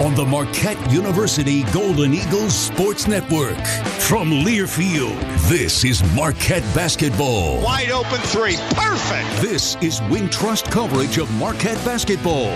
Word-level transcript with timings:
on 0.00 0.14
the 0.14 0.24
Marquette 0.24 0.92
University 0.92 1.62
Golden 1.72 2.12
Eagles 2.12 2.54
Sports 2.54 3.06
Network. 3.06 3.56
From 3.98 4.30
Learfield, 4.30 5.18
this 5.48 5.84
is 5.84 6.02
Marquette 6.14 6.62
Basketball. 6.74 7.62
Wide 7.62 7.90
open 7.90 8.20
three. 8.20 8.56
Perfect. 8.74 9.28
This 9.40 9.76
is 9.76 10.00
Wintrust 10.02 10.70
coverage 10.70 11.18
of 11.18 11.30
Marquette 11.36 11.82
Basketball. 11.84 12.54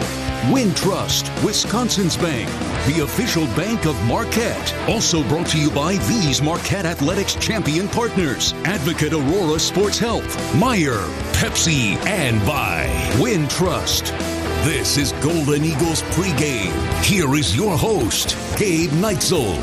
Wintrust, 0.53 1.29
Wisconsin's 1.45 2.17
bank, 2.17 2.49
the 2.87 3.03
official 3.03 3.47
bank 3.57 3.87
of 3.87 4.01
Marquette. 4.07 4.75
Also 4.89 5.23
brought 5.25 5.47
to 5.49 5.59
you 5.59 5.71
by 5.71 5.97
these 6.09 6.43
Marquette 6.43 6.87
Athletics 6.87 7.35
champion 7.37 7.89
partners 7.89 8.53
Advocate 8.65 9.13
Aurora 9.13 9.59
Sports 9.59 9.99
Health, 9.99 10.37
Meijer, 10.53 11.09
Pepsi, 11.33 11.97
and 12.07 12.39
by 12.47 12.87
Wintrust. 13.19 14.30
This 14.65 14.99
is 14.99 15.13
Golden 15.23 15.65
Eagles 15.65 16.03
pregame. 16.03 17.03
Here 17.03 17.35
is 17.35 17.57
your 17.57 17.79
host, 17.79 18.37
Gabe 18.59 18.91
Neitzel. 18.91 19.59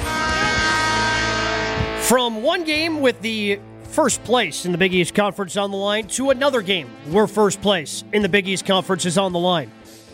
From 2.02 2.42
one 2.42 2.64
game 2.64 3.00
with 3.00 3.22
the 3.22 3.60
first 3.84 4.24
place 4.24 4.66
in 4.66 4.72
the 4.72 4.78
Big 4.80 4.96
East 4.96 5.14
Conference 5.14 5.56
on 5.56 5.70
the 5.70 5.78
line 5.78 6.08
to 6.08 6.32
another 6.32 6.64
game 6.64 6.90
where 7.12 7.28
first 7.28 7.62
place 7.62 8.06
in 8.12 8.24
the 8.24 8.28
Big 8.28 8.48
East 8.48 8.66
Conference 8.66 9.06
is 9.06 9.20
on 9.20 9.34
the 9.34 9.40
line. 9.40 9.72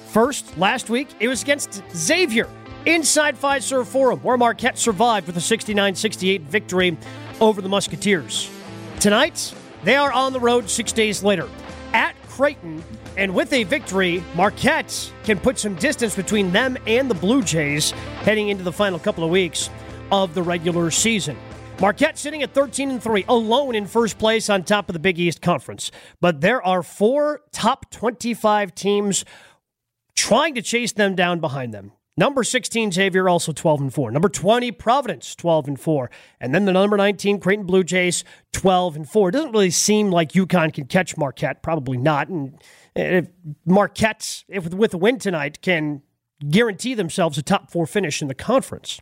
First, 0.10 0.58
last 0.58 0.90
week, 0.90 1.08
it 1.22 1.30
was 1.30 1.44
against 1.44 1.82
Xavier 1.96 2.50
inside 2.86 3.38
Fiserv 3.38 3.86
Forum, 3.86 4.20
where 4.20 4.38
Marquette 4.38 4.78
survived 4.78 5.28
with 5.28 5.38
a 5.38 5.42
69 5.42 5.96
68 5.96 6.42
victory 6.42 6.98
over 7.40 7.62
the 7.62 7.70
Musketeers. 7.70 8.52
Tonight, 9.00 9.54
they 9.86 9.96
are 9.96 10.12
on 10.12 10.34
the 10.34 10.42
road 10.42 10.70
six 10.70 10.92
days 10.92 11.24
later 11.24 11.48
at 11.94 12.22
Creighton 12.28 12.84
and 13.18 13.34
with 13.34 13.54
a 13.54 13.64
victory, 13.64 14.24
Marquette 14.36 15.12
can 15.24 15.40
put 15.40 15.60
some 15.60 15.76
distance 15.76 16.16
between 16.16 16.52
them 16.52 16.78
and 16.88 17.10
the 17.10 17.16
Blue 17.16 17.44
Jays 17.44 17.92
heading 18.22 18.50
into 18.50 18.64
the 18.64 18.72
final 18.72 19.00
couple 19.00 19.24
of 19.24 19.30
weeks 19.30 19.70
of 20.12 20.34
the 20.34 20.44
regular 20.44 20.92
season. 20.92 21.38
Marquette 21.80 22.18
sitting 22.18 22.44
at 22.44 22.54
13 22.54 22.92
and 22.92 23.04
3, 23.04 23.26
alone 23.28 23.76
in 23.76 23.88
first 23.88 24.18
place 24.18 24.50
on 24.50 24.64
top 24.64 24.90
of 24.90 24.94
the 24.94 25.00
Big 25.00 25.20
East 25.20 25.42
Conference. 25.42 25.92
But 26.22 26.42
there 26.42 26.62
are 26.66 26.84
four 26.84 27.42
top 27.52 27.90
25 27.92 28.74
teams 28.76 29.26
trying 30.16 30.56
to 30.56 30.62
chase 30.62 30.94
them 30.94 31.16
down 31.16 31.40
behind 31.40 31.74
them. 31.74 31.92
Number 32.16 32.44
16, 32.44 32.92
Xavier, 32.92 33.28
also 33.28 33.52
12 33.52 33.82
and 33.82 33.94
4. 33.94 34.12
Number 34.12 34.30
20, 34.30 34.72
Providence, 34.72 35.34
12 35.34 35.68
and 35.68 35.80
4. 35.80 36.12
And 36.40 36.54
then 36.54 36.66
the 36.66 36.72
number 36.72 36.96
19, 36.96 37.40
Creighton 37.40 37.66
Blue 37.66 37.84
Jays, 37.84 38.24
12 38.52 38.96
and 38.96 39.10
4. 39.10 39.30
It 39.30 39.32
doesn't 39.32 39.52
really 39.52 39.72
seem 39.72 40.12
like 40.12 40.34
UConn 40.34 40.72
can 40.72 40.86
catch 40.86 41.18
Marquette. 41.18 41.64
Probably 41.64 41.98
not. 41.98 42.28
And 42.28 42.62
if 42.96 43.28
Marquette, 43.66 44.44
if 44.48 44.74
with 44.74 44.94
a 44.94 44.98
win 44.98 45.20
tonight, 45.20 45.62
can 45.62 46.02
guarantee 46.50 46.94
themselves 46.94 47.38
a 47.38 47.42
top 47.42 47.72
four 47.72 47.86
finish 47.86 48.22
in 48.22 48.28
the 48.28 48.36
conference. 48.36 49.00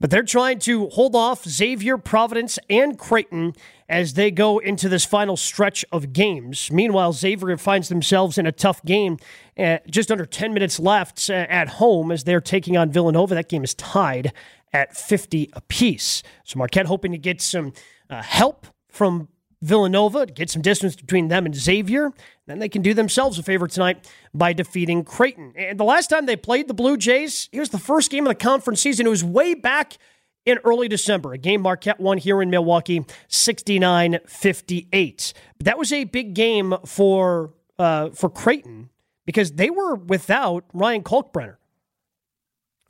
But 0.00 0.10
they're 0.10 0.22
trying 0.22 0.60
to 0.60 0.88
hold 0.90 1.16
off 1.16 1.44
Xavier, 1.44 1.98
Providence, 1.98 2.58
and 2.70 2.96
Creighton 2.96 3.54
as 3.88 4.14
they 4.14 4.30
go 4.30 4.58
into 4.58 4.88
this 4.88 5.04
final 5.04 5.36
stretch 5.36 5.84
of 5.90 6.12
games. 6.12 6.70
Meanwhile, 6.70 7.14
Xavier 7.14 7.56
finds 7.56 7.88
themselves 7.88 8.38
in 8.38 8.46
a 8.46 8.52
tough 8.52 8.84
game, 8.84 9.16
uh, 9.58 9.78
just 9.90 10.12
under 10.12 10.24
10 10.24 10.54
minutes 10.54 10.78
left 10.78 11.28
uh, 11.28 11.32
at 11.32 11.68
home 11.68 12.12
as 12.12 12.24
they're 12.24 12.40
taking 12.40 12.76
on 12.76 12.92
Villanova. 12.92 13.34
That 13.34 13.48
game 13.48 13.64
is 13.64 13.74
tied 13.74 14.32
at 14.72 14.96
50 14.96 15.50
apiece. 15.54 16.22
So 16.44 16.58
Marquette 16.58 16.86
hoping 16.86 17.12
to 17.12 17.18
get 17.18 17.40
some 17.40 17.72
uh, 18.08 18.22
help 18.22 18.66
from 18.88 19.28
Villanova, 19.62 20.26
to 20.26 20.32
get 20.32 20.50
some 20.50 20.62
distance 20.62 20.94
between 20.94 21.28
them 21.28 21.46
and 21.46 21.54
Xavier. 21.54 22.12
Then 22.46 22.58
they 22.58 22.68
can 22.68 22.82
do 22.82 22.94
themselves 22.94 23.38
a 23.38 23.42
favor 23.42 23.66
tonight 23.66 24.08
by 24.32 24.52
defeating 24.52 25.04
Creighton. 25.04 25.52
And 25.56 25.78
the 25.78 25.84
last 25.84 26.08
time 26.08 26.26
they 26.26 26.36
played 26.36 26.68
the 26.68 26.74
Blue 26.74 26.96
Jays, 26.96 27.48
it 27.52 27.58
was 27.58 27.70
the 27.70 27.78
first 27.78 28.10
game 28.10 28.26
of 28.26 28.30
the 28.30 28.34
conference 28.36 28.80
season. 28.80 29.06
It 29.06 29.10
was 29.10 29.24
way 29.24 29.54
back 29.54 29.98
in 30.46 30.58
early 30.64 30.88
December, 30.88 31.34
a 31.34 31.38
game 31.38 31.60
Marquette 31.60 32.00
won 32.00 32.16
here 32.16 32.40
in 32.40 32.48
Milwaukee, 32.48 33.04
69 33.28 34.20
58. 34.26 35.32
But 35.58 35.64
that 35.66 35.78
was 35.78 35.92
a 35.92 36.04
big 36.04 36.34
game 36.34 36.74
for, 36.86 37.52
uh, 37.78 38.10
for 38.10 38.30
Creighton 38.30 38.88
because 39.26 39.52
they 39.52 39.68
were 39.68 39.94
without 39.94 40.64
Ryan 40.72 41.02
Kalkbrenner. 41.02 41.56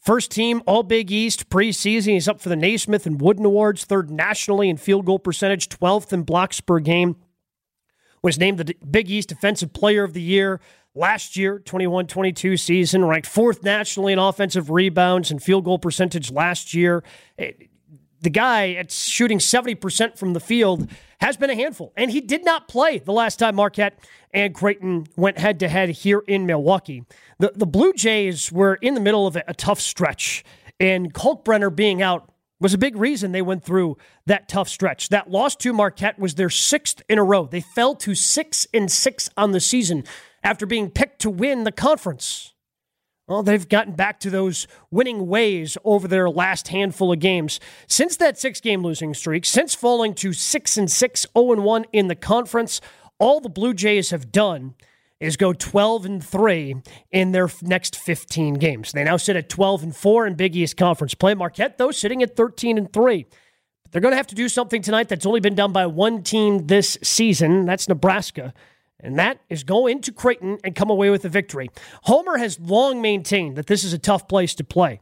First 0.00 0.30
team 0.30 0.62
All 0.66 0.82
Big 0.82 1.10
East 1.10 1.50
preseason. 1.50 2.12
He's 2.12 2.28
up 2.28 2.40
for 2.40 2.48
the 2.48 2.56
Naismith 2.56 3.06
and 3.06 3.20
Wooden 3.20 3.44
Awards, 3.44 3.84
third 3.84 4.10
nationally 4.10 4.68
in 4.68 4.76
field 4.76 5.04
goal 5.04 5.18
percentage, 5.18 5.68
12th 5.68 6.12
in 6.12 6.22
blocks 6.22 6.60
per 6.60 6.78
game. 6.78 7.16
Was 8.22 8.38
named 8.38 8.58
the 8.58 8.74
Big 8.90 9.10
East 9.10 9.28
Defensive 9.28 9.72
Player 9.72 10.02
of 10.02 10.12
the 10.12 10.22
Year 10.22 10.60
last 10.94 11.36
year, 11.36 11.58
21 11.58 12.06
22 12.06 12.56
season, 12.56 13.04
ranked 13.04 13.28
fourth 13.28 13.62
nationally 13.62 14.12
in 14.12 14.18
offensive 14.18 14.70
rebounds 14.70 15.30
and 15.30 15.42
field 15.42 15.64
goal 15.64 15.78
percentage 15.78 16.30
last 16.30 16.74
year. 16.74 17.02
The 18.20 18.30
guy 18.30 18.72
at 18.72 18.90
shooting 18.90 19.38
70% 19.38 20.18
from 20.18 20.32
the 20.32 20.40
field 20.40 20.90
has 21.20 21.36
been 21.36 21.50
a 21.50 21.54
handful, 21.54 21.92
and 21.96 22.10
he 22.10 22.20
did 22.20 22.44
not 22.44 22.68
play 22.68 22.98
the 22.98 23.12
last 23.12 23.38
time 23.38 23.56
Marquette 23.56 23.98
and 24.32 24.54
Creighton 24.54 25.06
went 25.16 25.38
head 25.38 25.60
to 25.60 25.68
head 25.68 25.88
here 25.90 26.22
in 26.26 26.46
Milwaukee. 26.46 27.04
The, 27.38 27.52
the 27.54 27.66
Blue 27.66 27.92
Jays 27.92 28.50
were 28.52 28.74
in 28.74 28.94
the 28.94 29.00
middle 29.00 29.26
of 29.26 29.36
a, 29.36 29.44
a 29.48 29.54
tough 29.54 29.80
stretch, 29.80 30.44
and 30.80 31.14
Kalkbrenner 31.14 31.74
being 31.74 32.02
out 32.02 32.30
was 32.60 32.74
a 32.74 32.78
big 32.78 32.96
reason 32.96 33.32
they 33.32 33.42
went 33.42 33.64
through 33.64 33.96
that 34.26 34.48
tough 34.48 34.68
stretch. 34.68 35.10
That 35.10 35.30
loss 35.30 35.54
to 35.56 35.72
Marquette 35.72 36.18
was 36.18 36.34
their 36.34 36.50
sixth 36.50 37.02
in 37.08 37.18
a 37.18 37.24
row. 37.24 37.46
They 37.46 37.60
fell 37.60 37.94
to 37.96 38.14
six 38.14 38.66
and 38.74 38.90
six 38.90 39.30
on 39.36 39.52
the 39.52 39.60
season 39.60 40.04
after 40.42 40.66
being 40.66 40.90
picked 40.90 41.20
to 41.20 41.30
win 41.30 41.64
the 41.64 41.72
conference. 41.72 42.52
Well, 43.28 43.42
they've 43.42 43.68
gotten 43.68 43.92
back 43.92 44.20
to 44.20 44.30
those 44.30 44.66
winning 44.90 45.26
ways 45.26 45.76
over 45.84 46.08
their 46.08 46.30
last 46.30 46.68
handful 46.68 47.12
of 47.12 47.18
games. 47.18 47.60
Since 47.86 48.16
that 48.16 48.38
six 48.38 48.58
game 48.60 48.82
losing 48.82 49.12
streak, 49.12 49.44
since 49.44 49.74
falling 49.74 50.14
to 50.14 50.32
6 50.32 50.76
and 50.78 50.90
6, 50.90 51.26
0 51.36 51.52
and 51.52 51.62
1 51.62 51.84
in 51.92 52.08
the 52.08 52.16
conference, 52.16 52.80
all 53.18 53.40
the 53.40 53.50
Blue 53.50 53.74
Jays 53.74 54.10
have 54.10 54.32
done 54.32 54.74
is 55.20 55.36
go 55.36 55.52
12 55.52 56.06
and 56.06 56.24
3 56.24 56.76
in 57.10 57.32
their 57.32 57.50
next 57.60 57.96
15 57.96 58.54
games. 58.54 58.92
They 58.92 59.04
now 59.04 59.18
sit 59.18 59.36
at 59.36 59.50
12 59.50 59.82
and 59.82 59.96
4 59.96 60.26
in 60.26 60.34
Big 60.34 60.56
East 60.56 60.78
Conference 60.78 61.12
play. 61.12 61.34
Marquette, 61.34 61.76
though, 61.76 61.90
sitting 61.90 62.22
at 62.22 62.34
13 62.34 62.78
and 62.78 62.90
3. 62.90 63.26
But 63.82 63.92
they're 63.92 64.00
going 64.00 64.12
to 64.12 64.16
have 64.16 64.28
to 64.28 64.34
do 64.34 64.48
something 64.48 64.80
tonight 64.80 65.08
that's 65.08 65.26
only 65.26 65.40
been 65.40 65.54
done 65.54 65.72
by 65.72 65.86
one 65.86 66.22
team 66.22 66.66
this 66.66 66.96
season. 67.02 67.66
That's 67.66 67.88
Nebraska. 67.88 68.54
And 69.00 69.18
that 69.18 69.40
is 69.48 69.62
go 69.64 69.86
into 69.86 70.12
Creighton 70.12 70.58
and 70.64 70.74
come 70.74 70.90
away 70.90 71.10
with 71.10 71.24
a 71.24 71.28
victory. 71.28 71.70
Homer 72.04 72.38
has 72.38 72.58
long 72.58 73.00
maintained 73.00 73.56
that 73.56 73.66
this 73.66 73.84
is 73.84 73.92
a 73.92 73.98
tough 73.98 74.26
place 74.26 74.54
to 74.56 74.64
play. 74.64 75.00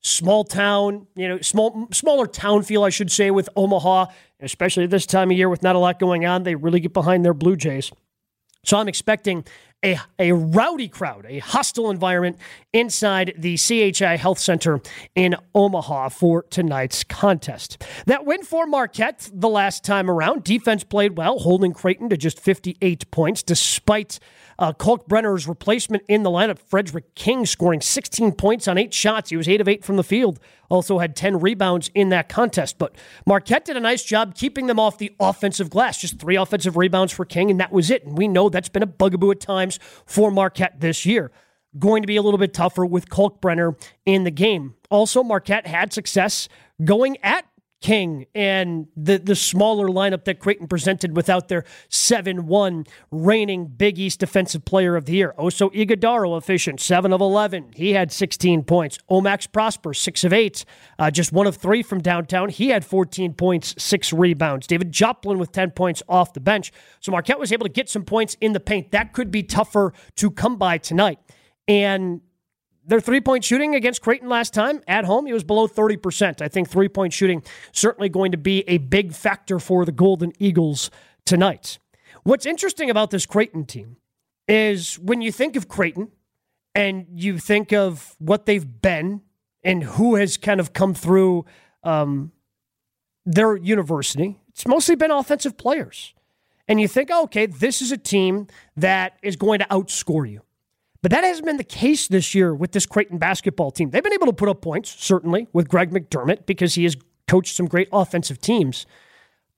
Small 0.00 0.44
town, 0.44 1.06
you 1.16 1.26
know, 1.26 1.40
small 1.40 1.88
smaller 1.92 2.26
town 2.26 2.62
feel, 2.62 2.84
I 2.84 2.90
should 2.90 3.10
say, 3.10 3.30
with 3.30 3.48
Omaha, 3.56 4.06
especially 4.40 4.86
this 4.86 5.06
time 5.06 5.30
of 5.30 5.36
year 5.36 5.48
with 5.48 5.62
not 5.62 5.76
a 5.76 5.78
lot 5.78 5.98
going 5.98 6.24
on. 6.24 6.42
They 6.42 6.54
really 6.54 6.80
get 6.80 6.92
behind 6.92 7.24
their 7.24 7.34
Blue 7.34 7.56
Jays. 7.56 7.90
So 8.64 8.76
I'm 8.76 8.88
expecting 8.88 9.44
a, 9.84 9.98
a 10.18 10.32
rowdy 10.32 10.88
crowd, 10.88 11.26
a 11.28 11.38
hostile 11.38 11.90
environment 11.90 12.38
inside 12.72 13.34
the 13.36 13.56
CHI 13.56 14.16
Health 14.16 14.38
Center 14.38 14.80
in 15.14 15.36
Omaha 15.54 16.08
for 16.08 16.42
tonight's 16.42 17.04
contest. 17.04 17.84
That 18.06 18.24
win 18.24 18.42
for 18.42 18.66
Marquette 18.66 19.30
the 19.32 19.48
last 19.48 19.84
time 19.84 20.10
around. 20.10 20.44
Defense 20.44 20.84
played 20.84 21.16
well, 21.16 21.38
holding 21.38 21.72
Creighton 21.72 22.08
to 22.08 22.16
just 22.16 22.40
58 22.40 23.10
points, 23.10 23.42
despite 23.42 24.18
uh, 24.58 24.72
Kalkbrenner's 24.72 25.46
replacement 25.46 26.02
in 26.08 26.24
the 26.24 26.30
lineup, 26.30 26.58
Fredrick 26.58 27.04
King, 27.14 27.46
scoring 27.46 27.80
16 27.80 28.32
points 28.32 28.66
on 28.66 28.76
eight 28.76 28.92
shots. 28.92 29.30
He 29.30 29.36
was 29.36 29.48
8 29.48 29.60
of 29.60 29.68
8 29.68 29.84
from 29.84 29.96
the 29.96 30.02
field. 30.02 30.40
Also 30.68 30.98
had 30.98 31.14
10 31.14 31.40
rebounds 31.40 31.90
in 31.94 32.08
that 32.08 32.28
contest. 32.28 32.76
But 32.76 32.94
Marquette 33.24 33.64
did 33.64 33.76
a 33.76 33.80
nice 33.80 34.02
job 34.02 34.34
keeping 34.34 34.66
them 34.66 34.80
off 34.80 34.98
the 34.98 35.14
offensive 35.20 35.70
glass. 35.70 36.00
Just 36.00 36.18
three 36.18 36.36
offensive 36.36 36.76
rebounds 36.76 37.12
for 37.12 37.24
King, 37.24 37.50
and 37.50 37.60
that 37.60 37.72
was 37.72 37.90
it. 37.90 38.04
And 38.04 38.18
we 38.18 38.26
know 38.26 38.48
that's 38.48 38.68
been 38.68 38.82
a 38.82 38.86
bugaboo 38.86 39.30
at 39.30 39.40
times 39.40 39.78
for 40.04 40.30
Marquette 40.30 40.80
this 40.80 41.06
year. 41.06 41.30
Going 41.78 42.02
to 42.02 42.06
be 42.06 42.16
a 42.16 42.22
little 42.22 42.38
bit 42.38 42.52
tougher 42.52 42.84
with 42.84 43.08
Kalkbrenner 43.08 43.76
in 44.04 44.24
the 44.24 44.30
game. 44.30 44.74
Also, 44.90 45.22
Marquette 45.22 45.66
had 45.66 45.92
success 45.92 46.48
going 46.84 47.16
at 47.22 47.44
King 47.80 48.26
and 48.34 48.88
the, 48.96 49.18
the 49.18 49.36
smaller 49.36 49.88
lineup 49.88 50.24
that 50.24 50.40
Creighton 50.40 50.66
presented 50.66 51.14
without 51.14 51.48
their 51.48 51.64
7 51.88 52.46
1 52.46 52.84
reigning 53.12 53.66
Big 53.66 53.98
East 53.98 54.18
Defensive 54.18 54.64
Player 54.64 54.96
of 54.96 55.04
the 55.04 55.12
Year. 55.12 55.34
Oso 55.38 55.72
Ighodaro 55.72 56.36
efficient, 56.36 56.80
7 56.80 57.12
of 57.12 57.20
11. 57.20 57.72
He 57.76 57.92
had 57.92 58.10
16 58.10 58.64
points. 58.64 58.98
O-Max 59.08 59.46
Prosper, 59.46 59.94
6 59.94 60.24
of 60.24 60.32
8, 60.32 60.64
uh, 60.98 61.10
just 61.10 61.32
1 61.32 61.46
of 61.46 61.56
3 61.56 61.82
from 61.82 62.00
downtown. 62.00 62.48
He 62.48 62.68
had 62.70 62.84
14 62.84 63.34
points, 63.34 63.74
6 63.78 64.12
rebounds. 64.12 64.66
David 64.66 64.90
Joplin 64.90 65.38
with 65.38 65.52
10 65.52 65.70
points 65.70 66.02
off 66.08 66.32
the 66.32 66.40
bench. 66.40 66.72
So 66.98 67.12
Marquette 67.12 67.38
was 67.38 67.52
able 67.52 67.66
to 67.66 67.72
get 67.72 67.88
some 67.88 68.04
points 68.04 68.36
in 68.40 68.54
the 68.54 68.60
paint. 68.60 68.90
That 68.90 69.12
could 69.12 69.30
be 69.30 69.44
tougher 69.44 69.92
to 70.16 70.30
come 70.30 70.56
by 70.56 70.78
tonight. 70.78 71.20
And 71.68 72.22
their 72.88 73.00
three 73.00 73.20
point 73.20 73.44
shooting 73.44 73.74
against 73.74 74.02
Creighton 74.02 74.28
last 74.28 74.54
time 74.54 74.80
at 74.88 75.04
home, 75.04 75.26
it 75.26 75.32
was 75.32 75.44
below 75.44 75.68
30%. 75.68 76.40
I 76.40 76.48
think 76.48 76.68
three 76.68 76.88
point 76.88 77.12
shooting 77.12 77.42
certainly 77.70 78.08
going 78.08 78.32
to 78.32 78.38
be 78.38 78.64
a 78.66 78.78
big 78.78 79.12
factor 79.12 79.58
for 79.58 79.84
the 79.84 79.92
Golden 79.92 80.32
Eagles 80.38 80.90
tonight. 81.24 81.78
What's 82.24 82.46
interesting 82.46 82.90
about 82.90 83.10
this 83.10 83.26
Creighton 83.26 83.66
team 83.66 83.96
is 84.48 84.98
when 84.98 85.20
you 85.20 85.30
think 85.30 85.54
of 85.54 85.68
Creighton 85.68 86.10
and 86.74 87.06
you 87.12 87.38
think 87.38 87.72
of 87.72 88.16
what 88.18 88.46
they've 88.46 88.80
been 88.80 89.20
and 89.62 89.82
who 89.82 90.14
has 90.14 90.38
kind 90.38 90.58
of 90.58 90.72
come 90.72 90.94
through 90.94 91.44
um, 91.82 92.32
their 93.26 93.56
university, 93.56 94.40
it's 94.48 94.66
mostly 94.66 94.96
been 94.96 95.10
offensive 95.10 95.58
players. 95.58 96.14
And 96.66 96.80
you 96.80 96.88
think, 96.88 97.10
oh, 97.12 97.24
okay, 97.24 97.46
this 97.46 97.82
is 97.82 97.92
a 97.92 97.98
team 97.98 98.46
that 98.76 99.18
is 99.22 99.36
going 99.36 99.58
to 99.58 99.66
outscore 99.66 100.30
you. 100.30 100.42
But 101.02 101.12
that 101.12 101.24
hasn't 101.24 101.46
been 101.46 101.58
the 101.58 101.64
case 101.64 102.08
this 102.08 102.34
year 102.34 102.54
with 102.54 102.72
this 102.72 102.86
Creighton 102.86 103.18
basketball 103.18 103.70
team. 103.70 103.90
They've 103.90 104.02
been 104.02 104.12
able 104.12 104.26
to 104.26 104.32
put 104.32 104.48
up 104.48 104.62
points, 104.62 104.94
certainly, 104.98 105.46
with 105.52 105.68
Greg 105.68 105.90
McDermott 105.90 106.46
because 106.46 106.74
he 106.74 106.84
has 106.84 106.96
coached 107.28 107.54
some 107.54 107.66
great 107.66 107.88
offensive 107.92 108.40
teams. 108.40 108.84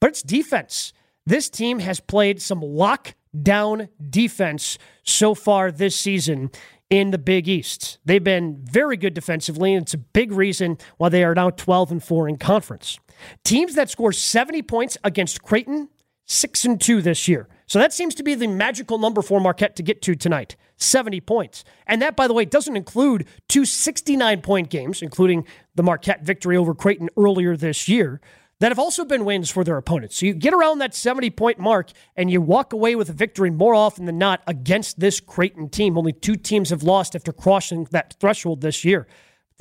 But 0.01 0.11
it's 0.11 0.23
defense. 0.23 0.93
This 1.25 1.49
team 1.49 1.79
has 1.79 2.01
played 2.01 2.43
some 2.43 2.61
lockdown 2.61 3.89
defense 4.11 4.79
so 5.03 5.35
far 5.35 5.71
this 5.71 5.97
season 5.97 6.51
in 6.91 7.13
the 7.13 7.19
Big 7.19 7.49
East. 7.49 7.99
They've 8.05 8.23
been 8.23 8.59
very 8.63 8.97
good 8.97 9.15
defensively, 9.15 9.75
and 9.75 9.85
it's 9.85 9.95
a 9.95 9.99
big 9.99 10.33
reason 10.33 10.77
why 10.97 11.09
they 11.09 11.23
are 11.23 11.35
now 11.35 11.51
12 11.51 11.93
and 11.93 12.05
4 12.05 12.29
in 12.29 12.37
conference. 12.37 12.99
Teams 13.45 13.75
that 13.77 13.89
score 13.89 14.13
70 14.13 14.63
points 14.63 14.99
against 15.05 15.43
Creighton, 15.43 15.89
6 16.27 16.65
and 16.65 16.81
2 16.81 17.01
this 17.01 17.29
year. 17.29 17.49
So 17.71 17.79
that 17.79 17.93
seems 17.93 18.17
to 18.17 18.25
be 18.25 18.35
the 18.35 18.49
magical 18.49 18.99
number 18.99 19.23
for 19.23 19.41
Marquette 19.41 19.77
to 19.77 19.85
get 19.85 20.03
to 20.03 20.17
tonight 20.17 20.57
70 20.79 21.21
points. 21.21 21.63
And 21.87 22.03
that, 22.03 22.17
by 22.17 22.27
the 22.27 22.35
way, 22.35 22.45
doesn't 22.45 22.77
include 22.77 23.29
two 23.49 23.65
69 23.65 24.41
point 24.41 24.71
games, 24.71 25.03
including 25.03 25.47
the 25.77 25.85
Marquette 25.85 26.25
victory 26.25 26.57
over 26.57 26.75
Creighton 26.75 27.09
earlier 27.17 27.57
this 27.57 27.89
year 27.89 28.21
that 28.59 28.73
have 28.73 28.79
also 28.81 29.05
been 29.05 29.25
wins 29.25 29.51
for 29.51 29.63
their 29.63 29.77
opponents. 29.77 30.17
So 30.17 30.27
you 30.27 30.35
get 30.35 30.53
around 30.53 30.79
that 30.79 30.97
70 30.97 31.31
point 31.31 31.61
mark 31.61 31.93
and 32.17 32.29
you 32.29 32.43
walk 32.43 32.73
away 32.73 32.97
with 32.97 33.09
a 33.09 33.13
victory 33.13 33.51
more 33.51 33.77
often 33.77 34.05
than 34.05 34.19
not 34.19 34.43
against 34.49 34.99
this 34.99 35.21
Creighton 35.21 35.69
team. 35.69 35.97
Only 35.97 36.13
two 36.13 36.35
teams 36.35 36.71
have 36.71 36.83
lost 36.83 37.15
after 37.15 37.33
crossing 37.33 37.85
that 37.93 38.17
threshold 38.19 38.63
this 38.63 38.85
year. 38.85 39.07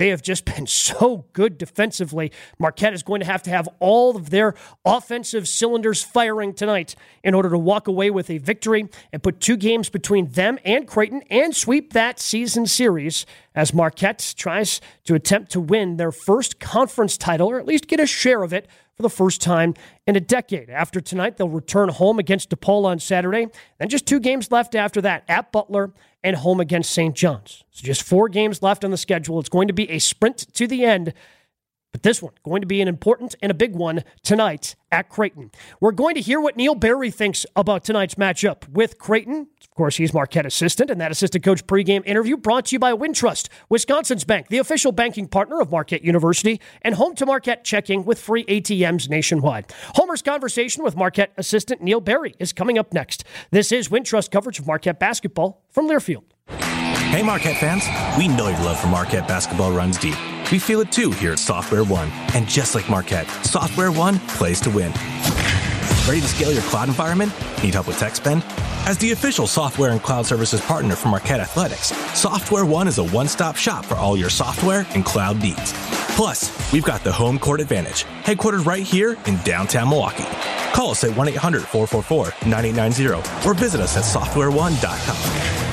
They 0.00 0.08
have 0.08 0.22
just 0.22 0.44
been 0.56 0.66
so 0.66 1.26
good 1.34 1.58
defensively. 1.58 2.32
Marquette 2.58 2.94
is 2.94 3.02
going 3.02 3.20
to 3.20 3.26
have 3.26 3.42
to 3.42 3.50
have 3.50 3.68
all 3.80 4.16
of 4.16 4.30
their 4.30 4.54
offensive 4.82 5.46
cylinders 5.46 6.02
firing 6.02 6.54
tonight 6.54 6.96
in 7.22 7.34
order 7.34 7.50
to 7.50 7.58
walk 7.58 7.86
away 7.86 8.10
with 8.10 8.30
a 8.30 8.38
victory 8.38 8.88
and 9.12 9.22
put 9.22 9.40
two 9.40 9.58
games 9.58 9.90
between 9.90 10.30
them 10.30 10.58
and 10.64 10.88
Creighton 10.88 11.22
and 11.30 11.54
sweep 11.54 11.92
that 11.92 12.18
season 12.18 12.66
series 12.66 13.26
as 13.54 13.74
Marquette 13.74 14.34
tries 14.38 14.80
to 15.04 15.14
attempt 15.14 15.52
to 15.52 15.60
win 15.60 15.98
their 15.98 16.12
first 16.12 16.58
conference 16.58 17.18
title 17.18 17.50
or 17.50 17.58
at 17.58 17.66
least 17.66 17.86
get 17.86 18.00
a 18.00 18.06
share 18.06 18.42
of 18.42 18.54
it 18.54 18.68
for 18.94 19.02
the 19.02 19.10
first 19.10 19.42
time 19.42 19.74
in 20.06 20.16
a 20.16 20.20
decade. 20.20 20.70
After 20.70 21.00
tonight, 21.02 21.36
they'll 21.36 21.48
return 21.48 21.90
home 21.90 22.18
against 22.18 22.48
DePaul 22.48 22.86
on 22.86 22.98
Saturday. 23.00 23.48
Then 23.78 23.90
just 23.90 24.06
two 24.06 24.20
games 24.20 24.50
left 24.50 24.74
after 24.74 25.02
that 25.02 25.24
at 25.28 25.52
Butler 25.52 25.92
and 26.22 26.36
home 26.36 26.60
against 26.60 26.90
St. 26.90 27.14
John's. 27.14 27.64
So 27.70 27.84
just 27.84 28.02
four 28.02 28.28
games 28.28 28.62
left 28.62 28.84
on 28.84 28.90
the 28.90 28.96
schedule. 28.96 29.40
It's 29.40 29.48
going 29.48 29.68
to 29.68 29.74
be 29.74 29.90
a 29.90 29.98
sprint 29.98 30.52
to 30.54 30.66
the 30.66 30.84
end 30.84 31.14
but 31.92 32.02
this 32.02 32.22
one 32.22 32.32
going 32.42 32.60
to 32.60 32.66
be 32.66 32.80
an 32.80 32.88
important 32.88 33.34
and 33.42 33.50
a 33.50 33.54
big 33.54 33.74
one 33.74 34.04
tonight 34.22 34.76
at 34.92 35.08
Creighton. 35.08 35.50
We're 35.80 35.92
going 35.92 36.14
to 36.14 36.20
hear 36.20 36.40
what 36.40 36.56
Neil 36.56 36.74
Barry 36.74 37.10
thinks 37.10 37.46
about 37.56 37.84
tonight's 37.84 38.16
matchup 38.16 38.68
with 38.68 38.98
Creighton. 38.98 39.48
Of 39.60 39.70
course, 39.70 39.96
he's 39.96 40.12
Marquette 40.12 40.46
assistant, 40.46 40.90
and 40.90 41.00
that 41.00 41.10
assistant 41.10 41.44
coach 41.44 41.66
pregame 41.66 42.04
interview 42.06 42.36
brought 42.36 42.66
to 42.66 42.74
you 42.74 42.78
by 42.78 42.92
Wintrust, 42.92 43.48
Wisconsin's 43.68 44.24
bank, 44.24 44.48
the 44.48 44.58
official 44.58 44.92
banking 44.92 45.28
partner 45.28 45.60
of 45.60 45.70
Marquette 45.70 46.02
University, 46.02 46.60
and 46.82 46.96
home 46.96 47.14
to 47.14 47.26
Marquette 47.26 47.64
checking 47.64 48.04
with 48.04 48.18
free 48.18 48.44
ATMs 48.44 49.08
nationwide. 49.08 49.72
Homer's 49.94 50.22
conversation 50.22 50.84
with 50.84 50.96
Marquette 50.96 51.32
assistant 51.36 51.82
Neil 51.82 52.00
Barry 52.00 52.34
is 52.38 52.52
coming 52.52 52.78
up 52.78 52.92
next. 52.92 53.24
This 53.50 53.72
is 53.72 53.88
Wintrust 53.88 54.30
coverage 54.30 54.58
of 54.58 54.66
Marquette 54.66 54.98
basketball 54.98 55.62
from 55.70 55.88
Learfield. 55.88 56.24
Hey, 56.48 57.22
Marquette 57.22 57.56
fans! 57.56 57.84
We 58.18 58.28
know 58.28 58.48
your 58.48 58.58
love 58.60 58.78
for 58.78 58.86
Marquette 58.86 59.26
basketball 59.26 59.72
runs 59.72 59.98
deep. 59.98 60.16
We 60.50 60.58
feel 60.58 60.80
it 60.80 60.90
too 60.90 61.12
here 61.12 61.32
at 61.32 61.38
Software 61.38 61.84
One. 61.84 62.10
And 62.34 62.48
just 62.48 62.74
like 62.74 62.90
Marquette, 62.90 63.28
Software 63.44 63.92
One 63.92 64.18
plays 64.20 64.60
to 64.62 64.70
win. 64.70 64.92
Ready 66.08 66.20
to 66.20 66.26
scale 66.26 66.52
your 66.52 66.62
cloud 66.62 66.88
environment? 66.88 67.32
Need 67.62 67.74
help 67.74 67.86
with 67.86 67.98
tech 67.98 68.16
spend? 68.16 68.42
As 68.86 68.98
the 68.98 69.12
official 69.12 69.46
software 69.46 69.90
and 69.90 70.02
cloud 70.02 70.26
services 70.26 70.60
partner 70.60 70.96
for 70.96 71.08
Marquette 71.08 71.38
Athletics, 71.38 71.94
Software 72.18 72.66
One 72.66 72.88
is 72.88 72.98
a 72.98 73.04
one 73.04 73.28
stop 73.28 73.54
shop 73.54 73.84
for 73.84 73.94
all 73.94 74.16
your 74.16 74.30
software 74.30 74.86
and 74.90 75.04
cloud 75.04 75.40
needs. 75.40 75.72
Plus, 76.16 76.72
we've 76.72 76.84
got 76.84 77.04
the 77.04 77.12
home 77.12 77.38
court 77.38 77.60
advantage, 77.60 78.04
headquartered 78.24 78.66
right 78.66 78.82
here 78.82 79.16
in 79.26 79.36
downtown 79.44 79.88
Milwaukee. 79.88 80.26
Call 80.72 80.90
us 80.90 81.04
at 81.04 81.16
1 81.16 81.28
800 81.28 81.62
444 81.62 82.48
9890 82.48 83.48
or 83.48 83.54
visit 83.54 83.80
us 83.80 83.96
at 83.96 84.02
softwareone.com. 84.02 85.69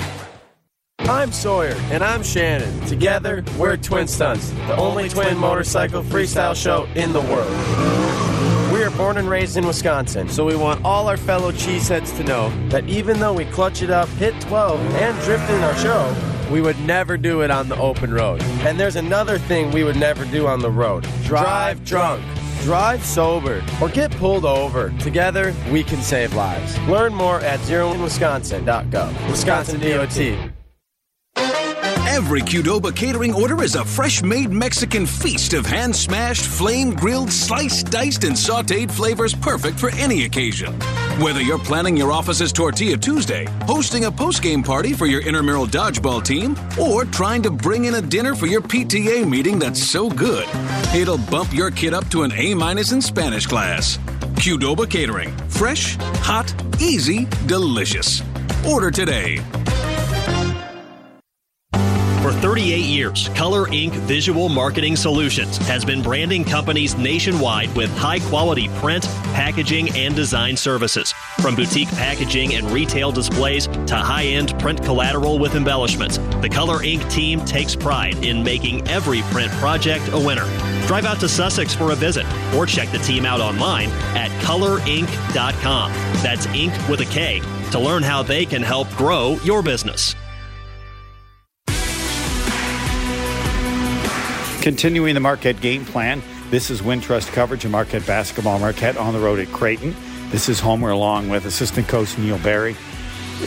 I'm 1.07 1.31
Sawyer. 1.31 1.73
And 1.89 2.03
I'm 2.03 2.21
Shannon. 2.21 2.81
Together, 2.81 3.44
we're 3.57 3.77
Twin 3.77 4.07
Stunts, 4.07 4.49
the 4.49 4.75
only 4.75 5.07
twin 5.07 5.38
motorcycle 5.38 6.03
freestyle 6.03 6.53
show 6.53 6.83
in 6.95 7.13
the 7.13 7.21
world. 7.21 7.49
We 8.73 8.83
are 8.83 8.89
born 8.91 9.17
and 9.17 9.29
raised 9.29 9.55
in 9.55 9.65
Wisconsin, 9.65 10.27
so 10.27 10.45
we 10.45 10.57
want 10.57 10.83
all 10.83 11.07
our 11.07 11.15
fellow 11.15 11.53
cheeseheads 11.53 12.15
to 12.17 12.23
know 12.25 12.49
that 12.69 12.89
even 12.89 13.21
though 13.21 13.31
we 13.31 13.45
clutch 13.45 13.81
it 13.81 13.89
up, 13.89 14.09
hit 14.09 14.39
12, 14.41 14.79
and 14.95 15.17
drift 15.23 15.49
in 15.49 15.63
our 15.63 15.75
show, 15.77 16.13
we 16.51 16.59
would 16.59 16.77
never 16.81 17.15
do 17.15 17.41
it 17.41 17.51
on 17.51 17.69
the 17.69 17.77
open 17.77 18.13
road. 18.13 18.41
And 18.61 18.77
there's 18.77 18.97
another 18.97 19.38
thing 19.38 19.71
we 19.71 19.85
would 19.85 19.97
never 19.97 20.25
do 20.25 20.45
on 20.45 20.59
the 20.59 20.71
road 20.71 21.07
drive 21.23 21.85
drunk. 21.85 22.21
Drive 22.63 23.03
sober 23.05 23.63
or 23.81 23.88
get 23.88 24.11
pulled 24.11 24.43
over. 24.43 24.89
Together, 25.00 25.53
we 25.71 25.83
can 25.85 26.01
save 26.01 26.33
lives. 26.33 26.77
Learn 26.81 27.13
more 27.15 27.39
at 27.41 27.61
zeroinwisconsin.gov. 27.61 29.29
Wisconsin 29.29 29.79
DOT. 29.79 30.56
Every 32.17 32.41
Qdoba 32.41 32.95
catering 32.95 33.31
order 33.31 33.61
is 33.61 33.75
a 33.75 33.85
fresh 33.85 34.23
made 34.23 34.49
Mexican 34.49 35.05
feast 35.05 35.53
of 35.53 35.67
hand 35.67 35.95
smashed, 35.95 36.47
flame 36.47 36.95
grilled, 36.95 37.31
sliced, 37.31 37.91
diced, 37.91 38.23
and 38.23 38.35
sauteed 38.35 38.89
flavors 38.89 39.35
perfect 39.35 39.79
for 39.79 39.91
any 39.97 40.25
occasion. 40.25 40.73
Whether 41.21 41.41
you're 41.41 41.59
planning 41.59 41.95
your 41.95 42.11
office's 42.11 42.51
Tortilla 42.51 42.97
Tuesday, 42.97 43.45
hosting 43.67 44.05
a 44.05 44.11
post 44.11 44.41
game 44.41 44.63
party 44.63 44.93
for 44.93 45.05
your 45.05 45.21
intramural 45.21 45.67
dodgeball 45.67 46.25
team, 46.25 46.57
or 46.81 47.05
trying 47.05 47.43
to 47.43 47.51
bring 47.51 47.85
in 47.85 47.93
a 47.93 48.01
dinner 48.01 48.33
for 48.33 48.47
your 48.47 48.61
PTA 48.61 49.23
meeting 49.29 49.59
that's 49.59 49.81
so 49.81 50.09
good, 50.09 50.47
it'll 50.95 51.19
bump 51.19 51.53
your 51.53 51.69
kid 51.69 51.93
up 51.93 52.09
to 52.09 52.23
an 52.23 52.31
A 52.31 52.55
minus 52.55 52.93
in 52.93 52.99
Spanish 52.99 53.45
class. 53.45 53.97
Qdoba 54.41 54.89
Catering. 54.89 55.37
Fresh, 55.49 55.97
hot, 56.25 56.51
easy, 56.81 57.27
delicious. 57.45 58.23
Order 58.67 58.89
today. 58.89 59.39
For 62.38 62.50
38 62.50 62.86
years, 62.86 63.30
Color 63.30 63.68
Ink 63.74 63.94
Visual 63.94 64.48
Marketing 64.48 64.96
Solutions 64.96 65.58
has 65.58 65.84
been 65.84 66.03
branding 66.03 66.44
companies 66.44 66.96
nationwide 66.96 67.75
with 67.75 67.89
high 67.98 68.20
quality 68.20 68.70
print, 68.75 69.06
packaging, 69.34 69.89
and 69.98 70.15
design 70.15 70.56
services. 70.56 71.13
From 71.41 71.56
boutique 71.56 71.88
packaging 71.89 72.53
and 72.53 72.70
retail 72.70 73.12
displays 73.12 73.65
to 73.65 73.96
high 73.96 74.25
end 74.25 74.58
print 74.60 74.84
collateral 74.84 75.39
with 75.39 75.56
embellishments, 75.56 76.20
the 76.41 76.50
Color 76.50 76.84
Ink 76.84 77.10
team 77.10 77.44
takes 77.44 77.75
pride 77.75 78.24
in 78.24 78.44
making 78.44 78.88
every 78.88 79.24
print 79.32 79.51
project 79.53 80.08
a 80.13 80.20
winner. 80.20 80.46
Drive 80.86 81.06
out 81.06 81.20
to 81.22 81.27
Sussex 81.27 81.74
for 81.74 81.91
a 81.91 81.96
visit 81.96 82.25
or 82.53 82.67
check 82.67 82.91
the 82.91 83.00
team 83.00 83.25
out 83.25 83.41
online 83.41 83.89
at 84.15 84.29
colorink.com. 84.44 85.91
That's 86.22 86.46
ink 86.48 86.74
with 86.88 87.01
a 87.01 87.06
K 87.06 87.41
to 87.72 87.79
learn 87.79 88.03
how 88.03 88.22
they 88.22 88.46
can 88.46 88.62
help 88.62 88.89
grow 88.91 89.38
your 89.44 89.63
business. 89.63 90.15
Continuing 94.67 95.13
the 95.13 95.21
Marquette 95.21 95.62
game 95.62 95.86
plan, 95.86 96.21
this 96.50 96.69
is 96.69 96.81
Wintrust 96.81 97.31
coverage 97.31 97.63
of 97.63 97.71
Marquette 97.71 98.05
basketball. 98.05 98.59
Marquette 98.59 98.97
on 98.97 99.13
the 99.13 99.19
road 99.21 99.39
at 99.39 99.47
Creighton. 99.47 99.95
This 100.29 100.50
is 100.50 100.59
Homer 100.59 100.89
along 100.89 101.29
with 101.29 101.45
assistant 101.45 101.88
coach 101.88 102.17
Neil 102.17 102.38
Barry. 102.39 102.75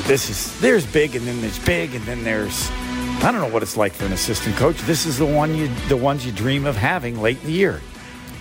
This 0.07 0.31
is 0.31 0.59
there's 0.63 0.91
big 0.91 1.15
and 1.15 1.27
then 1.27 1.43
there's 1.43 1.59
big 1.59 1.95
and 1.95 2.03
then 2.07 2.25
there's 2.25 2.71
I 2.71 3.31
don't 3.31 3.43
know 3.43 3.53
what 3.53 3.63
it's 3.63 3.77
like 3.77 3.93
for 3.93 4.07
an 4.07 4.13
assistant 4.13 4.57
coach. 4.57 4.79
This 4.79 5.05
is 5.05 5.19
the 5.19 5.27
one 5.27 5.55
you 5.55 5.69
the 5.91 5.97
ones 5.99 6.25
you 6.25 6.33
dream 6.33 6.65
of 6.65 6.75
having 6.75 7.21
late 7.21 7.39
in 7.41 7.49
the 7.49 7.53
year. 7.53 7.83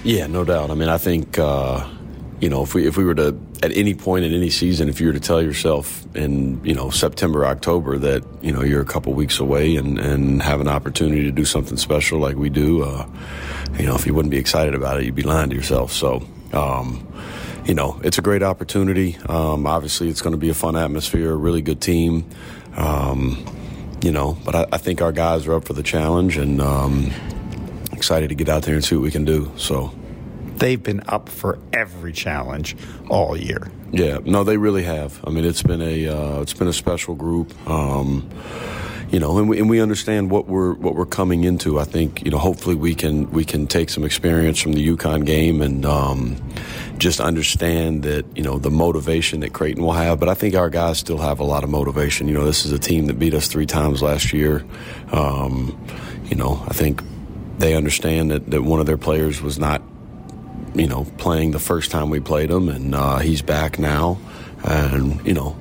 Yeah, 0.05 0.27
no 0.27 0.45
doubt. 0.45 0.71
I 0.71 0.75
mean, 0.75 0.88
I 0.88 0.98
think 0.98 1.38
uh, 1.38 1.86
you 2.39 2.50
know 2.50 2.63
if 2.63 2.74
we 2.74 2.88
if 2.88 2.98
we 2.98 3.03
were 3.03 3.15
to 3.15 3.38
at 3.62 3.72
any 3.75 3.93
point 3.93 4.25
in 4.25 4.34
any 4.34 4.50
season, 4.50 4.89
if 4.89 5.01
you 5.01 5.08
were 5.08 5.13
to 5.13 5.19
tell 5.19 5.41
yourself 5.41 6.05
in 6.15 6.63
you 6.63 6.74
know 6.74 6.89
September, 6.89 7.46
October 7.46 7.98
that 7.98 8.24
you 8.41 8.51
know 8.51 8.63
you're 8.63 8.81
a 8.81 8.86
couple 8.86 9.13
weeks 9.13 9.39
away 9.39 9.75
and 9.75 10.00
and 10.00 10.41
have 10.41 10.62
an 10.62 10.67
opportunity 10.67 11.24
to 11.24 11.31
do 11.31 11.46
something 11.46 11.77
special 11.77 12.19
like 12.19 12.36
we 12.36 12.50
do, 12.50 12.84
uh, 12.84 13.05
you 13.77 13.86
know, 13.86 13.96
if 13.96 14.05
you 14.05 14.13
wouldn't 14.13 14.31
be 14.31 14.38
excited 14.38 14.74
about 14.74 15.00
it, 15.00 15.05
you'd 15.05 15.15
be 15.15 15.24
lying 15.24 15.50
to 15.50 15.55
yourself. 15.55 15.91
So. 15.91 16.25
Um, 16.51 17.05
you 17.65 17.75
know, 17.75 18.01
it's 18.03 18.17
a 18.17 18.22
great 18.24 18.41
opportunity. 18.41 19.15
Um, 19.27 19.67
obviously, 19.67 20.10
it's 20.10 20.24
going 20.24 20.31
to 20.31 20.39
be 20.39 20.50
a 20.50 20.55
fun 20.55 20.75
atmosphere, 20.75 21.31
a 21.31 21.36
really 21.36 21.62
good 21.62 21.79
team. 21.79 22.27
Um, 22.75 23.46
you 24.01 24.12
know, 24.12 24.38
but 24.43 24.55
I, 24.55 24.65
I, 24.72 24.77
think 24.77 25.03
our 25.03 25.12
guys 25.12 25.46
are 25.46 25.53
up 25.53 25.65
for 25.65 25.74
the 25.74 25.84
challenge 25.84 26.38
and 26.38 26.62
um, 26.62 27.12
excited 27.91 28.29
to 28.29 28.36
get 28.36 28.50
out 28.50 28.63
there 28.63 28.75
and 28.75 28.84
see 28.84 28.96
what 28.96 29.03
we 29.03 29.12
can 29.12 29.25
do. 29.25 29.51
So 29.58 29.93
they've 30.60 30.82
been 30.82 31.01
up 31.08 31.30
for 31.30 31.60
every 31.74 32.13
challenge 32.13 32.75
all 33.10 33.36
year. 33.36 33.72
Yeah, 33.92 34.20
no, 34.24 34.44
they 34.44 34.58
really 34.58 34.84
have. 34.84 35.20
I 35.25 35.32
mean, 35.32 35.46
it's 35.46 35.63
been 35.63 35.82
a 35.82 36.08
uh, 36.08 36.42
it's 36.42 36.54
been 36.54 36.68
a 36.68 36.74
special 36.74 37.16
group. 37.16 37.54
Um, 37.68 38.30
you 39.10 39.20
know, 39.20 39.39
and 39.39 39.50
we, 39.50 39.58
and 39.58 39.68
we 39.68 39.82
understand 39.82 40.30
what 40.30 40.48
we're 40.48 40.74
what 40.75 40.94
we're 40.94 41.08
coming 41.08 41.44
into. 41.44 41.80
I 41.80 41.84
think 41.84 42.24
you 42.24 42.30
know, 42.30 42.38
hopefully 42.38 42.75
we 42.75 42.94
can 42.94 43.32
we 43.32 43.44
can 43.44 43.66
take 43.66 43.89
some 43.89 44.04
experience 44.04 44.60
from 44.60 44.74
the 44.74 44.88
UConn 44.88 45.25
game 45.25 45.63
and 45.63 45.84
um, 45.86 46.38
just 47.00 47.20
understand 47.20 48.04
that 48.04 48.25
you 48.38 48.44
know 48.44 48.60
the 48.60 48.70
motivation 48.70 49.39
that 49.39 49.54
Creighton 49.54 49.84
will 49.84 49.94
have. 49.94 50.20
But 50.20 50.30
I 50.30 50.36
think 50.36 50.54
our 50.54 50.70
guys 50.70 51.00
still 51.00 51.18
have 51.18 51.39
a 51.39 51.44
lot 51.44 51.63
of 51.63 51.72
motivation. 51.72 52.28
You 52.28 52.36
know, 52.36 52.46
this 52.46 52.66
is 52.66 52.72
a 52.72 52.78
team 52.80 53.08
that 53.08 53.18
beat 53.18 53.34
us 53.34 53.48
three 53.48 53.66
times 53.66 54.04
last 54.04 54.32
year. 54.32 54.63
Um, 55.12 55.75
you 56.25 56.36
know, 56.36 56.63
I 56.68 56.74
think 56.74 57.01
they 57.60 57.75
understand 57.75 58.32
that, 58.32 58.50
that 58.51 58.63
one 58.63 58.80
of 58.80 58.86
their 58.86 58.98
players 58.98 59.42
was 59.42 59.60
not, 59.60 59.82
you 60.79 60.88
know, 60.88 61.05
playing 61.17 61.51
the 61.51 61.59
first 61.59 61.91
time 61.91 62.09
we 62.09 62.19
played 62.19 62.50
him, 62.50 62.69
and 62.69 62.95
uh, 62.95 63.17
he's 63.17 63.41
back 63.41 63.77
now, 63.77 64.17
and 64.63 65.25
you 65.27 65.33
know, 65.33 65.57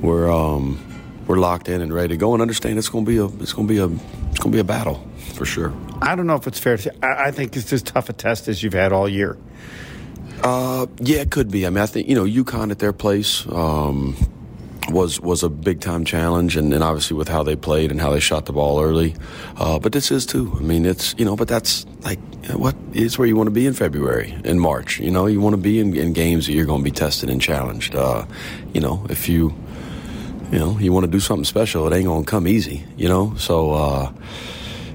we're 0.00 0.30
um, 0.30 0.78
we're 1.26 1.38
locked 1.38 1.68
in 1.68 1.80
and 1.80 1.92
ready 1.92 2.08
to 2.08 2.16
go, 2.16 2.34
and 2.34 2.42
understand 2.42 2.78
it's 2.78 2.88
going 2.88 3.04
to 3.04 3.10
be 3.10 3.16
a 3.16 3.26
it's 3.42 3.52
going 3.52 3.66
to 3.66 3.72
be 3.72 3.78
a 3.78 3.86
it's 3.86 4.38
going 4.38 4.52
to 4.52 4.56
be 4.56 4.60
a 4.60 4.64
battle 4.64 5.06
for 5.34 5.46
sure. 5.46 5.72
I 6.02 6.14
don't 6.14 6.26
know 6.26 6.36
if 6.36 6.46
it's 6.46 6.58
fair 6.58 6.76
to 6.76 6.82
say. 6.82 6.90
I, 7.02 7.28
I 7.28 7.30
think 7.30 7.56
it's 7.56 7.72
as 7.72 7.82
tough 7.82 8.08
a 8.08 8.12
test 8.12 8.48
as 8.48 8.62
you've 8.62 8.74
had 8.74 8.92
all 8.92 9.08
year. 9.08 9.36
Uh, 10.42 10.86
yeah, 10.98 11.20
it 11.20 11.30
could 11.30 11.50
be. 11.50 11.66
I 11.66 11.70
mean, 11.70 11.82
I 11.82 11.86
think 11.86 12.08
you 12.08 12.14
know 12.14 12.24
UConn 12.24 12.70
at 12.70 12.78
their 12.78 12.92
place. 12.92 13.46
Um, 13.48 14.16
was 14.90 15.20
was 15.20 15.42
a 15.42 15.48
big 15.48 15.80
time 15.80 16.04
challenge, 16.04 16.56
and, 16.56 16.72
and, 16.72 16.82
obviously 16.82 17.16
with 17.16 17.28
how 17.28 17.42
they 17.42 17.56
played 17.56 17.90
and 17.90 18.00
how 18.00 18.10
they 18.10 18.20
shot 18.20 18.46
the 18.46 18.52
ball 18.52 18.80
early. 18.80 19.14
Uh, 19.56 19.78
but 19.78 19.92
this 19.92 20.10
is 20.10 20.26
too. 20.26 20.52
I 20.56 20.60
mean, 20.60 20.86
it's 20.86 21.14
you 21.18 21.24
know, 21.24 21.36
but 21.36 21.48
that's 21.48 21.86
like 22.00 22.18
what 22.52 22.74
is 22.92 23.18
where 23.18 23.28
you 23.28 23.36
want 23.36 23.46
to 23.46 23.52
be 23.52 23.66
in 23.66 23.74
February 23.74 24.36
and 24.44 24.60
March. 24.60 24.98
You 25.00 25.10
know, 25.10 25.26
you 25.26 25.40
want 25.40 25.54
to 25.54 25.62
be 25.62 25.78
in, 25.78 25.96
in 25.96 26.12
games 26.12 26.46
that 26.46 26.52
you're 26.52 26.66
going 26.66 26.80
to 26.80 26.84
be 26.84 26.90
tested 26.90 27.30
and 27.30 27.40
challenged. 27.40 27.94
Uh, 27.94 28.26
you 28.72 28.80
know, 28.80 29.06
if 29.08 29.28
you 29.28 29.54
you 30.50 30.58
know 30.58 30.78
you 30.78 30.92
want 30.92 31.04
to 31.04 31.10
do 31.10 31.20
something 31.20 31.44
special, 31.44 31.86
it 31.86 31.96
ain't 31.96 32.06
going 32.06 32.24
to 32.24 32.30
come 32.30 32.46
easy. 32.46 32.84
You 32.96 33.08
know, 33.08 33.34
so. 33.36 33.72
Uh, 33.72 34.12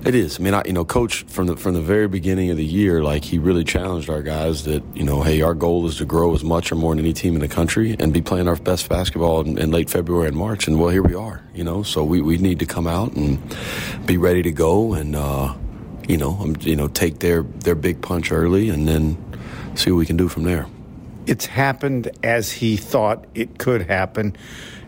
it 0.06 0.14
is. 0.16 0.40
I 0.40 0.44
mean, 0.44 0.54
I, 0.54 0.62
you 0.66 0.74
know, 0.74 0.86
coach 0.86 1.24
from 1.24 1.48
the 1.48 1.56
from 1.56 1.74
the 1.74 1.82
very 1.82 2.08
beginning 2.08 2.52
of 2.52 2.58
the 2.58 2.66
year, 2.66 3.04
like 3.04 3.24
he 3.24 3.40
really 3.40 3.64
challenged 3.64 4.10
our 4.10 4.22
guys 4.22 4.64
that 4.66 4.84
you 4.96 5.04
know, 5.04 5.24
hey, 5.24 5.42
our 5.42 5.54
goal 5.54 5.88
is 5.88 5.98
to 5.98 6.06
grow 6.06 6.34
as 6.36 6.44
much 6.44 6.72
or 6.72 6.76
more 6.76 6.96
than 6.96 7.04
any 7.04 7.14
team 7.14 7.34
in 7.34 7.42
the 7.42 7.48
country 7.48 7.96
and 8.00 8.14
be 8.14 8.22
playing 8.22 8.48
our 8.48 8.56
best 8.56 8.88
basketball 8.88 9.42
in, 9.42 9.58
in 9.58 9.72
late 9.72 9.90
February 9.90 10.28
and 10.28 10.38
March. 10.38 10.68
And 10.68 10.80
well, 10.80 10.90
here 10.90 11.02
we 11.02 11.16
are. 11.16 11.44
You 11.54 11.64
know, 11.64 11.84
so 11.84 12.04
we, 12.04 12.22
we 12.22 12.38
need 12.38 12.60
to 12.60 12.66
come 12.66 12.88
out 12.88 13.14
and 13.14 13.42
be 14.06 14.18
ready 14.18 14.44
to 14.44 14.52
go 14.52 14.94
and 14.94 15.16
uh, 15.16 15.56
you 16.08 16.18
know, 16.18 16.38
um, 16.40 16.56
you 16.62 16.76
know, 16.76 16.88
take 16.88 17.20
their 17.20 17.42
their 17.42 17.76
big 17.76 18.02
punch 18.02 18.32
early 18.32 18.70
and 18.70 18.88
then 18.88 19.18
see 19.76 19.92
what 19.92 19.98
we 19.98 20.06
can 20.06 20.18
do 20.18 20.28
from 20.28 20.44
there. 20.44 20.68
It's 21.26 21.48
happened 21.48 22.12
as 22.24 22.52
he 22.52 22.78
thought 22.78 23.26
it 23.34 23.58
could 23.58 23.82
happen. 23.84 24.36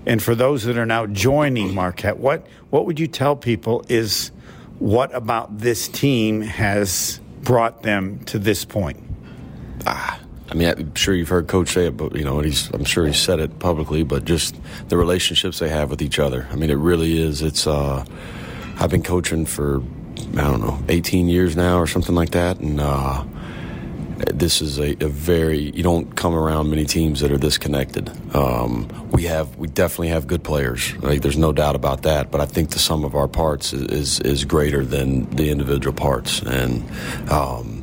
And 0.06 0.22
for 0.22 0.36
those 0.36 0.64
that 0.64 0.78
are 0.78 0.86
now 0.86 1.08
joining 1.08 1.74
Marquette, 1.74 2.18
what 2.18 2.46
what 2.70 2.86
would 2.86 3.00
you 3.00 3.08
tell 3.08 3.36
people 3.36 3.84
is 3.90 4.32
what 4.80 5.14
about 5.16 5.58
this 5.58 5.88
team 5.88 6.42
has 6.42 7.20
brought 7.42 7.84
them 7.84 8.20
to 8.26 8.40
this 8.40 8.66
point? 8.66 9.04
Ah, 9.86 10.20
I 10.50 10.54
mean, 10.54 10.68
I'm 10.70 10.96
sure 10.96 11.14
you've 11.14 11.30
heard 11.30 11.48
Coach 11.48 11.70
say 11.70 11.88
it, 11.88 11.98
but 11.98 12.16
you 12.16 12.24
know, 12.24 12.40
he's 12.40 12.70
I'm 12.72 12.86
sure 12.86 13.06
he 13.06 13.14
said 13.14 13.40
it 13.40 13.60
publicly. 13.60 14.04
But 14.04 14.26
just 14.26 14.56
the 14.88 14.98
relationships 14.98 15.60
they 15.60 15.70
have 15.70 15.90
with 15.90 16.02
each 16.02 16.20
other. 16.20 16.48
I 16.52 16.56
mean, 16.56 16.70
it 16.70 16.78
really 16.78 17.20
is. 17.20 17.42
It's. 17.42 17.68
Uh, 17.68 18.06
I've 18.80 18.92
been 18.92 19.04
coaching 19.04 19.46
for 19.46 19.82
I 20.34 20.42
don't 20.42 20.62
know 20.62 20.80
18 20.88 21.28
years 21.28 21.56
now 21.56 21.80
or 21.80 21.88
something 21.88 22.16
like 22.16 22.32
that, 22.32 22.60
and 22.60 22.80
uh, 22.80 23.24
this 24.18 24.62
is 24.62 24.80
a, 24.80 24.92
a, 25.04 25.08
very 25.08 25.60
you 25.72 25.84
don't 25.84 26.16
come 26.16 26.34
around 26.34 26.70
many 26.70 26.86
teams 26.86 27.20
that 27.20 27.32
are 27.32 27.38
this 27.38 27.58
connected. 27.58 28.10
Um, 28.36 28.88
we 29.12 29.24
have 29.24 29.56
we 29.58 29.68
definitely 29.68 30.10
have 30.10 30.28
good 30.28 30.44
players. 30.44 30.96
Like 30.98 31.22
there's 31.22 31.38
no 31.38 31.54
doubt 31.54 31.76
about 31.76 32.04
that. 32.04 32.32
But 32.32 32.42
I 32.42 32.46
think 32.46 32.72
the 32.72 32.80
sum 32.80 33.06
of 33.06 33.16
our 33.16 33.28
parts 33.28 33.74
is 33.74 33.88
is, 33.88 34.20
is 34.22 34.46
greater 34.46 34.84
than 34.84 35.30
the 35.36 35.50
individual 35.50 35.96
parts, 35.96 36.42
and 36.42 36.84
um, 37.30 37.77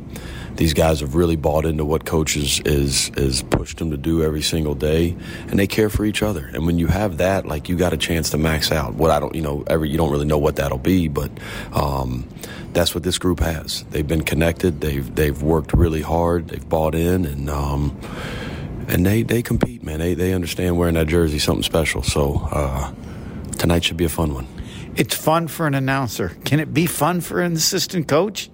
these 0.55 0.73
guys 0.73 1.01
have 1.01 1.15
really 1.15 1.35
bought 1.35 1.65
into 1.65 1.85
what 1.85 2.05
coaches 2.05 2.61
is 2.65 3.09
is 3.17 3.43
pushed 3.43 3.77
them 3.77 3.91
to 3.91 3.97
do 3.97 4.23
every 4.23 4.41
single 4.41 4.75
day, 4.75 5.15
and 5.47 5.59
they 5.59 5.67
care 5.67 5.89
for 5.89 6.05
each 6.05 6.23
other. 6.23 6.49
And 6.53 6.65
when 6.65 6.79
you 6.79 6.87
have 6.87 7.17
that, 7.17 7.45
like 7.45 7.69
you 7.69 7.75
got 7.75 7.93
a 7.93 7.97
chance 7.97 8.29
to 8.31 8.37
max 8.37 8.71
out. 8.71 8.95
What 8.95 9.11
I 9.11 9.19
don't 9.19 9.35
you 9.35 9.41
know 9.41 9.63
every 9.67 9.89
you 9.89 9.97
don't 9.97 10.11
really 10.11 10.25
know 10.25 10.37
what 10.37 10.57
that'll 10.57 10.77
be, 10.77 11.07
but. 11.07 11.31
Um, 11.73 12.27
that's 12.75 12.93
what 12.93 13.03
this 13.03 13.17
group 13.17 13.39
has. 13.39 13.85
They've 13.91 14.05
been 14.05 14.23
connected. 14.23 14.81
They've 14.81 15.15
they've 15.15 15.41
worked 15.41 15.71
really 15.71 16.01
hard. 16.01 16.49
They've 16.49 16.67
bought 16.67 16.93
in, 16.93 17.25
and 17.25 17.49
um, 17.49 17.97
and 18.89 19.05
they 19.05 19.23
they 19.23 19.41
compete, 19.41 19.81
man. 19.81 19.99
They 19.99 20.13
they 20.13 20.33
understand 20.33 20.77
wearing 20.77 20.95
that 20.95 21.07
jersey 21.07 21.39
something 21.39 21.63
special. 21.63 22.03
So 22.03 22.47
uh, 22.51 22.93
tonight 23.57 23.85
should 23.85 23.97
be 23.97 24.05
a 24.05 24.09
fun 24.09 24.33
one. 24.33 24.47
It's 24.95 25.15
fun 25.15 25.47
for 25.47 25.67
an 25.67 25.73
announcer. 25.73 26.37
Can 26.43 26.59
it 26.59 26.73
be 26.73 26.85
fun 26.85 27.21
for 27.21 27.41
an 27.41 27.53
assistant 27.53 28.07
coach? 28.07 28.49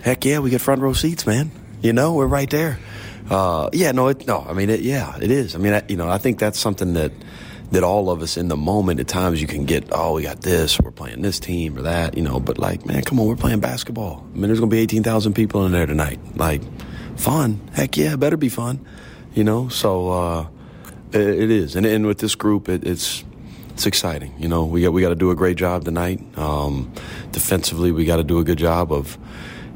Heck 0.00 0.24
yeah, 0.24 0.38
we 0.38 0.50
get 0.50 0.60
front 0.60 0.80
row 0.80 0.92
seats, 0.92 1.26
man. 1.26 1.50
You 1.82 1.92
know, 1.92 2.14
we're 2.14 2.26
right 2.26 2.48
there. 2.50 2.78
Uh, 3.30 3.68
yeah, 3.72 3.92
no, 3.92 4.08
it, 4.08 4.26
no. 4.26 4.44
I 4.48 4.52
mean, 4.52 4.70
it, 4.70 4.80
yeah, 4.80 5.16
it 5.20 5.30
is. 5.30 5.54
I 5.54 5.58
mean, 5.58 5.74
I, 5.74 5.82
you 5.88 5.96
know, 5.96 6.08
I 6.08 6.18
think 6.18 6.38
that's 6.38 6.58
something 6.58 6.94
that 6.94 7.12
that 7.70 7.82
all 7.82 8.10
of 8.10 8.22
us 8.22 8.36
in 8.36 8.48
the 8.48 8.56
moment 8.56 8.98
at 8.98 9.08
times 9.08 9.40
you 9.42 9.46
can 9.46 9.66
get, 9.66 9.88
oh, 9.92 10.14
we 10.14 10.22
got 10.22 10.40
this, 10.40 10.80
we're 10.80 10.90
playing 10.90 11.20
this 11.20 11.38
team 11.38 11.76
or 11.76 11.82
that, 11.82 12.16
you 12.16 12.22
know, 12.22 12.40
but 12.40 12.56
like, 12.56 12.86
man, 12.86 13.02
come 13.02 13.20
on, 13.20 13.26
we're 13.26 13.36
playing 13.36 13.60
basketball. 13.60 14.24
I 14.32 14.34
mean, 14.34 14.44
there's 14.44 14.58
going 14.58 14.70
to 14.70 14.74
be 14.74 14.80
18,000 14.80 15.34
people 15.34 15.66
in 15.66 15.72
there 15.72 15.84
tonight. 15.84 16.18
Like, 16.34 16.62
fun. 17.18 17.60
Heck 17.74 17.96
yeah, 17.96 18.16
better 18.16 18.38
be 18.38 18.48
fun, 18.48 18.86
you 19.34 19.44
know? 19.44 19.68
So, 19.68 20.08
uh, 20.08 20.46
it, 21.12 21.20
it 21.20 21.50
is. 21.50 21.76
And, 21.76 21.84
and 21.84 22.06
with 22.06 22.18
this 22.18 22.34
group, 22.34 22.70
it, 22.70 22.86
it's, 22.86 23.22
it's 23.74 23.84
exciting. 23.84 24.34
You 24.38 24.48
know, 24.48 24.64
we 24.64 24.80
got, 24.80 24.94
we 24.94 25.02
got 25.02 25.10
to 25.10 25.14
do 25.14 25.30
a 25.30 25.36
great 25.36 25.58
job 25.58 25.84
tonight. 25.84 26.20
Um, 26.38 26.90
defensively, 27.32 27.92
we 27.92 28.06
got 28.06 28.16
to 28.16 28.24
do 28.24 28.38
a 28.38 28.44
good 28.44 28.58
job 28.58 28.92
of, 28.92 29.18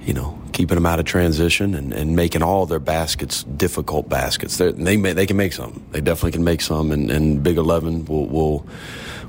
you 0.05 0.13
know, 0.13 0.39
keeping 0.53 0.75
them 0.75 0.87
out 0.87 0.99
of 0.99 1.05
transition 1.05 1.75
and, 1.75 1.93
and 1.93 2.17
making 2.17 2.43
all 2.43 2.67
their 2.67 2.81
baskets 2.81 3.45
difficult 3.45 4.09
baskets. 4.09 4.57
They're, 4.57 4.73
they 4.73 4.97
may, 4.97 5.13
they 5.13 5.27
can 5.27 5.37
make 5.37 5.53
some. 5.53 5.85
They 5.93 6.01
definitely 6.01 6.33
can 6.33 6.45
make 6.45 6.61
some. 6.61 6.91
And, 6.91 7.11
and 7.11 7.43
Big 7.43 7.57
Eleven 7.57 8.05
will 8.05 8.27
will 8.27 8.67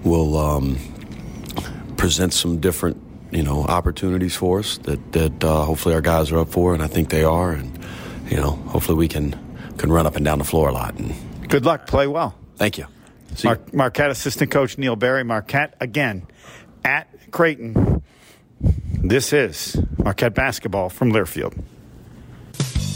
will 0.03 0.37
um, 0.37 0.77
present 1.97 2.33
some 2.33 2.59
different 2.59 3.01
you 3.31 3.43
know 3.43 3.63
opportunities 3.63 4.35
for 4.35 4.59
us 4.59 4.77
that 4.79 5.11
that 5.13 5.43
uh, 5.43 5.63
hopefully 5.63 5.95
our 5.95 6.01
guys 6.01 6.31
are 6.31 6.39
up 6.39 6.49
for, 6.49 6.73
and 6.73 6.83
I 6.83 6.87
think 6.87 7.09
they 7.09 7.23
are. 7.23 7.51
And 7.51 7.79
you 8.29 8.37
know, 8.37 8.51
hopefully 8.51 8.97
we 8.97 9.07
can 9.07 9.39
can 9.77 9.91
run 9.91 10.05
up 10.05 10.15
and 10.15 10.25
down 10.25 10.39
the 10.39 10.45
floor 10.45 10.69
a 10.69 10.73
lot. 10.73 10.95
And 10.95 11.13
good 11.49 11.65
luck. 11.65 11.87
Play 11.87 12.07
well. 12.07 12.35
Thank 12.55 12.77
you. 12.77 12.87
Mar- 13.43 13.59
Marquette 13.71 14.11
assistant 14.11 14.51
coach 14.51 14.77
Neil 14.77 14.95
Barry. 14.95 15.23
Marquette 15.23 15.75
again 15.79 16.27
at 16.83 17.31
Creighton. 17.31 18.02
This 19.05 19.33
is 19.33 19.75
Marquette 19.97 20.33
basketball 20.33 20.87
from 20.87 21.11
Learfield. 21.11 21.61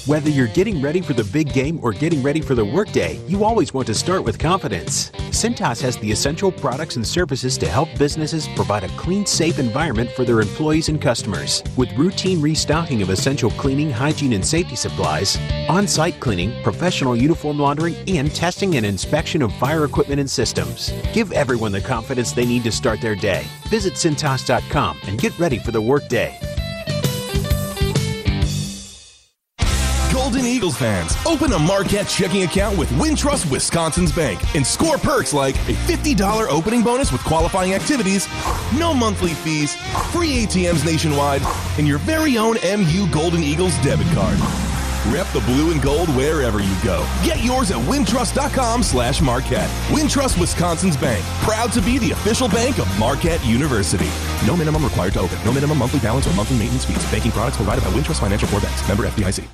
Whether 0.08 0.30
you're 0.30 0.48
getting 0.48 0.82
ready 0.82 1.02
for 1.02 1.12
the 1.12 1.26
big 1.26 1.52
game 1.52 1.82
or 1.84 1.92
getting 1.92 2.24
ready 2.24 2.40
for 2.40 2.56
the 2.56 2.64
workday, 2.64 3.20
you 3.28 3.44
always 3.44 3.74
want 3.74 3.88
to 3.88 3.94
start 3.94 4.24
with 4.24 4.40
confidence. 4.40 5.10
Cintas 5.32 5.82
has 5.82 5.98
the 5.98 6.10
essential 6.10 6.50
products 6.50 6.96
and 6.96 7.06
services 7.06 7.58
to 7.58 7.68
help 7.68 7.90
businesses 8.00 8.48
provide 8.56 8.86
a 8.86 8.88
clean, 8.96 9.26
safe 9.26 9.60
environment 9.60 10.10
for 10.12 10.24
their 10.24 10.40
employees 10.40 10.88
and 10.88 11.02
customers. 11.02 11.62
With 11.76 11.92
routine 11.98 12.42
restocking 12.42 13.02
of 13.02 13.10
essential 13.10 13.52
cleaning, 13.52 13.92
hygiene, 13.92 14.32
and 14.32 14.46
safety 14.46 14.78
supplies, 14.78 15.38
on 15.68 15.86
site 15.90 16.22
cleaning, 16.22 16.54
professional 16.64 17.14
uniform 17.14 17.60
laundering, 17.60 17.96
and 18.08 18.34
testing 18.34 18.78
and 18.78 18.86
inspection 18.86 19.42
of 19.42 19.54
fire 19.56 19.84
equipment 19.84 20.22
and 20.22 20.30
systems. 20.30 20.94
Give 21.12 21.34
everyone 21.34 21.74
the 21.74 21.82
confidence 21.82 22.32
they 22.32 22.46
need 22.46 22.64
to 22.64 22.72
start 22.72 23.02
their 23.02 23.16
day. 23.16 23.44
Visit 23.68 23.96
Cintas.com 23.96 25.00
and 25.04 25.20
get 25.20 25.38
ready 25.38 25.60
for 25.60 25.72
the 25.72 25.82
workday. 25.82 26.40
Eagles 30.58 30.78
fans, 30.78 31.16
open 31.28 31.54
a 31.54 31.60
Marquette 31.60 32.08
checking 32.08 32.42
account 32.42 32.76
with 32.80 32.90
Wintrust 32.94 33.48
Wisconsin's 33.52 34.12
Bank 34.12 34.40
and 34.56 34.66
score 34.66 34.98
perks 34.98 35.32
like 35.32 35.56
a 35.70 35.74
$50 35.86 36.48
opening 36.50 36.82
bonus 36.82 37.12
with 37.12 37.24
qualifying 37.24 37.76
activities, 37.76 38.28
no 38.76 38.92
monthly 38.92 39.36
fees, 39.36 39.76
free 40.12 40.46
ATMs 40.46 40.84
nationwide, 40.84 41.44
and 41.78 41.88
your 41.88 42.00
very 42.00 42.40
own 42.40 42.56
MU 42.64 43.08
Golden 43.12 43.44
Eagles 43.44 43.78
debit 43.84 44.08
card. 44.16 44.40
Rep 45.14 45.28
the 45.28 45.42
blue 45.42 45.72
and 45.72 45.80
gold 45.80 46.10
wherever 46.16 46.60
you 46.60 46.76
go. 46.84 47.08
Get 47.24 47.44
yours 47.44 47.70
at 47.70 47.78
wintrust.com 47.78 48.82
slash 48.82 49.22
Marquette. 49.22 49.70
Wintrust 49.90 50.40
Wisconsin's 50.40 50.98
Bank. 50.98 51.24
Proud 51.44 51.72
to 51.74 51.82
be 51.82 52.00
the 52.00 52.12
official 52.12 52.50
bank 52.50 52.80
of 52.80 53.00
Marquette 53.00 53.46
University. 53.46 54.10
No 54.48 54.58
minimum 54.58 54.84
required 54.84 55.14
to 55.14 55.20
open. 55.20 55.38
No 55.46 55.54
minimum 55.54 55.78
monthly 55.78 56.00
balance 56.00 56.26
or 56.26 56.34
monthly 56.34 56.58
maintenance 56.58 56.86
fees. 56.86 57.12
Banking 57.12 57.32
products 57.32 57.58
provided 57.58 57.84
by 57.84 57.92
Wintrust 57.92 58.22
Financial 58.22 58.50
Corp. 58.50 58.64
Banks. 58.64 58.88
Member 58.88 59.04
FDIC. 59.04 59.48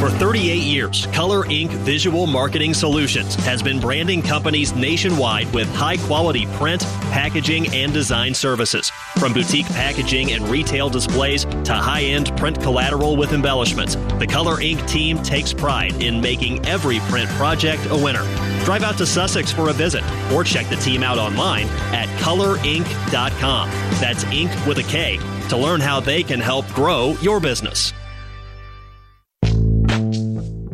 For 0.00 0.08
38 0.08 0.62
years, 0.62 1.04
Color 1.08 1.44
Ink 1.50 1.70
Visual 1.72 2.26
Marketing 2.26 2.72
Solutions 2.72 3.34
has 3.34 3.62
been 3.62 3.78
branding 3.78 4.22
companies 4.22 4.74
nationwide 4.74 5.52
with 5.52 5.68
high 5.74 5.98
quality 5.98 6.46
print, 6.56 6.80
packaging, 7.12 7.70
and 7.74 7.92
design 7.92 8.32
services. 8.32 8.88
From 9.18 9.34
boutique 9.34 9.66
packaging 9.66 10.32
and 10.32 10.48
retail 10.48 10.88
displays 10.88 11.44
to 11.44 11.74
high 11.74 12.04
end 12.04 12.34
print 12.38 12.62
collateral 12.62 13.14
with 13.14 13.34
embellishments, 13.34 13.96
the 14.18 14.26
Color 14.26 14.62
Ink 14.62 14.82
team 14.88 15.22
takes 15.22 15.52
pride 15.52 16.02
in 16.02 16.18
making 16.18 16.64
every 16.64 17.00
print 17.00 17.28
project 17.32 17.86
a 17.90 17.96
winner. 17.96 18.24
Drive 18.64 18.82
out 18.82 18.96
to 18.96 19.04
Sussex 19.04 19.52
for 19.52 19.68
a 19.68 19.74
visit 19.74 20.02
or 20.32 20.44
check 20.44 20.66
the 20.70 20.76
team 20.76 21.02
out 21.02 21.18
online 21.18 21.66
at 21.92 22.08
colorink.com. 22.20 23.68
That's 24.00 24.24
ink 24.32 24.50
with 24.66 24.78
a 24.78 24.84
K 24.84 25.18
to 25.50 25.58
learn 25.58 25.82
how 25.82 26.00
they 26.00 26.22
can 26.22 26.40
help 26.40 26.66
grow 26.68 27.16
your 27.20 27.38
business. 27.38 27.92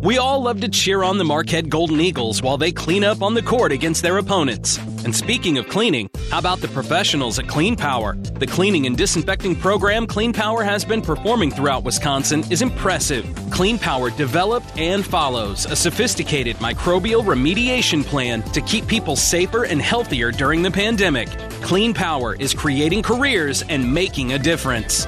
We 0.07 0.19
all 0.19 0.41
love 0.41 0.61
to 0.61 0.69
cheer 0.69 1.03
on 1.03 1.19
the 1.19 1.25
Marquette 1.25 1.69
Golden 1.69 2.01
Eagles 2.01 2.41
while 2.41 2.57
they 2.57 2.71
clean 2.71 3.03
up 3.03 3.23
on 3.23 3.35
the 3.35 3.43
court 3.43 3.73
against 3.73 4.03
their 4.03 4.19
opponents. 4.19 4.79
And 5.05 5.13
speaking 5.13 5.59
of 5.59 5.69
cleaning, 5.69 6.09
how 6.31 6.39
about 6.39 6.61
the 6.61 6.69
professionals 6.69 7.41
at 7.41 7.49
Clean 7.49 7.75
Power? 7.75 8.15
The 8.15 8.47
cleaning 8.47 8.87
and 8.87 8.97
disinfecting 8.97 9.57
program 9.57 10.07
Clean 10.07 10.33
Power 10.33 10.63
has 10.63 10.85
been 10.85 11.03
performing 11.03 11.51
throughout 11.51 11.83
Wisconsin 11.83 12.45
is 12.53 12.63
impressive. 12.63 13.27
Clean 13.51 13.81
Power 13.81 14.11
developed 14.11 14.79
and 14.79 15.05
follows 15.05 15.67
a 15.67 15.75
sophisticated 15.75 16.55
microbial 16.59 17.25
remediation 17.25 18.05
plan 18.05 18.45
to 18.53 18.61
keep 18.61 18.87
people 18.87 19.17
safer 19.17 19.65
and 19.65 19.83
healthier 19.83 20.31
during 20.31 20.63
the 20.63 20.71
pandemic. 20.71 21.29
Clean 21.63 21.93
Power 21.93 22.37
is 22.37 22.55
creating 22.55 23.03
careers 23.03 23.65
and 23.69 23.93
making 23.93 24.35
a 24.35 24.39
difference. 24.39 25.05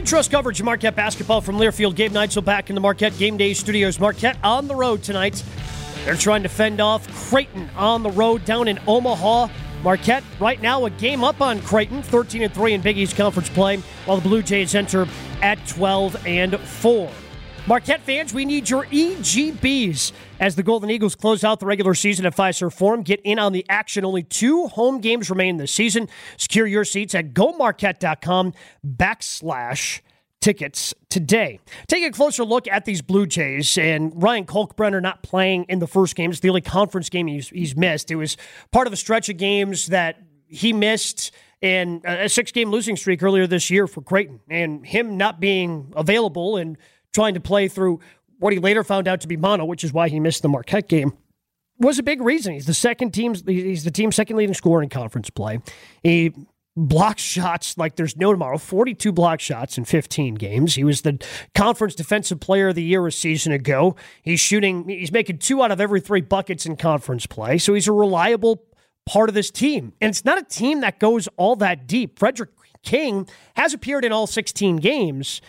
Wintrust 0.00 0.30
coverage 0.30 0.58
of 0.60 0.64
Marquette 0.64 0.96
basketball 0.96 1.42
from 1.42 1.56
Learfield. 1.56 1.94
Gabe 1.94 2.10
Neitzel 2.12 2.42
back 2.42 2.70
in 2.70 2.74
the 2.74 2.80
Marquette 2.80 3.18
Game 3.18 3.36
Day 3.36 3.52
studios. 3.52 4.00
Marquette 4.00 4.38
on 4.42 4.66
the 4.66 4.74
road 4.74 5.02
tonight. 5.02 5.44
They're 6.06 6.16
trying 6.16 6.42
to 6.42 6.48
fend 6.48 6.80
off 6.80 7.06
Creighton 7.28 7.68
on 7.76 8.02
the 8.02 8.10
road 8.10 8.46
down 8.46 8.66
in 8.66 8.78
Omaha. 8.86 9.48
Marquette 9.82 10.24
right 10.40 10.58
now 10.62 10.86
a 10.86 10.90
game 10.90 11.22
up 11.22 11.42
on 11.42 11.60
Creighton, 11.60 12.02
13 12.02 12.40
and 12.40 12.54
3 12.54 12.72
in 12.72 12.80
Big 12.80 12.96
East 12.96 13.14
Conference 13.14 13.50
play, 13.50 13.76
while 14.06 14.16
the 14.16 14.26
Blue 14.26 14.42
Jays 14.42 14.74
enter 14.74 15.06
at 15.42 15.58
12 15.66 16.26
and 16.26 16.58
4. 16.58 17.10
Marquette 17.70 18.00
fans, 18.00 18.34
we 18.34 18.44
need 18.44 18.68
your 18.68 18.84
EGBs 18.86 20.10
as 20.40 20.56
the 20.56 20.62
Golden 20.64 20.90
Eagles 20.90 21.14
close 21.14 21.44
out 21.44 21.60
the 21.60 21.66
regular 21.66 21.94
season 21.94 22.26
at 22.26 22.34
Fiserv 22.34 22.72
Forum. 22.72 23.02
Get 23.02 23.20
in 23.22 23.38
on 23.38 23.52
the 23.52 23.64
action. 23.68 24.04
Only 24.04 24.24
two 24.24 24.66
home 24.66 25.00
games 25.00 25.30
remain 25.30 25.56
this 25.56 25.70
season. 25.70 26.08
Secure 26.36 26.66
your 26.66 26.84
seats 26.84 27.14
at 27.14 27.32
gomarquette.com 27.32 28.54
backslash 28.84 30.00
tickets 30.40 30.94
today. 31.10 31.60
Take 31.86 32.02
a 32.02 32.10
closer 32.10 32.42
look 32.42 32.66
at 32.66 32.86
these 32.86 33.02
Blue 33.02 33.24
Jays 33.24 33.78
and 33.78 34.20
Ryan 34.20 34.46
Kalkbrenner 34.46 35.00
not 35.00 35.22
playing 35.22 35.66
in 35.68 35.78
the 35.78 35.86
first 35.86 36.16
game. 36.16 36.32
It's 36.32 36.40
the 36.40 36.48
only 36.48 36.62
conference 36.62 37.08
game 37.08 37.28
he's, 37.28 37.50
he's 37.50 37.76
missed. 37.76 38.10
It 38.10 38.16
was 38.16 38.36
part 38.72 38.88
of 38.88 38.92
a 38.92 38.96
stretch 38.96 39.28
of 39.28 39.36
games 39.36 39.86
that 39.86 40.20
he 40.48 40.72
missed 40.72 41.30
in 41.60 42.00
a 42.04 42.28
six 42.28 42.50
game 42.50 42.72
losing 42.72 42.96
streak 42.96 43.22
earlier 43.22 43.46
this 43.46 43.70
year 43.70 43.86
for 43.86 44.02
Creighton. 44.02 44.40
And 44.48 44.84
him 44.84 45.16
not 45.16 45.38
being 45.38 45.92
available 45.94 46.56
and 46.56 46.76
trying 47.12 47.34
to 47.34 47.40
play 47.40 47.68
through 47.68 48.00
what 48.38 48.52
he 48.52 48.58
later 48.58 48.82
found 48.82 49.06
out 49.06 49.20
to 49.20 49.28
be 49.28 49.36
mono, 49.36 49.64
which 49.64 49.84
is 49.84 49.92
why 49.92 50.08
he 50.08 50.18
missed 50.18 50.42
the 50.42 50.48
Marquette 50.48 50.88
game, 50.88 51.12
was 51.78 51.98
a 51.98 52.02
big 52.02 52.20
reason. 52.20 52.54
He's 52.54 52.66
the 52.66 52.74
second 52.74 53.12
team's 53.12 53.42
he's 53.46 53.84
the 53.84 53.90
team's 53.90 54.16
second 54.16 54.36
leading 54.36 54.54
scorer 54.54 54.82
in 54.82 54.88
conference 54.88 55.30
play. 55.30 55.60
He 56.02 56.32
blocks 56.76 57.22
shots 57.22 57.76
like 57.76 57.96
there's 57.96 58.16
no 58.16 58.32
tomorrow. 58.32 58.58
42 58.58 59.12
block 59.12 59.40
shots 59.40 59.76
in 59.76 59.84
15 59.84 60.34
games. 60.34 60.74
He 60.74 60.84
was 60.84 61.02
the 61.02 61.18
conference 61.54 61.94
defensive 61.94 62.40
player 62.40 62.68
of 62.68 62.74
the 62.74 62.82
year 62.82 63.06
a 63.06 63.12
season 63.12 63.52
ago. 63.52 63.96
He's 64.22 64.40
shooting 64.40 64.88
he's 64.88 65.12
making 65.12 65.38
two 65.38 65.62
out 65.62 65.70
of 65.70 65.80
every 65.80 66.00
three 66.00 66.20
buckets 66.20 66.66
in 66.66 66.76
conference 66.76 67.26
play. 67.26 67.58
So 67.58 67.74
he's 67.74 67.88
a 67.88 67.92
reliable 67.92 68.62
part 69.06 69.28
of 69.28 69.34
this 69.34 69.50
team. 69.50 69.92
And 70.00 70.10
it's 70.10 70.24
not 70.24 70.38
a 70.38 70.44
team 70.44 70.80
that 70.80 71.00
goes 71.00 71.28
all 71.36 71.56
that 71.56 71.86
deep. 71.86 72.18
Fredrick 72.18 72.48
King 72.82 73.28
has 73.56 73.74
appeared 73.74 74.04
in 74.04 74.12
all 74.12 74.26
16 74.26 74.76
games 74.76 75.40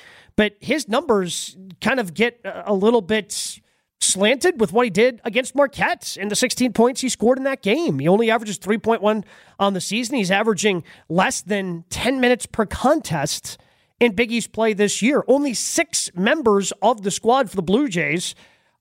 but 0.42 0.56
his 0.60 0.88
numbers 0.88 1.56
kind 1.82 2.00
of 2.00 2.16
get 2.16 2.44
a 2.44 2.74
little 2.74 3.04
bit 3.04 3.60
slanted 4.00 4.60
with 4.60 4.74
what 4.74 4.88
he 4.88 4.90
did 4.90 5.22
against 5.24 5.54
Marquette 5.54 6.18
and 6.20 6.32
the 6.32 6.36
16 6.36 6.74
points 6.74 7.02
he 7.02 7.10
scored 7.10 7.38
in 7.38 7.44
that 7.44 7.62
game. 7.62 8.00
He 8.00 8.08
only 8.08 8.32
averages 8.32 8.58
3.1 8.58 9.24
on 9.60 9.74
the 9.76 9.80
season. 9.80 10.16
He's 10.16 10.32
averaging 10.32 10.84
less 11.10 11.44
than 11.44 11.84
10 11.92 12.20
minutes 12.20 12.48
per 12.48 12.66
contest 12.66 13.60
in 14.00 14.16
Big 14.16 14.32
East 14.32 14.52
play 14.52 14.74
this 14.74 15.04
year. 15.04 15.24
Only 15.28 15.54
six 15.54 16.10
members 16.16 16.74
of 16.82 17.04
the 17.04 17.12
squad 17.12 17.52
for 17.52 17.56
the 17.56 17.62
Blue 17.62 17.88
Jays 17.88 18.34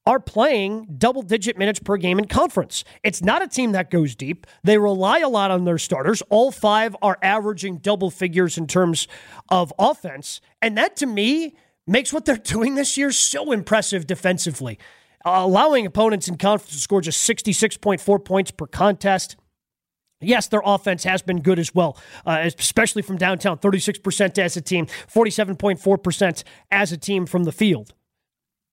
are 0.06 0.18
playing 0.18 0.86
double 0.96 1.20
digit 1.20 1.58
minutes 1.58 1.78
per 1.78 1.96
game 1.96 2.18
in 2.18 2.26
conference. 2.26 2.84
It's 3.04 3.22
not 3.22 3.42
a 3.42 3.46
team 3.46 3.72
that 3.72 3.90
goes 3.90 4.14
deep. 4.14 4.46
They 4.64 4.78
rely 4.78 5.18
a 5.18 5.28
lot 5.28 5.50
on 5.50 5.64
their 5.64 5.76
starters. 5.76 6.22
All 6.30 6.50
five 6.50 6.96
are 7.02 7.18
averaging 7.22 7.76
double 7.78 8.10
figures 8.10 8.56
in 8.56 8.66
terms 8.66 9.06
of 9.50 9.72
offense. 9.78 10.40
And 10.62 10.76
that 10.76 10.96
to 10.96 11.06
me 11.06 11.56
makes 11.86 12.12
what 12.12 12.24
they're 12.24 12.36
doing 12.36 12.74
this 12.74 12.96
year 12.96 13.10
so 13.10 13.52
impressive 13.52 14.06
defensively. 14.06 14.78
Uh, 15.24 15.40
allowing 15.42 15.84
opponents 15.84 16.28
in 16.28 16.38
conference 16.38 16.72
to 16.72 16.78
score 16.78 17.00
just 17.00 17.28
66.4 17.28 18.24
points 18.24 18.50
per 18.50 18.66
contest. 18.66 19.36
Yes, 20.22 20.48
their 20.48 20.62
offense 20.64 21.04
has 21.04 21.22
been 21.22 21.40
good 21.40 21.58
as 21.58 21.74
well, 21.74 21.98
uh, 22.26 22.42
especially 22.42 23.02
from 23.02 23.16
downtown 23.16 23.58
36% 23.58 24.38
as 24.38 24.56
a 24.56 24.60
team, 24.60 24.86
47.4% 24.86 26.44
as 26.70 26.92
a 26.92 26.96
team 26.98 27.26
from 27.26 27.44
the 27.44 27.52
field. 27.52 27.94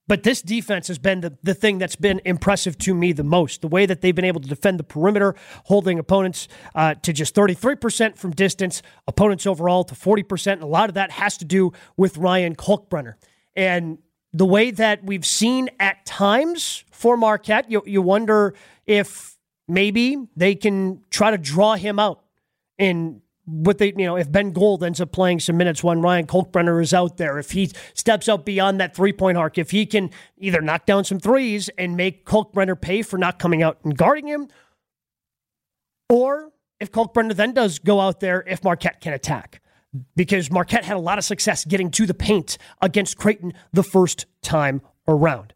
But 0.07 0.23
this 0.23 0.41
defense 0.41 0.87
has 0.87 0.97
been 0.97 1.21
the, 1.21 1.37
the 1.43 1.53
thing 1.53 1.77
that's 1.77 1.97
been 1.97 2.21
impressive 2.23 2.77
to 2.79 2.95
me 2.95 3.11
the 3.11 3.23
most. 3.23 3.61
The 3.61 3.67
way 3.67 3.85
that 3.85 4.01
they've 4.01 4.15
been 4.15 4.25
able 4.25 4.39
to 4.41 4.47
defend 4.47 4.79
the 4.79 4.83
perimeter, 4.83 5.35
holding 5.65 5.99
opponents 5.99 6.47
uh, 6.75 6.95
to 6.95 7.11
just 7.11 7.35
33% 7.35 8.17
from 8.17 8.31
distance, 8.31 8.81
opponents 9.07 9.45
overall 9.45 9.83
to 9.83 9.95
40%. 9.95 10.53
And 10.53 10.63
a 10.63 10.67
lot 10.67 10.89
of 10.89 10.95
that 10.95 11.11
has 11.11 11.37
to 11.37 11.45
do 11.45 11.73
with 11.97 12.17
Ryan 12.17 12.55
Kalkbrenner. 12.55 13.15
And 13.55 13.97
the 14.33 14.45
way 14.45 14.71
that 14.71 15.03
we've 15.03 15.25
seen 15.25 15.69
at 15.79 16.05
times 16.05 16.85
for 16.91 17.17
Marquette, 17.17 17.69
you, 17.69 17.83
you 17.85 18.01
wonder 18.01 18.53
if 18.85 19.37
maybe 19.67 20.27
they 20.35 20.55
can 20.55 21.01
try 21.09 21.31
to 21.31 21.37
draw 21.37 21.75
him 21.75 21.99
out 21.99 22.23
in 22.77 23.21
what 23.47 23.77
they, 23.77 23.87
you 23.87 24.05
know, 24.05 24.17
if 24.17 24.29
Ben 24.29 24.51
Gold 24.51 24.83
ends 24.83 24.99
up 24.99 25.13
playing 25.13 25.39
some 25.39 25.55
minutes 25.55 25.81
when 25.81 26.01
Ryan 26.01 26.27
Kalkbrenner 26.27 26.81
is 26.81 26.93
out 26.93 27.15
there, 27.15 27.39
if 27.39 27.51
he 27.51 27.71
steps 27.93 28.27
up 28.27 28.43
beyond 28.43 28.81
that 28.81 28.93
three 28.93 29.13
point 29.13 29.37
arc, 29.37 29.57
if 29.57 29.71
he 29.71 29.85
can 29.85 30.09
either 30.37 30.61
knock 30.61 30.85
down 30.85 31.05
some 31.05 31.19
threes 31.19 31.69
and 31.77 31.95
make 31.95 32.25
Kalkbrenner 32.25 32.79
pay 32.79 33.01
for 33.01 33.17
not 33.17 33.39
coming 33.39 33.63
out 33.63 33.79
and 33.85 33.97
guarding 33.97 34.27
him, 34.27 34.49
or 36.09 36.51
if 36.81 36.91
Kalkbrenner 36.91 37.33
then 37.33 37.53
does 37.53 37.79
go 37.79 38.01
out 38.01 38.19
there 38.19 38.43
if 38.45 38.63
Marquette 38.65 38.99
can 38.99 39.13
attack. 39.13 39.61
Because 40.15 40.51
Marquette 40.51 40.83
had 40.83 40.97
a 40.97 40.99
lot 40.99 41.17
of 41.17 41.23
success 41.23 41.63
getting 41.63 41.89
to 41.91 42.05
the 42.05 42.13
paint 42.13 42.57
against 42.81 43.17
Creighton 43.17 43.53
the 43.71 43.81
first 43.81 44.25
time 44.41 44.81
around. 45.07 45.53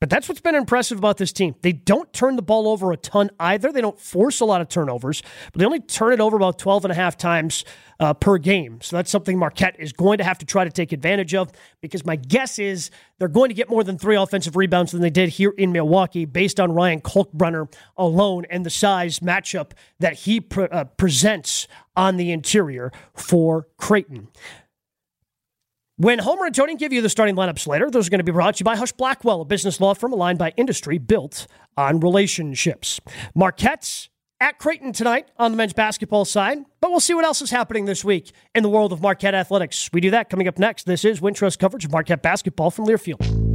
But 0.00 0.10
that's 0.10 0.28
what's 0.28 0.40
been 0.40 0.54
impressive 0.54 0.98
about 0.98 1.16
this 1.16 1.32
team. 1.32 1.56
They 1.62 1.72
don't 1.72 2.12
turn 2.12 2.36
the 2.36 2.42
ball 2.42 2.68
over 2.68 2.92
a 2.92 2.96
ton 2.96 3.30
either. 3.40 3.72
They 3.72 3.80
don't 3.80 3.98
force 3.98 4.38
a 4.38 4.44
lot 4.44 4.60
of 4.60 4.68
turnovers, 4.68 5.22
but 5.52 5.58
they 5.58 5.64
only 5.64 5.80
turn 5.80 6.12
it 6.12 6.20
over 6.20 6.36
about 6.36 6.56
12 6.58 6.84
and 6.84 6.92
a 6.92 6.94
half 6.94 7.16
times 7.16 7.64
uh, 7.98 8.14
per 8.14 8.38
game. 8.38 8.80
So 8.80 8.94
that's 8.94 9.10
something 9.10 9.36
Marquette 9.36 9.74
is 9.80 9.92
going 9.92 10.18
to 10.18 10.24
have 10.24 10.38
to 10.38 10.46
try 10.46 10.62
to 10.62 10.70
take 10.70 10.92
advantage 10.92 11.34
of 11.34 11.50
because 11.80 12.06
my 12.06 12.14
guess 12.14 12.60
is 12.60 12.90
they're 13.18 13.26
going 13.26 13.48
to 13.48 13.54
get 13.54 13.68
more 13.68 13.82
than 13.82 13.98
three 13.98 14.14
offensive 14.14 14.54
rebounds 14.54 14.92
than 14.92 15.00
they 15.00 15.10
did 15.10 15.30
here 15.30 15.52
in 15.58 15.72
Milwaukee 15.72 16.24
based 16.24 16.60
on 16.60 16.70
Ryan 16.70 17.00
Kalkbrenner 17.00 17.72
alone 17.96 18.44
and 18.50 18.64
the 18.64 18.70
size 18.70 19.18
matchup 19.18 19.72
that 19.98 20.14
he 20.14 20.40
pre- 20.40 20.68
uh, 20.68 20.84
presents 20.84 21.66
on 21.96 22.18
the 22.18 22.30
interior 22.30 22.92
for 23.14 23.66
Creighton. 23.76 24.28
When 26.00 26.20
Homer 26.20 26.46
and 26.46 26.54
Tony 26.54 26.76
give 26.76 26.92
you 26.92 27.02
the 27.02 27.08
starting 27.08 27.34
lineups 27.34 27.66
later, 27.66 27.90
those 27.90 28.06
are 28.06 28.10
going 28.10 28.20
to 28.20 28.24
be 28.24 28.30
brought 28.30 28.54
to 28.54 28.60
you 28.60 28.64
by 28.64 28.76
Husch 28.76 28.96
Blackwell, 28.96 29.40
a 29.40 29.44
business 29.44 29.80
law 29.80 29.94
firm 29.94 30.12
aligned 30.12 30.38
by 30.38 30.52
industry 30.56 30.96
built 30.96 31.48
on 31.76 31.98
relationships. 31.98 33.00
Marquette's 33.34 34.08
at 34.40 34.60
Creighton 34.60 34.92
tonight 34.92 35.28
on 35.38 35.50
the 35.50 35.56
men's 35.56 35.72
basketball 35.72 36.24
side, 36.24 36.58
but 36.80 36.92
we'll 36.92 37.00
see 37.00 37.14
what 37.14 37.24
else 37.24 37.42
is 37.42 37.50
happening 37.50 37.86
this 37.86 38.04
week 38.04 38.30
in 38.54 38.62
the 38.62 38.68
world 38.68 38.92
of 38.92 39.02
Marquette 39.02 39.34
athletics. 39.34 39.90
We 39.92 40.00
do 40.00 40.12
that 40.12 40.30
coming 40.30 40.46
up 40.46 40.56
next. 40.56 40.86
This 40.86 41.04
is 41.04 41.18
Wintrust 41.18 41.58
coverage 41.58 41.84
of 41.84 41.90
Marquette 41.90 42.22
basketball 42.22 42.70
from 42.70 42.86
Learfield. 42.86 43.47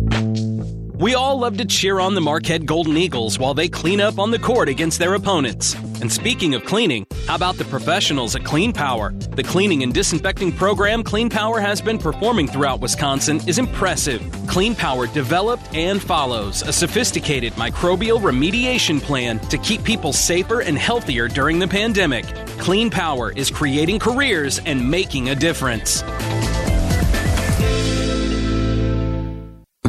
We 1.03 1.15
all 1.15 1.37
love 1.37 1.57
to 1.57 1.65
cheer 1.65 1.99
on 1.99 2.15
the 2.15 2.21
Marquette 2.21 2.65
Golden 2.65 2.95
Eagles 2.95 3.37
while 3.37 3.53
they 3.53 3.67
clean 3.67 3.99
up 3.99 4.19
on 4.19 4.31
the 4.31 4.39
court 4.39 4.69
against 4.69 4.99
their 4.99 5.15
opponents. 5.15 5.73
And 5.99 6.09
speaking 6.09 6.55
of 6.55 6.63
cleaning, 6.63 7.05
how 7.27 7.35
about 7.35 7.57
the 7.57 7.65
professionals 7.65 8.37
at 8.37 8.45
Clean 8.45 8.71
Power? 8.71 9.11
The 9.11 9.43
cleaning 9.43 9.83
and 9.83 9.93
disinfecting 9.93 10.53
program 10.53 11.03
Clean 11.03 11.29
Power 11.29 11.59
has 11.59 11.81
been 11.81 11.97
performing 11.97 12.47
throughout 12.47 12.79
Wisconsin 12.79 13.41
is 13.49 13.59
impressive. 13.59 14.21
Clean 14.47 14.73
Power 14.73 15.07
developed 15.07 15.73
and 15.73 16.01
follows 16.01 16.61
a 16.61 16.71
sophisticated 16.71 17.51
microbial 17.55 18.21
remediation 18.21 19.01
plan 19.01 19.39
to 19.49 19.57
keep 19.57 19.83
people 19.83 20.13
safer 20.13 20.61
and 20.61 20.77
healthier 20.77 21.27
during 21.27 21.59
the 21.59 21.67
pandemic. 21.67 22.23
Clean 22.59 22.89
Power 22.89 23.33
is 23.33 23.51
creating 23.51 23.99
careers 23.99 24.59
and 24.59 24.89
making 24.89 25.27
a 25.27 25.35
difference. 25.35 26.01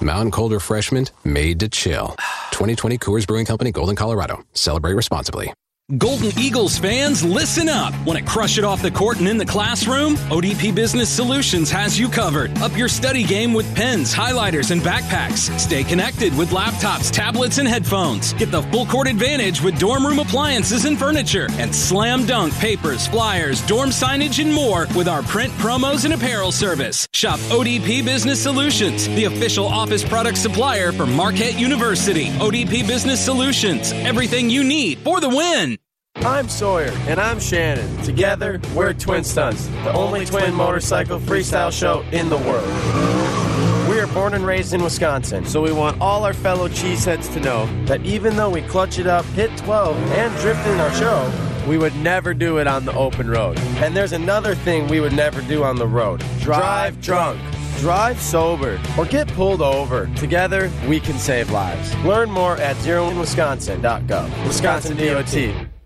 Mountain 0.00 0.30
Cold 0.30 0.52
Refreshment 0.52 1.12
made 1.24 1.60
to 1.60 1.68
chill. 1.68 2.16
2020 2.52 2.98
Coors 2.98 3.26
Brewing 3.26 3.44
Company, 3.44 3.72
Golden, 3.72 3.96
Colorado. 3.96 4.44
Celebrate 4.52 4.94
responsibly. 4.94 5.52
Golden 5.96 6.38
Eagles 6.38 6.76
fans, 6.76 7.24
listen 7.24 7.66
up. 7.66 7.94
Want 8.04 8.18
to 8.18 8.24
crush 8.26 8.58
it 8.58 8.64
off 8.64 8.82
the 8.82 8.90
court 8.90 9.20
and 9.20 9.26
in 9.26 9.38
the 9.38 9.46
classroom? 9.46 10.16
ODP 10.28 10.74
Business 10.74 11.08
Solutions 11.08 11.70
has 11.70 11.98
you 11.98 12.10
covered. 12.10 12.54
Up 12.58 12.76
your 12.76 12.90
study 12.90 13.24
game 13.24 13.54
with 13.54 13.74
pens, 13.74 14.12
highlighters, 14.12 14.70
and 14.70 14.82
backpacks. 14.82 15.48
Stay 15.58 15.82
connected 15.84 16.36
with 16.36 16.50
laptops, 16.50 17.10
tablets, 17.10 17.56
and 17.56 17.66
headphones. 17.66 18.34
Get 18.34 18.50
the 18.50 18.60
full 18.64 18.84
court 18.84 19.08
advantage 19.08 19.62
with 19.62 19.78
dorm 19.78 20.06
room 20.06 20.18
appliances 20.18 20.84
and 20.84 20.98
furniture. 20.98 21.48
And 21.52 21.74
slam 21.74 22.26
dunk 22.26 22.52
papers, 22.56 23.06
flyers, 23.06 23.66
dorm 23.66 23.88
signage, 23.88 24.44
and 24.44 24.52
more 24.52 24.86
with 24.94 25.08
our 25.08 25.22
print 25.22 25.54
promos 25.54 26.04
and 26.04 26.12
apparel 26.12 26.52
service. 26.52 27.08
Shop 27.14 27.40
ODP 27.48 28.04
Business 28.04 28.42
Solutions, 28.42 29.08
the 29.08 29.24
official 29.24 29.64
office 29.66 30.06
product 30.06 30.36
supplier 30.36 30.92
for 30.92 31.06
Marquette 31.06 31.58
University. 31.58 32.26
ODP 32.40 32.86
Business 32.86 33.24
Solutions, 33.24 33.92
everything 33.92 34.50
you 34.50 34.62
need 34.62 34.98
for 34.98 35.18
the 35.22 35.30
win. 35.30 35.77
I'm 36.24 36.48
Sawyer. 36.48 36.90
And 37.06 37.20
I'm 37.20 37.38
Shannon. 37.38 37.96
Together, 38.02 38.60
we're 38.74 38.92
Twin 38.92 39.22
Stunts, 39.22 39.66
the 39.84 39.92
only 39.92 40.26
twin 40.26 40.52
motorcycle 40.52 41.20
freestyle 41.20 41.72
show 41.72 42.02
in 42.10 42.28
the 42.28 42.36
world. 42.38 42.68
We 43.88 44.00
are 44.00 44.08
born 44.08 44.34
and 44.34 44.44
raised 44.44 44.74
in 44.74 44.82
Wisconsin, 44.82 45.46
so 45.46 45.62
we 45.62 45.72
want 45.72 46.00
all 46.00 46.24
our 46.24 46.34
fellow 46.34 46.68
cheeseheads 46.68 47.32
to 47.34 47.40
know 47.40 47.66
that 47.86 48.04
even 48.04 48.36
though 48.36 48.50
we 48.50 48.62
clutch 48.62 48.98
it 48.98 49.06
up, 49.06 49.24
hit 49.26 49.56
12, 49.58 49.96
and 50.12 50.36
drift 50.40 50.66
in 50.66 50.80
our 50.80 50.92
show, 50.94 51.32
we 51.68 51.78
would 51.78 51.94
never 51.96 52.34
do 52.34 52.58
it 52.58 52.66
on 52.66 52.84
the 52.84 52.92
open 52.94 53.30
road. 53.30 53.58
And 53.78 53.96
there's 53.96 54.12
another 54.12 54.54
thing 54.54 54.88
we 54.88 55.00
would 55.00 55.14
never 55.14 55.40
do 55.42 55.62
on 55.62 55.76
the 55.76 55.86
road 55.86 56.24
drive 56.40 57.00
drunk. 57.00 57.40
Drive 57.78 58.20
sober 58.20 58.80
or 58.98 59.04
get 59.04 59.28
pulled 59.28 59.62
over. 59.62 60.10
Together, 60.16 60.68
we 60.88 60.98
can 60.98 61.16
save 61.16 61.50
lives. 61.52 61.94
Learn 61.98 62.28
more 62.28 62.56
at 62.56 62.74
zeroinwisconsin.gov. 62.78 64.46
Wisconsin 64.46 64.96
DOT. 64.96 65.77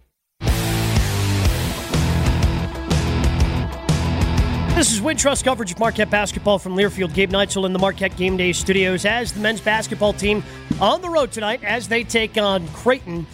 This 4.83 4.95
is 4.95 5.01
Wintrust 5.01 5.45
coverage 5.45 5.71
of 5.71 5.79
Marquette 5.79 6.11
basketball 6.11 6.59
from 6.59 6.75
Learfield. 6.75 7.14
Gabe 7.14 7.31
Neitzel 7.31 7.66
in 7.66 7.73
the 7.73 7.79
Marquette 7.79 8.16
Game 8.16 8.37
Day 8.37 8.53
studios 8.53 9.05
as 9.05 9.31
the 9.31 9.38
men's 9.38 9.61
basketball 9.61 10.12
team 10.12 10.42
on 10.81 11.01
the 11.01 11.09
road 11.09 11.31
tonight 11.31 11.62
as 11.62 11.87
they 11.87 12.03
take 12.03 12.37
on 12.37 12.66
Creighton. 12.66 13.25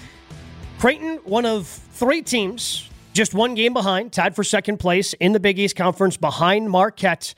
Creighton, 0.78 1.20
one 1.24 1.46
of 1.46 1.66
three 1.66 2.20
teams, 2.20 2.90
just 3.14 3.32
one 3.32 3.54
game 3.54 3.72
behind, 3.72 4.12
tied 4.12 4.36
for 4.36 4.44
second 4.44 4.76
place 4.76 5.14
in 5.14 5.32
the 5.32 5.40
Big 5.40 5.58
East 5.58 5.74
Conference 5.74 6.18
behind 6.18 6.68
Marquette 6.68 7.32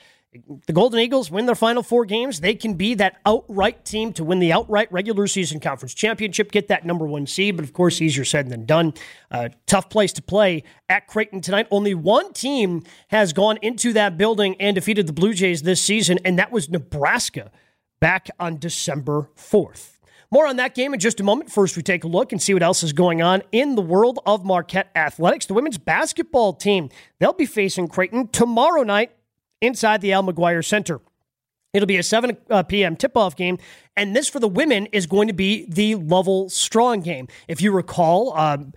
the 0.65 0.71
Golden 0.71 0.99
Eagles 0.99 1.29
win 1.29 1.45
their 1.45 1.55
final 1.55 1.83
four 1.83 2.05
games, 2.05 2.39
they 2.39 2.55
can 2.55 2.75
be 2.75 2.93
that 2.95 3.19
outright 3.25 3.83
team 3.83 4.13
to 4.13 4.23
win 4.23 4.39
the 4.39 4.53
outright 4.53 4.89
regular 4.91 5.27
season 5.27 5.59
conference 5.59 5.93
championship, 5.93 6.51
get 6.51 6.69
that 6.69 6.85
number 6.85 7.05
one 7.05 7.27
seed. 7.27 7.57
But 7.57 7.65
of 7.65 7.73
course, 7.73 8.01
easier 8.01 8.23
said 8.23 8.49
than 8.49 8.65
done. 8.65 8.93
Uh, 9.29 9.49
tough 9.65 9.89
place 9.89 10.13
to 10.13 10.21
play 10.21 10.63
at 10.87 11.07
Creighton 11.07 11.41
tonight. 11.41 11.67
Only 11.69 11.93
one 11.93 12.31
team 12.31 12.83
has 13.09 13.33
gone 13.33 13.57
into 13.61 13.91
that 13.93 14.17
building 14.17 14.55
and 14.59 14.75
defeated 14.75 15.05
the 15.05 15.13
Blue 15.13 15.33
Jays 15.33 15.63
this 15.63 15.81
season, 15.81 16.17
and 16.23 16.39
that 16.39 16.51
was 16.51 16.69
Nebraska 16.69 17.51
back 17.99 18.29
on 18.39 18.57
December 18.57 19.29
4th. 19.35 19.97
More 20.33 20.47
on 20.47 20.55
that 20.55 20.75
game 20.75 20.93
in 20.93 20.99
just 21.01 21.19
a 21.19 21.23
moment. 21.23 21.51
First, 21.51 21.75
we 21.75 21.83
take 21.83 22.05
a 22.05 22.07
look 22.07 22.31
and 22.31 22.41
see 22.41 22.53
what 22.53 22.63
else 22.63 22.83
is 22.83 22.93
going 22.93 23.21
on 23.21 23.43
in 23.51 23.75
the 23.75 23.81
world 23.81 24.19
of 24.25 24.45
Marquette 24.45 24.89
athletics. 24.95 25.45
The 25.45 25.53
women's 25.53 25.77
basketball 25.77 26.53
team, 26.53 26.89
they'll 27.19 27.33
be 27.33 27.45
facing 27.45 27.89
Creighton 27.89 28.29
tomorrow 28.29 28.83
night 28.83 29.11
inside 29.61 30.01
the 30.01 30.13
Al 30.13 30.23
McGuire 30.23 30.65
Center. 30.65 30.99
It'll 31.73 31.87
be 31.87 31.97
a 31.97 32.03
7 32.03 32.35
uh, 32.49 32.63
p.m. 32.63 32.95
tip 32.97 33.15
off 33.15 33.35
game. 33.35 33.57
And 33.95 34.15
this 34.15 34.27
for 34.27 34.39
the 34.39 34.47
women 34.47 34.87
is 34.87 35.05
going 35.05 35.27
to 35.27 35.33
be 35.33 35.65
the 35.69 35.95
Lovell 35.95 36.49
Strong 36.49 37.01
game. 37.01 37.27
If 37.47 37.61
you 37.61 37.71
recall, 37.71 38.37
um, 38.37 38.73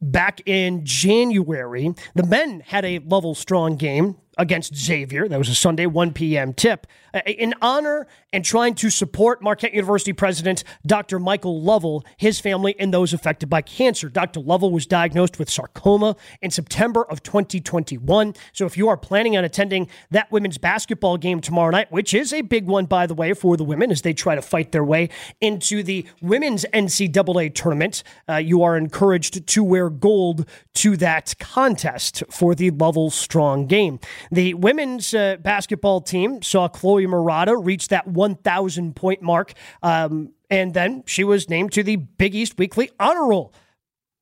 back 0.00 0.40
in 0.46 0.84
January, 0.84 1.94
the 2.14 2.24
men 2.24 2.60
had 2.60 2.84
a 2.84 3.00
Lovell 3.00 3.34
Strong 3.34 3.76
game 3.76 4.16
against 4.40 4.74
Xavier. 4.74 5.28
That 5.28 5.38
was 5.38 5.50
a 5.50 5.54
Sunday 5.54 5.84
1 5.84 6.14
p.m. 6.14 6.54
tip. 6.54 6.86
In 7.26 7.52
honor 7.60 8.06
and 8.32 8.42
trying 8.42 8.74
to 8.76 8.88
support 8.88 9.42
Marquette 9.42 9.74
University 9.74 10.14
President 10.14 10.64
Dr. 10.86 11.18
Michael 11.18 11.60
Lovell, 11.60 12.04
his 12.16 12.40
family, 12.40 12.74
and 12.78 12.94
those 12.94 13.12
affected 13.12 13.50
by 13.50 13.60
cancer. 13.60 14.08
Dr. 14.08 14.40
Lovell 14.40 14.70
was 14.70 14.86
diagnosed 14.86 15.38
with 15.38 15.50
sarcoma 15.50 16.16
in 16.40 16.50
September 16.50 17.04
of 17.04 17.22
2021. 17.22 18.34
So 18.52 18.64
if 18.64 18.78
you 18.78 18.88
are 18.88 18.96
planning 18.96 19.36
on 19.36 19.44
attending 19.44 19.88
that 20.10 20.32
women's 20.32 20.56
basketball 20.56 21.18
game 21.18 21.40
tomorrow 21.40 21.70
night, 21.70 21.92
which 21.92 22.14
is 22.14 22.32
a 22.32 22.40
big 22.40 22.66
one, 22.66 22.86
by 22.86 23.06
the 23.06 23.14
way, 23.14 23.34
for 23.34 23.58
the 23.58 23.64
women 23.64 23.90
as 23.90 24.02
they 24.02 24.14
try 24.14 24.34
to 24.34 24.42
fight 24.42 24.72
their 24.72 24.84
way 24.84 25.10
into 25.42 25.82
the 25.82 26.06
women's 26.22 26.64
NCAA 26.72 27.54
tournament, 27.54 28.02
uh, 28.28 28.36
you 28.36 28.62
are 28.62 28.76
encouraged 28.76 29.46
to 29.46 29.62
wear 29.62 29.90
gold 29.90 30.48
to 30.74 30.96
that 30.96 31.34
contest 31.38 32.22
for 32.30 32.54
the 32.54 32.70
Lovell 32.70 33.10
Strong 33.10 33.66
game. 33.66 33.98
The 34.30 34.54
women's 34.54 35.12
uh, 35.12 35.36
basketball 35.40 36.00
team 36.00 36.42
saw 36.42 36.68
Chloe 36.68 37.06
Marotta 37.06 37.56
reach 37.62 37.88
that 37.88 38.06
1,000 38.06 38.94
point 38.94 39.22
mark. 39.22 39.54
Um, 39.82 40.32
and 40.48 40.72
then 40.74 41.02
she 41.06 41.24
was 41.24 41.48
named 41.48 41.72
to 41.72 41.82
the 41.82 41.96
Big 41.96 42.34
East 42.34 42.58
Weekly 42.58 42.90
Honor 42.98 43.26
Roll. 43.26 43.52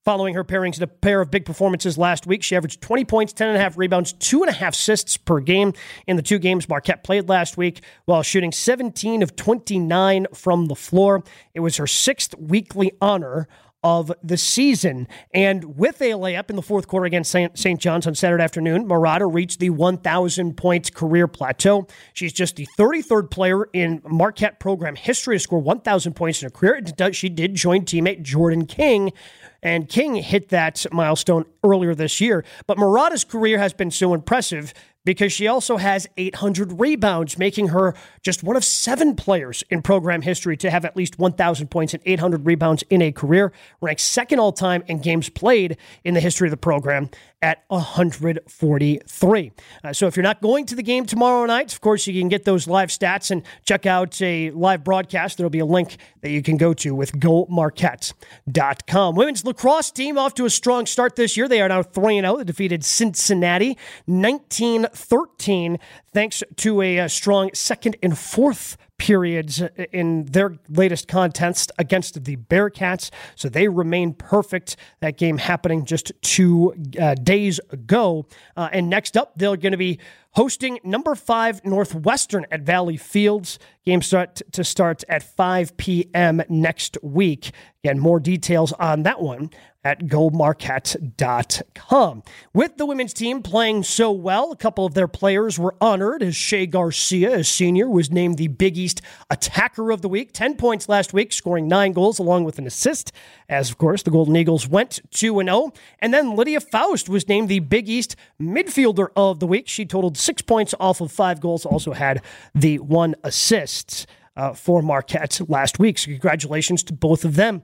Following 0.05 0.35
her 0.35 0.45
pairings 0.45 0.79
in 0.79 0.83
a 0.83 0.87
pair 0.87 1.21
of 1.21 1.31
big 1.31 1.45
performances 1.45 1.99
last 1.99 2.27
week, 2.27 2.43
she 2.43 2.57
averaged 2.57 2.81
20 2.81 3.05
points, 3.05 3.35
10.5 3.35 3.77
rebounds, 3.77 4.15
2.5 4.15 4.69
assists 4.69 5.19
per 5.19 5.39
game 5.39 5.75
in 6.07 6.17
the 6.17 6.23
two 6.23 6.39
games 6.39 6.67
Marquette 6.67 7.05
played 7.05 7.29
last 7.29 7.59
week 7.59 7.83
while 8.07 8.23
shooting 8.23 8.51
17 8.51 9.23
of 9.23 9.37
29 9.37 10.27
from 10.33 10.65
the 10.65 10.75
floor. 10.75 11.23
It 11.53 11.61
was 11.61 11.77
her 11.77 11.87
sixth 11.87 12.35
weekly 12.39 12.93
honor 13.03 13.49
of 13.89 14.13
the 14.23 14.37
season. 14.37 15.09
And 15.33 15.77
with 15.77 16.03
a 16.03 16.11
layup 16.11 16.51
in 16.51 16.57
the 16.57 16.63
fourth 16.63 16.87
quarter 16.89 17.07
against 17.07 17.31
St. 17.31 17.81
John's 17.81 18.07
on 18.07 18.15
Saturday 18.15 18.43
afternoon, 18.45 18.87
Marotta 18.87 19.33
reached 19.33 19.61
the 19.61 19.71
1,000 19.71 20.57
points 20.57 20.91
career 20.91 21.27
plateau. 21.27 21.87
She's 22.13 22.35
just 22.35 22.57
the 22.57 22.67
33rd 22.79 23.31
player 23.31 23.65
in 23.73 24.03
Marquette 24.05 24.61
program 24.61 24.95
history 24.95 25.37
to 25.37 25.41
score 25.41 25.61
1,000 25.61 26.13
points 26.15 26.43
in 26.43 26.47
her 26.47 26.51
career. 26.51 26.83
She 27.13 27.31
did 27.31 27.55
join 27.55 27.87
teammate 27.87 28.23
Jordan 28.23 28.67
King. 28.67 29.13
And 29.61 29.89
King 29.89 30.15
hit 30.15 30.51
that 30.51 30.87
milestone 30.93 31.45
earlier 31.65 31.95
this 31.95 32.21
year. 32.21 32.45
But 32.69 32.79
Marotta's 32.79 33.25
career 33.25 33.59
has 33.59 33.73
been 33.73 33.91
so 33.91 34.15
impressive 34.15 34.73
because 35.09 35.33
she 35.33 35.47
also 35.47 35.79
has 35.79 36.07
800 36.19 36.79
rebounds, 36.79 37.39
making 37.39 37.69
her 37.69 37.95
just 38.21 38.43
one 38.43 38.57
of 38.57 38.63
seven 38.63 39.17
players 39.17 39.65
in 39.71 39.81
program 39.81 40.21
history 40.21 40.55
to 40.59 40.69
have 40.69 40.85
at 40.85 40.99
least 40.99 41.19
1,000 41.19 41.69
points 41.69 41.95
and 41.95 42.03
800 42.05 42.45
rebounds 42.45 42.85
in 42.91 43.01
a 43.01 43.11
career, 43.11 43.51
ranked 43.81 44.03
second 44.03 44.39
all 44.39 44.53
time 44.53 44.85
in 44.87 44.99
games 44.99 45.31
played 45.31 45.79
in 46.05 46.13
the 46.13 46.21
history 46.21 46.47
of 46.47 46.51
the 46.51 46.59
program 46.59 47.09
at 47.41 47.65
143. 47.69 49.53
Uh, 49.85 49.93
so 49.93 50.07
if 50.07 50.17
you're 50.17 50.23
not 50.23 50.41
going 50.41 50.67
to 50.67 50.75
the 50.75 50.83
game 50.83 51.07
tomorrow 51.07 51.47
night, 51.47 51.73
of 51.73 51.81
course, 51.81 52.07
you 52.07 52.21
can 52.21 52.29
get 52.29 52.45
those 52.45 52.67
live 52.67 52.89
stats 52.89 53.31
and 53.31 53.43
check 53.65 53.87
out 53.87 54.21
a 54.21 54.51
live 54.51 54.83
broadcast. 54.83 55.37
There'll 55.37 55.51
be 55.51 55.61
a 55.61 55.67
link 55.67 55.99
that 56.23 56.31
you 56.31 56.43
can 56.43 56.57
go 56.57 56.75
to 56.75 56.95
with 56.95 57.13
gomarquette.com. 57.13 59.15
Women's 59.15 59.45
lacrosse 59.45 59.91
team 59.91 60.19
off 60.19 60.35
to 60.35 60.47
a 60.47 60.51
strong 60.51 60.87
start 60.87 61.17
this 61.17 61.37
year. 61.37 61.49
They 61.49 61.61
are 61.61 61.69
now 61.69 61.83
3 61.83 62.21
0. 62.21 62.39
They 62.39 62.45
defeated 62.45 62.85
Cincinnati 62.85 63.77
19 64.07 64.87
13, 64.93 65.79
thanks 66.13 66.43
to 66.57 66.83
a, 66.83 66.97
a 66.99 67.05
uh, 67.05 67.09
strong 67.09 67.51
second 67.55 67.97
and 68.03 68.19
fourth 68.19 68.77
periods 68.99 69.63
in 69.93 70.25
their 70.25 70.57
latest 70.69 71.07
contest 71.07 71.71
against 71.79 72.25
the 72.25 72.37
Bearcats. 72.37 73.11
So 73.37 73.49
they 73.49 73.69
remain 73.69 74.13
perfect. 74.13 74.77
That 75.01 75.17
game 75.17 75.39
happening 75.39 75.85
just 75.85 76.13
two 76.21 76.75
uh, 77.01 77.15
days 77.15 77.61
ago. 77.71 78.27
Uh, 78.57 78.69
and 78.73 78.91
next 78.91 79.17
up, 79.17 79.33
they're 79.37 79.57
going 79.57 79.73
to 79.73 79.79
be 79.79 80.01
hosting 80.33 80.79
number 80.83 81.15
five 81.15 81.65
Northwestern 81.65 82.45
at 82.51 82.63
Valley 82.63 82.97
Fields. 82.97 83.59
Game 83.85 84.03
start 84.03 84.43
to 84.53 84.65
start 84.65 85.05
at 85.09 85.23
5 85.23 85.77
p.m. 85.77 86.43
next 86.49 86.99
week. 87.03 87.53
Again, 87.85 87.99
more 87.99 88.21
details 88.21 88.73
on 88.75 89.05
that 89.05 89.21
one 89.23 89.51
at 89.89 90.07
gomarquette.com. 90.07 92.23
With 92.53 92.77
the 92.77 92.85
women's 92.85 93.15
team 93.15 93.43
playing 93.43 93.85
so 93.85 94.13
well, 94.13 94.53
a 94.53 94.57
couple 94.57 94.85
of 94.85 94.93
their 94.93 95.09
players 95.09 95.59
were 95.59 95.75
honored 95.81 96.23
as 96.23 96.37
Shea 96.37 96.67
Garcia, 96.67 97.39
a 97.39 97.45
senior, 97.45 97.89
was 97.89 98.11
named 98.11 98.37
the 98.37 98.49
Big 98.49 98.77
East 98.77 99.01
Attacker 99.31 99.91
of 99.91 100.03
the 100.03 100.09
Week. 100.11 100.31
10 100.35 100.57
points 100.57 100.91
last 100.91 101.15
week, 101.15 101.33
scoring 101.33 101.69
nine 101.69 101.93
goals 101.93 102.19
along 102.19 102.45
with 102.45 102.59
an 102.59 102.67
assist, 102.67 103.13
as 103.49 103.71
of 103.71 103.79
course 103.79 104.03
the 104.03 104.11
Golden 104.11 104.37
Eagles 104.37 104.69
went 104.69 105.01
2 105.11 105.43
0. 105.43 105.73
And 106.01 106.13
then 106.13 106.37
Lydia 106.37 106.61
Faust 106.61 107.09
was 107.09 107.27
named 107.27 107.49
the 107.49 107.61
Big 107.61 107.89
East 107.89 108.15
Midfielder 108.39 109.09
of 109.17 109.41
the 109.41 109.47
Week. 109.47 109.69
She 109.69 109.87
totaled 109.87 110.19
six 110.19 110.43
points 110.43 110.75
off 110.79 111.01
of 111.01 111.11
five 111.11 111.41
goals, 111.41 111.65
also 111.65 111.95
had 111.95 112.21
the 112.55 112.79
one 112.79 113.15
assist. 113.25 114.07
uh, 114.37 114.53
for 114.53 114.83
Marquette 114.83 115.41
last 115.49 115.79
week. 115.81 115.99
So, 115.99 116.11
congratulations 116.13 116.85
to 116.85 116.93
both 116.93 117.25
of 117.25 117.35
them. 117.35 117.63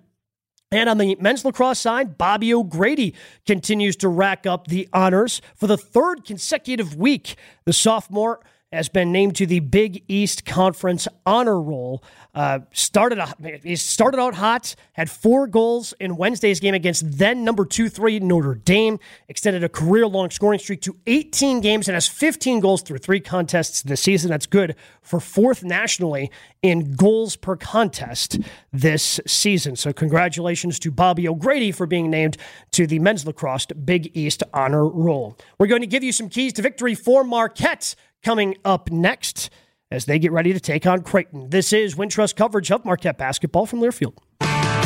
And 0.74 0.90
on 0.90 0.98
the 0.98 1.16
men's 1.20 1.44
lacrosse 1.44 1.78
side, 1.78 2.18
Bobby 2.18 2.52
O'Grady 2.52 3.14
continues 3.46 3.94
to 3.98 4.08
rack 4.08 4.44
up 4.44 4.66
the 4.66 4.88
honors 4.92 5.40
for 5.54 5.68
the 5.68 5.76
third 5.76 6.24
consecutive 6.24 6.96
week. 6.96 7.36
The 7.64 7.72
sophomore 7.72 8.40
has 8.74 8.88
been 8.88 9.12
named 9.12 9.36
to 9.36 9.46
the 9.46 9.60
Big 9.60 10.02
East 10.08 10.44
Conference 10.44 11.08
honor 11.24 11.60
roll. 11.60 12.02
Uh, 12.34 12.60
started 12.72 13.22
he 13.62 13.76
started 13.76 14.18
out 14.18 14.34
hot, 14.34 14.74
had 14.94 15.08
four 15.08 15.46
goals 15.46 15.94
in 16.00 16.16
Wednesday's 16.16 16.58
game 16.58 16.74
against 16.74 17.18
then 17.18 17.44
number 17.44 17.64
two 17.64 17.88
three 17.88 18.18
Notre 18.18 18.54
Dame. 18.54 18.98
Extended 19.28 19.62
a 19.62 19.68
career 19.68 20.06
long 20.06 20.30
scoring 20.30 20.58
streak 20.58 20.80
to 20.82 20.96
18 21.06 21.60
games 21.60 21.88
and 21.88 21.94
has 21.94 22.08
15 22.08 22.60
goals 22.60 22.82
through 22.82 22.98
three 22.98 23.20
contests 23.20 23.82
this 23.82 24.00
season. 24.00 24.30
That's 24.30 24.46
good 24.46 24.74
for 25.00 25.20
fourth 25.20 25.62
nationally 25.62 26.30
in 26.62 26.94
goals 26.94 27.36
per 27.36 27.56
contest 27.56 28.38
this 28.72 29.20
season. 29.26 29.76
So 29.76 29.92
congratulations 29.92 30.78
to 30.80 30.90
Bobby 30.90 31.28
O'Grady 31.28 31.70
for 31.70 31.86
being 31.86 32.10
named 32.10 32.36
to 32.72 32.86
the 32.86 32.98
men's 32.98 33.26
lacrosse 33.26 33.66
Big 33.66 34.10
East 34.16 34.42
honor 34.52 34.88
roll. 34.88 35.38
We're 35.58 35.66
going 35.66 35.82
to 35.82 35.86
give 35.86 36.02
you 36.02 36.12
some 36.12 36.28
keys 36.28 36.52
to 36.54 36.62
victory 36.62 36.94
for 36.94 37.22
Marquette 37.22 37.94
coming 38.24 38.56
up 38.64 38.90
next 38.90 39.50
as 39.90 40.06
they 40.06 40.18
get 40.18 40.32
ready 40.32 40.52
to 40.52 40.60
take 40.60 40.86
on 40.86 41.02
Creighton. 41.02 41.50
This 41.50 41.72
is 41.72 41.94
Wintrust 41.94 42.34
coverage 42.34 42.72
of 42.72 42.84
Marquette 42.84 43.18
basketball 43.18 43.66
from 43.66 43.80
Learfield. 43.80 44.16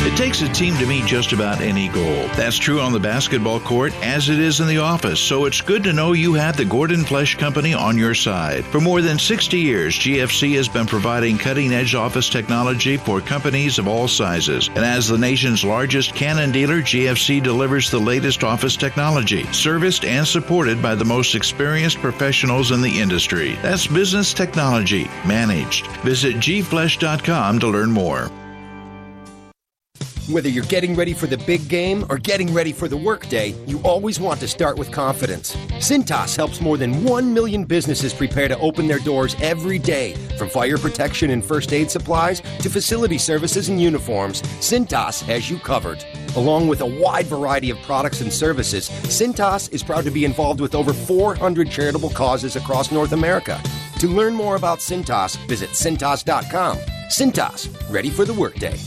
It 0.01 0.15
takes 0.15 0.41
a 0.41 0.47
team 0.47 0.75
to 0.77 0.85
meet 0.87 1.05
just 1.05 1.33
about 1.33 1.59
any 1.59 1.89
goal. 1.89 2.27
That's 2.35 2.57
true 2.57 2.79
on 2.79 2.93
the 2.93 2.99
basketball 2.99 3.59
court 3.59 3.93
as 4.01 4.29
it 4.29 4.39
is 4.39 4.61
in 4.61 4.67
the 4.67 4.77
office, 4.77 5.19
so 5.19 5.43
it's 5.43 5.59
good 5.59 5.83
to 5.83 5.93
know 5.93 6.13
you 6.13 6.33
have 6.33 6.55
the 6.55 6.63
Gordon 6.63 7.03
Flesch 7.03 7.37
Company 7.37 7.73
on 7.73 7.97
your 7.97 8.15
side. 8.15 8.63
For 8.63 8.79
more 8.79 9.01
than 9.01 9.19
60 9.19 9.59
years, 9.59 9.99
GFC 9.99 10.55
has 10.55 10.69
been 10.69 10.87
providing 10.87 11.37
cutting 11.37 11.73
edge 11.73 11.95
office 11.95 12.29
technology 12.29 12.95
for 12.95 13.19
companies 13.19 13.77
of 13.77 13.89
all 13.89 14.07
sizes. 14.07 14.69
And 14.69 14.79
as 14.79 15.09
the 15.09 15.17
nation's 15.17 15.65
largest 15.65 16.15
Canon 16.15 16.53
dealer, 16.53 16.81
GFC 16.81 17.43
delivers 17.43 17.91
the 17.91 17.99
latest 17.99 18.43
office 18.45 18.77
technology, 18.77 19.43
serviced 19.51 20.05
and 20.05 20.25
supported 20.25 20.81
by 20.81 20.95
the 20.95 21.05
most 21.05 21.35
experienced 21.35 21.97
professionals 21.97 22.71
in 22.71 22.81
the 22.81 22.99
industry. 22.99 23.55
That's 23.61 23.85
business 23.85 24.33
technology 24.33 25.09
managed. 25.27 25.87
Visit 26.03 26.37
gflesch.com 26.37 27.59
to 27.59 27.67
learn 27.67 27.91
more. 27.91 28.31
Whether 30.29 30.49
you're 30.49 30.63
getting 30.65 30.93
ready 30.93 31.15
for 31.15 31.25
the 31.25 31.39
big 31.39 31.67
game 31.67 32.05
or 32.07 32.19
getting 32.19 32.53
ready 32.53 32.71
for 32.71 32.87
the 32.87 32.95
workday, 32.95 33.55
you 33.65 33.79
always 33.79 34.19
want 34.19 34.39
to 34.41 34.47
start 34.47 34.77
with 34.77 34.91
confidence. 34.91 35.55
Cintas 35.79 36.35
helps 36.35 36.61
more 36.61 36.77
than 36.77 37.03
1 37.03 37.33
million 37.33 37.65
businesses 37.65 38.13
prepare 38.13 38.47
to 38.47 38.59
open 38.59 38.87
their 38.87 38.99
doors 38.99 39.35
every 39.41 39.79
day. 39.79 40.13
From 40.37 40.47
fire 40.47 40.77
protection 40.77 41.31
and 41.31 41.43
first 41.43 41.73
aid 41.73 41.89
supplies 41.89 42.41
to 42.41 42.69
facility 42.69 43.17
services 43.17 43.69
and 43.69 43.81
uniforms, 43.81 44.43
Cintas 44.59 45.23
has 45.23 45.49
you 45.49 45.57
covered. 45.57 46.05
Along 46.35 46.67
with 46.67 46.81
a 46.81 46.85
wide 46.85 47.25
variety 47.25 47.71
of 47.71 47.81
products 47.81 48.21
and 48.21 48.31
services, 48.31 48.87
Cintas 49.05 49.73
is 49.73 49.81
proud 49.81 50.03
to 50.03 50.11
be 50.11 50.25
involved 50.25 50.61
with 50.61 50.75
over 50.75 50.93
400 50.93 51.71
charitable 51.71 52.11
causes 52.11 52.55
across 52.55 52.91
North 52.91 53.13
America. 53.13 53.59
To 53.97 54.07
learn 54.07 54.35
more 54.35 54.57
about 54.57 54.77
Cintas, 54.77 55.37
visit 55.47 55.71
Cintas.com. 55.71 56.77
Cintas, 57.07 57.91
ready 57.91 58.11
for 58.11 58.25
the 58.25 58.33
workday. 58.35 58.77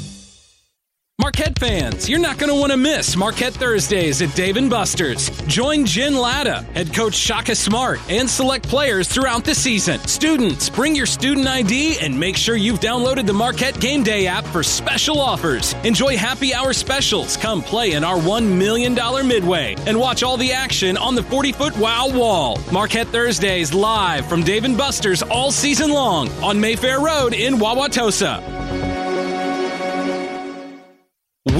Marquette 1.22 1.56
fans, 1.56 2.08
you're 2.08 2.18
not 2.18 2.36
going 2.36 2.52
to 2.52 2.58
want 2.58 2.72
to 2.72 2.76
miss 2.76 3.14
Marquette 3.14 3.54
Thursdays 3.54 4.20
at 4.22 4.34
Dave 4.34 4.56
& 4.68 4.68
Buster's. 4.68 5.30
Join 5.46 5.86
Jen 5.86 6.16
Lada, 6.16 6.62
head 6.74 6.92
coach 6.92 7.14
Shaka 7.14 7.54
Smart, 7.54 8.00
and 8.10 8.28
select 8.28 8.68
players 8.68 9.06
throughout 9.06 9.44
the 9.44 9.54
season. 9.54 10.00
Students, 10.00 10.68
bring 10.68 10.96
your 10.96 11.06
student 11.06 11.46
ID 11.46 11.98
and 12.00 12.18
make 12.18 12.36
sure 12.36 12.56
you've 12.56 12.80
downloaded 12.80 13.24
the 13.24 13.32
Marquette 13.32 13.78
Game 13.78 14.02
Day 14.02 14.26
app 14.26 14.44
for 14.46 14.64
special 14.64 15.20
offers. 15.20 15.74
Enjoy 15.84 16.16
happy 16.16 16.52
hour 16.52 16.72
specials. 16.72 17.36
Come 17.36 17.62
play 17.62 17.92
in 17.92 18.02
our 18.02 18.18
$1 18.18 18.58
million 18.58 18.92
midway 19.24 19.76
and 19.86 19.96
watch 19.96 20.24
all 20.24 20.36
the 20.36 20.50
action 20.50 20.96
on 20.96 21.14
the 21.14 21.22
40 21.22 21.52
foot 21.52 21.76
wow 21.76 22.08
wall. 22.12 22.58
Marquette 22.72 23.06
Thursdays 23.06 23.72
live 23.72 24.28
from 24.28 24.42
Dave 24.42 24.64
& 24.76 24.76
Buster's 24.76 25.22
all 25.22 25.52
season 25.52 25.90
long 25.92 26.28
on 26.42 26.60
Mayfair 26.60 26.98
Road 26.98 27.32
in 27.32 27.58
Wauwatosa. 27.58 28.91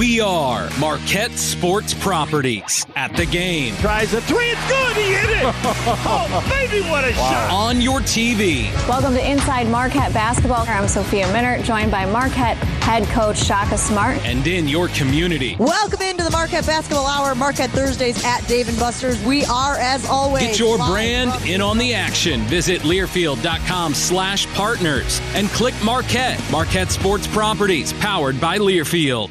We 0.03 0.19
are 0.19 0.69
Marquette 0.81 1.31
Sports 1.38 1.95
Properties 1.95 2.85
at 2.97 3.15
the 3.15 3.25
game. 3.25 3.77
Tries 3.77 4.12
a 4.12 4.21
three, 4.23 4.47
it's 4.47 4.69
good. 4.69 4.97
He 4.97 5.12
hit 5.12 5.31
it. 5.31 5.43
oh, 5.45 6.45
baby, 6.51 6.85
what 6.91 7.05
a 7.05 7.12
wow. 7.12 7.31
shot! 7.31 7.53
On 7.53 7.81
your 7.81 8.01
TV. 8.01 8.65
Welcome 8.88 9.15
to 9.15 9.31
Inside 9.31 9.69
Marquette 9.69 10.12
Basketball. 10.12 10.67
I'm 10.67 10.88
Sophia 10.88 11.27
Minnaert, 11.27 11.62
joined 11.62 11.93
by 11.93 12.05
Marquette 12.07 12.57
head 12.83 13.05
coach 13.11 13.37
Shaka 13.37 13.79
Smart. 13.79 14.17
And 14.27 14.45
in 14.45 14.67
your 14.67 14.88
community. 14.88 15.55
Welcome 15.61 16.03
into 16.03 16.25
the 16.25 16.33
Marquette 16.33 16.67
Basketball 16.67 17.07
Hour, 17.07 17.37
Marquette 17.37 17.71
Thursdays 17.71 18.25
at 18.25 18.45
Dave 18.49 18.67
& 18.79 18.81
Buster's. 18.81 19.25
We 19.25 19.45
are, 19.45 19.77
as 19.77 20.05
always, 20.07 20.43
get 20.43 20.59
your 20.59 20.79
brand 20.79 21.31
in 21.47 21.62
on 21.62 21.79
the 21.79 21.95
action. 21.95 22.41
Visit 22.47 22.81
Learfield.com/slash 22.81 24.53
partners 24.55 25.21
and 25.35 25.47
click 25.51 25.75
Marquette. 25.85 26.43
Marquette 26.51 26.91
Sports 26.91 27.29
Properties, 27.29 27.93
powered 27.93 28.41
by 28.41 28.59
Learfield. 28.59 29.31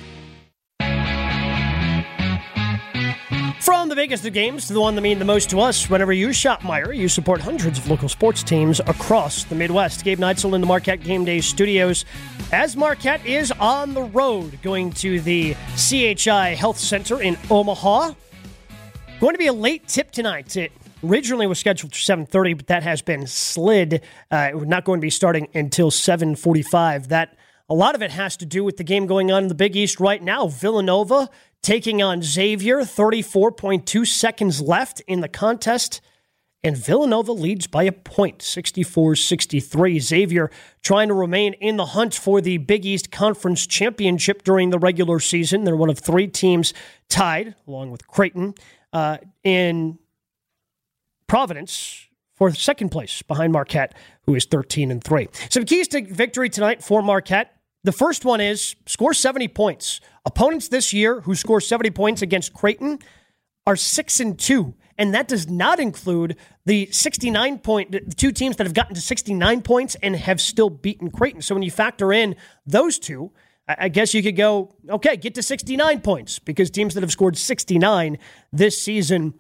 The 3.92 3.96
biggest 3.98 4.26
of 4.26 4.32
games 4.32 4.68
to 4.68 4.74
the 4.74 4.80
one 4.80 4.96
that 4.96 5.02
mean 5.02 5.20
the 5.20 5.26
most 5.26 5.50
to 5.50 5.60
us, 5.60 5.90
whenever 5.90 6.14
you 6.14 6.32
shop 6.32 6.62
Meijer, 6.62 6.96
you 6.96 7.10
support 7.10 7.42
hundreds 7.42 7.78
of 7.78 7.90
local 7.90 8.08
sports 8.08 8.42
teams 8.42 8.80
across 8.80 9.44
the 9.44 9.54
Midwest. 9.54 10.06
Gabe 10.06 10.18
Neitzel 10.18 10.56
in 10.56 10.62
the 10.62 10.68
Marquette 10.68 11.04
Game 11.04 11.26
Day 11.26 11.42
studios 11.42 12.06
as 12.54 12.78
Marquette 12.78 13.26
is 13.26 13.52
on 13.52 13.94
the 13.94 14.04
road 14.04 14.58
going 14.62 14.92
to 14.94 15.20
the 15.20 15.58
CHI 15.76 16.56
Health 16.56 16.78
Center 16.78 17.22
in 17.22 17.38
Omaha. 17.50 18.14
Going 19.20 19.34
to 19.34 19.38
be 19.38 19.48
a 19.48 19.54
late 19.54 19.90
tip 19.90 20.12
tonight. 20.12 20.56
It 20.56 20.72
originally 21.04 21.46
was 21.46 21.60
scheduled 21.60 21.94
for 21.94 22.00
7.30, 22.00 22.56
but 22.56 22.68
that 22.68 22.84
has 22.84 23.02
been 23.02 23.28
slid. 23.28 24.02
Uh, 24.32 24.52
we're 24.54 24.64
not 24.64 24.86
going 24.86 25.02
to 25.02 25.06
be 25.06 25.10
starting 25.10 25.50
until 25.54 25.92
7.45. 25.92 27.10
That 27.10 27.36
a 27.70 27.74
lot 27.74 27.96
of 27.96 28.02
it 28.02 28.12
has 28.12 28.38
to 28.38 28.46
do 28.46 28.64
with 28.64 28.78
the 28.78 28.86
game 28.86 29.06
going 29.06 29.34
on 29.34 29.44
in 29.44 29.50
the 29.50 29.56
Big 29.56 29.76
East 29.76 30.00
right 30.00 30.24
now. 30.24 30.48
Villanova 30.48 31.30
taking 31.62 32.02
on 32.02 32.22
Xavier, 32.22 32.80
34.2 32.82 34.08
seconds 34.08 34.62
left 34.62 35.02
in 35.08 35.22
the 35.22 35.28
contest. 35.28 36.02
And 36.64 36.78
Villanova 36.78 37.32
leads 37.32 37.66
by 37.66 37.84
a 37.84 37.92
point, 37.92 38.44
64 38.44 39.16
63. 39.16 40.00
Xavier 40.00 40.52
trying 40.84 41.08
to 41.08 41.16
remain 41.16 41.54
in 41.54 41.78
the 41.78 41.88
hunt 41.88 42.14
for 42.14 42.40
the 42.40 42.58
Big 42.58 42.86
East 42.86 43.12
Conference 43.12 43.66
Championship 43.66 44.44
during 44.44 44.70
the 44.70 44.78
regular 44.78 45.20
season. 45.20 45.64
They're 45.64 45.76
one 45.76 45.90
of 45.90 45.98
three 45.98 46.28
teams 46.28 46.74
tied, 47.10 47.56
along 47.68 47.90
with 47.90 48.08
Creighton, 48.08 48.54
uh, 48.94 49.18
in 49.44 49.98
Providence 51.28 52.08
for 52.36 52.52
second 52.54 52.90
place 52.90 53.22
behind 53.22 53.54
Marquette, 53.54 53.96
who 54.24 54.36
is 54.36 54.46
13 54.46 54.92
and 54.92 55.04
3. 55.04 55.30
Some 55.50 55.64
keys 55.64 55.88
to 55.90 56.04
victory 56.04 56.50
tonight 56.50 56.84
for 56.84 57.02
Marquette. 57.02 57.56
The 57.84 57.92
first 57.92 58.26
one 58.26 58.42
is 58.42 58.76
score 58.86 59.14
70 59.14 59.48
points. 59.50 60.02
Opponents 60.26 60.68
this 60.68 60.94
year 60.94 61.22
who 61.22 61.36
score 61.36 61.62
70 61.62 61.90
points 61.92 62.22
against 62.22 62.54
Creighton 62.54 63.00
are 63.66 63.76
6 63.76 64.20
and 64.20 64.38
2 64.38 64.74
and 64.98 65.16
that 65.16 65.28
does 65.28 65.50
not 65.50 65.80
include 65.80 66.38
the 66.66 66.88
69 66.92 67.58
point 67.60 67.92
the 67.92 68.02
two 68.02 68.32
teams 68.32 68.58
that 68.58 68.68
have 68.68 68.74
gotten 68.76 68.94
to 68.94 69.02
69 69.02 69.64
points 69.64 69.96
and 70.04 70.16
have 70.16 70.40
still 70.40 70.70
beaten 70.70 71.10
Creighton. 71.10 71.42
So 71.42 71.56
when 71.56 71.64
you 71.64 71.72
factor 71.72 72.14
in 72.14 72.36
those 72.68 73.00
two, 73.00 73.32
I 73.68 73.90
guess 73.90 74.14
you 74.14 74.22
could 74.22 74.36
go, 74.36 74.76
okay, 74.90 75.18
get 75.18 75.34
to 75.36 75.44
69 75.44 76.02
points 76.02 76.38
because 76.38 76.70
teams 76.70 76.94
that 76.94 77.02
have 77.02 77.12
scored 77.12 77.36
69 77.36 78.18
this 78.52 78.80
season 78.80 79.34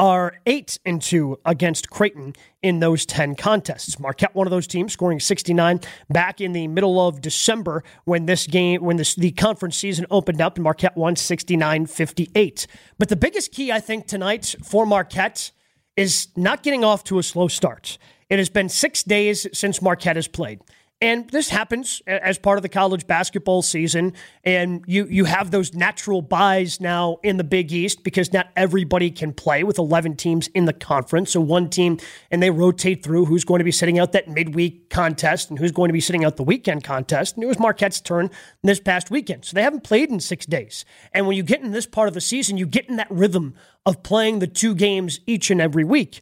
are 0.00 0.32
8 0.46 0.78
and 0.86 1.02
2 1.02 1.40
against 1.44 1.90
Creighton 1.90 2.32
in 2.62 2.80
those 2.80 3.04
10 3.04 3.34
contests. 3.34 4.00
Marquette 4.00 4.34
one 4.34 4.46
of 4.46 4.50
those 4.50 4.66
teams 4.66 4.94
scoring 4.94 5.20
69 5.20 5.78
back 6.08 6.40
in 6.40 6.52
the 6.52 6.66
middle 6.68 7.06
of 7.06 7.20
December 7.20 7.84
when 8.06 8.24
this 8.24 8.46
game 8.46 8.82
when 8.82 8.96
this 8.96 9.14
the 9.14 9.30
conference 9.32 9.76
season 9.76 10.06
opened 10.10 10.40
up 10.40 10.56
and 10.56 10.64
Marquette 10.64 10.96
won 10.96 11.16
69-58. 11.16 12.66
But 12.98 13.10
the 13.10 13.16
biggest 13.16 13.52
key 13.52 13.70
I 13.70 13.78
think 13.78 14.06
tonight 14.06 14.54
for 14.64 14.86
Marquette 14.86 15.50
is 15.98 16.28
not 16.34 16.62
getting 16.62 16.82
off 16.82 17.04
to 17.04 17.18
a 17.18 17.22
slow 17.22 17.48
start. 17.48 17.98
It 18.30 18.38
has 18.38 18.48
been 18.48 18.70
6 18.70 19.02
days 19.02 19.46
since 19.52 19.82
Marquette 19.82 20.16
has 20.16 20.28
played. 20.28 20.60
And 21.02 21.30
this 21.30 21.48
happens 21.48 22.02
as 22.06 22.38
part 22.38 22.58
of 22.58 22.62
the 22.62 22.68
college 22.68 23.06
basketball 23.06 23.62
season. 23.62 24.12
And 24.44 24.84
you, 24.86 25.06
you 25.06 25.24
have 25.24 25.50
those 25.50 25.72
natural 25.72 26.20
byes 26.20 26.78
now 26.78 27.16
in 27.22 27.38
the 27.38 27.44
Big 27.44 27.72
East 27.72 28.04
because 28.04 28.34
not 28.34 28.50
everybody 28.54 29.10
can 29.10 29.32
play 29.32 29.64
with 29.64 29.78
11 29.78 30.16
teams 30.16 30.48
in 30.48 30.66
the 30.66 30.74
conference. 30.74 31.30
So 31.30 31.40
one 31.40 31.70
team, 31.70 31.98
and 32.30 32.42
they 32.42 32.50
rotate 32.50 33.02
through 33.02 33.24
who's 33.24 33.46
going 33.46 33.60
to 33.60 33.64
be 33.64 33.72
sitting 33.72 33.98
out 33.98 34.12
that 34.12 34.28
midweek 34.28 34.90
contest 34.90 35.48
and 35.48 35.58
who's 35.58 35.72
going 35.72 35.88
to 35.88 35.94
be 35.94 36.02
sitting 36.02 36.22
out 36.22 36.36
the 36.36 36.42
weekend 36.42 36.84
contest. 36.84 37.34
And 37.34 37.44
it 37.44 37.46
was 37.46 37.58
Marquette's 37.58 38.02
turn 38.02 38.30
this 38.62 38.78
past 38.78 39.10
weekend. 39.10 39.46
So 39.46 39.54
they 39.54 39.62
haven't 39.62 39.84
played 39.84 40.10
in 40.10 40.20
six 40.20 40.44
days. 40.44 40.84
And 41.14 41.26
when 41.26 41.34
you 41.34 41.42
get 41.42 41.62
in 41.62 41.70
this 41.70 41.86
part 41.86 42.08
of 42.08 42.14
the 42.14 42.20
season, 42.20 42.58
you 42.58 42.66
get 42.66 42.90
in 42.90 42.96
that 42.96 43.10
rhythm 43.10 43.54
of 43.86 44.02
playing 44.02 44.40
the 44.40 44.46
two 44.46 44.74
games 44.74 45.20
each 45.26 45.50
and 45.50 45.62
every 45.62 45.84
week. 45.84 46.20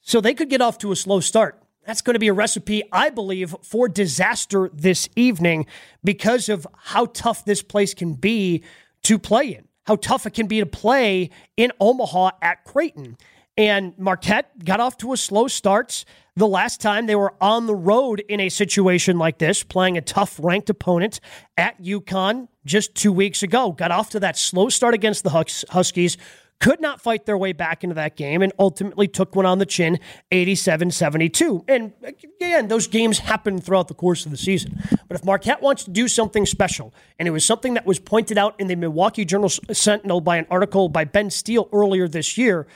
So 0.00 0.20
they 0.20 0.34
could 0.34 0.50
get 0.50 0.60
off 0.60 0.78
to 0.78 0.90
a 0.90 0.96
slow 0.96 1.20
start 1.20 1.62
That's 1.88 2.02
going 2.02 2.16
to 2.16 2.20
be 2.20 2.28
a 2.28 2.34
recipe, 2.34 2.82
I 2.92 3.08
believe, 3.08 3.56
for 3.62 3.88
disaster 3.88 4.70
this 4.74 5.08
evening 5.16 5.64
because 6.04 6.50
of 6.50 6.66
how 6.76 7.06
tough 7.06 7.46
this 7.46 7.62
place 7.62 7.94
can 7.94 8.12
be 8.12 8.62
to 9.04 9.18
play 9.18 9.54
in, 9.54 9.68
how 9.86 9.96
tough 9.96 10.26
it 10.26 10.34
can 10.34 10.48
be 10.48 10.60
to 10.60 10.66
play 10.66 11.30
in 11.56 11.72
Omaha 11.80 12.32
at 12.42 12.62
Creighton. 12.64 13.16
And 13.56 13.94
Marquette 13.96 14.66
got 14.66 14.80
off 14.80 14.98
to 14.98 15.14
a 15.14 15.16
slow 15.16 15.48
start 15.48 16.04
the 16.36 16.46
last 16.46 16.82
time 16.82 17.06
they 17.06 17.16
were 17.16 17.32
on 17.40 17.64
the 17.64 17.74
road 17.74 18.22
in 18.28 18.38
a 18.38 18.50
situation 18.50 19.16
like 19.16 19.38
this, 19.38 19.62
playing 19.62 19.96
a 19.96 20.02
tough 20.02 20.38
ranked 20.42 20.68
opponent 20.68 21.20
at 21.56 21.80
UConn 21.82 22.48
just 22.66 22.94
two 22.94 23.14
weeks 23.14 23.42
ago. 23.42 23.72
Got 23.72 23.92
off 23.92 24.10
to 24.10 24.20
that 24.20 24.36
slow 24.36 24.68
start 24.68 24.92
against 24.92 25.24
the 25.24 25.30
Hus- 25.30 25.64
Huskies, 25.70 26.18
could 26.60 26.80
not 26.80 27.00
fight 27.00 27.26
their 27.26 27.38
way 27.38 27.52
back 27.52 27.84
into 27.84 27.94
that 27.94 28.16
game, 28.16 28.42
and 28.42 28.52
ultimately 28.58 29.06
took 29.06 29.36
one 29.36 29.46
on 29.46 29.58
the 29.58 29.66
chin 29.66 29.98
87 30.30 30.90
72. 30.90 31.64
And 31.68 31.92
again, 32.02 32.68
those 32.68 32.86
games 32.86 33.20
happen 33.20 33.60
throughout 33.60 33.88
the 33.88 33.94
course 33.94 34.24
of 34.24 34.30
the 34.30 34.36
season. 34.36 34.82
But 35.06 35.16
if 35.16 35.24
Marquette 35.24 35.62
wants 35.62 35.84
to 35.84 35.90
do 35.90 36.08
something 36.08 36.46
special, 36.46 36.92
and 37.18 37.28
it 37.28 37.30
was 37.30 37.44
something 37.44 37.74
that 37.74 37.86
was 37.86 37.98
pointed 37.98 38.38
out 38.38 38.58
in 38.58 38.66
the 38.66 38.76
Milwaukee 38.76 39.24
Journal 39.24 39.48
Sentinel 39.48 40.20
by 40.20 40.36
an 40.36 40.46
article 40.50 40.88
by 40.88 41.04
Ben 41.04 41.30
Steele 41.30 41.68
earlier 41.72 42.08
this 42.08 42.36
year, 42.36 42.66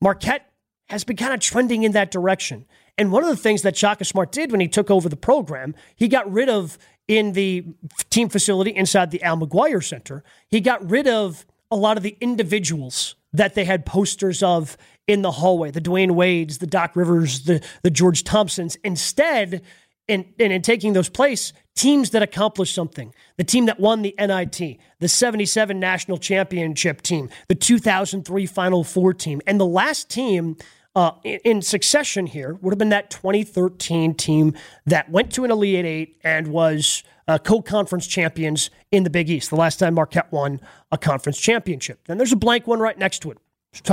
Marquette 0.00 0.50
has 0.88 1.04
been 1.04 1.16
kind 1.16 1.34
of 1.34 1.40
trending 1.40 1.82
in 1.82 1.92
that 1.92 2.10
direction. 2.10 2.64
And 2.98 3.12
one 3.12 3.22
of 3.22 3.30
the 3.30 3.36
things 3.36 3.62
that 3.62 3.76
Shaka 3.76 4.04
Smart 4.04 4.32
did 4.32 4.50
when 4.50 4.60
he 4.60 4.68
took 4.68 4.90
over 4.90 5.08
the 5.08 5.16
program, 5.16 5.74
he 5.94 6.08
got 6.08 6.30
rid 6.30 6.48
of 6.48 6.78
in 7.06 7.32
the 7.32 7.64
team 8.08 8.28
facility 8.28 8.70
inside 8.70 9.10
the 9.10 9.22
Al 9.22 9.36
McGuire 9.36 9.82
Center, 9.82 10.22
he 10.48 10.60
got 10.60 10.88
rid 10.88 11.08
of 11.08 11.44
a 11.70 11.76
lot 11.76 11.96
of 11.96 12.02
the 12.02 12.16
individuals 12.20 13.14
that 13.32 13.54
they 13.54 13.64
had 13.64 13.86
posters 13.86 14.42
of 14.42 14.76
in 15.06 15.22
the 15.22 15.30
hallway, 15.30 15.70
the 15.70 15.80
Dwyane 15.80 16.12
Wades, 16.12 16.58
the 16.58 16.66
Doc 16.66 16.94
Rivers, 16.94 17.44
the, 17.44 17.64
the 17.82 17.90
George 17.90 18.24
Thompsons. 18.24 18.76
Instead, 18.84 19.62
in, 20.08 20.26
in, 20.38 20.50
in 20.50 20.62
taking 20.62 20.92
those 20.92 21.08
place, 21.08 21.52
teams 21.76 22.10
that 22.10 22.22
accomplished 22.22 22.74
something. 22.74 23.14
The 23.36 23.44
team 23.44 23.66
that 23.66 23.78
won 23.78 24.02
the 24.02 24.14
NIT, 24.18 24.78
the 24.98 25.08
77 25.08 25.78
national 25.78 26.18
championship 26.18 27.02
team, 27.02 27.30
the 27.48 27.54
2003 27.54 28.46
Final 28.46 28.84
Four 28.84 29.14
team, 29.14 29.40
and 29.46 29.60
the 29.60 29.66
last 29.66 30.10
team 30.10 30.56
uh, 30.94 31.12
in, 31.22 31.62
succession 31.62 32.26
here 32.26 32.54
would 32.60 32.72
have 32.72 32.78
been 32.78 32.88
that 32.88 33.10
2013 33.10 34.14
team 34.14 34.54
that 34.86 35.10
went 35.10 35.32
to 35.32 35.44
an 35.44 35.50
Elite 35.50 35.84
Eight 35.84 36.20
and 36.24 36.48
was 36.48 37.04
uh, 37.28 37.38
co-conference 37.38 38.06
champions 38.06 38.70
in 38.90 39.04
the 39.04 39.10
Big 39.10 39.30
East. 39.30 39.50
The 39.50 39.56
last 39.56 39.78
time 39.78 39.94
Marquette 39.94 40.32
won 40.32 40.60
a 40.90 40.98
conference 40.98 41.38
championship. 41.38 42.00
Then 42.06 42.18
there's 42.18 42.32
a 42.32 42.36
blank 42.36 42.66
one 42.66 42.80
right 42.80 42.98
next 42.98 43.20
to 43.20 43.30
it. 43.30 43.38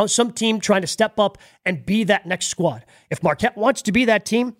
Some 0.09 0.31
team 0.31 0.59
trying 0.59 0.81
to 0.81 0.87
step 0.87 1.19
up 1.19 1.37
and 1.63 1.85
be 1.85 2.03
that 2.05 2.25
next 2.25 2.47
squad. 2.47 2.83
If 3.11 3.21
Marquette 3.21 3.55
wants 3.55 3.83
to 3.83 3.91
be 3.91 4.05
that 4.05 4.25
team, 4.25 4.55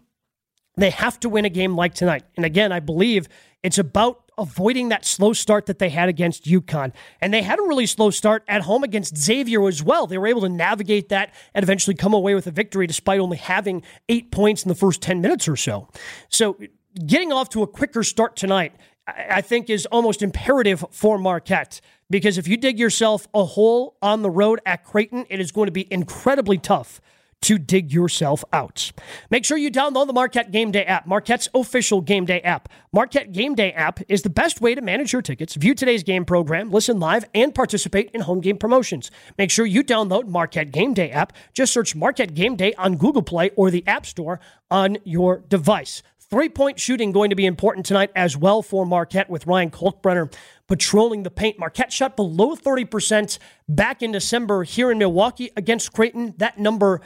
they 0.75 0.91
have 0.91 1.19
to 1.21 1.29
win 1.29 1.43
a 1.43 1.49
game 1.49 1.75
like 1.75 1.95
tonight. 1.95 2.23
And 2.35 2.45
again, 2.45 2.71
I 2.71 2.79
believe 2.79 3.27
it's 3.63 3.79
about 3.79 4.26
avoiding 4.37 4.89
that 4.89 5.05
slow 5.05 5.33
start 5.33 5.65
that 5.65 5.79
they 5.79 5.89
had 5.89 6.09
against 6.09 6.45
UConn. 6.45 6.93
And 7.21 7.33
they 7.33 7.41
had 7.41 7.59
a 7.59 7.63
really 7.63 7.85
slow 7.85 8.09
start 8.09 8.43
at 8.47 8.61
home 8.61 8.83
against 8.83 9.17
Xavier 9.17 9.67
as 9.67 9.83
well. 9.83 10.07
They 10.07 10.17
were 10.17 10.27
able 10.27 10.41
to 10.41 10.49
navigate 10.49 11.09
that 11.09 11.33
and 11.53 11.63
eventually 11.63 11.95
come 11.95 12.13
away 12.13 12.35
with 12.35 12.47
a 12.47 12.51
victory 12.51 12.87
despite 12.87 13.19
only 13.19 13.37
having 13.37 13.83
eight 14.09 14.31
points 14.31 14.63
in 14.63 14.69
the 14.69 14.75
first 14.75 15.01
10 15.01 15.21
minutes 15.21 15.47
or 15.47 15.55
so. 15.55 15.87
So 16.29 16.57
getting 17.05 17.31
off 17.31 17.49
to 17.49 17.63
a 17.63 17.67
quicker 17.67 18.03
start 18.03 18.35
tonight, 18.35 18.73
I 19.07 19.41
think, 19.41 19.69
is 19.69 19.85
almost 19.87 20.21
imperative 20.21 20.83
for 20.91 21.17
Marquette. 21.17 21.81
Because 22.09 22.37
if 22.37 22.47
you 22.47 22.57
dig 22.57 22.79
yourself 22.79 23.27
a 23.33 23.43
hole 23.43 23.97
on 24.01 24.21
the 24.21 24.29
road 24.29 24.61
at 24.65 24.83
Creighton, 24.83 25.25
it 25.29 25.39
is 25.39 25.51
going 25.51 25.67
to 25.67 25.71
be 25.71 25.91
incredibly 25.91 26.57
tough 26.57 27.01
to 27.41 27.57
dig 27.57 27.93
yourself 27.93 28.43
out. 28.51 28.91
Make 29.29 29.45
sure 29.45 29.57
you 29.57 29.71
download 29.71 30.07
the 30.07 30.13
Marquette 30.13 30.51
Game 30.51 30.71
Day 30.71 30.83
app, 30.85 31.05
Marquette's 31.05 31.47
official 31.53 32.01
game 32.01 32.25
day 32.25 32.41
app. 32.41 32.69
Marquette 32.91 33.31
Game 33.31 33.55
Day 33.55 33.71
app 33.73 33.99
is 34.09 34.23
the 34.23 34.29
best 34.29 34.59
way 34.59 34.75
to 34.75 34.81
manage 34.81 35.13
your 35.13 35.21
tickets, 35.21 35.55
view 35.55 35.73
today's 35.75 36.03
game 36.03 36.25
program, 36.25 36.71
listen 36.71 36.99
live, 36.99 37.25
and 37.33 37.53
participate 37.53 38.09
in 38.13 38.21
home 38.21 38.41
game 38.41 38.57
promotions. 38.57 39.11
Make 39.37 39.51
sure 39.51 39.65
you 39.65 39.83
download 39.83 40.27
Marquette 40.27 40.71
Game 40.71 40.93
Day 40.93 41.11
app. 41.11 41.33
Just 41.53 41.73
search 41.73 41.95
Marquette 41.95 42.33
Game 42.33 42.55
Day 42.55 42.73
on 42.73 42.97
Google 42.97 43.21
Play 43.21 43.51
or 43.55 43.71
the 43.71 43.85
App 43.87 44.05
Store 44.05 44.39
on 44.71 44.97
your 45.03 45.43
device. 45.47 46.01
Three 46.29 46.49
point 46.49 46.77
shooting 46.77 47.13
going 47.13 47.29
to 47.29 47.37
be 47.37 47.45
important 47.45 47.85
tonight 47.85 48.11
as 48.13 48.35
well 48.35 48.61
for 48.61 48.85
Marquette 48.85 49.29
with 49.29 49.47
Ryan 49.47 49.71
Kalkbrenner 49.71 50.33
patrolling 50.67 51.23
the 51.23 51.31
paint. 51.31 51.57
Marquette 51.57 51.93
shot 51.93 52.17
below 52.17 52.53
30% 52.53 53.39
back 53.69 54.01
in 54.01 54.11
December 54.11 54.65
here 54.65 54.91
in 54.91 54.97
Milwaukee 54.97 55.51
against 55.55 55.93
Creighton. 55.93 56.33
That 56.37 56.59
number 56.59 56.99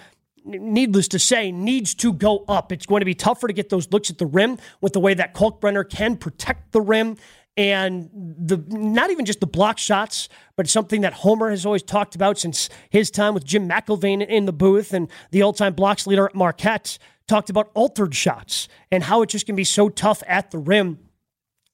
needless 0.46 1.08
to 1.10 1.20
say, 1.20 1.52
needs 1.52 1.94
to 1.96 2.14
go 2.14 2.44
up. 2.48 2.72
It's 2.72 2.86
going 2.86 3.02
to 3.02 3.06
be 3.06 3.16
tougher 3.16 3.48
to 3.48 3.54
get 3.54 3.70
those 3.70 3.92
looks 3.92 4.10
at 4.10 4.18
the 4.18 4.26
rim 4.26 4.58
with 4.82 4.94
the 4.94 5.00
way 5.00 5.14
that 5.14 5.34
Kalkbrenner 5.34 5.88
can 5.88 6.18
protect 6.18 6.72
the 6.72 6.82
rim 6.82 7.18
and 7.58 8.10
the 8.14 8.64
not 8.70 9.12
even 9.12 9.26
just 9.26 9.42
the 9.42 9.48
block 9.48 9.78
shots, 9.78 10.30
but 10.56 10.70
something 10.70 11.02
that 11.02 11.14
Homer 11.14 11.50
has 11.50 11.66
always 11.66 11.84
talked 11.84 12.16
about 12.16 12.40
since 12.40 12.70
his 12.90 13.12
time 13.12 13.34
with 13.34 13.44
Jim 13.44 13.68
McIlvaine 13.68 14.26
in 14.26 14.46
the 14.46 14.54
booth 14.54 14.94
and 14.94 15.10
the 15.32 15.42
all-time 15.42 15.74
blocks 15.74 16.08
leader 16.08 16.26
at 16.26 16.34
Marquette 16.34 16.98
talked 17.28 17.50
about 17.50 17.70
altered 17.74 18.16
shots 18.16 18.68
and 18.92 19.04
how 19.04 19.22
it 19.22 19.30
just 19.30 19.46
can 19.46 19.56
be 19.56 19.64
so 19.64 19.90
tough 19.90 20.24
at 20.28 20.52
the 20.52 20.58
rim. 20.58 21.00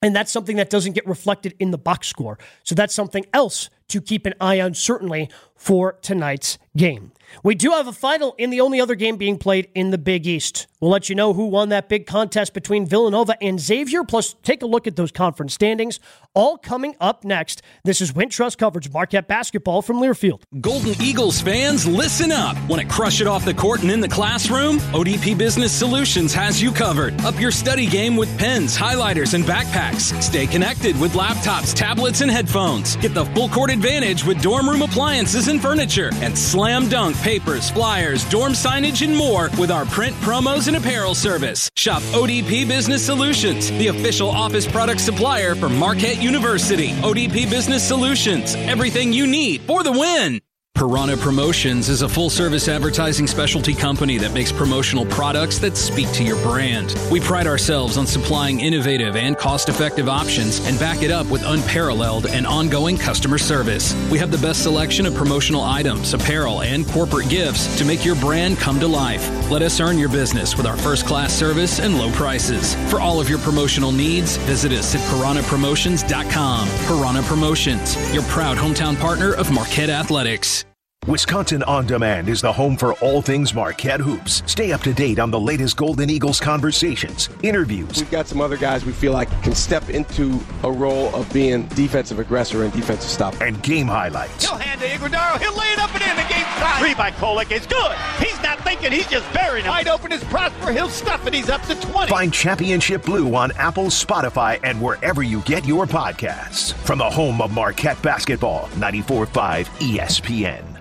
And 0.02 0.16
that's 0.16 0.32
something 0.32 0.58
that 0.58 0.70
doesn't 0.70 0.94
get 0.94 1.08
reflected 1.08 1.56
in 1.60 1.72
the 1.72 1.78
box 1.78 2.08
score. 2.08 2.38
So 2.64 2.76
that's 2.76 2.94
something 2.94 3.26
else 3.34 3.70
to 3.90 4.02
keep 4.02 4.26
an 4.26 4.34
eye 4.40 4.60
on, 4.60 4.74
certainly 4.74 5.30
for 5.56 5.94
tonight's 6.02 6.58
game. 6.76 7.12
We 7.44 7.56
do 7.56 7.72
have 7.72 7.88
a 7.88 7.94
final 7.94 8.36
in 8.38 8.52
the 8.52 8.62
only 8.62 8.80
other 8.80 8.96
game 8.96 9.18
being 9.18 9.38
played 9.38 9.70
in 9.76 9.92
the 9.92 9.98
Big 9.98 10.26
East. 10.26 10.68
We'll 10.80 10.92
let 10.92 11.10
you 11.10 11.16
know 11.16 11.34
who 11.34 11.48
won 11.48 11.70
that 11.70 11.90
big 11.90 12.06
contest 12.06 12.54
between 12.54 12.86
Villanova 12.86 13.36
and 13.42 13.60
Xavier, 13.60 14.04
plus 14.04 14.36
take 14.44 14.62
a 14.62 14.68
look 14.68 14.86
at 14.86 14.96
those 14.96 15.12
conference 15.12 15.54
standings. 15.54 16.00
All 16.36 16.58
coming 16.58 16.96
up 17.02 17.24
next. 17.24 17.64
This 17.84 18.00
is 18.00 18.12
Wintrust 18.14 18.60
coverage 18.60 18.92
Marquette 18.92 19.28
basketball 19.28 19.82
from 19.82 19.98
Learfield. 19.98 20.44
Golden 20.62 20.94
Eagles 21.02 21.42
fans, 21.42 21.88
listen 21.88 22.32
up. 22.32 22.56
Want 22.70 22.80
to 22.82 22.88
crush 22.88 23.22
it 23.22 23.28
off 23.28 23.44
the 23.44 23.56
court 23.56 23.82
and 23.82 23.90
in 23.90 24.00
the 24.00 24.08
classroom? 24.08 24.78
ODP 24.94 25.36
Business 25.36 25.72
Solutions 25.72 26.32
has 26.34 26.62
you 26.62 26.72
covered. 26.72 27.20
Up 27.22 27.40
your 27.40 27.52
study 27.52 27.88
game 27.88 28.16
with 28.16 28.38
pens, 28.38 28.78
highlighters, 28.78 29.34
and 29.34 29.44
backpacks. 29.44 30.22
Stay 30.22 30.46
connected 30.46 31.00
with 31.00 31.14
laptops, 31.14 31.74
tablets, 31.74 32.22
and 32.22 32.30
headphones. 32.30 32.98
Get 32.98 33.16
the 33.16 33.26
full 33.26 33.50
court 33.50 33.72
advantage 33.78 34.26
with 34.26 34.42
dorm 34.42 34.68
room 34.68 34.82
appliances 34.82 35.48
and 35.50 35.62
furniture. 35.62 36.10
And 36.16 36.36
slam 36.36 36.90
dunk 36.90 37.16
papers, 37.18 37.70
flyers, 37.70 38.28
dorm 38.30 38.54
signage, 38.54 39.06
and 39.06 39.16
more 39.16 39.50
with 39.60 39.70
our 39.70 39.86
print 39.86 40.16
promos 40.18 40.68
and 40.68 40.78
apparel 40.78 41.14
service. 41.14 41.70
Shop 41.76 42.02
ODP 42.14 42.68
Business 42.68 43.06
Solutions, 43.06 43.70
the 43.72 43.88
official 43.88 44.30
office 44.30 44.66
product 44.66 45.02
supplier 45.02 45.54
for 45.54 45.70
Marquette 45.70 46.22
University. 46.22 46.94
ODP 47.04 47.50
Business 47.50 47.88
Solutions, 47.88 48.56
everything 48.56 49.14
you 49.14 49.28
need 49.28 49.62
for 49.62 49.84
the 49.84 49.92
win. 49.92 50.42
Piranha 50.78 51.18
Promotions 51.18 51.90
is 51.90 52.04
a 52.04 52.08
full 52.08 52.30
service 52.30 52.68
advertising 52.68 53.26
specialty 53.26 53.74
company 53.74 54.20
that 54.20 54.32
makes 54.32 54.52
promotional 54.52 55.08
products 55.08 55.58
that 55.58 55.76
speak 55.76 56.08
to 56.12 56.24
your 56.24 56.40
brand. 56.44 56.96
We 57.12 57.20
pride 57.20 57.48
ourselves 57.48 57.98
on 57.98 58.06
supplying 58.06 58.60
innovative 58.60 59.16
and 59.16 59.36
cost 59.36 59.70
effective 59.70 60.08
options 60.08 60.64
and 60.68 60.78
back 60.78 61.02
it 61.02 61.10
up 61.10 61.26
with 61.32 61.42
unparalleled 61.44 62.28
and 62.28 62.46
ongoing 62.46 62.96
customer 62.96 63.40
service. 63.40 63.96
We 64.12 64.20
have 64.20 64.30
the 64.30 64.38
best 64.38 64.62
selection 64.62 65.08
of 65.08 65.16
promotional 65.16 65.64
items, 65.64 66.14
apparel, 66.14 66.62
and 66.62 66.88
corporate 66.88 67.28
gifts 67.28 67.76
to 67.80 67.84
make 67.84 68.06
your 68.06 68.16
brand 68.16 68.60
come 68.60 68.80
to 68.80 68.88
life. 68.88 69.28
Let 69.50 69.64
us 69.64 69.80
earn 69.80 69.98
your 69.98 70.10
business 70.10 70.58
with 70.58 70.68
our 70.68 70.78
first 70.78 71.08
class 71.08 71.34
service 71.34 71.80
and 71.80 71.98
low 71.98 72.12
prices. 72.12 72.76
For 72.92 73.00
all 73.02 73.20
of 73.20 73.30
your 73.32 73.40
promotional 73.40 73.92
needs, 73.92 74.38
visit 74.46 74.72
us 74.74 74.94
at 74.94 75.02
piranhapromotions.com. 75.10 76.68
Piranha 76.86 77.24
Promotions, 77.24 78.14
your 78.14 78.24
proud 78.26 78.58
hometown 78.58 78.96
partner 79.00 79.34
of 79.34 79.52
Marquette 79.52 79.90
Athletics. 79.90 80.67
Wisconsin 81.08 81.64
On 81.64 81.88
Demand 81.88 82.28
is 82.28 82.42
the 82.42 82.52
home 82.52 82.76
for 82.76 82.92
all 82.96 83.22
things 83.22 83.54
Marquette 83.54 84.02
Hoops. 84.02 84.44
Stay 84.46 84.74
up 84.74 84.82
to 84.82 84.94
date 84.94 85.20
on 85.20 85.32
the 85.32 85.40
latest 85.40 85.78
Golden 85.78 86.10
Eagles 86.10 86.38
conversations, 86.42 87.30
interviews. 87.44 88.00
We've 88.00 88.12
got 88.12 88.28
some 88.28 88.42
other 88.42 88.58
guys 88.58 88.84
we 88.84 88.92
feel 88.92 89.14
like 89.14 89.30
can 89.42 89.56
step 89.56 89.90
into 89.90 90.38
a 90.66 90.72
role 90.72 91.16
of 91.16 91.32
being 91.32 91.66
defensive 91.68 92.20
aggressor 92.20 92.66
and 92.66 92.74
defensive 92.74 93.10
stopper. 93.10 93.42
And 93.42 93.64
game 93.64 93.88
highlights. 93.88 94.50
He'll 94.50 94.58
hand 94.58 94.82
to 94.82 94.88
Ighodaro. 94.88 95.40
He'll 95.40 95.56
lay 95.56 95.68
it 95.72 95.80
up 95.80 95.96
and 95.96 96.04
in. 96.04 96.14
The 96.18 96.34
game's 96.34 96.46
tied. 96.58 96.80
Three 96.82 96.94
by 96.94 97.12
Kolek 97.12 97.52
is 97.54 97.66
good. 97.66 97.96
He's 98.20 98.42
not 98.44 98.60
thinking. 98.66 98.92
He's 98.92 99.08
just 99.08 99.32
burying 99.34 99.64
him. 99.64 99.72
Wide 99.72 99.88
open 99.88 100.12
is 100.12 100.22
Prosper. 100.26 100.74
He'll 100.74 100.90
stuff 100.90 101.26
it. 101.26 101.34
He's 101.34 101.50
up 101.50 101.62
to 101.68 101.76
20. 101.80 102.10
Find 102.10 102.34
Championship 102.34 103.04
Blue 103.04 103.34
on 103.34 103.54
Apple, 103.54 103.86
Spotify, 103.86 104.60
and 104.62 104.82
wherever 104.82 105.24
you 105.24 105.40
get 105.44 105.64
your 105.66 105.86
podcasts. 105.86 106.74
From 106.74 107.00
the 107.00 107.10
home 107.10 107.40
of 107.42 107.54
Marquette 107.54 108.02
basketball, 108.02 108.68
94.5 108.76 109.68
ESPN. 109.80 110.77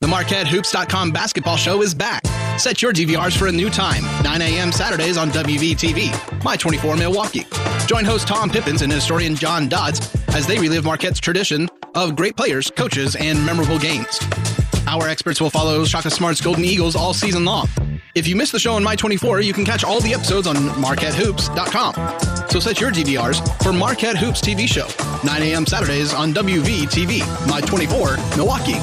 The 0.00 0.06
MarquetteHoops.com 0.06 1.10
basketball 1.10 1.56
show 1.56 1.82
is 1.82 1.92
back. 1.92 2.24
Set 2.56 2.80
your 2.80 2.92
DVRs 2.92 3.36
for 3.36 3.48
a 3.48 3.52
new 3.52 3.68
time, 3.68 4.04
9 4.22 4.42
a.m. 4.42 4.70
Saturdays 4.70 5.16
on 5.16 5.30
WVTV, 5.30 6.44
My 6.44 6.56
24 6.56 6.96
Milwaukee. 6.96 7.44
Join 7.88 8.04
host 8.04 8.28
Tom 8.28 8.48
Pippins 8.48 8.82
and 8.82 8.92
historian 8.92 9.34
John 9.34 9.68
Dodds 9.68 10.14
as 10.28 10.46
they 10.46 10.56
relive 10.60 10.84
Marquette's 10.84 11.18
tradition 11.18 11.68
of 11.96 12.14
great 12.14 12.36
players, 12.36 12.70
coaches, 12.70 13.16
and 13.16 13.44
memorable 13.44 13.76
games. 13.76 14.20
Our 14.86 15.08
experts 15.08 15.40
will 15.40 15.50
follow 15.50 15.84
Shaka 15.84 16.10
Smart's 16.10 16.40
Golden 16.40 16.64
Eagles 16.64 16.94
all 16.94 17.12
season 17.12 17.44
long. 17.44 17.66
If 18.14 18.28
you 18.28 18.36
missed 18.36 18.52
the 18.52 18.60
show 18.60 18.74
on 18.74 18.84
My 18.84 18.94
24, 18.94 19.40
you 19.40 19.52
can 19.52 19.64
catch 19.64 19.82
all 19.82 20.00
the 20.00 20.14
episodes 20.14 20.46
on 20.46 20.54
MarquetteHoops.com. 20.54 22.48
So 22.50 22.60
set 22.60 22.80
your 22.80 22.92
DVRs 22.92 23.62
for 23.64 23.72
Marquette 23.72 24.16
Hoops 24.16 24.40
TV 24.40 24.68
show, 24.68 24.86
9 25.24 25.42
a.m. 25.42 25.66
Saturdays 25.66 26.14
on 26.14 26.32
WVTV, 26.32 27.48
My 27.48 27.60
24, 27.60 28.16
Milwaukee. 28.36 28.78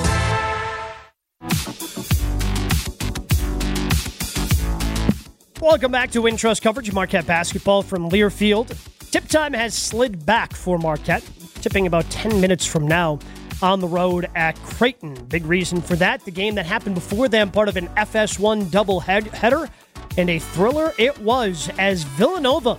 Welcome 5.62 5.92
back 5.92 6.12
to 6.12 6.22
Wintrust 6.22 6.62
coverage 6.62 6.90
of 6.90 6.96
Marquette 6.96 7.26
basketball 7.26 7.82
from 7.82 8.10
Learfield. 8.10 8.78
Tip 9.12 9.26
time 9.30 9.54
has 9.54 9.74
slid 9.74 10.26
back 10.26 10.54
for 10.54 10.78
Marquette, 10.78 11.24
tipping 11.62 11.88
about 11.88 12.10
10 12.10 12.42
minutes 12.42 12.66
from 12.66 12.86
now 12.86 13.20
on 13.62 13.80
the 13.80 13.88
road 13.88 14.30
at 14.36 14.56
Creighton. 14.64 15.14
Big 15.26 15.46
reason 15.46 15.82
for 15.82 15.96
that, 15.96 16.24
the 16.26 16.32
game 16.32 16.56
that 16.56 16.66
happened 16.66 16.96
before 16.96 17.30
them, 17.30 17.52
part 17.52 17.70
of 17.70 17.78
an 17.78 17.88
FS1 17.96 18.70
double 18.70 19.00
head- 19.00 19.28
header, 19.28 19.70
and 20.18 20.30
a 20.30 20.40
thriller 20.40 20.94
it 20.98 21.18
was 21.20 21.70
as 21.80 22.04
Villanova, 22.04 22.78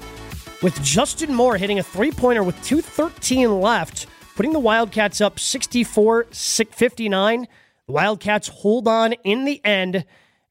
with 0.63 0.81
Justin 0.85 1.35
Moore 1.35 1.57
hitting 1.57 1.79
a 1.79 1.83
three 1.83 2.13
pointer 2.13 2.43
with 2.43 2.57
2.13 2.63 3.59
left, 3.59 4.07
putting 4.37 4.53
the 4.53 4.59
Wildcats 4.59 5.23
up 5.23 5.41
64 5.41 6.27
59. 6.31 7.49
The 7.87 7.93
Wildcats 7.93 8.49
hold 8.49 8.87
on 8.87 9.15
in 9.25 9.47
the 9.47 9.63
end 9.65 10.05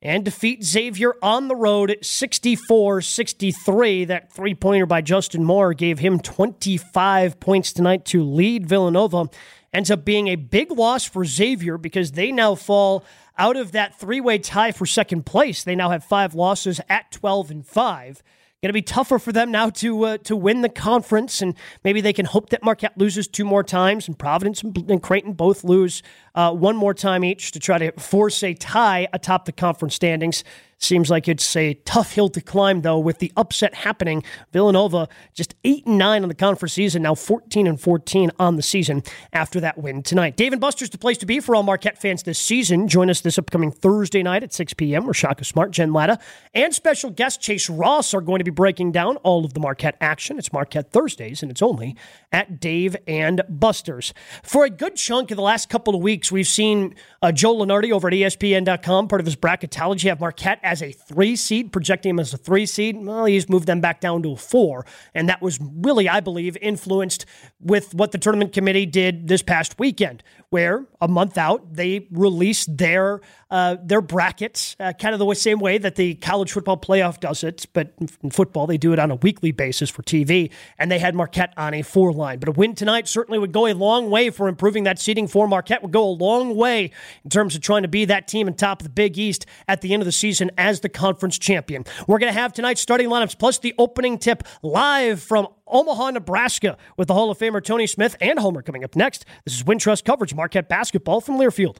and 0.05 0.23
defeat 0.23 0.63
Xavier 0.63 1.15
on 1.23 1.47
the 1.47 1.55
road 1.55 1.97
64 1.99 3.01
63. 3.01 4.05
That 4.05 4.31
three 4.31 4.53
pointer 4.53 4.85
by 4.85 5.01
Justin 5.01 5.43
Moore 5.43 5.73
gave 5.73 5.97
him 5.97 6.19
25 6.19 7.39
points 7.39 7.73
tonight 7.73 8.05
to 8.05 8.23
lead 8.23 8.67
Villanova. 8.67 9.29
Ends 9.73 9.89
up 9.89 10.05
being 10.05 10.27
a 10.27 10.35
big 10.35 10.71
loss 10.71 11.05
for 11.05 11.25
Xavier 11.25 11.79
because 11.79 12.11
they 12.11 12.31
now 12.31 12.53
fall 12.53 13.03
out 13.35 13.57
of 13.57 13.71
that 13.71 13.99
three 13.99 14.21
way 14.21 14.37
tie 14.37 14.71
for 14.71 14.85
second 14.85 15.25
place. 15.25 15.63
They 15.63 15.75
now 15.75 15.89
have 15.89 16.03
five 16.03 16.35
losses 16.35 16.79
at 16.87 17.11
12 17.11 17.49
and 17.49 17.65
5. 17.65 18.21
Going 18.65 18.69
to 18.69 18.73
be 18.73 18.81
tougher 18.81 19.19
for 19.19 19.31
them 19.31 19.51
now 19.51 19.69
to 19.69 20.05
uh, 20.05 20.17
to 20.23 20.35
win 20.35 20.61
the 20.61 20.69
conference, 20.69 21.39
and 21.39 21.53
maybe 21.83 22.01
they 22.01 22.13
can 22.13 22.25
hope 22.25 22.49
that 22.49 22.63
Marquette 22.63 22.97
loses 22.97 23.27
two 23.27 23.45
more 23.45 23.61
times, 23.61 24.07
and 24.07 24.17
Providence 24.17 24.63
and 24.63 25.03
Creighton 25.03 25.33
both 25.33 25.63
lose 25.63 26.01
uh, 26.33 26.51
one 26.51 26.75
more 26.75 26.95
time 26.95 27.23
each 27.23 27.51
to 27.51 27.59
try 27.59 27.77
to 27.77 27.91
force 27.91 28.41
a 28.41 28.55
tie 28.55 29.07
atop 29.13 29.45
the 29.45 29.51
conference 29.51 29.93
standings. 29.93 30.43
Seems 30.77 31.09
like 31.09 31.27
it's 31.27 31.55
a 31.55 31.75
tough 31.85 32.11
hill 32.11 32.29
to 32.29 32.41
climb, 32.41 32.81
though, 32.81 32.99
with 32.99 33.19
the 33.19 33.31
upset 33.37 33.73
happening. 33.73 34.23
Villanova 34.51 35.07
just 35.33 35.55
8 35.63 35.85
and 35.85 35.97
9 35.97 36.23
on 36.23 36.29
the 36.29 36.35
conference 36.35 36.73
season, 36.73 37.03
now 37.03 37.15
14 37.15 37.65
and 37.65 37.79
14 37.79 38.31
on 38.39 38.57
the 38.57 38.61
season 38.61 39.01
after 39.31 39.59
that 39.61 39.77
win 39.77 40.03
tonight. 40.03 40.35
Dave 40.35 40.51
and 40.51 40.59
Buster's 40.59 40.89
the 40.89 40.97
place 40.97 41.17
to 41.19 41.25
be 41.25 41.39
for 41.39 41.55
all 41.55 41.63
Marquette 41.63 41.99
fans 41.99 42.23
this 42.23 42.37
season. 42.37 42.87
Join 42.89 43.09
us 43.09 43.21
this 43.21 43.37
upcoming 43.37 43.71
Thursday 43.71 44.21
night 44.21 44.43
at 44.43 44.53
6 44.53 44.73
p.m. 44.73 45.05
where 45.05 45.13
Shaka 45.13 45.45
Smart, 45.45 45.71
Jen 45.71 45.93
Lada, 45.93 46.19
and 46.53 46.75
special 46.75 47.09
guest 47.09 47.41
Chase 47.41 47.69
Ross 47.69 48.13
are 48.13 48.21
going 48.21 48.39
to 48.39 48.45
be 48.45 48.51
breaking 48.51 48.91
down 48.91 49.15
all 49.17 49.45
of 49.45 49.53
the 49.53 49.61
Marquette 49.61 49.95
action. 50.01 50.37
It's 50.37 50.51
Marquette 50.51 50.91
Thursdays, 50.91 51.41
and 51.41 51.49
it's 51.49 51.61
only 51.61 51.95
at 52.33 52.59
Dave 52.59 52.97
and 53.07 53.41
Buster's. 53.47 54.13
For 54.43 54.65
a 54.65 54.69
good 54.69 54.97
chunk 54.97 55.31
of 55.31 55.37
the 55.37 55.43
last 55.43 55.69
couple 55.69 55.95
of 55.95 56.01
weeks, 56.01 56.31
we've 56.31 56.47
seen 56.47 56.95
uh, 57.21 57.31
Joe 57.31 57.55
Lunardi 57.55 57.91
over 57.91 58.09
at 58.09 58.13
ESPN.com, 58.13 59.07
part 59.07 59.21
of 59.21 59.25
his 59.25 59.37
bracketology, 59.37 60.09
have 60.09 60.19
Marquette 60.19 60.59
as 60.65 60.81
a 60.81 60.91
three 60.91 61.35
seed, 61.35 61.71
projecting 61.71 62.09
him 62.09 62.19
as 62.19 62.33
a 62.33 62.37
three 62.37 62.65
seed. 62.65 62.97
Well, 62.97 63.25
he's 63.25 63.47
moved 63.47 63.67
them 63.67 63.79
back 63.79 64.01
down 64.01 64.23
to 64.23 64.33
a 64.33 64.35
four. 64.35 64.85
And 65.13 65.29
that 65.29 65.41
was 65.41 65.59
really, 65.61 66.09
I 66.09 66.19
believe, 66.19 66.57
influenced 66.61 67.25
with 67.61 67.93
what 67.93 68.11
the 68.11 68.17
tournament 68.17 68.51
committee 68.51 68.85
did 68.85 69.27
this 69.27 69.41
past 69.41 69.79
weekend, 69.79 70.23
where 70.55 70.85
a 71.01 71.07
month 71.09 71.37
out, 71.37 71.73
they 71.73 72.07
release 72.11 72.65
their 72.65 73.19
uh, 73.51 73.75
their 73.83 73.99
brackets, 73.99 74.73
uh, 74.79 74.93
kind 74.93 75.13
of 75.13 75.19
the 75.19 75.33
same 75.33 75.59
way 75.59 75.77
that 75.77 75.95
the 75.95 76.15
college 76.15 76.53
football 76.53 76.77
playoff 76.77 77.19
does 77.19 77.43
it, 77.43 77.65
but 77.73 77.93
in 78.23 78.29
football 78.29 78.65
they 78.65 78.77
do 78.77 78.93
it 78.93 78.99
on 78.99 79.11
a 79.11 79.15
weekly 79.15 79.51
basis 79.51 79.89
for 79.89 80.01
TV. 80.01 80.49
And 80.79 80.89
they 80.89 80.97
had 80.97 81.13
Marquette 81.13 81.53
on 81.57 81.73
a 81.73 81.81
four 81.81 82.13
line, 82.13 82.39
but 82.39 82.47
a 82.47 82.53
win 82.53 82.73
tonight 82.73 83.09
certainly 83.09 83.37
would 83.37 83.51
go 83.51 83.67
a 83.67 83.73
long 83.73 84.09
way 84.09 84.29
for 84.29 84.47
improving 84.47 84.85
that 84.85 84.97
seeding 84.97 85.27
for 85.27 85.45
Marquette. 85.45 85.83
Would 85.83 85.91
go 85.91 86.07
a 86.07 86.15
long 86.15 86.55
way 86.55 86.91
in 87.25 87.29
terms 87.29 87.53
of 87.53 87.61
trying 87.61 87.81
to 87.81 87.89
be 87.89 88.05
that 88.05 88.29
team 88.29 88.47
in 88.47 88.53
top 88.53 88.79
of 88.79 88.85
the 88.85 88.93
Big 88.93 89.17
East 89.17 89.45
at 89.67 89.81
the 89.81 89.93
end 89.93 90.01
of 90.01 90.05
the 90.05 90.13
season 90.13 90.51
as 90.57 90.79
the 90.79 90.89
conference 90.89 91.37
champion. 91.37 91.83
We're 92.07 92.19
going 92.19 92.33
to 92.33 92.39
have 92.39 92.53
tonight's 92.53 92.79
starting 92.79 93.09
lineups 93.09 93.37
plus 93.37 93.59
the 93.59 93.75
opening 93.77 94.17
tip 94.17 94.43
live 94.63 95.21
from 95.21 95.49
Omaha, 95.67 96.11
Nebraska, 96.11 96.77
with 96.97 97.07
the 97.07 97.13
Hall 97.13 97.31
of 97.31 97.37
Famer 97.37 97.63
Tony 97.63 97.87
Smith 97.87 98.15
and 98.21 98.39
Homer 98.39 98.61
coming 98.61 98.83
up 98.83 98.95
next. 98.95 99.25
This 99.45 99.55
is 99.55 99.63
Wintrust 99.63 100.05
coverage, 100.05 100.33
Marquette 100.33 100.69
basketball 100.69 101.21
from 101.21 101.37
Learfield. 101.37 101.77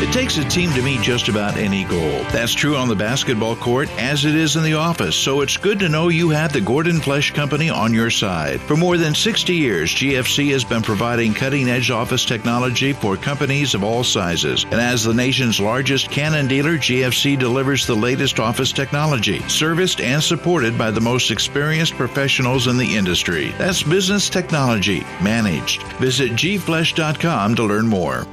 It 0.00 0.14
takes 0.14 0.38
a 0.38 0.44
team 0.48 0.72
to 0.72 0.80
meet 0.80 1.02
just 1.02 1.28
about 1.28 1.58
any 1.58 1.84
goal. 1.84 2.24
That's 2.32 2.54
true 2.54 2.74
on 2.74 2.88
the 2.88 2.96
basketball 2.96 3.54
court 3.54 3.90
as 3.98 4.24
it 4.24 4.34
is 4.34 4.56
in 4.56 4.62
the 4.62 4.72
office, 4.72 5.14
so 5.14 5.42
it's 5.42 5.58
good 5.58 5.78
to 5.80 5.90
know 5.90 6.08
you 6.08 6.30
have 6.30 6.54
the 6.54 6.60
Gordon 6.62 7.00
Flesh 7.00 7.32
Company 7.32 7.68
on 7.68 7.92
your 7.92 8.08
side. 8.08 8.62
For 8.62 8.78
more 8.78 8.96
than 8.96 9.14
60 9.14 9.54
years, 9.54 9.94
GFC 9.94 10.52
has 10.52 10.64
been 10.64 10.80
providing 10.80 11.34
cutting 11.34 11.68
edge 11.68 11.90
office 11.90 12.24
technology 12.24 12.94
for 12.94 13.18
companies 13.18 13.74
of 13.74 13.84
all 13.84 14.02
sizes. 14.02 14.64
And 14.64 14.80
as 14.80 15.04
the 15.04 15.12
nation's 15.12 15.60
largest 15.60 16.10
Canon 16.10 16.48
dealer, 16.48 16.78
GFC 16.78 17.38
delivers 17.38 17.86
the 17.86 17.94
latest 17.94 18.40
office 18.40 18.72
technology, 18.72 19.40
serviced 19.50 20.00
and 20.00 20.22
supported 20.22 20.78
by 20.78 20.90
the 20.90 21.02
most 21.02 21.30
experienced 21.30 21.92
professionals 21.92 22.68
in 22.68 22.78
the 22.78 22.96
industry. 22.96 23.50
That's 23.58 23.82
business 23.82 24.30
technology 24.30 25.00
managed. 25.22 25.82
Visit 25.98 26.32
gflesh.com 26.32 27.54
to 27.56 27.64
learn 27.64 27.86
more. 27.86 28.26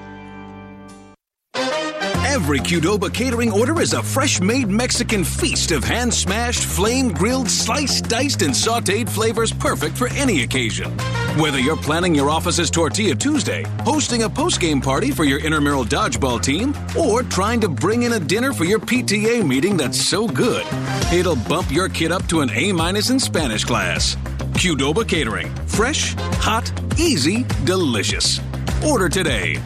Every 2.27 2.59
Qdoba 2.59 3.13
catering 3.13 3.53
order 3.53 3.79
is 3.81 3.93
a 3.93 4.03
fresh 4.03 4.41
made 4.41 4.67
Mexican 4.67 5.23
feast 5.23 5.71
of 5.71 5.81
hand 5.81 6.13
smashed, 6.13 6.65
flame 6.65 7.09
grilled, 7.13 7.49
sliced, 7.49 8.09
diced, 8.09 8.41
and 8.41 8.53
sauteed 8.53 9.09
flavors 9.09 9.53
perfect 9.53 9.97
for 9.97 10.09
any 10.09 10.43
occasion. 10.43 10.91
Whether 11.39 11.57
you're 11.57 11.77
planning 11.77 12.13
your 12.13 12.29
office's 12.29 12.69
Tortilla 12.69 13.15
Tuesday, 13.15 13.63
hosting 13.85 14.23
a 14.23 14.29
post 14.29 14.59
game 14.59 14.81
party 14.81 15.09
for 15.09 15.23
your 15.23 15.39
intramural 15.39 15.85
dodgeball 15.85 16.43
team, 16.43 16.75
or 16.99 17.23
trying 17.23 17.61
to 17.61 17.69
bring 17.69 18.03
in 18.03 18.13
a 18.13 18.19
dinner 18.19 18.51
for 18.51 18.65
your 18.65 18.79
PTA 18.79 19.47
meeting 19.47 19.77
that's 19.77 19.99
so 19.99 20.27
good, 20.27 20.65
it'll 21.13 21.37
bump 21.47 21.71
your 21.71 21.87
kid 21.87 22.11
up 22.11 22.25
to 22.27 22.41
an 22.41 22.49
A 22.51 22.73
minus 22.73 23.09
in 23.09 23.21
Spanish 23.21 23.63
class. 23.63 24.15
Qdoba 24.59 25.07
Catering. 25.07 25.47
Fresh, 25.65 26.13
hot, 26.39 26.69
easy, 26.99 27.45
delicious. 27.63 28.41
Order 28.85 29.07
today. 29.07 29.61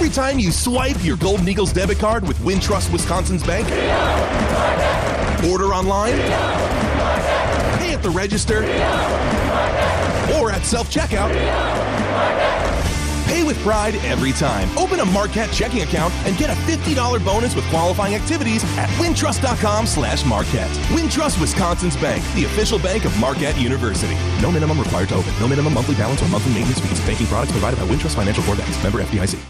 Every 0.00 0.14
time 0.14 0.38
you 0.38 0.50
swipe 0.50 1.04
your 1.04 1.18
Golden 1.18 1.46
Eagles 1.46 1.74
debit 1.74 1.98
card 1.98 2.26
with 2.26 2.38
Wintrust 2.38 2.90
Wisconsin's 2.90 3.42
Bank, 3.42 3.66
order 5.44 5.74
online, 5.74 6.16
pay 7.78 7.92
at 7.92 8.02
the 8.02 8.08
register, 8.08 8.60
or 10.40 10.50
at 10.52 10.64
self 10.64 10.90
checkout, 10.90 11.28
pay 13.26 13.42
with 13.42 13.58
pride 13.58 13.94
every 13.96 14.32
time. 14.32 14.70
Open 14.78 15.00
a 15.00 15.04
Marquette 15.04 15.52
checking 15.52 15.82
account 15.82 16.14
and 16.24 16.34
get 16.38 16.48
a 16.48 16.54
$50 16.62 17.22
bonus 17.22 17.54
with 17.54 17.66
qualifying 17.66 18.14
activities 18.14 18.64
at 18.78 18.88
wintrust.com 18.98 19.84
slash 19.84 20.24
Marquette. 20.24 20.70
Wintrust 20.96 21.38
Wisconsin's 21.38 21.98
Bank, 21.98 22.24
the 22.34 22.46
official 22.46 22.78
bank 22.78 23.04
of 23.04 23.14
Marquette 23.18 23.60
University. 23.60 24.14
No 24.40 24.50
minimum 24.50 24.78
required 24.80 25.10
to 25.10 25.16
open. 25.16 25.34
No 25.38 25.46
minimum 25.46 25.74
monthly 25.74 25.94
balance 25.96 26.22
or 26.22 26.28
monthly 26.28 26.54
maintenance 26.54 26.80
fees. 26.80 26.98
Banking 27.00 27.26
products 27.26 27.52
provided 27.52 27.78
by 27.78 27.84
Wintrust 27.84 28.14
Financial 28.14 28.42
Corp. 28.44 28.56
Member 28.82 29.02
FDIC. 29.02 29.49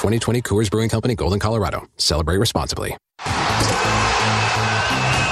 2020 0.00 0.40
Coors 0.40 0.70
Brewing 0.70 0.88
Company, 0.88 1.14
Golden, 1.14 1.38
Colorado. 1.38 1.86
Celebrate 1.98 2.38
responsibly. 2.38 2.96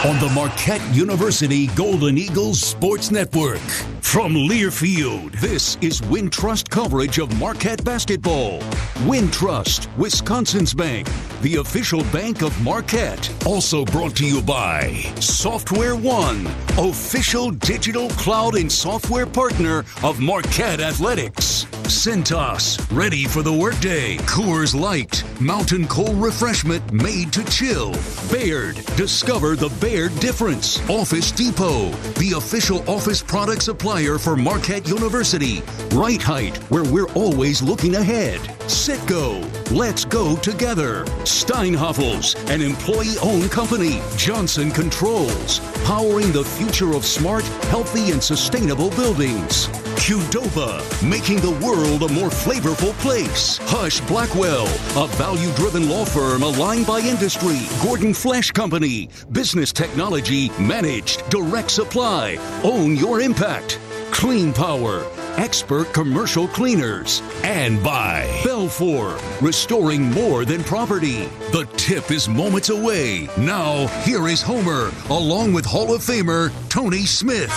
On 0.05 0.17
the 0.21 0.31
Marquette 0.35 0.83
University 0.95 1.69
Golden 1.69 2.19
Eagles 2.19 2.61
Sports 2.61 3.11
Network. 3.11 3.59
From 4.03 4.35
Learfield, 4.35 5.33
this 5.41 5.77
is 5.81 6.03
Wintrust 6.03 6.69
coverage 6.69 7.19
of 7.19 7.37
Marquette 7.39 7.83
basketball. 7.83 8.61
Wintrust, 9.09 9.89
Wisconsin's 9.97 10.75
bank, 10.75 11.09
the 11.41 11.57
official 11.57 12.05
bank 12.13 12.43
of 12.43 12.59
Marquette. 12.63 13.33
Also 13.47 13.87
brought 13.87 14.15
to 14.17 14.27
you 14.27 14.43
by 14.43 14.93
Software 15.19 15.97
One, 15.97 16.47
official 16.77 17.51
digital 17.51 18.11
cloud 18.11 18.55
and 18.55 18.71
software 18.71 19.27
partner 19.27 19.85
of 20.03 20.21
Marquette 20.21 20.81
Athletics. 20.81 21.68
Cintas, 21.89 22.79
ready 22.95 23.25
for 23.25 23.43
the 23.43 23.53
workday. 23.53 24.19
Coors 24.19 24.79
Light, 24.79 25.25
mountain 25.41 25.89
cold 25.89 26.17
refreshment 26.21 26.93
made 26.93 27.33
to 27.33 27.43
chill. 27.47 27.93
Baird, 28.31 28.77
discover 28.95 29.57
the 29.57 29.71
Baird 29.81 30.15
difference. 30.21 30.79
Office 30.91 31.33
Depot, 31.33 31.89
the 32.21 32.35
official 32.37 32.89
office 32.89 33.23
product 33.23 33.63
supplier 33.63 34.19
for 34.19 34.37
Marquette 34.37 34.87
University. 34.87 35.63
Right 35.93 36.21
Height, 36.21 36.59
where 36.71 36.85
we're 36.85 37.11
always 37.15 37.63
looking 37.63 37.95
ahead. 37.95 38.41
Sitco, 38.69 39.41
let's 39.73 40.05
go 40.05 40.37
together. 40.37 41.05
Steinhafels, 41.25 42.37
an 42.51 42.61
employee-owned 42.61 43.51
company. 43.51 44.03
Johnson 44.19 44.71
Controls, 44.71 45.61
powering 45.87 46.33
the 46.33 46.45
future 46.45 46.93
of 46.93 47.07
smart, 47.07 47.45
healthy, 47.71 48.11
and 48.11 48.23
sustainable 48.23 48.91
buildings. 48.91 49.69
Qdoba, 49.99 50.81
making 51.07 51.41
the 51.41 51.51
world 51.67 52.09
a 52.09 52.13
more 52.15 52.31
flavorful 52.31 52.93
place. 53.01 53.59
Husch 53.59 54.01
Blackwell, 54.07 54.67
a 54.97 55.09
value 55.17 55.53
driven 55.55 55.89
law 55.89 56.05
firm 56.05 56.43
aligned 56.43 56.87
by 56.87 57.01
industry. 57.01 57.67
Gordon 57.83 58.15
Flesh 58.15 58.53
Company, 58.53 59.09
business 59.33 59.73
technology 59.73 60.51
managed, 60.59 61.29
direct 61.31 61.71
supply. 61.73 62.39
Own 62.63 62.97
your 62.97 63.21
impact. 63.21 63.81
Clean 64.13 64.53
Power, 64.53 65.05
expert 65.37 65.93
commercial 65.93 66.47
cleaners. 66.49 67.21
And 67.43 67.83
by 67.83 68.23
Belfor, 68.45 69.21
restoring 69.43 70.11
more 70.13 70.45
than 70.45 70.63
property. 70.63 71.27
The 71.53 71.69
tip 71.77 72.11
is 72.13 72.29
moments 72.29 72.71
away. 72.71 73.29
Now, 73.37 73.89
here 74.05 74.29
is 74.29 74.43
Homer, 74.43 74.93
along 75.11 75.53
with 75.53 75.67
Hall 75.67 75.93
of 75.93 76.03
Famer 76.03 76.53
Tony 76.69 77.05
Smith. 77.05 77.53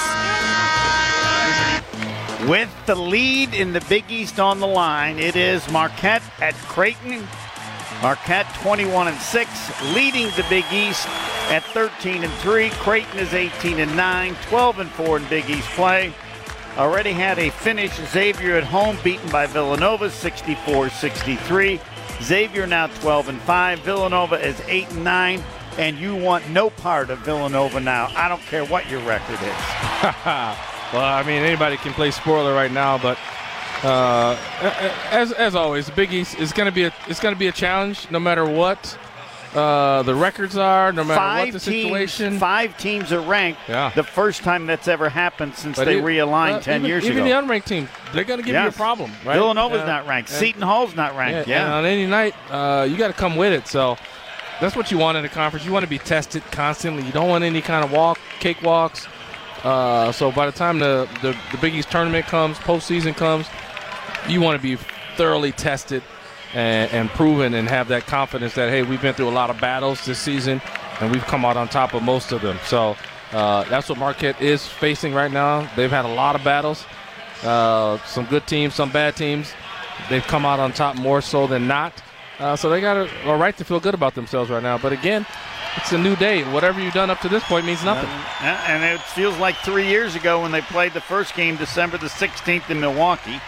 With 2.47 2.71
the 2.87 2.95
lead 2.95 3.53
in 3.53 3.71
the 3.71 3.81
Big 3.81 4.09
East 4.09 4.39
on 4.39 4.59
the 4.59 4.67
line, 4.67 5.19
it 5.19 5.35
is 5.35 5.69
Marquette 5.69 6.23
at 6.39 6.55
Creighton. 6.55 7.27
Marquette 8.01 8.51
21 8.55 9.09
and 9.09 9.17
6, 9.17 9.93
leading 9.93 10.25
the 10.31 10.43
Big 10.49 10.65
East 10.73 11.07
at 11.51 11.63
13 11.65 12.23
and 12.23 12.33
3. 12.33 12.71
Creighton 12.71 13.19
is 13.19 13.35
18 13.35 13.79
and 13.79 13.95
9, 13.95 14.35
12 14.49 14.79
and 14.79 14.89
4 14.89 15.17
in 15.17 15.27
Big 15.27 15.47
East 15.51 15.67
play. 15.69 16.11
Already 16.77 17.11
had 17.11 17.37
a 17.37 17.51
finish. 17.51 17.93
Xavier 17.93 18.55
at 18.55 18.63
home, 18.63 18.97
beaten 19.03 19.29
by 19.29 19.45
Villanova 19.45 20.09
64 20.09 20.89
63. 20.89 21.79
Xavier 22.23 22.65
now 22.65 22.87
12 22.87 23.29
and 23.29 23.41
5. 23.41 23.79
Villanova 23.81 24.35
is 24.35 24.59
8 24.67 24.89
and 24.89 25.03
9. 25.03 25.43
And 25.77 25.95
you 25.99 26.15
want 26.15 26.49
no 26.49 26.71
part 26.71 27.11
of 27.11 27.19
Villanova 27.19 27.79
now. 27.79 28.09
I 28.15 28.27
don't 28.27 28.41
care 28.41 28.65
what 28.65 28.89
your 28.89 29.01
record 29.01 29.39
is. 29.43 30.67
well, 30.93 31.03
I 31.03 31.23
mean, 31.23 31.41
anybody 31.41 31.77
can 31.77 31.93
play 31.93 32.11
spoiler 32.11 32.53
right 32.53 32.71
now, 32.71 32.97
but 32.97 33.17
uh, 33.83 34.35
as 35.11 35.31
as 35.31 35.55
always, 35.55 35.87
the 35.87 35.91
Big 35.93 36.13
East 36.13 36.37
is 36.39 36.51
going 36.53 36.67
to 36.67 36.71
be 36.71 36.83
a 36.83 36.93
it's 37.07 37.19
going 37.19 37.33
to 37.35 37.39
be 37.39 37.47
a 37.47 37.51
challenge 37.51 38.09
no 38.11 38.19
matter 38.19 38.45
what 38.45 38.97
uh, 39.55 40.03
the 40.03 40.13
records 40.15 40.55
are, 40.57 40.91
no 40.93 41.03
matter 41.03 41.15
five 41.19 41.47
what 41.47 41.53
the 41.53 41.59
situation. 41.59 42.29
Teams, 42.31 42.39
five 42.39 42.77
teams 42.77 43.11
are 43.11 43.21
ranked. 43.21 43.59
Yeah. 43.67 43.91
The 43.95 44.03
first 44.03 44.43
time 44.43 44.65
that's 44.65 44.87
ever 44.87 45.09
happened 45.09 45.55
since 45.55 45.77
But 45.77 45.85
they 45.85 45.97
it- 45.97 46.03
realigned 46.03 46.55
uh, 46.55 46.59
10 46.61 46.75
even, 46.81 46.87
years 46.89 47.03
even 47.05 47.17
ago. 47.17 47.27
Even 47.27 47.47
the 47.47 47.53
unranked 47.53 47.65
team, 47.65 47.89
they're 48.13 48.23
going 48.23 48.39
to 48.39 48.45
give 48.45 48.55
you 48.61 48.67
a 48.67 48.71
problem, 48.71 49.11
right? 49.25 49.35
Villanova's 49.35 49.81
Uh, 49.81 49.85
not 49.87 50.07
ranked. 50.07 50.29
and- 50.29 50.39
Seton 50.39 50.61
Hall's 50.61 50.95
not 50.95 51.17
ranked. 51.17 51.49
Yeah. 51.49 51.65
And 51.65 51.73
on 51.73 51.85
any 51.85 52.05
night, 52.05 52.33
uh, 52.49 52.87
you 52.89 52.95
got 52.97 53.07
to 53.07 53.13
come 53.13 53.35
with 53.35 53.51
it. 53.51 53.67
So 53.67 53.97
that's 54.61 54.75
what 54.75 54.89
you 54.91 54.97
want 54.97 55.17
in 55.17 55.25
a 55.25 55.29
conference. 55.29 55.65
You 55.65 55.73
want 55.73 55.83
to 55.83 55.89
be 55.89 55.97
tested 55.99 56.43
constantly. 56.51 57.03
You 57.03 57.11
don't 57.11 57.27
want 57.27 57.43
any 57.43 57.61
kind 57.61 57.83
of 57.83 57.91
walk, 57.91 58.19
cakewalks. 58.39 59.07
Uh, 59.63 60.11
so 60.11 60.31
by 60.31 60.45
the 60.45 60.51
time 60.51 60.79
the, 60.79 61.07
the 61.21 61.37
the 61.51 61.57
Big 61.57 61.75
East 61.75 61.91
tournament 61.91 62.25
comes, 62.25 62.57
postseason 62.57 63.15
comes, 63.15 63.47
you 64.27 64.41
want 64.41 64.59
to 64.59 64.61
be 64.61 64.75
thoroughly 65.15 65.51
tested 65.51 66.03
and, 66.53 66.91
and 66.91 67.09
proven, 67.09 67.53
and 67.53 67.67
have 67.69 67.87
that 67.89 68.05
confidence 68.05 68.55
that 68.55 68.69
hey, 68.69 68.83
we've 68.83 69.01
been 69.01 69.13
through 69.13 69.29
a 69.29 69.31
lot 69.31 69.49
of 69.49 69.59
battles 69.59 70.03
this 70.05 70.19
season, 70.19 70.61
and 70.99 71.11
we've 71.11 71.25
come 71.25 71.45
out 71.45 71.57
on 71.57 71.67
top 71.67 71.93
of 71.93 72.03
most 72.03 72.31
of 72.31 72.41
them. 72.41 72.57
So 72.65 72.95
uh, 73.31 73.63
that's 73.65 73.87
what 73.87 73.97
Marquette 73.97 74.41
is 74.41 74.67
facing 74.67 75.13
right 75.13 75.31
now. 75.31 75.69
They've 75.75 75.91
had 75.91 76.05
a 76.05 76.13
lot 76.13 76.35
of 76.35 76.43
battles. 76.43 76.85
Uh, 77.43 77.97
some 78.05 78.25
good 78.25 78.45
teams, 78.47 78.75
some 78.75 78.91
bad 78.91 79.15
teams. 79.15 79.53
They've 80.09 80.25
come 80.25 80.45
out 80.45 80.59
on 80.59 80.73
top 80.73 80.95
more 80.95 81.21
so 81.21 81.47
than 81.47 81.67
not. 81.67 81.93
Uh, 82.39 82.55
so 82.55 82.69
they 82.69 82.81
got 82.81 82.97
a, 82.97 83.29
a 83.29 83.37
right 83.37 83.55
to 83.57 83.63
feel 83.63 83.79
good 83.79 83.93
about 83.93 84.15
themselves 84.15 84.49
right 84.49 84.63
now. 84.63 84.77
But 84.77 84.93
again, 84.93 85.25
it's 85.77 85.91
a 85.91 85.97
new 85.97 86.15
day. 86.15 86.43
Whatever 86.51 86.81
you've 86.81 86.93
done 86.93 87.09
up 87.09 87.19
to 87.21 87.29
this 87.29 87.43
point 87.43 87.65
means 87.65 87.83
nothing. 87.83 88.09
Uh, 88.09 88.25
yeah, 88.41 88.65
And 88.67 88.83
it 88.83 89.01
feels 89.01 89.37
like 89.37 89.55
three 89.57 89.87
years 89.87 90.15
ago 90.15 90.41
when 90.41 90.51
they 90.51 90.61
played 90.61 90.93
the 90.93 91.01
first 91.01 91.35
game, 91.35 91.55
December 91.55 91.97
the 91.97 92.07
16th 92.07 92.69
in 92.69 92.79
Milwaukee. 92.79 93.39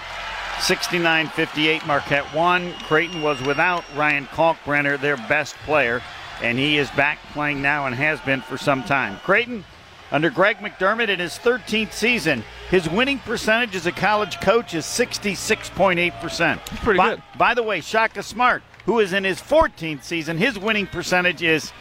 69 0.59 1.27
58, 1.27 1.85
Marquette 1.85 2.33
won. 2.33 2.73
Creighton 2.83 3.21
was 3.21 3.41
without 3.41 3.83
Ryan 3.95 4.27
Kalkbrenner, 4.27 4.99
their 4.99 5.17
best 5.17 5.55
player, 5.65 6.01
and 6.41 6.57
he 6.57 6.77
is 6.77 6.89
back 6.91 7.19
playing 7.33 7.61
now 7.61 7.85
and 7.85 7.95
has 7.95 8.21
been 8.21 8.41
for 8.41 8.57
some 8.57 8.83
time. 8.83 9.17
Creighton, 9.23 9.65
under 10.11 10.29
Greg 10.29 10.57
McDermott 10.57 11.09
in 11.09 11.19
his 11.19 11.33
13th 11.33 11.91
season, 11.91 12.43
his 12.69 12.87
winning 12.87 13.19
percentage 13.19 13.75
as 13.75 13.87
a 13.87 13.91
college 13.91 14.39
coach 14.39 14.73
is 14.73 14.85
66.8%. 14.85 16.65
Pretty 16.65 16.97
by, 16.97 17.15
good. 17.15 17.23
By 17.37 17.53
the 17.55 17.63
way, 17.63 17.81
Shaka 17.81 18.23
Smart, 18.23 18.61
who 18.85 18.99
is 18.99 19.11
in 19.11 19.23
his 19.23 19.41
14th 19.41 20.03
season, 20.03 20.37
his 20.37 20.57
winning 20.57 20.87
percentage 20.87 21.41
is 21.41 21.73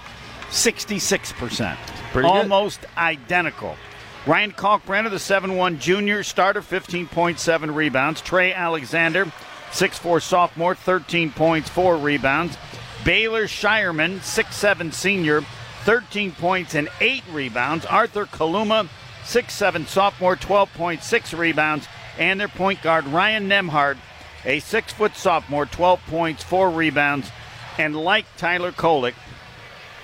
66%. 0.52 1.76
Pretty 2.12 2.28
good. 2.28 2.34
Almost 2.34 2.80
identical. 2.96 3.76
Ryan 4.26 4.52
Kalkbrenner, 4.52 5.10
the 5.10 5.16
7-1 5.16 5.80
junior 5.80 6.22
starter, 6.22 6.60
15.7 6.60 7.74
rebounds. 7.74 8.20
Trey 8.20 8.52
Alexander, 8.52 9.24
6'4 9.70 10.22
sophomore, 10.22 10.74
13 10.74 11.32
points, 11.32 11.68
4 11.70 11.96
rebounds. 11.96 12.56
Baylor 13.04 13.44
Scheierman, 13.44 14.18
6'7 14.18 14.92
senior, 14.92 15.42
13 15.84 16.32
points 16.32 16.74
and 16.74 16.88
8 17.00 17.22
rebounds. 17.32 17.84
Arthur 17.86 18.26
Kaluma, 18.26 18.88
6'7 19.24 19.86
sophomore, 19.86 20.36
12.6 20.36 21.36
rebounds. 21.36 21.88
And 22.18 22.38
their 22.38 22.48
point 22.48 22.82
guard, 22.82 23.06
Ryan 23.06 23.48
Nembhard, 23.48 23.96
a 24.44 24.60
6 24.60 24.92
foot 24.92 25.16
sophomore, 25.16 25.66
12 25.66 26.00
points, 26.06 26.44
4 26.44 26.70
rebounds. 26.70 27.30
And 27.78 27.96
like 27.96 28.26
Tyler 28.36 28.70
Kolek, 28.70 29.14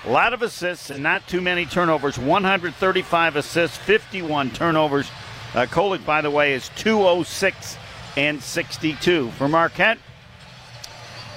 a 0.04 0.10
lot 0.10 0.32
of 0.32 0.42
assists 0.42 0.90
and 0.90 1.02
not 1.02 1.26
too 1.26 1.40
many 1.40 1.66
turnovers. 1.66 2.18
135 2.18 3.36
assists, 3.36 3.76
51 3.76 4.50
turnovers. 4.50 5.10
Uh, 5.54 5.66
Kolek, 5.66 6.04
by 6.04 6.20
the 6.20 6.30
way, 6.30 6.54
is 6.54 6.70
206 6.76 7.76
and 8.16 8.42
62. 8.42 9.30
For 9.32 9.48
Marquette, 9.48 9.98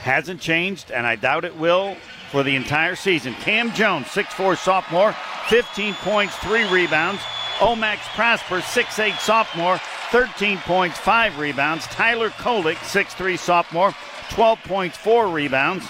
hasn't 0.01 0.41
changed, 0.41 0.91
and 0.91 1.05
I 1.05 1.15
doubt 1.15 1.45
it 1.45 1.57
will 1.57 1.95
for 2.31 2.43
the 2.43 2.55
entire 2.55 2.95
season. 2.95 3.33
Kam 3.35 3.73
Jones, 3.73 4.07
6'4 4.07 4.57
sophomore, 4.57 5.15
15 5.47 5.93
points, 5.95 6.35
3 6.37 6.71
rebounds. 6.71 7.21
O-Max 7.59 8.07
Prosper, 8.15 8.59
6'8 8.59 9.19
sophomore, 9.19 9.79
13 10.11 10.57
points, 10.59 10.97
5 10.97 11.37
rebounds. 11.37 11.85
Tyler 11.87 12.29
Kolek, 12.31 12.77
6'3 12.77 13.37
sophomore, 13.37 13.93
12 14.31 14.63
points, 14.63 14.97
4 14.97 15.27
rebounds. 15.27 15.87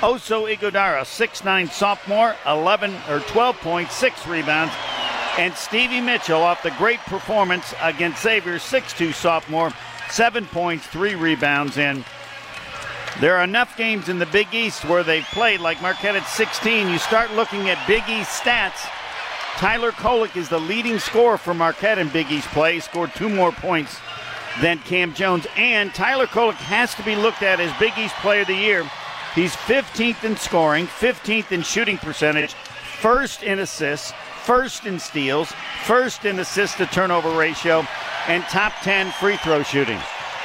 Oso 0.00 0.52
Ighodaro, 0.54 1.02
6'9 1.02 1.70
sophomore, 1.70 2.34
11 2.46 2.94
or 3.08 3.20
12 3.20 3.56
points, 3.60 3.94
6 3.96 4.26
rebounds. 4.26 4.74
And 5.38 5.54
Stevie 5.54 6.00
Mitchell 6.00 6.42
off 6.42 6.62
the 6.62 6.70
great 6.72 7.00
performance 7.00 7.74
against 7.80 8.22
Xavier, 8.22 8.56
6'2 8.56 9.14
sophomore, 9.14 9.72
7 10.10 10.46
points, 10.46 10.86
3 10.86 11.14
rebounds. 11.14 11.78
And 11.78 12.04
there 13.20 13.36
are 13.36 13.44
enough 13.44 13.76
games 13.76 14.08
in 14.08 14.18
the 14.18 14.26
Big 14.26 14.52
East 14.52 14.84
where 14.84 15.02
they've 15.02 15.24
played, 15.24 15.60
like 15.60 15.80
Marquette 15.80 16.16
at 16.16 16.26
16. 16.26 16.88
You 16.88 16.98
start 16.98 17.32
looking 17.32 17.68
at 17.68 17.86
Big 17.86 18.02
East 18.08 18.42
stats. 18.42 18.86
Tyler 19.56 19.92
Kolek 19.92 20.36
is 20.36 20.48
the 20.48 20.58
leading 20.58 20.98
scorer 20.98 21.38
for 21.38 21.54
Marquette 21.54 21.98
in 21.98 22.08
Big 22.08 22.30
East 22.30 22.48
play. 22.48 22.80
Scored 22.80 23.14
two 23.14 23.28
more 23.28 23.52
points 23.52 24.00
than 24.60 24.78
Kam 24.80 25.14
Jones. 25.14 25.46
And 25.56 25.94
Tyler 25.94 26.26
Kolek 26.26 26.54
has 26.54 26.94
to 26.96 27.02
be 27.04 27.14
looked 27.14 27.42
at 27.42 27.60
as 27.60 27.72
Big 27.78 27.96
East 27.96 28.14
Player 28.16 28.42
of 28.42 28.48
the 28.48 28.54
Year. 28.54 28.88
He's 29.34 29.54
15th 29.56 30.22
in 30.24 30.36
scoring, 30.36 30.86
15th 30.86 31.50
in 31.50 31.62
shooting 31.62 31.98
percentage, 31.98 32.54
first 32.54 33.42
in 33.42 33.58
assists, 33.58 34.12
first 34.44 34.86
in 34.86 34.98
steals, 35.00 35.52
first 35.84 36.24
in 36.24 36.38
assist 36.38 36.76
to 36.78 36.86
turnover 36.86 37.36
ratio, 37.36 37.84
and 38.28 38.44
top 38.44 38.72
10 38.82 39.10
free 39.12 39.36
throw 39.38 39.62
shooting. 39.62 39.98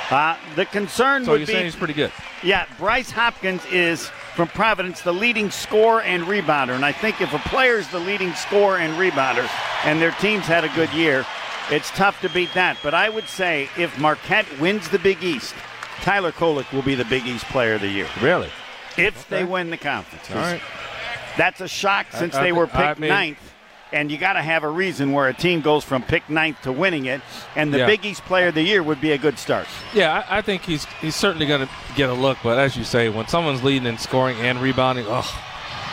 Uh, 0.09 0.35
the 0.55 0.65
concern 0.65 1.23
So 1.23 1.31
would 1.31 1.41
you're 1.41 1.47
be 1.47 1.53
saying 1.53 1.65
he's 1.65 1.75
pretty 1.75 1.93
good. 1.93 2.11
yeah, 2.43 2.65
Bryce 2.79 3.11
Hopkins 3.11 3.63
is 3.67 4.07
from 4.33 4.47
Providence 4.47 5.01
the 5.01 5.13
leading 5.13 5.51
scorer 5.51 6.01
and 6.01 6.23
rebounder. 6.23 6.71
And 6.71 6.83
I 6.83 6.91
think 6.91 7.21
if 7.21 7.31
a 7.33 7.39
player 7.49 7.75
is 7.75 7.87
the 7.89 7.99
leading 7.99 8.33
scorer 8.33 8.79
and 8.79 8.93
rebounder 8.93 9.47
and 9.85 10.01
their 10.01 10.11
team's 10.13 10.45
had 10.45 10.63
a 10.63 10.69
good 10.69 10.91
year, 10.93 11.27
it's 11.69 11.91
tough 11.91 12.19
to 12.21 12.29
beat 12.29 12.51
that. 12.55 12.77
But 12.81 12.95
I 12.95 13.09
would 13.09 13.27
say 13.27 13.69
if 13.77 13.95
Marquette 13.99 14.47
wins 14.59 14.89
the 14.89 14.97
Big 14.97 15.21
East, 15.21 15.53
Tyler 16.01 16.31
Kolek 16.31 16.71
will 16.73 16.81
be 16.81 16.95
the 16.95 17.05
Big 17.05 17.27
East 17.27 17.45
player 17.45 17.75
of 17.75 17.81
the 17.81 17.87
year. 17.89 18.07
Really? 18.19 18.49
If 18.99 19.29
they 19.29 19.43
win 19.43 19.69
the 19.69 19.77
conference. 19.77 20.29
All 20.31 20.37
right. 20.37 20.61
That's 21.37 21.61
a 21.61 21.67
shock 21.67 22.07
since 22.11 22.35
I- 22.35 22.39
I 22.39 22.43
they 22.43 22.51
were 22.51 22.67
think- 22.67 22.79
I 22.79 22.87
picked 22.89 22.99
mean, 22.99 23.09
ninth. 23.09 23.53
and 23.93 24.11
you 24.11 24.17
got 24.17 24.33
to 24.33 24.41
have 24.41 24.63
a 24.63 24.69
reason 24.69 25.13
where 25.13 25.27
a 25.27 25.33
team 25.33 25.61
goes 25.61 25.83
from 25.83 26.01
pick 26.03 26.29
ninth 26.29 26.61
to 26.63 26.71
winning 26.71 27.05
it. 27.05 27.21
And 27.55 27.73
the 27.73 27.79
Yeah. 27.79 27.85
Big 27.87 28.05
East 28.05 28.25
Player 28.25 28.47
of 28.49 28.55
the 28.55 28.61
Year 28.63 28.83
would 28.83 28.99
be 29.01 29.11
a 29.13 29.17
good 29.17 29.39
start. 29.39 29.67
Yeah, 29.93 30.23
I, 30.29 30.39
I 30.39 30.41
think 30.41 30.63
he's 30.63 30.85
he's 31.01 31.15
certainly 31.15 31.45
going 31.45 31.61
to 31.61 31.69
get 31.95 32.09
a 32.09 32.13
look. 32.13 32.37
But 32.43 32.59
as 32.59 32.75
you 32.77 32.83
say, 32.83 33.09
when 33.09 33.27
someone's 33.27 33.63
leading 33.63 33.87
in 33.87 33.97
scoring 33.97 34.37
and 34.41 34.59
rebounding, 34.61 35.05
oh, 35.07 35.41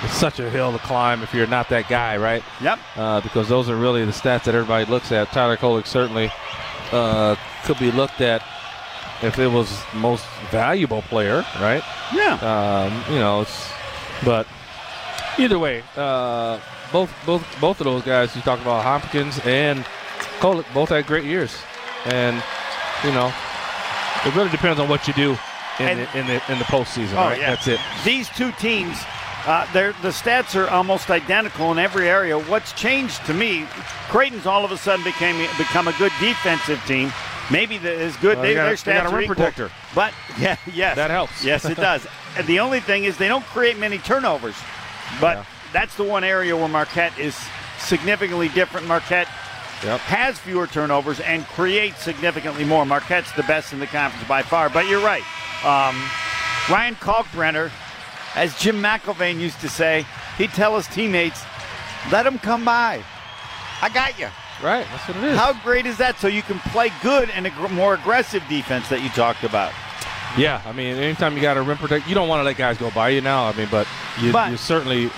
it's 0.02 0.14
such 0.16 0.40
a 0.40 0.50
hill 0.50 0.72
to 0.72 0.78
climb 0.78 1.22
if 1.22 1.32
you're 1.32 1.46
not 1.46 1.68
that 1.70 1.88
guy, 1.88 2.16
right? 2.16 2.42
Yep. 2.61 2.78
Uh, 2.96 3.20
because 3.22 3.48
those 3.48 3.70
are 3.70 3.76
really 3.76 4.04
the 4.04 4.12
stats 4.12 4.44
that 4.44 4.54
everybody 4.54 4.84
looks 4.90 5.11
at. 5.12 5.30
Tyler 5.32 5.57
Kolek 5.57 5.86
certainly 5.86 6.30
uh, 6.92 7.34
could 7.64 7.78
be 7.78 7.90
looked 7.92 8.20
at 8.20 8.42
if 9.23 9.39
it 9.39 9.49
was 9.49 9.83
most 9.95 10.27
valuable 10.51 11.03
player, 11.03 11.45
right? 11.61 11.83
Yeah. 12.14 12.35
Um, 12.41 13.12
you 13.12 13.19
know, 13.19 13.41
it's 13.43 13.71
but 14.25 14.47
either 15.39 15.59
way, 15.59 15.83
uh, 15.97 16.59
both 16.93 17.12
both 17.27 17.45
both 17.61 17.81
of 17.81 17.85
those 17.85 18.03
guys 18.03 18.35
you 18.37 18.43
talk 18.43 18.61
about 18.61 18.83
Hopkins 18.83 19.39
and 19.45 19.85
Kolek 20.41 20.64
both 20.75 20.89
had 20.91 21.07
great 21.07 21.25
years, 21.25 21.57
and 22.07 22.43
you 23.05 23.12
know, 23.12 23.33
it 24.25 24.35
really 24.35 24.51
depends 24.51 24.81
on 24.81 24.89
what 24.89 25.07
you 25.09 25.14
do 25.14 25.37
in 25.79 25.89
And- 25.89 26.01
the 26.01 26.19
in 26.19 26.27
the 26.27 26.35
in 26.53 26.59
the 26.59 26.64
postseason. 26.67 27.12
Oh, 27.14 27.29
right? 27.29 27.41
yeah. 27.41 27.51
That's 27.51 27.69
it. 27.69 27.81
These 28.05 28.29
two 28.31 28.53
teams, 28.53 28.97
uh, 29.47 29.67
the 29.73 30.09
stats 30.09 30.55
are 30.55 30.69
almost 30.71 31.11
identical 31.11 31.73
in 31.73 31.79
every 31.79 32.09
area. 32.09 32.39
What's 32.39 32.73
changed 32.73 33.25
to 33.27 33.35
me, 33.35 33.67
Creighton's 34.09 34.47
all 34.47 34.64
of 34.64 34.73
a 34.73 34.77
sudden 34.79 35.05
became 35.05 35.37
become 35.59 35.89
a 35.89 35.93
good 35.99 36.12
defensive 36.21 36.83
team. 36.87 37.12
Maybe 37.51 37.78
the, 37.78 37.92
as 37.92 38.16
good. 38.16 38.36
Well, 38.38 38.42
they, 38.42 38.55
got- 38.55 38.64
their 38.66 38.74
stats 38.74 39.05
a 39.11 39.12
are 39.12 39.20
equal. 39.22 39.36
protector. 39.36 39.70
But 39.94 40.12
yeah, 40.38 40.57
yes, 40.72 40.97
That 40.97 41.11
helps. 41.11 41.44
Yes, 41.44 41.64
it 41.64 41.76
does. 41.76 42.07
And 42.36 42.47
the 42.47 42.61
only 42.61 42.80
thing 42.80 43.05
is 43.05 43.16
they 43.16 43.28
don't 43.28 43.44
create 43.47 43.78
many 43.78 43.99
turnovers. 43.99 44.57
But 45.20 45.47
that's 45.72 45.94
the 45.97 46.05
one 46.05 46.24
area 46.24 46.57
where 46.57 46.68
Marquette 46.68 47.16
is 47.18 47.36
significantly 47.78 48.49
different. 48.49 48.86
Marquette 48.86 49.28
has 49.28 50.38
fewer 50.38 50.66
turnovers 50.66 51.20
and 51.20 51.47
creates 51.49 52.03
significantly 52.03 52.64
more. 52.64 52.84
Marquette's 52.84 53.32
the 53.32 53.42
best 53.44 53.72
in 53.72 53.78
the 53.78 53.86
conference 53.86 54.26
by 54.26 54.42
far. 54.42 54.68
But 54.68 54.88
you're 54.88 55.05
right. 55.05 55.22
Um, 55.64 55.97
Ryan 56.68 56.94
Kalkbrenner, 56.97 57.70
as 58.34 58.59
Jim 58.59 58.82
McIlvaine 58.82 59.38
used 59.38 59.61
to 59.61 59.68
say, 59.68 60.05
he'd 60.36 60.51
tell 60.51 60.74
his 60.76 60.86
teammates, 60.88 61.42
let 62.11 62.24
them 62.24 62.38
come 62.38 62.64
by. 62.64 63.03
I 63.80 63.88
got 63.90 64.18
you. 64.18 64.28
Right, 64.62 64.86
that's 64.90 65.09
what 65.09 65.16
it 65.18 65.24
is. 65.24 65.36
How 65.38 65.52
great 65.62 65.84
is 65.86 65.98
that? 65.98 66.18
So 66.18 66.28
you 66.28 66.42
can 66.42 66.59
play 66.61 66.90
good 67.02 67.28
and 67.30 67.46
a 67.46 67.50
gr- 67.50 67.68
more 67.68 67.94
aggressive 67.94 68.42
defense 68.48 68.88
that 68.88 69.02
you 69.02 69.11
talked 69.11 69.44
about. 69.44 69.72
Yeah, 70.38 70.62
I 70.66 70.72
mean, 70.72 70.96
anytime 70.96 71.34
you 71.36 71.42
got 71.42 71.57
a 71.57 71.62
rim 71.62 71.76
protect, 71.78 72.09
you 72.09 72.14
don't 72.14 72.28
want 72.28 72.40
to 72.40 72.44
let 72.44 72.57
guys 72.57 72.78
go 72.78 72.90
by 72.90 73.11
you 73.11 73.20
now. 73.20 73.44
I 73.46 73.52
mean, 73.52 73.68
but 73.70 73.86
you, 74.20 74.32
But- 74.32 74.50
you 74.50 74.57
certainly 74.57 75.11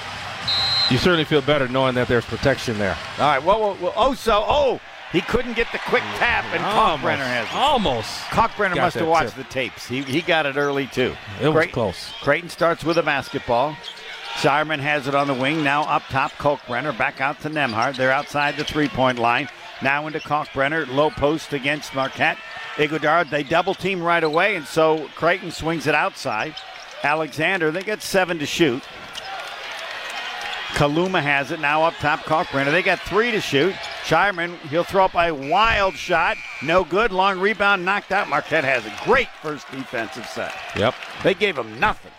you 0.91 0.97
certainly 0.97 1.25
feel 1.25 1.43
better 1.43 1.69
knowing 1.69 1.95
that 1.97 2.09
there's 2.09 2.25
protection 2.25 2.79
there. 2.79 2.97
All 3.19 3.27
right. 3.27 3.43
Well, 3.43 3.61
well, 3.61 3.77
well 3.81 3.93
oh, 3.97 4.15
so 4.15 4.45
oh, 4.47 4.81
he 5.13 5.21
couldn't 5.21 5.55
get 5.55 5.71
the 5.73 5.79
quick 5.79 6.03
tap, 6.17 6.45
and 6.55 6.65
Almost. 6.65 7.03
Kalkbrenner 7.03 7.27
has 7.27 7.47
it. 7.47 7.55
Almost. 7.55 8.11
Kalkbrenner 8.29 8.75
Got 8.75 8.83
must 8.83 8.97
have 8.97 9.09
watched 9.09 9.35
tip. 9.37 9.47
the 9.47 9.53
tapes. 9.53 9.87
He 9.87 10.03
he 10.03 10.21
got 10.23 10.47
it 10.47 10.57
early 10.57 10.87
too. 10.87 11.15
It 11.41 11.49
was 11.49 11.67
close. 11.67 12.13
Creighton 12.23 12.49
starts 12.49 12.85
with 12.85 12.99
a 12.99 13.03
basketball. 13.03 13.77
Scheierman 14.35 14.79
has 14.79 15.09
it 15.09 15.15
on 15.15 15.27
the 15.27 15.35
wing. 15.35 15.65
Now 15.65 15.83
up 15.83 16.05
top, 16.11 16.31
Kalkbrenner 16.33 16.97
back 16.97 17.21
out 17.21 17.41
to 17.41 17.51
Nembhard. 17.51 17.97
They're 17.97 18.13
outside 18.13 18.57
the 18.57 18.65
three-point 18.65 19.19
line. 19.19 19.49
Now 19.83 20.07
into 20.07 20.21
Kalkbrenner, 20.21 20.87
low 20.87 21.11
post 21.11 21.53
against 21.53 21.95
Marquette. 21.95 22.39
Ighodaro, 22.77 23.29
they 23.29 23.43
double 23.43 23.75
team 23.75 24.03
right 24.03 24.23
away, 24.23 24.55
and 24.55 24.65
so 24.65 25.09
Creighton 25.17 25.51
swings 25.51 25.87
it 25.87 25.95
outside. 25.95 26.55
Alexander, 27.03 27.71
they 27.71 27.83
get 27.83 28.03
seven 28.03 28.39
to 28.39 28.47
shoot. 28.47 28.83
Kaluma 30.75 31.23
has 31.23 31.51
it 31.51 31.61
now 31.61 31.83
up 31.83 31.95
top. 31.95 32.21
Kalkbrenner, 32.21 32.71
they 32.71 32.83
got 32.83 33.01
three 33.01 33.31
to 33.33 33.41
shoot. 33.41 33.75
Scheierman, 34.05 34.57
he'll 34.69 34.85
throw 34.85 35.07
up 35.07 35.15
a 35.15 35.33
wild 35.33 35.95
shot. 35.95 36.37
No 36.63 36.85
good. 36.85 37.11
Long 37.11 37.41
rebound 37.41 37.85
knocked 37.85 38.13
out. 38.13 38.29
Marquette 38.29 38.65
has 38.65 38.85
a 38.87 39.05
great 39.05 39.29
first 39.43 39.69
defensive 39.71 40.27
set. 40.27 40.55
Yep. 40.77 40.95
They 41.25 41.35
gave 41.35 41.59
him 41.59 41.81
nothing. 41.81 42.13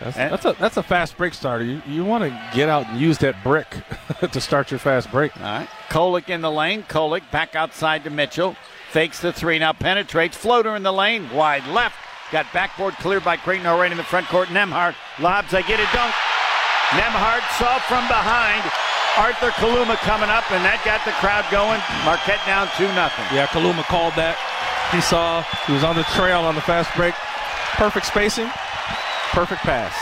That's, 0.00 0.16
And- 0.16 0.32
that's 0.32 0.44
a 0.44 0.52
that's 0.58 0.76
a 0.76 0.82
fast 0.82 1.16
break 1.16 1.34
starter. 1.34 1.64
You 1.64 1.82
you 1.86 2.04
want 2.04 2.24
to 2.24 2.30
get 2.54 2.68
out 2.68 2.86
and 2.86 3.00
use 3.00 3.18
that 3.18 3.42
brick 3.42 3.66
to 4.32 4.40
start 4.40 4.70
your 4.70 4.78
fast 4.78 5.10
break. 5.10 5.36
All 5.36 5.42
right. 5.42 5.68
Kolek 5.88 6.28
in 6.28 6.40
the 6.40 6.50
lane. 6.50 6.82
Kolek 6.84 7.28
back 7.30 7.54
outside 7.56 8.04
to 8.04 8.10
Mitchell. 8.10 8.56
Fakes 8.92 9.20
the 9.20 9.32
three. 9.32 9.58
Now 9.58 9.72
penetrates. 9.72 10.36
Floater 10.36 10.74
in 10.76 10.82
the 10.82 10.92
lane. 10.92 11.28
Wide 11.34 11.66
left. 11.66 11.96
Got 12.30 12.46
backboard 12.52 12.94
cleared 12.96 13.24
by 13.24 13.36
Creighton 13.36 13.66
already 13.66 13.92
in 13.92 13.98
the 13.98 14.04
front 14.04 14.26
court. 14.28 14.48
Nembhard 14.48 14.94
lobs. 15.18 15.52
I 15.54 15.62
get 15.62 15.80
it. 15.80 15.88
Dunk. 15.92 16.14
Nembhard 16.90 17.42
saw 17.58 17.78
from 17.80 18.06
behind. 18.08 18.62
Arthur 19.16 19.50
Kaluma 19.58 19.96
coming 20.06 20.30
up, 20.30 20.46
and 20.52 20.62
that 20.64 20.78
got 20.86 21.02
the 21.04 21.10
crowd 21.18 21.42
going. 21.50 21.80
Marquette 22.06 22.38
down 22.46 22.68
2 22.78 22.86
nothing. 22.94 23.26
Yeah, 23.34 23.46
Kaluma 23.50 23.82
called 23.90 24.14
that. 24.14 24.38
He 24.94 25.00
saw 25.02 25.42
he 25.66 25.72
was 25.72 25.82
on 25.82 25.96
the 25.96 26.04
trail 26.14 26.44
on 26.46 26.54
the 26.54 26.60
fast 26.62 26.88
break. 26.94 27.14
Perfect 27.76 28.06
spacing, 28.06 28.48
perfect 29.32 29.62
pass. 29.62 29.94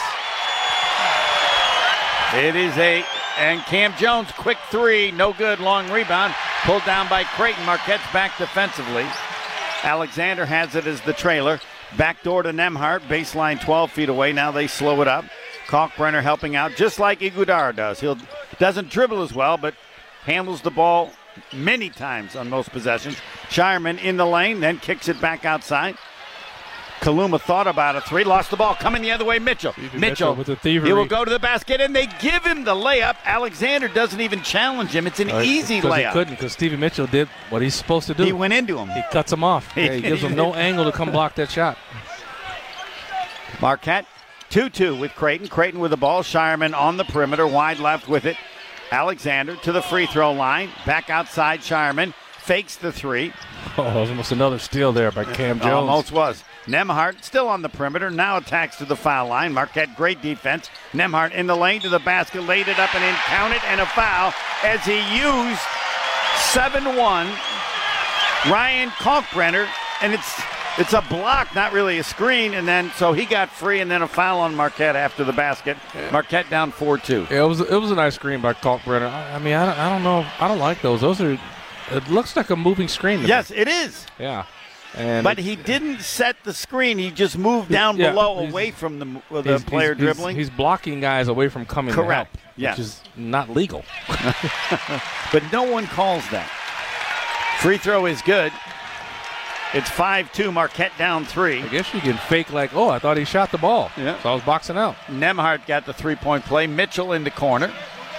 It 2.35 2.57
is 2.57 2.77
a 2.79 3.05
and 3.39 3.61
Kam 3.63 3.95
Jones 3.97 4.31
quick 4.33 4.57
three, 4.71 5.11
no 5.11 5.33
good, 5.33 5.61
long 5.61 5.91
rebound, 5.91 6.35
pulled 6.65 6.85
down 6.85 7.09
by 7.09 7.25
Creighton. 7.25 7.65
Marquette's 7.67 8.11
back 8.13 8.37
defensively. 8.39 9.07
Alexander 9.83 10.47
has 10.47 10.75
it 10.75 10.87
as 10.87 11.01
the 11.03 11.13
trailer. 11.13 11.61
Backdoor 11.97 12.43
to 12.43 12.51
Nembhard, 12.51 13.01
baseline 13.03 13.61
12 13.61 13.93
feet 13.93 14.09
away. 14.09 14.33
Now 14.33 14.51
they 14.51 14.67
slow 14.67 15.01
it 15.03 15.09
up. 15.09 15.25
Kalkbrenner 15.67 16.23
helping 16.23 16.57
out, 16.57 16.73
just 16.77 16.99
like 16.99 17.21
Ighodaro 17.21 17.75
does. 17.75 18.01
He 18.01 18.15
doesn't 18.59 18.89
dribble 18.89 19.23
as 19.23 19.35
well, 19.35 19.57
but 19.57 19.75
handles 20.23 20.63
the 20.63 20.71
ball 20.71 21.13
many 21.53 21.91
times 21.91 22.37
on 22.37 22.49
most 22.49 22.71
possessions. 22.71 23.17
Scheierman 23.49 24.03
in 24.03 24.17
the 24.17 24.27
lane, 24.27 24.61
then 24.61 24.79
kicks 24.79 25.09
it 25.09 25.21
back 25.21 25.45
outside. 25.45 25.97
Kaluma 27.01 27.41
thought 27.41 27.67
about 27.67 27.95
a 27.95 28.01
three, 28.01 28.25
lost 28.25 28.51
the 28.51 28.57
ball, 28.57 28.75
coming 28.75 29.03
the 29.03 29.11
other 29.13 29.25
way. 29.25 29.39
Mitchell. 29.39 29.75
Mitchell, 29.79 29.99
Mitchell 30.01 30.35
with 30.35 30.47
the 30.47 30.57
thievery. 30.57 30.89
He 30.89 30.93
will 30.95 31.05
go 31.07 31.25
to 31.25 31.31
the 31.31 31.39
basket, 31.39 31.81
and 31.81 31.95
they 31.95 32.07
give 32.21 32.45
him 32.45 32.65
the 32.65 32.75
layup. 32.75 33.17
Alexander 33.25 33.87
doesn't 33.89 34.21
even 34.21 34.43
challenge 34.43 34.91
him. 34.91 35.07
It's 35.07 35.21
an 35.21 35.31
Uh, 35.31 35.41
easy 35.43 35.81
layup. 35.81 36.07
He 36.09 36.13
couldn't 36.13 36.35
because 36.35 36.53
Stevie 36.53 36.77
Mitchell 36.77 37.07
did 37.07 37.29
what 37.51 37.63
he's 37.63 37.75
supposed 37.75 38.07
to 38.09 38.15
do. 38.15 38.25
He 38.25 38.33
went 38.33 38.55
into 38.55 38.79
him. 38.79 38.89
He 38.91 39.03
cuts 39.13 39.33
him 39.33 39.45
off. 39.45 39.71
He- 39.75 39.85
Yeah, 39.85 39.93
he 39.93 40.01
gives 40.01 40.23
him 40.23 40.35
no 40.35 40.55
angle 40.55 40.85
to 40.85 40.93
come 40.93 41.11
block 41.13 41.35
that 41.37 41.51
shot. 41.51 41.77
Marquette 43.61 44.07
2 44.51 44.69
2 44.71 44.97
with 44.97 45.15
Creighton. 45.15 45.49
Creighton 45.49 45.81
with 45.81 45.91
the 45.91 45.97
ball. 45.97 46.23
Scheierman 46.23 46.75
on 46.77 46.97
the 46.97 47.05
perimeter, 47.05 47.47
wide 47.47 47.79
left 47.79 48.09
with 48.09 48.25
it. 48.25 48.37
Alexander 48.91 49.57
to 49.57 49.73
the 49.73 49.83
free 49.83 50.07
throw 50.07 50.33
line. 50.33 50.71
Back 50.85 51.11
outside, 51.11 51.61
Scheierman 51.61 52.15
fakes 52.39 52.77
the 52.77 52.93
three. 52.93 53.33
Oh, 53.77 53.85
that 53.85 53.95
was 53.97 54.11
almost 54.11 54.33
another 54.33 54.59
steal 54.59 54.93
there 54.93 55.11
by 55.11 55.25
Kam 55.25 55.59
Jones. 55.59 55.73
Almost 55.73 56.13
was. 56.13 56.45
Nembhard 56.67 57.23
still 57.23 57.49
on 57.49 57.63
the 57.63 57.69
perimeter, 57.69 58.11
now 58.11 58.37
attacks 58.37 58.77
to 58.79 58.85
the 58.85 58.97
foul 58.97 59.29
line. 59.29 59.53
Marquette, 59.53 59.95
great 59.97 60.21
defense. 60.21 60.69
Nembhard 60.93 61.33
in 61.33 61.47
the 61.47 61.57
lane 61.57 61.81
to 61.83 61.89
the 61.89 62.01
basket, 62.01 62.43
laid 62.43 62.67
it 62.69 62.79
up 62.79 62.95
and 62.95 63.05
in, 63.05 63.15
counted, 63.27 63.63
and 63.67 63.81
a 63.81 63.87
foul 63.87 64.33
as 64.65 64.85
he 64.85 64.97
used 65.17 65.61
7 66.53 66.97
1 66.97 67.27
Ryan 68.51 68.91
Kalkbrenner, 68.91 69.69
and 70.03 70.13
it's 70.13 70.41
it's 70.79 70.93
a 70.93 71.01
block, 71.09 71.55
not 71.55 71.73
really 71.73 71.99
a 71.99 72.05
screen, 72.05 72.53
and 72.53 72.69
then 72.69 72.91
so 72.97 73.13
he 73.15 73.25
got 73.25 73.49
free, 73.51 73.81
and 73.81 73.91
then 73.91 74.03
a 74.03 74.09
foul 74.09 74.41
on 74.41 74.55
Marquette 74.55 74.95
after 74.95 75.25
the 75.25 75.33
basket. 75.33 75.77
Marquette 76.13 76.49
down 76.51 76.71
4 76.71 76.99
2. 76.99 77.29
Yeah, 77.31 77.45
it 77.45 77.47
was 77.49 77.61
it 77.61 77.81
was 77.81 77.91
a 77.91 77.95
nice 77.95 78.15
screen 78.17 78.41
by 78.41 78.53
Kalkbrenner. 78.53 79.09
I, 79.11 79.35
I 79.35 79.39
mean, 79.39 79.55
I 79.55 79.67
don't, 79.67 79.79
I 79.79 79.89
don't 79.89 80.03
know. 80.03 80.27
I 80.39 80.49
don't 80.49 80.59
like 80.59 80.83
those. 80.83 81.01
Those 81.01 81.21
are. 81.21 81.39
It 81.93 82.09
looks 82.11 82.35
like 82.37 82.51
a 82.51 82.57
moving 82.57 82.89
screen. 82.89 83.21
to 83.23 83.29
Yes, 83.29 83.51
me. 83.51 83.59
it 83.59 83.69
is. 83.69 84.07
Yeah. 84.19 84.45
And 84.97 85.23
But 85.25 85.39
it- 85.39 85.43
he 85.43 85.57
didn't 85.57 86.01
set 86.01 86.37
the 86.45 86.55
screen. 86.55 86.99
He 86.99 87.11
just 87.11 87.37
moved 87.37 87.69
down 87.71 87.97
Yeah, 87.99 88.11
below, 88.11 88.39
away 88.39 88.71
from 88.71 88.99
the, 88.99 89.07
uh, 89.37 89.43
the 89.43 89.51
he's- 89.51 89.65
player 89.65 89.95
he's- 89.95 89.99
he's- 90.01 90.15
dribbling. 90.17 90.37
He's, 90.37 90.51
blocking 90.51 91.01
guys 91.01 91.29
away 91.29 91.49
from 91.49 91.67
coming 91.67 91.95
Correct. 91.95 92.33
to 92.35 92.41
help, 92.41 92.53
Yes. 92.57 92.79
which 92.79 92.87
is 92.87 93.01
not 93.17 93.51
legal. 93.51 93.85
but 95.33 95.43
no 95.53 95.63
one 95.65 95.87
calls 95.89 96.27
that. 96.31 96.49
Free 97.61 97.79
throw 97.79 98.07
is 98.07 98.23
good. 98.23 98.53
It's 99.75 99.91
5 99.91 100.33
2, 100.33 100.53
Marquette 100.53 100.93
down 100.97 101.25
three. 101.25 101.63
I 101.63 101.67
guess 101.69 101.93
you 101.93 102.01
can 102.01 102.17
fake 102.17 102.53
like, 102.53 102.75
oh, 102.75 102.89
I 102.89 102.99
thought 102.99 103.17
he 103.17 103.25
shot 103.25 103.51
the 103.51 103.59
ball. 103.59 103.91
Yeah. 103.97 104.17
So 104.23 104.31
I 104.31 104.35
was 104.35 104.43
boxing 104.45 104.79
out. 104.79 104.97
Nembhard 105.11 105.67
got 105.67 105.85
the 105.85 105.93
three 105.93 106.15
point 106.15 106.45
play. 106.45 106.67
Mitchell 106.67 107.13
in 107.13 107.25
the 107.25 107.31
corner. 107.31 107.71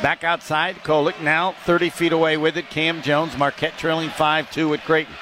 Back 0.01 0.23
outside. 0.23 0.75
Kolek 0.83 1.19
now 1.21 1.53
30 1.65 1.89
feet 1.89 2.11
away 2.11 2.37
with 2.37 2.57
it. 2.57 2.69
Kam 2.69 3.01
Jones. 3.01 3.35
Marquette 3.37 3.77
trailing 3.77 4.09
5 4.09 4.51
2 4.51 4.73
at 4.75 4.83
Creighton. 4.83 5.13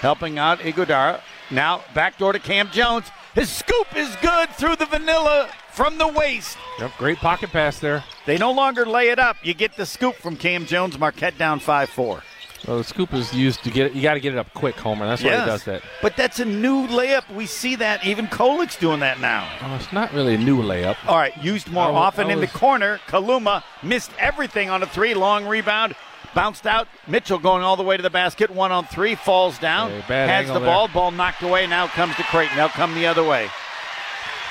Helping 0.00 0.38
out 0.38 0.58
Ighodaro. 0.60 1.20
Now 1.50 1.82
backdoor 1.94 2.32
to 2.32 2.38
Kam 2.38 2.70
Jones. 2.70 3.06
His 3.34 3.50
scoop 3.50 3.94
is 3.96 4.14
good 4.22 4.48
through 4.50 4.76
the 4.76 4.86
vanilla 4.86 5.48
from 5.72 5.98
the 5.98 6.08
waist. 6.08 6.56
Yep, 6.78 6.92
great 6.98 7.18
pocket 7.18 7.50
pass 7.50 7.78
there. 7.78 8.02
They 8.24 8.38
no 8.38 8.50
longer 8.52 8.86
lay 8.86 9.08
it 9.10 9.18
up. 9.18 9.36
You 9.42 9.54
get 9.54 9.76
the 9.76 9.86
scoop 9.86 10.14
from 10.16 10.36
Kam 10.36 10.66
Jones. 10.66 10.98
Marquette 10.98 11.36
down 11.38 11.60
5 11.60 11.88
4. 11.90 12.22
Well, 12.66 12.78
the 12.78 12.84
scoop 12.84 13.12
is 13.14 13.32
used 13.32 13.62
to 13.64 13.70
get 13.70 13.86
it. 13.86 13.92
You 13.94 14.02
got 14.02 14.14
to 14.14 14.20
get 14.20 14.32
it 14.32 14.38
up 14.38 14.52
quick, 14.54 14.74
Homer. 14.76 15.06
That's 15.06 15.22
why 15.22 15.28
Yes. 15.30 15.44
he 15.44 15.50
does 15.50 15.64
that. 15.64 15.82
But 16.02 16.16
that's 16.16 16.40
a 16.40 16.44
new 16.44 16.86
layup. 16.88 17.32
We 17.32 17.46
see 17.46 17.76
that. 17.76 18.04
Even 18.04 18.26
Kolek's 18.26 18.76
doing 18.76 19.00
that 19.00 19.20
now. 19.20 19.48
Oh, 19.62 19.76
it's 19.76 19.92
not 19.92 20.12
really 20.12 20.34
a 20.34 20.38
new 20.38 20.62
layup. 20.62 20.96
All 21.06 21.16
right, 21.16 21.36
used 21.44 21.70
more 21.70 21.84
I 21.88 21.94
often 21.94 22.28
I 22.28 22.32
in 22.32 22.40
the 22.40 22.46
corner. 22.48 22.98
Kaluma 23.06 23.62
missed 23.82 24.10
everything 24.18 24.68
on 24.70 24.82
a 24.82 24.86
three. 24.86 25.14
Long 25.14 25.46
rebound. 25.46 25.94
Bounced 26.36 26.66
out. 26.66 26.86
Mitchell 27.06 27.38
going 27.38 27.62
all 27.62 27.76
the 27.76 27.82
way 27.82 27.96
to 27.96 28.02
the 28.02 28.10
basket. 28.10 28.50
One 28.50 28.70
on 28.70 28.84
three. 28.84 29.14
Falls 29.14 29.58
down. 29.58 29.88
Bad 30.06 30.28
has 30.28 30.46
the 30.46 30.52
angle 30.52 30.66
ball. 30.66 30.86
Ball 30.86 31.10
knocked 31.10 31.42
away. 31.42 31.66
Now 31.66 31.86
comes 31.86 32.14
to 32.16 32.22
Creighton. 32.24 32.58
They'll 32.58 32.68
come 32.68 32.94
the 32.94 33.06
other 33.06 33.24
way. 33.24 33.48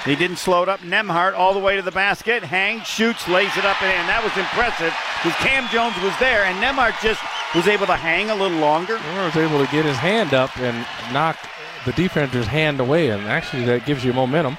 He 0.04 0.16
didn't 0.16 0.38
slow 0.38 0.64
it 0.64 0.70
up. 0.70 0.80
Nembhard 0.80 1.36
all 1.36 1.54
the 1.54 1.60
way 1.60 1.76
to 1.76 1.84
the 1.84 1.92
basket. 1.92 2.44
Hangs, 2.44 2.88
shoots, 2.88 3.28
lays 3.28 3.56
it 3.56 3.66
up 3.66 3.80
and 3.84 3.92
in. 3.92 4.08
That 4.08 4.24
was 4.24 4.36
impressive 4.36 4.94
because 5.22 5.38
Kam 5.38 5.70
Jones 5.70 5.96
was 6.02 6.18
there 6.20 6.46
and 6.46 6.58
Nembhard 6.58 7.00
just 7.04 7.22
was 7.54 7.68
able 7.68 7.86
to 7.86 7.96
hang 7.96 8.32
a 8.32 8.36
little 8.36 8.58
longer. 8.58 8.96
Was 8.96 9.38
able 9.38 9.64
to 9.64 9.72
get 9.72 9.86
his 9.86 9.98
hand 9.98 10.34
up 10.34 10.58
and 10.58 10.88
knock 11.14 11.38
the 11.86 11.92
defender's 11.92 12.48
hand 12.48 12.80
away, 12.80 13.10
and 13.10 13.22
actually 13.28 13.64
that 13.66 13.86
gives 13.86 14.04
you 14.04 14.12
momentum. 14.12 14.58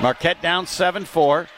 Marquette 0.00 0.40
down 0.40 0.66
7 0.66 1.04
4. 1.04 1.48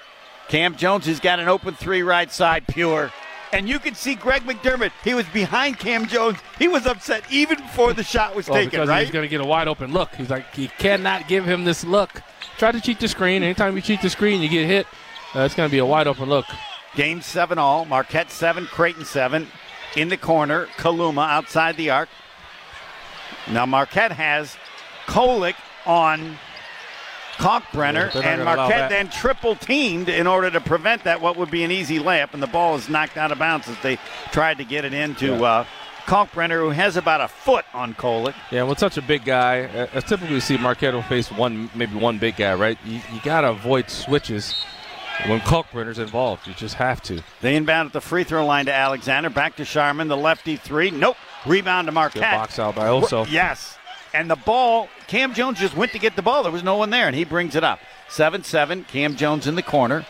Kam 0.49 0.75
Jones 0.75 1.07
has 1.07 1.21
got 1.21 1.39
an 1.39 1.49
open 1.49 1.75
three 1.75 2.03
right 2.03 2.33
side, 2.33 2.67
pure. 2.67 3.12
And 3.53 3.68
you 3.68 3.78
can 3.78 3.94
see 3.94 4.14
Greg 4.14 4.42
McDermott. 4.42 4.90
He 5.05 5.14
was 5.14 5.26
behind 5.28 5.78
Kam 5.78 6.07
Jones. 6.07 6.38
He 6.59 6.68
was 6.68 6.84
upset 6.86 7.22
even 7.30 7.59
before 7.59 7.92
the 7.92 8.03
shot 8.03 8.34
was 8.34 8.49
Well, 8.49 8.57
taken, 8.57 8.70
because 8.70 8.88
right? 8.88 9.03
he's 9.03 9.12
going 9.12 9.22
to 9.22 9.28
get 9.28 9.40
a 9.40 9.44
wide 9.47 9.68
open 9.68 9.92
look. 9.92 10.14
He's 10.14 10.30
like, 10.30 10.44
you 10.59 10.68
cannot 10.78 11.28
give 11.28 11.44
him 11.47 11.64
this 11.64 11.84
look. 11.84 12.22
Try 12.59 12.72
to 12.72 12.80
cheat 12.80 12.99
the 13.01 13.09
screen. 13.09 13.42
Anytime 13.42 13.76
you 13.76 13.82
cheat 13.82 14.03
the 14.03 14.11
screen, 14.11 14.42
you 14.42 14.49
get 14.49 14.66
hit. 14.66 14.86
Uh, 15.34 15.40
it's 15.40 15.55
going 15.55 15.68
to 15.68 15.72
be 15.72 15.78
a 15.78 15.86
wide 15.86 16.07
open 16.07 16.28
look. 16.28 16.47
Game 16.97 17.20
seven 17.22 17.59
all. 17.59 17.84
Marquette 17.84 18.30
seven, 18.30 18.66
Creighton 18.66 19.05
seven. 19.05 19.47
In 19.97 20.09
the 20.09 20.16
corner, 20.16 20.66
Kaluma 20.76 21.28
outside 21.28 21.76
the 21.76 21.90
arc. 21.90 22.09
Now 23.51 23.64
Marquette 23.64 24.12
has 24.12 24.57
Kolek 25.07 25.55
on 25.86 26.36
Kalkbrenner, 27.37 28.12
They're 28.12 28.22
and 28.24 28.45
Marquette 28.45 28.91
then 28.91 29.09
triple 29.11 29.55
teamed 29.57 30.09
in 30.09 30.26
order 30.26 30.51
to 30.51 30.61
prevent 30.61 31.05
that 31.05 31.20
what 31.20 31.37
would 31.37 31.51
be 31.51 31.64
an 31.64 31.70
easy 31.70 31.99
layup, 31.99 32.32
and 32.34 32.43
the 32.43 32.47
ball 32.47 32.76
is 32.76 32.89
knocked 32.89 33.16
out 33.16 33.30
of 33.32 33.39
bounds 33.39 33.68
as 33.68 33.76
they 33.82 33.99
tried 34.32 34.59
to 34.59 34.64
get 34.64 34.84
it 34.84 34.95
into 34.95 35.37
Yeah. 35.37 35.43
uh, 35.43 35.64
Kalkbrenner, 36.07 36.61
who 36.61 36.70
has 36.70 36.97
about 36.97 37.20
a 37.20 37.28
foot 37.28 37.64
on 37.74 37.93
Kolek. 37.95 38.34
Yeah, 38.51 38.62
with 38.62 38.78
such 38.78 38.97
a 38.97 39.03
big 39.03 39.24
guy, 39.24 39.62
uh, 39.64 39.89
as 39.93 40.05
typically 40.05 40.34
we 40.34 40.41
see 40.41 40.57
Marquette 40.57 40.95
will 40.95 41.03
face 41.03 41.30
one, 41.32 41.68
maybe 41.74 41.97
one 41.97 42.18
big 42.18 42.37
guy, 42.37 42.55
right? 42.55 42.78
You, 42.84 43.01
you 43.12 43.20
got 43.22 43.41
to 43.41 43.51
avoid 43.51 43.91
switches 43.91 44.55
when 45.26 45.41
Kalkbrenner's 45.41 45.99
involved. 45.99 46.47
You 46.47 46.55
just 46.55 46.76
have 46.76 47.03
to. 47.03 47.22
They 47.41 47.57
inbound 47.57 47.89
at 47.89 47.93
the 47.93 48.01
free 48.01 48.22
throw 48.22 48.47
line 48.47 48.66
to 48.66 48.72
Alexander. 48.72 49.30
Back 49.30 49.57
to 49.57 49.64
Scheierman, 49.64 50.09
the 50.09 50.16
lefty 50.16 50.57
three. 50.57 50.91
Nope. 50.91 51.16
Rebound 51.45 51.87
to 51.87 51.93
Marquette. 51.93 52.22
Good 52.22 52.30
box 52.39 52.59
out 52.59 52.74
by 52.76 52.87
Oso. 52.87 53.26
Yes. 53.30 53.76
And 54.17 54.31
the 54.31 54.37
ball, 54.37 54.89
Kam 55.09 55.35
Jones 55.35 55.59
just 55.59 55.77
went 55.77 55.93
to 55.93 55.99
get 55.99 56.17
the 56.17 56.23
ball. 56.23 56.43
There 56.43 56.51
was 56.51 56.62
no 56.62 56.79
one 56.79 56.89
there, 56.89 57.07
and 57.07 57.14
he 57.14 57.25
brings 57.25 57.55
it 57.55 57.62
up. 57.62 57.81
7 58.09 58.45
7. 58.45 58.85
Kam 58.85 59.14
Jones 59.14 59.47
in 59.47 59.57
the 59.57 59.62
corner. 59.62 60.07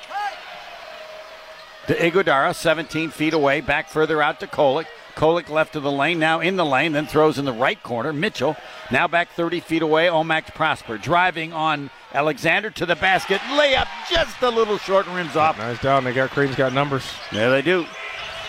To 1.89 1.95
Ighodaro, 1.95 2.55
17 2.55 3.11
feet 3.11 3.35
away. 3.35 3.61
Back 3.61 3.89
further 3.89 4.23
out 4.23 4.39
to 4.41 4.47
Kolek. 4.47 4.87
Kolek 5.17 5.49
left 5.49 5.75
of 5.75 5.83
the 5.83 5.91
lane, 5.91 6.21
now 6.21 6.41
in 6.41 6.55
the 6.55 6.65
lane, 6.65 6.93
then 6.93 7.07
throws 7.07 7.37
in 7.39 7.47
the 7.47 7.53
right 7.53 7.83
corner. 7.83 8.13
Mitchell 8.13 8.55
now 8.93 9.09
back 9.09 9.31
30 9.31 9.59
feet 9.61 9.83
away. 9.83 10.09
O-Max 10.09 10.51
Prosper 10.51 10.99
driving 10.99 11.53
on 11.53 11.91
Alexander 12.13 12.71
to 12.71 12.87
the 12.87 12.97
basket. 12.97 13.41
Layup 13.41 13.89
just 14.09 14.41
a 14.43 14.51
little 14.51 14.79
short, 14.79 15.07
and 15.07 15.17
rims 15.17 15.35
off. 15.35 15.59
Nice 15.59 15.81
down. 15.81 16.05
They 16.05 16.13
got 16.13 16.31
Creighton's 16.31 16.57
got 16.57 16.73
numbers. 16.73 17.11
There 17.33 17.51
they 17.51 17.63
do. 17.63 17.87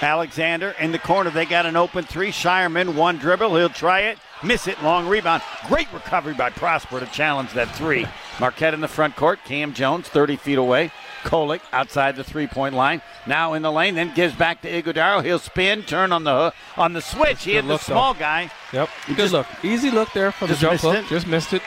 Alexander 0.02 0.76
in 0.80 0.92
the 0.92 1.00
corner. 1.00 1.32
They 1.32 1.46
got 1.46 1.66
an 1.66 1.76
open 1.76 2.04
three. 2.06 2.32
Scheierman, 2.32 2.94
one 2.94 3.18
dribble. 3.18 3.56
He'll 3.56 3.70
try 3.70 4.02
it. 4.02 4.20
Miss 4.44 4.68
it. 4.68 4.82
Long 4.84 5.08
rebound. 5.08 5.42
Great 5.68 5.92
recovery 5.94 6.34
by 6.34 6.50
Prosper 6.52 7.00
to 7.00 7.06
challenge 7.08 7.54
that 7.54 7.74
three. 7.76 8.06
Marquette 8.40 8.74
in 8.74 8.82
the 8.82 8.88
front 8.88 9.16
court. 9.16 9.40
Kam 9.46 9.74
Jones, 9.74 10.08
30 10.08 10.36
feet 10.36 10.58
away. 10.58 10.92
Kolek 11.24 11.62
outside 11.74 12.16
the 12.16 12.24
three 12.24 12.48
point 12.48 12.76
line. 12.76 13.02
Now 13.26 13.54
in 13.54 13.62
the 13.64 13.72
lane, 13.72 13.96
then 13.96 14.14
gives 14.14 14.36
back 14.36 14.62
to 14.62 14.70
Ighodaro. 14.72 15.24
He'll 15.26 15.40
spin, 15.40 15.82
turn 15.84 16.12
on 16.14 16.24
the 16.24 16.54
on 16.78 16.94
the 16.94 17.02
switch. 17.02 17.44
He 17.44 17.56
had 17.56 17.66
the 17.66 17.70
look, 17.70 17.82
though. 17.82 17.94
small 17.94 18.14
guy. 18.14 18.52
Yep. 18.72 18.90
He 19.08 19.14
Good 19.16 19.22
just- 19.24 19.34
look. 19.34 19.48
Easy 19.64 19.90
look 19.92 20.14
there 20.14 20.32
for 20.32 20.46
the 20.46 20.54
just 20.54 20.62
jump 20.62 20.74
missed 20.74 20.84
hook. 20.86 20.96
it. 20.98 21.08
Just 21.10 21.28
missed 21.28 21.54
it. 21.54 21.62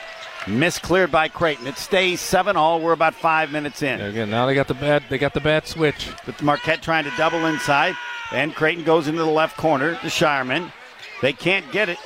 Miscleared 0.46 1.10
by 1.12 1.28
Creighton. 1.28 1.66
It 1.66 1.76
stays 1.76 2.20
seven 2.20 2.56
all. 2.56 2.80
We're 2.80 2.92
about 2.92 3.14
five 3.14 3.50
minutes 3.52 3.82
in. 3.82 4.00
Again, 4.00 4.30
now 4.30 4.46
they 4.46 4.54
got 4.54 4.68
the 4.68 4.74
bad. 4.74 5.02
They 5.10 5.18
got 5.18 5.34
the 5.34 5.40
bad 5.40 5.66
switch. 5.66 6.08
But 6.24 6.40
Marquette 6.42 6.80
trying 6.80 7.04
to 7.04 7.12
double 7.18 7.44
inside. 7.44 7.94
And 8.32 8.54
Creighton 8.54 8.84
goes 8.84 9.06
into 9.08 9.22
the 9.22 9.30
left 9.30 9.56
corner 9.58 9.96
to 9.96 10.06
Scheierman. 10.06 10.72
They 11.20 11.34
can't 11.34 11.70
get 11.72 11.90
it. 11.90 11.98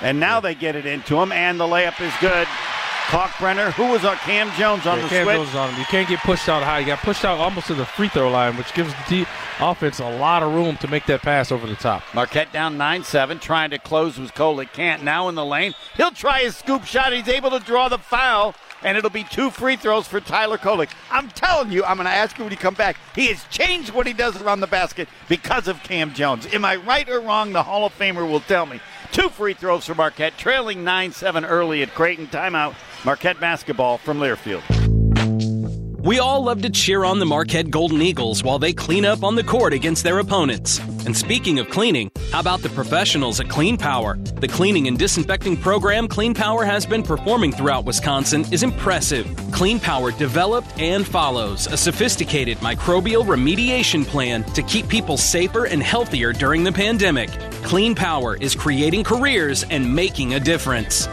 And 0.00 0.20
now 0.20 0.40
they 0.40 0.54
get 0.54 0.76
it 0.76 0.86
into 0.86 1.20
him, 1.20 1.32
and 1.32 1.58
the 1.58 1.64
layup 1.64 2.00
is 2.00 2.12
good. 2.20 2.46
Kalkbrenner, 3.08 3.70
who 3.72 3.90
was 3.90 4.04
on 4.04 4.16
Kam 4.16 4.50
Jones 4.58 4.86
on 4.86 4.96
Yeah, 4.96 5.02
the 5.04 5.08
Cam 5.10 5.24
switch. 5.24 5.36
Jones 5.36 5.54
on 5.54 5.70
him. 5.70 5.78
You 5.78 5.84
can't 5.86 6.08
get 6.08 6.20
pushed 6.20 6.48
out 6.48 6.62
high. 6.62 6.78
You 6.80 6.86
got 6.86 7.00
pushed 7.00 7.24
out 7.24 7.38
almost 7.38 7.66
to 7.66 7.74
the 7.74 7.84
free 7.84 8.08
throw 8.08 8.30
line, 8.30 8.56
which 8.56 8.72
gives 8.72 8.92
the 9.10 9.26
offense 9.60 10.00
a 10.00 10.08
lot 10.16 10.42
of 10.42 10.52
room 10.54 10.78
to 10.78 10.88
make 10.88 11.04
that 11.06 11.20
pass 11.20 11.52
over 11.52 11.66
the 11.66 11.76
top. 11.76 12.02
Marquette 12.14 12.50
down 12.52 12.78
9 12.78 13.04
7, 13.04 13.38
trying 13.38 13.70
to 13.70 13.78
close 13.78 14.18
with 14.18 14.32
Kolek. 14.32 14.72
Can't 14.72 15.04
now 15.04 15.28
in 15.28 15.34
the 15.34 15.44
lane. 15.44 15.74
He'll 15.96 16.10
try 16.12 16.40
his 16.40 16.56
scoop 16.56 16.84
shot. 16.84 17.12
He's 17.12 17.28
able 17.28 17.50
to 17.50 17.60
draw 17.60 17.90
the 17.90 17.98
foul, 17.98 18.54
and 18.82 18.96
it'll 18.96 19.10
be 19.10 19.24
two 19.24 19.50
free 19.50 19.76
throws 19.76 20.08
for 20.08 20.18
Tyler 20.20 20.56
Kolek. 20.56 20.88
I'm 21.10 21.28
telling 21.28 21.70
you, 21.70 21.84
I'm 21.84 21.98
going 21.98 22.06
to 22.06 22.10
ask 22.10 22.38
you 22.38 22.44
when 22.44 22.52
you 22.52 22.56
come 22.56 22.74
back. 22.74 22.96
He 23.14 23.26
has 23.26 23.44
changed 23.44 23.90
what 23.92 24.06
he 24.06 24.14
does 24.14 24.40
around 24.40 24.60
the 24.60 24.66
basket 24.66 25.08
because 25.28 25.68
of 25.68 25.82
Kam 25.82 26.14
Jones. 26.14 26.46
Am 26.54 26.64
I 26.64 26.76
right 26.76 27.08
or 27.08 27.20
wrong? 27.20 27.52
The 27.52 27.62
Hall 27.62 27.84
of 27.84 27.96
Famer 27.98 28.28
will 28.28 28.40
tell 28.40 28.64
me. 28.64 28.80
Two 29.14 29.28
free 29.28 29.54
throws 29.54 29.86
for 29.86 29.94
Marquette, 29.94 30.36
trailing 30.36 30.82
9 30.82 31.12
7 31.12 31.44
early 31.44 31.82
at 31.82 31.94
Creighton. 31.94 32.26
Timeout. 32.26 32.74
Marquette 33.04 33.38
basketball 33.38 33.96
from 33.96 34.18
Learfield. 34.18 34.62
We 36.04 36.18
all 36.18 36.42
love 36.42 36.62
to 36.62 36.70
cheer 36.70 37.04
on 37.04 37.20
the 37.20 37.24
Marquette 37.24 37.70
Golden 37.70 38.02
Eagles 38.02 38.42
while 38.42 38.58
they 38.58 38.72
clean 38.72 39.04
up 39.04 39.22
on 39.22 39.36
the 39.36 39.44
court 39.44 39.72
against 39.72 40.02
their 40.02 40.18
opponents. 40.18 40.80
And 41.06 41.16
speaking 41.16 41.60
of 41.60 41.70
cleaning, 41.70 42.10
how 42.34 42.40
about 42.40 42.62
the 42.62 42.68
professionals 42.70 43.38
at 43.38 43.48
Clean 43.48 43.76
Power? 43.76 44.16
The 44.16 44.48
cleaning 44.48 44.88
and 44.88 44.98
disinfecting 44.98 45.56
program 45.56 46.08
Clean 46.08 46.34
Power 46.34 46.64
has 46.64 46.84
been 46.84 47.04
performing 47.04 47.52
throughout 47.52 47.84
Wisconsin 47.84 48.44
is 48.52 48.64
impressive. 48.64 49.24
Clean 49.52 49.78
Power 49.78 50.10
developed 50.10 50.66
and 50.76 51.06
follows 51.06 51.68
a 51.68 51.76
sophisticated 51.76 52.58
microbial 52.58 53.24
remediation 53.24 54.04
plan 54.04 54.42
to 54.54 54.64
keep 54.64 54.88
people 54.88 55.16
safer 55.16 55.66
and 55.66 55.80
healthier 55.80 56.32
during 56.32 56.64
the 56.64 56.72
pandemic. 56.72 57.30
Clean 57.62 57.94
Power 57.94 58.36
is 58.38 58.56
creating 58.56 59.04
careers 59.04 59.62
and 59.70 59.94
making 59.94 60.34
a 60.34 60.40
difference. 60.40 61.06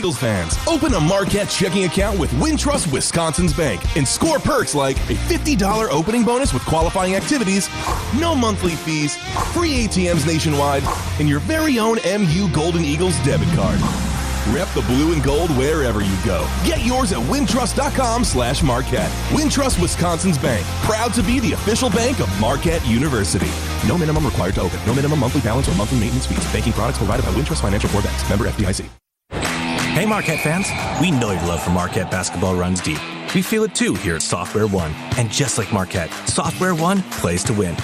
Eagles 0.00 0.16
fans, 0.16 0.56
open 0.66 0.94
a 0.94 1.00
Marquette 1.00 1.50
checking 1.50 1.84
account 1.84 2.18
with 2.18 2.30
Wintrust 2.40 2.90
Wisconsin's 2.90 3.52
Bank 3.52 3.82
and 3.98 4.08
score 4.08 4.38
perks 4.38 4.74
like 4.74 4.96
a 4.96 5.14
$50 5.28 5.90
opening 5.90 6.24
bonus 6.24 6.54
with 6.54 6.64
qualifying 6.64 7.16
activities, 7.16 7.68
no 8.18 8.34
monthly 8.34 8.76
fees, 8.76 9.18
free 9.52 9.86
ATMs 9.86 10.26
nationwide, 10.26 10.84
and 11.18 11.28
your 11.28 11.40
very 11.40 11.78
own 11.78 11.98
MU 12.02 12.50
Golden 12.50 12.82
Eagles 12.82 13.14
debit 13.24 13.48
card. 13.48 13.78
Rep 14.48 14.68
the 14.68 14.80
blue 14.86 15.12
and 15.12 15.22
gold 15.22 15.50
wherever 15.50 16.00
you 16.00 16.16
go. 16.24 16.48
Get 16.64 16.80
yours 16.80 17.12
at 17.12 17.18
wintrust.com 17.18 18.24
slash 18.24 18.62
Marquette. 18.62 19.10
Wintrust 19.32 19.82
Wisconsin's 19.82 20.38
Bank, 20.38 20.64
proud 20.84 21.12
to 21.12 21.22
be 21.22 21.40
the 21.40 21.52
official 21.52 21.90
bank 21.90 22.20
of 22.20 22.40
Marquette 22.40 22.86
University. 22.86 23.50
No 23.86 23.98
minimum 23.98 24.24
required 24.24 24.54
to 24.54 24.62
open. 24.62 24.80
No 24.86 24.94
minimum 24.94 25.18
monthly 25.18 25.42
balance 25.42 25.68
or 25.68 25.74
monthly 25.74 26.00
maintenance 26.00 26.24
fees. 26.24 26.52
Banking 26.54 26.72
products 26.72 26.96
provided 26.96 27.26
by 27.26 27.32
Wintrust 27.32 27.60
Financial 27.60 27.90
Corp. 27.90 28.06
Member 28.30 28.48
FDIC. 28.48 28.88
Hey, 30.00 30.06
Marquette 30.06 30.40
fans. 30.40 30.66
We 30.98 31.10
know 31.10 31.30
your 31.30 31.42
love 31.42 31.62
for 31.62 31.68
Marquette 31.68 32.10
basketball 32.10 32.54
runs 32.54 32.80
deep. 32.80 32.98
We 33.34 33.42
feel 33.42 33.64
it 33.64 33.74
too 33.74 33.92
here 33.96 34.16
at 34.16 34.22
Software 34.22 34.66
One. 34.66 34.92
And 35.18 35.30
just 35.30 35.58
like 35.58 35.74
Marquette, 35.74 36.10
Software 36.26 36.74
One 36.74 37.02
plays 37.20 37.44
to 37.44 37.52
win. 37.52 37.76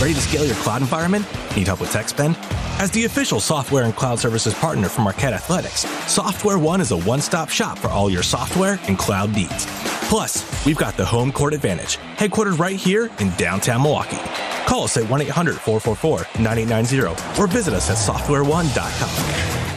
Ready 0.00 0.14
to 0.14 0.20
scale 0.20 0.46
your 0.46 0.54
cloud 0.54 0.82
environment? 0.82 1.26
Need 1.56 1.66
help 1.66 1.80
with 1.80 1.90
tech 1.90 2.08
spend? 2.08 2.36
As 2.78 2.92
the 2.92 3.06
official 3.06 3.40
software 3.40 3.82
and 3.82 3.96
cloud 3.96 4.20
services 4.20 4.54
partner 4.54 4.88
for 4.88 5.00
Marquette 5.00 5.32
Athletics, 5.32 5.80
Software 6.06 6.60
One 6.60 6.80
is 6.80 6.92
a 6.92 6.98
one 6.98 7.20
stop 7.20 7.48
shop 7.48 7.76
for 7.76 7.88
all 7.88 8.08
your 8.08 8.22
software 8.22 8.78
and 8.86 8.96
cloud 8.96 9.34
needs. 9.34 9.66
Plus, 10.08 10.64
we've 10.64 10.78
got 10.78 10.96
the 10.96 11.04
home 11.04 11.32
court 11.32 11.54
advantage, 11.54 11.98
headquartered 12.18 12.60
right 12.60 12.76
here 12.76 13.10
in 13.18 13.30
downtown 13.30 13.82
Milwaukee. 13.82 14.20
Call 14.64 14.84
us 14.84 14.96
at 14.96 15.10
1 15.10 15.22
800 15.22 15.56
444 15.56 16.40
9890 16.40 17.40
or 17.42 17.48
visit 17.48 17.74
us 17.74 17.90
at 17.90 17.96
softwareone.com. 17.96 19.69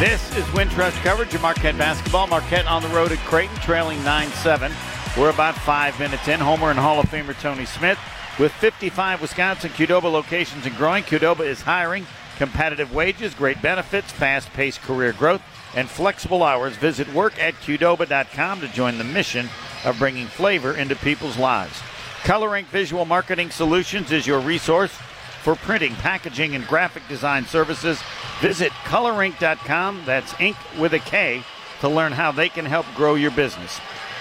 This 0.00 0.36
is 0.36 0.44
Wintrust 0.46 1.00
coverage 1.04 1.32
of 1.34 1.42
Marquette 1.42 1.78
basketball. 1.78 2.26
Marquette 2.26 2.66
on 2.66 2.82
the 2.82 2.88
road 2.88 3.12
at 3.12 3.18
Creighton, 3.18 3.54
trailing 3.58 4.02
9 4.02 4.28
7. 4.28 4.72
We're 5.16 5.30
about 5.30 5.54
five 5.54 5.96
minutes 6.00 6.26
in. 6.26 6.40
Homer 6.40 6.70
and 6.70 6.78
Hall 6.78 6.98
of 6.98 7.06
Famer 7.06 7.40
Tony 7.40 7.64
Smith 7.64 7.96
with 8.36 8.50
55 8.54 9.22
Wisconsin 9.22 9.70
Qdoba 9.70 10.10
locations 10.10 10.66
and 10.66 10.76
growing. 10.76 11.04
Qdoba 11.04 11.46
is 11.46 11.60
hiring. 11.60 12.08
Competitive 12.38 12.92
wages, 12.92 13.34
great 13.34 13.62
benefits, 13.62 14.10
fast 14.10 14.52
paced 14.52 14.82
career 14.82 15.12
growth, 15.12 15.42
and 15.76 15.88
flexible 15.88 16.42
hours. 16.42 16.76
Visit 16.76 17.10
work 17.14 17.40
at 17.40 17.54
Qdoba.com 17.54 18.62
to 18.62 18.68
join 18.68 18.98
the 18.98 19.04
mission 19.04 19.48
of 19.84 19.96
bringing 20.00 20.26
flavor 20.26 20.76
into 20.76 20.96
people's 20.96 21.38
lives. 21.38 21.80
Color 22.24 22.56
Ink 22.56 22.66
Visual 22.66 23.04
Marketing 23.04 23.48
Solutions 23.48 24.10
is 24.10 24.26
your 24.26 24.40
resource 24.40 24.98
for 25.44 25.54
printing, 25.54 25.94
packaging, 25.96 26.54
and 26.54 26.66
graphic 26.66 27.06
design 27.06 27.44
services. 27.44 28.02
Visit 28.40 28.72
colorink.com, 28.84 30.02
that's 30.06 30.34
ink 30.40 30.56
with 30.78 30.94
a 30.94 30.98
K, 30.98 31.42
to 31.80 31.88
learn 31.88 32.12
how 32.12 32.32
they 32.32 32.48
can 32.48 32.64
help 32.64 32.86
grow 32.96 33.14
your 33.14 33.30
business. 33.30 33.78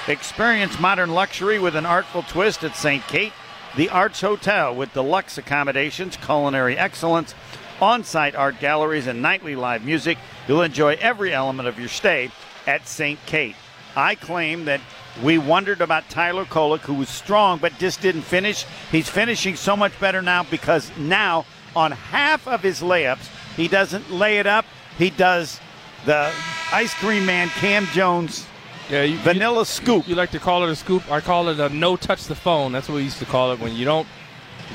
Experience 0.09 0.77
modern 0.81 1.13
luxury 1.13 1.59
with 1.59 1.77
an 1.77 1.85
artful 1.85 2.23
twist 2.23 2.65
at 2.65 2.75
St. 2.75 3.01
Kate, 3.07 3.31
the 3.77 3.89
Arts 3.89 4.19
Hotel 4.19 4.75
with 4.75 4.93
deluxe 4.93 5.37
accommodations, 5.37 6.17
culinary 6.17 6.77
excellence, 6.77 7.33
on 7.81 8.03
site 8.03 8.35
art 8.35 8.59
galleries, 8.59 9.07
and 9.07 9.21
nightly 9.21 9.55
live 9.55 9.85
music. 9.85 10.17
You'll 10.47 10.61
enjoy 10.61 10.97
every 10.99 11.33
element 11.33 11.69
of 11.69 11.79
your 11.79 11.87
stay 11.87 12.31
at 12.67 12.85
St. 12.85 13.17
Kate. 13.25 13.55
I 13.95 14.15
claim 14.15 14.65
that 14.65 14.81
we 15.21 15.37
wondered 15.37 15.81
about 15.81 16.09
Tyler 16.09 16.45
Kolek, 16.45 16.79
who 16.79 16.95
was 16.95 17.09
strong 17.09 17.59
but 17.59 17.77
just 17.77 18.01
didn't 18.01 18.23
finish. 18.23 18.65
He's 18.91 19.09
finishing 19.09 19.55
so 19.55 19.75
much 19.75 19.97
better 19.99 20.21
now 20.21 20.43
because 20.43 20.91
now 20.97 21.45
on 21.75 21.91
half 21.91 22.47
of 22.47 22.61
his 22.61 22.81
layups, 22.81 23.29
he 23.55 23.67
doesn't 23.67 24.11
lay 24.11 24.39
it 24.39 24.47
up. 24.47 24.65
He 24.97 25.09
does 25.09 25.59
the 26.05 26.31
ice 26.71 26.93
cream 26.95 27.25
man 27.25 27.49
Kam 27.49 27.85
Jones 27.87 28.45
yeah, 28.89 29.03
you, 29.03 29.17
vanilla 29.19 29.59
you, 29.59 29.65
scoop. 29.65 30.07
You 30.07 30.15
like 30.15 30.31
to 30.31 30.39
call 30.39 30.63
it 30.63 30.69
a 30.69 30.75
scoop. 30.75 31.09
I 31.09 31.21
call 31.21 31.47
it 31.49 31.59
a 31.59 31.69
no 31.69 31.95
touch 31.95 32.25
the 32.25 32.35
phone. 32.35 32.71
That's 32.71 32.89
what 32.89 32.95
we 32.95 33.03
used 33.03 33.19
to 33.19 33.25
call 33.25 33.51
it 33.53 33.59
when 33.59 33.75
you 33.75 33.85
don't 33.85 34.07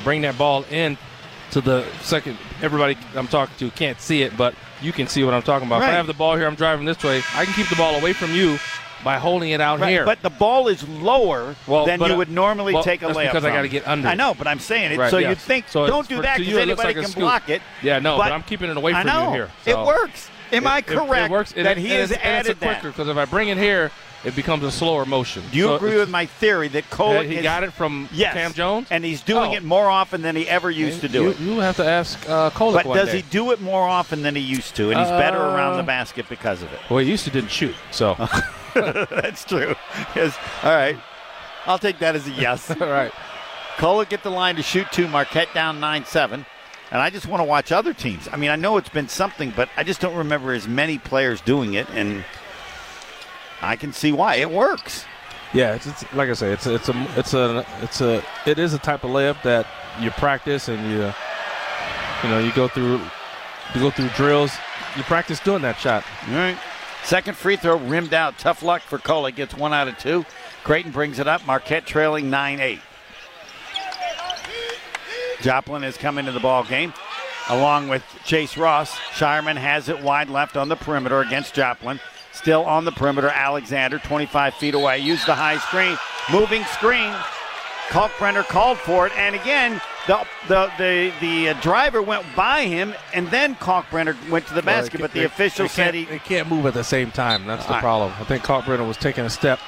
bring 0.02 0.22
that 0.22 0.38
ball 0.38 0.64
in 0.70 0.96
to 1.50 1.60
the 1.60 1.84
second. 2.02 2.38
Everybody 2.62 2.96
I'm 3.14 3.28
talking 3.28 3.54
to 3.58 3.70
can't 3.76 4.00
see 4.00 4.22
it, 4.22 4.36
but 4.36 4.54
you 4.80 4.92
can 4.92 5.06
see 5.06 5.24
what 5.24 5.34
I'm 5.34 5.42
talking 5.42 5.66
about. 5.66 5.80
Right. 5.80 5.88
If 5.88 5.94
I 5.94 5.96
have 5.96 6.06
the 6.06 6.14
ball 6.14 6.36
here, 6.36 6.46
I'm 6.46 6.54
driving 6.54 6.86
this 6.86 7.02
way. 7.02 7.18
I 7.34 7.44
can 7.44 7.54
keep 7.54 7.68
the 7.68 7.76
ball 7.76 7.96
away 7.96 8.12
from 8.12 8.32
you 8.32 8.58
by 9.04 9.16
holding 9.18 9.50
it 9.50 9.60
out 9.60 9.80
Right, 9.80 9.90
here. 9.90 10.04
But 10.04 10.22
the 10.22 10.30
ball 10.30 10.68
is 10.68 10.86
lower 10.88 11.54
Well, 11.66 11.86
than 11.86 11.98
but, 11.98 12.10
you 12.10 12.16
would 12.16 12.30
normally 12.30 12.74
well, 12.74 12.82
take 12.82 13.02
a 13.02 13.06
layup. 13.06 13.26
because 13.26 13.44
I 13.44 13.50
gotta 13.50 13.68
get 13.68 13.86
under 13.86 14.08
I 14.08 14.14
know, 14.14 14.34
but 14.34 14.46
I'm 14.46 14.58
saying 14.58 14.92
it. 14.92 14.98
Right, 14.98 15.10
so 15.10 15.18
you'd 15.18 15.38
think, 15.38 15.68
So 15.68 15.86
don't 15.86 16.08
do 16.08 16.20
that 16.22 16.38
because 16.38 16.54
it 16.54 16.60
anybody 16.60 16.88
like 16.88 16.96
can 16.96 17.04
scoop. 17.06 17.20
block 17.20 17.48
it. 17.48 17.62
Yeah, 17.82 17.98
no, 18.00 18.16
but 18.16 18.32
I'm 18.32 18.42
keeping 18.42 18.70
it 18.70 18.76
away 18.76 18.92
I 18.92 19.02
from 19.04 19.26
you 19.26 19.32
here, 19.32 19.50
It 19.66 19.78
works. 19.78 20.30
Am 20.50 20.66
I 20.66 20.78
It- 20.78 20.80
it- 20.80 20.86
correct 20.86 21.24
It, 21.26 21.30
works. 21.30 21.52
and 21.56 21.66
that 21.66 21.76
it- 21.76 21.80
he 21.82 21.88
has 21.90 22.10
it's, 22.10 22.20
and 22.22 22.38
it's 22.38 22.48
a 22.48 22.50
added 22.52 22.60
that? 22.60 22.80
quicker 22.80 22.88
because 22.88 23.08
if 23.08 23.16
I 23.16 23.24
bring 23.26 23.48
it 23.48 23.58
here, 23.58 23.90
it 24.24 24.34
becomes 24.34 24.64
a 24.64 24.70
slower 24.70 25.04
motion. 25.06 25.42
Do 25.52 25.56
you 25.58 25.64
So 25.64 25.76
agree 25.76 25.96
with 25.96 26.08
my 26.10 26.26
theory 26.26 26.68
that 26.68 26.88
Cole 26.90 27.20
he 27.20 27.36
is- 27.36 27.42
got 27.42 27.62
it 27.64 27.72
from 27.72 28.08
yes, 28.12 28.34
Kam 28.34 28.52
Jones? 28.52 28.88
and 28.90 29.04
he's 29.04 29.20
doing 29.22 29.52
Oh. 29.52 29.54
it 29.56 29.62
more 29.62 29.88
often 29.88 30.22
than 30.22 30.34
he 30.36 30.48
ever 30.48 30.70
used 30.70 31.00
to 31.02 31.08
do 31.08 31.22
you, 31.24 31.28
it. 31.30 31.38
You 31.40 31.58
have 31.60 31.76
to 31.76 31.86
ask 31.86 32.18
uh, 32.28 32.50
Kolek 32.50 32.84
But 32.84 32.94
does 32.94 33.08
day. 33.10 33.16
he 33.18 33.22
do 33.22 33.52
it 33.52 33.60
more 33.60 33.82
often 33.88 34.22
than 34.22 34.34
he 34.34 34.42
used 34.42 34.74
to? 34.76 34.90
And 34.90 34.98
he's 34.98 35.08
better 35.10 35.38
around 35.38 35.74
the 35.74 35.82
Uh, 35.82 35.86
basket 35.86 36.26
because 36.28 36.62
of 36.62 36.72
it. 36.72 36.80
Well, 36.90 36.98
he 36.98 37.08
used 37.10 37.24
to 37.24 37.30
didn't 37.30 37.50
shoot, 37.50 37.74
so 37.90 38.14
That's 38.74 39.44
true. 39.44 39.74
Yes. 40.14 40.36
All 40.62 40.70
right. 40.74 40.98
I'll 41.66 41.78
take 41.78 41.98
that 42.00 42.14
as 42.16 42.26
a 42.26 42.30
yes. 42.30 42.70
All 42.80 42.88
right. 42.88 43.12
Cole 43.78 44.04
get 44.04 44.22
the 44.22 44.30
line 44.30 44.56
to 44.56 44.62
shoot 44.62 44.86
two. 44.90 45.06
Marquette 45.08 45.52
down 45.54 45.80
9 45.80 46.04
7. 46.04 46.44
And 46.90 47.02
I 47.02 47.10
just 47.10 47.26
want 47.26 47.40
to 47.40 47.44
watch 47.44 47.70
other 47.70 47.92
teams. 47.92 48.28
I 48.32 48.36
mean, 48.36 48.50
I 48.50 48.56
know 48.56 48.78
it's 48.78 48.88
been 48.88 49.08
something, 49.08 49.52
but 49.54 49.68
I 49.76 49.84
just 49.84 50.00
don't 50.00 50.16
remember 50.16 50.52
as 50.54 50.66
many 50.66 50.96
players 50.98 51.40
doing 51.42 51.74
it. 51.74 51.86
And 51.90 52.24
I 53.60 53.76
can 53.76 53.92
see 53.92 54.12
why. 54.12 54.36
It 54.36 54.50
works. 54.50 55.04
Yeah, 55.52 55.74
it's, 55.74 55.86
it's 55.86 56.12
like 56.14 56.28
I 56.28 56.34
say, 56.34 56.52
it's 56.52 56.66
it's 56.66 56.88
a 56.88 57.06
it's 57.16 57.34
a 57.34 57.66
it's 57.80 58.00
a 58.00 58.22
it 58.46 58.58
is 58.58 58.74
a 58.74 58.78
type 58.78 59.02
of 59.04 59.10
layup 59.10 59.42
that 59.42 59.66
you 59.98 60.10
practice 60.10 60.68
and 60.68 60.78
you 60.90 61.12
you 62.22 62.28
know 62.28 62.38
you 62.38 62.52
go 62.52 62.68
through 62.68 63.00
you 63.74 63.80
go 63.80 63.90
through 63.90 64.08
drills. 64.10 64.52
You 64.96 65.02
practice 65.04 65.40
doing 65.40 65.62
that 65.62 65.78
shot. 65.78 66.04
All 66.28 66.34
right. 66.34 66.58
Second 67.04 67.36
free 67.36 67.56
throw 67.56 67.76
rimmed 67.76 68.12
out. 68.12 68.38
Tough 68.38 68.62
luck 68.62 68.82
for 68.82 68.98
Cole. 68.98 69.30
Gets 69.30 69.54
one 69.54 69.72
out 69.72 69.88
of 69.88 69.96
two. 69.98 70.24
Creighton 70.64 70.92
brings 70.92 71.18
it 71.18 71.28
up. 71.28 71.46
Marquette 71.46 71.86
trailing 71.86 72.28
9 72.30 72.60
8. 72.60 72.80
Joplin 75.40 75.82
has 75.82 75.96
come 75.96 76.18
into 76.18 76.32
the 76.32 76.40
ball 76.40 76.64
game 76.64 76.92
along 77.48 77.88
with 77.88 78.02
Chase 78.24 78.56
Ross. 78.56 78.96
Shireman 79.12 79.56
has 79.56 79.88
it 79.88 80.02
wide 80.02 80.28
left 80.28 80.56
on 80.56 80.68
the 80.68 80.76
perimeter 80.76 81.20
against 81.20 81.54
Joplin. 81.54 82.00
Still 82.38 82.64
on 82.64 82.84
the 82.84 82.92
perimeter, 82.92 83.28
Alexander, 83.28 83.98
25 83.98 84.54
feet 84.54 84.74
away. 84.74 85.00
Use 85.00 85.24
the 85.24 85.34
high 85.34 85.58
screen. 85.58 85.98
Moving 86.32 86.62
screen. 86.66 87.12
Kalkbrenner 87.88 88.46
called 88.46 88.78
for 88.78 89.06
it, 89.06 89.12
and 89.16 89.34
again, 89.34 89.80
the 90.06 90.24
the 90.46 90.70
the, 90.78 91.12
the 91.20 91.48
uh, 91.48 91.60
driver 91.60 92.00
went 92.00 92.24
by 92.36 92.66
him, 92.66 92.94
and 93.12 93.26
then 93.28 93.56
Kalkbrenner 93.56 94.14
went 94.30 94.46
to 94.46 94.54
the 94.54 94.62
basket, 94.62 95.00
but 95.00 95.12
the 95.12 95.24
official 95.24 95.64
they 95.64 95.68
said 95.68 95.94
he 95.94 96.04
they 96.04 96.20
can't 96.20 96.48
move 96.48 96.66
at 96.66 96.74
the 96.74 96.84
same 96.84 97.10
time. 97.10 97.44
That's 97.46 97.66
the 97.66 97.72
right. 97.72 97.80
problem. 97.80 98.12
I 98.20 98.24
think 98.24 98.44
Kalkbrenner 98.44 98.86
was 98.86 98.98
taking 98.98 99.24
a 99.24 99.30
step, 99.30 99.58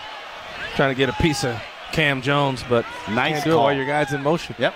trying 0.77 0.95
to 0.95 0.99
get 0.99 1.09
a 1.09 1.15
piece 1.15 1.45
of 1.45 1.61
Kam 1.93 2.23
Jones, 2.23 2.63
but 2.69 2.85
Nice 3.09 3.33
can't 3.33 3.45
do 3.47 3.53
it 3.55 3.57
while 3.57 3.73
your 3.73 3.87
guys 3.87 4.13
in 4.13 4.23
motion. 4.23 4.55
Yep. 4.59 4.75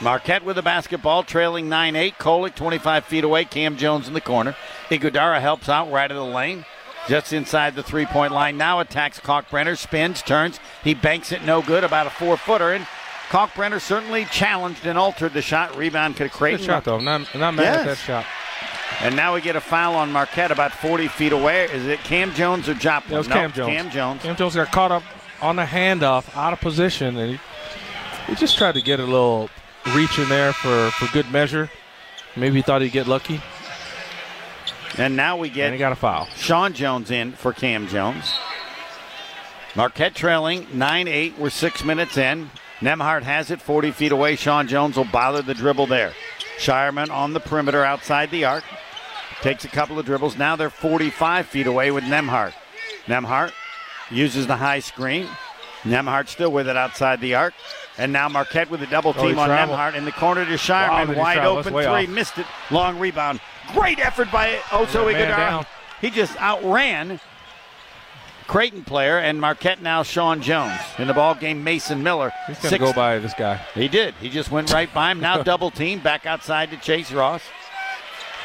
Marquette 0.00 0.44
with 0.44 0.56
the 0.56 0.62
basketball, 0.62 1.24
trailing 1.24 1.68
9 1.68 1.94
8. 1.94 2.18
Kolek 2.18 2.54
25 2.54 3.04
feet 3.04 3.24
away. 3.24 3.44
Cam 3.44 3.76
Jones 3.76 4.08
in 4.08 4.14
the 4.14 4.20
corner. 4.20 4.56
Ighodaro 4.88 5.40
helps 5.40 5.68
out 5.68 5.90
right 5.90 6.10
of 6.10 6.16
the 6.16 6.24
lane. 6.24 6.64
Just 7.08 7.32
inside 7.32 7.74
the 7.74 7.82
three 7.82 8.06
point 8.06 8.32
line. 8.32 8.56
Now 8.56 8.80
attacks 8.80 9.20
Kalkbrenner. 9.20 9.76
Spins, 9.76 10.22
turns. 10.22 10.58
He 10.82 10.94
banks 10.94 11.32
it 11.32 11.44
no 11.44 11.60
good. 11.62 11.84
About 11.84 12.06
a 12.06 12.10
four 12.10 12.36
footer. 12.36 12.72
And 12.72 12.86
Kalkbrenner 13.28 13.80
certainly 13.80 14.24
challenged 14.26 14.86
and 14.86 14.96
altered 14.98 15.32
the 15.34 15.42
shot. 15.42 15.76
Rebound 15.76 16.16
to 16.16 16.28
Creighton. 16.28 16.60
Good 16.60 16.66
shot, 16.66 16.84
though. 16.84 17.00
Not, 17.00 17.34
not 17.34 17.54
mad 17.54 17.80
at 17.80 17.86
that 17.86 17.98
shot. 17.98 18.24
And 19.00 19.16
now 19.16 19.34
we 19.34 19.40
get 19.40 19.56
a 19.56 19.60
foul 19.60 19.96
on 19.96 20.12
Marquette 20.12 20.50
about 20.50 20.72
40 20.72 21.08
feet 21.08 21.32
away. 21.32 21.64
Is 21.64 21.86
it 21.86 21.98
Kam 22.00 22.32
Jones 22.34 22.68
or 22.68 22.74
Joplin? 22.74 23.14
It 23.14 23.18
was 23.18 23.28
No, 23.28 23.34
Kam 23.34 23.52
Jones. 23.52 23.68
Kam 23.68 23.90
Jones. 23.90 24.22
Kam 24.22 24.36
Jones 24.36 24.54
got 24.54 24.70
caught 24.72 24.92
up 24.92 25.02
on 25.42 25.56
the 25.56 25.64
handoff, 25.64 26.34
out 26.36 26.52
of 26.52 26.60
position, 26.60 27.16
and 27.16 27.32
he, 27.32 27.40
he 28.28 28.34
just 28.36 28.56
tried 28.56 28.72
to 28.76 28.80
get 28.82 29.00
a 29.00 29.04
little 29.04 29.50
reach 29.94 30.18
in 30.18 30.28
there 30.28 30.52
for, 30.52 30.90
for 30.92 31.12
good 31.12 31.30
measure. 31.30 31.68
Maybe 32.36 32.56
he 32.56 32.62
thought 32.62 32.82
he'd 32.82 32.92
get 32.92 33.06
lucky. 33.06 33.40
And 34.98 35.16
now 35.16 35.36
we 35.36 35.48
get 35.50 35.66
And 35.66 35.74
he 35.74 35.78
got 35.78 35.92
a 35.92 35.96
foul. 35.96 36.26
Sean 36.36 36.72
Jones 36.72 37.10
in 37.10 37.32
for 37.32 37.52
Kam 37.52 37.88
Jones. 37.88 38.32
Marquette 39.76 40.14
trailing 40.14 40.66
9 40.72 41.08
8. 41.08 41.38
We're 41.38 41.50
six 41.50 41.84
minutes 41.84 42.16
in. 42.16 42.50
Nembhard 42.80 43.22
has 43.22 43.50
it 43.50 43.60
40 43.60 43.90
feet 43.92 44.12
away. 44.12 44.36
Sean 44.36 44.68
Jones 44.68 44.96
will 44.96 45.04
bother 45.06 45.42
the 45.42 45.54
dribble 45.54 45.86
there. 45.86 46.12
Scheierman 46.58 47.10
on 47.10 47.32
the 47.32 47.40
perimeter 47.40 47.84
outside 47.84 48.30
the 48.30 48.44
arc. 48.44 48.64
Takes 49.42 49.64
a 49.64 49.68
couple 49.68 49.98
of 49.98 50.06
dribbles. 50.06 50.38
Now 50.38 50.54
they're 50.56 50.70
45 50.70 51.46
feet 51.46 51.66
away 51.66 51.90
with 51.90 52.04
Nembhard. 52.04 52.52
Nembhard 53.06 53.52
uses 54.10 54.46
the 54.46 54.56
high 54.56 54.78
screen. 54.80 55.28
Nembhard 55.82 56.28
still 56.28 56.52
with 56.52 56.68
it 56.68 56.76
outside 56.76 57.20
the 57.20 57.34
arc. 57.34 57.54
And 57.98 58.12
now 58.12 58.28
Marquette 58.28 58.70
with 58.70 58.82
a 58.82 58.86
double 58.86 59.14
Oh, 59.16 59.26
team 59.26 59.38
on 59.38 59.48
traveled. 59.48 59.78
Nembhard 59.78 59.94
in 59.96 60.04
the 60.04 60.12
corner 60.12 60.44
to 60.44 60.52
Scheierman. 60.52 61.12
he 61.14 61.20
Wide 61.20 61.38
open 61.38 61.72
three. 61.72 61.84
off. 61.84 62.08
Missed 62.08 62.38
it. 62.38 62.46
Long 62.70 62.98
rebound. 62.98 63.40
Great 63.72 63.98
effort 63.98 64.30
by 64.30 64.54
Oso 64.68 65.10
Yeah, 65.10 65.18
man 65.18 65.30
Ighodaro. 65.30 65.36
down. 65.36 65.66
He 66.00 66.10
just 66.10 66.36
outran 66.40 67.20
Creighton 68.46 68.84
player 68.84 69.18
and 69.18 69.40
Marquette 69.40 69.80
now 69.80 70.02
Sean 70.02 70.42
Jones. 70.42 70.78
In 70.98 71.06
the 71.08 71.14
ball 71.14 71.34
game, 71.34 71.64
Mason 71.64 72.02
Miller. 72.02 72.30
He's 72.46 72.56
going 72.58 72.62
to 72.62 72.68
Six- 72.68 72.84
go 72.84 72.92
by 72.92 73.18
this 73.18 73.32
guy. 73.34 73.56
He 73.74 73.88
did. 73.88 74.14
He 74.20 74.28
just 74.28 74.50
went 74.50 74.70
right 74.72 74.92
by 74.92 75.10
him. 75.12 75.20
Now 75.20 75.42
double 75.42 75.70
team. 75.70 76.00
Back 76.00 76.26
outside 76.26 76.70
to 76.70 76.76
Chase 76.76 77.10
Ross. 77.10 77.42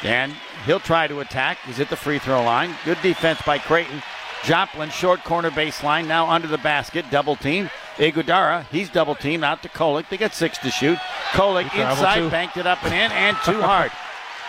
And 0.02 0.34
he'll 0.64 0.80
try 0.80 1.06
to 1.06 1.20
attack. 1.20 1.58
He's 1.66 1.78
at 1.80 1.90
the 1.90 1.96
free 1.96 2.18
throw 2.18 2.42
line. 2.42 2.74
Good 2.86 2.96
defense 3.02 3.42
by 3.44 3.58
Creighton. 3.58 4.02
Joplin, 4.44 4.88
short 4.88 5.22
corner 5.22 5.50
baseline, 5.50 6.06
now 6.06 6.26
under 6.30 6.48
the 6.48 6.56
basket. 6.56 7.04
Double 7.10 7.36
team. 7.36 7.68
Ighodaro, 7.98 8.64
he's 8.68 8.88
double 8.88 9.14
teamed 9.14 9.44
out 9.44 9.62
to 9.62 9.68
Kolek. 9.68 10.08
They 10.08 10.16
got 10.16 10.32
six 10.32 10.56
to 10.58 10.70
shoot. 10.70 10.96
Kolek 11.32 11.64
inside, 11.74 12.20
too. 12.20 12.30
banked 12.30 12.56
it 12.56 12.66
up 12.66 12.82
and 12.84 12.94
in, 12.94 13.12
and 13.12 13.36
too 13.44 13.60
hard. 13.60 13.92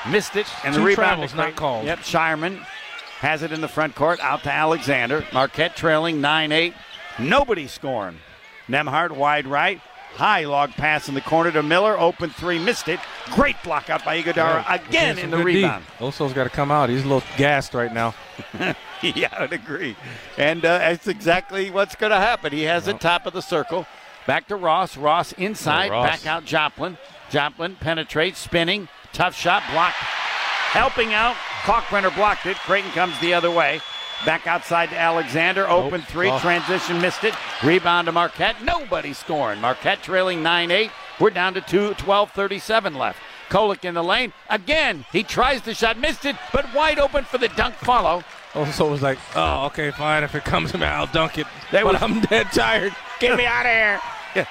Missed 0.09 0.35
it, 0.35 0.47
and 0.63 0.73
the 0.73 0.81
rebound. 0.81 1.27
to 1.29 1.35
not 1.35 1.55
called. 1.55 1.85
Yep, 1.85 1.99
Scheierman 1.99 2.57
has 3.19 3.43
it 3.43 3.51
in 3.51 3.61
the 3.61 3.67
front 3.67 3.93
court, 3.95 4.19
out 4.19 4.43
to 4.43 4.51
Alexander. 4.51 5.25
Marquette 5.31 5.75
trailing 5.75 6.21
9 6.21 6.51
8. 6.51 6.73
Nobody 7.19 7.67
scoring. 7.67 8.17
Nembhard 8.67 9.11
wide 9.11 9.45
right. 9.45 9.79
High 10.13 10.43
log 10.43 10.71
pass 10.71 11.07
in 11.07 11.13
the 11.15 11.21
corner 11.21 11.51
to 11.51 11.63
Miller. 11.63 11.97
Open 11.97 12.29
three, 12.31 12.59
missed 12.59 12.89
it. 12.89 12.99
Great 13.31 13.55
block 13.63 13.89
out 13.89 14.03
by 14.03 14.21
Ighodaro 14.21 14.35
Yeah, 14.35 14.73
again 14.73 15.17
in 15.17 15.31
the 15.31 15.37
good 15.37 15.45
D. 15.45 15.55
rebound. 15.61 15.85
Oso's 16.01 16.33
got 16.33 16.43
to 16.43 16.49
come 16.49 16.69
out. 16.69 16.89
He's 16.89 17.01
a 17.01 17.07
little 17.07 17.23
gassed 17.37 17.73
right 17.73 17.93
now. 17.93 18.13
yeah, 19.01 19.29
I'd 19.37 19.53
agree. 19.53 19.95
And 20.37 20.65
uh, 20.65 20.79
that's 20.79 21.07
exactly 21.07 21.71
what's 21.71 21.95
going 21.95 22.11
to 22.11 22.17
happen. 22.17 22.51
He 22.51 22.63
has 22.63 22.87
it 22.89 22.99
top 22.99 23.25
of 23.25 23.33
the 23.33 23.41
circle. 23.41 23.85
Back 24.27 24.47
to 24.49 24.57
Ross. 24.57 24.97
Ross 24.97 25.31
inside. 25.33 25.89
Oh, 25.91 25.93
Ross. 25.93 26.09
Back 26.09 26.25
out 26.27 26.43
Joplin. 26.45 26.97
Joplin 27.29 27.75
penetrates, 27.77 28.37
spinning. 28.37 28.89
Tough 29.13 29.35
shot. 29.35 29.63
Blocked. 29.71 29.95
Helping 29.95 31.13
out. 31.13 31.35
Kalkbrenner 31.63 32.13
blocked 32.15 32.45
it. 32.45 32.57
Creighton 32.57 32.91
comes 32.91 33.19
the 33.19 33.33
other 33.33 33.51
way. 33.51 33.81
Back 34.25 34.47
outside 34.47 34.89
to 34.89 34.97
Alexander. 34.99 35.67
Open 35.67 36.01
three. 36.01 36.29
Oh. 36.29 36.39
Transition 36.39 37.01
missed 37.01 37.23
it. 37.23 37.33
Rebound 37.63 38.05
to 38.05 38.11
Marquette. 38.11 38.63
Nobody 38.63 39.13
scoring. 39.13 39.59
Marquette 39.59 40.01
trailing 40.03 40.43
9 40.43 40.71
8. 40.71 40.91
We're 41.19 41.29
down 41.31 41.53
to 41.55 41.61
2, 41.61 41.95
12 41.95 42.31
37 42.31 42.95
left. 42.95 43.19
Kolek 43.49 43.83
in 43.83 43.93
the 43.95 44.03
lane. 44.03 44.31
Again, 44.49 45.05
he 45.11 45.23
tries 45.23 45.61
the 45.61 45.73
shot, 45.73 45.97
missed 45.99 46.25
it, 46.25 46.37
but 46.53 46.73
wide 46.73 46.99
open 46.99 47.25
for 47.25 47.37
the 47.37 47.49
dunk 47.49 47.75
follow. 47.75 48.23
Oh, 48.55 48.61
also, 48.65 48.89
was 48.89 49.01
like, 49.01 49.19
oh, 49.35 49.65
okay, 49.67 49.91
fine. 49.91 50.23
If 50.23 50.35
it 50.35 50.45
comes 50.45 50.71
to 50.71 50.77
me, 50.79 50.85
I'll 50.85 51.07
dunk 51.07 51.37
it. 51.37 51.47
They 51.71 51.83
but 51.83 51.93
was- 51.93 52.01
I'm 52.01 52.21
dead 52.21 52.47
tired. 52.53 52.95
Get 53.19 53.37
me 53.37 53.45
out 53.45 53.65
of 53.65 53.71
here. 53.71 53.99
Yeah. 54.35 54.45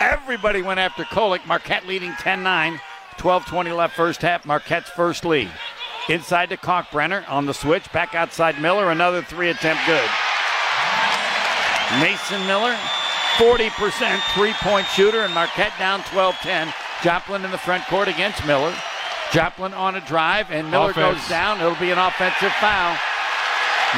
Everybody 0.00 0.62
went 0.62 0.80
after 0.80 1.02
Kolek. 1.04 1.44
Marquette 1.46 1.86
leading 1.86 2.12
10 2.14 2.42
9. 2.42 2.80
12 3.18 3.46
20 3.46 3.72
left 3.72 3.96
first 3.96 4.22
half. 4.22 4.44
Marquette's 4.46 4.90
first 4.90 5.24
lead. 5.24 5.50
Inside 6.08 6.50
to 6.50 6.56
Kalkbrenner 6.56 7.28
on 7.30 7.46
the 7.46 7.54
switch. 7.54 7.90
Back 7.92 8.14
outside 8.14 8.60
Miller. 8.60 8.90
Another 8.90 9.22
three 9.22 9.48
attempt 9.48 9.82
good. 9.86 10.08
Mason 12.00 12.44
Miller, 12.46 12.74
40% 13.36 14.20
three 14.34 14.52
point 14.54 14.86
shooter, 14.88 15.20
and 15.20 15.32
Marquette 15.32 15.72
down 15.78 16.02
12 16.04 16.34
10. 16.36 16.72
Joplin 17.02 17.44
in 17.44 17.50
the 17.50 17.58
front 17.58 17.84
court 17.86 18.08
against 18.08 18.44
Miller. 18.46 18.74
Joplin 19.32 19.72
on 19.74 19.96
a 19.96 20.00
drive, 20.00 20.50
and 20.50 20.70
Miller 20.70 20.90
Offense. 20.90 21.18
goes 21.18 21.28
down. 21.28 21.60
It'll 21.60 21.74
be 21.76 21.90
an 21.90 21.98
offensive 21.98 22.52
foul. 22.60 22.96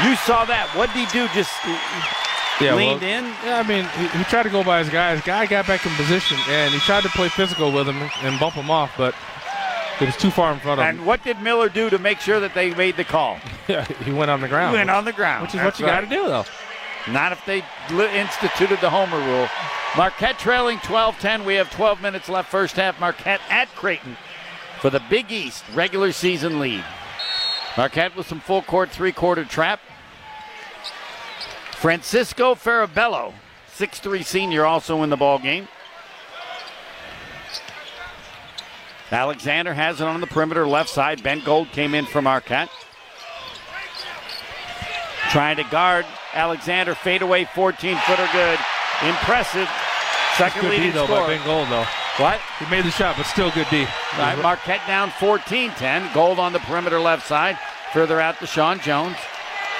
You 0.04 0.14
saw 0.16 0.44
that. 0.44 0.68
What 0.74 0.92
did 0.92 1.06
he 1.06 1.12
do? 1.12 1.26
Just 1.32 1.50
Yeah, 2.60 2.74
leaned 2.74 3.02
well, 3.02 3.18
in? 3.18 3.24
Yeah, 3.44 3.62
I 3.64 3.68
mean, 3.68 3.84
he, 3.84 4.18
he 4.18 4.24
tried 4.24 4.44
to 4.44 4.50
go 4.50 4.64
by 4.64 4.78
his 4.78 4.88
guy. 4.88 5.14
His 5.14 5.24
guy 5.24 5.46
got 5.46 5.66
back 5.66 5.84
in 5.84 5.92
position, 5.92 6.38
and 6.48 6.72
he 6.72 6.80
tried 6.80 7.02
to 7.02 7.10
play 7.10 7.28
physical 7.28 7.70
with 7.70 7.86
him 7.86 7.96
and 8.22 8.40
bump 8.40 8.54
him 8.54 8.70
off, 8.70 8.92
but 8.96 9.14
it 10.00 10.06
was 10.06 10.16
too 10.16 10.30
far 10.30 10.52
in 10.52 10.60
front 10.60 10.80
of 10.80 10.86
him. 10.86 10.96
And 10.96 11.06
what 11.06 11.22
did 11.22 11.40
Miller 11.40 11.68
do 11.68 11.90
to 11.90 11.98
make 11.98 12.20
sure 12.20 12.40
that 12.40 12.54
they 12.54 12.74
made 12.74 12.96
the 12.96 13.04
call? 13.04 13.38
Yeah, 13.68 13.84
he 13.84 14.12
went 14.12 14.30
on 14.30 14.40
the 14.40 14.46
ground. 14.46 14.70
He 14.70 14.78
went 14.78 14.90
on 14.90 15.04
the 15.04 15.12
ground. 15.12 15.42
Which 15.42 15.56
is 15.56 15.60
That's 15.60 15.80
what 15.80 15.84
you 15.84 15.92
got 15.92 16.02
to 16.02 16.06
do, 16.06 16.28
though. 16.28 16.44
Not 17.08 17.32
if 17.32 17.44
they 17.44 17.64
instituted 17.90 18.80
the 18.80 18.90
Homer 18.90 19.18
rule. 19.18 19.48
Marquette 19.96 20.38
trailing 20.38 20.78
12 20.84 21.18
10. 21.18 21.44
We 21.44 21.54
have 21.54 21.68
12 21.72 22.00
minutes 22.00 22.28
left, 22.28 22.48
first 22.48 22.76
half. 22.76 23.00
Marquette 23.00 23.40
at 23.50 23.66
Creighton 23.74 24.16
for 24.80 24.88
the 24.88 25.02
Big 25.10 25.32
East 25.32 25.64
regular 25.74 26.12
season 26.12 26.60
lead. 26.60 26.84
Marquette 27.76 28.14
with 28.14 28.28
some 28.28 28.38
full 28.38 28.62
court, 28.62 28.90
three 28.90 29.10
quarter 29.10 29.44
trap. 29.44 29.80
Francisco 31.76 32.54
Farabello, 32.54 33.34
6'3 33.76 34.24
senior, 34.24 34.64
also 34.64 35.02
in 35.02 35.10
the 35.10 35.16
ball 35.16 35.38
game. 35.38 35.68
Alexander 39.12 39.74
has 39.74 40.00
it 40.00 40.04
on 40.06 40.20
the 40.22 40.26
perimeter 40.26 40.66
left 40.66 40.88
side. 40.88 41.22
Ben 41.22 41.40
Gold 41.44 41.68
came 41.72 41.94
in 41.94 42.06
from 42.06 42.24
Marquette. 42.24 42.70
Trying 45.30 45.56
to 45.56 45.64
guard 45.64 46.06
Alexander, 46.32 46.94
fadeaway 46.94 47.44
14 47.44 47.98
footer 47.98 48.28
good. 48.32 48.58
Impressive. 49.04 49.68
Second 50.36 50.62
good 50.62 50.80
D, 50.80 50.90
though, 50.90 51.04
scorer. 51.04 51.20
by 51.20 51.26
Ben 51.36 51.44
Gold, 51.44 51.68
though. 51.68 51.86
What? 52.16 52.40
He 52.58 52.64
made 52.70 52.86
the 52.86 52.90
shot, 52.90 53.18
but 53.18 53.26
still 53.26 53.50
good 53.50 53.66
D. 53.70 53.86
Right, 54.18 54.38
Marquette 54.42 54.80
down 54.86 55.10
14 55.10 55.70
10. 55.70 56.14
Gold 56.14 56.38
on 56.38 56.54
the 56.54 56.58
perimeter 56.60 56.98
left 56.98 57.26
side. 57.26 57.58
Further 57.92 58.18
out 58.18 58.38
to 58.38 58.46
Sean 58.46 58.80
Jones. 58.80 59.16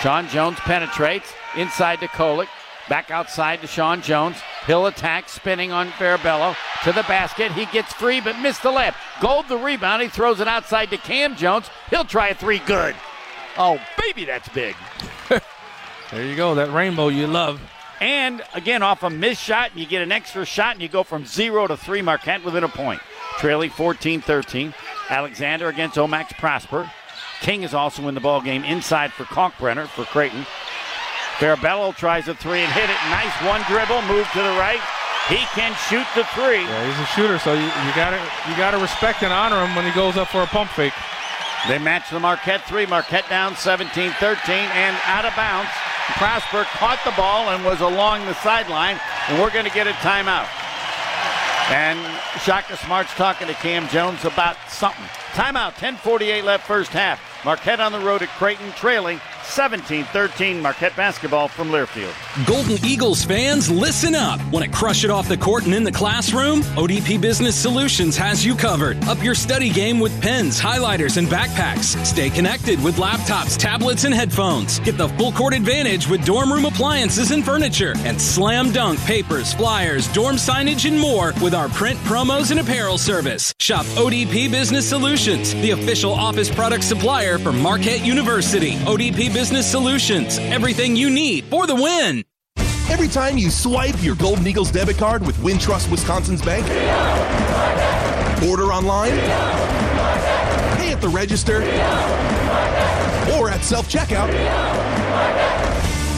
Sean 0.02 0.28
Jones 0.28 0.58
penetrates 0.60 1.32
inside 1.56 2.00
to 2.00 2.08
Kolek. 2.08 2.48
Back 2.88 3.10
outside 3.10 3.60
to 3.62 3.66
Sean 3.66 4.00
Jones. 4.00 4.36
He'll 4.66 4.86
attack, 4.86 5.28
spinning 5.28 5.72
on 5.72 5.88
Farabello 5.88 6.54
to 6.84 6.92
the 6.92 7.02
basket. 7.02 7.50
He 7.52 7.66
gets 7.66 7.92
free, 7.92 8.20
but 8.20 8.38
missed 8.38 8.62
the 8.62 8.70
layup. 8.70 8.94
Gold 9.20 9.48
the 9.48 9.56
rebound. 9.56 10.02
He 10.02 10.08
throws 10.08 10.38
it 10.38 10.46
outside 10.46 10.90
to 10.90 10.96
Kam 10.96 11.34
Jones. 11.34 11.68
He'll 11.90 12.04
try 12.04 12.28
a 12.28 12.34
three. 12.34 12.60
Good. 12.60 12.94
Oh, 13.58 13.80
baby, 13.98 14.24
that's 14.24 14.48
big. 14.50 14.76
There 16.12 16.24
you 16.24 16.36
go, 16.36 16.54
that 16.54 16.72
rainbow 16.72 17.08
you 17.08 17.26
love. 17.26 17.60
And 18.00 18.40
again, 18.54 18.82
off 18.82 19.02
a 19.02 19.10
missed 19.10 19.42
shot, 19.42 19.76
you 19.76 19.86
get 19.86 20.02
an 20.02 20.12
extra 20.12 20.44
shot, 20.44 20.74
and 20.74 20.82
you 20.82 20.88
go 20.88 21.02
from 21.02 21.26
zero 21.26 21.66
to 21.66 21.76
three. 21.76 22.00
Marquette 22.00 22.44
within 22.44 22.62
a 22.62 22.68
point, 22.68 23.00
trailing 23.38 23.70
14-13. 23.70 24.72
Alexander 25.10 25.68
against 25.68 25.98
O-Max 25.98 26.32
Prosper. 26.34 26.90
King 27.40 27.64
is 27.64 27.74
also 27.74 28.06
in 28.06 28.14
the 28.14 28.20
ball 28.20 28.40
game 28.40 28.62
inside 28.62 29.12
for 29.12 29.24
Kalkbrenner 29.24 29.88
for 29.88 30.04
Creighton. 30.04 30.46
Farabello 31.38 31.94
tries 31.94 32.28
a 32.28 32.34
three 32.34 32.60
and 32.60 32.72
hit 32.72 32.88
it. 32.88 32.96
Nice 33.12 33.34
one 33.44 33.60
dribble, 33.68 34.00
move 34.08 34.26
to 34.32 34.42
the 34.42 34.56
right. 34.56 34.80
He 35.28 35.44
can 35.52 35.74
shoot 35.90 36.06
the 36.14 36.24
three. 36.32 36.62
Yeah, 36.62 36.86
he's 36.88 37.00
a 37.00 37.06
shooter, 37.12 37.38
so 37.38 37.52
you, 37.52 37.66
you 37.66 37.92
gotta 37.94 38.22
you 38.48 38.56
gotta 38.56 38.78
respect 38.78 39.22
and 39.22 39.32
honor 39.32 39.64
him 39.66 39.74
when 39.74 39.84
he 39.84 39.92
goes 39.92 40.16
up 40.16 40.28
for 40.28 40.42
a 40.42 40.46
pump 40.46 40.70
fake. 40.70 40.94
They 41.68 41.78
match 41.78 42.10
the 42.10 42.20
Marquette 42.20 42.62
three. 42.62 42.86
Marquette 42.86 43.28
down 43.28 43.56
17 43.56 44.12
13 44.12 44.54
and 44.54 44.96
out 45.04 45.24
of 45.24 45.34
bounds. 45.34 45.68
Prosper 46.14 46.62
caught 46.78 47.00
the 47.04 47.10
ball 47.16 47.50
and 47.50 47.64
was 47.64 47.80
along 47.80 48.24
the 48.24 48.34
sideline, 48.34 48.98
and 49.28 49.42
we're 49.42 49.50
going 49.50 49.64
to 49.64 49.72
get 49.72 49.88
a 49.88 49.92
timeout. 50.00 50.46
And 51.68 51.98
Shaka 52.40 52.76
Smart's 52.76 53.12
talking 53.14 53.48
to 53.48 53.54
Kam 53.54 53.88
Jones 53.88 54.24
about 54.24 54.56
something. 54.68 55.04
Timeout, 55.32 55.72
10.48 55.74 56.44
left 56.44 56.64
first 56.64 56.92
half. 56.92 57.20
Marquette 57.44 57.80
on 57.80 57.90
the 57.90 57.98
road 57.98 58.22
at 58.22 58.28
Creighton, 58.28 58.70
trailing 58.72 59.20
17-13. 59.46 60.60
Marquette 60.60 60.94
basketball 60.96 61.48
from 61.48 61.70
Learfield. 61.70 62.12
Golden 62.46 62.84
Eagles 62.84 63.24
fans, 63.24 63.70
listen 63.70 64.14
up. 64.14 64.40
Want 64.52 64.64
to 64.64 64.70
crush 64.70 65.04
it 65.04 65.10
off 65.10 65.28
the 65.28 65.36
court 65.36 65.64
and 65.64 65.74
in 65.74 65.84
the 65.84 65.92
classroom? 65.92 66.62
ODP 66.76 67.20
Business 67.20 67.54
Solutions 67.54 68.16
has 68.16 68.44
you 68.44 68.54
covered. 68.54 69.02
Up 69.04 69.22
your 69.22 69.34
study 69.34 69.70
game 69.70 70.00
with 70.00 70.20
pens, 70.20 70.60
highlighters, 70.60 71.16
and 71.16 71.28
backpacks. 71.28 72.04
Stay 72.04 72.28
connected 72.28 72.82
with 72.82 72.96
laptops, 72.96 73.56
tablets, 73.56 74.04
and 74.04 74.14
headphones. 74.14 74.80
Get 74.80 74.98
the 74.98 75.08
full 75.10 75.32
court 75.32 75.54
advantage 75.54 76.08
with 76.08 76.24
dorm 76.24 76.52
room 76.52 76.64
appliances 76.64 77.30
and 77.30 77.44
furniture. 77.44 77.94
And 77.98 78.20
slam 78.20 78.72
dunk 78.72 78.98
papers, 79.00 79.54
flyers, 79.54 80.12
dorm 80.12 80.36
signage, 80.36 80.88
and 80.88 80.98
more 80.98 81.32
with 81.42 81.54
our 81.54 81.68
print 81.70 81.98
promos 82.00 82.50
and 82.50 82.60
apparel 82.60 82.98
service. 82.98 83.54
Shop 83.60 83.86
ODP 83.96 84.50
Business 84.50 84.88
Solutions, 84.88 85.54
the 85.54 85.70
official 85.70 86.12
office 86.12 86.52
product 86.54 86.84
supplier 86.84 87.38
for 87.38 87.52
Marquette 87.52 88.04
University. 88.04 88.72
ODP 88.86 89.32
Business 89.36 89.70
Solutions, 89.70 90.38
everything 90.38 90.96
you 90.96 91.10
need 91.10 91.44
for 91.44 91.66
the 91.66 91.74
win. 91.74 92.24
Every 92.88 93.06
time 93.06 93.36
you 93.36 93.50
swipe 93.50 94.02
your 94.02 94.14
Golden 94.16 94.46
Eagles 94.46 94.70
debit 94.70 94.96
card 94.96 95.26
with 95.26 95.36
Wintrust 95.40 95.90
Wisconsin's 95.90 96.40
Bank, 96.40 96.64
order 98.48 98.72
online, 98.72 99.10
pay 100.78 100.90
at 100.90 101.02
the 101.02 101.08
register, 101.10 101.56
or 103.36 103.50
at 103.50 103.60
self 103.62 103.90
checkout, 103.90 104.32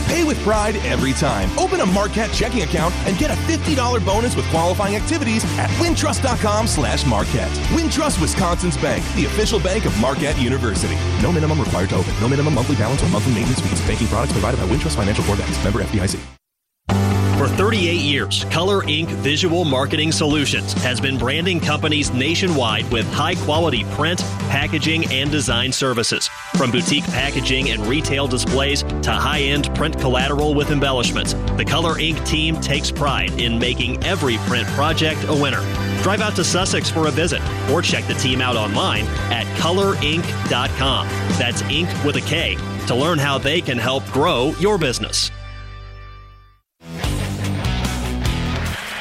pay 0.09 0.25
with 0.25 0.39
pride 0.41 0.77
every 0.85 1.13
time. 1.13 1.49
Open 1.59 1.81
a 1.81 1.87
Marquette 1.87 2.33
checking 2.33 2.63
account 2.63 2.95
and 3.07 3.17
get 3.19 3.31
a 3.31 3.35
$50 3.35 4.05
bonus 4.05 4.35
with 4.35 4.47
qualifying 4.47 4.97
activities 4.97 5.45
at 5.59 5.71
wintrust.com 5.79 6.67
slash 6.67 7.07
Marquette. 7.07 7.51
Wintrust 7.77 8.21
Wisconsin's 8.21 8.77
Bank, 8.79 9.05
the 9.15 9.27
official 9.27 9.61
bank 9.61 9.85
of 9.85 9.97
Marquette 10.01 10.41
University. 10.41 10.97
No 11.23 11.31
minimum 11.31 11.61
required 11.61 11.91
to 11.91 11.97
open. 11.97 12.15
No 12.21 12.29
minimum 12.29 12.55
monthly 12.55 12.77
balance 12.77 13.03
or 13.03 13.09
monthly 13.09 13.35
maintenance 13.35 13.61
fees. 13.61 13.81
Banking 13.87 14.09
products 14.09 14.33
provided 14.33 14.59
by 14.59 14.67
Wintrust 14.67 14.97
Financial 14.97 15.25
Corp. 15.25 15.39
Member 15.63 15.83
FDIC. 15.83 17.18
For 17.39 17.47
38 17.47 18.01
years, 18.01 18.43
Color 18.47 18.83
Ink 18.89 19.11
Visual 19.11 19.65
Marketing 19.65 20.11
Solutions 20.11 20.73
has 20.73 21.01
been 21.01 21.17
branding 21.17 21.61
companies 21.61 22.13
nationwide 22.13 22.91
with 22.91 23.07
high 23.13 23.37
quality 23.37 23.85
print, 23.93 24.19
packaging, 24.51 25.05
and 25.13 25.31
design 25.31 25.71
services. 25.71 26.27
From 26.57 26.73
boutique 26.73 27.05
packaging 27.05 27.71
and 27.71 27.87
retail 27.87 28.27
displays 28.27 28.83
to 28.83 29.13
high 29.13 29.43
end 29.43 29.73
print 29.77 30.01
collateral 30.01 30.53
with 30.53 30.73
embellishments, 30.73 31.35
the 31.57 31.65
Color 31.65 32.01
Ink 32.01 32.21
team 32.27 32.61
takes 32.61 32.91
pride 32.91 33.31
in 33.41 33.57
making 33.57 34.03
every 34.03 34.39
print 34.39 34.67
project 34.71 35.25
a 35.29 35.33
winner. 35.33 35.63
Drive 36.03 36.21
out 36.21 36.35
to 36.35 36.43
Sussex 36.43 36.91
for 36.91 37.07
a 37.07 37.13
visit 37.13 37.41
or 37.71 37.83
check 37.83 38.05
the 38.09 38.15
team 38.15 38.41
out 38.41 38.57
online 38.57 39.05
at 39.31 39.47
colorink.com. 39.59 41.07
That's 41.39 41.63
ink 41.71 41.89
with 42.05 42.17
a 42.17 42.21
K 42.23 42.57
to 42.89 42.97
learn 42.97 43.21
how 43.21 43.39
they 43.39 43.61
can 43.61 43.79
help 43.79 44.05
grow 44.07 44.55
your 44.59 44.77
business. 44.77 45.31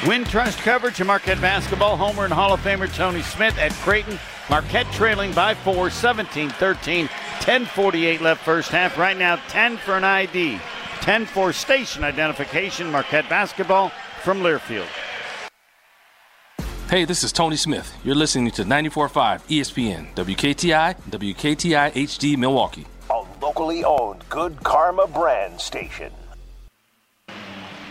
Wintrust 0.01 0.59
coverage 0.59 1.01
of 1.01 1.07
Marquette 1.07 1.41
basketball. 1.41 1.97
Homer 1.97 2.25
and 2.25 2.33
Hall 2.33 2.53
of 2.53 2.59
Famer 2.61 2.93
Tony 2.93 3.23
Smith 3.23 3.57
at 3.57 3.71
Creighton. 3.73 4.19
Marquette 4.47 4.85
trailing 4.91 5.33
by 5.33 5.55
four, 5.55 5.89
17 5.89 6.51
13. 6.51 7.07
10.48 7.07 8.21
left 8.21 8.43
first 8.45 8.69
half. 8.69 8.95
Right 8.95 9.17
now, 9.17 9.37
10 9.47 9.77
for 9.77 9.97
an 9.97 10.03
ID. 10.03 10.59
10 11.01 11.25
for 11.25 11.51
station 11.51 12.03
identification. 12.03 12.91
Marquette 12.91 13.27
basketball 13.27 13.91
from 14.21 14.41
Learfield. 14.41 14.85
Hey, 16.91 17.03
this 17.03 17.23
is 17.23 17.31
Tony 17.31 17.57
Smith. 17.57 17.91
You're 18.03 18.15
listening 18.15 18.51
to 18.51 18.63
94.5 18.63 19.41
ESPN, 19.47 20.13
WKTI, 20.13 20.95
WKTI 21.09 21.91
HD 21.91 22.37
Milwaukee. 22.37 22.85
A 23.09 23.25
locally 23.41 23.83
owned 23.83 24.23
Good 24.29 24.63
Karma 24.63 25.07
brand 25.07 25.59
station. 25.59 26.11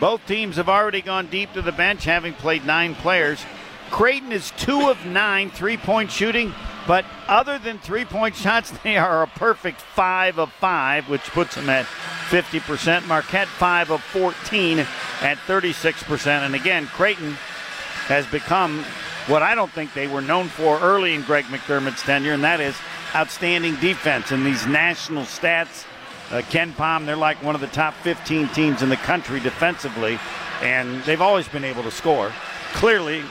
Both 0.01 0.27
teams 0.27 0.57
have 0.57 0.69
already 0.69 1.01
gone 1.01 1.27
deep 1.27 1.53
to 1.55 1.63
the 1.63 1.73
bench, 1.73 2.05
having 2.05 2.35
played 2.35 2.67
nine 2.67 2.95
players. 2.95 3.45
Creighton 3.91 4.33
is 4.33 4.53
two 4.59 4.91
of 4.91 5.07
nine 5.07 5.51
three 5.51 5.77
point 5.77 6.11
shooting, 6.11 6.53
but 6.87 7.05
other 7.29 7.59
than 7.59 7.79
three 7.79 8.05
point 8.05 8.35
shots, 8.37 8.71
they 8.83 8.97
are 8.97 9.23
a 9.23 9.27
perfect 9.27 9.81
five 9.81 10.39
of 10.39 10.53
five, 10.53 11.09
which 11.09 11.23
puts 11.23 11.55
them 11.55 11.71
at 11.71 11.87
50%. 12.29 13.07
Marquette, 13.07 13.49
five 13.49 13.91
of 13.91 14.03
14 14.03 14.81
at 14.81 15.39
36%. 15.47 16.27
And 16.27 16.55
again, 16.55 16.87
Creighton 16.87 17.33
has 18.09 18.27
become 18.27 18.85
what 19.29 19.43
I 19.43 19.55
don't 19.55 19.71
think 19.73 19.95
they 19.95 20.07
were 20.07 20.21
known 20.21 20.49
for 20.49 20.79
early 20.81 21.15
in 21.15 21.23
Greg 21.23 21.45
McDermott's 21.47 22.03
tenure, 22.03 22.33
and 22.33 22.45
that 22.45 22.61
is 22.61 22.77
outstanding 23.15 23.77
defense. 23.77 24.31
And 24.31 24.45
these 24.45 24.67
national 24.67 25.25
stats, 25.25 25.85
uh, 26.31 26.43
Palm, 26.77 27.07
they're 27.07 27.17
like 27.17 27.43
one 27.43 27.55
of 27.55 27.61
the 27.61 27.67
top 27.69 27.95
15 27.95 28.49
teams 28.49 28.83
in 28.83 28.89
the 28.89 28.97
country 28.97 29.41
defensively, 29.41 30.19
and 30.63 31.03
they've 31.05 31.21
always 31.21 31.49
been 31.49 31.65
able 31.65 31.83
to 31.83 31.91
score. 31.91 32.33
Clearly, 32.73 33.23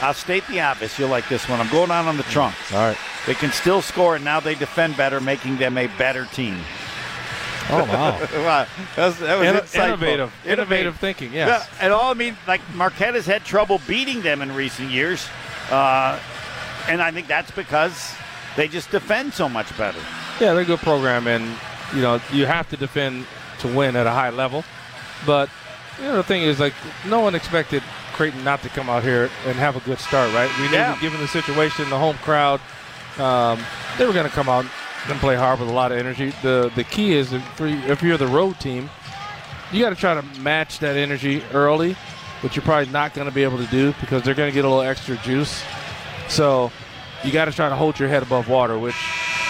I'll 0.00 0.14
state 0.14 0.46
the 0.48 0.60
obvious. 0.60 0.98
You'll 0.98 1.08
like 1.08 1.28
this 1.28 1.48
one. 1.48 1.60
I'm 1.60 1.70
going 1.70 1.90
out 1.90 2.06
on 2.06 2.16
the 2.16 2.22
trunk. 2.24 2.54
All 2.72 2.78
right. 2.78 2.98
They 3.26 3.34
can 3.34 3.52
still 3.52 3.80
score, 3.80 4.16
and 4.16 4.24
now 4.24 4.40
they 4.40 4.54
defend 4.54 4.96
better, 4.96 5.20
making 5.20 5.56
them 5.56 5.78
a 5.78 5.86
better 5.98 6.26
team. 6.26 6.58
Oh 7.70 7.78
wow! 7.84 8.18
wow. 8.44 8.66
That 8.96 9.06
was, 9.06 9.18
that 9.20 9.38
was 9.38 9.48
Inno- 9.48 9.84
innovative. 9.86 10.32
Innovative 10.44 10.96
thinking, 10.98 11.32
yes. 11.32 11.48
Yeah, 11.48 11.84
and 11.84 11.92
all 11.94 12.10
I 12.10 12.14
mean, 12.14 12.36
like 12.46 12.60
Marquette 12.74 13.14
has 13.14 13.24
had 13.24 13.42
trouble 13.44 13.80
beating 13.88 14.20
them 14.20 14.42
in 14.42 14.54
recent 14.54 14.90
years, 14.90 15.26
uh, 15.70 16.20
and 16.88 17.00
I 17.00 17.10
think 17.10 17.26
that's 17.26 17.50
because 17.52 18.14
they 18.56 18.68
just 18.68 18.90
defend 18.90 19.32
so 19.32 19.48
much 19.48 19.74
better. 19.78 19.98
Yeah, 20.40 20.52
they're 20.52 20.60
a 20.60 20.66
good 20.66 20.80
program, 20.80 21.26
and 21.26 21.56
you 21.94 22.02
know 22.02 22.20
you 22.32 22.46
have 22.46 22.68
to 22.70 22.76
defend 22.76 23.26
to 23.60 23.68
win 23.68 23.96
at 23.96 24.06
a 24.06 24.10
high 24.10 24.30
level. 24.30 24.64
But 25.26 25.48
you 25.98 26.04
know 26.04 26.16
the 26.16 26.22
thing 26.22 26.42
is, 26.42 26.60
like 26.60 26.74
no 27.06 27.20
one 27.20 27.34
expected 27.34 27.82
Creighton 28.12 28.44
not 28.44 28.62
to 28.62 28.68
come 28.68 28.88
out 28.90 29.02
here 29.02 29.30
and 29.46 29.56
have 29.56 29.76
a 29.76 29.80
good 29.80 29.98
start, 29.98 30.32
right? 30.34 30.50
We 30.58 30.68
knew, 30.68 30.74
Yeah. 30.76 30.96
given 31.00 31.20
the 31.20 31.28
situation, 31.28 31.88
the 31.90 31.98
home 31.98 32.16
crowd, 32.18 32.60
um, 33.18 33.58
they 33.98 34.06
were 34.06 34.12
going 34.12 34.26
to 34.28 34.32
come 34.32 34.48
out 34.48 34.64
and 35.08 35.18
play 35.20 35.34
hard 35.36 35.58
with 35.60 35.68
a 35.68 35.72
lot 35.72 35.92
of 35.92 35.98
energy. 35.98 36.32
The 36.42 36.70
the 36.74 36.84
key 36.84 37.12
is 37.14 37.32
if 37.32 37.60
if 37.60 38.02
you're 38.02 38.16
the 38.18 38.26
road 38.26 38.58
team, 38.60 38.90
you 39.72 39.80
got 39.82 39.90
to 39.90 39.96
try 39.96 40.14
to 40.14 40.22
match 40.40 40.78
that 40.80 40.96
energy 40.96 41.42
early, 41.52 41.94
which 42.42 42.56
you're 42.56 42.64
probably 42.64 42.92
not 42.92 43.14
going 43.14 43.28
to 43.28 43.34
be 43.34 43.42
able 43.44 43.58
to 43.58 43.66
do 43.66 43.94
because 44.00 44.22
they're 44.22 44.34
going 44.34 44.50
to 44.50 44.54
get 44.54 44.64
a 44.64 44.68
little 44.68 44.82
extra 44.82 45.16
juice. 45.18 45.62
So 46.28 46.70
you 47.22 47.32
got 47.32 47.46
to 47.46 47.52
try 47.52 47.68
to 47.68 47.74
hold 47.76 47.98
your 47.98 48.08
head 48.08 48.22
above 48.22 48.48
water, 48.48 48.78
which 48.78 48.96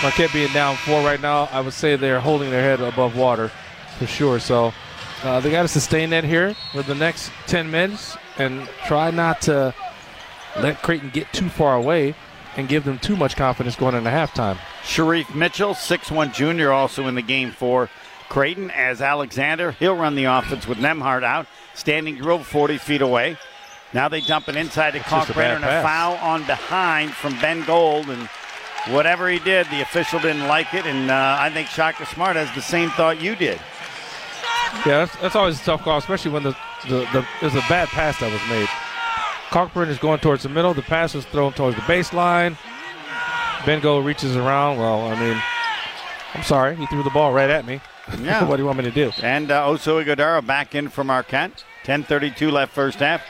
Marquette 0.02 0.32
being 0.32 0.52
down 0.52 0.76
four 0.76 1.02
right 1.02 1.20
now, 1.20 1.48
I 1.52 1.60
would 1.60 1.72
say 1.72 1.96
they're 1.96 2.20
holding 2.20 2.50
their 2.50 2.62
head 2.62 2.80
above 2.80 3.16
water 3.16 3.50
for 3.98 4.06
sure. 4.06 4.38
So 4.38 4.72
uh, 5.22 5.40
they 5.40 5.50
got 5.50 5.62
to 5.62 5.68
sustain 5.68 6.10
that 6.10 6.24
here 6.24 6.54
for 6.72 6.82
the 6.82 6.94
next 6.94 7.30
10 7.46 7.70
minutes 7.70 8.16
and 8.38 8.68
try 8.86 9.10
not 9.10 9.40
to 9.42 9.74
let 10.56 10.82
Creighton 10.82 11.10
get 11.10 11.32
too 11.32 11.48
far 11.48 11.76
away 11.76 12.14
and 12.56 12.68
give 12.68 12.84
them 12.84 12.98
too 12.98 13.16
much 13.16 13.36
confidence 13.36 13.76
going 13.76 13.94
into 13.94 14.10
halftime. 14.10 14.56
Shereef 14.82 15.34
Mitchell, 15.34 15.74
6'1 15.74 16.32
junior, 16.34 16.70
also 16.70 17.06
in 17.06 17.14
the 17.14 17.22
game 17.22 17.50
for 17.50 17.90
Creighton. 18.28 18.70
As 18.70 19.00
Alexander, 19.00 19.72
he'll 19.72 19.96
run 19.96 20.14
the 20.14 20.24
offense 20.24 20.66
with 20.66 20.78
Nembhard 20.78 21.24
out. 21.24 21.46
Standing 21.74 22.16
drill 22.16 22.38
40 22.40 22.78
feet 22.78 23.02
away. 23.02 23.36
Now 23.92 24.08
they 24.08 24.20
dump 24.20 24.48
it 24.48 24.56
inside 24.56 24.92
to 24.92 24.98
just 24.98 25.08
a 25.08 25.32
Kalkbrenner 25.32 25.34
bad 25.34 25.56
and 25.56 25.64
a 25.64 25.82
foul 25.82 26.14
on 26.16 26.44
behind 26.46 27.12
from 27.12 27.38
Ben 27.40 27.64
Gold. 27.64 28.08
And 28.08 28.28
whatever 28.88 29.28
he 29.28 29.38
did, 29.38 29.66
the 29.68 29.80
official 29.80 30.20
didn't 30.20 30.46
like 30.46 30.74
it. 30.74 30.86
And 30.86 31.10
uh, 31.10 31.36
I 31.38 31.50
think 31.50 31.68
Shaka 31.68 32.06
Smart 32.06 32.36
has 32.36 32.52
the 32.54 32.62
same 32.62 32.90
thought 32.90 33.20
you 33.20 33.36
did. 33.36 33.60
Yeah, 34.86 35.04
that's, 35.04 35.16
that's 35.16 35.36
always 35.36 35.60
a 35.60 35.64
tough 35.64 35.82
call, 35.82 35.98
especially 35.98 36.32
when 36.32 36.42
the, 36.42 36.56
the, 36.88 37.06
the 37.12 37.26
there's 37.40 37.54
a 37.54 37.64
bad 37.68 37.88
pass 37.88 38.18
that 38.20 38.32
was 38.32 38.42
made. 38.50 38.68
Kalkbrenner 39.50 39.88
is 39.88 39.98
going 39.98 40.18
towards 40.18 40.42
the 40.42 40.48
middle. 40.48 40.74
The 40.74 40.82
pass 40.82 41.14
was 41.14 41.24
thrown 41.26 41.52
towards 41.52 41.76
the 41.76 41.82
baseline. 41.82 42.56
Ben 43.64 43.80
Gold 43.80 44.04
reaches 44.04 44.36
around. 44.36 44.78
Well, 44.78 45.06
I 45.06 45.18
mean, 45.18 45.40
I'm 46.34 46.42
sorry. 46.42 46.74
He 46.76 46.86
threw 46.86 47.02
the 47.02 47.10
ball 47.10 47.32
right 47.32 47.50
at 47.50 47.66
me. 47.66 47.80
Yeah. 48.20 48.44
what 48.44 48.56
do 48.56 48.62
you 48.62 48.66
want 48.66 48.76
me 48.76 48.84
to 48.84 48.90
do? 48.90 49.12
And 49.22 49.50
uh, 49.50 49.66
Oso 49.66 50.46
back 50.46 50.74
in 50.74 50.90
from 50.90 51.06
Marquette. 51.06 51.64
10.32 51.84 52.52
left 52.52 52.74
first 52.74 52.98
half. 52.98 53.22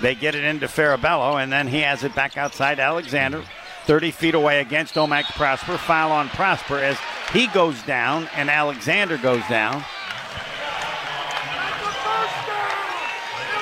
They 0.00 0.14
get 0.14 0.36
it 0.36 0.44
into 0.44 0.66
Farabello, 0.66 1.42
and 1.42 1.52
then 1.52 1.66
he 1.66 1.80
has 1.80 2.04
it 2.04 2.14
back 2.14 2.36
outside 2.38 2.78
Alexander. 2.78 3.42
30 3.86 4.10
feet 4.10 4.34
away 4.34 4.60
against 4.60 4.96
O-Max 4.96 5.30
Prosper. 5.32 5.76
Foul 5.78 6.12
on 6.12 6.28
Prosper 6.28 6.78
as 6.78 6.98
he 7.32 7.46
goes 7.48 7.82
down 7.82 8.28
and 8.36 8.50
Alexander 8.50 9.16
goes 9.16 9.42
down. 9.48 9.84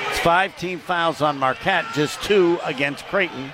It's 0.08 0.18
five 0.20 0.56
team 0.56 0.78
fouls 0.78 1.22
on 1.22 1.38
Marquette, 1.38 1.86
just 1.94 2.22
two 2.22 2.58
against 2.64 3.04
Creighton. 3.06 3.52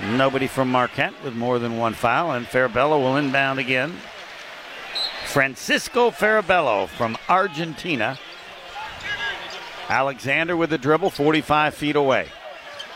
Nobody 0.00 0.48
from 0.48 0.70
Marquette 0.70 1.14
with 1.22 1.34
more 1.34 1.58
than 1.58 1.78
one 1.78 1.94
foul, 1.94 2.32
and 2.32 2.46
Farabello 2.46 3.00
will 3.00 3.16
inbound 3.16 3.58
again. 3.58 3.96
Francisco 5.26 6.10
Farabello 6.10 6.88
from 6.88 7.16
Argentina. 7.28 8.18
Alexander 9.88 10.56
with 10.56 10.70
the 10.70 10.78
dribble, 10.78 11.10
45 11.10 11.74
feet 11.74 11.96
away. 11.96 12.28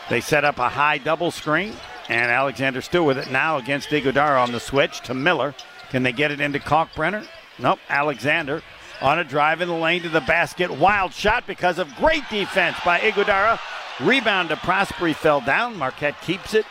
They 0.09 0.21
set 0.21 0.43
up 0.43 0.57
a 0.57 0.69
high 0.69 0.97
double 0.97 1.31
screen, 1.31 1.73
and 2.09 2.31
Alexander 2.31 2.81
still 2.81 3.05
with 3.05 3.17
it 3.17 3.31
now 3.31 3.57
against 3.57 3.89
Ighodaro 3.89 4.41
on 4.41 4.51
the 4.51 4.59
switch 4.59 5.01
to 5.01 5.13
Miller. 5.13 5.53
Can 5.91 6.03
they 6.03 6.11
get 6.11 6.31
it 6.31 6.41
into 6.41 6.59
Kalkbrenner? 6.59 7.25
Nope. 7.59 7.79
Alexander 7.89 8.63
on 9.01 9.19
a 9.19 9.23
drive 9.23 9.61
in 9.61 9.67
the 9.67 9.75
lane 9.75 10.01
to 10.01 10.09
the 10.09 10.21
basket. 10.21 10.71
Wild 10.71 11.13
shot 11.13 11.45
because 11.45 11.77
of 11.77 11.95
great 11.95 12.23
defense 12.29 12.77
by 12.83 12.99
Ighodaro. 12.99 13.59
Rebound 13.99 14.49
to 14.49 14.55
Prosperi 14.55 15.13
fell 15.13 15.41
down. 15.41 15.77
Marquette 15.77 16.19
keeps 16.21 16.53
it. 16.53 16.65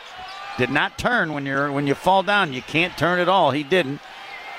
Did 0.57 0.69
not 0.69 0.97
turn 0.97 1.31
when 1.31 1.45
you're 1.45 1.71
when 1.71 1.87
you 1.87 1.95
fall 1.95 2.23
down. 2.23 2.53
You 2.53 2.61
can't 2.61 2.97
turn 2.97 3.19
at 3.19 3.29
all. 3.29 3.51
He 3.51 3.63
didn't. 3.63 4.01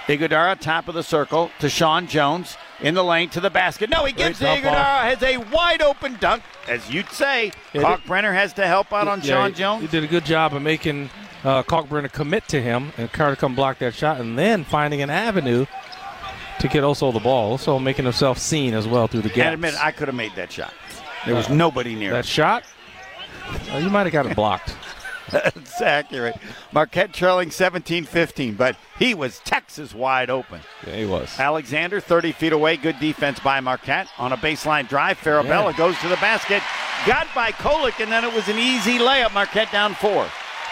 Ighodaro, 0.07 0.59
top 0.59 0.89
of 0.89 0.95
the 0.95 1.03
circle 1.03 1.51
to 1.59 1.69
Sean 1.69 2.07
Jones 2.07 2.57
in 2.83 2.95
the 2.95 3.05
lane 3.05 3.29
to 3.31 3.41
the 3.41 3.51
basket. 3.51 3.91
No, 3.91 4.05
he 4.05 4.13
Great 4.13 4.29
gives 4.29 4.41
Ighodaro. 4.41 4.73
off. 4.73 5.03
Has 5.03 5.23
a 5.23 5.37
wide 5.39 5.83
open 5.83 6.17
dunk, 6.21 6.43
as 6.69 6.89
you'd 6.91 7.09
say. 7.11 7.53
Yeah, 7.73 7.83
Kalkbrenner 7.83 8.33
has 8.33 8.53
to 8.55 8.67
help 8.67 8.93
out 8.93 9.09
on 9.09 9.21
Yeah, 9.21 9.27
Sean 9.35 9.55
Jones. 9.55 9.83
He 9.83 9.89
did 9.89 10.05
a 10.05 10.07
good 10.07 10.25
job 10.25 10.55
of 10.55 10.63
making 10.63 11.11
uh, 11.45 11.63
Kalkbrenner 11.63 12.11
commit 12.13 12.47
to 12.49 12.61
him 12.61 12.93
and 12.99 13.11
Carter 13.13 13.37
come 13.37 13.55
block 13.55 13.79
that 13.79 13.95
shot, 13.95 14.21
and 14.21 14.39
then 14.39 14.65
finding 14.65 15.03
an 15.03 15.11
avenue 15.11 15.67
to 16.61 16.69
get 16.69 16.83
Oso 16.85 17.13
the 17.13 17.21
ball. 17.21 17.53
Also 17.53 17.79
making 17.79 18.05
himself 18.05 18.39
seen 18.39 18.75
as 18.75 18.87
well 18.87 19.07
through 19.07 19.23
the 19.23 19.29
game. 19.29 19.37
gaps. 19.37 19.55
admit, 19.55 19.75
I 19.83 19.91
could 19.93 20.09
have 20.09 20.15
made 20.15 20.35
that 20.37 20.53
shot. 20.53 20.73
There 21.27 21.35
was 21.35 21.49
Uh, 21.49 21.55
nobody 21.55 21.95
near. 21.95 22.13
that 22.13 22.27
shot. 22.27 22.65
Uh, 23.73 23.79
you 23.79 23.91
might 23.91 24.05
have 24.05 24.13
got 24.13 24.27
it 24.27 24.37
blocked. 24.37 24.75
That's 25.55 25.81
accurate. 25.81 26.37
Marquette 26.73 27.13
trailing 27.13 27.51
17 27.51 28.05
15, 28.05 28.55
but 28.55 28.77
he 28.99 29.15
was 29.15 29.39
Texas 29.41 29.95
wide 29.95 30.31
open. 30.31 30.61
Yeah, 30.87 30.97
he 30.97 31.07
was. 31.07 31.39
Alexander, 31.39 32.01
30 32.01 32.33
feet 32.33 32.53
away. 32.53 32.77
Good 32.77 32.99
defense 33.01 33.39
by 33.41 33.61
Marquette. 33.61 34.09
On 34.19 34.33
a 34.33 34.37
baseline 34.37 34.89
drive, 34.89 35.19
Farabello 35.19 35.71
Yeah. 35.73 35.77
goes 35.79 35.99
to 36.01 36.09
the 36.09 36.17
basket. 36.17 36.63
Got 37.07 37.27
by 37.35 37.53
Kolek, 37.53 38.01
and 38.03 38.11
then 38.13 38.25
it 38.25 38.33
was 38.35 38.49
an 38.49 38.59
easy 38.59 38.99
layup. 38.99 39.33
Marquette 39.33 39.73
down 39.73 39.95
four. 39.95 40.27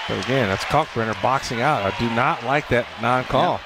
But 0.09 0.25
again, 0.25 0.49
that's 0.49 0.65
Kalkbrenner 0.65 1.21
boxing 1.23 1.61
out. 1.61 1.83
I 1.83 1.97
do 1.99 2.09
not 2.15 2.43
like 2.45 2.69
that 2.69 2.87
non-call. 3.03 3.61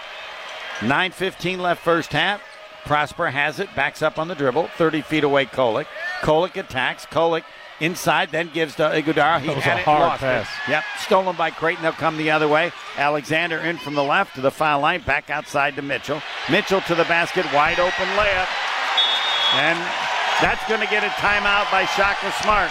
9.15 0.80 1.59
left 1.59 1.82
first 1.82 2.12
half. 2.12 2.43
Prosper 2.84 3.30
has 3.30 3.61
it, 3.61 3.72
backs 3.76 4.03
up 4.03 4.18
on 4.18 4.26
the 4.26 4.34
dribble. 4.34 4.68
30 4.76 5.03
feet 5.03 5.22
away, 5.22 5.47
Kolek. 5.47 5.86
Kolek 6.20 6.57
attacks. 6.57 7.07
Kolek 7.07 7.45
inside, 7.82 8.30
then 8.30 8.48
gives 8.54 8.76
to 8.76 8.84
Ighodaro. 8.84 9.40
He 9.40 9.48
That 9.48 9.56
was 9.56 9.64
had 9.64 9.76
a 9.78 9.80
it, 9.80 9.84
hard 9.84 10.18
pass. 10.20 10.48
it. 10.66 10.70
Yep, 10.70 10.84
stolen 11.00 11.36
by 11.36 11.50
Creighton. 11.50 11.82
They'll 11.82 11.92
come 11.92 12.16
the 12.16 12.30
other 12.30 12.48
way. 12.48 12.72
Alexander 12.96 13.58
in 13.58 13.76
from 13.78 13.94
the 13.94 14.02
left 14.04 14.34
to 14.36 14.40
the 14.40 14.50
foul 14.50 14.80
line, 14.80 15.02
back 15.02 15.28
outside 15.30 15.76
to 15.76 15.82
Mitchell. 15.82 16.22
Mitchell 16.50 16.80
to 16.82 16.94
the 16.94 17.04
basket, 17.04 17.44
wide 17.52 17.78
open 17.80 18.06
layup. 18.16 18.48
And 19.54 19.78
that's 20.40 20.66
going 20.68 20.80
to 20.80 20.86
get 20.86 21.04
a 21.04 21.08
timeout 21.20 21.70
by 21.70 21.84
Shaka 21.84 22.32
Smart. 22.42 22.70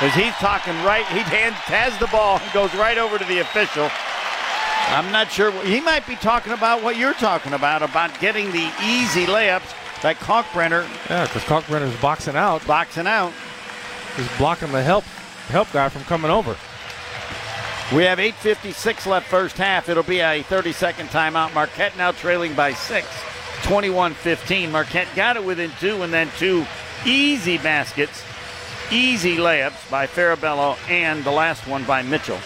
As 0.00 0.12
he's 0.14 0.34
talking 0.34 0.74
right, 0.82 1.06
he 1.06 1.20
hands, 1.20 1.54
has 1.70 1.96
the 1.98 2.06
ball 2.08 2.38
and 2.42 2.52
goes 2.52 2.74
right 2.74 2.98
over 2.98 3.16
to 3.18 3.24
the 3.24 3.38
official. 3.38 3.88
I'm 4.88 5.10
not 5.10 5.30
sure. 5.32 5.50
He 5.64 5.80
might 5.80 6.06
be 6.06 6.16
talking 6.16 6.52
about 6.52 6.82
what 6.82 6.96
you're 6.96 7.14
talking 7.14 7.54
about, 7.54 7.82
about 7.82 8.18
getting 8.20 8.50
the 8.52 8.70
easy 8.84 9.24
layups 9.26 9.72
like 10.04 10.18
Kalkbrenner 10.18 10.86
Yeah, 11.08 11.24
because 11.24 11.42
Kalkbrenner's 11.44 11.98
boxing 12.00 12.36
out. 12.36 12.64
boxing 12.66 13.06
out. 13.06 13.32
He's 14.16 14.38
blocking 14.38 14.72
the 14.72 14.82
help 14.82 15.04
help 15.48 15.70
guy 15.72 15.88
from 15.88 16.02
coming 16.04 16.30
over. 16.30 16.56
We 17.94 18.02
have 18.02 18.18
8.56 18.18 19.06
left 19.06 19.28
first 19.28 19.56
half. 19.56 19.88
It'll 19.88 20.02
be 20.02 20.18
a 20.18 20.42
30 20.42 20.72
second 20.72 21.08
timeout. 21.10 21.54
Marquette 21.54 21.96
now 21.96 22.10
trailing 22.10 22.54
by 22.54 22.72
six, 22.72 23.06
21 23.62 24.14
15. 24.14 24.72
Marquette 24.72 25.08
got 25.14 25.36
it 25.36 25.44
within 25.44 25.70
two, 25.78 26.02
and 26.02 26.12
then 26.12 26.28
two 26.36 26.66
easy 27.04 27.58
baskets, 27.58 28.24
easy 28.90 29.36
layups 29.36 29.88
by 29.88 30.06
Farabello, 30.06 30.76
and 30.90 31.22
the 31.22 31.30
last 31.30 31.66
one 31.68 31.84
by 31.84 32.02
Mitchell. 32.02 32.40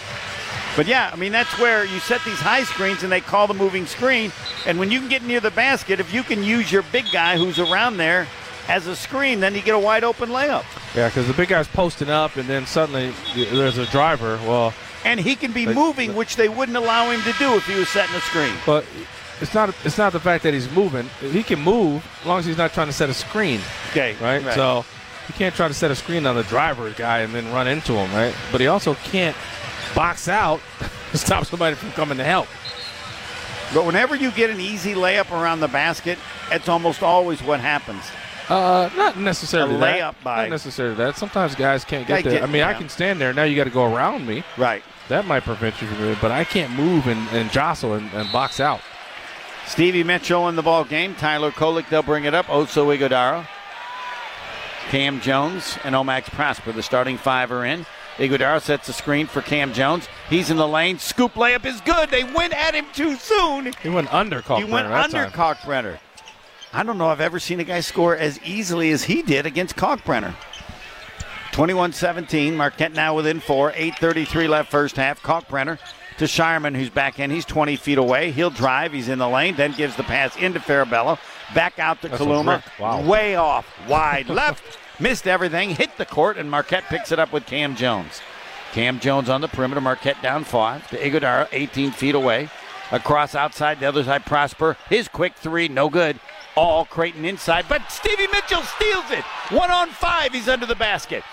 But 0.75 0.87
yeah, 0.87 1.09
I 1.11 1.15
mean, 1.15 1.31
that's 1.31 1.57
where 1.59 1.85
you 1.85 1.99
set 1.99 2.23
these 2.23 2.39
high 2.39 2.63
screens 2.63 3.03
and 3.03 3.11
they 3.11 3.19
call 3.19 3.47
the 3.47 3.53
moving 3.53 3.85
screen. 3.85 4.31
And 4.65 4.79
when 4.79 4.89
you 4.89 4.99
can 4.99 5.09
get 5.09 5.23
near 5.23 5.41
the 5.41 5.51
basket, 5.51 5.99
if 5.99 6.13
you 6.13 6.23
can 6.23 6.43
use 6.43 6.71
your 6.71 6.83
big 6.93 7.11
guy 7.11 7.37
who's 7.37 7.59
around 7.59 7.97
there 7.97 8.27
as 8.71 8.87
a 8.87 8.95
screen, 8.95 9.41
then 9.41 9.53
you 9.53 9.61
get 9.61 9.75
a 9.75 9.79
wide 9.79 10.05
open 10.05 10.29
layup. 10.29 10.63
Yeah, 10.95 11.09
because 11.09 11.27
the 11.27 11.33
big 11.33 11.49
guy's 11.49 11.67
posting 11.67 12.09
up, 12.09 12.37
and 12.37 12.47
then 12.47 12.65
suddenly 12.65 13.13
there's 13.35 13.77
a 13.77 13.85
driver. 13.87 14.39
Well, 14.47 14.73
And 15.03 15.19
he 15.19 15.35
can 15.35 15.51
be 15.51 15.65
But- 15.65 15.75
moving, 15.75 16.13
which 16.15 16.35
they 16.35 16.47
wouldn't 16.47 16.77
allow 16.77 17.09
him 17.09 17.21
to 17.23 17.33
do 17.33 17.55
if 17.55 17.65
he 17.65 17.73
was 17.75 17.89
setting 17.89 18.15
a 18.15 18.21
screen. 18.21 18.53
but 18.67 18.85
it's 19.41 19.53
not 19.55 19.73
it's 19.83 19.97
not 19.97 20.13
the 20.13 20.19
fact 20.19 20.43
that 20.43 20.53
he's 20.53 20.69
moving. 20.71 21.09
He 21.19 21.41
can 21.41 21.59
move 21.59 22.05
as 22.21 22.27
long 22.27 22.39
as 22.39 22.45
he's 22.45 22.57
not 22.57 22.71
trying 22.73 22.87
to 22.87 22.93
set 22.93 23.09
a 23.09 23.13
screen. 23.13 23.59
Okay, 23.89 24.15
right? 24.21 24.43
right. 24.45 24.53
So 24.53 24.85
he 25.27 25.33
can't 25.33 25.55
try 25.55 25.67
to 25.67 25.73
set 25.73 25.89
a 25.91 25.95
screen 25.95 26.25
on 26.27 26.35
the 26.35 26.43
driver 26.43 26.89
guy 26.91 27.19
and 27.19 27.33
then 27.33 27.51
run 27.51 27.67
into 27.67 27.93
him, 27.93 28.13
right? 28.13 28.33
But 28.51 28.61
he 28.61 28.67
also 28.67 28.93
can't 28.93 29.35
box 29.95 30.27
out 30.27 30.61
to 31.11 31.17
stop 31.17 31.45
somebody 31.45 31.75
from 31.75 31.91
coming 31.93 32.17
to 32.19 32.23
help. 32.23 32.47
But 33.73 33.85
whenever 33.85 34.15
you 34.15 34.31
get 34.31 34.49
an 34.49 34.59
easy 34.59 34.93
layup 34.93 35.31
around 35.31 35.61
the 35.61 35.67
basket, 35.67 36.19
it's 36.51 36.69
almost 36.69 37.01
always 37.01 37.41
what 37.41 37.59
happens. 37.59 38.03
Uh, 38.51 38.89
not 38.97 39.17
necessarily 39.17 39.75
A 39.75 39.77
that. 39.77 39.99
layup 39.99 40.15
by- 40.23 40.41
Not 40.43 40.49
necessarily 40.49 40.95
that. 40.95 41.15
Sometimes 41.15 41.55
guys 41.55 41.85
can't 41.85 42.05
get 42.05 42.23
there. 42.25 42.43
I 42.43 42.47
mean, 42.47 42.63
I 42.63 42.73
can 42.73 42.89
stand 42.89 43.21
there. 43.21 43.33
Now 43.33 43.43
you 43.43 43.55
got 43.55 43.63
to 43.63 43.69
go 43.69 43.93
around 43.93 44.27
me. 44.27 44.43
Right. 44.57 44.83
That 45.07 45.25
might 45.25 45.43
prevent 45.43 45.81
you 45.81 45.87
from 45.87 45.97
doing 45.97 46.11
it, 46.11 46.17
but 46.21 46.31
I 46.31 46.43
can't 46.43 46.73
move 46.73 47.07
and, 47.07 47.27
and 47.29 47.49
jostle 47.51 47.93
and, 47.93 48.11
and 48.13 48.31
box 48.31 48.59
out. 48.59 48.81
Stevie 49.67 50.03
Mitchell 50.03 50.49
in 50.49 50.55
the 50.57 50.61
ball 50.61 50.83
game. 50.83 51.15
Tyler 51.15 51.51
Kolek, 51.51 51.87
they'll 51.89 52.03
bring 52.03 52.25
it 52.25 52.33
up. 52.33 52.47
Oso 52.47 52.95
Ighodaro. 52.97 53.47
Kam 54.89 55.21
Jones 55.21 55.77
and 55.85 55.95
O-Max 55.95 56.27
Prosper. 56.29 56.73
The 56.73 56.83
starting 56.83 57.17
five 57.17 57.51
are 57.51 57.63
in. 57.65 57.85
Ighodaro 58.17 58.61
sets 58.61 58.89
a 58.89 58.93
screen 58.93 59.27
for 59.27 59.41
Kam 59.41 59.71
Jones. 59.71 60.09
He's 60.29 60.49
in 60.49 60.57
the 60.57 60.67
lane. 60.67 60.99
Scoop 60.99 61.35
layup 61.35 61.65
is 61.65 61.79
good. 61.81 62.09
They 62.09 62.25
went 62.25 62.53
at 62.53 62.75
him 62.75 62.85
too 62.93 63.15
soon. 63.15 63.71
He 63.81 63.89
went 63.89 64.13
under 64.13 64.41
Kalkbrenner 64.41 64.65
He 64.65 64.71
went 64.71 64.87
under. 64.87 65.25
Kalkbrenner. 65.27 65.97
I 66.73 66.83
don't 66.83 66.97
know 66.97 67.07
I've 67.07 67.21
ever 67.21 67.39
seen 67.39 67.59
a 67.59 67.63
guy 67.63 67.81
score 67.81 68.15
as 68.15 68.39
easily 68.43 68.91
as 68.91 69.03
he 69.03 69.21
did 69.21 69.45
against 69.45 69.75
Kalkbrenner. 69.75 70.33
21-17. 71.51 72.53
Marquette 72.53 72.93
now 72.93 73.15
within 73.15 73.39
four. 73.39 73.71
8.33 73.73 74.47
left 74.47 74.71
first 74.71 74.95
half. 74.95 75.21
Kalkbrenner 75.21 75.77
to 76.17 76.25
Scheierman, 76.25 76.75
who's 76.75 76.89
back 76.89 77.19
in. 77.19 77.29
He's 77.29 77.45
20 77.45 77.75
feet 77.75 77.97
away. 77.97 78.31
He'll 78.31 78.49
drive. 78.49 78.93
He's 78.93 79.09
in 79.09 79.19
the 79.19 79.27
lane. 79.27 79.55
Then 79.55 79.73
gives 79.73 79.95
the 79.97 80.03
pass 80.03 80.35
into 80.37 80.59
Farabello. 80.59 81.19
Back 81.53 81.77
out 81.79 82.01
to 82.03 82.07
That's 82.07 82.21
Kaluma. 82.21 82.63
Wow. 82.79 83.05
Way 83.05 83.35
off. 83.35 83.67
Wide 83.89 84.29
left. 84.29 84.77
Missed 84.99 85.27
everything. 85.27 85.71
Hit 85.71 85.97
the 85.97 86.05
court, 86.05 86.37
and 86.37 86.49
Marquette 86.49 86.83
picks 86.85 87.11
it 87.11 87.19
up 87.19 87.33
with 87.33 87.45
Kam 87.45 87.75
Jones. 87.75 88.21
Kam 88.71 88.99
Jones 88.99 89.27
on 89.27 89.41
the 89.41 89.47
perimeter. 89.49 89.81
Marquette 89.81 90.21
down 90.21 90.45
five 90.45 90.87
to 90.89 90.97
Ighodaro, 90.97 91.47
18 91.51 91.91
feet 91.91 92.15
away. 92.15 92.49
Across 92.91 93.35
outside, 93.35 93.79
the 93.79 93.85
other 93.87 94.03
side, 94.03 94.25
Prosper. 94.25 94.77
His 94.89 95.07
quick 95.07 95.35
three, 95.35 95.67
no 95.67 95.89
good. 95.89 96.19
All 96.55 96.85
Creighton 96.85 97.23
inside, 97.25 97.65
but 97.69 97.89
Stevie 97.91 98.27
Mitchell 98.27 98.61
steals 98.63 99.09
it. 99.11 99.23
One 99.55 99.71
on 99.71 99.89
five, 99.89 100.33
he's 100.33 100.49
under 100.49 100.65
the 100.65 100.75
basket. 100.75 101.23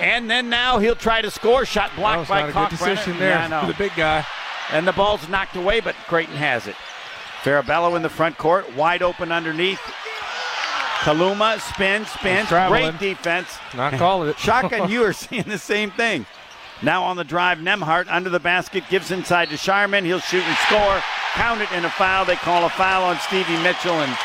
And 0.00 0.28
then 0.28 0.48
now 0.48 0.78
he'll 0.78 0.96
try 0.96 1.22
to 1.22 1.30
score. 1.30 1.64
Shot 1.64 1.90
blocked 1.94 2.28
by 2.28 2.40
not 2.40 2.48
a 2.48 2.52
good 2.52 2.58
Kalkbrenner. 2.78 2.94
decision 2.96 3.18
there 3.18 3.30
Yeah, 3.30 3.60
for 3.60 3.66
the 3.68 3.78
big 3.78 3.92
guy. 3.96 4.26
And 4.72 4.88
the 4.88 4.92
ball's 4.92 5.28
knocked 5.28 5.54
away, 5.56 5.80
but 5.80 5.94
Creighton 6.08 6.36
has 6.36 6.66
it. 6.66 6.74
Farabello 7.44 7.94
in 7.94 8.02
the 8.02 8.08
front 8.08 8.36
court, 8.38 8.74
wide 8.74 9.02
open 9.02 9.30
underneath. 9.30 9.80
Kaluma 11.00 11.60
spins, 11.60 12.08
spins. 12.08 12.48
Great 12.48 12.98
defense. 12.98 13.58
Not 13.76 13.92
calling 13.94 14.30
it. 14.30 14.38
Shaka 14.40 14.74
and 14.82 14.90
you 14.90 15.04
are 15.04 15.12
seeing 15.12 15.42
the 15.44 15.58
same 15.58 15.90
thing. 15.90 16.24
Now 16.82 17.04
on 17.04 17.16
the 17.16 17.24
drive, 17.24 17.58
Nembhard 17.58 18.06
under 18.08 18.30
the 18.30 18.40
basket, 18.40 18.84
gives 18.88 19.10
inside 19.10 19.50
to 19.50 19.56
Scheierman. 19.56 20.04
He'll 20.04 20.18
shoot 20.18 20.42
and 20.42 20.56
score. 20.66 21.00
Count 21.34 21.60
it 21.60 21.70
in 21.72 21.84
a 21.84 21.90
foul. 21.90 22.24
They 22.24 22.36
call 22.36 22.64
a 22.64 22.70
foul 22.70 23.04
on 23.04 23.18
Stevie 23.20 23.62
Mitchell, 23.62 24.00
and 24.00 24.16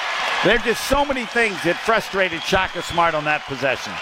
there 0.44 0.56
are 0.56 0.64
just 0.64 0.88
so 0.88 1.03
many 1.03 1.26
things 1.26 1.61
that 1.64 1.78
frustrated 1.78 2.41
Shaka 2.44 2.82
Smart 2.82 3.14
on 3.14 3.26
that 3.26 3.44
possession. 3.45 3.94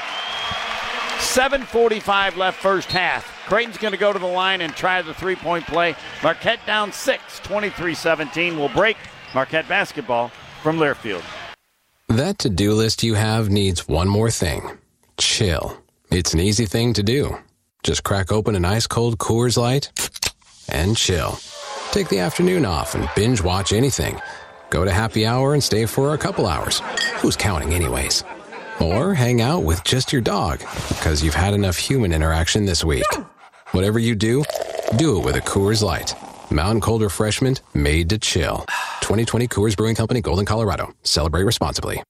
7.45 1.19 2.37
left 2.37 2.61
first 2.61 2.91
half. 2.91 3.25
Creighton's 3.47 3.77
going 3.77 3.91
to 3.91 3.97
go 3.97 4.13
to 4.13 4.19
the 4.19 4.27
line 4.27 4.61
and 4.61 4.75
try 4.75 5.01
the 5.01 5.13
three 5.13 5.35
point 5.35 5.65
play. 5.65 5.95
Marquette 6.21 6.59
down 6.67 6.91
six, 6.91 7.39
23 7.39 7.95
17. 7.95 8.59
will 8.59 8.69
break 8.69 8.97
Marquette 9.33 9.67
basketball 9.67 10.31
from 10.61 10.77
Learfield. 10.77 11.23
That 12.07 12.37
to 12.39 12.49
do 12.49 12.73
list 12.73 13.03
you 13.03 13.15
have 13.15 13.49
needs 13.49 13.87
one 13.87 14.07
more 14.07 14.29
thing 14.29 14.77
chill. 15.17 15.81
It's 16.11 16.33
an 16.33 16.39
easy 16.39 16.65
thing 16.65 16.93
to 16.93 17.03
do. 17.03 17.37
Just 17.83 18.03
crack 18.03 18.31
open 18.31 18.55
an 18.55 18.65
ice 18.65 18.85
cold 18.85 19.17
Coors 19.17 19.57
Light 19.57 19.91
and 20.69 20.95
chill. 20.95 21.39
Take 21.91 22.09
the 22.09 22.19
afternoon 22.19 22.65
off 22.65 22.95
and 22.95 23.09
binge 23.15 23.41
watch 23.41 23.73
anything. 23.73 24.19
Go 24.69 24.85
to 24.85 24.91
happy 24.91 25.25
hour 25.25 25.53
and 25.53 25.63
stay 25.63 25.85
for 25.85 26.13
a 26.13 26.17
couple 26.17 26.47
hours. 26.47 26.81
Who's 27.21 27.35
counting, 27.35 27.73
anyways? 27.73 28.23
Or 28.81 29.13
hang 29.13 29.41
out 29.41 29.63
with 29.63 29.83
just 29.83 30.13
your 30.13 30.21
dog 30.21 30.59
because 30.89 31.23
you've 31.23 31.33
had 31.33 31.53
enough 31.53 31.77
human 31.77 32.13
interaction 32.13 32.65
this 32.65 32.83
week. 32.83 33.05
Whatever 33.71 33.99
you 33.99 34.15
do, 34.15 34.43
do 34.97 35.19
it 35.19 35.25
with 35.25 35.35
a 35.35 35.41
Coors 35.41 35.81
Light. 35.81 36.15
Mountain 36.51 36.81
cold 36.81 37.01
refreshment 37.01 37.61
made 37.73 38.09
to 38.09 38.17
chill. 38.17 38.65
2020 39.01 39.47
Coors 39.47 39.75
Brewing 39.75 39.95
Company, 39.95 40.21
Golden, 40.21 40.45
Colorado. 40.45 40.93
Celebrate 41.03 41.43
responsibly. 41.43 42.03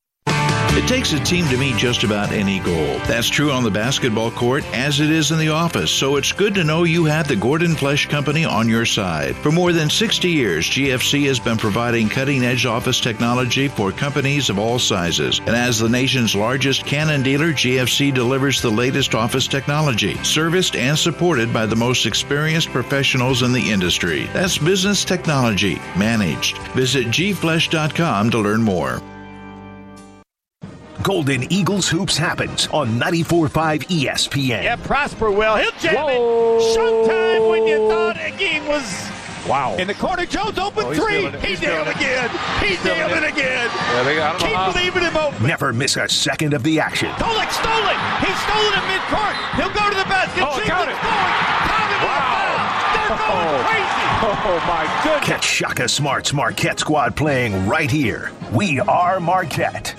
It 0.77 0.87
takes 0.87 1.11
a 1.11 1.19
team 1.19 1.47
to 1.47 1.57
meet 1.57 1.75
just 1.75 2.03
about 2.03 2.31
any 2.31 2.59
goal. 2.59 2.99
That's 3.07 3.27
true 3.27 3.51
on 3.51 3.63
the 3.63 3.71
basketball 3.71 4.29
court 4.29 4.63
as 4.75 4.99
it 4.99 5.09
is 5.09 5.31
in 5.31 5.39
the 5.39 5.49
office, 5.49 5.89
so 5.89 6.17
it's 6.17 6.31
good 6.31 6.53
to 6.53 6.63
know 6.63 6.83
you 6.83 7.05
have 7.05 7.27
the 7.27 7.35
Gordon 7.35 7.73
Flesh 7.73 8.05
Company 8.05 8.45
on 8.45 8.69
your 8.69 8.85
side. 8.85 9.35
For 9.37 9.51
more 9.51 9.73
than 9.73 9.89
60 9.89 10.29
years, 10.29 10.69
GFC 10.69 11.25
has 11.25 11.39
been 11.39 11.57
providing 11.57 12.09
cutting 12.09 12.43
edge 12.43 12.67
office 12.67 12.99
technology 12.99 13.67
for 13.67 13.91
companies 13.91 14.51
of 14.51 14.59
all 14.59 14.77
sizes. 14.77 15.39
And 15.39 15.55
as 15.55 15.79
the 15.79 15.89
nation's 15.89 16.35
largest 16.35 16.85
Canon 16.85 17.23
dealer, 17.23 17.53
GFC 17.53 18.13
delivers 18.13 18.61
the 18.61 18.69
latest 18.69 19.15
office 19.15 19.47
technology, 19.47 20.13
serviced 20.23 20.75
and 20.75 20.95
supported 20.95 21.51
by 21.51 21.65
the 21.65 21.75
most 21.75 22.05
experienced 22.05 22.69
professionals 22.69 23.41
in 23.41 23.51
the 23.51 23.71
industry. 23.71 24.25
That's 24.31 24.59
business 24.59 25.03
technology 25.03 25.81
managed. 25.97 26.59
Visit 26.73 27.07
gflesh.com 27.07 28.29
to 28.29 28.37
learn 28.37 28.61
more. 28.61 29.01
Golden 31.07 31.49
Eagles 31.53 31.87
Hoops 31.87 32.17
happens 32.17 32.67
on 32.67 32.99
94.5 32.99 33.47
ESPN. 33.87 34.61
Yeah, 34.61 34.75
Prosper 34.75 35.31
will. 35.31 35.55
He'll 35.55 35.71
jam 35.79 35.95
it. 35.95 36.19
Showtime 36.75 37.49
when 37.49 37.65
you 37.65 37.87
thought 37.87 38.17
a 38.19 38.29
game 38.31 38.67
was. 38.67 38.83
Wow. 39.47 39.77
In 39.77 39.87
the 39.87 39.93
corner, 39.93 40.25
Jones 40.25 40.59
open 40.59 40.83
Oh, 40.83 40.91
he's 40.91 40.99
three. 41.01 41.29
He 41.39 41.47
He's 41.47 41.61
nailed 41.61 41.87
it. 41.87 41.95
again. 41.95 42.29
He 42.59 42.67
He's 42.67 42.79
feeling 42.79 42.99
nailed 42.99 43.11
it 43.13 43.23
it. 43.23 43.31
again. 43.31 43.69
Yeah, 43.71 44.03
they 44.03 44.15
got- 44.17 44.35
I 44.35 44.37
don't 44.39 44.49
Keep 44.49 44.57
how. 44.57 44.71
leaving 44.83 45.03
him 45.03 45.15
open. 45.15 45.47
Never 45.47 45.71
miss 45.71 45.95
a 45.95 46.09
second 46.09 46.53
of 46.53 46.63
the 46.63 46.77
action. 46.81 47.09
Kolek 47.11 47.51
stole 47.53 47.87
it. 47.87 47.99
He 48.27 48.31
stole 48.43 48.67
it 48.67 48.75
at 48.75 48.83
midcourt. 48.91 49.35
He'll 49.55 49.71
go 49.71 49.89
to 49.89 49.95
the 49.95 50.09
basket. 50.11 50.43
Oh, 50.45 50.57
James 50.57 50.67
count 50.67 50.89
it. 50.89 50.97
Count 50.99 51.91
it. 51.95 52.03
Wow. 52.03 52.91
They're 52.91 53.15
going 53.15 53.47
oh. 53.47 53.63
crazy. 53.63 54.03
Oh, 54.27 54.63
my 54.67 55.03
goodness. 55.05 55.25
Catch 55.25 55.45
Shaka 55.45 55.87
Smart's 55.87 56.33
Marquette 56.33 56.79
squad 56.81 57.15
playing 57.15 57.65
right 57.65 57.89
here. 57.89 58.29
We 58.51 58.81
are 58.81 59.21
Marquette. 59.21 59.95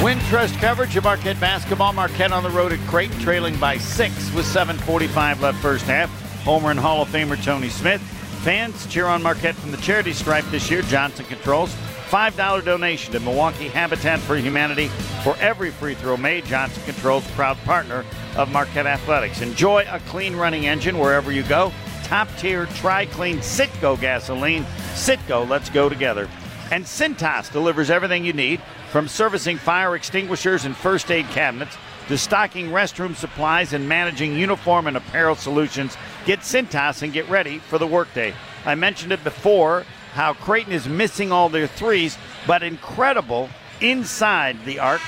Wintrust 0.00 0.60
coverage 0.60 0.94
of 0.96 1.04
Marquette 1.04 1.40
basketball. 1.40 1.92
Marquette 1.94 2.30
on 2.30 2.42
the 2.42 2.50
road 2.50 2.70
at 2.70 2.78
Creighton, 2.80 3.18
trailing 3.18 3.56
by 3.56 3.78
six 3.78 4.30
with 4.34 4.44
7:45 4.44 5.40
left 5.40 5.58
first 5.58 5.86
half. 5.86 6.10
Homer 6.42 6.70
and 6.70 6.78
Hall 6.78 7.00
of 7.00 7.08
Famer 7.08 7.42
Tony 7.42 7.70
Smith. 7.70 8.02
Fans 8.44 8.86
cheer 8.86 9.06
on 9.06 9.22
Marquette 9.22 9.54
from 9.54 9.70
the 9.70 9.78
charity 9.78 10.12
stripe 10.12 10.44
this 10.50 10.70
year. 10.70 10.82
Johnson 10.82 11.24
Controls. 11.24 11.74
$5 12.10 12.64
donation 12.64 13.12
to 13.14 13.20
Milwaukee 13.20 13.68
Habitat 13.68 14.20
for 14.20 14.36
Humanity 14.36 14.88
for 15.24 15.34
every 15.40 15.70
free 15.70 15.94
throw 15.94 16.16
made. 16.16 16.44
Johnson 16.44 16.82
Controls, 16.84 17.26
proud 17.32 17.56
partner 17.64 18.04
of 18.36 18.52
Marquette 18.52 18.86
Athletics. 18.86 19.40
Enjoy 19.40 19.84
a 19.90 19.98
clean 20.00 20.36
running 20.36 20.66
engine 20.66 20.98
wherever 20.98 21.32
you 21.32 21.42
go. 21.44 21.72
Top 22.04 22.28
tier 22.36 22.66
Tri 22.66 23.06
Clean 23.06 23.38
Citgo 23.38 23.98
gasoline. 24.00 24.64
Citgo, 24.94 25.48
let's 25.48 25.70
go 25.70 25.88
together. 25.88 26.28
And 26.70 26.86
Cintas 26.86 27.48
delivers 27.48 27.90
everything 27.90 28.24
you 28.24 28.32
need 28.32 28.60
from 28.90 29.08
servicing 29.08 29.56
fire 29.56 29.94
extinguishers 29.94 30.64
and 30.64 30.76
first 30.76 31.10
aid 31.10 31.26
cabinets 31.28 31.76
to 32.08 32.18
stocking 32.18 32.68
restroom 32.68 33.14
supplies 33.14 33.72
and 33.72 33.88
managing 33.88 34.34
uniform 34.34 34.86
and 34.86 34.96
apparel 34.96 35.34
solutions. 35.34 35.96
Get 36.24 36.40
Cintas 36.40 37.02
and 37.02 37.12
get 37.12 37.28
ready 37.28 37.58
for 37.58 37.78
the 37.78 37.86
workday. 37.86 38.34
I 38.64 38.74
mentioned 38.74 39.12
it 39.12 39.22
before 39.22 39.84
how 40.12 40.32
Creighton 40.32 40.72
is 40.72 40.88
missing 40.88 41.30
all 41.30 41.48
their 41.48 41.66
threes, 41.66 42.16
but 42.46 42.62
incredible 42.62 43.48
inside 43.80 44.64
the 44.64 44.78
arc. 44.78 45.00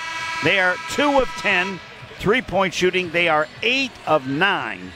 They 0.45 0.61
are 0.61 0.77
2 0.91 1.19
of 1.21 1.29
10 1.39 1.81
three 2.19 2.43
point 2.43 2.75
shooting, 2.75 3.11
they 3.11 3.29
are 3.29 3.49
8 3.63 3.91
of 4.07 4.29
9. 4.29 4.93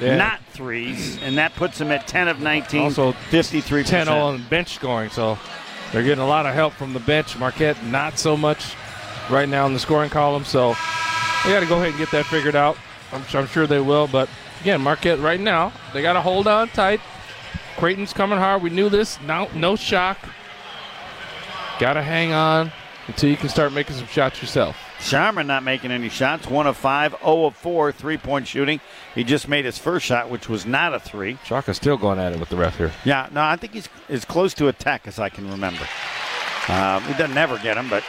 Yeah. 0.00 0.16
Not 0.16 0.40
threes, 0.52 1.18
and 1.22 1.38
that 1.38 1.54
puts 1.54 1.78
them 1.78 1.90
at 1.92 2.06
10 2.08 2.28
of 2.28 2.40
19, 2.40 2.82
Also, 2.82 3.12
53%. 3.30 3.86
10 3.86 4.08
on 4.08 4.42
bench 4.48 4.74
scoring, 4.74 5.08
so 5.10 5.38
they're 5.94 6.02
getting 6.02 6.22
a 6.24 6.26
lot 6.26 6.44
of 6.44 6.54
help 6.54 6.72
from 6.74 6.92
the 6.92 6.98
bench. 6.98 7.38
Marquette, 7.38 7.82
not 7.86 8.18
so 8.18 8.36
much 8.36 8.74
right 9.30 9.48
now 9.48 9.64
in 9.66 9.72
the 9.72 9.78
scoring 9.78 10.10
column, 10.10 10.44
so 10.44 10.74
they 11.44 11.50
got 11.52 11.60
to 11.60 11.66
go 11.66 11.76
ahead 11.76 11.90
and 11.90 11.98
get 11.98 12.10
that 12.10 12.26
figured 12.26 12.56
out. 12.56 12.76
I'm, 13.12 13.24
sure- 13.26 13.40
I'm 13.40 13.46
sure 13.46 13.66
they 13.68 13.78
will, 13.80 14.08
but 14.08 14.28
again, 14.60 14.80
Marquette 14.80 15.20
right 15.20 15.38
now, 15.38 15.72
they 15.92 16.02
got 16.02 16.14
to 16.14 16.20
hold 16.20 16.48
on 16.48 16.68
tight. 16.68 17.00
Creighton's 17.76 18.12
coming 18.12 18.38
hard. 18.38 18.60
We 18.60 18.70
knew 18.70 18.88
this. 18.88 19.20
No, 19.22 19.48
no 19.54 19.76
shock. 19.76 20.18
Got 21.78 21.94
to 21.94 22.02
hang 22.02 22.32
on 22.32 22.72
until 23.06 23.30
you 23.30 23.36
can 23.36 23.48
start 23.48 23.72
making 23.72 23.94
some 23.96 24.06
shots 24.08 24.40
yourself. 24.40 24.76
Scheierman 24.98 25.46
not 25.46 25.62
making 25.62 25.90
any 25.90 26.08
shots. 26.08 26.46
One 26.46 26.66
of 26.66 26.76
five, 26.76 27.14
0 27.22 27.46
of 27.46 27.56
four, 27.56 27.92
three 27.92 28.16
point 28.16 28.46
shooting. 28.46 28.80
He 29.14 29.24
just 29.24 29.48
made 29.48 29.64
his 29.64 29.78
first 29.78 30.06
shot, 30.06 30.30
which 30.30 30.48
was 30.48 30.64
not 30.64 30.94
a 30.94 31.00
three. 31.00 31.38
Shaka's 31.44 31.76
still 31.76 31.96
going 31.96 32.18
at 32.18 32.32
it 32.32 32.40
with 32.40 32.48
the 32.48 32.56
ref 32.56 32.76
here. 32.78 32.92
Yeah, 33.04 33.28
no, 33.32 33.42
I 33.42 33.56
think 33.56 33.74
he's 33.74 33.88
as 34.08 34.24
close 34.24 34.54
to 34.54 34.68
a 34.68 34.72
tech 34.72 35.06
as 35.06 35.18
I 35.18 35.28
can 35.28 35.50
remember. 35.50 35.86
Um, 36.68 37.02
he 37.04 37.12
doesn't 37.14 37.36
ever 37.36 37.58
get 37.58 37.76
him, 37.76 37.90
but 37.90 38.02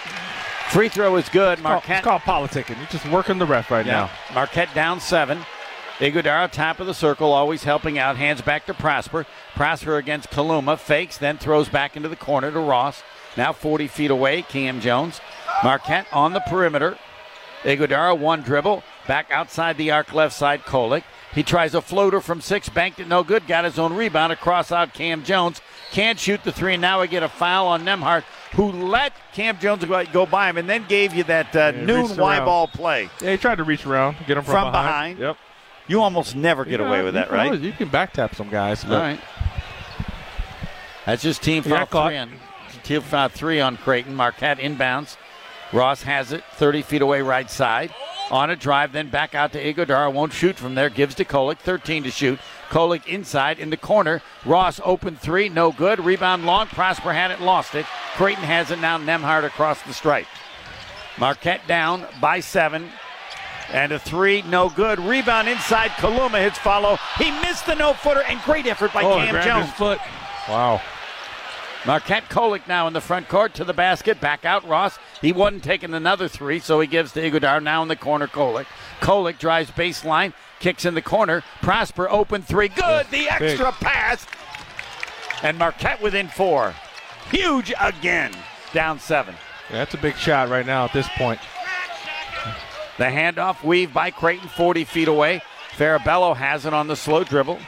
free 0.69 0.87
throw 0.89 1.15
is 1.17 1.27
good. 1.29 1.53
It's 1.53 1.61
called, 1.61 1.73
Marquette. 1.83 1.97
it's 1.97 2.05
called 2.05 2.21
politicking. 2.21 2.77
You're 2.77 2.87
just 2.87 3.09
working 3.09 3.39
the 3.39 3.45
ref 3.45 3.69
right 3.71 3.85
Yeah. 3.85 4.09
Marquette 4.33 4.73
down 4.73 4.99
seven. 4.99 5.39
Ighodaro 5.99 6.51
top 6.51 6.81
of 6.81 6.87
the 6.87 6.93
circle, 6.93 7.31
always 7.31 7.63
helping 7.63 7.97
out. 7.97 8.17
Hands 8.17 8.41
back 8.41 8.65
to 8.65 8.73
Prosper. 8.73 9.25
Prosper 9.55 9.95
against 9.97 10.29
Kaluma. 10.29 10.77
Fakes, 10.77 11.17
then 11.17 11.37
throws 11.37 11.69
back 11.69 11.95
into 11.95 12.09
the 12.09 12.17
corner 12.17 12.51
to 12.51 12.59
Ross. 12.59 13.01
Now 13.37 13.51
40 13.53 13.87
feet 13.87 14.11
away, 14.11 14.41
Kam 14.43 14.79
Jones. 14.81 15.19
Marquette 15.63 16.07
on 16.13 16.33
the 16.33 16.39
perimeter. 16.41 16.97
Ighodaro 17.63 18.17
one 18.17 18.41
dribble. 18.41 18.83
Back 19.07 19.31
outside 19.31 19.77
the 19.77 19.91
arc 19.91 20.13
left 20.13 20.35
side, 20.35 20.61
Kolek. 20.63 21.03
He 21.33 21.43
tries 21.43 21.75
a 21.75 21.81
floater 21.81 22.21
from 22.21 22.39
six, 22.39 22.69
banked 22.69 22.99
it 22.99 23.07
no 23.09 23.21
good, 23.23 23.45
got 23.45 23.65
his 23.65 23.77
own 23.77 23.93
rebound 23.93 24.31
across 24.31 24.71
out 24.71 24.93
Kam 24.93 25.23
Jones. 25.23 25.61
Can't 25.91 26.17
shoot 26.17 26.41
the 26.43 26.51
three, 26.51 26.73
and 26.75 26.81
now 26.81 27.01
we 27.01 27.07
get 27.07 27.23
a 27.23 27.29
foul 27.29 27.67
on 27.67 27.83
Nembhard, 27.83 28.23
who 28.53 28.71
let 28.71 29.11
Kam 29.33 29.59
Jones 29.59 29.83
go, 29.83 30.05
go 30.05 30.25
by 30.25 30.49
him 30.49 30.57
and 30.57 30.69
then 30.69 30.85
gave 30.87 31.13
you 31.13 31.23
that 31.25 31.53
uh, 31.55 31.73
Yeah, 31.75 31.83
noon 31.83 32.15
Y 32.15 32.39
ball 32.39 32.67
play. 32.67 33.09
Yeah, 33.21 33.31
he 33.31 33.37
tried 33.37 33.55
to 33.57 33.65
reach 33.65 33.85
around, 33.85 34.15
get 34.27 34.37
him 34.37 34.43
from, 34.45 34.53
From 34.53 34.71
behind. 34.71 35.19
Yep. 35.19 35.37
You 35.87 36.01
almost 36.01 36.35
never 36.37 36.63
get 36.63 36.79
Yeah, 36.79 36.87
away 36.87 37.03
with 37.03 37.15
that, 37.15 37.27
can 37.27 37.37
right? 37.37 37.45
always- 37.47 37.61
You 37.61 37.73
can 37.73 37.89
back 37.89 38.13
tap 38.13 38.33
some 38.33 38.49
guys. 38.49 38.85
All 38.85 38.91
right. 38.91 39.19
That's 41.05 41.21
just 41.21 41.43
team 41.43 41.63
foul 41.63 41.85
three 41.85 42.17
on 42.85 42.87
team 42.87 43.01
foul 43.01 43.29
three 43.29 43.59
on 43.59 43.77
Creighton. 43.77 44.15
Marquette 44.15 44.59
inbounds. 44.59 45.17
Ross 45.73 46.03
has 46.03 46.31
it 46.31 46.43
30 46.53 46.83
feet 46.83 47.01
away 47.01 47.21
right 47.21 47.49
side. 47.49 47.91
On 48.31 48.49
a 48.49 48.55
drive, 48.55 48.91
then 48.91 49.09
back 49.09 49.35
out 49.35 49.51
to 49.53 49.63
Ighodaro. 49.63 50.11
Won't 50.11 50.33
shoot 50.33 50.55
from 50.55 50.75
there. 50.75 50.89
Gives 50.89 51.15
to 51.15 51.25
Kolek. 51.25 51.57
13 51.59 52.03
to 52.03 52.11
shoot. 52.11 52.39
Kolek 52.69 53.05
inside 53.07 53.59
in 53.59 53.69
the 53.69 53.77
corner. 53.77 54.21
Ross 54.45 54.79
open 54.83 55.15
three. 55.15 55.49
No 55.49 55.71
good. 55.71 55.99
Rebound 55.99 56.45
long. 56.45 56.67
Prosper 56.67 57.13
had 57.13 57.31
it, 57.31 57.41
lost 57.41 57.75
it. 57.75 57.85
Creighton 58.15 58.43
has 58.43 58.71
it 58.71 58.79
now. 58.79 58.97
Nembhard 58.97 59.43
across 59.43 59.81
the 59.83 59.93
stripe. 59.93 60.27
Marquette 61.17 61.67
down 61.67 62.05
by 62.21 62.39
seven. 62.39 62.89
And 63.71 63.91
a 63.91 63.97
three, 63.99 64.43
no 64.43 64.69
good. 64.69 64.99
Rebound 64.99 65.47
inside. 65.47 65.89
Kaluma 65.91 66.39
hits 66.41 66.59
follow. 66.59 66.97
He 67.17 67.31
missed 67.41 67.65
the 67.65 67.73
no 67.73 67.93
footer, 67.93 68.21
and 68.21 68.39
great 68.43 68.67
effort 68.67 68.93
by 68.93 69.03
Oh, 69.03 69.15
Cam 69.15 69.31
grabbed 69.31 69.47
Jones. 69.47 69.65
his 69.65 69.73
foot. 69.75 69.99
Wow. 70.47 70.81
Marquette 71.85 72.29
Kolek 72.29 72.67
now 72.67 72.87
in 72.87 72.93
the 72.93 73.01
front 73.01 73.29
court 73.29 73.53
to 73.55 73.63
the 73.63 73.73
basket. 73.73 74.19
Back 74.19 74.43
out 74.43 74.67
Ross. 74.67 74.97
He 75.21 75.31
wasn't 75.31 75.63
taking 75.63 75.93
another 75.93 76.27
three, 76.27 76.59
so 76.59 76.79
he 76.79 76.87
gives 76.87 77.11
to 77.11 77.21
Ighodaro. 77.21 77.61
Now 77.61 77.83
in 77.83 77.87
the 77.87 77.95
corner, 77.95 78.27
Kolek. 78.27 78.65
Kolek 79.01 79.37
drives 79.37 79.69
baseline, 79.71 80.33
kicks 80.59 80.85
in 80.85 80.95
the 80.95 81.01
corner. 81.01 81.43
Prosper 81.61 82.09
open 82.09 82.41
three. 82.41 82.69
Good. 82.69 83.07
The 83.11 83.29
extra 83.29 83.71
pass. 83.73 84.25
And 85.43 85.59
Marquette 85.59 86.01
within 86.01 86.27
four. 86.27 86.73
Huge 87.29 87.71
again. 87.79 88.31
Down 88.73 88.99
seven. 88.99 89.35
Yeah, 89.69 89.77
that's 89.77 89.93
a 89.93 89.97
big 89.97 90.15
shot 90.15 90.49
right 90.49 90.65
now 90.65 90.85
at 90.85 90.93
this 90.93 91.07
point. 91.17 91.39
The 92.97 93.05
handoff 93.05 93.63
weave 93.63 93.93
by 93.93 94.09
Creighton 94.09 94.47
40 94.47 94.85
feet 94.85 95.07
away. 95.07 95.41
Farabello 95.75 96.35
has 96.35 96.65
it 96.65 96.73
on 96.73 96.87
the 96.87 96.95
slow 96.95 97.23
dribble. 97.23 97.59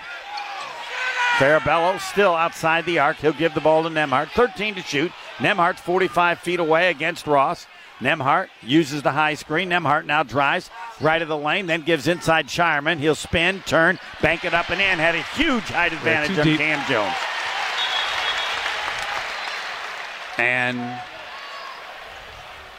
Farabello 1.37 1.99
still 1.99 2.33
outside 2.33 2.85
the 2.85 2.97
arc. 2.97 3.17
He'll 3.17 3.31
give 3.31 3.53
the 3.53 3.61
ball 3.61 3.83
to 3.83 3.89
Nembhard. 3.89 4.29
13 4.29 4.73
to 4.73 4.81
shoot. 4.81 5.11
Nembhard's 5.37 5.79
45 5.79 6.39
feet 6.39 6.59
away 6.59 6.89
against 6.89 7.27
Ross. 7.27 7.67
Nembhard 7.99 8.47
uses 8.63 9.03
the 9.03 9.11
high 9.11 9.35
screen. 9.35 9.69
Nembhard 9.69 10.05
now 10.05 10.23
drives 10.23 10.71
right 10.99 11.21
of 11.21 11.27
the 11.27 11.37
lane, 11.37 11.67
then 11.67 11.83
gives 11.83 12.07
inside 12.07 12.47
Scheierman. 12.47 12.97
He'll 12.97 13.13
spin, 13.13 13.61
turn, 13.67 13.99
bank 14.19 14.45
it 14.45 14.55
up 14.55 14.71
and 14.71 14.81
in. 14.81 14.97
Had 14.97 15.13
a 15.13 15.21
huge 15.21 15.63
height 15.65 15.93
advantage 15.93 16.39
on 16.39 16.43
deep. 16.43 16.57
Kam 16.57 16.83
Jones. 16.89 17.13
And 20.39 20.79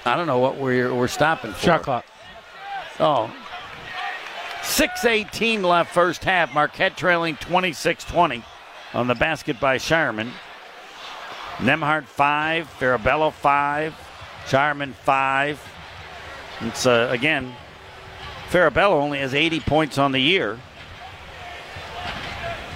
I 0.04 0.16
don't 0.16 0.26
know 0.26 0.38
what 0.38 0.56
we're, 0.56 0.92
we're 0.92 1.06
stopping 1.08 1.52
for. 1.52 1.60
Shot 1.60 1.82
clock. 1.82 2.04
Oh. 2.98 3.32
6.18 4.68 5.62
left 5.62 5.92
first 5.92 6.24
half. 6.24 6.52
Marquette 6.52 6.96
trailing 6.96 7.36
26 7.36 8.04
20 8.04 8.44
on 8.94 9.06
the 9.06 9.14
basket 9.14 9.58
by 9.58 9.76
Scheierman. 9.78 10.30
Nembhard 11.56 12.04
5, 12.04 12.68
Farabello 12.78 13.32
5, 13.32 13.94
Scheierman 14.44 14.92
5. 14.92 15.60
It's, 16.60 16.86
uh, 16.86 17.08
again, 17.10 17.54
Farabello 18.50 18.92
only 18.92 19.18
has 19.18 19.34
80 19.34 19.60
points 19.60 19.98
on 19.98 20.12
the 20.12 20.20
year. 20.20 20.58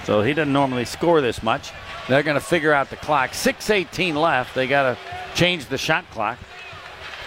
So 0.03 0.21
he 0.21 0.33
doesn't 0.33 0.51
normally 0.51 0.85
score 0.85 1.21
this 1.21 1.41
much. 1.41 1.71
They're 2.09 2.23
going 2.23 2.35
to 2.35 2.45
figure 2.45 2.73
out 2.73 2.89
the 2.89 2.97
clock. 2.97 3.31
6.18 3.31 4.15
left. 4.15 4.55
They 4.55 4.67
got 4.67 4.83
to 4.93 4.97
change 5.35 5.67
the 5.67 5.77
shot 5.77 6.09
clock. 6.11 6.37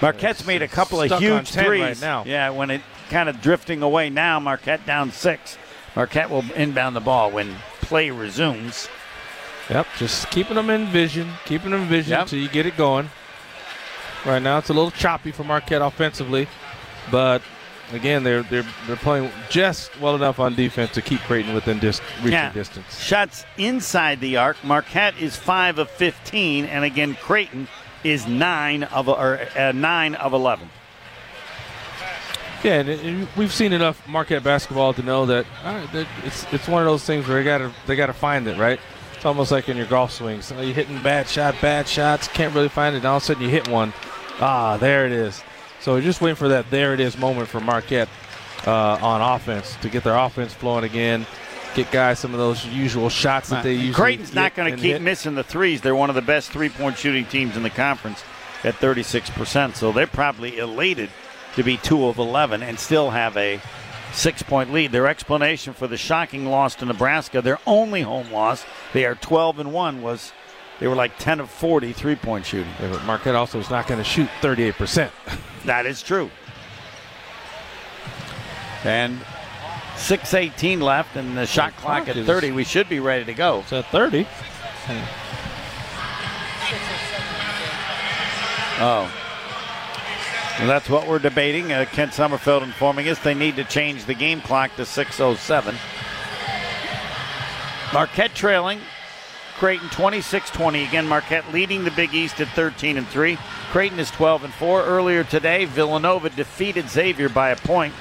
Marquette's 0.03 0.47
made 0.47 0.61
a 0.61 0.69
couple 0.69 1.01
of 1.01 1.11
huge 1.19 1.53
10 1.53 1.65
threes. 1.65 1.81
right 1.81 2.01
now. 2.01 2.25
Yeah, 2.27 2.51
when 2.51 2.71
it 2.71 2.83
kind 3.11 3.29
of 3.29 3.41
drifting 3.41 3.83
away 3.83 4.11
now, 4.11 4.39
Marquette 4.41 4.85
down 4.87 5.11
six. 5.11 5.59
Marquette 5.95 6.31
will 6.31 6.45
inbound 6.55 6.95
the 6.97 7.01
ball 7.01 7.31
when 7.31 7.55
play 7.81 8.11
resumes. 8.11 8.89
Yep, 9.71 9.87
just 9.99 10.31
keeping 10.31 10.55
them 10.57 10.71
in 10.71 10.87
vision, 10.87 11.29
keeping 11.45 11.71
them 11.71 11.83
in 11.83 11.89
vision 11.89 12.13
Yep. 12.13 12.21
until 12.23 12.39
you 12.39 12.49
get 12.49 12.67
it 12.67 12.77
going. 12.77 13.11
Right 14.25 14.43
now, 14.43 14.59
it's 14.59 14.71
a 14.71 14.75
little 14.75 14.91
choppy 14.91 15.31
for 15.33 15.45
Marquette 15.45 15.83
offensively, 15.83 16.49
but 17.11 17.43
again, 17.93 18.25
they're 18.25 18.43
they're 18.43 18.67
they're 18.87 18.97
playing 18.97 19.31
just 19.49 19.99
well 20.01 20.15
enough 20.17 20.39
on 20.41 20.55
defense 20.55 20.91
to 20.93 21.03
keep 21.03 21.21
Creighton 21.21 21.55
within 21.55 21.79
dis- 21.79 22.01
reaching 22.19 22.33
Yeah. 22.33 22.53
distance. 22.53 23.01
Shots 23.01 23.45
inside 23.57 24.21
the 24.21 24.37
arc. 24.37 24.57
Marquette 24.65 25.15
is 25.21 25.37
five 25.37 25.79
of 25.79 25.89
15, 25.91 26.65
and 26.67 26.85
again, 26.85 27.17
Creighton 27.23 27.69
is 28.05 28.27
nine 28.27 28.83
of 28.85 29.09
or 29.09 29.41
uh, 29.57 29.73
nine 29.73 30.15
of 30.17 30.33
11. 30.33 30.69
Yeah, 32.63 32.81
and, 32.81 32.89
and 32.89 33.29
we've 33.37 33.53
seen 33.53 33.73
enough 33.73 34.07
Marquette 34.09 34.43
basketball 34.43 34.93
to 34.95 35.03
know 35.03 35.27
that, 35.27 35.47
all 35.65 35.75
right, 35.75 35.93
that 35.93 36.07
it's 36.25 36.51
it's 36.53 36.69
one 36.69 36.83
of 36.83 36.87
those 36.87 37.05
things 37.05 37.29
where 37.29 37.39
they 37.39 37.45
got 37.45 37.59
to 37.59 37.73
they 37.87 37.97
got 37.97 38.07
to 38.07 38.13
find 38.13 38.47
it, 38.49 38.59
right? 38.59 38.81
It's 39.15 39.25
almost 39.25 39.51
like 39.53 39.69
in 39.69 39.77
your 39.77 39.87
golf 39.87 40.13
swings. 40.13 40.47
So 40.47 40.61
you're 40.61 40.75
hitting 40.75 41.01
bad 41.03 41.29
shot, 41.29 41.55
bad 41.61 41.87
shots, 41.89 42.29
can't 42.29 42.55
really 42.55 42.69
find 42.69 42.95
it. 42.95 42.99
And 42.99 43.07
all 43.07 43.17
of 43.19 43.23
a 43.23 43.27
sudden 43.27 43.43
you 43.43 43.49
hit 43.49 43.69
one. 43.69 43.93
Ah, 44.41 44.77
there 44.77 45.07
it 45.07 45.13
is. 45.13 45.43
So 45.81 45.95
we're 45.95 46.03
just 46.03 46.21
waiting 46.21 46.37
for 46.37 46.49
that 46.49 46.71
there 46.71 46.93
it 46.95 47.01
is 47.01 47.17
moment 47.17 47.49
for 47.49 47.61
Marquette 47.61 48.09
uh, 48.67 48.99
on 49.01 49.21
offense 49.21 49.77
to 49.83 49.89
get 49.89 50.05
their 50.05 50.17
offense 50.17 50.53
flowing 50.53 50.85
again, 50.85 51.27
get 51.75 51.91
guys 51.91 52.19
some 52.19 52.33
of 52.35 52.39
those 52.39 52.67
usual 52.67 53.09
shots 53.09 53.51
that 53.51 53.63
they 53.63 53.75
usually 53.75 53.95
Creighton's 53.95 54.35
not 54.35 54.55
going 54.55 54.71
to 54.75 54.77
keep 54.77 54.93
hit. 54.93 55.03
missing 55.03 55.35
the 55.35 55.45
threes. 55.45 55.81
They're 55.81 55.95
one 55.95 56.11
of 56.11 56.17
the 56.17 56.23
best 56.23 56.51
three-point 56.51 56.99
shooting 56.99 57.25
teams 57.27 57.57
in 57.57 57.63
the 57.63 57.71
conference 57.71 58.23
at 58.65 58.75
36%. 58.75 59.77
So 59.77 59.93
they're 59.93 60.07
probably 60.07 60.59
elated 60.59 61.11
to 61.57 61.63
be 61.63 61.77
two 61.79 62.07
of 62.07 62.19
11 62.19 62.63
and 62.63 62.79
still 62.79 63.11
have 63.11 63.37
a 63.37 63.61
six-point 64.13 64.73
lead. 64.73 64.93
Their 64.93 65.09
explanation 65.09 65.75
for 65.75 65.87
the 65.87 65.97
shocking 65.97 66.47
loss 66.47 66.75
to 66.77 66.85
Nebraska, 66.85 67.43
their 67.43 67.59
only 67.67 68.03
home 68.03 68.31
loss, 68.31 68.65
they 68.93 69.05
are 69.05 69.15
12 69.17 69.59
and 69.59 69.73
one, 69.73 70.01
was 70.03 70.33
they 70.79 70.87
were 70.87 70.95
like 70.95 71.19
10 71.19 71.41
of 71.41 71.51
40 71.51 71.93
three-point 71.93 72.47
shooting. 72.47 72.73
Yeah, 72.81 72.93
but 72.93 73.05
Marquette 73.05 73.35
also 73.35 73.59
is 73.59 73.71
not 73.71 73.87
going 73.87 73.99
to 73.99 74.05
shoot 74.05 74.29
38%. 74.41 75.11
That 75.65 75.87
is 75.87 76.03
true. 76.03 76.31
And 78.85 79.19
6.18 79.97 80.81
left, 80.81 81.17
and 81.17 81.37
the 81.37 81.47
shot 81.47 81.75
clock 81.77 82.05
clock 82.05 82.17
at 82.17 82.25
30. 82.25 82.53
We 82.53 82.65
should 82.65 82.89
be 82.89 83.01
ready 83.01 83.25
to 83.25 83.35
go. 83.35 83.61
It's 83.61 83.73
at 83.73 83.87
30. 83.87 84.27
Oh. 88.79 89.11
Well, 90.59 90.69
that's 90.69 90.89
what 90.89 91.07
we're 91.07 91.19
debating. 91.19 91.71
Uh, 91.71 91.85
Kent 91.91 92.13
Sommerfeld 92.13 92.63
informing 92.63 93.09
us 93.09 93.19
they 93.19 93.35
need 93.35 93.57
to 93.57 93.65
change 93.65 94.07
the 94.07 94.15
game 94.15 94.41
clock 94.41 94.75
to 94.77 94.83
6.07. 94.83 95.75
Marquette 97.93 98.35
trailing. 98.35 98.81
Creighton 99.59 99.89
26-20. 99.89 100.87
Again, 100.89 101.07
Marquette 101.07 101.53
leading 101.53 101.85
the 101.85 101.91
Big 101.91 102.15
East 102.15 102.41
at 102.41 102.49
13 102.49 102.97
and 102.99 103.07
3. 103.09 103.39
Creighton 103.71 103.99
is 103.99 104.11
12 104.11 104.45
and 104.45 104.55
4. 104.55 104.85
Earlier 104.85 105.25
today, 105.25 105.67
Villanova 105.67 106.31
defeated 106.31 106.89
Xavier 106.89 107.29
by 107.29 107.51
a 107.51 107.57
point. 107.57 107.95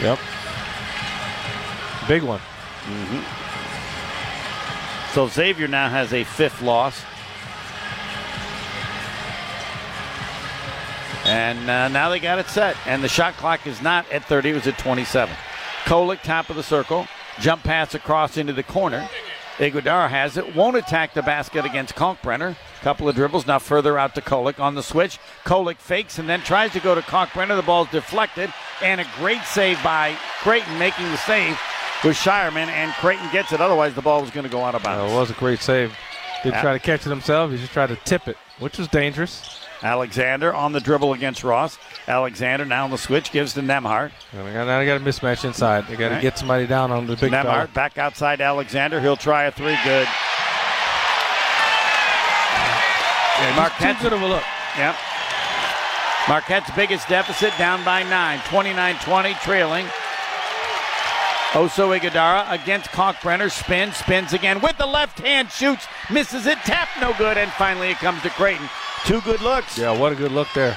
Yep. 0.00 0.18
Big 2.06 2.22
one. 2.22 2.40
Mm-hmm. 2.40 3.48
So 5.14 5.28
Xavier 5.28 5.68
now 5.68 5.88
has 5.88 6.12
a 6.12 6.24
fifth 6.24 6.62
loss. 6.62 7.02
And 11.28 11.70
uh, 11.70 11.88
now 11.88 12.08
they 12.08 12.18
got 12.18 12.38
it 12.38 12.46
set. 12.46 12.76
And 12.86 13.02
the 13.02 13.08
shot 13.08 13.34
clock 13.34 13.66
is 13.66 13.82
not 13.82 14.10
at 14.10 14.24
30, 14.24 14.50
it 14.50 14.54
was 14.54 14.66
at 14.66 14.78
27. 14.78 15.34
Kolek, 15.84 16.22
top 16.22 16.50
of 16.50 16.56
the 16.56 16.62
circle. 16.62 17.06
Jump 17.40 17.62
pass 17.62 17.94
across 17.94 18.36
into 18.36 18.52
the 18.52 18.62
corner. 18.62 19.08
Ighodaro 19.58 20.08
has 20.08 20.36
it. 20.36 20.54
Won't 20.54 20.76
attack 20.76 21.14
the 21.14 21.22
basket 21.22 21.64
against 21.64 21.96
Kalkbrenner. 21.96 22.56
Couple 22.82 23.08
of 23.08 23.16
dribbles. 23.16 23.46
Now 23.46 23.58
further 23.58 23.98
out 23.98 24.14
to 24.14 24.20
Kolek 24.20 24.60
on 24.60 24.74
the 24.74 24.82
switch. 24.82 25.18
Kolek 25.44 25.78
fakes 25.78 26.18
and 26.18 26.28
then 26.28 26.40
tries 26.40 26.72
to 26.72 26.80
go 26.80 26.94
to 26.94 27.00
Kalkbrenner. 27.00 27.56
The 27.56 27.62
ball's 27.62 27.90
deflected. 27.90 28.52
And 28.82 29.00
a 29.00 29.06
great 29.16 29.42
save 29.42 29.82
by 29.82 30.16
Creighton 30.40 30.78
making 30.78 31.06
the 31.06 31.16
save 31.16 31.58
with 32.04 32.16
Scheierman. 32.16 32.68
And 32.68 32.92
Creighton 32.94 33.28
gets 33.32 33.52
it. 33.52 33.60
Otherwise, 33.60 33.94
the 33.94 34.02
ball 34.02 34.20
was 34.20 34.30
going 34.30 34.44
to 34.44 34.50
go 34.50 34.62
out 34.62 34.76
of 34.76 34.82
bounds. 34.84 35.10
Uh, 35.10 35.14
it 35.14 35.18
was 35.18 35.30
a 35.30 35.34
great 35.34 35.60
save. 35.60 35.92
Didn't 36.44 36.60
try 36.60 36.72
to 36.72 36.78
catch 36.78 37.04
it 37.04 37.10
himself. 37.10 37.50
He 37.50 37.56
just 37.56 37.72
tried 37.72 37.88
to 37.88 37.96
tip 37.96 38.28
it, 38.28 38.36
which 38.60 38.78
was 38.78 38.86
dangerous. 38.86 39.60
Alexander 39.82 40.52
on 40.52 40.72
the 40.72 40.80
dribble 40.80 41.12
against 41.12 41.44
Ross. 41.44 41.78
Alexander 42.08 42.64
now 42.64 42.84
on 42.84 42.90
the 42.90 42.98
switch 42.98 43.30
gives 43.32 43.54
to 43.54 43.60
Nembhard. 43.60 44.10
And 44.32 44.52
got, 44.54 44.66
now 44.66 44.78
they 44.78 44.86
got 44.86 44.96
a 44.96 45.00
mismatch 45.04 45.44
inside. 45.44 45.86
They 45.86 45.96
got 45.96 46.08
to 46.08 46.14
Right. 46.16 46.22
get 46.22 46.36
somebody 46.38 46.66
down 46.66 46.90
on 46.90 47.06
the 47.06 47.16
big 47.16 47.30
Nembhard 47.32 47.42
fella. 47.44 47.68
back 47.68 47.96
outside 47.98 48.40
Alexander. 48.40 49.00
He'll 49.00 49.16
try 49.16 49.44
a 49.44 49.50
three. 49.52 49.78
Good. 49.84 50.08
Yeah, 53.40 53.54
Marquette's- 53.54 53.98
too 53.98 54.02
good 54.02 54.12
of 54.14 54.22
a 54.22 54.26
look. 54.26 54.42
Yep. 54.76 54.96
Marquette's 56.28 56.70
biggest 56.72 57.08
deficit 57.08 57.52
down 57.56 57.84
by 57.84 58.02
nine. 58.02 58.40
29-20 58.50 59.34
trailing. 59.42 59.86
Oso 61.52 61.98
Ighodaro 61.98 62.50
against 62.52 62.90
Kalkbrenner. 62.90 63.50
Spins, 63.50 63.96
spins 63.96 64.32
again 64.34 64.60
with 64.60 64.76
the 64.76 64.86
left 64.86 65.18
hand. 65.20 65.50
Shoots, 65.50 65.86
misses 66.10 66.46
it. 66.46 66.58
Tap, 66.58 66.88
no 67.00 67.14
good. 67.16 67.38
And 67.38 67.50
finally 67.52 67.90
it 67.90 67.96
comes 67.96 68.20
to 68.22 68.30
Creighton. 68.30 68.68
Two 69.06 69.20
good 69.22 69.40
looks. 69.40 69.78
Yeah, 69.78 69.98
what 69.98 70.12
a 70.12 70.14
good 70.14 70.32
look 70.32 70.48
there. 70.54 70.76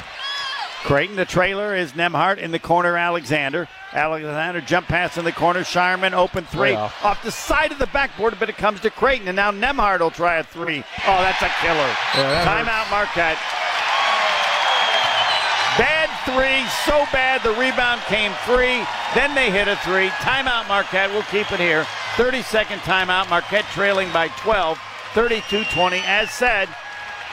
Creighton, 0.83 1.15
the 1.15 1.25
trailer 1.25 1.75
is 1.75 1.91
Nembhard 1.91 2.37
in 2.39 2.51
the 2.51 2.57
corner. 2.57 2.97
Alexander. 2.97 3.67
Alexander 3.93 4.61
jump 4.61 4.87
pass 4.87 5.17
in 5.17 5.25
the 5.25 5.31
corner. 5.31 5.59
Scheierman 5.61 6.13
open 6.13 6.45
three 6.45 6.71
Way 6.71 6.75
off. 6.75 7.21
the 7.23 7.31
side 7.31 7.71
of 7.71 7.77
the 7.77 7.85
backboard, 7.87 8.37
but 8.39 8.49
it 8.49 8.57
comes 8.57 8.79
to 8.79 8.89
Creighton, 8.89 9.27
and 9.27 9.35
now 9.35 9.51
Nembhard 9.51 9.99
will 9.99 10.09
try 10.09 10.37
a 10.37 10.43
three. 10.43 10.79
Oh, 11.05 11.21
that's 11.21 11.41
a 11.43 11.51
killer. 11.61 11.95
Yeah, 12.15 12.45
Timeout, 12.45 12.89
Marquette. 12.89 13.37
Three, 16.33 16.65
so 16.85 17.05
bad 17.11 17.43
the 17.43 17.51
rebound 17.59 17.99
came 18.01 18.31
free. 18.45 18.85
Then 19.13 19.35
they 19.35 19.51
hit 19.51 19.67
a 19.67 19.75
three. 19.77 20.07
Timeout, 20.23 20.67
Marquette. 20.67 21.09
We'll 21.11 21.23
keep 21.23 21.51
it 21.51 21.59
here. 21.59 21.85
30 22.15 22.41
second 22.43 22.79
timeout. 22.79 23.29
Marquette 23.29 23.65
trailing 23.73 24.11
by 24.13 24.29
12, 24.39 24.79
32 25.13 25.65
20. 25.65 25.97
As 26.05 26.31
said, 26.31 26.69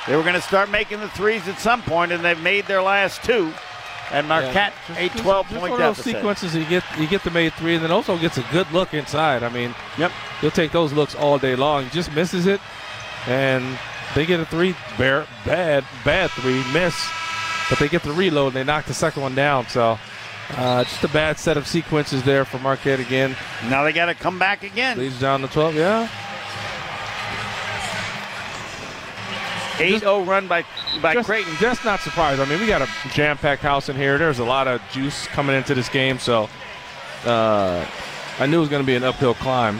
they 0.09 0.16
were 0.16 0.23
going 0.23 0.35
to 0.35 0.41
start 0.41 0.70
making 0.70 0.99
the 0.99 1.09
threes 1.11 1.47
at 1.47 1.61
some 1.61 1.83
point, 1.83 2.11
and 2.11 2.25
they've 2.25 2.41
made 2.41 2.66
their 2.66 2.83
last 2.83 3.23
two. 3.23 3.53
And 4.11 4.27
Marquette, 4.27 4.73
a 4.97 5.09
12 5.11 5.49
Just 5.49 5.61
point 5.61 5.70
one 5.70 5.83
of 5.83 5.97
those 5.97 6.05
sequences 6.05 6.57
you 6.57 6.65
get 6.65 6.83
you 6.99 7.07
get 7.07 7.23
the 7.23 7.31
made 7.31 7.53
three 7.53 7.75
and 7.75 7.85
then 7.85 7.93
also 7.93 8.16
gets 8.19 8.39
a 8.39 8.45
good 8.51 8.70
look 8.73 8.95
inside. 8.95 9.43
I 9.43 9.49
mean, 9.51 9.75
yep, 9.99 10.11
he'll 10.41 10.51
take 10.51 10.73
those 10.73 10.93
looks 10.93 11.15
all 11.15 11.39
day 11.39 11.55
long. 11.55 11.85
He 11.85 11.91
just 11.91 12.12
misses 12.15 12.47
it, 12.47 12.61
and 13.27 13.79
they 14.15 14.25
get 14.25 14.41
a 14.41 14.47
three, 14.47 14.75
bare, 14.97 15.27
bad, 15.45 15.85
bad 16.05 16.31
three, 16.31 16.65
miss, 16.73 16.97
but 17.69 17.78
they 17.78 17.89
get 17.89 18.03
the 18.03 18.12
reload 18.12 18.49
and 18.49 18.57
they 18.57 18.65
knock 18.65 18.86
the 18.86 18.95
second 18.95 19.23
one 19.23 19.35
down. 19.35 19.66
So 19.69 19.99
uh, 20.57 20.85
just 20.85 21.05
a 21.05 21.09
bad 21.09 21.39
set 21.39 21.57
of 21.57 21.66
sequences 21.66 22.23
there 22.23 22.45
for 22.45 22.59
Marquette 22.59 23.01
again. 23.01 23.36
Now 23.69 23.85
they 23.85 23.93
got 23.93 24.07
to 24.07 24.15
come 24.15 24.39
back 24.39 24.62
again. 24.62 24.99
Leads 24.99 25.20
down 25.20 25.40
to 25.43 25.49
12, 25.49 25.74
yeah. 25.74 26.09
8 29.81 30.01
0 30.01 30.23
run 30.24 30.49
by, 30.49 30.65
by 31.01 31.15
just, 31.15 31.28
Creighton. 31.28 31.55
Just 31.61 31.85
not 31.85 32.01
surprised. 32.01 32.40
I 32.40 32.47
mean, 32.47 32.59
we 32.61 32.66
got 32.66 32.82
a 32.82 32.89
jam-packed 33.11 33.62
house 33.62 33.89
in 33.89 33.95
here. 33.97 34.19
There's 34.19 34.40
a 34.40 34.45
lot 34.45 34.66
of 34.66 34.82
juice 34.93 35.27
coming 35.28 35.55
into 35.55 35.74
this 35.74 35.89
game, 35.89 36.19
so 36.19 36.49
uh, 37.24 37.86
I 38.40 38.47
knew 38.47 38.57
it 38.57 38.61
was 38.61 38.69
going 38.69 38.82
to 38.82 38.86
be 38.86 38.97
an 38.97 39.05
uphill 39.05 39.35
climb 39.35 39.77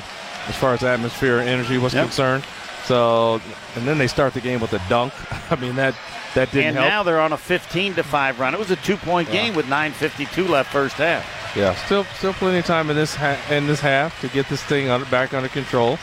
as 0.47 0.55
far 0.55 0.73
as 0.73 0.85
atmosphere 0.85 1.41
and 1.41 1.49
energy 1.49 1.79
was 1.79 1.95
Yep. 1.95 2.05
concerned. 2.05 2.45
So, 2.85 3.41
and 3.75 3.87
then 3.89 3.99
they 3.99 4.07
start 4.07 4.35
the 4.35 4.41
game 4.41 4.61
with 4.61 4.73
a 4.73 4.81
dunk. 4.89 5.13
I 5.51 5.57
mean, 5.57 5.75
that 5.77 5.95
that 6.35 6.51
didn't 6.53 6.69
and 6.69 6.77
help. 6.77 6.89
now 6.89 7.03
they're 7.03 7.21
on 7.21 7.33
a 7.33 7.37
15 7.39 7.95
to 7.95 8.03
5 8.03 8.39
run. 8.41 8.55
It 8.55 8.59
was 8.59 8.71
a 8.71 8.77
two 8.77 8.97
point 8.97 9.29
Yeah. 9.29 9.35
game 9.45 9.55
with 9.55 9.67
9.52 9.67 10.49
left 10.49 10.71
first 10.73 10.97
half. 10.97 11.25
yeah, 11.57 11.75
still 11.87 12.05
still 12.17 12.33
plenty 12.35 12.59
of 12.59 12.67
time 12.67 12.91
in 12.91 12.97
this 12.97 13.15
ha- 13.15 13.39
in 13.51 13.67
this 13.67 13.81
half 13.81 14.21
to 14.21 14.29
get 14.29 14.49
this 14.49 14.63
thing 14.63 14.89
under, 14.91 15.07
back 15.07 15.33
under 15.35 15.49
control. 15.49 15.99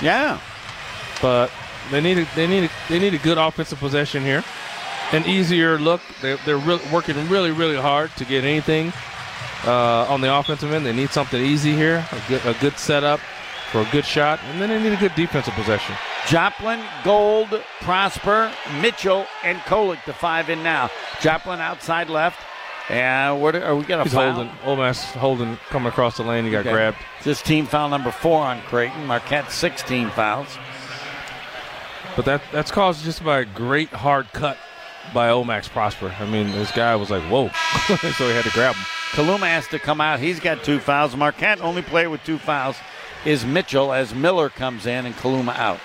Yeah, 0.00 0.38
but 1.22 1.50
they 1.90 2.00
need 2.00 2.18
a, 2.18 2.26
they 2.34 2.46
need 2.46 2.64
a, 2.64 2.70
they 2.88 2.98
need 2.98 3.14
a 3.14 3.18
good 3.18 3.38
offensive 3.38 3.78
possession 3.78 4.22
here, 4.22 4.44
an 5.12 5.24
easier 5.26 5.78
look. 5.78 6.00
They, 6.22 6.36
they're 6.44 6.56
re- 6.58 6.80
working 6.92 7.16
really 7.28 7.50
really 7.52 7.76
hard 7.76 8.10
to 8.16 8.24
get 8.24 8.44
anything 8.44 8.92
uh, 9.64 10.04
on 10.12 10.20
the 10.20 10.34
offensive 10.34 10.72
end. 10.72 10.84
They 10.84 10.92
need 10.92 11.10
something 11.10 11.40
easy 11.42 11.74
here, 11.74 12.06
a 12.12 12.28
good 12.28 12.44
a 12.46 12.54
good 12.54 12.76
setup 12.78 13.20
for 13.70 13.80
a 13.82 13.88
good 13.92 14.04
shot, 14.04 14.40
and 14.44 14.60
then 14.60 14.68
they 14.70 14.82
need 14.82 14.92
a 14.96 15.00
good 15.00 15.14
defensive 15.14 15.54
possession. 15.54 15.94
Joplin, 16.26 16.80
Gold, 17.04 17.48
Prosper, 17.80 18.52
Mitchell, 18.80 19.26
and 19.44 19.58
Kolek, 19.60 20.04
the 20.04 20.12
five 20.12 20.48
in 20.50 20.62
now. 20.62 20.90
Joplin 21.20 21.60
outside 21.60 22.08
left. 22.10 22.40
And 22.90 23.42
where 23.42 23.62
are 23.62 23.76
we 23.76 23.84
got 23.84 24.00
a 24.00 24.04
He's 24.04 24.14
foul? 24.14 24.32
holding 24.32 24.52
O-Max 24.64 25.04
holding 25.12 25.56
coming 25.68 25.88
across 25.88 26.16
the 26.16 26.22
lane. 26.22 26.46
He 26.46 26.50
got 26.50 26.60
Okay. 26.60 26.72
grabbed. 26.72 26.96
This 27.22 27.42
team 27.42 27.66
foul 27.66 27.90
number 27.90 28.10
four 28.10 28.42
on 28.42 28.62
Creighton. 28.62 29.06
Marquette 29.06 29.52
16 29.52 30.08
fouls. 30.10 30.56
But 32.16 32.24
that 32.24 32.40
that's 32.50 32.70
caused 32.70 33.04
just 33.04 33.22
by 33.24 33.40
a 33.40 33.44
great 33.44 33.90
hard 33.90 34.32
cut 34.32 34.56
by 35.14 35.28
O-Max 35.28 35.68
Prosper. 35.68 36.14
I 36.18 36.24
mean, 36.24 36.50
this 36.52 36.70
guy 36.72 36.96
was 36.96 37.10
like, 37.10 37.22
whoa, 37.24 37.48
so 37.86 37.94
he 38.28 38.34
had 38.34 38.44
to 38.44 38.50
grab 38.50 38.74
him. 38.74 38.84
Kaluma 39.12 39.46
has 39.46 39.66
to 39.68 39.78
come 39.78 40.00
out. 40.00 40.18
He's 40.20 40.40
got 40.40 40.64
two 40.64 40.78
fouls. 40.80 41.14
Marquette 41.16 41.60
only 41.60 41.82
player 41.82 42.10
with 42.10 42.22
two 42.24 42.38
fouls 42.38 42.76
is 43.24 43.44
Mitchell 43.44 43.92
as 43.92 44.14
Miller 44.14 44.48
comes 44.48 44.86
in 44.86 45.06
and 45.06 45.14
Kaluma 45.16 45.56
out. 45.56 45.80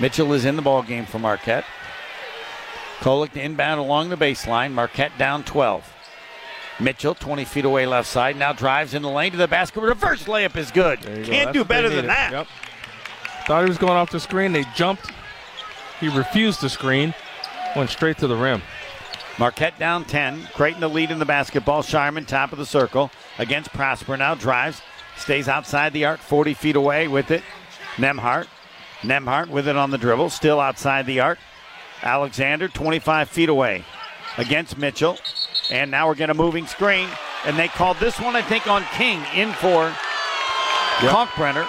Mitchell 0.00 0.32
is 0.32 0.44
in 0.44 0.56
the 0.56 0.62
ball 0.62 0.82
game 0.82 1.06
for 1.06 1.18
Marquette. 1.18 1.64
Kolek 3.00 3.36
inbound 3.36 3.80
along 3.80 4.08
the 4.08 4.16
baseline. 4.16 4.72
Marquette 4.72 5.16
down 5.18 5.44
12. 5.44 5.94
Mitchell, 6.80 7.14
20 7.14 7.44
feet 7.44 7.64
away 7.64 7.86
left 7.86 8.08
side, 8.08 8.36
now 8.36 8.52
drives 8.52 8.94
in 8.94 9.02
the 9.02 9.10
lane 9.10 9.32
to 9.32 9.36
the 9.36 9.48
basket. 9.48 9.80
Reverse 9.80 10.24
layup 10.24 10.56
is 10.56 10.70
good. 10.70 11.00
There 11.02 11.18
you 11.18 11.24
go. 11.24 11.30
Can't 11.30 11.52
do 11.52 11.64
better 11.64 11.88
than 11.88 12.06
that. 12.06 12.30
Yep. 12.32 12.46
Thought 13.46 13.64
he 13.64 13.68
was 13.68 13.78
going 13.78 13.94
off 13.94 14.10
the 14.10 14.20
screen. 14.20 14.52
They 14.52 14.64
jumped. 14.76 15.10
He 16.00 16.08
refused 16.08 16.60
the 16.60 16.68
screen. 16.68 17.14
Went 17.74 17.90
straight 17.90 18.18
to 18.18 18.26
the 18.26 18.36
rim. 18.36 18.62
Marquette 19.38 19.78
down 19.78 20.04
10. 20.04 20.48
Creighton 20.52 20.80
the 20.80 20.88
lead 20.88 21.10
in 21.10 21.18
the 21.18 21.24
basketball. 21.24 21.82
Scheierman 21.82 22.26
top 22.26 22.52
of 22.52 22.58
the 22.58 22.66
circle 22.66 23.10
against 23.38 23.72
Prosper. 23.72 24.16
Now 24.16 24.34
drives. 24.34 24.80
Stays 25.18 25.48
outside 25.48 25.92
the 25.92 26.04
arc, 26.04 26.20
40 26.20 26.54
feet 26.54 26.76
away 26.76 27.08
with 27.08 27.30
it. 27.30 27.42
Nembhard. 27.96 28.46
Nembhard 29.02 29.48
with 29.48 29.68
it 29.68 29.76
on 29.76 29.90
the 29.90 29.98
dribble. 29.98 30.30
Still 30.30 30.60
outside 30.60 31.06
the 31.06 31.20
arc. 31.20 31.38
Alexander 32.02 32.68
25 32.68 33.28
feet 33.28 33.48
away 33.48 33.84
against 34.38 34.78
Mitchell. 34.78 35.18
And 35.70 35.90
now 35.90 36.08
we're 36.08 36.14
getting 36.14 36.34
a 36.34 36.38
moving 36.38 36.66
screen. 36.66 37.08
And 37.44 37.58
they 37.58 37.68
called 37.68 37.98
this 37.98 38.18
one, 38.20 38.36
I 38.36 38.42
think, 38.42 38.66
on 38.66 38.84
King 38.94 39.22
in 39.34 39.52
for 39.54 39.92
Kalkbrenner, 40.98 41.66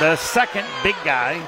the 0.00 0.16
second 0.16 0.66
big 0.82 0.94
guy, 1.04 1.40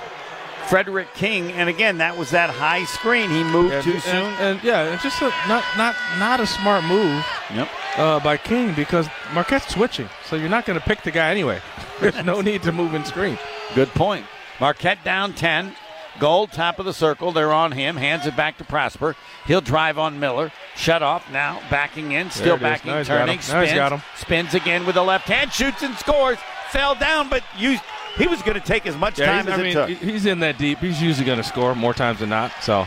Fredrick 0.70 1.12
King. 1.14 1.52
And 1.52 1.68
again, 1.68 1.98
that 1.98 2.16
was 2.16 2.30
that 2.30 2.48
high 2.50 2.84
screen. 2.84 3.28
He 3.30 3.42
moved 3.44 3.82
too 3.84 3.92
and- 3.92 4.02
soon. 4.02 4.32
And, 4.34 4.62
yeah, 4.62 4.94
it's 4.94 5.02
just 5.02 5.20
a, 5.20 5.26
not 5.48 5.64
not 5.76 5.94
not 6.18 6.40
a 6.40 6.46
smart 6.46 6.84
move 6.84 7.24
Yep. 7.54 7.68
uh, 7.96 8.20
by 8.20 8.36
King 8.36 8.72
because 8.74 9.08
Marquette's 9.34 9.68
switching, 9.74 10.08
so 10.24 10.36
you're 10.36 10.48
not 10.48 10.64
going 10.66 10.78
to 10.78 10.84
pick 10.84 11.02
the 11.02 11.10
guy 11.10 11.30
anyway. 11.30 11.60
There's 12.00 12.24
no 12.24 12.40
need 12.40 12.62
to 12.62 12.72
move 12.72 12.94
and 12.94 13.06
screen. 13.06 13.38
Good 13.74 13.88
point. 13.90 14.24
Marquette 14.60 15.02
down 15.04 15.32
10. 15.34 15.74
Gold, 16.18 16.52
top 16.52 16.78
of 16.78 16.84
the 16.84 16.92
circle. 16.92 17.32
They're 17.32 17.52
on 17.52 17.72
him. 17.72 17.96
Hands 17.96 18.26
it 18.26 18.36
back 18.36 18.58
to 18.58 18.64
Prosper. 18.64 19.16
He'll 19.46 19.60
drive 19.62 19.96
on 19.96 20.20
Miller. 20.20 20.52
Shut 20.76 21.02
off 21.02 21.30
now. 21.32 21.60
Backing 21.70 22.12
in. 22.12 22.30
Still 22.30 22.56
There 22.58 22.72
it 22.72 22.74
is. 22.74 22.80
backing. 22.80 22.90
Got 22.92 23.06
turning. 23.06 23.38
him. 23.38 23.44
Now 23.48 23.60
he's 23.60 23.70
Spins. 23.70 23.72
got 23.74 23.92
him. 23.92 24.02
Spins 24.16 24.54
again 24.54 24.84
with 24.86 24.96
the 24.96 25.02
left 25.02 25.28
hand. 25.28 25.50
Shoots 25.52 25.82
and 25.82 25.94
scores. 25.96 26.36
Fell 26.70 26.94
down, 26.94 27.30
but 27.30 27.42
used, 27.56 27.82
he 28.20 28.26
was 28.28 28.42
going 28.42 28.54
to 28.60 28.64
take 28.66 28.86
as 28.86 28.96
much 28.96 29.18
Yeah, 29.18 29.26
time 29.42 29.48
as 29.48 29.54
I 29.58 29.60
it 29.60 29.62
mean, 29.62 29.74
took. 29.74 29.88
he's 29.88 30.26
in 30.26 30.40
that 30.40 30.58
deep. 30.58 30.78
He's 30.78 31.00
usually 31.02 31.26
going 31.26 31.38
to 31.38 31.44
score 31.44 31.74
more 31.74 31.94
times 31.94 32.20
than 32.20 32.28
not. 32.28 32.52
So 32.62 32.86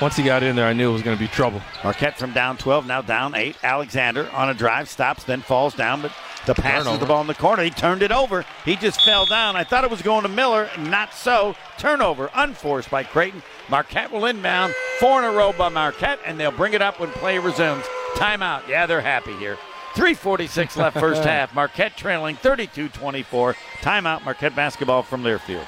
once 0.00 0.16
he 0.16 0.22
got 0.22 0.42
in 0.42 0.56
there, 0.56 0.66
I 0.66 0.72
knew 0.72 0.90
it 0.90 0.92
was 0.92 1.02
going 1.02 1.16
to 1.16 1.22
be 1.22 1.28
trouble. 1.28 1.60
Marquette 1.82 2.18
from 2.18 2.32
down 2.32 2.56
12, 2.56 2.86
now 2.86 3.00
down 3.00 3.34
8. 3.34 3.56
Alexander 3.62 4.28
on 4.32 4.50
a 4.50 4.54
drive, 4.54 4.88
stops, 4.88 5.24
then 5.24 5.40
falls 5.40 5.74
down, 5.74 6.02
but 6.02 6.12
the 6.46 6.54
pass 6.54 6.86
is 6.86 6.98
the 6.98 7.06
ball 7.06 7.20
in 7.22 7.26
the 7.26 7.34
corner. 7.34 7.62
He 7.62 7.70
turned 7.70 8.02
it 8.02 8.12
over. 8.12 8.44
He 8.66 8.76
just 8.76 9.02
fell 9.02 9.24
down. 9.24 9.56
I 9.56 9.64
thought 9.64 9.84
it 9.84 9.90
was 9.90 10.02
going 10.02 10.24
to 10.24 10.28
Miller. 10.28 10.68
Not 10.78 11.14
so. 11.14 11.54
Turnover, 11.78 12.30
unforced 12.34 12.90
by 12.90 13.02
Creighton. 13.02 13.42
Marquette 13.70 14.10
will 14.12 14.26
inbound. 14.26 14.74
Four 15.00 15.20
in 15.20 15.24
a 15.24 15.34
row 15.34 15.52
by 15.56 15.70
Marquette, 15.70 16.18
and 16.26 16.38
they'll 16.38 16.50
bring 16.50 16.74
it 16.74 16.82
up 16.82 17.00
when 17.00 17.10
play 17.12 17.38
resumes. 17.38 17.84
Timeout. 18.16 18.68
Yeah, 18.68 18.84
they're 18.84 19.00
happy 19.00 19.34
here. 19.36 19.56
346 19.94 20.76
left 20.76 20.98
first 20.98 21.24
half. 21.24 21.54
Marquette 21.54 21.96
trailing 21.96 22.36
32-24. 22.36 23.54
Timeout. 23.80 24.24
Marquette 24.24 24.54
basketball 24.54 25.02
from 25.02 25.22
Learfield. 25.22 25.66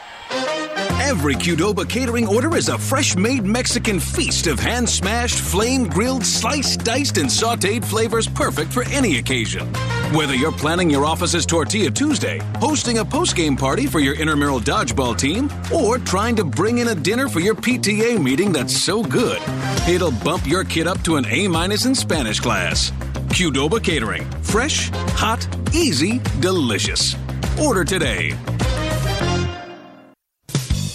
Every 1.00 1.34
Qdoba 1.34 1.88
catering 1.88 2.26
order 2.26 2.56
is 2.56 2.68
a 2.68 2.78
fresh 2.78 3.16
made 3.16 3.44
Mexican 3.44 4.00
feast 4.00 4.46
of 4.46 4.58
hand 4.58 4.88
smashed, 4.88 5.38
flame 5.38 5.86
grilled, 5.88 6.24
sliced, 6.24 6.84
diced, 6.84 7.18
and 7.18 7.28
sauteed 7.28 7.84
flavors 7.84 8.26
perfect 8.26 8.72
for 8.72 8.82
any 8.88 9.18
occasion. 9.18 9.66
Whether 10.12 10.34
you're 10.34 10.52
planning 10.52 10.88
your 10.88 11.04
office's 11.04 11.44
Tortilla 11.44 11.90
Tuesday, 11.90 12.38
hosting 12.56 12.98
a 12.98 13.04
post 13.04 13.36
game 13.36 13.56
party 13.56 13.86
for 13.86 14.00
your 14.00 14.14
intramural 14.14 14.58
dodgeball 14.58 15.18
team, 15.18 15.50
or 15.72 15.98
trying 15.98 16.34
to 16.36 16.44
bring 16.44 16.78
in 16.78 16.88
a 16.88 16.94
dinner 16.94 17.28
for 17.28 17.40
your 17.40 17.54
PTA 17.54 18.20
meeting 18.20 18.50
that's 18.50 18.76
so 18.76 19.02
good, 19.02 19.40
it'll 19.88 20.12
bump 20.24 20.46
your 20.46 20.64
kid 20.64 20.86
up 20.86 21.00
to 21.02 21.16
an 21.16 21.26
A 21.26 21.46
minus 21.46 21.84
in 21.84 21.94
Spanish 21.94 22.40
class. 22.40 22.90
Qdoba 23.28 23.82
Catering. 23.82 24.24
Fresh, 24.42 24.90
hot, 25.14 25.46
easy, 25.74 26.20
delicious. 26.40 27.14
Order 27.60 27.84
today. 27.84 28.32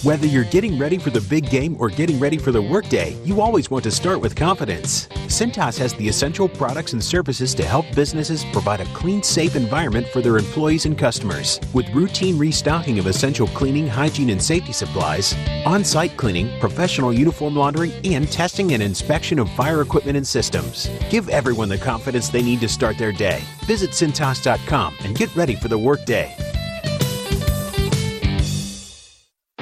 Whether 0.02 0.26
you're 0.26 0.42
getting 0.42 0.80
ready 0.80 0.98
for 0.98 1.10
the 1.10 1.20
big 1.20 1.48
game 1.48 1.76
or 1.78 1.88
getting 1.88 2.18
ready 2.18 2.36
for 2.36 2.50
the 2.50 2.60
workday, 2.60 3.16
you 3.22 3.40
always 3.40 3.70
want 3.70 3.84
to 3.84 3.92
start 3.92 4.20
with 4.20 4.34
confidence. 4.34 5.06
Cintas 5.28 5.78
has 5.78 5.94
the 5.94 6.08
essential 6.08 6.48
products 6.48 6.92
and 6.92 7.02
services 7.02 7.54
to 7.54 7.64
help 7.64 7.86
businesses 7.94 8.44
provide 8.46 8.80
a 8.80 8.84
clean, 8.86 9.22
safe 9.22 9.54
environment 9.54 10.08
for 10.08 10.20
their 10.20 10.38
employees 10.38 10.86
and 10.86 10.98
customers. 10.98 11.60
With 11.72 11.88
routine 11.90 12.36
restocking 12.36 12.98
of 12.98 13.06
essential 13.06 13.46
cleaning, 13.46 13.86
hygiene, 13.86 14.30
and 14.30 14.42
safety 14.42 14.72
supplies, 14.72 15.36
on 15.64 15.84
site 15.84 16.16
cleaning, 16.16 16.50
professional 16.58 17.12
uniform 17.12 17.54
laundering, 17.54 17.92
and 18.04 18.28
testing 18.28 18.74
and 18.74 18.82
inspection 18.82 19.38
of 19.38 19.48
fire 19.50 19.82
equipment 19.82 20.16
and 20.16 20.26
systems. 20.26 20.90
Give 21.10 21.28
everyone 21.28 21.68
the 21.68 21.78
confidence 21.78 22.28
they 22.28 22.42
need 22.42 22.60
to 22.62 22.68
start 22.68 22.98
their 22.98 23.12
day. 23.12 23.40
Visit 23.66 23.90
Cintas.com 23.90 24.96
and 25.04 25.16
get 25.16 25.34
ready 25.36 25.54
for 25.54 25.68
the 25.68 25.78
workday. 25.78 26.51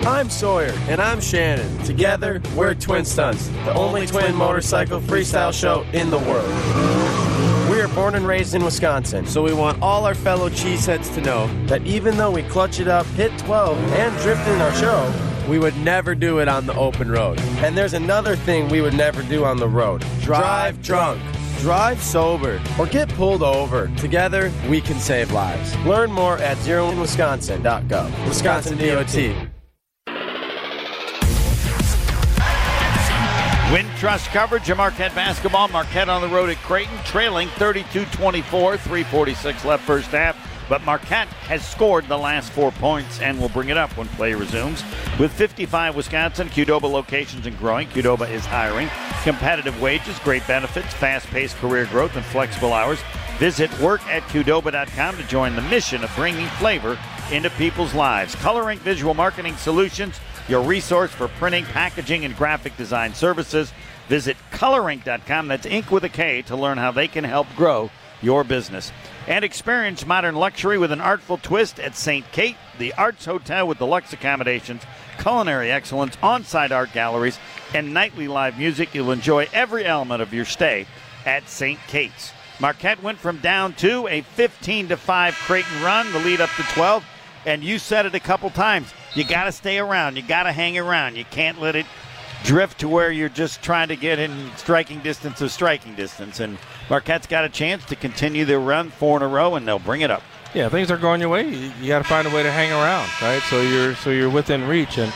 I'm 0.06 0.30
Sawyer. 0.30 0.72
And 0.88 1.00
I'm 1.00 1.20
Shannon. 1.20 1.78
Together, 1.84 2.40
we're 2.56 2.74
Twin 2.74 3.04
Stunts, 3.04 3.48
the 3.48 3.74
only 3.74 4.06
twin 4.06 4.34
motorcycle 4.34 4.98
freestyle 4.98 5.52
show 5.52 5.84
in 5.92 6.08
the 6.08 6.18
world. 6.18 6.48
We 7.70 7.80
are 7.82 7.88
born 7.88 8.14
and 8.14 8.26
raised 8.26 8.54
in 8.54 8.64
Wisconsin, 8.64 9.26
so 9.26 9.42
we 9.42 9.52
want 9.52 9.80
all 9.82 10.06
our 10.06 10.14
fellow 10.14 10.48
cheeseheads 10.48 11.14
to 11.14 11.20
know 11.20 11.46
that 11.66 11.86
even 11.86 12.16
though 12.16 12.30
we 12.30 12.42
clutch 12.44 12.80
it 12.80 12.88
up, 12.88 13.04
hit 13.08 13.36
12, 13.38 13.76
and 13.92 14.16
drift 14.22 14.46
in 14.48 14.60
our 14.62 14.74
show, 14.74 15.12
we 15.48 15.58
would 15.58 15.76
never 15.76 16.14
do 16.14 16.38
it 16.38 16.48
on 16.48 16.64
the 16.64 16.74
open 16.74 17.10
road. 17.10 17.38
And 17.58 17.76
there's 17.76 17.94
another 17.94 18.36
thing 18.36 18.68
we 18.68 18.80
would 18.80 18.94
never 18.94 19.22
do 19.22 19.44
on 19.44 19.58
the 19.58 19.68
road 19.68 20.04
drive 20.20 20.82
drunk. 20.82 21.20
Drive 21.58 22.00
sober 22.02 22.58
or 22.78 22.86
get 22.86 23.10
pulled 23.10 23.42
over. 23.42 23.88
Together, 23.98 24.50
we 24.68 24.80
can 24.80 24.98
save 24.98 25.30
lives. 25.30 25.76
Learn 25.78 26.10
more 26.10 26.38
at 26.38 26.56
zeroinwisconsin.gov. 26.58 28.28
Wisconsin 28.28 28.78
DOT. 28.78 29.49
Wintrust 34.00 34.28
coverage 34.28 34.70
of 34.70 34.78
Marquette 34.78 35.14
basketball. 35.14 35.68
Marquette 35.68 36.08
on 36.08 36.22
the 36.22 36.28
road 36.28 36.48
at 36.48 36.56
Creighton, 36.62 36.96
trailing 37.04 37.48
32-24, 37.48 38.42
346 38.78 39.64
left 39.66 39.84
first 39.84 40.08
half. 40.08 40.38
But 40.70 40.82
Marquette 40.84 41.28
has 41.28 41.68
scored 41.68 42.08
the 42.08 42.16
last 42.16 42.50
four 42.52 42.72
points 42.72 43.20
and 43.20 43.38
will 43.38 43.50
bring 43.50 43.68
it 43.68 43.76
up 43.76 43.94
when 43.98 44.08
play 44.08 44.32
resumes. 44.32 44.82
With 45.18 45.30
55 45.34 45.96
Wisconsin, 45.96 46.48
Qdoba 46.48 46.90
locations 46.90 47.46
and 47.46 47.58
growing. 47.58 47.88
Qdoba 47.88 48.30
is 48.30 48.46
hiring. 48.46 48.88
Competitive 49.22 49.78
wages, 49.82 50.18
great 50.20 50.46
benefits, 50.46 50.94
fast-paced 50.94 51.56
career 51.56 51.84
growth, 51.84 52.16
and 52.16 52.24
flexible 52.24 52.72
hours. 52.72 53.00
Visit 53.36 53.70
work@qdoba.com 53.80 55.16
to 55.18 55.22
join 55.24 55.54
the 55.56 55.62
mission 55.62 56.02
of 56.02 56.16
bringing 56.16 56.46
flavor 56.46 56.98
into 57.30 57.50
people's 57.50 57.92
lives. 57.92 58.34
Color 58.36 58.70
Ink 58.70 58.80
Visual 58.80 59.12
Marketing 59.12 59.58
Solutions 59.58 60.18
your 60.50 60.62
resource 60.62 61.12
for 61.12 61.28
printing, 61.28 61.64
packaging, 61.64 62.24
and 62.24 62.36
graphic 62.36 62.76
design 62.76 63.14
services. 63.14 63.72
Visit 64.10 64.36
colorink.com, 64.50 65.46
that's 65.46 65.66
ink 65.66 65.92
with 65.92 66.02
a 66.02 66.08
K, 66.08 66.42
to 66.42 66.56
learn 66.56 66.78
how 66.78 66.90
they 66.90 67.06
can 67.06 67.22
help 67.22 67.46
grow 67.54 67.92
your 68.20 68.42
business. 68.42 68.90
And 69.28 69.44
experience 69.44 70.04
modern 70.04 70.34
luxury 70.34 70.78
with 70.78 70.90
an 70.90 71.00
artful 71.00 71.38
twist 71.38 71.78
at 71.78 71.94
St. 71.94 72.26
Kate, 72.32 72.56
the 72.80 72.92
Arts 72.94 73.24
Hotel 73.24 73.68
with 73.68 73.78
deluxe 73.78 74.12
accommodations, 74.12 74.82
culinary 75.20 75.70
excellence, 75.70 76.18
on 76.24 76.42
site 76.42 76.72
art 76.72 76.92
galleries, 76.92 77.38
and 77.72 77.94
nightly 77.94 78.26
live 78.26 78.58
music. 78.58 78.96
You'll 78.96 79.12
enjoy 79.12 79.46
every 79.52 79.84
element 79.84 80.22
of 80.22 80.34
your 80.34 80.44
stay 80.44 80.88
at 81.24 81.48
St. 81.48 81.78
Kate's. 81.86 82.32
Marquette 82.58 83.04
went 83.04 83.18
from 83.20 83.38
down 83.38 83.74
to 83.74 84.08
a 84.08 84.22
15 84.22 84.88
to 84.88 84.96
5 84.96 85.34
Creighton 85.36 85.82
run, 85.84 86.10
the 86.10 86.18
lead 86.18 86.40
up 86.40 86.50
to 86.56 86.64
12. 86.74 87.04
And 87.46 87.62
you 87.62 87.78
said 87.78 88.06
it 88.06 88.14
a 88.16 88.20
couple 88.20 88.50
times. 88.50 88.92
You 89.14 89.22
got 89.22 89.44
to 89.44 89.52
stay 89.52 89.78
around. 89.78 90.16
You 90.16 90.22
got 90.22 90.42
to 90.42 90.52
hang 90.52 90.76
around. 90.76 91.16
You 91.16 91.24
can't 91.26 91.60
let 91.60 91.76
it 91.76 91.86
drift 92.44 92.80
to 92.80 92.88
where 92.88 93.10
you're 93.10 93.28
just 93.28 93.62
trying 93.62 93.88
to 93.88 93.96
get 93.96 94.18
in 94.18 94.50
striking 94.56 95.00
distance 95.00 95.40
of 95.40 95.50
striking 95.50 95.94
distance. 95.94 96.40
And 96.40 96.58
Marquette's 96.88 97.26
got 97.26 97.44
a 97.44 97.48
chance 97.48 97.84
to 97.86 97.96
continue 97.96 98.44
their 98.44 98.60
run 98.60 98.90
four 98.90 99.16
in 99.16 99.22
a 99.22 99.28
row, 99.28 99.54
and 99.54 99.66
they'll 99.66 99.78
bring 99.78 100.00
it 100.00 100.10
up. 100.10 100.22
Yeah, 100.54 100.68
things 100.68 100.90
are 100.90 100.96
going 100.96 101.20
your 101.20 101.30
way. 101.30 101.48
You, 101.48 101.72
you 101.80 101.88
got 101.88 102.02
to 102.02 102.08
find 102.08 102.26
a 102.26 102.34
way 102.34 102.42
to 102.42 102.50
hang 102.50 102.72
around, 102.72 103.08
right? 103.22 103.42
So 103.48 103.60
you're 103.60 103.94
so 103.96 104.10
you're 104.10 104.30
within 104.30 104.66
reach, 104.66 104.98
and 104.98 105.12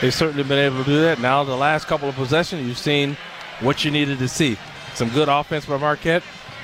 they've 0.00 0.14
certainly 0.14 0.44
been 0.44 0.58
able 0.58 0.78
to 0.78 0.84
do 0.84 1.02
that. 1.02 1.20
Now, 1.20 1.44
the 1.44 1.56
last 1.56 1.86
couple 1.86 2.08
of 2.08 2.14
possessions, 2.14 2.66
you've 2.66 2.78
seen 2.78 3.16
what 3.60 3.84
you 3.84 3.90
needed 3.90 4.18
to 4.20 4.28
see. 4.28 4.56
Some 4.94 5.10
good 5.10 5.28
offense 5.28 5.66
by 5.66 5.76
Marquette, 5.76 6.22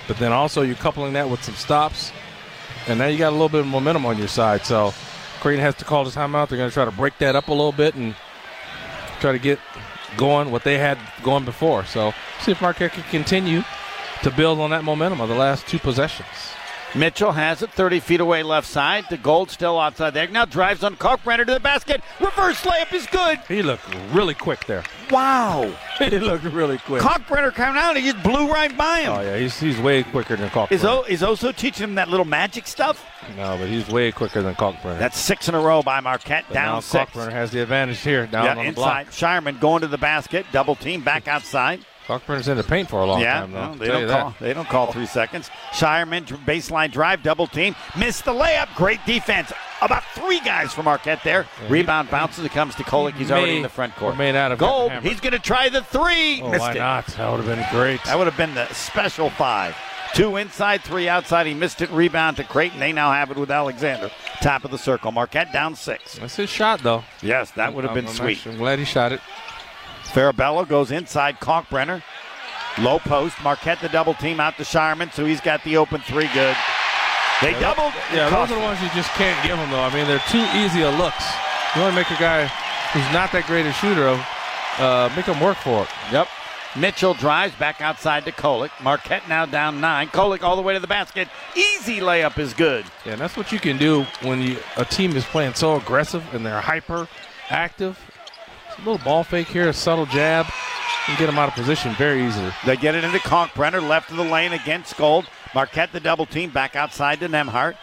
but 0.08 0.16
then 0.16 0.32
also 0.32 0.62
you're 0.62 0.76
coupling 0.76 1.12
that 1.12 1.28
with 1.28 1.42
some 1.42 1.54
stops 1.54 2.12
and 2.86 2.98
now 2.98 3.06
you 3.06 3.18
got 3.18 3.30
a 3.30 3.32
little 3.32 3.48
bit 3.48 3.60
of 3.60 3.66
momentum 3.66 4.06
on 4.06 4.18
your 4.18 4.28
side. 4.28 4.64
So 4.64 4.92
Creighton 5.40 5.64
has 5.64 5.74
to 5.76 5.84
call 5.84 6.04
the 6.04 6.10
timeout. 6.10 6.48
They're 6.48 6.58
going 6.58 6.70
to 6.70 6.74
try 6.74 6.84
to 6.84 6.90
break 6.90 7.18
that 7.18 7.34
up 7.36 7.48
a 7.48 7.52
little 7.52 7.72
bit 7.72 7.94
and 7.94 8.14
try 9.20 9.32
to 9.32 9.38
get 9.38 9.58
going 10.16 10.50
what 10.50 10.64
they 10.64 10.78
had 10.78 10.98
going 11.22 11.44
before. 11.44 11.84
So 11.84 12.12
see 12.40 12.52
if 12.52 12.60
Marquette 12.60 12.92
can 12.92 13.04
continue 13.04 13.62
to 14.22 14.30
build 14.30 14.58
on 14.58 14.70
that 14.70 14.84
momentum 14.84 15.20
of 15.20 15.28
the 15.28 15.34
last 15.34 15.66
two 15.66 15.78
possessions. 15.78 16.28
Mitchell 16.96 17.32
has 17.32 17.60
it 17.60 17.72
30 17.72 17.98
feet 17.98 18.20
away 18.20 18.44
left 18.44 18.68
side. 18.68 19.06
The 19.10 19.16
gold 19.16 19.50
still 19.50 19.80
outside 19.80 20.14
there. 20.14 20.28
Now 20.28 20.44
drives 20.44 20.84
on 20.84 20.94
Kalkbrenner 20.94 21.44
to 21.44 21.54
the 21.54 21.58
basket. 21.58 22.00
Reverse 22.20 22.60
layup 22.62 22.92
is 22.92 23.04
good. 23.06 23.40
He 23.48 23.62
looked 23.62 23.82
really 24.12 24.34
quick 24.34 24.64
there. 24.66 24.84
Wow. 25.10 25.74
he 25.98 26.18
looked 26.20 26.44
really 26.44 26.78
quick. 26.78 27.02
Kalkbrenner 27.02 27.52
coming 27.52 27.82
out. 27.82 27.96
He 27.96 28.12
just 28.12 28.22
blew 28.22 28.48
right 28.48 28.76
by 28.76 29.00
him. 29.00 29.12
Oh, 29.12 29.20
yeah. 29.22 29.36
He's, 29.38 29.58
he's 29.58 29.80
way 29.80 30.04
quicker 30.04 30.36
than 30.36 30.48
Kalkbrenner. 30.50 30.70
Is, 30.72 30.84
o- 30.84 31.02
is 31.02 31.22
Oso 31.22 31.54
teaching 31.54 31.82
him 31.82 31.94
that 31.96 32.08
little 32.08 32.24
magic 32.24 32.68
stuff? 32.68 33.04
No, 33.36 33.58
but 33.58 33.68
he's 33.68 33.88
way 33.88 34.12
quicker 34.12 34.42
than 34.42 34.54
Kalkbrenner. 34.54 34.98
That's 35.00 35.18
six 35.18 35.48
in 35.48 35.56
a 35.56 35.60
row 35.60 35.82
by 35.82 35.98
Marquette. 35.98 36.44
But 36.46 36.54
down 36.54 36.74
now 36.74 36.80
six. 36.80 37.10
Kalkbrenner 37.10 37.32
has 37.32 37.50
the 37.50 37.60
advantage 37.60 37.98
here 37.98 38.28
down 38.28 38.44
yeah, 38.44 38.50
on 38.52 38.56
the 38.58 38.62
inside. 38.64 38.74
block. 38.74 39.06
Shireman 39.08 39.58
going 39.58 39.80
to 39.80 39.88
the 39.88 39.98
basket. 39.98 40.46
Double 40.52 40.76
team 40.76 41.02
back 41.02 41.26
outside. 41.34 41.84
Kalkbrenner's 42.06 42.48
in 42.48 42.56
the 42.58 42.62
paint 42.62 42.90
for 42.90 43.00
a 43.00 43.06
long 43.06 43.20
yeah, 43.20 43.40
time, 43.40 43.52
though. 43.52 43.72
no, 43.72 43.78
they 43.78 43.86
don't 43.88 44.06
that. 44.06 44.20
call. 44.20 44.34
They 44.38 44.52
don't 44.52 44.68
call 44.68 44.92
three 44.92 45.06
seconds. 45.06 45.48
Shireman 45.72 46.26
baseline 46.44 46.92
drive, 46.92 47.22
double 47.22 47.46
team, 47.46 47.74
missed 47.98 48.26
the 48.26 48.32
layup. 48.32 48.74
Great 48.74 49.00
defense. 49.06 49.52
About 49.80 50.04
three 50.14 50.40
guys 50.40 50.72
from 50.72 50.84
Marquette 50.84 51.22
there. 51.24 51.46
Rebound 51.68 52.10
bounces. 52.10 52.44
It 52.44 52.52
comes 52.52 52.74
to 52.76 52.82
Kolek. 52.84 53.14
He's 53.14 53.30
already 53.30 53.56
in 53.56 53.62
the 53.62 53.68
front 53.68 53.94
court. 53.96 54.16
may 54.16 54.32
not 54.32 54.50
have 54.50 54.58
Gold. 54.58 54.92
He's 55.02 55.20
going 55.20 55.32
to 55.32 55.38
try 55.38 55.68
the 55.68 55.82
three. 55.82 56.40
Oh, 56.42 56.50
missed 56.50 56.60
why 56.60 56.72
it. 56.72 56.78
not? 56.78 57.06
That 57.06 57.30
would 57.30 57.44
have 57.44 57.56
been 57.56 57.66
great. 57.70 58.02
That 58.04 58.16
would 58.18 58.26
have 58.26 58.36
been 58.36 58.54
the 58.54 58.66
special 58.72 59.30
five. 59.30 59.76
Two 60.14 60.36
inside, 60.36 60.82
three 60.82 61.08
outside. 61.08 61.46
He 61.46 61.54
missed 61.54 61.82
it. 61.82 61.90
Rebound 61.90 62.36
to 62.36 62.44
Creighton. 62.44 62.78
They 62.78 62.92
now 62.92 63.12
have 63.12 63.30
it 63.32 63.36
with 63.36 63.50
Alexander. 63.50 64.10
Top 64.40 64.64
of 64.64 64.70
the 64.70 64.78
circle. 64.78 65.10
Marquette 65.10 65.52
down 65.52 65.74
six. 65.74 66.18
That's 66.18 66.36
his 66.36 66.48
shot, 66.48 66.80
though. 66.82 67.02
Yes, 67.20 67.50
that 67.52 67.74
would 67.74 67.84
have 67.84 67.94
been 67.94 68.06
I'm 68.06 68.14
sweet. 68.14 68.36
actually- 68.36 68.52
I'm 68.52 68.58
glad 68.58 68.78
he 68.78 68.84
shot 68.84 69.10
it. 69.12 69.20
Farabello 70.14 70.66
goes 70.66 70.92
inside 70.92 71.40
Kalkbrenner. 71.40 72.00
Low 72.78 73.00
post. 73.00 73.36
Marquette 73.42 73.80
the 73.80 73.88
double 73.88 74.14
team 74.14 74.38
out 74.38 74.56
to 74.56 74.62
Scheierman, 74.62 75.12
so 75.12 75.24
he's 75.24 75.40
got 75.40 75.62
the 75.64 75.76
open 75.76 76.00
three 76.02 76.28
good. 76.32 76.56
They 77.42 77.50
Yeah, 77.50 77.60
doubled. 77.60 77.92
Yeah, 78.12 78.30
those 78.30 78.52
are 78.52 78.54
the 78.54 78.60
ones 78.60 78.80
you 78.80 78.88
just 78.94 79.10
can't 79.10 79.40
give 79.44 79.56
them, 79.56 79.70
though. 79.70 79.82
I 79.82 79.92
mean, 79.92 80.06
they're 80.06 80.22
too 80.30 80.46
easy 80.54 80.82
of 80.82 80.96
looks. 80.96 81.24
You 81.74 81.82
want 81.82 81.94
to 81.94 82.00
make 82.00 82.10
a 82.12 82.20
guy 82.20 82.46
who's 82.92 83.12
not 83.12 83.32
that 83.32 83.46
great 83.48 83.66
a 83.66 83.72
shooter, 83.72 84.08
uh, 84.78 85.10
make 85.16 85.26
him 85.26 85.40
work 85.40 85.56
for 85.56 85.82
it. 85.82 85.88
Yep. 86.12 86.28
Mitchell 86.76 87.14
drives 87.14 87.54
back 87.56 87.80
outside 87.80 88.24
to 88.24 88.32
Kolek. 88.32 88.70
Marquette 88.82 89.28
now 89.28 89.46
down 89.46 89.80
nine. 89.80 90.08
Kolek 90.08 90.42
all 90.42 90.56
the 90.56 90.62
way 90.62 90.74
to 90.74 90.80
the 90.80 90.86
basket. 90.86 91.28
Easy 91.56 91.98
layup 91.98 92.38
is 92.38 92.52
good. 92.54 92.84
Yeah, 93.04 93.12
and 93.12 93.20
that's 93.20 93.36
what 93.36 93.50
you 93.52 93.58
can 93.58 93.78
do 93.78 94.02
when 94.22 94.40
you 94.40 94.58
a 94.76 94.84
team 94.84 95.16
is 95.16 95.24
playing 95.24 95.54
so 95.54 95.76
aggressive 95.76 96.22
and 96.34 96.46
they're 96.46 96.60
hyper 96.60 97.08
active. 97.50 97.98
A 98.76 98.80
little 98.80 99.04
ball 99.04 99.24
fake 99.24 99.48
here, 99.48 99.68
a 99.68 99.72
subtle 99.72 100.06
jab, 100.06 100.46
and 101.08 101.18
get 101.18 101.28
him 101.28 101.38
out 101.38 101.48
of 101.48 101.54
position 101.54 101.94
very 101.94 102.24
easily. 102.26 102.50
They 102.66 102.76
get 102.76 102.94
it 102.94 103.04
into 103.04 103.18
Kalkbrenner, 103.18 103.86
left 103.86 104.10
of 104.10 104.16
the 104.16 104.24
lane 104.24 104.52
against 104.52 104.96
Gold. 104.96 105.26
Marquette 105.54 105.92
the 105.92 106.00
double 106.00 106.26
team 106.26 106.50
back 106.50 106.74
outside 106.74 107.20
to 107.20 107.28
Nembhard. 107.28 107.76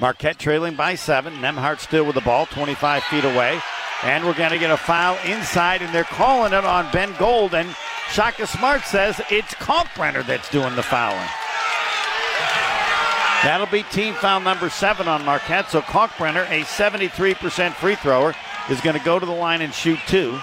Marquette 0.00 0.38
trailing 0.38 0.74
by 0.74 0.94
seven. 0.94 1.34
Nembhard 1.34 1.80
still 1.80 2.04
with 2.04 2.14
the 2.14 2.20
ball, 2.20 2.46
25 2.46 3.02
feet 3.04 3.24
away. 3.24 3.60
And 4.02 4.24
we're 4.24 4.34
going 4.34 4.50
to 4.50 4.58
get 4.58 4.70
a 4.70 4.76
foul 4.76 5.16
inside, 5.24 5.80
and 5.80 5.94
they're 5.94 6.04
calling 6.04 6.52
it 6.52 6.64
on 6.64 6.90
Ben 6.92 7.14
Gold. 7.18 7.54
And 7.54 7.74
Shaka 8.10 8.46
Smart 8.46 8.82
says 8.82 9.20
it's 9.30 9.54
Kalkbrenner 9.54 10.26
that's 10.26 10.50
doing 10.50 10.76
the 10.76 10.82
fouling. 10.82 11.28
That'll 13.44 13.66
be 13.66 13.82
team 13.84 14.14
foul 14.14 14.40
number 14.40 14.68
seven 14.68 15.06
on 15.06 15.24
Marquette. 15.24 15.70
So 15.70 15.80
Kalkbrenner, 15.80 16.44
a 16.50 16.64
73% 16.64 17.72
free 17.74 17.94
thrower, 17.94 18.34
is 18.70 18.80
going 18.80 18.98
to 18.98 19.04
go 19.04 19.18
to 19.18 19.26
the 19.26 19.32
line 19.32 19.62
and 19.62 19.72
shoot 19.72 19.98
two. 20.06 20.38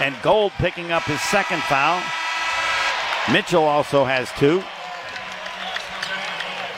And 0.00 0.14
Gold 0.22 0.52
picking 0.52 0.90
up 0.92 1.04
his 1.04 1.20
second 1.20 1.62
foul. 1.62 2.02
Mitchell 3.32 3.64
also 3.64 4.04
has 4.04 4.30
two. 4.32 4.62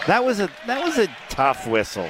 That 0.06 0.24
was 0.24 0.39
a 0.39 0.48
that 0.66 0.85
was 0.85 0.98
a 0.98 1.09
tough 1.28 1.66
whistle. 1.66 2.09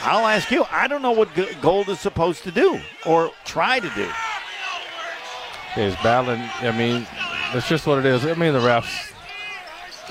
I'll 0.00 0.26
ask 0.26 0.50
you. 0.50 0.64
I 0.70 0.86
don't 0.86 1.02
know 1.02 1.12
what 1.12 1.28
Gold 1.60 1.88
is 1.88 2.00
supposed 2.00 2.44
to 2.44 2.50
do 2.50 2.80
or 3.04 3.30
try 3.44 3.80
to 3.80 3.90
do. 3.90 4.08
He's 5.74 5.94
battling. 5.96 6.40
I 6.60 6.72
mean, 6.72 7.06
that's 7.52 7.68
just 7.68 7.86
what 7.86 7.98
it 7.98 8.06
is. 8.06 8.24
I 8.24 8.34
mean, 8.34 8.52
the 8.52 8.60
refs. 8.60 9.12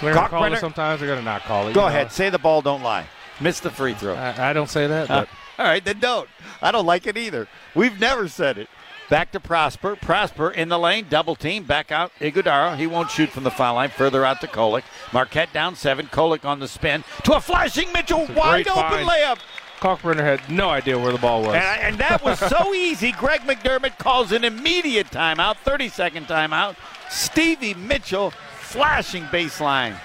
They're 0.01 0.13
to 0.13 0.27
call 0.27 0.43
it 0.53 0.59
sometimes. 0.59 0.99
They're 0.99 1.07
going 1.07 1.19
to 1.19 1.25
not 1.25 1.41
call 1.41 1.67
it. 1.67 1.73
Go 1.73 1.87
ahead, 1.87 2.07
know. 2.07 2.11
say 2.11 2.29
the 2.29 2.37
ball 2.37 2.61
don't 2.61 2.83
lie. 2.83 3.07
Miss 3.39 3.59
the 3.59 3.71
free 3.71 3.93
throw. 3.93 4.15
I, 4.15 4.51
I 4.51 4.53
don't 4.53 4.69
say 4.69 4.85
that, 4.87 5.07
Huh. 5.07 5.25
All 5.57 5.65
right, 5.65 5.83
then 5.83 5.99
don't. 5.99 6.29
I 6.61 6.71
don't 6.71 6.85
like 6.85 7.07
it 7.07 7.17
either. 7.17 7.47
We've 7.75 7.99
never 7.99 8.27
said 8.27 8.57
it. 8.57 8.69
Back 9.09 9.31
to 9.31 9.39
Prosper. 9.39 9.95
Prosper 9.95 10.51
in 10.51 10.67
the 10.67 10.77
lane, 10.77 11.05
double 11.09 11.35
team. 11.35 11.63
Back 11.63 11.91
out 11.91 12.11
Ighodaro. 12.19 12.75
He 12.75 12.87
won't 12.87 13.09
shoot 13.09 13.29
from 13.29 13.43
the 13.45 13.51
foul 13.51 13.75
line. 13.75 13.89
Further 13.89 14.25
out 14.25 14.41
to 14.41 14.47
Kolek. 14.47 14.83
Marquette 15.13 15.53
down 15.53 15.75
seven. 15.75 16.07
Kolek 16.07 16.43
on 16.43 16.59
the 16.59 16.67
spin 16.67 17.03
to 17.23 17.33
a 17.35 17.41
flashing 17.41 17.91
Mitchell. 17.93 18.27
Wide 18.35 18.67
open 18.67 18.83
find. 18.83 19.09
layup. 19.09 19.39
Kalkbrenner 19.79 20.23
had 20.23 20.49
no 20.49 20.69
idea 20.69 20.97
where 20.97 21.11
the 21.11 21.19
ball 21.19 21.41
was. 21.41 21.55
And, 21.55 21.81
and 21.81 21.97
that 21.99 22.23
was 22.23 22.39
so 22.39 22.73
easy. 22.73 23.11
Greg 23.13 23.41
McDermott 23.41 23.97
calls 23.99 24.31
an 24.31 24.43
immediate 24.43 25.07
timeout, 25.07 25.57
30 25.57 25.89
second 25.89 26.27
timeout. 26.27 26.75
Stevie 27.09 27.75
Mitchell 27.75 28.31
flashing 28.59 29.23
baseline. 29.25 29.95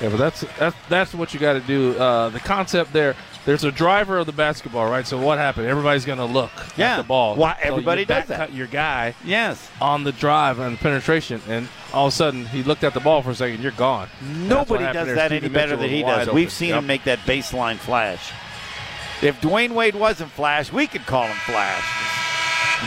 Yeah, 0.00 0.08
but 0.10 0.16
that's 0.16 0.44
that's 0.58 0.76
that's 0.88 1.14
what 1.14 1.34
you 1.34 1.40
got 1.40 1.54
to 1.54 1.60
do. 1.60 1.96
Uh, 1.98 2.28
the 2.30 2.40
concept 2.40 2.92
there. 2.92 3.14
There's 3.48 3.64
a 3.64 3.72
driver 3.72 4.18
of 4.18 4.26
the 4.26 4.32
basketball, 4.32 4.90
right? 4.90 5.06
So 5.06 5.16
what 5.16 5.38
happened? 5.38 5.68
Everybody's 5.68 6.04
going 6.04 6.18
to 6.18 6.26
look 6.26 6.50
Yeah. 6.76 6.92
at 6.92 6.96
the 6.98 7.02
ball. 7.02 7.34
Why- 7.34 7.54
So 7.62 7.68
everybody 7.70 8.04
does 8.04 8.26
that. 8.26 8.36
cut 8.36 8.52
Your 8.52 8.66
guy, 8.66 9.14
yes, 9.24 9.70
on 9.80 10.04
the 10.04 10.12
drive 10.12 10.58
and 10.58 10.78
penetration, 10.78 11.40
and 11.48 11.66
all 11.94 12.08
of 12.08 12.12
a 12.12 12.14
sudden 12.14 12.44
he 12.44 12.62
looked 12.62 12.84
at 12.84 12.92
the 12.92 13.00
ball 13.00 13.22
for 13.22 13.30
a 13.30 13.34
second. 13.34 13.62
You're 13.62 13.72
gone. 13.72 14.10
Nobody 14.20 14.84
does 14.92 15.06
there. 15.06 15.14
that 15.14 15.32
any 15.32 15.48
better 15.48 15.76
than 15.76 15.88
he 15.88 16.02
does. 16.02 16.28
We've 16.28 16.52
seen 16.52 16.68
Yep. 16.68 16.78
him 16.80 16.86
make 16.86 17.04
that 17.04 17.20
baseline 17.20 17.78
flash. 17.78 18.32
If 19.22 19.40
Dwyane 19.40 19.70
Wade 19.70 19.94
wasn't 19.94 20.30
flash, 20.30 20.70
we 20.70 20.86
could 20.86 21.06
call 21.06 21.22
him 21.26 21.36
flash. 21.46 21.82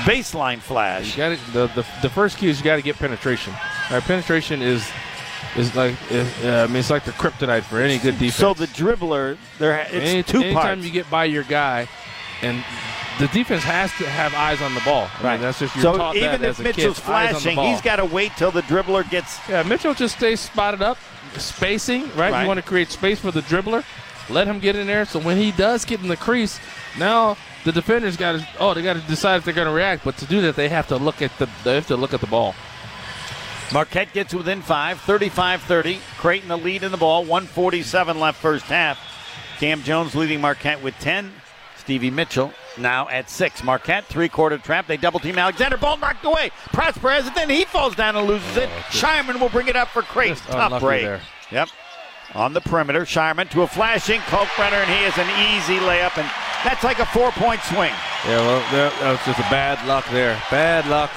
Baseline 0.05 0.59
flash. 0.59 1.17
You 1.17 1.23
got 1.23 1.39
the, 1.53 1.67
the 1.81 1.85
the 2.03 2.09
first 2.09 2.37
key 2.37 2.49
is 2.49 2.59
you 2.59 2.63
got 2.63 2.75
to 2.75 2.83
get 2.83 2.99
penetration. 2.99 3.51
Right, 3.89 4.03
penetration 4.03 4.61
is 4.61 4.87
is 5.57 5.75
like 5.75 5.95
uh, 6.11 6.63
I 6.63 6.67
mean 6.67 6.77
it's 6.77 6.89
like 6.89 7.03
the 7.05 7.11
kryptonite 7.11 7.63
for 7.63 7.79
any 7.81 7.97
good 7.97 8.13
defense. 8.17 8.35
So 8.35 8.53
the 8.53 8.67
dribbler, 8.67 9.37
there 9.59 9.79
it's 9.91 9.93
Any- 9.93 10.23
two 10.23 10.41
anytime 10.41 10.61
parts. 10.77 10.85
you 10.85 10.91
get 10.91 11.09
by 11.09 11.25
your 11.25 11.43
guy, 11.43 11.87
and 12.41 12.63
the 13.19 13.27
defense 13.27 13.63
has 13.63 13.91
to 13.97 14.07
have 14.09 14.33
eyes 14.33 14.61
on 14.61 14.73
the 14.73 14.81
ball. 14.81 15.07
I 15.13 15.17
mean, 15.17 15.25
Right. 15.25 15.41
that's 15.41 15.59
just 15.59 15.75
you're 15.75 15.83
so 15.83 15.97
taught 15.97 16.15
even 16.15 16.41
that 16.41 16.49
if 16.51 16.59
Mitchell's 16.59 16.99
kid, 16.99 17.09
eyes 17.11 17.27
on 17.29 17.33
the 17.35 17.39
flashing, 17.51 17.59
he's 17.71 17.81
got 17.81 17.97
to 17.97 18.05
wait 18.05 18.31
till 18.37 18.51
the 18.51 18.61
dribbler 18.63 19.07
gets. 19.09 19.37
Yeah, 19.49 19.63
Mitchell 19.63 19.93
just 19.93 20.17
stays 20.17 20.39
spotted 20.39 20.81
up, 20.81 20.97
spacing, 21.37 22.03
right? 22.15 22.31
Right. 22.31 22.41
You 22.41 22.47
want 22.47 22.59
to 22.59 22.65
create 22.65 22.89
space 22.89 23.19
for 23.19 23.31
the 23.31 23.41
dribbler, 23.41 23.83
let 24.29 24.47
him 24.47 24.59
get 24.59 24.75
in 24.75 24.87
there. 24.87 25.05
So 25.05 25.19
when 25.19 25.37
he 25.37 25.51
does 25.51 25.85
get 25.85 26.01
in 26.01 26.07
the 26.07 26.17
crease, 26.17 26.59
now 26.97 27.37
the 27.65 27.71
defenders 27.71 28.17
got 28.17 28.39
to 28.39 28.47
oh 28.59 28.73
they 28.73 28.81
got 28.81 28.93
to 28.93 29.01
decide 29.01 29.35
if 29.37 29.45
they're 29.45 29.53
going 29.53 29.67
to 29.67 29.73
react. 29.73 30.03
But 30.03 30.17
to 30.17 30.25
do 30.25 30.41
that, 30.41 30.55
they 30.55 30.69
have 30.69 30.87
to 30.87 30.97
look 30.97 31.21
at 31.21 31.37
the 31.37 31.49
they 31.63 31.75
have 31.75 31.87
to 31.87 31.97
look 31.97 32.13
at 32.13 32.21
the 32.21 32.27
ball. 32.27 32.55
Marquette 33.73 34.11
gets 34.13 34.33
within 34.33 34.61
five, 34.61 34.99
35-30. 35.01 35.99
Creighton 36.17 36.49
the 36.49 36.57
lead 36.57 36.83
in 36.83 36.91
the 36.91 36.97
ball, 36.97 37.21
147 37.21 38.19
left 38.19 38.39
first 38.41 38.65
half. 38.65 38.99
Kam 39.59 39.81
Jones 39.83 40.15
leading 40.15 40.41
Marquette 40.41 40.81
with 40.81 40.95
10. 40.99 41.31
Stevie 41.77 42.11
Mitchell 42.11 42.53
now 42.77 43.07
at 43.09 43.29
six. 43.29 43.63
Marquette 43.63 44.05
three-quarter 44.05 44.57
trap. 44.59 44.87
They 44.87 44.97
double 44.97 45.19
team 45.19 45.37
Alexander. 45.37 45.77
Ball 45.77 45.97
knocked 45.97 46.23
away. 46.25 46.51
Prosper 46.67 47.09
has 47.09 47.27
it. 47.27 47.35
Then 47.35 47.49
he 47.49 47.65
falls 47.65 47.95
down 47.95 48.15
and 48.15 48.27
loses 48.27 48.55
it. 48.57 48.69
Oh, 48.71 48.81
Scheierman 48.89 49.39
will 49.39 49.49
bring 49.49 49.67
it 49.67 49.75
up 49.75 49.87
for 49.87 50.01
Creighton. 50.03 50.37
Tough 50.47 50.79
break. 50.79 51.03
there. 51.03 51.21
Yep. 51.51 51.69
On 52.35 52.53
the 52.53 52.61
perimeter, 52.61 53.01
Scheierman 53.01 53.49
to 53.51 53.63
a 53.63 53.67
flashing 53.67 54.19
Kalkbrenner, 54.21 54.79
and 54.79 54.89
he 54.89 55.03
has 55.03 55.17
an 55.17 55.27
easy 55.51 55.83
layup, 55.83 56.17
and 56.17 56.29
that's 56.63 56.83
like 56.83 56.99
a 56.99 57.05
four-point 57.07 57.61
swing. 57.63 57.91
Yeah, 58.25 58.37
well, 58.45 58.59
that 58.71 59.11
was 59.11 59.19
just 59.25 59.39
a 59.39 59.49
bad 59.51 59.85
luck 59.87 60.05
there. 60.11 60.41
Bad 60.49 60.87
luck. 60.87 61.11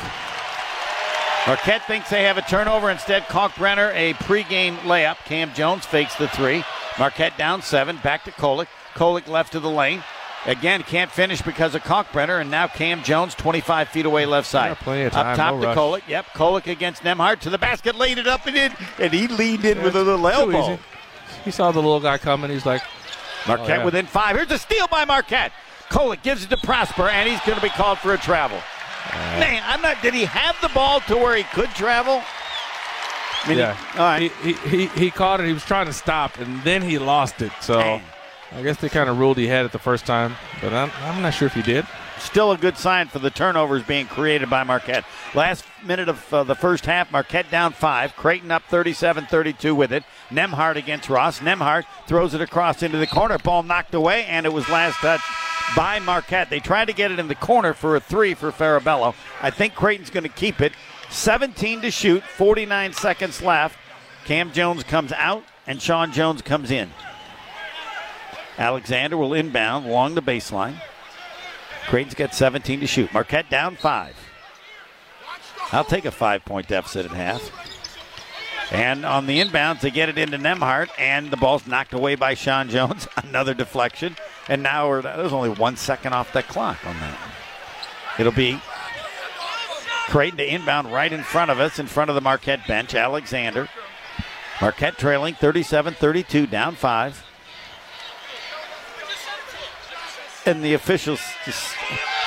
Marquette 1.47 1.87
thinks 1.87 2.09
they 2.09 2.23
have 2.23 2.39
a 2.39 2.43
turnover. 2.43 2.91
Instead, 2.91 3.25
Kalkbrenner 3.25 3.93
a 3.95 4.15
pregame 4.15 4.77
layup. 4.79 5.16
Kam 5.27 5.53
Jones 5.53 5.85
fakes 5.85 6.15
the 6.16 6.29
three. 6.29 6.65
Marquette 6.99 7.37
down 7.37 7.61
seven. 7.61 7.99
Back 7.99 8.25
to 8.25 8.31
Kolek. 8.31 8.66
Kolek 8.95 9.29
left 9.29 9.53
to 9.53 9.61
the 9.61 9.69
lane. 9.69 10.03
Again, 10.47 10.83
can't 10.83 11.11
finish 11.11 11.41
because 11.43 11.75
of 11.75 11.83
Kalkbrenner, 11.83 12.39
and 12.41 12.51
now 12.51 12.66
Kam 12.66 13.03
Jones 13.03 13.35
25 13.35 13.89
feet 13.89 14.05
away 14.07 14.27
left 14.27 14.47
side. 14.47 14.69
Yeah, 14.69 14.75
plenty 14.75 15.03
of 15.05 15.15
Up 15.15 15.25
time, 15.25 15.37
top 15.37 15.55
no 15.55 15.61
to 15.61 15.66
rush. 15.69 15.77
Kolek. 15.77 16.03
Yep, 16.09 16.27
Kolek 16.35 16.66
against 16.66 17.03
Nembhard 17.03 17.41
to 17.41 17.51
the 17.51 17.57
basket, 17.59 17.95
laid 17.95 18.19
it 18.19 18.27
up 18.27 18.47
and 18.47 18.55
in, 18.57 18.73
and 18.99 19.12
he 19.12 19.27
leaned 19.27 19.65
in 19.65 19.83
with 19.83 19.97
a 19.97 20.03
little 20.03 20.27
elbow. 20.29 20.73
easy. 20.75 20.83
He 21.45 21.51
saw 21.51 21.73
the 21.73 21.79
little 21.81 22.01
guy 22.01 22.19
coming. 22.19 22.51
He's 22.51 22.66
like, 22.66 22.83
Marquette 23.47 23.71
Oh, 23.71 23.75
yeah. 23.81 23.85
within 23.85 24.07
five. 24.07 24.37
Here's 24.37 24.51
a 24.51 24.59
steal 24.59 24.87
by 24.89 25.05
Marquette. 25.07 25.53
Kolek 25.89 26.23
gives 26.23 26.45
it 26.45 26.51
to 26.51 26.57
Prosper, 26.59 27.09
and 27.09 27.29
he's 27.29 27.41
going 27.41 27.57
to 27.57 27.62
be 27.62 27.71
called 27.71 27.99
for 27.99 28.12
a 28.15 28.19
travel. 28.19 28.59
Man, 29.12 29.62
I'm 29.66 29.82
not. 29.82 30.01
Did 30.02 30.14
he 30.14 30.24
have 30.24 30.56
the 30.60 30.68
ball 30.74 31.01
to 31.02 31.16
where 31.16 31.36
he 31.36 31.43
could 31.44 31.70
travel? 31.70 32.22
I 33.44 33.48
mean, 33.48 33.59
yeah. 33.59 33.76
all 33.94 33.98
right. 33.98 34.32
He, 34.32 34.52
he, 34.52 34.68
he, 34.68 34.86
he 34.86 35.10
caught 35.10 35.40
it. 35.40 35.47
He 35.47 35.52
was 35.52 35.64
trying 35.64 35.86
to 35.86 35.93
stop, 35.93 36.39
and 36.39 36.62
then 36.62 36.81
he 36.81 36.98
lost 36.98 37.43
it. 37.43 37.52
So 37.60 38.01
I 38.52 38.62
guess 38.62 38.78
they 38.78 38.89
kind 38.89 39.10
of 39.10 39.18
ruled 39.18 39.36
he 39.36 39.48
had 39.48 39.66
it 39.66 39.72
the 39.72 39.78
first 39.78 40.06
time, 40.06 40.35
but 40.62 40.72
I'm, 40.72 40.90
I'm 41.02 41.20
not 41.20 41.35
sure 41.35 41.47
if 41.47 41.55
he 41.55 41.62
did. 41.62 41.86
Still 42.18 42.52
a 42.52 42.56
good 42.56 42.78
sign 42.78 43.09
for 43.09 43.18
the 43.18 43.28
turnovers 43.28 43.82
being 43.82 44.06
created 44.06 44.48
by 44.48 44.62
Marquette. 44.62 45.05
Last 45.35 45.64
minute 45.85 46.09
of 46.09 46.32
uh, 46.32 46.44
the 46.44 46.55
first 46.55 46.86
half, 46.86 47.10
Marquette 47.12 47.51
down 47.51 47.72
five. 47.72 48.16
Creighton 48.16 48.51
up 48.51 48.62
37 48.68 49.26
32 49.26 49.74
with 49.74 49.93
it. 49.93 50.05
Nembhard 50.31 50.76
against 50.76 51.10
Ross. 51.10 51.40
Nembhard 51.40 51.85
throws 52.06 52.32
it 52.32 52.40
across 52.40 52.82
into 52.82 52.97
the 52.97 53.06
corner. 53.06 53.36
Ball 53.39 53.62
knocked 53.62 53.93
away, 53.93 54.24
and 54.24 54.47
it 54.47 54.52
was 54.52 54.68
last 54.68 54.97
touch 54.98 55.20
by 55.77 55.99
Marquette. 55.99 56.51
They 56.51 56.61
tried 56.61 56.86
to 56.86 56.93
get 56.93 57.11
it 57.11 57.19
in 57.19 57.28
the 57.28 57.35
corner 57.35 57.74
for 57.74 57.97
a 57.97 58.01
three 58.01 58.35
for 58.35 58.51
Farabello. 58.53 59.15
I 59.43 59.51
think 59.51 59.74
Creighton's 59.74 60.11
going 60.11 60.24
to 60.24 60.28
keep 60.28 60.61
it. 60.61 60.73
17 61.11 61.82
to 61.82 61.91
shoot, 61.91 62.23
49 62.23 62.93
seconds 62.93 63.43
left. 63.43 63.78
Kam 64.24 64.53
Jones 64.53 64.82
comes 64.82 65.12
out, 65.12 65.45
and 65.66 65.81
Sean 65.81 66.12
Jones 66.12 66.43
comes 66.43 66.70
in. 66.70 66.91
Alexander 68.59 69.16
will 69.16 69.35
inbound 69.35 69.86
along 69.86 70.15
the 70.15 70.23
baseline. 70.23 70.81
Creighton's 71.86 72.15
got 72.15 72.35
17 72.35 72.81
to 72.81 72.86
shoot. 72.86 73.12
Marquette 73.12 73.51
down 73.51 73.77
five. 73.77 74.16
I'll 75.73 75.85
take 75.85 76.05
a 76.05 76.11
five 76.11 76.45
point 76.45 76.69
deficit 76.69 77.07
at 77.07 77.12
half. 77.12 77.64
And 78.75 79.07
on 79.07 79.27
the 79.27 79.41
inbounds, 79.41 79.83
they 79.83 79.93
get 79.93 80.09
it 80.09 80.19
into 80.19 80.37
Nembhard, 80.37 80.89
and 80.99 81.31
the 81.31 81.37
ball's 81.37 81.65
knocked 81.65 81.93
away 81.93 82.17
by 82.17 82.35
Sean 82.35 82.69
Jones. 82.69 83.07
Another 83.17 83.55
deflection. 83.55 84.17
And 84.49 84.65
now 84.65 84.89
we're, 84.89 85.01
there's 85.01 85.33
only 85.33 85.51
one 85.51 85.77
second 85.77 86.13
off 86.13 86.33
that 86.33 86.49
clock 86.49 86.85
on 86.85 86.99
that. 86.99 87.17
It'll 88.19 88.33
be 88.33 88.61
Creighton 90.09 90.39
to 90.39 90.55
inbound 90.55 90.93
right 90.93 91.13
in 91.13 91.23
front 91.23 91.53
of 91.53 91.61
us, 91.61 91.79
in 91.79 91.87
front 91.87 92.11
of 92.11 92.17
the 92.17 92.21
Marquette 92.21 92.67
bench. 92.67 92.97
Alexander. 92.97 93.69
Marquette 94.61 94.99
trailing 94.99 95.35
37 95.35 95.95
32, 95.95 96.49
down 96.49 96.75
five. 96.75 97.25
And 100.47 100.65
the 100.65 100.75
officials 100.75 101.21
just, 101.45 101.77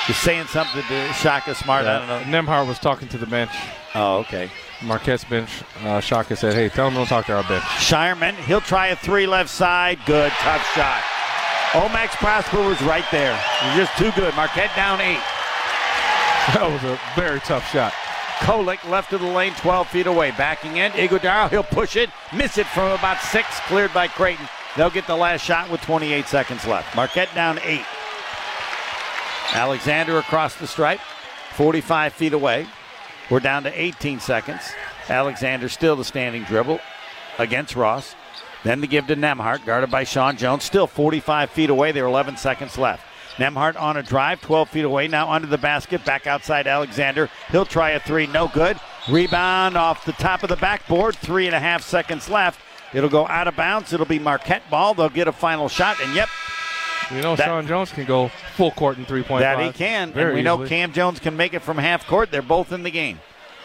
just 0.06 0.22
saying 0.22 0.46
something 0.46 0.82
to 0.82 1.12
Shaka 1.12 1.54
Smart. 1.54 1.84
I 1.84 1.98
don't 1.98 2.30
know. 2.30 2.38
Nembhard 2.38 2.66
was 2.66 2.78
talking 2.78 3.08
to 3.08 3.18
the 3.18 3.26
bench. 3.26 3.52
Oh, 3.94 4.20
okay. 4.20 4.50
Marquette's 4.82 5.24
bench. 5.24 5.50
Uh, 5.82 6.00
Shaka 6.00 6.36
said, 6.36 6.54
"Hey, 6.54 6.68
tell 6.68 6.88
him 6.88 6.94
don't 6.94 7.06
talk 7.06 7.26
to 7.26 7.36
our 7.36 7.42
bench." 7.44 7.64
Scheierman, 7.64 8.34
he'll 8.46 8.60
try 8.60 8.88
a 8.88 8.96
three 8.96 9.26
left 9.26 9.50
side. 9.50 9.98
Good, 10.06 10.30
tough 10.32 10.64
shot. 10.74 11.02
O-Max 11.74 12.16
Prosper 12.16 12.62
was 12.66 12.80
right 12.82 13.04
there. 13.10 13.36
He's 13.62 13.86
just 13.86 13.98
too 13.98 14.10
good. 14.12 14.34
Marquette 14.34 14.74
down 14.74 15.00
eight. 15.00 15.20
That 16.54 16.70
was 16.70 16.82
a 16.82 16.98
very 17.14 17.40
tough 17.40 17.70
shot. 17.70 17.92
Kolek 18.38 18.82
left 18.88 19.12
of 19.12 19.20
the 19.20 19.26
lane, 19.26 19.52
12 19.58 19.86
feet 19.88 20.06
away. 20.06 20.30
Backing 20.30 20.78
in, 20.78 20.92
Ighodaro, 20.92 21.50
he'll 21.50 21.62
push 21.62 21.94
it, 21.94 22.08
miss 22.34 22.56
it 22.56 22.66
from 22.68 22.92
about 22.92 23.20
six, 23.20 23.46
cleared 23.66 23.92
by 23.92 24.08
Creighton. 24.08 24.48
They'll 24.74 24.88
get 24.88 25.06
the 25.06 25.14
last 25.16 25.42
shot 25.44 25.68
with 25.70 25.82
28 25.82 26.26
seconds 26.26 26.66
left. 26.66 26.96
Marquette 26.96 27.28
down 27.34 27.58
eight. 27.64 27.84
Alexander 29.52 30.18
across 30.18 30.54
the 30.54 30.66
stripe, 30.66 31.00
45 31.52 32.12
feet 32.14 32.32
away. 32.32 32.66
We're 33.30 33.40
down 33.40 33.64
to 33.64 33.80
18 33.80 34.20
seconds. 34.20 34.62
Alexander 35.08 35.68
still 35.68 35.96
the 35.96 36.04
standing 36.04 36.44
dribble 36.44 36.80
against 37.38 37.76
Ross. 37.76 38.14
Then 38.64 38.80
the 38.80 38.86
give 38.86 39.06
to 39.06 39.16
Nembhard, 39.16 39.64
guarded 39.64 39.90
by 39.90 40.04
Sean 40.04 40.36
Jones. 40.36 40.64
Still 40.64 40.86
45 40.86 41.50
feet 41.50 41.70
away. 41.70 41.92
There 41.92 42.04
are 42.04 42.08
11 42.08 42.36
seconds 42.36 42.76
left. 42.76 43.04
Nembhard 43.36 43.80
on 43.80 43.96
a 43.96 44.02
drive, 44.02 44.40
12 44.40 44.68
feet 44.68 44.84
away. 44.84 45.06
Now 45.06 45.30
under 45.30 45.46
the 45.46 45.58
basket, 45.58 46.04
back 46.04 46.26
outside 46.26 46.66
Alexander. 46.66 47.30
He'll 47.50 47.64
try 47.64 47.90
a 47.90 48.00
three, 48.00 48.26
no 48.26 48.48
good. 48.48 48.78
Rebound 49.08 49.76
off 49.76 50.04
the 50.04 50.12
top 50.12 50.42
of 50.42 50.48
the 50.48 50.56
backboard. 50.56 51.14
Three 51.16 51.46
and 51.46 51.54
a 51.54 51.60
half 51.60 51.82
seconds 51.82 52.28
left. 52.28 52.60
It'll 52.92 53.08
go 53.08 53.28
out 53.28 53.46
of 53.46 53.54
bounds. 53.54 53.92
It'll 53.92 54.06
be 54.06 54.18
Marquette 54.18 54.68
ball. 54.70 54.94
They'll 54.94 55.08
get 55.08 55.28
a 55.28 55.32
final 55.32 55.68
shot, 55.68 56.00
and 56.02 56.14
yep, 56.14 56.28
You 57.10 57.22
know, 57.22 57.36
That- 57.36 57.46
Sean 57.46 57.66
Jones 57.66 57.90
can 57.90 58.04
go 58.04 58.28
full 58.56 58.70
court 58.72 58.98
in 58.98 59.04
three 59.06 59.22
point. 59.22 59.40
that 59.40 59.58
he 59.60 59.72
can. 59.72 60.12
And 60.14 60.34
we 60.34 60.42
know. 60.42 60.66
Kam 60.66 60.92
Jones 60.92 61.18
can 61.20 61.36
make 61.36 61.54
it 61.54 61.60
from 61.62 61.78
half 61.78 62.06
court. 62.06 62.30
They're 62.30 62.42
both 62.42 62.72
in 62.72 62.82
the 62.82 62.90
game. 62.90 63.20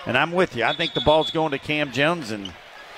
And 0.05 0.17
I'm 0.17 0.31
with 0.31 0.55
you. 0.55 0.63
I 0.65 0.73
think 0.73 0.93
the 0.93 1.01
ball's 1.01 1.31
going 1.31 1.51
to 1.51 1.57
Kam 1.59 1.91
Jones 1.91 2.31
and 2.31 2.51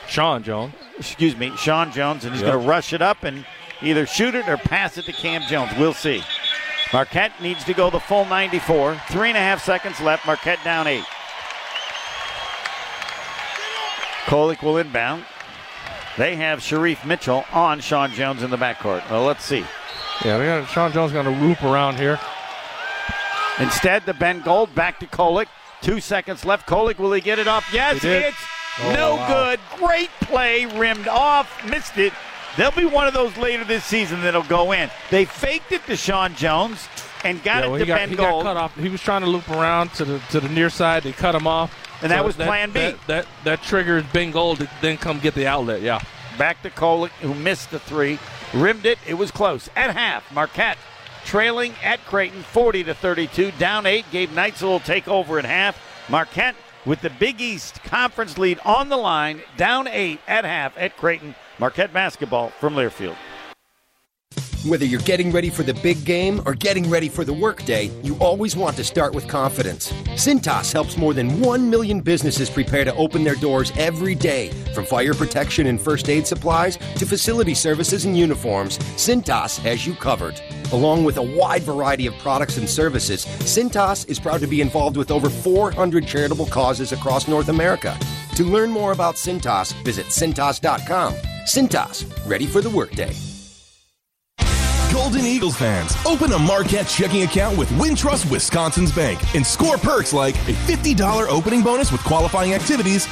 Sean 0.07 0.43
Jones. 0.43 0.73
Excuse 0.97 1.35
me, 1.35 1.51
Sean 1.57 1.91
Jones, 1.91 2.26
and 2.26 2.34
he's 2.34 2.41
Yep. 2.41 2.51
going 2.51 2.63
to 2.63 2.67
rush 2.69 2.93
it 2.93 3.01
up 3.01 3.23
and 3.23 3.45
either 3.81 4.05
shoot 4.05 4.34
it 4.35 4.47
or 4.47 4.57
pass 4.57 4.97
it 4.97 5.05
to 5.05 5.11
Kam 5.13 5.41
Jones. 5.47 5.72
We'll 5.77 5.93
see. 5.93 6.23
Marquette 6.93 7.31
needs 7.41 7.63
to 7.65 7.73
go 7.73 7.89
the 7.89 7.99
full 7.99 8.26
94. 8.26 9.01
Three 9.09 9.30
and 9.30 9.38
a 9.38 9.41
half 9.41 9.63
seconds 9.63 9.99
left. 9.99 10.26
Marquette 10.26 10.63
down 10.63 10.88
eight. 10.88 11.03
Kolek 14.26 14.61
will 14.63 14.77
inbound. 14.77 15.26
They 16.17 16.35
have 16.38 16.59
Shereef 16.59 17.05
Mitchell 17.05 17.45
on 17.51 17.80
Sean 17.81 18.11
Jones 18.11 18.41
in 18.41 18.49
the 18.49 18.57
backcourt. 18.57 19.07
Well, 19.09 19.23
let's 19.26 19.43
see. 19.43 19.65
Yeah, 20.23 20.37
they 20.37 20.45
got 20.45 20.69
Sean 20.69 20.91
Jones 20.91 21.11
going 21.11 21.25
to 21.25 21.45
loop 21.45 21.61
around 21.63 21.97
here. 21.99 22.19
Instead, 23.59 24.05
the 24.05 24.13
Ben 24.13 24.41
Gold 24.41 24.73
back 24.75 24.99
to 24.99 25.07
Kolek. 25.07 25.47
Two 25.81 25.99
seconds 25.99 26.45
left. 26.45 26.67
Kolek, 26.67 26.97
will 26.99 27.13
he 27.13 27.21
get 27.21 27.39
it 27.39 27.47
off? 27.47 27.67
Yes, 27.71 28.03
it's 28.03 28.37
Oh, 28.81 28.93
no 28.93 29.15
wow. 29.15 29.27
good. 29.27 29.59
Great 29.77 30.09
play, 30.21 30.65
rimmed 30.65 31.07
off, 31.07 31.65
missed 31.69 31.97
it. 31.97 32.11
There'll 32.57 32.73
be 32.73 32.85
one 32.85 33.07
of 33.07 33.13
those 33.13 33.35
later 33.37 33.63
this 33.63 33.85
season 33.85 34.21
that'll 34.21 34.43
go 34.43 34.73
in. 34.73 34.89
They 35.11 35.23
faked 35.25 35.71
it 35.71 35.85
to 35.85 35.95
Sean 35.95 36.35
Jones 36.35 36.87
and 37.23 37.41
got 37.43 37.63
yeah, 37.63 37.73
it 37.75 37.79
to 37.79 37.85
got, 37.85 37.97
Ben 37.99 38.09
he 38.09 38.15
got 38.17 38.29
Gold. 38.31 38.43
cut 38.43 38.57
off. 38.57 38.75
He 38.75 38.89
was 38.89 39.01
trying 39.01 39.21
to 39.21 39.27
loop 39.27 39.49
around 39.49 39.93
to 39.93 40.05
the 40.05 40.19
to 40.31 40.41
the 40.41 40.49
near 40.49 40.69
side. 40.69 41.03
They 41.03 41.13
cut 41.13 41.35
him 41.35 41.47
off. 41.47 41.73
And 42.01 42.11
that 42.11 42.25
was 42.25 42.35
plan 42.35 42.71
B. 42.71 42.79
That, 42.81 43.07
that, 43.07 43.27
that 43.45 43.61
triggers 43.63 44.03
Ben 44.11 44.31
Gold 44.31 44.57
to 44.59 44.69
then 44.81 44.97
come 44.97 45.19
get 45.19 45.35
the 45.35 45.47
outlet. 45.47 45.81
Yeah. 45.81 46.01
Back 46.37 46.61
to 46.63 46.69
Kolek, 46.69 47.11
who 47.21 47.33
missed 47.33 47.71
the 47.71 47.79
three, 47.79 48.19
rimmed 48.56 48.86
it. 48.86 48.98
It 49.07 49.15
was 49.15 49.32
close. 49.32 49.69
At 49.76 49.95
half, 49.95 50.32
Marquette 50.34 50.77
trailing 51.26 51.73
at 51.84 51.99
Creighton, 52.06 52.44
40 52.44 52.86
to 52.86 52.94
32, 52.94 53.52
down 53.53 53.86
eight. 53.86 54.06
Gave 54.11 54.34
Knights 54.34 54.61
a 54.61 54.68
little 54.68 54.80
takeover 54.80 55.40
at 55.40 55.45
half. 55.45 55.80
Marquette 56.10 56.56
with 56.86 57.02
the 57.02 57.10
Big 57.10 57.41
East 57.41 57.84
Conference 57.84 58.38
lead 58.38 58.60
on 58.64 58.90
the 58.90 58.98
line, 58.98 59.41
down 59.57 59.88
eight 59.88 60.19
at 60.27 60.45
half 60.45 60.77
at 60.77 60.95
Creighton. 60.95 61.36
Marquette 61.57 61.91
basketball 61.91 62.49
from 62.49 62.76
Learfield. 62.76 63.15
Whether 64.65 64.85
you're 64.85 65.01
getting 65.01 65.31
ready 65.31 65.51
for 65.51 65.61
the 65.61 65.75
big 65.75 66.03
game 66.05 66.41
or 66.43 66.55
getting 66.55 66.89
ready 66.89 67.07
for 67.07 67.23
the 67.23 67.31
workday, 67.31 67.91
you 68.01 68.17
always 68.17 68.57
want 68.57 68.75
to 68.77 68.83
start 68.83 69.13
with 69.13 69.27
confidence. 69.27 69.91
Cintas 70.15 70.73
helps 70.73 70.97
more 70.97 71.13
than 71.13 71.39
1 71.39 71.69
million 71.69 72.01
businesses 72.01 72.49
prepare 72.49 72.83
to 72.83 72.95
open 72.95 73.23
their 73.23 73.35
doors 73.35 73.71
every 73.77 74.15
day. 74.15 74.49
From 74.73 74.83
fire 74.83 75.13
protection 75.13 75.67
and 75.67 75.79
first 75.79 76.09
aid 76.09 76.25
supplies 76.25 76.77
to 76.77 77.05
facility 77.05 77.53
services 77.53 78.05
and 78.05 78.17
uniforms, 78.17 78.79
Cintas 78.95 79.59
has 79.59 79.85
you 79.85 79.93
covered. 79.93 80.41
Along 80.71 81.03
with 81.03 81.17
a 81.17 81.37
wide 81.37 81.61
variety 81.61 82.07
of 82.07 82.15
products 82.15 82.57
and 82.57 82.67
services, 82.67 83.23
Cintas 83.41 84.09
is 84.09 84.19
proud 84.19 84.41
to 84.41 84.47
be 84.47 84.61
involved 84.61 84.97
with 84.97 85.11
over 85.11 85.29
400 85.29 86.07
charitable 86.07 86.47
causes 86.47 86.91
across 86.91 87.27
North 87.27 87.49
America. 87.49 87.95
To 88.33 88.43
learn 88.43 88.71
more 88.71 88.93
about 88.93 89.13
Cintas, 89.13 89.73
visit 89.83 90.07
Cintas.com. 90.07 91.13
Cintas, 91.45 92.27
ready 92.27 92.47
for 92.47 92.61
the 92.61 92.69
workday. 92.71 93.13
Golden 94.95 95.26
Eagles 95.26 95.57
fans, 95.57 95.93
open 96.05 96.31
a 96.31 96.39
Marquette 96.39 96.88
checking 96.88 97.23
account 97.23 97.57
with 97.57 97.67
Wintrust 97.72 98.31
Wisconsin's 98.31 98.93
Bank 98.93 99.19
and 99.35 99.45
score 99.45 99.77
perks 99.77 100.13
like 100.13 100.35
a 100.47 100.53
$50 100.53 101.27
opening 101.27 101.61
bonus 101.61 101.91
with 101.91 102.01
qualifying 102.05 102.53
activities, 102.53 103.05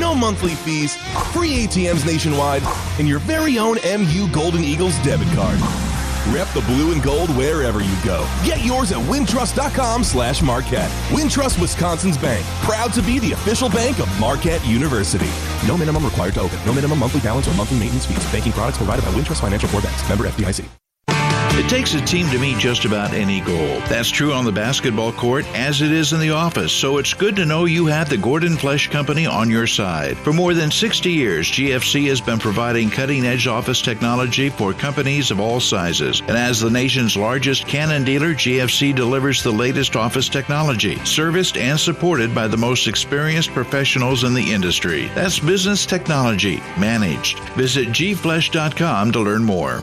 no 0.00 0.14
monthly 0.14 0.54
fees, 0.54 0.96
free 1.34 1.66
ATMs 1.66 2.06
nationwide, 2.06 2.62
and 2.98 3.06
your 3.06 3.18
very 3.18 3.58
own 3.58 3.76
MU 3.84 4.32
Golden 4.32 4.64
Eagles 4.64 4.98
debit 5.00 5.28
card. 5.34 5.60
Rep 6.32 6.48
the 6.54 6.62
blue 6.62 6.92
and 6.92 7.02
gold 7.02 7.28
wherever 7.36 7.82
you 7.82 7.96
go. 8.02 8.26
Get 8.42 8.64
yours 8.64 8.90
at 8.90 8.98
wintrust.com 8.98 10.04
slash 10.04 10.40
Marquette. 10.40 10.90
Wintrust 11.10 11.60
Wisconsin's 11.60 12.16
Bank, 12.16 12.46
proud 12.62 12.94
to 12.94 13.02
be 13.02 13.18
the 13.18 13.32
official 13.32 13.68
bank 13.68 13.98
of 13.98 14.08
Marquette 14.18 14.66
University. 14.66 15.30
No 15.68 15.76
minimum 15.76 16.02
required 16.02 16.32
to 16.34 16.40
open. 16.40 16.58
No 16.64 16.72
minimum 16.72 16.98
monthly 16.98 17.20
balance 17.20 17.46
or 17.46 17.52
monthly 17.52 17.78
maintenance 17.78 18.06
fees. 18.06 18.24
Banking 18.32 18.52
products 18.52 18.78
provided 18.78 19.04
by 19.04 19.10
Wintrust 19.10 19.42
Financial. 19.42 19.68
Banks. 19.70 20.08
Member 20.08 20.24
FDIC. 20.28 20.66
It 21.56 21.70
takes 21.70 21.94
a 21.94 22.02
team 22.02 22.28
to 22.28 22.38
meet 22.38 22.58
just 22.58 22.84
about 22.84 23.14
any 23.14 23.40
goal. 23.40 23.80
That's 23.88 24.10
true 24.10 24.34
on 24.34 24.44
the 24.44 24.52
basketball 24.52 25.10
court 25.10 25.46
as 25.54 25.80
it 25.80 25.90
is 25.90 26.12
in 26.12 26.20
the 26.20 26.32
office, 26.32 26.70
so 26.70 26.98
it's 26.98 27.14
good 27.14 27.34
to 27.36 27.46
know 27.46 27.64
you 27.64 27.86
have 27.86 28.10
the 28.10 28.18
Gordon 28.18 28.58
Flesh 28.58 28.90
Company 28.90 29.24
on 29.24 29.48
your 29.48 29.66
side. 29.66 30.18
For 30.18 30.34
more 30.34 30.52
than 30.52 30.70
60 30.70 31.10
years, 31.10 31.50
GFC 31.50 32.08
has 32.08 32.20
been 32.20 32.38
providing 32.38 32.90
cutting 32.90 33.24
edge 33.24 33.46
office 33.46 33.80
technology 33.80 34.50
for 34.50 34.74
companies 34.74 35.30
of 35.30 35.40
all 35.40 35.58
sizes. 35.58 36.20
And 36.20 36.36
as 36.36 36.60
the 36.60 36.68
nation's 36.68 37.16
largest 37.16 37.66
Canon 37.66 38.04
dealer, 38.04 38.34
GFC 38.34 38.94
delivers 38.94 39.42
the 39.42 39.50
latest 39.50 39.96
office 39.96 40.28
technology, 40.28 41.02
serviced 41.06 41.56
and 41.56 41.80
supported 41.80 42.34
by 42.34 42.48
the 42.48 42.58
most 42.58 42.86
experienced 42.86 43.52
professionals 43.52 44.24
in 44.24 44.34
the 44.34 44.52
industry. 44.52 45.06
That's 45.14 45.38
business 45.38 45.86
technology 45.86 46.58
managed. 46.78 47.38
Visit 47.56 47.88
gflesh.com 47.88 49.12
to 49.12 49.20
learn 49.20 49.42
more. 49.42 49.82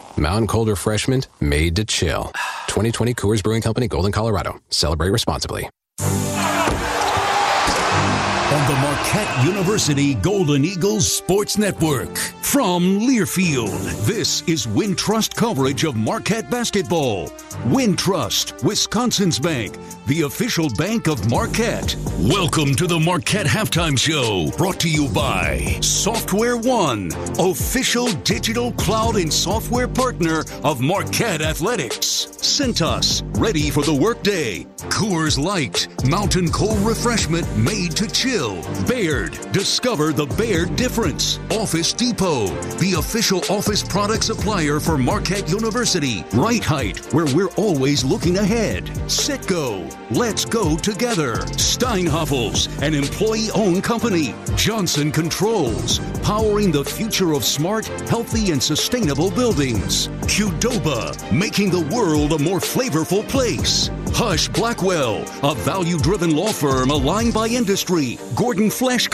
Mountain 0.21 0.45
cold 0.45 0.67
refreshment 0.67 1.27
made 1.39 1.75
to 1.77 1.83
chill. 1.83 2.25
2020 2.67 3.15
Coors 3.15 3.41
Brewing 3.41 3.63
Company, 3.63 3.87
Golden, 3.87 4.11
Colorado. 4.11 4.59
Celebrate 4.69 5.09
responsibly. 5.09 5.67
on 8.51 8.67
the 8.67 8.75
Marquette 8.75 9.30
University 9.45 10.13
Golden 10.13 10.63
Eagles 10.63 11.11
Sports 11.11 11.57
Network. 11.57 12.15
From 12.41 12.99
Learfield, 12.99 14.05
this 14.05 14.41
is 14.43 14.67
Wintrust 14.67 15.35
coverage 15.35 15.83
of 15.83 15.95
Marquette 15.95 16.49
basketball. 16.51 17.29
Wintrust, 17.65 18.63
Wisconsin's 18.63 19.39
bank, 19.39 19.77
the 20.05 20.23
official 20.23 20.69
bank 20.77 21.07
of 21.07 21.29
Marquette. 21.29 21.95
Welcome 22.19 22.75
to 22.75 22.85
the 22.85 22.99
Marquette 22.99 23.45
Halftime 23.45 23.97
Show, 23.97 24.55
brought 24.57 24.79
to 24.81 24.89
you 24.89 25.07
by 25.09 25.77
Software 25.81 26.57
One, 26.57 27.11
official 27.39 28.07
digital 28.23 28.73
cloud 28.73 29.15
and 29.15 29.31
software 29.31 29.87
partner 29.87 30.43
of 30.63 30.81
Marquette 30.81 31.41
Athletics. 31.41 32.27
Cintas, 32.41 33.23
ready 33.39 33.69
for 33.69 33.83
the 33.83 33.93
workday. 33.93 34.65
Coors 34.89 35.41
Light, 35.41 35.87
mountain 36.09 36.51
cold 36.51 36.79
refreshment 36.79 37.47
made 37.55 37.95
to 37.95 38.07
chill. 38.07 38.61
Baird, 38.87 39.30
discover 39.51 40.13
the 40.13 40.25
Baird 40.25 40.75
difference. 40.75 41.39
Office 41.51 41.93
Depot, 41.93 42.47
the 42.77 42.95
official 42.97 43.41
office 43.49 43.83
product 43.83 44.23
supplier 44.23 44.79
for 44.79 44.97
Marquette 44.97 45.49
University. 45.49 46.23
Right 46.33 46.63
Height, 46.63 46.99
where 47.13 47.25
we're 47.35 47.51
always 47.57 48.03
looking 48.03 48.37
ahead. 48.37 48.85
Citgo, 49.07 49.89
let's 50.11 50.45
go 50.45 50.77
together. 50.77 51.37
Steinhafels, 51.57 52.67
an 52.81 52.93
employee-owned 52.93 53.83
company. 53.83 54.33
Johnson 54.55 55.11
Controls, 55.11 55.99
powering 56.23 56.71
the 56.71 56.85
future 56.85 57.33
of 57.33 57.43
smart, 57.43 57.87
healthy, 58.07 58.51
and 58.51 58.61
sustainable 58.61 59.31
buildings. 59.31 60.07
Qdoba, 60.27 61.31
making 61.31 61.71
the 61.71 61.95
world 61.95 62.33
a 62.33 62.39
more 62.39 62.59
flavorful 62.59 63.27
place. 63.27 63.89
Husch 64.13 64.51
Blackwell, 64.53 65.23
a 65.43 65.55
value 65.55 65.97
driven 65.97 66.35
law 66.35 66.51
firm 66.51 66.89
aligned 66.89 67.33
by 67.33 67.47
industry. 67.47 68.19
Gordon 68.35 68.69
Flesh 68.69 69.07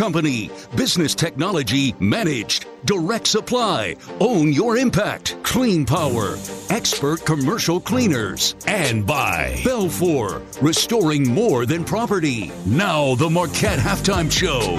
business 0.75 1.15
technology 1.15 1.93
managed. 1.99 2.67
Direct 2.85 3.27
supply, 3.27 3.95
own 4.19 4.53
your 4.53 4.77
impact. 4.77 5.37
Clean 5.43 5.85
power, 5.85 6.37
expert 6.69 7.25
commercial 7.25 7.79
cleaners. 7.79 8.55
And 8.67 9.05
by 9.05 9.55
Belfor, 9.63 10.41
restoring 10.61 11.27
more 11.27 11.65
than 11.65 11.83
property. 11.83 12.51
Now, 12.65 13.15
the 13.15 13.29
Marquette 13.29 13.79
Halftime 13.79 14.31
Show. 14.31 14.77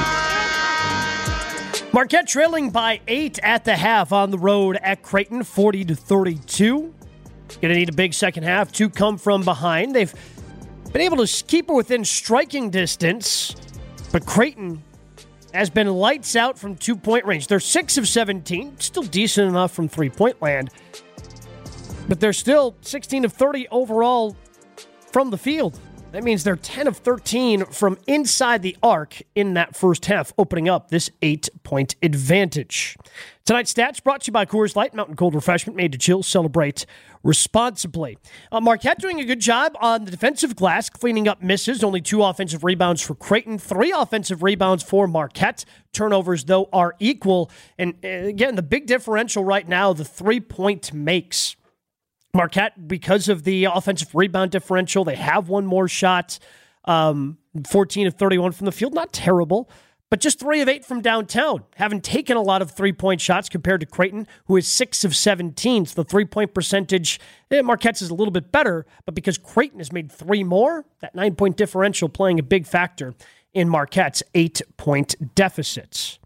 Marquette 1.93 2.29
trailing 2.29 2.71
by 2.71 3.01
eight 3.09 3.39
at 3.43 3.65
the 3.65 3.77
half 3.77 4.13
on 4.13 4.31
the 4.31 4.39
road 4.39 4.79
at 4.83 5.03
Creighton, 5.03 5.43
40 5.43 5.87
to 5.87 5.95
32. 5.95 6.79
Going 6.81 6.95
to 7.61 7.69
need 7.69 7.89
a 7.89 7.93
big 7.93 8.15
second 8.15 8.45
half 8.45 8.73
to 8.73 8.91
come 8.91 9.19
from 9.19 9.43
behind. 9.43 9.95
They've 9.95 10.15
been 10.93 11.03
able 11.03 11.27
to 11.27 11.45
keep 11.45 11.69
it 11.69 11.73
within 11.73 12.05
striking 12.05 12.71
distance, 12.71 13.57
but 14.13 14.27
Creighton 14.27 14.83
has 15.59 15.71
been 15.71 15.89
lights 15.89 16.37
out 16.37 16.57
from 16.57 16.77
two 16.77 16.95
point 16.95 17.25
range. 17.25 17.49
They're 17.49 17.59
6 17.59 17.99
of 17.99 18.07
17, 18.07 18.79
still 18.79 19.03
decent 19.03 19.49
enough 19.49 19.73
from 19.73 19.89
three 19.89 20.09
point 20.09 20.41
land, 20.41 20.71
but 22.09 22.21
they're 22.21 22.33
still 22.33 22.77
16 22.83 23.25
of 23.25 23.33
30 23.33 23.67
overall 23.73 24.37
from 25.11 25.31
the 25.31 25.39
field. 25.39 25.81
That 26.13 26.23
means 26.23 26.45
they're 26.45 26.57
10 26.57 26.87
of 26.87 26.99
13 26.99 27.67
from 27.67 27.99
inside 28.07 28.63
the 28.63 28.77
arc 28.83 29.21
in 29.35 29.55
that 29.55 29.75
first 29.75 30.07
half, 30.07 30.33
opening 30.39 30.69
up 30.69 30.91
this 30.91 31.11
eight 31.23 31.49
point 31.65 31.97
advantage. 32.05 32.97
Tonight's 33.45 33.75
stats 33.75 34.03
brought 34.03 34.21
to 34.23 34.29
you 34.29 34.33
by 34.33 34.47
Coors 34.47 34.77
Light, 34.77 34.95
Mountain 34.95 35.17
Cold 35.17 35.35
Refreshment 35.35 35.77
made 35.77 35.91
to 35.91 35.99
chill, 35.99 36.23
celebrate 36.23 36.87
responsibly. 37.23 38.19
Uh, 38.51 38.61
Marquette 38.61 38.99
doing 38.99 39.21
a 39.21 39.25
good 39.25 39.41
job 39.41 39.77
on 39.81 40.05
the 40.05 40.11
defensive 40.11 40.57
glass, 40.57 40.89
cleaning 40.89 41.29
up 41.29 41.43
misses. 41.43 41.83
Only 41.83 42.01
two 42.01 42.23
offensive 42.23 42.65
rebounds 42.65 43.03
for 43.03 43.15
Creighton, 43.15 43.59
three 43.59 43.93
offensive 43.93 44.43
rebounds 44.43 44.83
for 44.83 45.07
Marquette. 45.07 45.65
Turnovers, 45.93 46.45
though, 46.45 46.69
are 46.73 46.95
equal. 46.99 47.51
And 47.79 47.95
uh, 48.05 48.09
again, 48.09 48.57
the 48.57 48.63
big 48.63 48.87
differential 48.87 49.45
right 49.45 49.67
now, 49.67 49.93
the 49.93 50.05
three 50.05 50.41
point 50.41 50.93
makes. 50.93 51.57
Marquette, 52.35 52.87
because 52.87 53.29
of 53.29 53.45
the 53.45 53.65
offensive 53.65 54.15
rebound 54.15 54.51
differential, 54.51 55.05
they 55.05 55.17
have 55.17 55.49
one 55.49 55.67
more 55.67 55.89
shot. 55.89 56.39
Um, 56.85 57.39
14 57.67 58.07
of 58.07 58.15
31 58.15 58.53
from 58.53 58.67
the 58.67 58.73
field, 58.73 58.95
not 58.95 59.13
terrible, 59.13 59.69
but 60.11 60.21
just 60.21 60.39
three 60.39 60.61
of 60.61 60.69
eight 60.69 60.85
from 60.85 61.01
downtown. 61.01 61.65
Haven't 61.77 62.05
taken 62.05 62.37
a 62.37 62.43
lot 62.43 62.63
of 62.63 62.71
three 62.71 62.93
point 62.93 63.21
shots 63.21 63.49
compared 63.49 63.81
to 63.81 63.87
Creighton, 63.87 64.27
who 64.47 64.57
is 64.57 64.67
six 64.67 65.05
of 65.05 65.15
17. 65.15 65.87
So 65.87 66.03
the 66.03 66.09
three 66.09 66.25
point 66.25 66.55
percentage, 66.55 67.21
eh, 67.51 67.63
Marquette's 67.63 68.03
is 68.03 68.11
a 68.11 68.15
little 68.15 68.33
bit 68.33 68.51
better, 68.53 68.87
but 69.05 69.15
because 69.15 69.39
Creighton 69.39 69.81
has 69.81 69.93
made 69.93 70.11
three 70.11 70.45
more, 70.45 70.87
that 71.01 71.15
nine 71.15 71.35
point 71.35 71.57
differential 71.57 72.09
playing 72.09 72.39
a 72.39 72.43
big 72.43 72.67
factor 72.67 73.15
in 73.53 73.69
Marquette's 73.69 74.23
eight 74.35 74.63
point 74.77 75.15
deficits. 75.35 76.19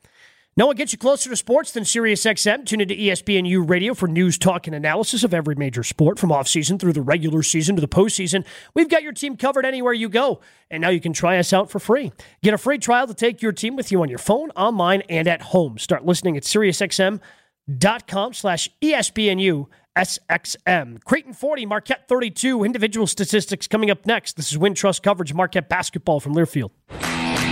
No 0.55 0.66
one 0.66 0.77
gets 0.77 0.93
you 0.93 0.99
closer 0.99 1.31
to 1.31 1.37
sports 1.37 1.73
than 1.73 1.85
SiriusXM. 1.85 2.66
Tune 2.66 2.83
into 2.83 2.95
ESPNU 2.95 3.66
Radio 3.69 3.95
for 3.95 4.07
news, 4.07 4.37
talk, 4.37 4.66
and 4.66 4.77
analysis 4.77 5.24
of 5.24 5.33
every 5.33 5.55
major 5.55 5.83
sport 5.83 6.19
from 6.19 6.29
offseason 6.29 6.79
through 6.79 6.93
the 6.93 7.01
regular 7.01 7.43
season 7.43 7.74
to 7.77 7.81
the 7.81 7.89
postseason. 7.89 8.45
We've 8.74 8.91
got 8.91 9.03
your 9.03 9.12
team 9.12 9.39
covered 9.39 9.65
anywhere 9.65 9.95
you 9.95 10.11
go, 10.11 10.43
and 10.70 10.83
now 10.83 10.91
you 10.91 11.01
can 11.01 11.15
try 11.15 11.39
us 11.39 11.55
out 11.55 11.70
for 11.70 11.79
free. 11.79 12.12
Get 12.43 12.53
a 12.53 12.59
free 12.59 12.77
trial 12.77 13.07
to 13.07 13.15
take 13.15 13.41
your 13.41 13.53
team 13.53 13.77
with 13.77 13.91
you 13.91 14.03
on 14.03 14.11
your 14.11 14.19
phone, 14.19 14.51
online, 14.51 15.01
and 15.09 15.27
at 15.27 15.41
home. 15.41 15.79
Start 15.79 16.05
listening 16.05 16.37
at 16.37 16.43
SiriusXM.com 16.43 18.35
slash 18.35 18.69
ESPNU 18.83 19.69
SXM. 19.97 21.03
Creighton 21.05 21.33
40, 21.33 21.65
Marquette 21.65 22.07
32. 22.09 22.62
Individual 22.62 23.07
statistics 23.07 23.66
coming 23.66 23.91
up 23.91 24.05
next. 24.05 24.37
This 24.37 24.53
is 24.53 24.59
Wintrust 24.59 25.03
coverage 25.03 25.33
Marquette 25.33 25.70
basketball 25.70 26.20
from 26.20 26.35
Learfield. 26.35 26.73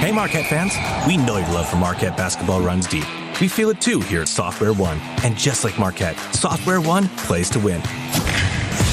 Hey, 0.00 0.12
Marquette 0.12 0.46
fans. 0.46 0.72
We 1.06 1.18
know 1.18 1.36
your 1.36 1.46
love 1.48 1.68
for 1.68 1.76
Marquette 1.76 2.16
basketball 2.16 2.62
runs 2.62 2.86
deep. 2.86 3.04
We 3.38 3.48
feel 3.48 3.68
it 3.68 3.82
too 3.82 4.00
here 4.00 4.22
at 4.22 4.28
Software 4.28 4.72
One. 4.72 4.98
And 5.22 5.36
just 5.36 5.62
like 5.62 5.78
Marquette, 5.78 6.18
Software 6.34 6.80
One 6.80 7.06
plays 7.18 7.50
to 7.50 7.58
win. 7.58 7.82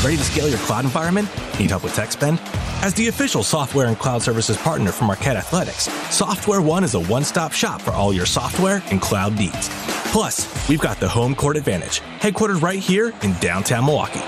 Ready 0.03 0.17
to 0.17 0.23
scale 0.25 0.49
your 0.49 0.57
cloud 0.59 0.83
environment? 0.83 1.29
Need 1.57 1.69
help 1.69 1.85
with 1.85 1.95
tech 1.95 2.11
spend? 2.11 2.41
As 2.83 2.93
the 2.93 3.07
official 3.07 3.41
software 3.41 3.87
and 3.87 3.97
cloud 3.97 4.21
services 4.21 4.57
partner 4.57 4.91
for 4.91 5.05
Marquette 5.05 5.37
Athletics, 5.37 5.83
Software 6.13 6.61
One 6.61 6.83
is 6.83 6.93
a 6.93 6.99
one 6.99 7.23
stop 7.23 7.53
shop 7.53 7.81
for 7.81 7.91
all 7.91 8.11
your 8.11 8.25
software 8.25 8.83
and 8.91 9.01
cloud 9.01 9.37
needs. 9.37 9.69
Plus, 10.11 10.67
we've 10.67 10.81
got 10.81 10.99
the 10.99 11.07
home 11.07 11.35
court 11.35 11.55
advantage, 11.55 12.01
headquartered 12.19 12.61
right 12.61 12.79
here 12.79 13.13
in 13.21 13.31
downtown 13.35 13.85
Milwaukee. 13.85 14.19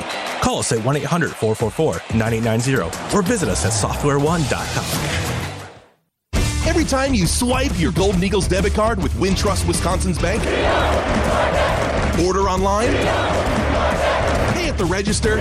Call 0.41 0.59
us 0.59 0.71
at 0.71 0.81
1 0.85 0.95
800 0.95 1.31
444 1.31 2.17
9890 2.17 3.17
or 3.17 3.21
visit 3.21 3.49
us 3.49 3.65
at 3.65 3.73
softwareone.com. 3.73 5.48
Every 6.69 6.85
time 6.85 7.15
you 7.15 7.25
swipe 7.25 7.79
your 7.79 7.91
Golden 7.91 8.23
Eagles 8.23 8.47
debit 8.47 8.75
card 8.75 9.01
with 9.01 9.11
Wintrust 9.13 9.67
Wisconsin's 9.67 10.19
Bank, 10.19 10.39
order 12.23 12.47
online, 12.47 12.89
pay 14.53 14.69
at 14.69 14.77
the 14.77 14.85
register, 14.85 15.39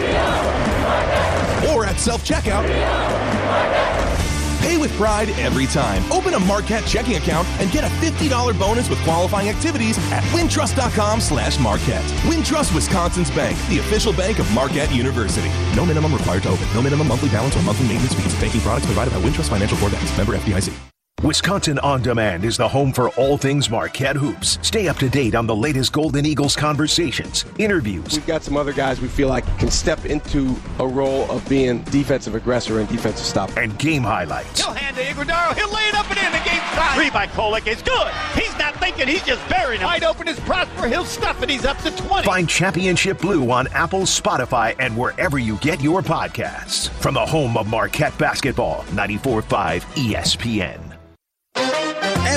or 1.68 1.84
at 1.84 2.00
self 2.00 2.24
checkout, 2.24 2.66
pay 4.62 4.78
with 4.78 4.90
pride 4.96 5.28
every 5.38 5.66
time. 5.66 6.02
Open 6.10 6.32
a 6.32 6.40
Marquette 6.40 6.86
checking 6.86 7.16
account 7.16 7.46
and 7.60 7.70
get 7.72 7.84
a 7.84 7.88
$50 8.02 8.58
bonus 8.58 8.88
with 8.88 8.98
qualifying 9.00 9.50
activities 9.50 9.98
at 10.10 10.24
wintrust.com 10.32 11.20
slash 11.20 11.60
Marquette. 11.60 12.04
Wintrust 12.24 12.74
Wisconsin's 12.74 13.30
Bank, 13.32 13.58
the 13.68 13.80
official 13.80 14.14
bank 14.14 14.38
of 14.38 14.50
Marquette 14.54 14.94
University. 14.94 15.50
No 15.76 15.84
minimum 15.84 16.14
required 16.14 16.44
to 16.44 16.48
open. 16.48 16.66
No 16.72 16.80
minimum 16.80 17.06
monthly 17.06 17.28
balance 17.28 17.54
or 17.54 17.62
monthly 17.64 17.86
maintenance 17.86 18.14
fees. 18.14 18.34
Banking 18.40 18.62
products 18.62 18.86
provided 18.86 19.12
by 19.12 19.20
Wintrust 19.20 19.50
Financial 19.50 19.76
Corp. 19.76 19.92
Member 20.16 20.34
FDIC. 20.38 20.72
Wisconsin 21.22 21.80
On 21.80 22.00
Demand 22.00 22.44
is 22.44 22.56
the 22.56 22.68
home 22.68 22.92
for 22.92 23.08
all 23.10 23.36
things 23.36 23.68
Marquette 23.68 24.14
hoops. 24.14 24.56
Stay 24.62 24.86
up 24.86 24.98
to 24.98 25.08
date 25.08 25.34
on 25.34 25.48
the 25.48 25.56
latest 25.56 25.92
Golden 25.92 26.24
Eagles 26.24 26.54
conversations, 26.54 27.44
interviews. 27.58 28.12
We've 28.12 28.26
got 28.26 28.44
some 28.44 28.56
other 28.56 28.72
guys 28.72 29.00
we 29.00 29.08
feel 29.08 29.26
like 29.26 29.44
can 29.58 29.68
step 29.68 30.04
into 30.04 30.54
a 30.78 30.86
role 30.86 31.28
of 31.28 31.46
being 31.48 31.82
defensive 31.84 32.36
aggressor 32.36 32.78
and 32.78 32.88
defensive 32.88 33.26
stopper. 33.26 33.58
And 33.58 33.76
game 33.80 34.04
highlights. 34.04 34.62
He'll 34.62 34.72
hand 34.72 34.96
to 34.96 35.02
Ighodaro. 35.02 35.56
He'll 35.56 35.74
lay 35.74 35.88
it 35.88 35.94
up 35.96 36.08
and 36.08 36.18
in. 36.20 36.30
The 36.30 36.48
game's 36.48 36.62
tied. 36.76 36.94
Three 36.94 37.10
by 37.10 37.26
Kolek 37.26 37.66
is 37.66 37.82
good. 37.82 38.08
He's 38.40 38.56
not 38.56 38.76
thinking. 38.76 39.08
He's 39.08 39.24
just 39.24 39.46
burying 39.48 39.80
him. 39.80 39.86
Wide 39.88 40.04
open 40.04 40.28
is 40.28 40.38
Prosper. 40.40 40.86
He'll 40.86 41.04
stuff 41.04 41.42
it. 41.42 41.50
He's 41.50 41.64
up 41.64 41.78
to 41.78 41.90
20. 41.90 42.26
Find 42.26 42.48
Championship 42.48 43.18
Blue 43.18 43.50
on 43.50 43.66
Apple, 43.72 44.02
Spotify, 44.02 44.76
and 44.78 44.96
wherever 44.96 45.40
you 45.40 45.56
get 45.56 45.80
your 45.80 46.00
podcasts. 46.00 46.88
From 46.90 47.14
the 47.14 47.26
home 47.26 47.56
of 47.56 47.66
Marquette 47.66 48.16
basketball, 48.18 48.84
94.5 48.92 49.82
ESPN. 49.96 50.87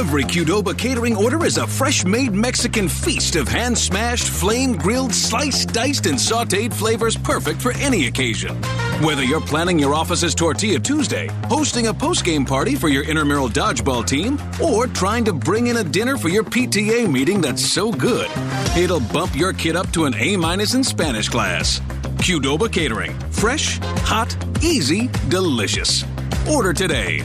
Every 0.02 0.24
Qdoba 0.24 0.76
catering 0.76 1.16
order 1.16 1.46
is 1.46 1.58
a 1.58 1.68
fresh 1.68 2.04
made 2.04 2.34
Mexican 2.34 2.90
feast 2.90 3.36
of 3.36 3.48
hand 3.48 3.78
smashed, 3.78 4.28
flame 4.28 4.76
grilled, 4.76 5.14
sliced, 5.14 5.74
diced, 5.74 6.08
and 6.08 6.18
sauteed 6.18 6.74
flavors 6.74 7.16
perfect 7.16 7.62
for 7.62 7.72
any 7.74 8.08
occasion. 8.08 8.56
Whether 9.04 9.24
you're 9.24 9.40
planning 9.40 9.78
your 9.78 9.94
office's 9.94 10.34
Tortilla 10.34 10.80
Tuesday, 10.80 11.28
hosting 11.46 11.86
a 11.86 11.94
post 11.94 12.26
game 12.26 12.46
party 12.46 12.76
for 12.76 12.90
your 12.90 13.04
intramural 13.04 13.48
dodgeball 13.48 14.08
team, 14.08 14.40
or 14.60 14.88
trying 14.88 15.24
to 15.26 15.34
bring 15.34 15.68
in 15.68 15.78
a 15.78 15.84
dinner 15.84 16.18
for 16.18 16.30
your 16.30 16.44
PTA 16.44 17.08
meeting 17.08 17.40
that's 17.40 17.64
so 17.64 17.92
good, 17.92 18.28
it'll 18.76 19.02
bump 19.14 19.36
your 19.36 19.54
kid 19.54 19.76
up 19.76 19.92
to 19.92 20.06
an 20.06 20.16
A 20.16 20.36
minus 20.36 20.74
in 20.74 20.84
Spanish 20.84 21.30
class. 21.30 21.80
Qdoba 22.26 22.74
Catering. 22.74 23.18
Fresh, 23.30 23.78
hot, 24.02 24.36
easy, 24.64 25.12
delicious. 25.30 26.04
Order 26.50 26.74
today. 26.74 27.24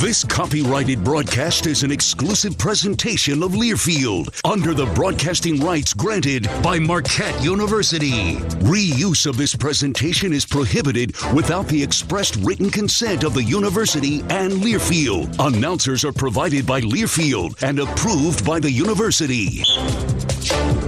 This 0.00 0.22
copyrighted 0.22 1.02
broadcast 1.02 1.66
is 1.66 1.82
an 1.82 1.90
exclusive 1.90 2.56
presentation 2.56 3.42
of 3.42 3.50
Learfield 3.50 4.40
under 4.44 4.72
the 4.72 4.86
broadcasting 4.94 5.58
rights 5.58 5.92
granted 5.92 6.48
by 6.62 6.78
Marquette 6.78 7.42
University. 7.42 8.36
Reuse 8.62 9.26
of 9.26 9.36
this 9.36 9.56
presentation 9.56 10.32
is 10.32 10.46
prohibited 10.46 11.16
without 11.34 11.66
the 11.66 11.82
expressed 11.82 12.36
written 12.36 12.70
consent 12.70 13.24
of 13.24 13.34
the 13.34 13.42
university 13.42 14.20
and 14.30 14.52
Learfield. 14.52 15.34
Announcers 15.44 16.04
are 16.04 16.12
provided 16.12 16.64
by 16.64 16.80
Learfield 16.80 17.60
and 17.64 17.80
approved 17.80 18.46
by 18.46 18.60
the 18.60 18.70
university. 18.70 19.64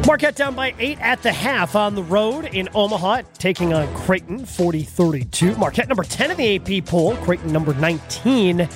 Marquette 0.07 0.37
down 0.37 0.55
by 0.55 0.73
eight 0.79 1.01
at 1.01 1.21
the 1.23 1.33
half 1.33 1.75
on 1.75 1.97
the 1.97 2.03
road 2.03 2.47
in 2.47 2.69
Omaha, 2.75 3.23
taking 3.39 3.75
on 3.75 3.93
Creighton 3.95 4.47
40 4.47 4.83
32. 4.83 5.57
Marquette 5.57 5.89
number 5.89 6.05
10 6.05 6.31
in 6.31 6.37
the 6.37 6.79
AP 6.79 6.85
poll, 6.87 7.17
Creighton 7.17 7.53
number 7.53 7.75
19. 7.75 8.69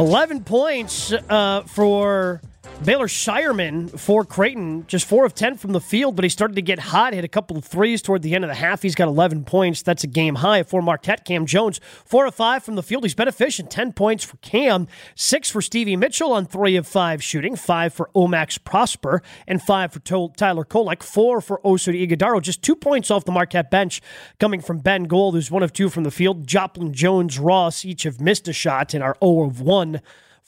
11 0.00 0.44
points 0.44 1.12
uh, 1.12 1.62
for 1.66 2.40
Baylor 2.82 3.08
Scheierman 3.08 4.00
for 4.00 4.24
Creighton, 4.24 4.86
just 4.86 5.06
4 5.06 5.26
of 5.26 5.34
10 5.34 5.58
from 5.58 5.72
the 5.72 5.82
field, 5.82 6.16
but 6.16 6.24
he 6.24 6.30
started 6.30 6.54
to 6.54 6.62
get 6.62 6.78
hot, 6.78 7.12
hit 7.12 7.24
a 7.24 7.28
couple 7.28 7.58
of 7.58 7.64
threes 7.64 8.00
toward 8.00 8.22
the 8.22 8.34
end 8.34 8.42
of 8.42 8.48
the 8.48 8.54
half. 8.54 8.80
He's 8.80 8.94
got 8.94 9.06
11 9.06 9.44
points. 9.44 9.82
That's 9.82 10.02
a 10.02 10.06
game 10.06 10.36
high 10.36 10.62
for 10.62 10.80
Marquette. 10.80 11.26
Kam 11.26 11.44
Jones, 11.44 11.78
4 12.06 12.24
of 12.24 12.34
5 12.34 12.64
from 12.64 12.76
the 12.76 12.82
field. 12.82 13.02
He's 13.02 13.14
been 13.14 13.28
efficient. 13.28 13.70
10 13.70 13.92
points 13.92 14.24
for 14.24 14.38
Kam, 14.38 14.88
6 15.14 15.50
for 15.50 15.60
Stevie 15.60 15.94
Mitchell 15.94 16.32
on 16.32 16.46
3 16.46 16.76
of 16.76 16.86
5 16.86 17.22
shooting, 17.22 17.54
5 17.54 17.92
for 17.92 18.08
O-Max 18.14 18.56
Prosper, 18.56 19.22
and 19.46 19.62
5 19.62 19.92
for 19.92 20.00
Tyler 20.00 20.64
Kolek, 20.64 21.02
4 21.02 21.42
for 21.42 21.60
Oso 21.60 21.92
Ighodaro. 21.92 22.40
Just 22.40 22.62
2 22.62 22.74
points 22.74 23.10
off 23.10 23.26
the 23.26 23.32
Marquette 23.32 23.70
bench 23.70 24.00
coming 24.38 24.62
from 24.62 24.78
Ben 24.78 25.04
Gold, 25.04 25.34
who's 25.34 25.50
1 25.50 25.62
of 25.62 25.74
2 25.74 25.90
from 25.90 26.04
the 26.04 26.10
field. 26.10 26.46
Joplin, 26.46 26.94
Jones, 26.94 27.38
Ross 27.38 27.84
each 27.84 28.04
have 28.04 28.22
missed 28.22 28.48
a 28.48 28.54
shot 28.54 28.94
and 28.94 29.04
are 29.04 29.18
0 29.22 29.42
of 29.42 29.60
1 29.60 30.00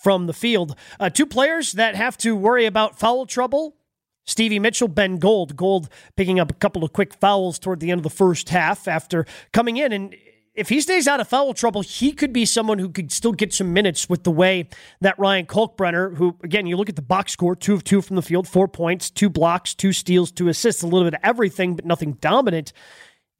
from 0.02 0.26
the 0.26 0.32
field. 0.32 0.76
Uh, 0.98 1.08
two 1.08 1.26
players 1.26 1.72
that 1.72 1.94
have 1.94 2.18
to 2.18 2.34
worry 2.34 2.66
about 2.66 2.98
foul 2.98 3.24
trouble. 3.24 3.76
Stevie 4.24 4.58
Mitchell, 4.58 4.88
Ben 4.88 5.18
Gold. 5.18 5.56
Gold 5.56 5.88
picking 6.16 6.38
up 6.40 6.50
a 6.50 6.54
couple 6.54 6.84
of 6.84 6.92
quick 6.92 7.14
fouls 7.14 7.58
toward 7.58 7.80
the 7.80 7.90
end 7.90 7.98
of 7.98 8.04
the 8.04 8.10
first 8.10 8.48
half 8.48 8.86
after 8.86 9.26
coming 9.52 9.76
in. 9.76 9.92
And 9.92 10.14
if 10.54 10.68
he 10.68 10.80
stays 10.80 11.08
out 11.08 11.20
of 11.20 11.28
foul 11.28 11.54
trouble, 11.54 11.80
he 11.80 12.12
could 12.12 12.32
be 12.32 12.44
someone 12.44 12.78
who 12.78 12.88
could 12.88 13.10
still 13.10 13.32
get 13.32 13.54
some 13.54 13.72
minutes 13.72 14.08
with 14.08 14.24
the 14.24 14.30
way 14.30 14.68
that 15.00 15.18
Ryan 15.18 15.46
Kalkbrenner, 15.46 16.16
who, 16.16 16.36
again, 16.42 16.66
you 16.66 16.76
look 16.76 16.88
at 16.88 16.96
the 16.96 17.02
box 17.02 17.32
score, 17.32 17.56
two 17.56 17.74
of 17.74 17.84
two 17.84 18.02
from 18.02 18.16
the 18.16 18.22
field, 18.22 18.46
four 18.46 18.68
points, 18.68 19.10
two 19.10 19.30
blocks, 19.30 19.74
two 19.74 19.92
steals, 19.92 20.30
two 20.30 20.48
assists, 20.48 20.82
a 20.82 20.86
little 20.86 21.04
bit 21.04 21.14
of 21.14 21.20
everything, 21.22 21.74
but 21.74 21.84
nothing 21.84 22.12
dominant. 22.14 22.72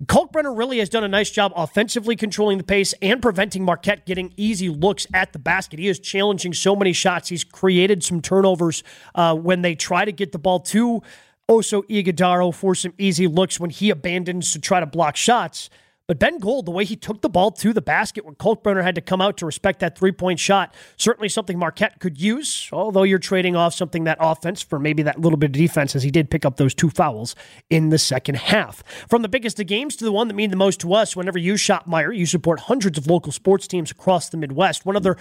Kalkbrenner 0.07 0.57
really 0.57 0.79
has 0.79 0.89
done 0.89 1.05
a 1.05 1.09
nice 1.09 1.31
job 1.31 1.53
offensively 1.55 2.17
controlling 2.17 2.59
the 2.59 2.65
pace 2.65 2.93
and 3.01 3.23
preventing 3.23 3.65
Marquette 3.65 4.05
getting 4.05 4.33
easy 4.37 4.69
looks 4.69 5.07
at 5.15 5.33
the 5.33 5.39
basket. 5.39 5.79
He 5.79 5.87
is 5.87 6.01
challenging 6.01 6.53
so 6.55 6.75
many 6.75 6.93
shots. 6.93 7.29
He's 7.29 7.45
created 7.45 8.03
some 8.03 8.21
turnovers 8.21 8.83
uh, 9.15 9.37
when 9.37 9.63
they 9.63 9.77
try 9.77 10.05
to 10.05 10.11
get 10.11 10.33
the 10.33 10.39
ball 10.39 10.59
to 10.61 11.03
Oso 11.49 11.83
Ighodaro 11.89 12.53
for 12.53 12.75
some 12.75 12.95
easy 12.99 13.29
looks 13.29 13.61
when 13.61 13.71
he 13.71 13.91
abandons 13.91 14.53
to 14.53 14.61
try 14.61 14.81
to 14.81 14.87
block 14.87 15.15
shots. 15.15 15.71
But 16.09 16.19
Ben 16.19 16.39
Gold, 16.39 16.67
the 16.67 16.73
way 16.73 16.85
he 16.85 16.97
took 16.97 17.23
the 17.23 17.29
ball 17.29 17.53
to 17.53 17.73
the 17.73 17.81
basket 17.81 18.25
when 18.25 18.35
Kalkbrenner 18.35 18.83
had 18.83 18.97
to 18.97 19.01
come 19.01 19.21
out 19.21 19.37
to 19.39 19.47
respect 19.47 19.81
that 19.81 19.97
three 19.97 20.13
point 20.13 20.41
shot, 20.41 20.75
certainly 20.97 21.29
something 21.29 21.59
Marquette 21.59 22.01
could 22.01 22.21
use, 22.21 22.69
although 22.73 23.05
you're 23.05 23.19
trading 23.19 23.55
off 23.55 23.73
something 23.75 24.05
that 24.05 24.19
offense 24.21 24.63
for 24.63 24.79
maybe 24.79 25.03
that 25.05 25.21
little 25.21 25.37
bit 25.37 25.47
of 25.47 25.53
defense 25.53 25.95
as 25.95 26.03
he 26.03 26.11
did 26.11 26.29
pick 26.29 26.45
up 26.45 26.57
those 26.57 26.75
two 26.75 26.91
fouls 26.91 27.37
in 27.71 27.91
the 27.91 27.99
second 27.99 28.37
half. 28.37 28.83
From 29.09 29.23
the 29.23 29.29
biggest 29.29 29.61
of 29.61 29.67
games 29.67 29.95
to 29.97 30.05
the 30.05 30.13
one 30.13 30.29
that 30.29 30.35
mean 30.35 30.51
the 30.51 30.57
most 30.57 30.81
to 30.81 30.93
us, 30.93 31.15
whenever 31.15 31.39
you 31.39 31.57
shop 31.57 31.87
Meijer, 31.89 32.17
you 32.17 32.27
support 32.27 32.61
hundreds 32.61 32.99
of 32.99 33.07
local 33.07 33.31
sports 33.33 33.67
teams 33.69 33.91
across 33.91 34.29
the 34.29 34.37
Midwest. 34.37 34.85
One 34.85 34.97
other 34.97 35.17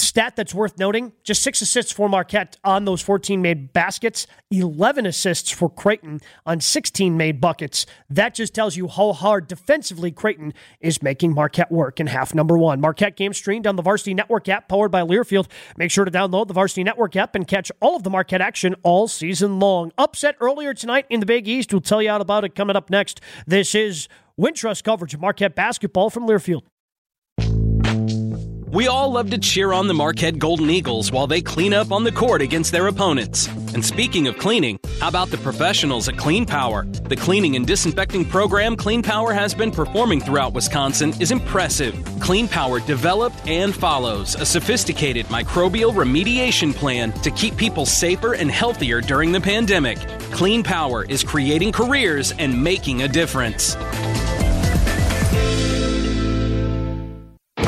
Stat 0.00 0.36
that's 0.36 0.54
worth 0.54 0.78
noting 0.78 1.12
just 1.24 1.42
six 1.42 1.60
assists 1.60 1.90
for 1.90 2.08
Marquette 2.08 2.56
on 2.62 2.84
those 2.84 3.02
14 3.02 3.42
made 3.42 3.72
baskets, 3.72 4.26
11 4.50 5.06
assists 5.06 5.50
for 5.50 5.68
Creighton 5.68 6.20
on 6.46 6.60
16 6.60 7.16
made 7.16 7.40
buckets. 7.40 7.84
That 8.08 8.34
just 8.34 8.54
tells 8.54 8.76
you 8.76 8.86
how 8.86 9.12
hard 9.12 9.48
defensively 9.48 10.12
Creighton 10.12 10.54
is 10.80 11.02
making 11.02 11.34
Marquette 11.34 11.72
work 11.72 11.98
in 11.98 12.06
half 12.06 12.32
number 12.32 12.56
one. 12.56 12.80
Marquette 12.80 13.16
game 13.16 13.32
streamed 13.32 13.66
on 13.66 13.74
the 13.76 13.82
Varsity 13.82 14.14
Network 14.14 14.48
app 14.48 14.68
powered 14.68 14.92
by 14.92 15.02
Learfield. 15.02 15.48
Make 15.76 15.90
sure 15.90 16.04
to 16.04 16.10
download 16.10 16.46
the 16.46 16.54
Varsity 16.54 16.84
Network 16.84 17.16
app 17.16 17.34
and 17.34 17.46
catch 17.46 17.72
all 17.80 17.96
of 17.96 18.04
the 18.04 18.10
Marquette 18.10 18.40
action 18.40 18.76
all 18.84 19.08
season 19.08 19.58
long. 19.58 19.92
Upset 19.98 20.36
earlier 20.40 20.74
tonight 20.74 21.06
in 21.10 21.20
the 21.20 21.26
Big 21.26 21.48
East. 21.48 21.72
We'll 21.72 21.80
tell 21.80 22.00
you 22.00 22.10
all 22.10 22.20
about 22.20 22.44
it 22.44 22.54
coming 22.54 22.76
up 22.76 22.88
next. 22.88 23.20
This 23.46 23.74
is 23.74 24.08
Wintrust 24.38 24.84
coverage 24.84 25.14
of 25.14 25.20
Marquette 25.20 25.56
basketball 25.56 26.08
from 26.10 26.26
Learfield. 26.26 26.62
We 28.70 28.86
all 28.86 29.10
love 29.10 29.30
to 29.30 29.38
cheer 29.38 29.72
on 29.72 29.88
the 29.88 29.94
Marquette 29.94 30.38
Golden 30.38 30.68
Eagles 30.68 31.10
while 31.10 31.26
they 31.26 31.40
clean 31.40 31.72
up 31.72 31.90
on 31.90 32.04
the 32.04 32.12
court 32.12 32.42
against 32.42 32.70
their 32.70 32.88
opponents. 32.88 33.46
And 33.72 33.82
speaking 33.82 34.28
of 34.28 34.36
cleaning, 34.36 34.78
how 35.00 35.08
about 35.08 35.30
the 35.30 35.38
professionals 35.38 36.06
at 36.06 36.18
Clean 36.18 36.44
Power? 36.44 36.84
The 36.84 37.16
cleaning 37.16 37.56
and 37.56 37.66
disinfecting 37.66 38.26
program 38.26 38.76
Clean 38.76 39.02
Power 39.02 39.32
has 39.32 39.54
been 39.54 39.70
performing 39.70 40.20
throughout 40.20 40.52
Wisconsin 40.52 41.14
is 41.18 41.30
impressive. 41.30 41.96
Clean 42.20 42.46
Power 42.46 42.80
developed 42.80 43.36
and 43.46 43.74
follows 43.74 44.34
a 44.34 44.44
sophisticated 44.44 45.24
microbial 45.26 45.94
remediation 45.94 46.74
plan 46.74 47.12
to 47.22 47.30
keep 47.30 47.56
people 47.56 47.86
safer 47.86 48.34
and 48.34 48.50
healthier 48.50 49.00
during 49.00 49.32
the 49.32 49.40
pandemic. 49.40 49.98
Clean 50.30 50.62
Power 50.62 51.06
is 51.06 51.24
creating 51.24 51.72
careers 51.72 52.32
and 52.32 52.62
making 52.62 53.00
a 53.00 53.08
difference. 53.08 53.76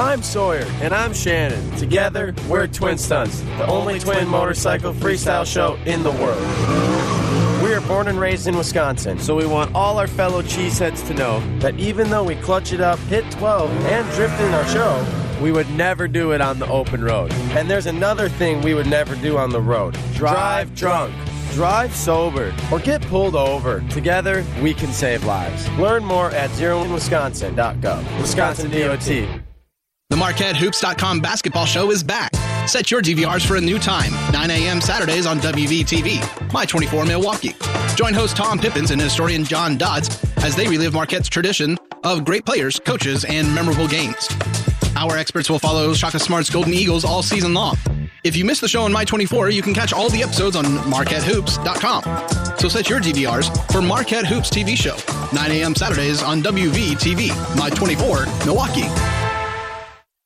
I'm 0.00 0.22
Sawyer. 0.22 0.64
And 0.80 0.94
I'm 0.94 1.12
Shannon. 1.12 1.76
Together, 1.76 2.34
we're 2.48 2.66
Twin 2.66 2.96
Stunts, 2.96 3.42
the 3.42 3.66
only 3.66 3.98
twin 3.98 4.26
motorcycle 4.26 4.94
freestyle 4.94 5.44
show 5.44 5.74
in 5.84 6.02
the 6.02 6.10
world. 6.12 6.40
We 7.62 7.74
are 7.74 7.82
born 7.82 8.08
and 8.08 8.18
raised 8.18 8.46
in 8.46 8.56
Wisconsin, 8.56 9.18
so 9.18 9.36
we 9.36 9.44
want 9.44 9.74
all 9.74 9.98
our 9.98 10.06
fellow 10.06 10.40
cheeseheads 10.40 11.06
to 11.08 11.12
know 11.12 11.40
that 11.58 11.78
even 11.78 12.08
though 12.08 12.24
we 12.24 12.36
clutch 12.36 12.72
it 12.72 12.80
up, 12.80 12.98
hit 13.00 13.30
12, 13.32 13.70
and 13.88 14.10
drift 14.14 14.40
in 14.40 14.54
our 14.54 14.66
show, 14.68 15.06
we 15.42 15.52
would 15.52 15.68
never 15.72 16.08
do 16.08 16.32
it 16.32 16.40
on 16.40 16.58
the 16.58 16.66
open 16.68 17.04
road. 17.04 17.30
And 17.50 17.68
there's 17.68 17.84
another 17.84 18.30
thing 18.30 18.62
we 18.62 18.72
would 18.72 18.86
never 18.86 19.14
do 19.16 19.36
on 19.36 19.50
the 19.50 19.60
road 19.60 19.98
drive 20.14 20.74
drunk. 20.74 21.14
Drive 21.52 21.94
sober 21.94 22.54
or 22.72 22.78
get 22.78 23.02
pulled 23.02 23.36
over. 23.36 23.80
Together, 23.90 24.46
we 24.62 24.72
can 24.72 24.92
save 24.92 25.24
lives. 25.24 25.68
Learn 25.72 26.06
more 26.06 26.30
at 26.30 26.48
zeroinwisconsin.gov. 26.50 28.20
Wisconsin 28.20 28.70
DOT. 28.70 29.49
The 30.10 30.16
MarquetteHoops.com 30.16 31.20
basketball 31.20 31.66
show 31.66 31.92
is 31.92 32.02
back. 32.02 32.34
Set 32.68 32.90
your 32.90 33.00
DVRs 33.00 33.46
for 33.46 33.54
a 33.56 33.60
new 33.60 33.78
time, 33.78 34.10
9 34.32 34.50
a.m. 34.50 34.80
Saturdays 34.80 35.24
on 35.24 35.38
WVTV, 35.38 36.52
My 36.52 36.66
24 36.66 37.04
Milwaukee. 37.04 37.54
Join 37.94 38.12
host 38.12 38.36
Tom 38.36 38.58
Pippins 38.58 38.90
and 38.90 39.00
historian 39.00 39.44
John 39.44 39.78
Dodds 39.78 40.20
as 40.38 40.56
they 40.56 40.66
relive 40.66 40.94
Marquette's 40.94 41.28
tradition 41.28 41.78
of 42.02 42.24
great 42.24 42.44
players, 42.44 42.80
coaches, 42.80 43.24
and 43.24 43.54
memorable 43.54 43.86
games. 43.86 44.28
Our 44.96 45.16
experts 45.16 45.48
will 45.48 45.60
follow 45.60 45.94
Shaka 45.94 46.18
Smart's 46.18 46.50
Golden 46.50 46.74
Eagles 46.74 47.04
all 47.04 47.22
season 47.22 47.54
long. 47.54 47.76
If 48.24 48.36
you 48.36 48.44
missed 48.44 48.62
the 48.62 48.68
show 48.68 48.82
on 48.82 48.92
My 48.92 49.04
24, 49.04 49.50
you 49.50 49.62
can 49.62 49.74
catch 49.74 49.92
all 49.92 50.10
the 50.10 50.24
episodes 50.24 50.56
on 50.56 50.64
MarquetteHoops.com. 50.64 52.58
So 52.58 52.68
set 52.68 52.90
your 52.90 52.98
DVRs 52.98 53.72
for 53.72 53.80
Marquette 53.80 54.26
Hoops 54.26 54.50
TV 54.50 54.76
show, 54.76 54.96
9 55.32 55.52
a.m. 55.52 55.76
Saturdays 55.76 56.20
on 56.20 56.42
WVTV, 56.42 57.56
My 57.56 57.70
24 57.70 58.26
Milwaukee. 58.44 58.88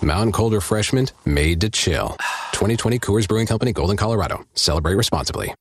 Mountain 0.00 0.32
Cold 0.32 0.52
Refreshment 0.52 1.12
made 1.24 1.60
to 1.60 1.70
chill. 1.70 2.16
2020 2.52 2.98
Coors 2.98 3.26
Brewing 3.26 3.46
Company, 3.46 3.72
Golden, 3.72 3.96
Colorado. 3.96 4.44
Celebrate 4.54 4.94
responsibly. 4.94 5.54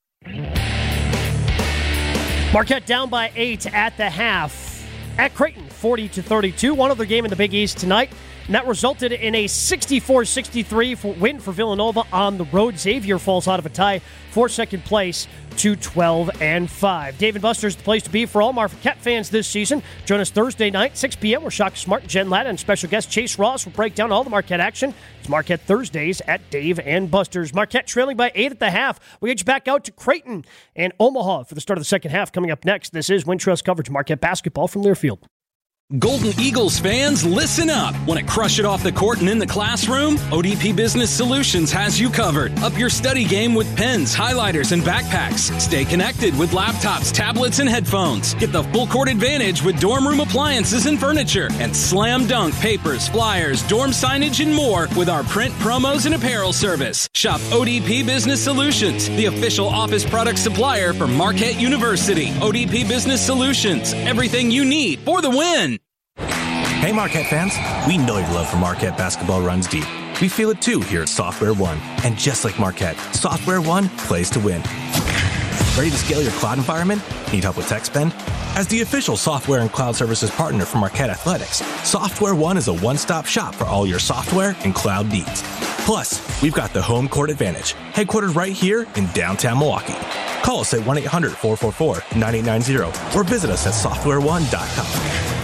Marquette 2.54 2.86
down 2.86 3.10
by 3.10 3.32
eight 3.36 3.66
at 3.74 3.98
the 3.98 4.10
half 4.10 4.88
at 5.18 5.34
Creighton, 5.34 5.68
40 5.68 6.10
to 6.10 6.22
32. 6.24 6.74
One 6.74 6.92
other 6.92 7.06
game 7.06 7.26
in 7.26 7.30
the 7.30 7.36
Big 7.36 7.54
East 7.54 7.78
tonight. 7.78 8.12
And 8.48 8.56
that 8.56 8.66
resulted 8.66 9.12
in 9.12 9.36
a 9.36 9.48
64 9.48 10.24
63 10.24 10.96
win 11.20 11.40
for 11.40 11.52
Villanova 11.52 12.04
on 12.14 12.38
the 12.38 12.46
road. 12.46 12.80
Xavier 12.80 13.20
falls 13.20 13.46
out 13.46 13.60
of 13.60 13.66
a 13.66 13.70
tie 13.70 14.00
for 14.32 14.48
second 14.48 14.86
place 14.86 15.28
to 15.58 15.76
12 15.76 16.42
and 16.42 16.70
5. 16.70 17.18
Dave 17.18 17.36
and 17.36 17.42
Buster's 17.42 17.76
the 17.76 17.84
place 17.84 18.04
to 18.04 18.10
be 18.10 18.26
for 18.26 18.42
all 18.42 18.54
Marquette 18.54 19.00
fans 19.00 19.30
this 19.30 19.48
season. 19.48 19.84
Join 20.06 20.22
us 20.22 20.30
Thursday 20.30 20.72
night, 20.72 20.96
6 20.96 21.18
p.m. 21.18 21.44
We're 21.44 21.52
Shaka 21.52 21.76
Smart, 21.76 22.08
Jen 22.08 22.30
Lada, 22.30 22.48
and 22.48 22.58
special 22.58 22.90
guest 22.90 23.12
Chase 23.12 23.38
Ross 23.38 23.66
will 23.66 23.74
break 23.74 23.96
down 23.96 24.14
all 24.14 24.24
the 24.24 24.30
Marquette 24.30 24.62
action. 24.62 24.94
It's 25.20 25.28
Marquette 25.28 25.62
Thursdays 25.62 26.22
at 26.22 26.50
Dave 26.50 26.80
and 26.80 27.12
Buster's. 27.12 27.54
Marquette 27.54 27.88
trailing 27.88 28.16
by 28.16 28.32
8 28.34 28.54
at 28.54 28.60
the 28.60 28.72
half. 28.72 29.00
We 29.20 29.30
edge 29.30 29.44
back 29.44 29.68
out 29.68 29.84
to 29.86 29.92
Creighton 29.92 30.46
and 30.74 30.94
Omaha 31.02 31.44
for 31.44 31.56
the 31.56 31.62
start 31.62 31.78
of 31.78 31.82
the 31.82 31.86
second 31.86 32.12
half. 32.12 32.32
Coming 32.32 32.52
up 32.52 32.64
next, 32.64 32.94
this 32.94 33.10
is 33.10 33.26
Wintrust 33.26 33.66
coverage 33.66 33.90
Marquette 33.90 34.22
basketball 34.22 34.70
from 34.70 34.84
Learfield. 34.84 35.20
Golden 36.00 36.38
Eagles 36.38 36.80
fans, 36.80 37.26
listen 37.26 37.70
up. 37.70 37.96
Want 38.06 38.20
to 38.20 38.26
crush 38.26 38.60
it 38.60 38.66
off 38.66 38.84
the 38.84 38.92
court 38.92 39.22
and 39.22 39.30
in 39.30 39.38
the 39.38 39.48
classroom? 39.48 40.18
ODP 40.18 40.76
Business 40.76 41.10
Solutions 41.10 41.72
has 41.72 41.98
you 41.98 42.10
covered. 42.10 42.52
Up 42.60 42.78
your 42.78 42.90
study 42.90 43.24
game 43.24 43.56
with 43.56 43.74
pens, 43.78 44.14
highlighters, 44.14 44.74
and 44.74 44.82
backpacks. 44.82 45.58
Stay 45.62 45.86
connected 45.86 46.38
with 46.38 46.52
laptops, 46.52 47.14
tablets, 47.14 47.60
and 47.60 47.70
headphones. 47.70 48.34
Get 48.34 48.52
the 48.52 48.64
full 48.64 48.86
court 48.88 49.08
advantage 49.08 49.64
with 49.64 49.80
dorm 49.80 50.06
room 50.06 50.20
appliances 50.20 50.88
and 50.88 51.00
furniture. 51.00 51.48
And 51.54 51.74
slam 51.74 52.28
dunk 52.28 52.54
papers, 52.56 53.08
flyers, 53.08 53.66
dorm 53.70 53.92
signage, 53.92 54.44
and 54.44 54.54
more 54.54 54.90
with 54.98 55.08
our 55.08 55.24
print 55.24 55.54
promos 55.54 56.06
and 56.06 56.16
apparel 56.16 56.52
service. 56.52 57.08
Shop 57.14 57.40
ODP 57.50 58.06
Business 58.06 58.44
Solutions, 58.44 59.08
the 59.12 59.28
official 59.28 59.70
office 59.70 60.04
product 60.04 60.40
supplier 60.40 60.92
for 60.92 61.08
Marquette 61.08 61.62
University. 61.62 62.32
ODP 62.42 62.86
Business 62.90 63.26
Solutions, 63.26 63.94
everything 63.94 64.52
you 64.52 64.66
need 64.66 65.00
for 65.00 65.22
the 65.22 65.30
win. 65.30 65.77
Hey, 66.78 66.92
Marquette 66.92 67.26
fans. 67.26 67.58
We 67.88 67.98
know 67.98 68.20
your 68.20 68.28
love 68.30 68.50
for 68.50 68.58
Marquette 68.58 68.96
basketball 68.96 69.42
runs 69.42 69.66
deep. 69.66 69.86
We 70.22 70.30
feel 70.30 70.52
it 70.52 70.62
too 70.62 70.80
here 70.80 71.02
at 71.02 71.10
Software 71.10 71.56
One. 71.56 71.80
And 72.06 72.16
just 72.16 72.46
like 72.46 72.60
Marquette, 72.60 72.96
Software 73.16 73.62
One 73.62 73.90
plays 73.90 74.30
to 74.30 74.40
win. 74.40 74.62
Ready 75.76 75.90
to 75.90 75.98
scale 75.98 76.22
your 76.22 76.32
cloud 76.34 76.60
environment? 76.60 77.02
Need 77.34 77.44
help 77.46 77.58
with 77.58 77.68
tech 77.68 77.84
spend? 77.84 78.14
As 78.56 78.68
the 78.68 78.82
official 78.82 79.18
software 79.18 79.62
and 79.62 79.72
cloud 79.72 79.96
services 79.96 80.30
partner 80.30 80.66
for 80.66 80.78
Marquette 80.78 81.10
Athletics, 81.10 81.66
Software 81.84 82.36
One 82.36 82.58
is 82.58 82.68
a 82.68 82.74
one 82.76 82.98
stop 82.98 83.26
shop 83.26 83.56
for 83.56 83.66
all 83.66 83.88
your 83.88 84.00
software 84.00 84.56
and 84.64 84.76
cloud 84.76 85.12
needs. 85.12 85.42
Plus, 85.84 86.42
we've 86.44 86.54
got 86.54 86.74
the 86.74 86.82
home 86.82 87.10
court 87.10 87.32
advantage, 87.32 87.74
headquartered 87.94 88.36
right 88.36 88.54
here 88.54 88.86
in 88.96 89.08
downtown 89.14 89.58
Milwaukee. 89.58 89.96
Call 90.44 90.60
us 90.60 90.76
at 90.76 90.86
1 90.86 90.98
800 91.00 91.32
444 91.32 92.20
9890 92.20 93.18
or 93.18 93.24
visit 93.24 93.50
us 93.50 93.66
at 93.66 93.74
softwareone.com. 93.74 95.37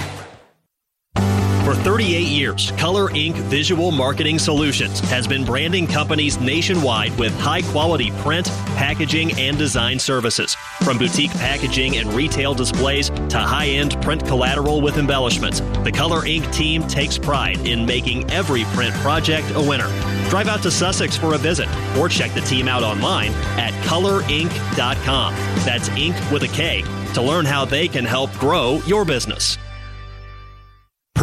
For 1.74 1.80
38 1.80 2.28
years, 2.28 2.70
Color 2.78 3.10
Ink. 3.16 3.36
Visual 3.36 3.90
Marketing 3.90 4.38
Solutions 4.38 5.00
has 5.10 5.26
been 5.26 5.44
branding 5.44 5.88
companies 5.88 6.40
nationwide 6.40 7.18
with 7.18 7.34
high 7.40 7.64
quality 7.64 8.12
print, 8.22 8.46
packaging, 8.76 9.32
and 9.40 9.58
design 9.58 9.98
services. 9.98 10.54
From 10.84 11.00
boutique 11.00 11.32
packaging 11.32 11.98
and 11.98 12.14
retail 12.14 12.54
displays 12.54 13.10
to 13.10 13.40
high 13.40 13.70
end 13.70 14.00
print 14.04 14.24
collateral 14.28 14.82
with 14.82 15.00
embellishments, 15.00 15.62
the 15.84 15.92
Color 15.92 16.28
Ink 16.28 16.48
team 16.52 16.84
takes 16.84 17.18
pride 17.18 17.66
in 17.66 17.88
making 17.88 18.30
every 18.30 18.66
print 18.66 18.94
project 18.98 19.50
a 19.56 19.62
winner. 19.62 19.88
Drive 20.30 20.50
out 20.50 20.62
to 20.62 20.70
Sussex 20.70 21.18
for 21.18 21.34
a 21.34 21.40
visit 21.40 21.68
or 21.98 22.08
check 22.08 22.32
the 22.36 22.42
team 22.42 22.68
out 22.68 22.84
online 22.84 23.32
at 23.58 23.74
colorink.com. 23.86 25.34
That's 25.66 25.90
ink 25.90 26.16
with 26.32 26.44
a 26.44 26.50
K 26.50 26.84
to 27.16 27.22
learn 27.24 27.46
how 27.46 27.66
they 27.66 27.88
can 27.88 28.06
help 28.06 28.32
grow 28.34 28.80
your 28.86 29.06
business. 29.06 29.58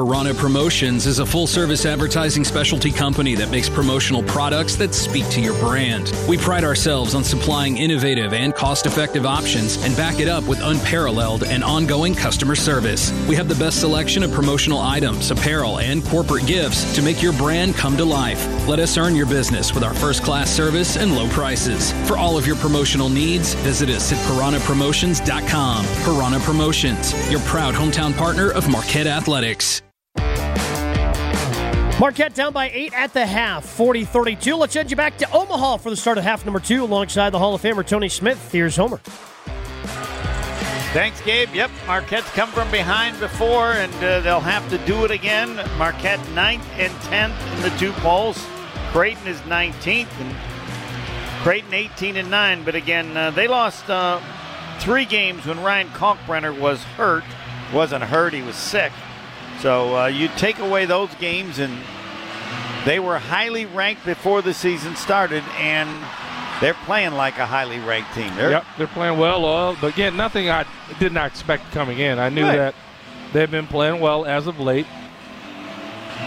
Piranha 0.01 0.33
Promotions 0.33 1.05
is 1.05 1.19
a 1.19 1.27
full 1.27 1.47
service 1.47 1.85
advertising 1.85 2.43
specialty 2.43 2.91
company 2.91 3.35
that 3.35 3.51
makes 3.51 3.69
promotional 3.69 4.23
products 4.23 4.75
that 4.77 4.95
speak 4.95 5.29
to 5.29 5.43
your 5.43 5.53
brand. 5.59 6.15
We 6.27 6.39
pride 6.39 6.65
ourselves 6.65 7.15
on 7.15 7.23
supplying 7.23 7.77
innovative 7.77 8.33
and 8.33 8.55
cost 8.55 8.87
effective 8.87 9.27
options 9.27 9.77
and 9.85 9.95
back 9.99 10.19
it 10.19 10.27
up 10.27 10.45
with 10.45 10.59
unparalleled 10.63 11.45
and 11.45 11.63
ongoing 11.63 12.15
customer 12.15 12.55
service. 12.55 13.13
We 13.29 13.37
have 13.37 13.47
the 13.47 13.57
best 13.57 13.81
selection 13.81 14.23
of 14.23 14.33
promotional 14.33 14.79
items, 14.79 15.31
apparel, 15.31 15.81
and 15.81 16.03
corporate 16.07 16.47
gifts 16.47 16.95
to 16.95 17.03
make 17.03 17.21
your 17.21 17.35
brand 17.35 17.75
come 17.75 17.99
to 17.99 18.05
life. 18.05 18.43
Let 18.67 18.79
us 18.79 18.97
earn 18.97 19.15
your 19.15 19.27
business 19.27 19.75
with 19.75 19.85
our 19.85 19.93
first 19.93 20.23
class 20.23 20.51
service 20.51 20.97
and 20.97 21.15
low 21.15 21.29
prices. 21.29 21.93
For 22.09 22.17
all 22.17 22.39
of 22.39 22.47
your 22.47 22.57
promotional 22.57 23.11
needs, 23.11 23.53
visit 23.57 23.91
us 23.91 24.13
at 24.13 24.19
piranhapromotions.com. 24.31 25.85
Piranha 26.05 26.41
Promotions, 26.41 27.31
your 27.31 27.41
proud 27.41 27.75
hometown 27.75 28.17
partner 28.17 28.51
of 28.53 28.67
Marquette 28.67 29.07
Athletics. 29.07 29.83
Marquette 32.01 32.33
down 32.33 32.55
by 32.55 32.71
eight 32.71 32.95
at 32.95 33.13
the 33.13 33.27
half, 33.27 33.63
40 33.63 34.07
32. 34.07 34.57
Let's 34.57 34.73
send 34.73 34.91
you 34.91 34.97
back 34.97 35.19
to 35.19 35.31
Omaha 35.33 35.77
for 35.77 35.91
the 35.91 35.97
start 35.97 36.17
of 36.17 36.25
half 36.25 36.47
number 36.47 36.59
two 36.59 36.83
alongside 36.83 37.29
the 37.29 37.39
Hall 37.39 37.55
of 37.55 37.61
Famer 37.61 37.87
Tony 37.87 38.09
Smith. 38.09 38.51
Here's 38.51 38.75
Homer. 38.75 38.97
Thanks, 40.95 41.21
Gabe. 41.21 41.51
Yep, 41.53 41.71
Marquette's 41.87 42.31
come 42.31 42.49
from 42.53 42.71
behind 42.71 43.21
before, 43.21 43.73
and 43.73 43.93
uh, 43.97 44.21
they'll 44.21 44.41
have 44.41 44.67
to 44.71 44.79
do 44.87 45.05
it 45.05 45.11
again. 45.11 45.55
Marquette 45.77 46.27
ninth 46.31 46.67
and 46.79 46.91
10th 47.03 47.57
in 47.57 47.63
the 47.71 47.79
two 47.79 47.93
polls. 48.01 48.43
Creighton 48.93 49.27
is 49.27 49.39
19th, 49.41 50.09
and 50.21 50.37
Creighton 51.43 51.75
18 51.75 52.17
and 52.17 52.31
9. 52.31 52.65
But 52.65 52.77
again, 52.77 53.15
uh, 53.15 53.31
they 53.31 53.47
lost 53.47 53.91
uh, 53.91 54.23
three 54.79 55.05
games 55.05 55.45
when 55.45 55.63
Ryan 55.63 55.89
Kalkbrenner 55.89 56.59
was 56.59 56.83
hurt. 56.83 57.25
Wasn't 57.75 58.03
hurt, 58.03 58.33
he 58.33 58.41
was 58.41 58.57
sick. 58.57 58.91
So 59.61 59.97
uh, 59.99 60.07
you 60.07 60.29
take 60.37 60.59
away 60.59 60.87
those 60.87 61.15
games, 61.17 61.59
and 61.59 61.77
they 62.87 62.99
were 62.99 63.19
highly 63.19 63.67
ranked 63.67 64.05
before 64.07 64.41
the 64.43 64.55
season 64.55 64.97
started, 64.97 65.45
and 65.59 65.89
they're 66.61 66.75
playing 66.85 67.13
like 67.13 67.39
a 67.39 67.47
highly 67.47 67.79
ranked 67.79 68.15
team. 68.15 68.35
They're, 68.37 68.51
yep, 68.51 68.65
they're 68.79 68.87
playing 68.87 69.19
well. 69.19 69.45
Uh, 69.45 69.77
but 69.81 69.93
again, 69.93 70.17
nothing 70.17 70.49
I 70.51 70.65
did 70.99 71.13
not 71.13 71.27
expect 71.27 71.71
coming 71.73 71.99
in. 71.99 72.19
I 72.19 72.29
knew 72.31 72.45
Right. 72.45 72.57
that 72.57 72.75
they've 73.33 73.51
been 73.51 73.67
playing 73.67 74.01
well 74.01 74.25
as 74.25 74.47
of 74.47 74.59
late. 74.61 74.87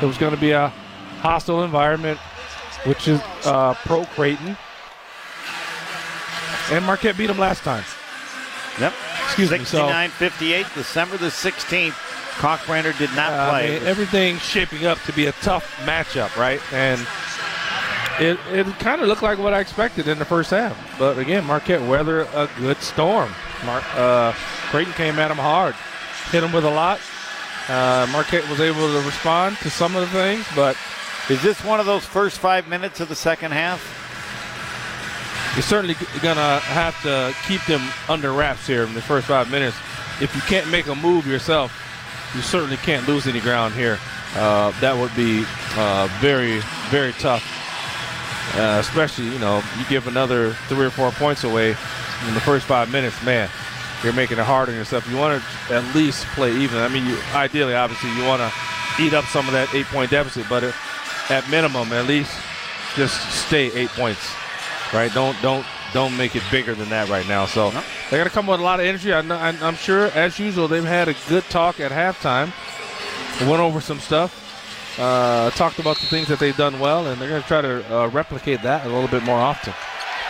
It 0.02 0.06
was 0.06 0.18
going 0.18 0.34
to 0.34 0.40
be 0.42 0.52
a 0.52 0.68
hostile 1.22 1.64
environment, 1.64 2.20
which 2.86 3.08
is 3.08 3.20
uh, 3.46 3.74
pro 3.86 4.06
Creighton. 4.06 4.58
And 6.72 6.86
Marquette 6.86 7.18
beat 7.18 7.28
them 7.28 7.38
last 7.40 7.64
time. 7.64 7.84
Yep. 8.80 8.94
Excuse 9.26 9.52
me. 9.52 9.58
So 9.60 9.64
69 9.78 10.10
58, 10.12 10.66
December 10.76 11.18
the 11.18 11.28
16th. 11.28 11.96
Kalkbrenner 12.40 12.98
did 12.98 13.12
not 13.16 13.32
Uh, 13.32 13.36
I 13.44 13.50
play. 13.50 13.80
mean, 13.80 13.88
everything's 13.88 14.42
shaping 14.42 14.86
up 14.86 15.02
to 15.04 15.14
be 15.14 15.28
a 15.28 15.32
tough 15.34 15.66
matchup, 15.86 16.36
right? 16.36 16.60
And 16.74 17.00
it, 18.20 18.38
it 18.52 18.66
kind 18.80 19.02
of 19.02 19.08
looked 19.08 19.22
like 19.24 19.38
what 19.40 19.54
I 19.54 19.60
expected 19.60 20.08
in 20.08 20.20
the 20.20 20.26
first 20.26 20.52
half. 20.52 20.76
But 21.00 21.18
again, 21.18 21.46
Marquette 21.46 21.82
weathered 21.82 22.28
a 22.34 22.50
good 22.58 22.78
storm. 22.82 23.32
Mar- 23.66 23.84
uh, 23.96 24.34
Creighton 24.70 24.94
came 24.94 25.20
at 25.20 25.30
them 25.30 25.38
hard, 25.38 25.76
hit 26.32 26.42
them 26.42 26.52
with 26.52 26.66
a 26.66 26.70
lot. 26.70 27.00
Uh, 27.70 28.06
Marquette 28.12 28.48
was 28.50 28.60
able 28.60 28.92
to 28.92 29.02
respond 29.06 29.58
to 29.60 29.70
some 29.70 29.96
of 29.96 30.02
the 30.02 30.08
things, 30.18 30.46
but 30.56 30.76
Is 31.30 31.42
this 31.42 31.64
one 31.64 31.80
of 31.80 31.86
those 31.86 32.04
first 32.06 32.40
five 32.40 32.68
minutes 32.68 33.00
of 33.00 33.08
the 33.08 33.16
second 33.16 33.52
half? 33.54 33.80
you're 35.56 35.62
certainly 35.62 35.94
going 36.22 36.36
to 36.36 36.60
have 36.66 37.00
to 37.04 37.34
keep 37.48 37.64
them 37.66 37.82
under 38.10 38.34
wraps 38.34 38.66
here 38.68 38.84
in 38.84 38.94
the 38.96 39.02
first 39.02 39.28
five 39.28 39.50
minutes. 39.52 39.78
If 40.20 40.34
you 40.36 40.42
can't 40.42 40.70
make 40.72 40.88
a 40.88 40.96
move 40.96 41.26
yourself, 41.28 41.72
you 42.36 42.42
certainly 42.42 42.78
can't 42.78 43.08
lose 43.08 43.28
any 43.28 43.40
ground 43.40 43.74
here. 43.74 44.00
Uh, 44.36 44.72
that 44.82 44.96
would 44.96 45.16
be 45.16 45.46
uh, 45.76 46.08
very, 46.20 46.60
very 46.90 47.14
tough. 47.14 47.44
Uh, 48.56 48.78
especially, 48.80 49.26
you 49.26 49.40
know, 49.40 49.64
you 49.78 49.86
give 49.86 50.08
another 50.08 50.54
three 50.68 50.86
or 50.86 50.90
four 50.90 51.12
points 51.12 51.44
away 51.44 51.70
in 52.28 52.34
the 52.34 52.42
first 52.42 52.66
five 52.66 52.92
minutes, 52.92 53.22
man, 53.24 53.50
you're 54.04 54.14
making 54.14 54.38
it 54.38 54.46
hard 54.46 54.70
on 54.70 54.76
yourself. 54.76 55.10
You 55.10 55.18
want 55.18 55.42
to 55.42 55.74
at 55.74 55.96
least 55.96 56.26
play 56.28 56.52
even. 56.56 56.78
I 56.78 56.88
mean, 56.88 57.06
you 57.06 57.18
ideally, 57.34 57.74
obviously, 57.74 58.12
you 58.16 58.26
want 58.26 58.42
to 58.42 58.52
eat 59.02 59.14
up 59.14 59.26
some 59.26 59.48
of 59.48 59.54
that 59.54 59.74
eight-point 59.74 60.12
deficit, 60.12 60.46
but 60.50 60.64
at 61.30 61.50
minimum, 61.50 61.92
at 61.94 62.06
least 62.06 62.32
just 62.96 63.20
stay 63.32 63.72
eight 63.72 63.90
points, 63.90 64.34
right? 64.94 65.12
Don't 65.14 65.40
don't 65.42 65.66
don't 65.94 66.16
make 66.18 66.36
it 66.36 66.44
bigger 66.52 66.74
than 66.76 66.90
that 66.90 67.10
right 67.10 67.28
now. 67.28 67.46
So 67.46 67.72
they're 68.10 68.20
gonna 68.20 68.30
come 68.30 68.48
with 68.48 68.60
a 68.60 68.64
lot 68.64 68.80
of 68.80 68.86
energy. 68.86 69.14
I 69.14 69.22
know, 69.22 69.36
I, 69.36 69.50
I'm 69.62 69.76
sure, 69.76 70.08
as 70.08 70.40
usual, 70.40 70.68
they've 70.68 70.84
had 70.84 71.08
a 71.08 71.16
good 71.30 71.44
talk 71.46 71.80
at 71.80 71.92
halftime. 71.92 72.52
They 73.40 73.48
went 73.48 73.62
over 73.62 73.82
some 73.82 74.00
stuff, 74.00 75.00
uh, 75.00 75.50
talked 75.52 75.80
about 75.80 75.98
the 75.98 76.06
things 76.06 76.28
that 76.28 76.40
they've 76.40 76.58
done 76.58 76.80
well, 76.80 77.08
and 77.08 77.22
they're 77.22 77.30
gonna 77.30 77.44
try 77.44 77.62
to 77.62 77.96
uh, 77.96 78.08
replicate 78.08 78.62
that 78.64 78.86
a 78.86 78.90
little 78.90 79.08
bit 79.08 79.24
more 79.24 79.40
often. 79.40 79.74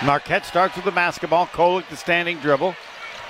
Marquette 0.06 0.46
starts 0.46 0.76
with 0.76 0.86
the 0.86 0.92
basketball. 0.92 1.48
Kolek 1.48 1.88
the 1.90 1.96
standing 1.96 2.40
dribble 2.40 2.76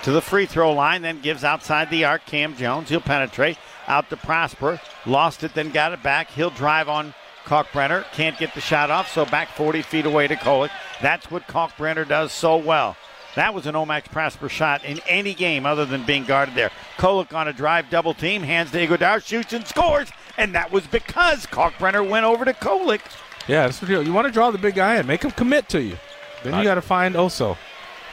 to 0.03 0.11
the 0.11 0.22
free 0.22 0.45
throw 0.45 0.73
line, 0.73 1.01
then 1.01 1.22
gives 1.22 1.43
outside 1.43 1.89
the 1.89 2.05
arc. 2.05 2.26
Kam 2.26 2.55
Jones, 2.55 2.89
he'll 2.89 3.01
penetrate 3.01 3.57
out 3.88 4.10
to 4.10 4.18
Prosper. 4.18 4.80
Lost 5.05 5.43
it, 5.43 5.53
then 5.53 5.72
got 5.72 5.93
it 5.93 6.03
back. 6.03 6.30
He'll 6.31 6.49
drive 6.49 6.89
on 6.89 7.14
Kalkbrenner. 7.45 8.05
Can't 8.14 8.38
get 8.38 8.53
the 8.53 8.61
shot 8.61 8.89
off, 8.89 9.11
so 9.11 9.26
back 9.26 9.49
40 9.49 9.81
feet 9.81 10.05
away 10.05 10.27
to 10.27 10.35
Kolek. 10.35 10.72
That's 11.03 11.30
what 11.30 11.45
Kalkbrenner 11.49 12.07
does 12.07 12.31
so 12.31 12.55
well. 12.55 12.95
That 13.35 13.53
was 13.53 13.65
an 13.65 13.75
O-Max 13.75 14.07
Prosper 14.07 14.47
shot 14.47 14.85
in 14.85 15.01
any 15.05 15.34
game 15.34 15.65
other 15.65 15.85
than 15.85 16.05
being 16.05 16.23
guarded 16.23 16.55
there. 16.55 16.71
Kolek 16.97 17.34
on 17.34 17.49
a 17.49 17.53
drive 17.53 17.89
double 17.89 18.13
team, 18.13 18.41
hands 18.41 18.71
to 18.71 18.77
Ighodaro, 18.88 19.21
shoots 19.21 19.51
and 19.51 19.67
scores, 19.67 20.09
and 20.38 20.55
that 20.55 20.71
was 20.71 20.88
because 20.88 21.45
Kalkbrenner 21.47 22.07
went 22.07 22.25
over 22.25 22.45
to 22.45 22.53
Kolek. 22.53 23.01
Yeah, 23.49 23.65
that's 23.65 23.81
what 23.81 23.91
you, 23.91 24.01
you 24.01 24.13
want 24.13 24.27
to 24.27 24.31
draw 24.31 24.49
the 24.49 24.57
big 24.57 24.75
guy 24.75 24.95
in, 24.97 25.05
make 25.05 25.23
him 25.23 25.31
commit 25.31 25.67
to 25.69 25.81
you. 25.81 25.97
Then 26.41 26.57
you 26.57 26.63
got 26.63 26.75
to 26.75 26.81
find 26.81 27.15
Oso. 27.15 27.57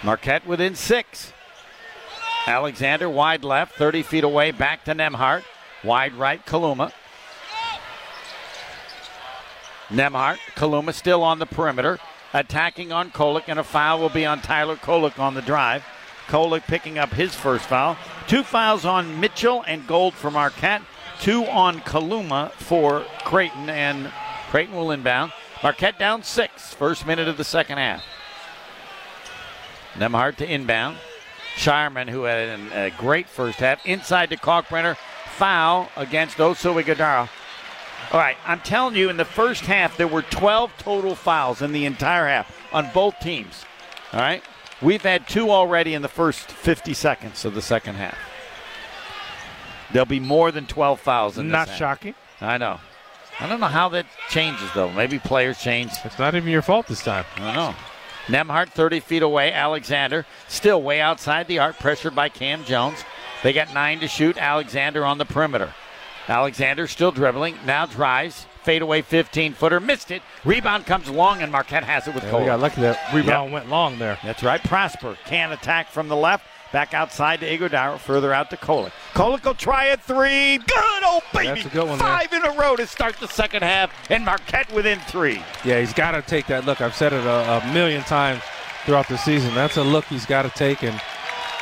Marquette 0.02 0.44
within 0.44 0.74
six. 0.74 1.32
Alexander 2.48 3.08
wide 3.08 3.44
left, 3.44 3.76
30 3.76 4.02
feet 4.02 4.24
away, 4.24 4.50
back 4.50 4.84
to 4.86 4.96
Nembhard. 4.96 5.44
Wide 5.84 6.14
right, 6.14 6.44
Kaluma. 6.44 6.92
Nembhard, 9.90 10.38
Kaluma 10.56 10.92
still 10.92 11.22
on 11.22 11.38
the 11.38 11.46
perimeter, 11.46 12.00
attacking 12.32 12.92
on 12.92 13.10
Kolek, 13.10 13.44
and 13.48 13.58
a 13.58 13.64
foul 13.64 13.98
will 13.98 14.08
be 14.08 14.26
on 14.26 14.40
Tyler 14.40 14.76
Kolek 14.76 15.18
on 15.18 15.34
the 15.34 15.42
drive. 15.42 15.84
Kolek 16.26 16.62
picking 16.62 16.98
up 16.98 17.10
his 17.12 17.34
first 17.34 17.66
foul. 17.66 17.96
Two 18.28 18.42
fouls 18.42 18.84
on 18.84 19.18
Mitchell 19.18 19.64
and 19.66 19.86
Gold 19.86 20.14
for 20.14 20.30
Marquette. 20.30 20.82
Two 21.20 21.44
on 21.46 21.80
Kaluma 21.80 22.52
for 22.52 23.04
Creighton, 23.24 23.68
and 23.68 24.12
Creighton 24.50 24.76
will 24.76 24.90
inbound. 24.90 25.32
Marquette 25.62 25.98
down 25.98 26.22
six, 26.22 26.72
first 26.72 27.06
minute 27.06 27.28
of 27.28 27.36
the 27.36 27.44
second 27.44 27.78
half. 27.78 28.04
Nembhard 29.94 30.36
to 30.36 30.50
inbound. 30.50 30.96
Scheierman, 31.56 32.08
who 32.08 32.22
had 32.22 32.58
a, 32.58 32.86
a 32.86 32.90
great 32.90 33.28
first 33.28 33.58
half, 33.58 33.84
inside 33.84 34.30
to 34.30 34.36
Kalkbrenner. 34.36 34.96
Foul 35.36 35.90
against 35.96 36.36
Oso 36.38 36.82
Ighodaro. 36.82 37.28
All 38.12 38.18
right, 38.18 38.36
I'm 38.44 38.60
telling 38.60 38.96
you, 38.96 39.08
in 39.08 39.16
the 39.16 39.24
first 39.24 39.62
half, 39.66 39.96
there 39.96 40.08
were 40.08 40.22
12 40.22 40.72
total 40.78 41.14
fouls 41.14 41.62
in 41.62 41.70
the 41.72 41.84
entire 41.86 42.26
half 42.26 42.52
on 42.72 42.90
both 42.92 43.18
teams. 43.20 43.64
All 44.12 44.20
right? 44.20 44.42
We've 44.82 45.02
had 45.02 45.28
two 45.28 45.50
already 45.50 45.94
in 45.94 46.02
the 46.02 46.08
first 46.08 46.50
50 46.50 46.92
seconds 46.94 47.44
of 47.44 47.54
the 47.54 47.62
second 47.62 47.96
half. 47.96 48.18
There'll 49.92 50.06
be 50.06 50.20
more 50.20 50.50
than 50.50 50.66
12 50.66 50.98
fouls 51.00 51.38
in 51.38 51.48
this 51.48 51.52
Not 51.52 51.68
half. 51.68 51.78
shocking. 51.78 52.14
I 52.40 52.58
know. 52.58 52.80
I 53.38 53.48
don't 53.48 53.60
know 53.60 53.66
how 53.66 53.88
that 53.90 54.06
changes, 54.28 54.68
though. 54.74 54.90
Maybe 54.90 55.18
players 55.18 55.60
change. 55.60 55.92
It's 56.04 56.18
not 56.18 56.34
even 56.34 56.48
your 56.50 56.62
fault 56.62 56.86
this 56.88 57.02
time. 57.02 57.24
I 57.36 57.40
don't 57.40 57.54
know. 57.54 57.74
Nembhard 58.26 58.70
30 58.70 59.00
feet 59.00 59.22
away. 59.22 59.52
Alexander 59.52 60.26
still 60.48 60.82
way 60.82 61.00
outside 61.00 61.46
the 61.46 61.58
arc, 61.58 61.78
pressured 61.78 62.14
by 62.14 62.28
Kam 62.28 62.64
Jones. 62.64 63.02
They 63.42 63.52
got 63.52 63.72
nine 63.72 64.00
to 64.00 64.08
shoot. 64.08 64.36
Alexander 64.36 65.04
on 65.04 65.18
the 65.18 65.24
perimeter. 65.24 65.74
Alexander 66.28 66.86
still 66.86 67.12
dribbling. 67.12 67.56
Now 67.64 67.86
drives. 67.86 68.46
Fadeaway 68.62 69.00
15 69.02 69.54
footer. 69.54 69.80
Missed 69.80 70.10
it. 70.10 70.22
Rebound 70.44 70.84
comes 70.84 71.08
long, 71.08 71.40
and 71.42 71.50
Marquette 71.50 71.82
has 71.84 72.06
it 72.06 72.14
with 72.14 72.24
Yeah, 72.24 72.30
Cole. 72.30 72.40
we 72.40 72.46
got 72.46 72.60
lucky 72.60 72.82
that 72.82 72.98
rebound 73.14 73.52
went 73.52 73.70
long 73.70 73.98
there. 73.98 74.18
That's 74.22 74.42
right. 74.42 74.62
Prosper 74.62 75.16
can 75.24 75.50
attack 75.52 75.88
from 75.90 76.08
the 76.08 76.16
left. 76.16 76.44
Back 76.72 76.94
outside 76.94 77.40
to 77.40 77.46
Ighodaro. 77.58 77.98
Further 77.98 78.32
out 78.32 78.50
to 78.50 78.56
Kolek. 78.56 78.92
Kolek 79.14 79.44
will 79.44 79.54
try 79.54 79.86
a 79.86 79.96
three. 79.96 80.58
Good. 80.58 80.68
Oh, 81.02 81.20
baby. 81.32 81.46
That's 81.48 81.64
a 81.64 81.68
good 81.70 81.88
one. 81.88 81.98
Five 81.98 82.32
in 82.32 82.44
a 82.44 82.52
row 82.52 82.76
to 82.76 82.86
start 82.86 83.16
the 83.18 83.26
second 83.26 83.62
half. 83.64 83.90
And 84.10 84.24
Marquette 84.24 84.70
within 84.72 85.00
three. 85.00 85.42
Yeah, 85.64 85.80
he's 85.80 85.92
got 85.92 86.12
to 86.12 86.22
take 86.22 86.46
that 86.46 86.66
look. 86.66 86.80
I've 86.80 86.94
said 86.94 87.12
it 87.12 87.24
a, 87.26 87.60
a 87.66 87.72
million 87.72 88.02
times 88.02 88.42
throughout 88.84 89.08
the 89.08 89.16
season. 89.18 89.52
That's 89.54 89.78
a 89.78 89.82
look 89.82 90.04
he's 90.04 90.26
got 90.26 90.42
to 90.42 90.50
take, 90.50 90.84
and 90.84 91.00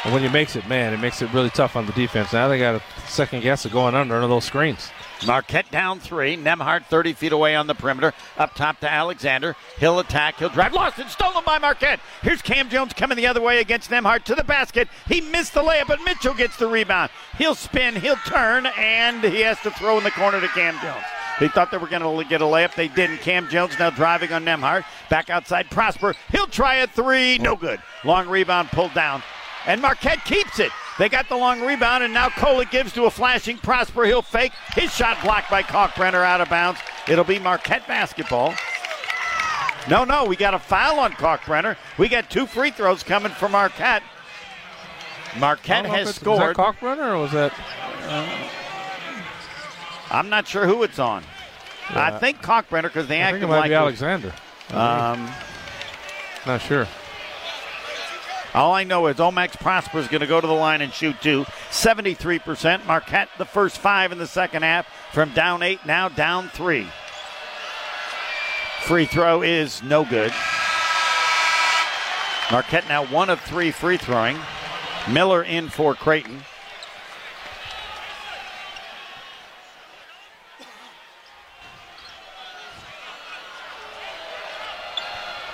And 0.04 0.12
when 0.12 0.22
he 0.22 0.28
makes 0.28 0.56
it, 0.56 0.68
man, 0.68 0.92
it 0.92 0.98
makes 1.00 1.22
it 1.22 1.32
really 1.32 1.50
tough 1.50 1.74
on 1.74 1.86
the 1.86 1.92
defense. 1.92 2.32
Now 2.34 2.48
they 2.48 2.58
got 2.58 2.74
a 2.74 2.82
second 3.08 3.42
guess 3.42 3.64
of 3.64 3.72
going 3.72 3.94
under 3.94 4.20
those 4.26 4.44
screens. 4.44 4.90
Marquette 5.26 5.70
down 5.70 6.00
three. 6.00 6.36
Nembhard 6.36 6.84
30 6.86 7.12
feet 7.12 7.32
away 7.32 7.56
on 7.56 7.66
the 7.66 7.74
perimeter. 7.74 8.12
Up 8.36 8.54
top 8.54 8.80
to 8.80 8.90
Alexander. 8.90 9.56
He'll 9.78 9.98
attack. 9.98 10.38
He'll 10.38 10.48
drive. 10.48 10.72
Lost 10.72 10.98
and 10.98 11.10
stolen 11.10 11.42
by 11.44 11.58
Marquette. 11.58 12.00
Here's 12.22 12.42
Kam 12.42 12.68
Jones 12.68 12.92
coming 12.92 13.16
the 13.16 13.26
other 13.26 13.40
way 13.40 13.60
against 13.60 13.90
Nembhard 13.90 14.24
to 14.24 14.34
the 14.34 14.44
basket. 14.44 14.88
He 15.06 15.20
missed 15.20 15.54
the 15.54 15.62
layup, 15.62 15.88
but 15.88 16.02
Mitchell 16.04 16.34
gets 16.34 16.56
the 16.56 16.68
rebound. 16.68 17.10
He'll 17.36 17.54
spin. 17.54 17.96
He'll 17.96 18.16
turn, 18.16 18.66
and 18.78 19.22
he 19.24 19.40
has 19.40 19.60
to 19.60 19.70
throw 19.72 19.98
in 19.98 20.04
the 20.04 20.10
corner 20.10 20.40
to 20.40 20.48
Kam 20.48 20.78
Jones. 20.80 21.04
They 21.40 21.48
thought 21.48 21.70
they 21.70 21.78
were 21.78 21.86
going 21.86 22.02
to 22.02 22.28
get 22.28 22.40
a 22.42 22.44
layup. 22.44 22.74
They 22.74 22.88
didn't. 22.88 23.18
Kam 23.18 23.48
Jones 23.48 23.78
now 23.78 23.90
driving 23.90 24.32
on 24.32 24.44
Nembhard. 24.44 24.84
Back 25.08 25.30
outside 25.30 25.70
Prosper. 25.70 26.14
He'll 26.30 26.48
try 26.48 26.76
a 26.76 26.86
three. 26.86 27.38
No 27.38 27.54
good. 27.54 27.80
Long 28.04 28.28
rebound 28.28 28.68
pulled 28.70 28.94
down. 28.94 29.22
And 29.68 29.82
Marquette 29.82 30.24
keeps 30.24 30.58
it. 30.58 30.72
They 30.98 31.10
got 31.10 31.28
the 31.28 31.36
long 31.36 31.60
rebound, 31.60 32.02
and 32.02 32.12
now 32.12 32.30
Kolek 32.30 32.70
gives 32.70 32.92
to 32.94 33.04
a 33.04 33.10
flashing 33.10 33.58
Prosper. 33.58 34.04
He'll 34.04 34.22
fake. 34.22 34.52
His 34.74 34.92
shot 34.92 35.22
blocked 35.22 35.50
by 35.50 35.62
Kalkbrenner 35.62 36.24
out 36.24 36.40
of 36.40 36.48
bounds. 36.48 36.80
It'll 37.06 37.22
be 37.22 37.38
Marquette 37.38 37.86
basketball. 37.86 38.54
No, 39.88 40.04
no, 40.04 40.24
we 40.24 40.36
got 40.36 40.54
a 40.54 40.58
foul 40.58 40.98
on 40.98 41.12
Kalkbrenner. 41.12 41.76
We 41.98 42.08
got 42.08 42.30
two 42.30 42.46
free 42.46 42.70
throws 42.70 43.02
coming 43.02 43.30
from 43.30 43.52
Marquette. 43.52 44.02
Marquette 45.38 45.84
has 45.84 46.14
scored. 46.14 46.40
Was 46.40 46.56
that 46.56 46.56
Kalkbrenner 46.56 47.12
or 47.12 47.18
was 47.18 47.32
that? 47.32 47.52
Uh, 48.08 48.48
I'm 50.10 50.30
not 50.30 50.48
sure 50.48 50.66
who 50.66 50.82
it's 50.82 50.98
on. 50.98 51.22
Yeah. 51.90 52.06
I 52.06 52.18
think 52.18 52.42
Kalkbrenner 52.42 52.84
because 52.84 53.06
they 53.06 53.18
I 53.18 53.26
acted 53.26 53.40
think 53.40 53.50
it 53.50 53.52
might 53.52 53.60
like 53.60 53.72
Alexander. 53.72 54.32
Um, 54.70 55.30
not 56.46 56.62
sure. 56.62 56.88
All 58.54 58.72
I 58.72 58.84
know 58.84 59.06
is 59.08 59.20
O-Max 59.20 59.56
Prosper 59.56 59.98
is 59.98 60.08
going 60.08 60.22
to 60.22 60.26
go 60.26 60.40
to 60.40 60.46
the 60.46 60.52
line 60.52 60.80
and 60.80 60.92
shoot 60.92 61.16
two. 61.20 61.44
73%. 61.70 62.86
Marquette, 62.86 63.28
the 63.36 63.44
first 63.44 63.78
five 63.78 64.10
in 64.10 64.18
the 64.18 64.26
second 64.26 64.62
half, 64.62 64.86
from 65.12 65.32
down 65.34 65.62
eight, 65.62 65.84
now 65.84 66.08
down 66.08 66.48
three. 66.48 66.86
Free 68.82 69.04
throw 69.04 69.42
is 69.42 69.82
no 69.82 70.04
good. 70.04 70.32
Marquette 72.50 72.88
now 72.88 73.04
one 73.04 73.28
of 73.28 73.38
three 73.40 73.70
free 73.70 73.98
throwing. 73.98 74.38
Miller 75.10 75.42
in 75.42 75.68
for 75.68 75.94
Creighton. 75.94 76.42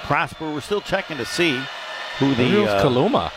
Prosper, 0.04 0.52
we're 0.52 0.60
still 0.60 0.80
checking 0.80 1.16
to 1.16 1.24
see 1.24 1.60
who 2.18 2.34
the 2.34 2.64
uh, 2.64 2.82
Kaluma. 2.82 3.32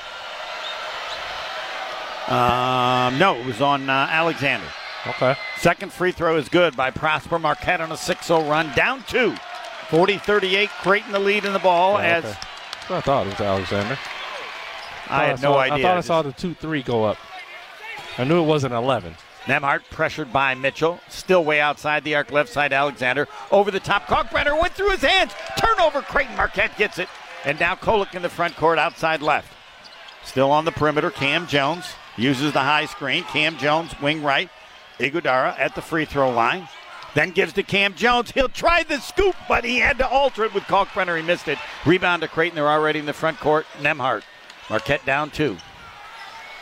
Um, 2.27 3.17
no, 3.17 3.37
it 3.37 3.45
was 3.45 3.61
on 3.61 3.89
uh, 3.89 4.07
Alexander. 4.09 4.67
Okay. 5.07 5.35
Second 5.57 5.93
free 5.93 6.11
throw 6.11 6.35
is 6.37 6.49
good 6.49 6.75
by 6.75 6.91
Prosper 6.91 7.39
Marquette 7.39 7.79
on 7.79 7.91
a 7.91 7.95
6-0 7.95 8.49
run, 8.49 8.73
down 8.75 9.03
two. 9.07 9.33
40-38, 9.87 10.67
Creighton 10.67 11.13
the 11.13 11.19
lead 11.19 11.45
in 11.45 11.53
the 11.53 11.59
ball 11.59 11.93
yeah, 11.93 12.17
as. 12.17 12.25
Okay. 12.25 12.95
I 12.95 13.01
thought 13.01 13.27
it 13.27 13.29
was 13.29 13.39
Alexander. 13.41 13.97
I, 15.07 15.23
I 15.23 15.25
had 15.27 15.41
no 15.41 15.53
saw, 15.53 15.59
idea. 15.59 15.75
I 15.75 15.81
thought 15.81 15.97
I 15.97 16.01
saw 16.01 16.21
the 16.21 16.33
two-three 16.33 16.83
go 16.83 17.05
up. 17.05 17.17
I 18.17 18.25
knew 18.25 18.41
it 18.43 18.45
wasn't 18.45 18.73
11. 18.73 19.15
Nembhard 19.45 19.83
pressured 19.89 20.33
by 20.33 20.55
Mitchell. 20.55 20.99
Still 21.07 21.45
way 21.45 21.61
outside 21.61 22.03
the 22.03 22.15
arc, 22.15 22.33
left 22.33 22.49
side 22.49 22.73
Alexander. 22.73 23.29
Over 23.49 23.71
the 23.71 23.79
top, 23.79 24.07
Kalkbrenner 24.07 24.59
went 24.59 24.73
through 24.73 24.89
his 24.89 25.01
hands. 25.01 25.31
Turnover, 25.57 26.01
Creighton 26.01 26.35
Marquette 26.35 26.77
gets 26.77 26.99
it. 26.99 27.07
And 27.45 27.59
now 27.59 27.75
Kolek 27.75 28.15
in 28.15 28.21
the 28.21 28.29
front 28.29 28.55
court, 28.55 28.79
outside 28.79 29.21
left. 29.21 29.53
Still 30.23 30.51
on 30.51 30.65
the 30.65 30.71
perimeter, 30.71 31.09
Kam 31.09 31.47
Jones 31.47 31.85
uses 32.17 32.51
the 32.51 32.59
high 32.59 32.85
screen. 32.85 33.23
Kam 33.23 33.57
Jones, 33.57 33.93
wing 34.01 34.23
right. 34.23 34.49
Ighodaro 34.99 35.57
at 35.57 35.75
the 35.75 35.81
free 35.81 36.05
throw 36.05 36.31
line. 36.31 36.67
Then 37.13 37.31
gives 37.31 37.53
to 37.53 37.63
Kam 37.63 37.93
Jones. 37.93 38.31
He'll 38.31 38.49
try 38.49 38.83
the 38.83 38.99
scoop, 38.99 39.35
but 39.47 39.63
he 39.63 39.77
had 39.77 39.97
to 39.99 40.07
alter 40.07 40.43
it 40.43 40.53
with 40.53 40.63
Kalkbrenner. 40.63 41.17
He 41.17 41.23
missed 41.23 41.47
it. 41.47 41.57
Rebound 41.85 42.21
to 42.23 42.27
Creighton. 42.27 42.55
They're 42.55 42.67
already 42.67 42.99
in 42.99 43.05
the 43.05 43.13
front 43.13 43.39
court. 43.39 43.65
Nembhard. 43.79 44.23
Marquette 44.69 45.05
down 45.05 45.31
two. 45.31 45.57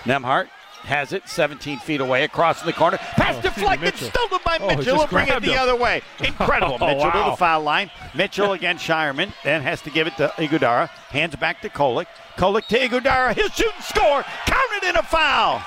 Nembhard 0.04 0.50
has 0.86 1.14
it 1.14 1.28
17 1.28 1.80
feet 1.80 2.02
away 2.02 2.24
across 2.24 2.62
in 2.62 2.68
the 2.68 2.74
corner. 2.74 2.98
Pass 2.98 3.36
oh, 3.38 3.42
deflected, 3.42 3.96
stolen 3.98 4.40
by 4.44 4.58
oh, 4.60 4.68
Mitchell. 4.68 4.98
Will 4.98 5.08
bring 5.08 5.28
it 5.28 5.42
the 5.42 5.54
him. 5.54 5.60
other 5.60 5.76
way. 5.76 6.02
Incredible. 6.24 6.78
Oh, 6.80 6.88
Mitchell 6.88 7.10
wow. 7.10 7.26
to 7.26 7.32
the 7.32 7.38
foul 7.38 7.62
line. 7.62 7.92
Mitchell 8.14 8.54
against 8.54 8.88
Scheierman. 8.88 9.34
Then 9.44 9.62
has 9.62 9.82
to 9.82 9.90
give 9.90 10.08
it 10.08 10.16
to 10.18 10.28
Ighodaro. 10.38 10.90
Hands 11.10 11.36
back 11.36 11.62
to 11.62 11.70
Kolek. 11.70 12.08
Kolek 12.38 12.68
to 12.68 12.80
Ighodaro. 12.80 13.34
He'll 13.34 13.50
shoot 13.50 13.74
and 13.74 13.84
score. 13.84 14.24
Counted 14.46 14.90
in 14.90 14.96
a 14.96 15.04
foul. 15.04 15.62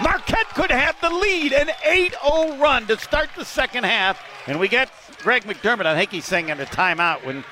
Marquette 0.00 0.48
could 0.54 0.70
have 0.70 0.98
the 1.00 1.10
lead, 1.10 1.52
an 1.52 1.68
8-0 1.84 2.58
run 2.58 2.86
to 2.86 2.98
start 2.98 3.28
the 3.36 3.44
second 3.44 3.84
half. 3.84 4.20
And 4.46 4.58
we 4.58 4.66
get 4.68 4.90
Greg 5.18 5.44
McDermott. 5.44 5.86
I 5.86 5.96
think 5.96 6.10
he's 6.10 6.24
saying 6.24 6.48
in 6.48 6.58
a 6.60 6.64
timeout 6.64 7.24
when 7.24 7.44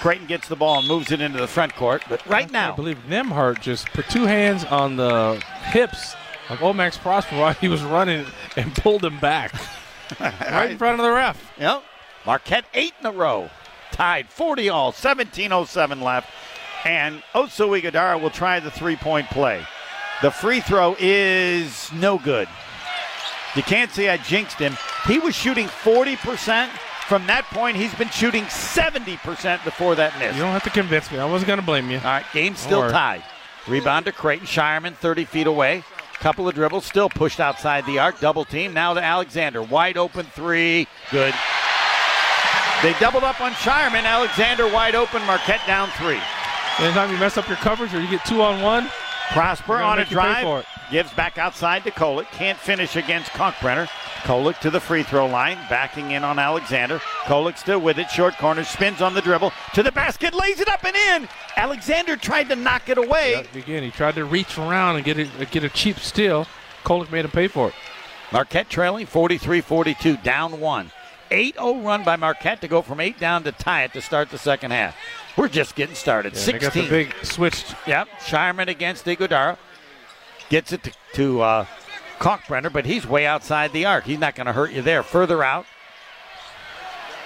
Creighton 0.00 0.26
gets 0.26 0.48
the 0.48 0.56
ball 0.56 0.78
and 0.78 0.88
moves 0.88 1.10
it 1.10 1.20
into 1.20 1.38
the 1.38 1.48
front 1.48 1.74
court. 1.74 2.04
But 2.08 2.24
right 2.26 2.50
now, 2.50 2.72
I 2.72 2.76
believe 2.76 2.98
Nembhard 3.08 3.60
just 3.60 3.88
put 3.90 4.08
two 4.08 4.26
hands 4.26 4.64
on 4.64 4.96
the 4.96 5.42
hips 5.64 6.14
of 6.48 6.62
O-Max 6.62 6.96
oh, 6.98 7.00
Prosper 7.00 7.36
while 7.36 7.54
he 7.54 7.68
was 7.68 7.82
running 7.82 8.26
and 8.56 8.74
pulled 8.74 9.04
him 9.04 9.18
back 9.18 9.52
right 10.20 10.70
in 10.70 10.78
front 10.78 11.00
of 11.00 11.04
the 11.04 11.12
ref. 11.12 11.52
Yep. 11.58 11.82
Marquette 12.26 12.64
eight 12.74 12.94
in 13.00 13.06
a 13.06 13.12
row. 13.12 13.50
Tied 13.92 14.28
40 14.28 14.68
all, 14.68 14.92
17.07 14.92 16.02
left. 16.02 16.30
And 16.84 17.22
Oso 17.34 17.78
Ighodaro 17.78 18.20
will 18.20 18.30
try 18.30 18.60
the 18.60 18.70
three 18.70 18.96
point 18.96 19.28
play. 19.30 19.66
The 20.22 20.30
free 20.30 20.60
throw 20.60 20.96
is 20.98 21.92
no 21.92 22.18
good. 22.18 22.48
You 23.54 23.62
can't 23.62 23.90
say 23.90 24.08
I 24.08 24.16
jinxed 24.18 24.58
him. 24.58 24.76
He 25.06 25.18
was 25.18 25.34
shooting 25.34 25.66
40%. 25.66 26.68
From 27.08 27.26
that 27.26 27.44
point, 27.44 27.76
he's 27.76 27.94
been 27.94 28.10
shooting 28.10 28.44
70% 28.44 29.64
before 29.64 29.94
that 29.94 30.18
miss. 30.18 30.36
You 30.36 30.42
don't 30.42 30.52
have 30.52 30.64
to 30.64 30.70
convince 30.70 31.10
me. 31.10 31.18
I 31.18 31.24
wasn't 31.24 31.46
going 31.46 31.58
to 31.58 31.64
blame 31.64 31.90
you. 31.90 31.96
All 31.98 32.04
right, 32.04 32.26
game 32.34 32.54
still 32.54 32.88
tied. 32.90 33.22
Rebound 33.66 34.04
to 34.04 34.12
Creighton. 34.12 34.46
Scheierman 34.46 34.94
30 34.94 35.24
feet 35.24 35.46
away. 35.46 35.84
Couple 36.20 36.48
of 36.48 36.54
dribbles, 36.54 36.84
still 36.84 37.08
pushed 37.08 37.38
outside 37.38 37.86
the 37.86 37.98
arc. 38.00 38.18
Double 38.18 38.44
team. 38.44 38.74
Now 38.74 38.92
to 38.94 39.02
Alexander. 39.02 39.62
Wide 39.62 39.96
open 39.96 40.26
three. 40.26 40.88
Good. 41.10 41.34
They 42.82 42.92
doubled 43.00 43.24
up 43.24 43.40
on 43.40 43.52
Scheierman. 43.52 44.04
Alexander 44.04 44.66
wide 44.72 44.94
open. 44.94 45.24
Marquette 45.26 45.60
down 45.66 45.88
three. 45.90 46.20
Anytime 46.78 47.10
you 47.10 47.18
mess 47.18 47.36
up 47.36 47.48
your 47.48 47.56
coverage 47.58 47.94
or 47.94 48.00
you 48.00 48.08
get 48.08 48.24
two 48.24 48.42
on 48.42 48.62
one, 48.62 48.88
Prosper 49.30 49.76
on 49.76 49.98
a 49.98 50.04
drive. 50.04 50.64
Gives 50.90 51.12
back 51.12 51.38
outside 51.38 51.84
to 51.84 51.90
Kolek. 51.90 52.26
Can't 52.32 52.58
finish 52.58 52.96
against 52.96 53.30
Kalkbrenner. 53.32 53.88
Kolek 54.24 54.58
to 54.60 54.70
the 54.70 54.80
free 54.80 55.02
throw 55.02 55.26
line. 55.26 55.58
Backing 55.68 56.10
in 56.12 56.24
on 56.24 56.38
Alexander. 56.38 56.98
Kolek 57.24 57.58
still 57.58 57.80
with 57.80 57.98
it. 57.98 58.10
Short 58.10 58.36
corner. 58.36 58.64
Spins 58.64 59.00
on 59.00 59.14
the 59.14 59.22
dribble. 59.22 59.52
To 59.74 59.82
the 59.82 59.92
basket. 59.92 60.34
Lays 60.34 60.60
it 60.60 60.68
up 60.68 60.84
and 60.84 60.96
in. 60.96 61.28
Alexander 61.56 62.16
tried 62.16 62.48
to 62.48 62.56
knock 62.56 62.88
it 62.88 62.98
away. 62.98 63.46
again, 63.54 63.82
he 63.82 63.90
tried 63.90 64.14
to 64.16 64.24
reach 64.24 64.58
around 64.58 64.96
and 64.96 65.04
get 65.04 65.18
a, 65.18 65.46
get 65.46 65.64
a 65.64 65.68
cheap 65.68 65.98
steal. 65.98 66.46
Kolek 66.84 67.10
made 67.10 67.24
him 67.24 67.30
pay 67.30 67.48
for 67.48 67.68
it. 67.68 67.74
Marquette 68.32 68.68
trailing 68.68 69.06
43 69.06 69.60
42, 69.60 70.16
down 70.18 70.60
one. 70.60 70.90
8 71.30 71.54
0 71.54 71.80
run 71.80 72.04
by 72.04 72.16
Marquette 72.16 72.60
to 72.62 72.68
go 72.68 72.82
from 72.82 73.00
8 73.00 73.18
down 73.18 73.44
to 73.44 73.52
tie 73.52 73.84
it 73.84 73.92
to 73.92 74.00
start 74.00 74.30
the 74.30 74.38
second 74.38 74.70
half. 74.70 74.96
We're 75.36 75.48
just 75.48 75.74
getting 75.74 75.94
started. 75.94 76.32
Yeah, 76.32 76.38
they 76.38 76.52
16. 76.58 76.60
got 76.60 76.72
the 76.74 76.88
big 76.88 77.14
switch. 77.22 77.64
Yep. 77.86 78.08
Scheierman 78.20 78.68
against 78.68 79.04
Ighodaro. 79.04 79.58
Gets 80.48 80.72
it 80.72 80.82
to, 80.84 80.92
to 81.14 81.40
uh, 81.42 81.66
Kalkbrenner, 82.18 82.72
but 82.72 82.86
he's 82.86 83.06
way 83.06 83.26
outside 83.26 83.72
the 83.72 83.86
arc. 83.86 84.04
He's 84.04 84.18
not 84.18 84.34
going 84.34 84.46
to 84.46 84.52
hurt 84.52 84.72
you 84.72 84.82
there. 84.82 85.02
Further 85.02 85.42
out. 85.42 85.66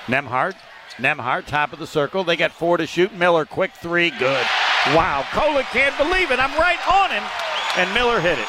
Nembhard. 0.07 0.55
Nembhard, 0.97 1.47
top 1.47 1.73
of 1.73 1.79
the 1.79 1.87
circle. 1.87 2.25
They 2.25 2.37
got 2.37 2.53
four 2.53 2.77
to 2.77 2.87
shoot. 2.87 3.15
Miller, 3.15 3.45
quick 3.45 3.73
three. 3.73 4.11
Good. 4.11 4.47
Wow. 4.89 5.25
Kolek 5.31 5.65
can't 5.73 5.97
believe 5.97 6.31
it. 6.31 6.39
I'm 6.39 6.59
right 6.59 6.89
on 6.89 7.11
him. 7.11 7.23
And 7.77 7.93
Miller 7.95 8.21
hit 8.21 8.39
it. 8.39 8.49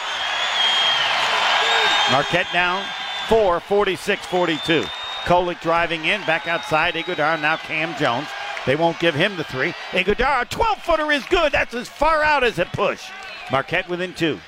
Marquette 2.11 2.51
down 2.51 2.83
four, 3.29 3.59
46 3.59 4.25
42. 4.25 4.83
Kolek 5.23 5.61
driving 5.61 6.05
in, 6.05 6.19
back 6.25 6.47
outside. 6.47 6.95
Ighodaro, 6.95 7.41
now 7.41 7.55
Kam 7.55 7.95
Jones. 7.97 8.27
They 8.65 8.75
won't 8.75 8.99
give 8.99 9.15
him 9.15 9.37
the 9.37 9.43
three. 9.43 9.73
Ighodaro, 9.91 10.49
12 10.49 10.79
footer 10.79 11.11
is 11.11 11.25
good. 11.25 11.53
That's 11.53 11.73
as 11.73 11.87
far 11.87 12.23
out 12.23 12.43
as 12.43 12.59
it 12.59 12.71
push. 12.73 13.09
Marquette 13.51 13.87
within 13.87 14.13
two. 14.13 14.39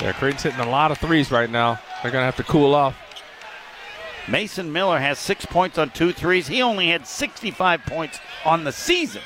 Yeah, 0.00 0.12
Creighton's 0.12 0.42
hitting 0.42 0.60
a 0.60 0.68
lot 0.68 0.90
of 0.90 0.98
threes 0.98 1.30
right 1.30 1.50
now. 1.50 1.80
They're 2.02 2.12
going 2.12 2.22
to 2.22 2.26
have 2.26 2.36
to 2.36 2.44
cool 2.44 2.74
off. 2.74 2.96
Mason 4.28 4.72
Miller 4.72 4.98
has 4.98 5.18
six 5.18 5.44
points 5.44 5.76
on 5.78 5.90
two 5.90 6.12
threes. 6.12 6.46
He 6.46 6.62
only 6.62 6.88
had 6.88 7.06
65 7.06 7.82
points 7.84 8.20
on 8.44 8.64
the 8.64 8.72
season. 8.72 9.22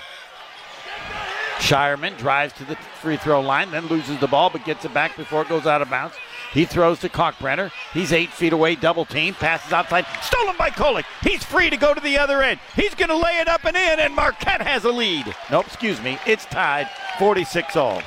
Scheierman 1.58 2.16
drives 2.18 2.52
to 2.54 2.64
the 2.64 2.76
free 3.00 3.16
throw 3.16 3.40
line, 3.40 3.70
then 3.70 3.86
loses 3.86 4.18
the 4.18 4.26
ball, 4.26 4.50
but 4.50 4.64
gets 4.64 4.84
it 4.84 4.92
back 4.92 5.16
before 5.16 5.42
it 5.42 5.48
goes 5.48 5.66
out 5.66 5.82
of 5.82 5.90
bounds. 5.90 6.14
He 6.52 6.64
throws 6.64 7.00
to 7.00 7.08
Kalkbrenner. 7.08 7.70
He's 7.92 8.12
eight 8.12 8.30
feet 8.30 8.52
away, 8.52 8.76
double 8.76 9.04
team, 9.04 9.34
passes 9.34 9.72
outside, 9.72 10.06
stolen 10.22 10.56
by 10.56 10.70
Kolek. 10.70 11.04
He's 11.22 11.42
free 11.42 11.70
to 11.70 11.76
go 11.76 11.94
to 11.94 12.00
the 12.00 12.18
other 12.18 12.42
end. 12.42 12.60
He's 12.76 12.94
going 12.94 13.08
to 13.08 13.16
lay 13.16 13.38
it 13.40 13.48
up 13.48 13.64
and 13.64 13.76
in, 13.76 13.98
and 13.98 14.14
Marquette 14.14 14.62
has 14.62 14.84
a 14.84 14.92
lead. 14.92 15.34
Nope, 15.50 15.66
excuse 15.66 16.00
me, 16.02 16.18
it's 16.26 16.44
tied 16.46 16.88
46 17.18 17.76
all. 17.76 18.02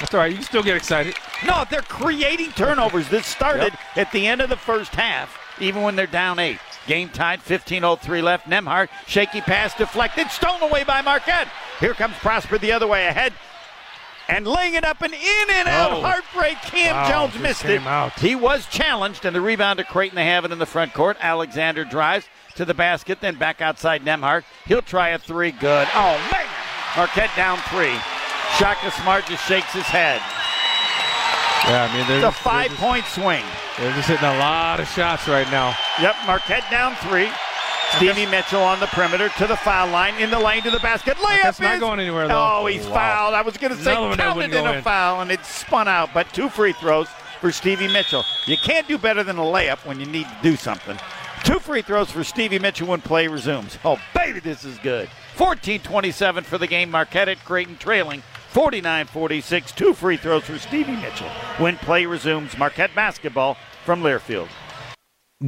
That's 0.00 0.12
all 0.14 0.20
right. 0.20 0.30
You 0.30 0.36
can 0.38 0.44
still 0.44 0.62
get 0.62 0.76
excited. 0.76 1.14
No, 1.46 1.64
they're 1.70 1.82
creating 1.82 2.50
turnovers. 2.52 3.08
This 3.08 3.26
started 3.26 3.72
at 3.96 4.10
the 4.12 4.26
end 4.26 4.40
of 4.40 4.48
the 4.50 4.56
first 4.56 4.94
half, 4.94 5.36
even 5.60 5.82
when 5.82 5.96
they're 5.96 6.06
down 6.06 6.38
eight. 6.38 6.58
Game 6.86 7.08
tied, 7.08 7.40
15.03 7.40 8.22
left. 8.22 8.46
Nembhard, 8.46 8.88
shaky 9.06 9.40
pass 9.40 9.74
deflected, 9.74 10.28
stolen 10.30 10.62
away 10.62 10.84
by 10.84 11.00
Marquette. 11.00 11.48
Here 11.80 11.94
comes 11.94 12.14
Prosper 12.16 12.58
the 12.58 12.72
other 12.72 12.86
way 12.86 13.06
ahead. 13.06 13.32
And 14.28 14.46
laying 14.46 14.74
it 14.74 14.84
up 14.84 15.02
and 15.02 15.12
in 15.12 15.50
and 15.50 15.68
out. 15.68 15.92
Oh. 15.92 16.00
Heartbreak. 16.00 16.56
Kam 16.62 16.96
Wow, 16.96 17.28
Jones 17.28 17.42
missed 17.42 17.64
it. 17.66 17.82
out. 17.86 18.18
He 18.18 18.34
was 18.34 18.66
challenged, 18.66 19.24
and 19.26 19.36
the 19.36 19.40
rebound 19.40 19.78
to 19.78 19.84
Creighton. 19.84 20.16
They 20.16 20.24
have 20.26 20.46
it 20.46 20.50
in 20.52 20.58
the 20.58 20.64
front 20.66 20.94
court. 20.94 21.18
Alexander 21.20 21.84
drives 21.84 22.26
to 22.56 22.64
the 22.64 22.72
basket, 22.72 23.20
then 23.20 23.34
back 23.36 23.60
outside 23.60 24.02
Nembhard. 24.02 24.44
He'll 24.66 24.80
try 24.82 25.10
a 25.10 25.18
three. 25.18 25.50
Good. 25.52 25.88
Oh, 25.94 26.28
man. 26.32 26.46
Marquette 26.96 27.30
down 27.36 27.58
three. 27.68 27.94
Shaka 28.58 28.90
Smart 28.92 29.26
just 29.26 29.46
shakes 29.46 29.72
his 29.72 29.84
head. 29.84 30.20
Yeah, 31.68 31.88
I 31.90 31.96
mean, 31.96 32.06
they're 32.06 32.18
It's 32.18 32.26
a 32.38 32.42
five 32.42 32.68
just, 32.70 32.80
point 32.80 33.04
swing. 33.06 33.44
They're 33.78 33.92
just 33.94 34.08
hitting 34.08 34.24
a 34.28 34.38
lot 34.38 34.80
of 34.80 34.88
shots 34.88 35.26
right 35.26 35.50
now. 35.50 35.74
Yep, 36.00 36.14
Marquette 36.26 36.64
down 36.70 36.94
three. 36.96 37.28
Stevie 37.96 38.26
Mitchell 38.26 38.62
on 38.62 38.80
the 38.80 38.86
perimeter 38.88 39.28
to 39.38 39.46
the 39.46 39.56
foul 39.56 39.88
line, 39.90 40.14
in 40.20 40.30
the 40.30 40.38
lane 40.38 40.62
to 40.62 40.70
the 40.70 40.80
basket. 40.80 41.16
Layup 41.16 41.22
Marquette's 41.42 41.60
not 41.60 41.74
is- 41.74 41.80
going 41.80 42.00
anywhere, 42.00 42.28
though. 42.28 42.58
Oh, 42.62 42.66
he's 42.66 42.86
Wow. 42.86 42.94
fouled. 42.94 43.34
I 43.34 43.42
was 43.42 43.56
going 43.56 43.74
to 43.76 43.82
say 43.82 43.92
Another 43.92 44.08
one 44.08 44.18
counted 44.18 44.36
wouldn't 44.36 44.54
in 44.54 44.66
a 44.66 44.72
in. 44.78 44.82
foul, 44.82 45.20
and 45.20 45.30
it 45.30 45.44
spun 45.44 45.88
out. 45.88 46.10
But 46.12 46.32
two 46.32 46.48
free 46.48 46.72
throws 46.72 47.08
for 47.40 47.50
Stevie 47.52 47.88
Mitchell. 47.88 48.24
You 48.46 48.56
can't 48.56 48.86
do 48.88 48.98
better 48.98 49.22
than 49.22 49.38
a 49.38 49.42
layup 49.42 49.84
when 49.86 50.00
you 50.00 50.06
need 50.06 50.26
to 50.28 50.36
do 50.42 50.56
something. 50.56 50.98
Two 51.44 51.58
free 51.60 51.82
throws 51.82 52.10
for 52.10 52.24
Stevie 52.24 52.58
Mitchell 52.58 52.88
when 52.88 53.00
play 53.00 53.26
resumes. 53.28 53.78
Oh, 53.84 53.98
baby, 54.14 54.40
this 54.40 54.64
is 54.64 54.78
good. 54.78 55.08
14-27 55.36 56.44
for 56.44 56.58
the 56.58 56.66
game. 56.66 56.90
Marquette 56.90 57.28
at 57.28 57.44
Creighton 57.44 57.76
trailing 57.78 58.22
49-46. 58.54 59.74
Two 59.74 59.92
free 59.92 60.16
throws 60.16 60.44
for 60.44 60.58
Stevie 60.58 60.96
Mitchell 60.96 61.28
when 61.58 61.76
play 61.76 62.06
resumes. 62.06 62.56
Marquette 62.56 62.94
basketball 62.94 63.56
from 63.84 64.00
Learfield. 64.00 64.48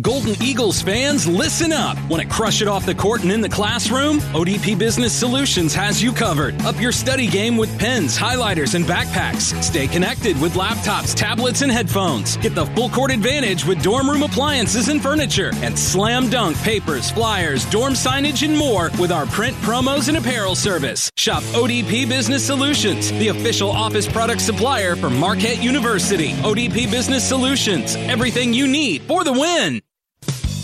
Golden 0.02 0.34
Eagles 0.42 0.82
fans, 0.82 1.26
listen 1.26 1.72
up. 1.72 1.96
Want 2.10 2.22
to 2.22 2.28
crush 2.28 2.60
it 2.60 2.68
off 2.68 2.84
the 2.84 2.94
court 2.94 3.22
and 3.22 3.32
in 3.32 3.40
the 3.40 3.48
classroom? 3.48 4.18
ODP 4.34 4.78
Business 4.78 5.10
Solutions 5.10 5.72
has 5.72 6.02
you 6.02 6.12
covered. 6.12 6.60
Up 6.62 6.78
your 6.78 6.92
study 6.92 7.26
game 7.26 7.56
with 7.56 7.78
pens, 7.78 8.18
highlighters, 8.18 8.74
and 8.74 8.84
backpacks. 8.84 9.62
Stay 9.62 9.86
connected 9.86 10.38
with 10.38 10.52
laptops, 10.52 11.14
tablets, 11.14 11.62
and 11.62 11.72
headphones. 11.72 12.36
Get 12.36 12.54
the 12.54 12.66
full 12.66 12.90
court 12.90 13.10
advantage 13.10 13.64
with 13.64 13.82
dorm 13.82 14.10
room 14.10 14.22
appliances 14.22 14.88
and 14.88 15.00
furniture. 15.00 15.52
And 15.62 15.78
slam 15.78 16.28
dunk 16.28 16.58
papers, 16.58 17.10
flyers, 17.10 17.64
dorm 17.70 17.94
signage, 17.94 18.46
and 18.46 18.56
more 18.56 18.90
with 19.00 19.10
our 19.10 19.24
print 19.24 19.56
promos 19.58 20.08
and 20.08 20.18
apparel 20.18 20.56
service. 20.56 21.10
Shop 21.16 21.42
ODP 21.54 22.06
Business 22.06 22.44
Solutions, 22.44 23.12
the 23.12 23.28
official 23.28 23.70
office 23.70 24.06
product 24.06 24.42
supplier 24.42 24.94
for 24.94 25.08
Marquette 25.08 25.62
University. 25.62 26.32
ODP 26.42 26.90
Business 26.90 27.26
Solutions, 27.26 27.96
everything 27.96 28.52
you 28.52 28.68
need 28.68 29.00
for 29.02 29.24
the 29.24 29.32
win. 29.32 29.80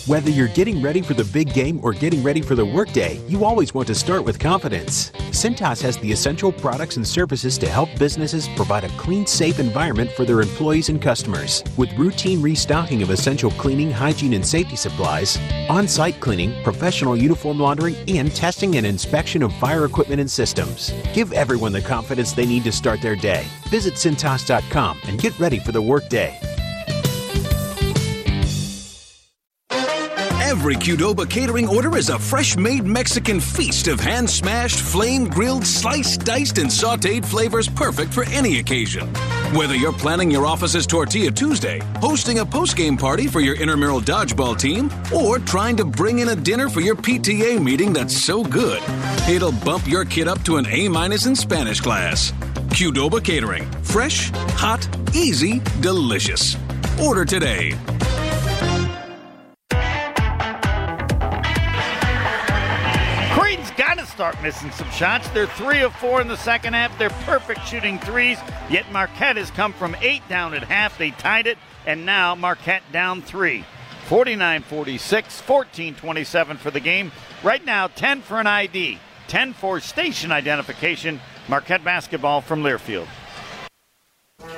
Whether 0.06 0.30
you're 0.30 0.48
getting 0.48 0.82
ready 0.82 1.00
for 1.00 1.14
the 1.14 1.22
big 1.26 1.54
game 1.54 1.78
or 1.80 1.92
getting 1.92 2.24
ready 2.24 2.42
for 2.42 2.56
the 2.56 2.66
workday, 2.66 3.20
you 3.28 3.44
always 3.44 3.72
want 3.72 3.86
to 3.86 3.94
start 3.94 4.24
with 4.24 4.36
confidence. 4.36 5.12
Cintas 5.30 5.80
has 5.80 5.96
the 5.98 6.10
essential 6.10 6.50
products 6.50 6.96
and 6.96 7.06
services 7.06 7.56
to 7.58 7.68
help 7.68 7.88
businesses 8.00 8.48
provide 8.56 8.82
a 8.82 8.88
clean, 8.98 9.24
safe 9.26 9.60
environment 9.60 10.10
for 10.10 10.24
their 10.24 10.40
employees 10.40 10.88
and 10.88 11.00
customers. 11.00 11.62
With 11.76 11.96
routine 11.96 12.42
restocking 12.42 13.00
of 13.04 13.10
essential 13.10 13.52
cleaning, 13.52 13.92
hygiene, 13.92 14.32
and 14.32 14.44
safety 14.44 14.74
supplies, 14.74 15.38
on 15.68 15.86
site 15.86 16.18
cleaning, 16.18 16.60
professional 16.64 17.16
uniform 17.16 17.60
laundering, 17.60 17.94
and 18.08 18.34
testing 18.34 18.74
and 18.74 18.84
inspection 18.84 19.40
of 19.40 19.52
fire 19.58 19.84
equipment 19.84 20.20
and 20.20 20.28
systems. 20.28 20.92
Give 21.14 21.32
everyone 21.32 21.70
the 21.70 21.80
confidence 21.80 22.32
they 22.32 22.46
need 22.46 22.64
to 22.64 22.72
start 22.72 23.00
their 23.02 23.14
day. 23.14 23.46
Visit 23.66 23.94
Cintas.com 23.94 24.98
and 25.04 25.20
get 25.20 25.38
ready 25.38 25.60
for 25.60 25.70
the 25.70 25.82
workday. 25.82 26.36
Every 30.62 30.76
Qdoba 30.76 31.28
catering 31.28 31.66
order 31.66 31.96
is 31.96 32.08
a 32.08 32.16
fresh 32.16 32.56
made 32.56 32.84
Mexican 32.84 33.40
feast 33.40 33.88
of 33.88 33.98
hand 33.98 34.30
smashed, 34.30 34.78
flame 34.78 35.26
grilled, 35.26 35.66
sliced, 35.66 36.24
diced, 36.24 36.58
and 36.58 36.70
sauteed 36.70 37.26
flavors 37.26 37.68
perfect 37.68 38.14
for 38.14 38.22
any 38.26 38.60
occasion. 38.60 39.08
Whether 39.56 39.74
you're 39.74 39.92
planning 39.92 40.30
your 40.30 40.46
office's 40.46 40.86
Tortilla 40.86 41.32
Tuesday, 41.32 41.80
hosting 41.96 42.38
a 42.38 42.46
post 42.46 42.76
game 42.76 42.96
party 42.96 43.26
for 43.26 43.40
your 43.40 43.56
intramural 43.56 44.00
dodgeball 44.00 44.56
team, 44.56 44.88
or 45.12 45.40
trying 45.40 45.76
to 45.78 45.84
bring 45.84 46.20
in 46.20 46.28
a 46.28 46.36
dinner 46.36 46.68
for 46.68 46.80
your 46.80 46.94
PTA 46.94 47.60
meeting 47.60 47.92
that's 47.92 48.16
so 48.16 48.44
good, 48.44 48.80
it'll 49.28 49.50
bump 49.64 49.88
your 49.88 50.04
kid 50.04 50.28
up 50.28 50.44
to 50.44 50.58
an 50.58 50.66
A 50.68 50.86
minus 50.86 51.26
in 51.26 51.34
Spanish 51.34 51.80
class. 51.80 52.30
Qdoba 52.70 53.24
Catering. 53.24 53.68
Fresh, 53.82 54.30
hot, 54.54 54.86
easy, 55.12 55.60
delicious. 55.80 56.56
Order 57.00 57.24
today. 57.24 57.76
Start 64.22 64.40
missing 64.40 64.70
some 64.70 64.88
shots. 64.92 65.28
They're 65.30 65.48
three 65.48 65.82
of 65.82 65.92
four 65.96 66.20
in 66.20 66.28
the 66.28 66.36
second 66.36 66.74
half. 66.74 66.96
They're 66.96 67.10
perfect 67.10 67.66
shooting 67.66 67.98
threes. 67.98 68.38
Yet 68.70 68.88
Marquette 68.92 69.36
has 69.36 69.50
come 69.50 69.72
from 69.72 69.96
eight 70.00 70.22
down 70.28 70.54
at 70.54 70.62
half. 70.62 70.96
They 70.96 71.10
tied 71.10 71.48
it, 71.48 71.58
and 71.86 72.06
now 72.06 72.36
Marquette 72.36 72.84
down 72.92 73.22
three. 73.22 73.64
49 74.04 74.62
46, 74.62 75.40
14 75.40 75.94
27 75.96 76.56
for 76.56 76.70
the 76.70 76.78
game. 76.78 77.10
Right 77.42 77.64
now, 77.64 77.88
10 77.88 78.22
for 78.22 78.38
an 78.38 78.46
ID, 78.46 79.00
10 79.26 79.54
for 79.54 79.80
station 79.80 80.30
identification. 80.30 81.20
Marquette 81.48 81.82
basketball 81.82 82.42
from 82.42 82.62
Learfield. 82.62 83.08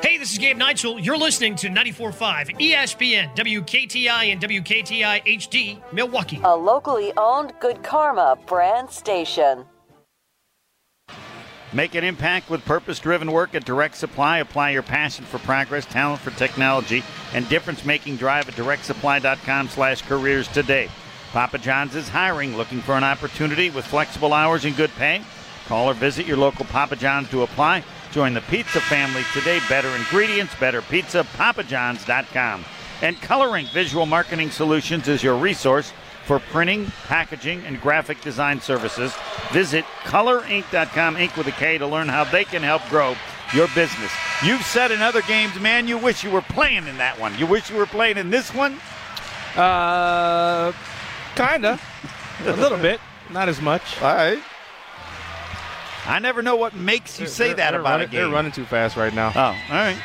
Hey, 0.03 0.17
this 0.17 0.33
is 0.33 0.39
Gabe 0.39 0.59
Neitzel. 0.59 1.05
You're 1.05 1.19
listening 1.19 1.57
to 1.57 1.69
94.5 1.69 2.59
ESPN, 2.59 3.37
WKTI, 3.37 4.33
and 4.33 4.41
WKTI 4.41 5.25
HD, 5.27 5.93
Milwaukee. 5.93 6.41
A 6.43 6.57
locally 6.57 7.13
owned 7.17 7.53
Good 7.61 7.83
Karma 7.83 8.39
brand 8.47 8.91
station. 8.91 9.65
Make 11.73 11.97
an 11.97 12.05
impact 12.05 12.51
with 12.51 12.65
purpose 12.65 12.99
driven 13.01 13.33
work 13.33 13.55
at 13.55 13.65
Direct 13.65 13.97
Supply. 13.97 14.39
Apply 14.39 14.71
your 14.71 14.83
passion 14.83 15.25
for 15.25 15.39
progress, 15.41 15.85
talent 15.85 16.21
for 16.21 16.31
technology, 16.31 17.03
and 17.33 17.49
difference 17.49 17.85
making 17.85 18.17
drive 18.17 18.49
at 18.49 18.55
directsupply.com 18.55 19.69
slash 19.69 20.03
careers 20.03 20.49
today. 20.49 20.89
Papa 21.33 21.59
John's 21.59 21.97
is 21.97 22.09
hiring, 22.09 22.57
looking 22.57 22.81
for 22.81 22.95
an 22.95 23.03
opportunity 23.03 23.71
with 23.71 23.85
flexible 23.85 24.33
hours 24.33 24.65
and 24.65 24.77
good 24.77 24.91
pay. 24.97 25.21
Call 25.67 25.91
or 25.91 25.95
visit 25.95 26.27
your 26.27 26.37
local 26.37 26.65
Papa 26.67 26.95
John's 26.95 27.29
to 27.31 27.43
apply. 27.43 27.83
Join 28.15 28.33
the 28.33 28.43
pizza 28.43 28.81
family 28.81 29.25
today. 29.33 29.59
Better 29.69 29.89
ingredients, 29.97 30.55
better 30.61 30.83
pizza, 30.83 31.27
papajohns.com. 31.37 32.65
And 33.03 33.21
Color 33.21 33.57
Ink 33.57 33.71
Visual 33.71 34.07
Marketing 34.07 34.53
Solutions 34.53 35.09
is 35.09 35.21
your 35.21 35.37
resource 35.37 35.93
for 36.25 36.39
printing, 36.39 36.87
packaging, 37.09 37.67
and 37.67 37.81
graphic 37.81 38.21
design 38.21 38.61
services. 38.61 39.13
Visit 39.51 39.85
colorink.com, 40.05 41.17
ink 41.17 41.37
with 41.37 41.49
a 41.49 41.51
K, 41.51 41.77
to 41.77 41.89
learn 41.89 42.09
how 42.09 42.23
they 42.23 42.45
can 42.45 42.63
help 42.63 42.89
grow 42.89 43.17
your 43.53 43.67
business. 43.75 44.13
You've 44.45 44.63
said 44.63 44.93
in 44.93 45.03
other 45.03 45.23
games, 45.23 45.59
man, 45.59 45.89
you 45.89 45.99
wish 45.99 46.23
you 46.23 46.31
were 46.31 46.41
playing 46.41 46.87
in 46.87 46.99
that 46.99 47.19
one. 47.19 47.37
You 47.37 47.49
wish 47.49 47.69
you 47.69 47.77
were 47.77 47.85
playing 47.85 48.17
in 48.17 48.31
this 48.31 48.55
one? 48.55 48.79
Uh, 49.57 50.71
kinda. 51.35 51.81
a 52.47 52.53
little 52.53 52.79
bit. 52.79 53.01
Not 53.31 53.49
as 53.49 53.61
much. 53.61 54.01
All 54.01 54.15
right. 54.15 54.39
I 56.07 56.19
never 56.19 56.43
know 56.43 56.57
what 56.57 56.75
makes 56.75 57.19
you 57.19 57.27
say 57.27 57.49
They're- 57.49 57.55
that 57.57 57.71
they're 57.73 57.81
about 57.81 57.91
running, 57.93 58.09
a 58.09 58.11
game. 58.11 58.21
They're 58.23 58.31
running 58.31 58.53
too 58.53 58.65
fast 58.67 58.97
right 58.97 59.13
now. 59.15 59.33
Oh, 59.35 59.41
all 59.41 59.55
right. 59.71 59.97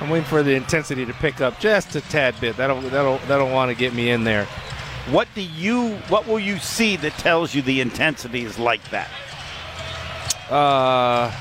I'm 0.00 0.10
waiting 0.10 0.26
for 0.26 0.42
the 0.42 0.52
intensity 0.54 1.06
to 1.06 1.12
pick 1.14 1.40
up 1.40 1.58
just 1.60 1.94
a 1.96 2.00
tad 2.00 2.34
bit. 2.40 2.56
That'll 2.56 2.80
that'll 2.82 3.18
that'll 3.28 3.50
want 3.50 3.70
to 3.70 3.74
get 3.76 3.94
me 3.94 4.10
in 4.10 4.24
there. 4.24 4.46
What 5.10 5.28
do 5.34 5.40
you? 5.42 5.96
What 6.08 6.26
will 6.26 6.40
you 6.40 6.58
see 6.58 6.96
that 6.96 7.12
tells 7.14 7.54
you 7.54 7.62
the 7.62 7.80
intensity 7.80 8.42
is 8.44 8.58
like 8.58 8.82
that? 8.90 9.08
Uh, 10.50 11.32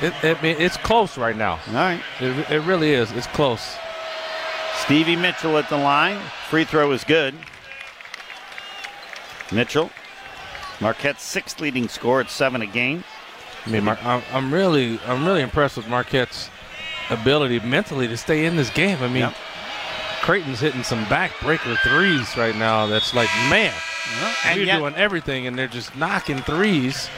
it, 0.00 0.12
it, 0.24 0.38
it's 0.60 0.76
close 0.78 1.18
right 1.18 1.36
now. 1.36 1.58
All 1.68 1.74
right. 1.74 2.00
It, 2.20 2.50
it 2.50 2.60
really 2.62 2.92
is. 2.92 3.10
It's 3.12 3.26
close. 3.28 3.76
Stevie 4.76 5.16
Mitchell 5.16 5.58
at 5.58 5.68
the 5.68 5.76
line. 5.76 6.18
Free 6.48 6.64
throw 6.64 6.90
is 6.92 7.04
good. 7.04 7.34
Mitchell, 9.52 9.90
Marquette's 10.80 11.22
sixth 11.22 11.60
leading 11.60 11.88
score 11.88 12.20
at 12.20 12.30
seven 12.30 12.62
a 12.62 12.66
game. 12.66 13.04
I 13.66 13.70
mean, 13.70 13.86
I'm, 13.88 14.52
really 14.52 14.98
I'm 15.06 15.26
really 15.26 15.42
impressed 15.42 15.76
with 15.76 15.86
Marquette's 15.88 16.48
ability 17.10 17.60
mentally 17.60 18.08
to 18.08 18.16
stay 18.16 18.46
in 18.46 18.56
this 18.56 18.70
game. 18.70 18.98
I 19.02 19.08
mean, 19.08 19.16
Yep. 19.22 19.34
Creighton's 20.22 20.60
hitting 20.60 20.82
some 20.82 21.04
backbreaker 21.06 21.76
threes 21.82 22.36
right 22.36 22.54
now. 22.56 22.86
That's 22.86 23.14
like, 23.14 23.28
man, 23.48 23.72
and 24.44 24.56
you're 24.56 24.66
yet- 24.66 24.78
doing 24.78 24.94
everything, 24.94 25.46
and 25.46 25.58
they're 25.58 25.66
just 25.66 25.94
knocking 25.96 26.38
threes 26.38 27.08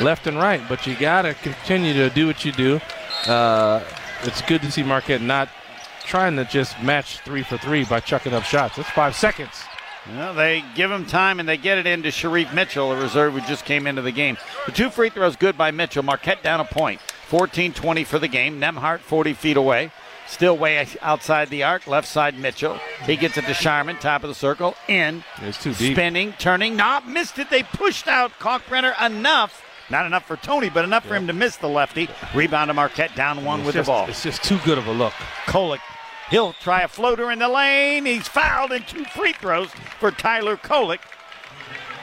left 0.00 0.26
and 0.26 0.36
right. 0.38 0.60
But 0.68 0.86
you 0.86 0.94
got 0.96 1.22
to 1.22 1.34
continue 1.34 1.92
to 1.94 2.08
do 2.10 2.26
what 2.26 2.44
you 2.44 2.52
do. 2.52 2.80
Uh, 3.26 3.82
it's 4.22 4.42
good 4.42 4.62
to 4.62 4.70
see 4.70 4.82
Marquette 4.82 5.22
not 5.22 5.48
trying 6.04 6.36
to 6.36 6.44
just 6.44 6.80
match 6.82 7.18
three 7.20 7.42
for 7.42 7.58
three 7.58 7.84
by 7.84 7.98
chucking 8.00 8.32
up 8.32 8.44
shots. 8.44 8.76
That's 8.76 8.90
five 8.90 9.16
seconds. 9.16 9.64
Well, 10.14 10.34
they 10.34 10.64
give 10.74 10.90
him 10.90 11.04
time 11.04 11.40
and 11.40 11.48
they 11.48 11.56
get 11.56 11.78
it 11.78 11.86
into 11.86 12.10
Shereef 12.10 12.52
Mitchell, 12.54 12.92
a 12.92 13.00
reserve 13.00 13.32
who 13.34 13.40
just 13.40 13.64
came 13.64 13.86
into 13.86 14.02
the 14.02 14.12
game. 14.12 14.36
The 14.66 14.72
two 14.72 14.90
free 14.90 15.10
throws 15.10 15.36
good 15.36 15.58
by 15.58 15.70
Mitchell. 15.72 16.02
Marquette 16.02 16.42
down 16.42 16.60
a 16.60 16.64
point. 16.64 17.00
14-20 17.30 18.06
for 18.06 18.18
the 18.18 18.28
game. 18.28 18.60
Nembhard 18.60 19.00
40 19.00 19.32
feet 19.32 19.56
away. 19.56 19.90
Still 20.28 20.56
way 20.56 20.86
outside 21.02 21.50
the 21.50 21.62
arc. 21.64 21.86
Left 21.86 22.06
side 22.06 22.38
Mitchell. 22.38 22.78
He 23.04 23.16
gets 23.16 23.36
it 23.36 23.42
to 23.46 23.52
Scheierman, 23.52 23.98
top 24.00 24.22
of 24.24 24.28
the 24.28 24.34
circle. 24.34 24.74
In. 24.88 25.22
It's 25.42 25.62
too 25.62 25.72
deep. 25.74 25.94
Spinning, 25.96 26.34
turning. 26.38 26.76
Not 26.76 27.08
missed 27.08 27.38
it. 27.38 27.48
They 27.50 27.62
pushed 27.62 28.08
out 28.08 28.32
Kalkbrenner 28.40 28.94
enough. 29.04 29.62
Not 29.88 30.04
enough 30.04 30.24
for 30.26 30.36
Tony, 30.36 30.68
but 30.68 30.84
enough 30.84 31.04
for 31.06 31.14
him 31.14 31.28
to 31.28 31.32
miss 31.32 31.56
the 31.56 31.68
lefty. 31.68 32.08
Rebound 32.34 32.70
to 32.70 32.74
Marquette 32.74 33.14
down 33.14 33.44
one 33.44 33.60
It's 33.60 33.66
with 33.66 33.74
just- 33.76 33.86
the 33.86 33.92
ball. 33.92 34.06
It's 34.08 34.22
just 34.24 34.42
too 34.42 34.58
good 34.64 34.78
of 34.78 34.86
a 34.88 34.92
look. 34.92 35.12
Kolek. 35.46 35.78
He'll 36.30 36.52
try 36.54 36.82
a 36.82 36.88
floater 36.88 37.30
in 37.30 37.38
the 37.38 37.48
lane. 37.48 38.04
He's 38.06 38.26
fouled 38.28 38.72
and 38.72 38.86
two 38.86 39.04
free 39.04 39.32
throws 39.32 39.70
for 40.00 40.10
Tyler 40.10 40.56
Kolek. 40.56 40.98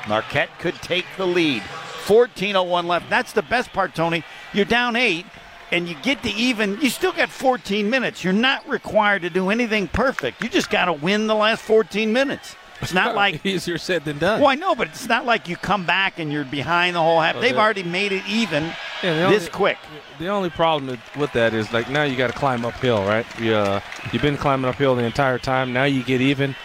Marquette 0.08 0.50
could 0.60 0.76
take 0.76 1.06
the 1.18 1.28
lead. 1.28 1.62
14.01 2.06 2.86
left. 2.86 3.10
That's 3.10 3.34
the 3.34 3.41
best 3.41 3.72
part, 3.74 3.95
Tony. 3.95 4.24
You're 4.54 4.66
down 4.66 4.95
eight 4.95 5.26
and 5.72 5.88
you 5.88 5.95
get 6.04 6.22
to 6.24 6.30
even. 6.32 6.80
You 6.82 6.90
still 6.90 7.12
got 7.14 7.30
14 7.30 7.90
minutes. 7.90 8.24
You're 8.24 8.34
not 8.34 8.68
required 8.68 9.22
to 9.24 9.30
do 9.30 9.50
anything 9.50 9.88
perfect. 9.88 10.41
You 10.44 10.50
just 10.50 10.70
got 10.70 10.86
to 10.86 10.94
win 10.94 11.28
the 11.28 11.36
last 11.36 11.62
14 11.62 12.12
minutes. 12.12 12.56
It's 12.82 12.94
not 12.94 13.16
like 13.24 13.45
easier 13.45 13.78
said 13.78 14.04
than 14.04 14.18
done. 14.20 14.41
Well, 14.41 14.50
I 14.50 14.56
know, 14.56 14.76
but 14.76 14.88
it's 14.90 15.08
not 15.08 15.26
like 15.26 15.48
you 15.48 15.56
come 15.56 15.86
back 15.86 16.20
and 16.20 16.32
you're 16.32 16.44
behind 16.45 16.95
the 16.95 17.02
whole 17.02 17.22
half. 17.22 17.36
Well, 17.36 17.41
They've 17.41 17.56
the- 17.56 17.62
already 17.62 17.84
made 17.84 18.12
it 18.12 18.24
even 18.28 18.74
Yeah, 19.04 19.28
the 19.30 19.34
this 19.38 19.50
quick. 19.50 19.78
The 20.20 20.28
only 20.30 20.50
problem 20.50 20.88
with- 20.88 21.16
with 21.18 21.32
that 21.34 21.54
is 21.54 21.72
like 21.74 21.90
now 21.90 22.04
you 22.04 22.16
got 22.16 22.28
to 22.28 22.34
climb 22.38 22.66
uphill, 22.66 23.04
right? 23.04 23.26
You, 23.40 23.54
uh, 23.56 23.80
you've 24.12 24.22
been 24.22 24.38
climbing 24.38 24.70
uphill 24.70 24.96
the 24.96 25.04
entire 25.04 25.38
time. 25.40 25.74
Now 25.74 25.84
you 25.84 26.04
get 26.04 26.22
even. 26.22 26.56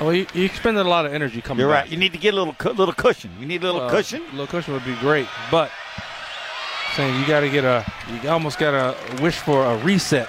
Well, 0.00 0.12
you, 0.12 0.26
you 0.34 0.44
expended 0.44 0.84
a 0.84 0.88
lot 0.88 1.06
of 1.06 1.12
energy 1.14 1.40
coming 1.40 1.60
You're 1.60 1.70
back. 1.70 1.84
right. 1.84 1.90
You 1.90 1.96
need 1.96 2.12
to 2.12 2.18
get 2.18 2.34
a 2.34 2.36
little 2.36 2.54
cu- 2.54 2.70
little 2.70 2.94
cushion. 2.94 3.30
You 3.38 3.46
need 3.46 3.62
a 3.62 3.66
little 3.66 3.82
Uh, 3.82 3.90
cushion. 3.90 4.22
A 4.28 4.30
little 4.32 4.46
cushion 4.46 4.74
would 4.74 4.84
be 4.84 4.94
great, 4.96 5.28
but 5.50 5.70
saying 6.94 7.18
you 7.20 7.26
got 7.26 7.40
to 7.40 7.48
get 7.50 7.64
a, 7.64 7.84
you 8.22 8.28
almost 8.28 8.58
got 8.58 8.70
to 8.72 9.22
wish 9.22 9.36
for 9.36 9.64
a 9.64 9.76
reset. 9.78 10.28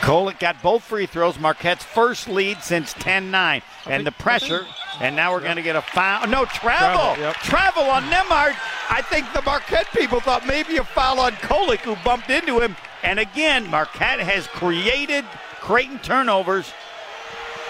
Kolek 0.00 0.38
got 0.38 0.62
both 0.62 0.84
free 0.84 1.06
throws. 1.06 1.38
Marquette's 1.38 1.84
first 1.84 2.28
lead 2.28 2.62
since 2.62 2.94
10-9. 2.94 3.62
And 3.86 4.06
the 4.06 4.12
pressure. 4.12 4.66
And 5.00 5.14
now 5.14 5.32
we're 5.32 5.40
going 5.40 5.56
to 5.56 5.62
get 5.62 5.76
a 5.76 5.82
foul. 5.82 6.26
No, 6.26 6.44
travel. 6.44 7.14
Travel, 7.14 7.32
Travel, 7.42 7.82
on 7.84 8.02
Nembhard. 8.04 8.56
I 8.90 9.02
think 9.02 9.32
the 9.32 9.42
Marquette 9.42 9.86
people 9.92 10.20
thought 10.20 10.46
maybe 10.46 10.76
a 10.78 10.84
foul 10.84 11.20
on 11.20 11.32
Kolek 11.32 11.78
who 11.78 11.96
bumped 12.04 12.30
into 12.30 12.60
him. 12.60 12.76
And 13.02 13.18
again, 13.18 13.68
Marquette 13.70 14.20
has 14.20 14.46
created 14.46 15.24
Creighton 15.60 15.98
turnovers. 16.00 16.72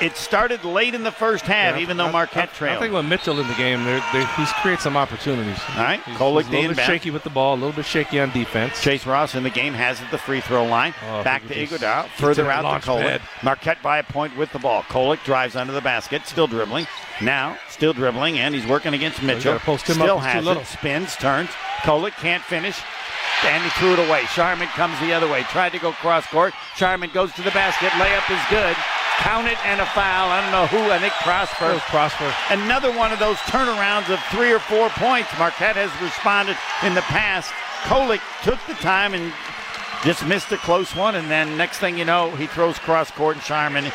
It 0.00 0.16
started 0.16 0.64
late 0.64 0.94
in 0.94 1.02
the 1.02 1.10
first 1.12 1.44
half, 1.44 1.74
Yeah, 1.76 1.82
even 1.82 1.96
though 1.96 2.10
Marquette 2.10 2.50
I, 2.50 2.56
trailed. 2.56 2.76
I 2.76 2.80
think 2.80 2.94
with 2.94 3.06
Mitchell 3.06 3.40
in 3.40 3.48
the 3.48 3.54
game, 3.54 3.84
there, 3.84 4.02
there, 4.12 4.26
he's 4.36 4.50
created 4.52 4.80
some 4.80 4.96
opportunities. 4.96 5.58
All 5.70 5.82
right, 5.82 6.02
he's, 6.04 6.16
Kolek 6.16 6.44
he's 6.44 6.48
a 6.48 6.60
little 6.60 6.74
bit 6.76 6.84
shaky 6.84 7.10
with 7.10 7.24
the 7.24 7.30
ball, 7.30 7.54
a 7.54 7.56
little 7.56 7.72
bit 7.72 7.84
shaky 7.84 8.20
on 8.20 8.30
defense. 8.30 8.80
Chase 8.80 9.06
Ross 9.06 9.34
in 9.34 9.42
the 9.42 9.50
game 9.50 9.74
has 9.74 10.00
it 10.00 10.10
the 10.10 10.18
free 10.18 10.40
throw 10.40 10.64
line. 10.64 10.94
Oh, 11.08 11.22
Back 11.24 11.46
to 11.48 11.54
Ighodaro. 11.54 12.08
Further 12.10 12.50
out 12.50 12.82
to 12.82 12.88
Kolek. 12.88 13.20
Marquette 13.42 13.82
by 13.82 13.98
a 13.98 14.04
point 14.04 14.36
with 14.36 14.52
the 14.52 14.58
ball. 14.58 14.82
Kolek 14.84 15.22
drives 15.24 15.56
under 15.56 15.72
the 15.72 15.80
basket. 15.80 16.26
Still 16.26 16.46
dribbling. 16.46 16.86
Now 17.20 17.56
still 17.78 17.92
dribbling, 17.92 18.38
and 18.38 18.54
he's 18.54 18.66
working 18.66 18.92
against 18.92 19.22
Mitchell. 19.22 19.52
gotta 19.54 19.64
post 19.64 19.86
him 19.86 19.94
still 19.94 20.18
up. 20.18 20.24
Has 20.24 20.46
it. 20.46 20.66
Spins, 20.66 21.14
turns. 21.16 21.48
Kolek 21.82 22.12
can't 22.12 22.42
finish. 22.42 22.80
And 23.44 23.62
he 23.62 23.70
threw 23.70 23.92
it 23.92 23.98
away. 23.98 24.22
Scheierman 24.34 24.66
comes 24.74 24.98
the 25.00 25.12
other 25.12 25.28
way. 25.28 25.42
Tried 25.44 25.70
to 25.70 25.78
go 25.78 25.92
cross 25.92 26.26
court. 26.26 26.54
Scheierman 26.74 27.12
goes 27.12 27.32
to 27.34 27.42
the 27.42 27.52
basket. 27.52 27.90
Layup 27.90 28.28
is 28.30 28.42
good. 28.50 28.76
Count 29.18 29.48
it 29.48 29.58
and 29.66 29.80
a 29.80 29.86
foul. 29.86 30.30
I 30.30 30.40
don't 30.40 30.52
know 30.52 30.66
who. 30.66 30.92
I 30.92 30.98
think 30.98 31.12
Prosper. 31.14 31.78
Prosper. 31.90 32.32
Another 32.50 32.92
one 32.96 33.12
of 33.12 33.18
those 33.18 33.36
turnarounds 33.50 34.12
of 34.12 34.20
three 34.30 34.52
or 34.52 34.60
four 34.60 34.90
points. 34.90 35.28
Marquette 35.38 35.76
has 35.76 35.90
responded 36.00 36.56
in 36.84 36.94
the 36.94 37.02
past. 37.02 37.50
Kolek 37.82 38.20
took 38.42 38.58
the 38.66 38.74
time 38.74 39.14
and 39.14 39.32
just 40.04 40.24
missed 40.26 40.52
a 40.52 40.56
close 40.58 40.94
one, 40.94 41.16
and 41.16 41.28
then 41.28 41.56
next 41.56 41.78
thing 41.78 41.98
you 41.98 42.04
know, 42.04 42.30
he 42.36 42.46
throws 42.46 42.78
cross 42.78 43.10
court, 43.10 43.36
and 43.36 43.44
Scheierman 43.44 43.92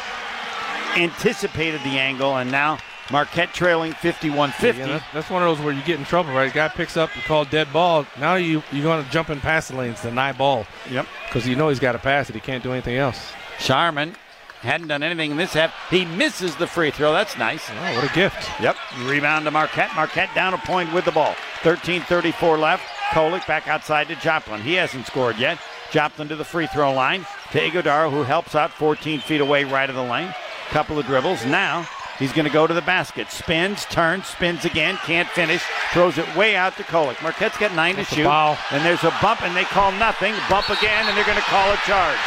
anticipated 0.98 1.82
the 1.82 2.00
angle, 2.00 2.36
and 2.36 2.52
now 2.52 2.78
Marquette 3.14 3.54
trailing 3.54 3.94
51-50. 3.94 4.80
Yeah, 4.80 4.88
that- 4.88 5.04
that's 5.14 5.30
one 5.30 5.44
of 5.44 5.48
those 5.48 5.64
where 5.64 5.72
you 5.72 5.84
get 5.84 6.00
in 6.00 6.06
trouble, 6.06 6.34
right? 6.34 6.52
Guy 6.52 6.68
picks 6.70 6.98
up, 6.98 7.16
you 7.16 7.22
call 7.22 7.46
dead 7.46 7.72
ball. 7.72 8.08
Now 8.20 8.34
you 8.36 8.64
you're 8.72 8.82
going 8.82 9.06
to 9.06 9.12
jump 9.12 9.30
in 9.30 9.40
passing 9.40 9.78
lanes, 9.78 10.02
deny 10.02 10.32
ball. 10.32 10.66
Yep. 10.90 11.06
Because 11.28 11.48
you 11.48 11.56
know 11.56 11.70
he's 11.70 11.80
got 11.80 11.92
to 11.92 12.00
pass 12.00 12.28
it. 12.30 12.34
He 12.34 12.42
can't 12.42 12.64
do 12.64 12.72
anything 12.72 12.98
else. 12.98 13.32
Scheierman 13.60 14.16
hadn't 14.64 14.88
done 14.88 15.04
anything 15.04 15.30
in 15.30 15.38
this 15.38 15.54
half. 15.54 15.72
He 15.92 16.06
misses 16.06 16.56
the 16.56 16.66
free 16.66 16.90
throw. 16.90 17.14
That's 17.14 17.38
nice. 17.38 17.70
Oh, 17.70 17.96
what 17.96 18.10
a 18.12 18.14
gift. 18.16 18.50
Yep. 18.60 18.76
Rebound 19.04 19.46
to 19.46 19.52
Marquette. 19.52 19.94
Marquette 19.96 20.34
down 20.34 20.56
a 20.56 20.58
point 20.58 20.92
with 20.92 21.06
the 21.06 21.12
ball. 21.12 21.36
13:34 21.62 22.58
left. 22.58 22.84
Kolek 23.12 23.46
back 23.46 23.68
outside 23.68 24.08
to 24.08 24.16
Joplin. 24.16 24.60
He 24.62 24.74
hasn't 24.74 25.06
scored 25.06 25.38
yet. 25.38 25.60
Joplin 25.92 26.30
to 26.30 26.36
the 26.36 26.44
free 26.46 26.66
throw 26.66 26.92
line 26.94 27.28
to 27.52 27.60
Ighodaro, 27.60 28.10
who 28.10 28.24
helps 28.24 28.56
out 28.56 28.72
14 28.72 29.20
feet 29.20 29.40
away 29.40 29.66
right 29.66 29.88
of 29.88 29.96
the 29.96 30.02
lane. 30.02 30.34
Couple 30.70 30.98
of 30.98 31.06
dribbles. 31.06 31.46
Now 31.46 31.88
he's 32.20 32.32
going 32.34 32.46
to 32.46 32.52
go 32.54 32.68
to 32.68 32.74
the 32.74 32.82
basket. 32.82 33.30
Spins, 33.32 33.86
turns, 33.86 34.28
spins 34.28 34.66
again. 34.66 34.98
Can't 35.04 35.28
finish. 35.30 35.64
Throws 35.92 36.18
it 36.18 36.36
way 36.36 36.56
out 36.56 36.76
to 36.78 36.84
Kolek. 36.84 37.22
Marquette's 37.22 37.58
got 37.58 37.74
nine 37.76 37.96
That's 37.96 38.10
to 38.10 38.16
shoot. 38.16 38.24
foul. 38.24 38.58
And 38.72 38.84
there's 38.86 39.04
a 39.04 39.14
bump, 39.22 39.42
and 39.42 39.56
they 39.56 39.64
call 39.66 39.92
nothing. 39.94 40.34
Bump 40.50 40.70
again, 40.70 41.08
and 41.08 41.18
they're 41.18 41.26
going 41.26 41.38
to 41.38 41.44
call 41.50 41.72
a 41.72 41.78
charge. 41.86 42.20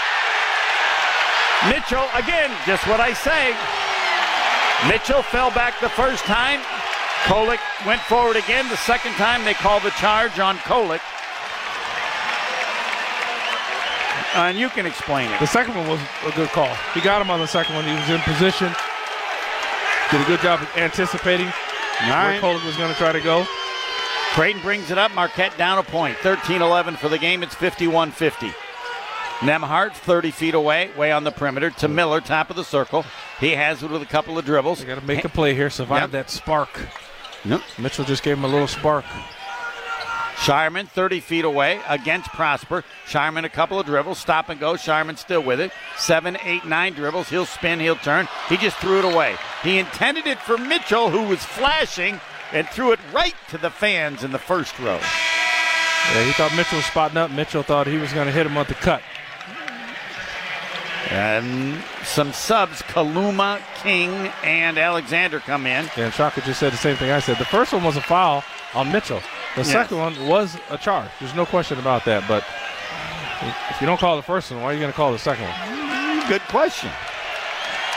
Mitchell 1.71 2.07
again, 2.15 2.51
just 2.67 2.87
what 2.87 3.01
I 3.01 3.13
say. 3.13 3.57
Mitchell 4.89 5.23
fell 5.23 5.51
back 5.51 5.81
the 5.81 5.89
first 5.89 6.25
time. 6.25 6.61
Kolek 7.25 7.59
went 7.87 8.01
forward 8.03 8.37
again. 8.37 8.69
The 8.69 8.77
second 8.77 9.13
time 9.13 9.45
they 9.45 9.55
called 9.55 9.83
the 9.83 9.91
charge 9.91 10.39
on 10.39 10.59
Kolek. 10.59 11.01
Uh, 14.35 14.51
and 14.53 14.59
you 14.59 14.69
can 14.69 14.85
explain 14.85 15.31
it. 15.31 15.41
The 15.41 15.47
second 15.47 15.75
one 15.75 15.89
was 15.89 16.01
a 16.27 16.31
good 16.33 16.51
call. 16.51 16.73
He 16.93 17.01
got 17.01 17.23
him 17.23 17.31
on 17.31 17.41
the 17.41 17.47
second 17.47 17.75
one. 17.75 17.85
He 17.87 17.95
was 17.95 18.11
in 18.11 18.21
position. 18.21 18.71
Did 20.11 20.21
a 20.21 20.25
good 20.25 20.41
job 20.41 20.61
of 20.63 20.69
anticipating 20.77 21.47
All 21.47 21.53
where 22.09 22.11
right. 22.11 22.41
Kolek 22.41 22.65
was 22.65 22.77
going 22.77 22.93
to 22.93 22.99
try 22.99 23.13
to 23.13 23.21
go. 23.21 23.45
Creighton 24.35 24.63
brings 24.63 24.91
it 24.91 24.99
up. 24.99 25.13
Marquette 25.15 25.57
down 25.59 25.79
a 25.79 25.83
point. 25.83 26.17
13-11 26.19 26.97
for 26.97 27.09
the 27.09 27.19
game. 27.19 27.43
It's 27.43 27.55
51-50. 27.55 28.53
Nembhard 29.41 29.93
30 29.93 30.31
feet 30.31 30.55
away, 30.55 30.91
way 30.97 31.13
on 31.13 31.25
the 31.25 31.31
perimeter 31.31 31.71
to 31.71 31.89
Miller, 31.89 32.21
top 32.23 32.49
of 32.49 32.57
the 32.57 32.65
circle. 32.65 33.05
He 33.39 33.51
has 33.51 33.83
it 33.83 33.91
with 33.91 34.01
a 34.01 34.07
couple 34.07 34.39
of 34.39 34.45
dribbles. 34.47 34.83
Got 34.83 34.99
to 34.99 35.05
make 35.07 35.25
a 35.25 35.29
play 35.29 35.55
here, 35.55 35.69
survive 35.69 36.03
Yep. 36.03 36.11
that 36.13 36.31
spark. 36.31 36.71
Yep. 37.45 37.61
Mitchell 37.79 38.05
just 38.07 38.23
gave 38.23 38.39
him 38.39 38.45
a 38.45 38.49
little 38.49 38.67
spark. 38.67 39.05
Scheierman 40.37 40.87
30 40.89 41.21
feet 41.21 41.45
away 41.45 41.81
against 41.89 42.29
Prosper. 42.29 42.85
Scheierman 43.07 43.45
a 43.45 43.49
couple 43.49 43.81
of 43.81 43.87
dribbles, 43.87 44.19
stop 44.19 44.49
and 44.49 44.61
go. 44.61 44.75
Scheierman 44.75 45.17
still 45.19 45.43
with 45.43 45.61
it. 45.61 45.73
Seven, 45.97 46.37
eight, 46.45 46.65
nine 46.65 46.93
dribbles. 46.93 47.29
He'll 47.31 47.47
spin, 47.47 47.81
he'll 47.81 47.97
turn. 47.97 48.29
He 48.49 48.57
just 48.57 48.77
threw 48.77 48.99
it 48.99 49.05
away. 49.05 49.37
He 49.63 49.79
intended 49.79 50.27
it 50.27 50.39
for 50.39 50.59
Mitchell, 50.59 51.11
who 51.11 51.23
was 51.23 51.43
flashing, 51.43 52.21
and 52.53 52.69
threw 52.69 52.93
it 52.93 53.01
right 53.13 53.35
to 53.49 53.59
the 53.59 53.71
fans 53.71 54.23
in 54.23 54.31
the 54.31 54.39
first 54.39 54.79
row. 54.79 55.01
Yeah, 56.13 56.25
he 56.25 56.33
thought 56.33 56.55
Mitchell 56.55 56.77
was 56.77 56.87
spotting 56.87 57.17
up. 57.17 57.31
Mitchell 57.31 57.63
thought 57.63 57.87
he 57.87 57.97
was 57.97 58.13
going 58.13 58.27
to 58.27 58.33
hit 58.33 58.47
him 58.47 58.55
with 58.55 58.69
the 58.69 58.75
cut. 58.75 59.03
And 61.11 61.83
some 62.05 62.33
subs, 62.33 62.83
Kaluma, 62.83 63.61
King, 63.77 64.11
and 64.45 64.77
Alexander 64.77 65.41
come 65.41 65.67
in. 65.67 65.89
Yeah, 65.97 66.05
and 66.05 66.15
Shaka 66.15 66.43
just 66.43 66.61
said 66.61 66.73
the 66.73 66.77
same 66.77 66.97
thing 66.97 67.11
I 67.11 67.21
said. 67.21 67.39
The 67.39 67.45
first 67.45 67.73
one 67.73 67.83
was 67.83 67.97
a 67.97 68.03
foul 68.03 68.45
on 68.75 68.93
Mitchell. 68.93 69.23
The 69.57 69.63
Yes. 69.63 69.73
second 69.73 69.99
one 69.99 70.27
was 70.29 70.57
a 70.71 70.79
charge. 70.79 71.09
There's 71.19 71.35
no 71.35 71.47
question 71.47 71.79
about 71.79 72.05
that. 72.05 72.25
But 72.29 72.45
if 73.71 73.81
you 73.81 73.87
don't 73.87 73.99
call 73.99 74.17
the 74.17 74.23
first 74.23 74.51
one, 74.51 74.63
why 74.63 74.71
are 74.71 74.73
you 74.75 74.81
going 74.81 74.93
to 74.93 74.97
call 74.97 75.13
the 75.13 75.19
second 75.19 75.45
one? 75.49 76.29
Good 76.29 76.43
question. 76.43 76.91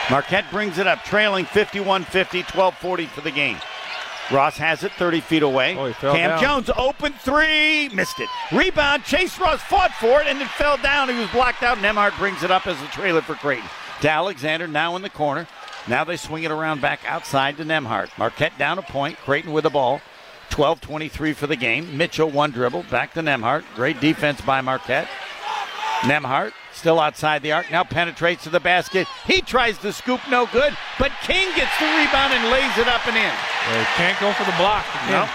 Marquette 0.10 0.50
brings 0.52 0.78
it 0.78 0.88
up, 0.88 1.04
trailing 1.04 1.46
51 1.46 2.04
50, 2.06 2.44
12 2.44 2.76
40 2.78 3.06
for 3.08 3.22
the 3.22 3.32
game. 3.32 3.58
Ross 4.32 4.58
has 4.58 4.84
it 4.84 4.92
30 4.94 5.22
feet 5.22 5.44
away. 5.44 5.76
Oh, 5.76 5.92
Kam 5.94 6.30
down. 6.30 6.42
Jones, 6.42 6.70
open 6.78 7.14
three, 7.14 7.90
missed 7.90 8.20
it. 8.20 8.30
Rebound, 8.52 9.04
Chase 9.04 9.38
Ross 9.40 9.60
fought 9.62 9.92
for 9.94 10.22
it 10.22 10.28
and 10.28 10.40
it 10.40 10.48
fell 10.50 10.78
down. 10.78 11.10
He 11.10 11.16
was 11.20 11.30
blocked 11.32 11.64
out. 11.64 11.78
Nembhard 11.80 12.16
brings 12.18 12.44
it 12.44 12.52
up 12.52 12.68
as 12.68 12.80
a 12.82 12.86
trailer 12.88 13.22
for 13.22 13.34
Creighton. 13.36 13.68
To 14.02 14.10
Alexander, 14.10 14.68
now 14.68 14.96
in 14.96 15.02
the 15.02 15.10
corner. 15.10 15.48
Now 15.88 16.04
they 16.04 16.16
swing 16.18 16.44
it 16.44 16.52
around 16.52 16.80
back 16.82 17.00
outside 17.08 17.58
to 17.58 17.66
Nembhard. 17.66 18.10
Marquette 18.18 18.58
down 18.60 18.78
a 18.78 18.84
point, 18.84 19.18
Creighton 19.26 19.52
with 19.52 19.64
the 19.64 19.70
ball. 19.72 20.00
12 20.50 20.82
23 20.82 21.34
for 21.34 21.48
the 21.48 21.56
game. 21.56 21.96
Mitchell, 21.98 22.30
one 22.30 22.52
dribble, 22.52 22.84
back 22.90 23.14
to 23.14 23.22
Nembhard. 23.22 23.64
Great 23.76 24.00
defense 24.00 24.42
by 24.42 24.62
Marquette. 24.62 25.08
Nembhard 26.02 26.54
still 26.74 27.00
outside 27.00 27.42
the 27.42 27.52
arc. 27.52 27.70
Now 27.72 27.84
penetrates 27.84 28.44
to 28.44 28.50
the 28.50 28.60
basket. 28.60 29.08
He 29.26 29.42
tries 29.42 29.78
to 29.80 29.92
scoop, 29.92 30.22
no 30.30 30.46
good. 30.48 30.76
But 30.98 31.12
King 31.24 31.48
gets 31.56 31.78
the 31.80 31.86
rebound 31.86 32.34
and 32.34 32.50
lays 32.52 32.78
it 32.78 32.88
up 32.88 33.06
and 33.08 33.18
in. 33.18 33.34
They 33.74 33.84
can't 33.96 34.20
go 34.20 34.32
for 34.34 34.46
the 34.46 34.56
block. 34.58 34.86
No. 35.10 35.24
Again, 35.24 35.30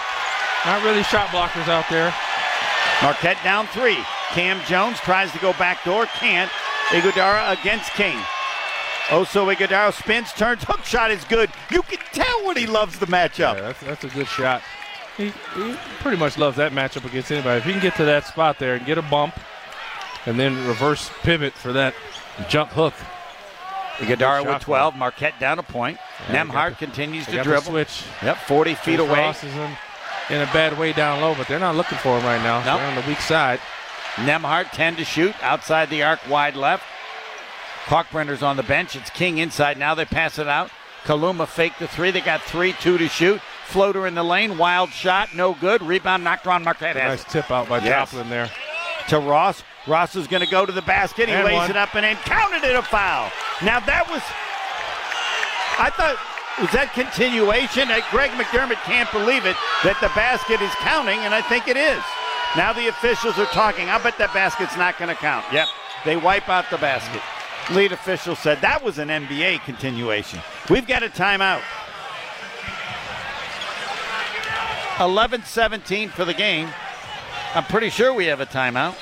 Not 0.65 0.83
really 0.85 1.03
shot 1.05 1.29
blockers 1.29 1.69
out 1.69 1.85
there. 1.91 2.15
Marquette 3.03 3.39
down 3.45 3.67
three. 3.69 3.99
Kam 4.31 4.61
Jones 4.67 4.99
tries 5.01 5.31
to 5.33 5.39
go 5.39 5.53
back 5.55 5.85
door, 5.85 6.07
can't. 6.07 6.51
Ighodaro 6.89 7.61
against 7.61 7.91
King. 7.93 8.19
Also, 9.11 9.47
Ighodaro 9.51 9.93
spins, 9.93 10.33
turns, 10.33 10.65
hook 10.65 10.83
shot 10.85 11.11
is 11.11 11.25
good. 11.25 11.51
You 11.71 11.83
can 11.83 11.99
tell 12.13 12.47
when 12.47 12.57
he 12.57 12.67
loves 12.67 12.99
the 12.99 13.07
matchup. 13.07 13.57
Yeah, 13.57 13.61
that's, 13.61 13.81
that's 13.81 14.05
a 14.05 14.09
good 14.09 14.27
shot. 14.27 14.63
He, 15.17 15.27
he 15.27 15.77
pretty 16.01 16.17
much 16.17 16.39
loves 16.39 16.57
that 16.57 16.73
matchup 16.73 17.05
against 17.05 17.31
anybody. 17.31 17.59
If 17.59 17.65
he 17.65 17.73
can 17.73 17.81
get 17.81 17.95
to 17.97 18.05
that 18.05 18.27
spot 18.27 18.59
there 18.59 18.75
and 18.75 18.85
get 18.85 18.99
a 18.99 19.03
bump, 19.03 19.39
and 20.27 20.39
then 20.39 20.67
reverse 20.67 21.11
pivot 21.23 21.53
for 21.53 21.73
that 21.73 21.95
jump 22.49 22.71
hook. 22.71 22.95
Ighodaro 23.99 24.45
with 24.45 24.63
12. 24.63 24.97
Marquette 24.97 25.39
down 25.39 25.59
a 25.59 25.63
point. 25.63 25.99
Yeah, 26.29 26.45
Nembhard 26.45 26.79
continues 26.79 27.27
to 27.27 27.43
dribble. 27.43 27.63
switch. 27.63 28.03
Yep, 28.23 28.39
40 28.39 28.75
feet 28.75 28.99
away. 28.99 29.21
Ross 29.21 29.45
is 29.45 29.55
in, 29.55 29.71
in 30.31 30.41
a 30.41 30.47
bad 30.47 30.77
way 30.79 30.93
down 30.93 31.21
low, 31.21 31.35
but 31.37 31.47
they're 31.47 31.61
not 31.61 31.77
looking 31.77 31.99
for 31.99 32.19
him 32.19 32.25
right 32.25 32.43
now. 32.43 32.59
Nope. 32.65 32.81
They're 32.81 32.89
on 32.89 32.95
the 32.97 33.09
weak 33.09 33.21
side. 33.21 33.61
Nembhard 34.17 34.73
10 34.73 34.97
to 34.97 35.05
shoot 35.05 35.35
outside 35.43 35.91
the 35.91 36.03
arc, 36.03 36.29
wide 36.29 36.57
left. 36.57 36.85
Kalkbrenner's 37.85 38.43
on 38.43 38.57
the 38.57 38.63
bench. 38.63 38.97
It's 38.97 39.11
King 39.11 39.39
inside. 39.39 39.79
Now 39.79 39.95
they 39.95 40.05
pass 40.05 40.39
it 40.39 40.49
out. 40.49 40.71
Kaluma 41.05 41.47
faked 41.47 41.79
the 41.79 41.87
three. 41.87 42.11
They 42.11 42.23
got 42.23 42.41
three, 42.43 42.73
two 42.73 42.97
to 42.97 43.09
shoot. 43.09 43.41
Floater 43.75 44.07
in 44.07 44.15
the 44.15 44.23
lane. 44.23 44.57
Wild 44.57 44.91
shot. 44.91 45.35
No 45.35 45.53
good. 45.53 45.83
Rebound 45.83 46.23
knocked 46.23 46.47
around 46.47 46.63
Marquette. 46.63 46.95
Nice 46.95 47.25
tip 47.25 47.51
out 47.51 47.69
by 47.69 47.79
Yes. 47.81 48.13
Joplin 48.13 48.31
there. 48.31 48.49
To 49.09 49.19
Ross. 49.19 49.65
Ross 49.89 50.15
is 50.15 50.29
going 50.29 50.45
to 50.45 50.49
go 50.49 50.65
to 50.65 50.71
the 50.71 50.81
basket. 50.83 51.29
He 51.29 51.35
And 51.35 51.45
lays 51.45 51.57
one. 51.57 51.71
it 51.71 51.77
up 51.77 51.93
and 51.97 52.07
in. 52.07 52.15
Counted 52.19 52.63
it 52.63 52.77
a 52.77 52.83
foul. 52.83 53.33
Now 53.65 53.81
that 53.81 54.09
was. 54.09 54.23
I 55.77 55.91
thought. 55.91 56.15
Was 56.63 56.71
that 56.71 56.93
continuation? 56.95 57.91
Uh, 57.91 57.99
Greg 58.13 58.31
McDermott 58.39 58.79
can't 58.87 59.11
believe 59.11 59.45
it 59.45 59.57
that 59.83 59.99
the 60.01 60.07
basket 60.15 60.63
is 60.63 60.71
counting, 60.79 61.19
and 61.27 61.35
I 61.35 61.43
think 61.43 61.67
it 61.67 61.77
is. 61.77 61.99
Now 62.57 62.73
the 62.73 62.87
officials 62.87 63.37
are 63.41 63.47
talking. 63.47 63.89
I 63.91 63.99
bet 64.01 64.17
that 64.19 64.33
basket's 64.33 64.77
not 64.77 64.97
going 64.97 65.09
to 65.09 65.17
count. 65.21 65.45
Yep. 65.53 65.67
They 66.05 66.15
wipe 66.17 66.49
out 66.49 66.71
the 66.71 66.79
basket. 66.79 67.21
Lead 67.75 67.91
official 67.91 68.37
said 68.37 68.61
that 68.61 68.85
was 68.85 68.99
an 69.01 69.09
NBA 69.09 69.65
continuation. 69.65 70.39
We've 70.71 70.87
got 70.87 71.03
a 71.03 71.09
timeout. 71.09 71.63
11 75.01 75.43
17 75.45 76.09
for 76.09 76.25
the 76.25 76.35
game. 76.35 76.69
I'm 77.55 77.65
pretty 77.65 77.91
sure 77.91 78.13
we 78.13 78.27
have 78.27 78.41
a 78.41 78.47
timeout. 78.47 78.95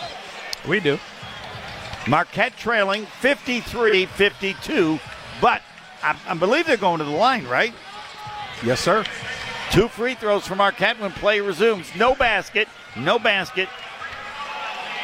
We 0.67 0.81
do. 0.81 0.99
Marquette 2.09 2.57
trailing 2.57 3.07
53 3.21 4.07
52, 4.07 4.99
but 5.41 5.63
I, 6.03 6.17
I 6.27 6.35
believe 6.35 6.67
they're 6.67 6.77
going 6.77 6.99
to 6.99 7.05
the 7.05 7.11
line, 7.11 7.47
right? 7.47 7.73
Yes, 8.65 8.81
sir. 8.81 9.05
Two 9.71 9.89
free 9.89 10.15
throws 10.15 10.47
for 10.47 10.55
Marquette 10.55 10.99
when 11.01 11.13
play 11.13 11.41
resumes. 11.41 11.95
No 11.97 12.15
basket, 12.15 12.69
no 12.97 13.19
basket. 13.19 13.69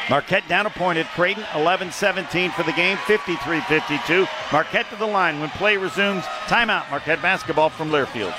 Marquette 0.09 0.47
down 0.47 0.65
a 0.65 0.71
point 0.71 0.97
at 0.97 1.05
Creighton, 1.09 1.45
11 1.53 1.91
17 1.91 2.51
for 2.51 2.63
the 2.63 2.71
game, 2.73 2.97
53 3.05 3.61
52. 3.61 4.27
Marquette 4.51 4.89
to 4.89 4.95
the 4.95 5.05
line 5.05 5.39
when 5.39 5.49
play 5.51 5.77
resumes. 5.77 6.23
Timeout, 6.47 6.89
Marquette 6.89 7.21
basketball 7.21 7.69
from 7.69 7.89
Learfield. 7.91 8.35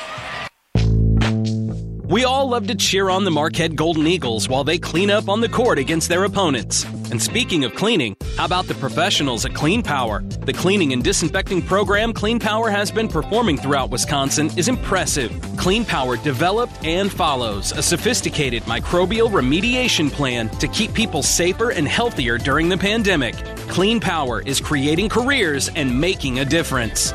We 2.10 2.24
all 2.24 2.48
love 2.48 2.66
to 2.66 2.74
cheer 2.74 3.08
on 3.08 3.24
the 3.24 3.30
Marquette 3.30 3.76
Golden 3.76 4.04
Eagles 4.08 4.48
while 4.48 4.64
they 4.64 4.78
clean 4.78 5.12
up 5.12 5.28
on 5.28 5.40
the 5.40 5.48
court 5.48 5.78
against 5.78 6.08
their 6.08 6.24
opponents. 6.24 6.82
And 7.12 7.22
speaking 7.22 7.62
of 7.62 7.76
cleaning, 7.76 8.16
how 8.36 8.46
about 8.46 8.66
the 8.66 8.74
professionals 8.74 9.44
at 9.44 9.54
Clean 9.54 9.80
Power? 9.80 10.20
The 10.22 10.52
cleaning 10.52 10.92
and 10.92 11.04
disinfecting 11.04 11.62
program 11.62 12.12
Clean 12.12 12.40
Power 12.40 12.68
has 12.68 12.90
been 12.90 13.06
performing 13.06 13.58
throughout 13.58 13.90
Wisconsin 13.90 14.50
is 14.56 14.66
impressive. 14.66 15.30
Clean 15.56 15.84
Power 15.84 16.16
developed 16.16 16.84
and 16.84 17.12
follows 17.12 17.70
a 17.70 17.80
sophisticated 17.80 18.64
microbial 18.64 19.30
remediation 19.30 20.10
plan 20.10 20.48
to 20.58 20.66
keep 20.66 20.92
people 20.92 21.22
safer 21.22 21.70
and 21.70 21.86
healthier 21.86 22.38
during 22.38 22.68
the 22.68 22.76
pandemic. 22.76 23.36
Clean 23.68 24.00
Power 24.00 24.42
is 24.42 24.60
creating 24.60 25.08
careers 25.08 25.68
and 25.76 26.00
making 26.00 26.40
a 26.40 26.44
difference. 26.44 27.12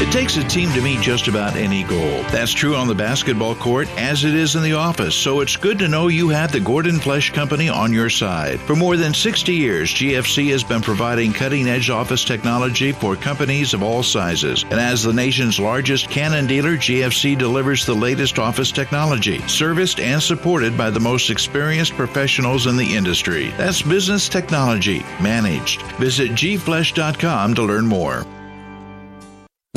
It 0.00 0.12
takes 0.12 0.36
a 0.36 0.44
team 0.44 0.70
to 0.74 0.80
meet 0.80 1.00
just 1.00 1.26
about 1.26 1.56
any 1.56 1.82
goal. 1.82 2.22
That's 2.30 2.52
true 2.52 2.76
on 2.76 2.86
the 2.86 2.94
basketball 2.94 3.56
court 3.56 3.88
as 3.98 4.22
it 4.22 4.32
is 4.32 4.54
in 4.54 4.62
the 4.62 4.74
office, 4.74 5.12
so 5.12 5.40
it's 5.40 5.56
good 5.56 5.76
to 5.80 5.88
know 5.88 6.06
you 6.06 6.28
have 6.28 6.52
the 6.52 6.60
Gordon 6.60 7.00
Flesh 7.00 7.32
Company 7.32 7.68
on 7.68 7.92
your 7.92 8.08
side. 8.08 8.60
For 8.60 8.76
more 8.76 8.96
than 8.96 9.12
60 9.12 9.52
years, 9.52 9.92
GFC 9.92 10.50
has 10.52 10.62
been 10.62 10.82
providing 10.82 11.32
cutting 11.32 11.68
edge 11.68 11.90
office 11.90 12.24
technology 12.24 12.92
for 12.92 13.16
companies 13.16 13.74
of 13.74 13.82
all 13.82 14.04
sizes. 14.04 14.62
And 14.70 14.78
as 14.78 15.02
the 15.02 15.12
nation's 15.12 15.58
largest 15.58 16.08
Canon 16.08 16.46
dealer, 16.46 16.76
GFC 16.76 17.36
delivers 17.36 17.84
the 17.84 17.92
latest 17.92 18.38
office 18.38 18.70
technology, 18.70 19.40
serviced 19.48 19.98
and 19.98 20.22
supported 20.22 20.78
by 20.78 20.90
the 20.90 21.00
most 21.00 21.28
experienced 21.28 21.94
professionals 21.94 22.68
in 22.68 22.76
the 22.76 22.94
industry. 22.94 23.48
That's 23.56 23.82
business 23.82 24.28
technology 24.28 25.00
managed. 25.20 25.82
Visit 25.98 26.30
gflesh.com 26.30 27.54
to 27.56 27.62
learn 27.64 27.84
more. 27.84 28.24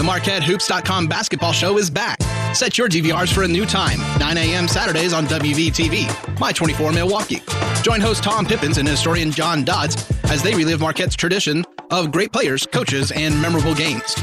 The 0.02 0.08
MarquetteHoops.com 0.08 1.06
basketball 1.06 1.52
show 1.54 1.78
is 1.78 1.92
back. 1.92 2.20
Set 2.56 2.76
your 2.76 2.90
DVRs 2.90 3.32
for 3.32 3.44
a 3.44 3.48
new 3.48 3.68
time, 3.68 4.00
9 4.18 4.36
a.m. 4.36 4.68
Saturdays 4.68 5.14
on 5.14 5.28
WVTV, 5.28 6.40
My 6.40 6.52
24 6.52 6.92
Milwaukee. 6.92 7.44
Join 7.84 8.02
host 8.02 8.24
Tom 8.24 8.48
Pippins 8.48 8.80
and 8.80 8.88
historian 8.88 9.30
John 9.30 9.64
Dodds 9.64 10.12
as 10.24 10.42
they 10.42 10.56
relive 10.56 10.82
Marquette's 10.82 11.16
tradition 11.16 11.64
of 11.92 12.12
great 12.12 12.32
players, 12.32 12.66
coaches, 12.66 13.12
and 13.12 13.40
memorable 13.40 13.76
games. 13.76 14.16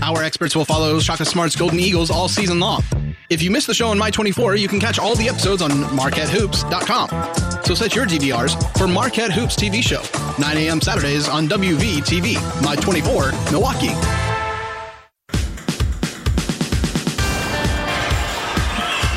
Our 0.00 0.22
experts 0.22 0.56
will 0.56 0.64
follow 0.64 0.98
Shaka 1.00 1.26
Smart's 1.26 1.54
Golden 1.54 1.80
Eagles 1.80 2.10
all 2.10 2.26
season 2.26 2.58
long. 2.58 2.80
If 3.28 3.42
you 3.42 3.50
missed 3.50 3.66
the 3.66 3.74
show 3.74 3.88
on 3.88 3.98
My 3.98 4.10
24, 4.10 4.56
you 4.56 4.68
can 4.68 4.80
catch 4.80 4.98
all 4.98 5.14
the 5.16 5.28
episodes 5.28 5.60
on 5.60 5.70
MarquetteHoops.com. 5.70 7.64
So 7.66 7.74
set 7.74 7.94
your 7.94 8.06
DVRs 8.06 8.78
for 8.78 8.88
Marquette 8.88 9.32
Hoops 9.32 9.54
TV 9.54 9.82
show, 9.82 10.00
9 10.38 10.56
a.m. 10.56 10.80
Saturdays 10.80 11.28
on 11.28 11.46
WVTV, 11.46 12.64
My 12.64 12.74
24 12.74 13.32
Milwaukee. 13.52 13.94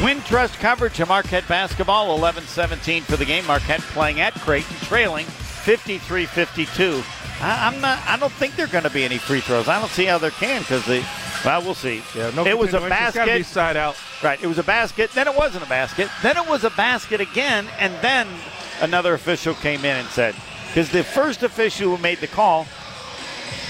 Wintrust 0.03 0.59
coverage 0.59 0.99
of 0.99 1.07
Marquette 1.07 1.47
basketball, 1.47 2.13
11 2.17 2.43
17 2.43 3.03
for 3.03 3.15
the 3.15 3.23
game. 3.23 3.47
Marquette 3.47 3.80
playing 3.80 4.19
at 4.19 4.34
Creighton, 4.34 4.75
trailing 4.81 5.25
53 5.25 6.25
52. 6.25 7.01
I'm 7.39 7.80
not, 7.80 8.05
I 8.05 8.17
don't 8.17 8.34
think 8.34 8.57
there 8.57 8.65
are 8.65 8.69
going 8.69 8.84
to 8.84 8.89
be 8.89 9.05
any 9.05 9.17
free 9.17 9.39
throws. 9.39 9.69
I 9.69 9.80
don't 9.80 9.89
see 9.89 10.03
how 10.03 10.17
there 10.17 10.31
can 10.31 10.59
because 10.59 10.85
the, 10.85 11.05
well, 11.45 11.61
we'll 11.61 11.73
see. 11.73 12.03
Yeah, 12.13 12.31
no 12.31 12.45
it 12.45 12.57
was 12.57 12.73
a 12.73 12.81
basket. 12.81 13.45
side 13.45 13.77
out. 13.77 13.95
Right, 14.21 14.43
it 14.43 14.47
was 14.47 14.57
a 14.57 14.63
basket. 14.63 15.09
Then 15.11 15.30
it 15.30 15.35
wasn't 15.38 15.63
a 15.63 15.69
basket. 15.69 16.09
Then 16.21 16.35
it 16.35 16.49
was 16.49 16.65
a 16.65 16.71
basket 16.71 17.21
again, 17.21 17.65
and 17.80 17.93
then 18.01 18.27
another 18.81 19.13
official 19.13 19.53
came 19.53 19.85
in 19.85 19.95
and 19.95 20.07
said, 20.09 20.35
because 20.67 20.89
the 20.89 21.05
first 21.05 21.43
official 21.43 21.95
who 21.95 22.01
made 22.03 22.17
the 22.17 22.27
call 22.27 22.67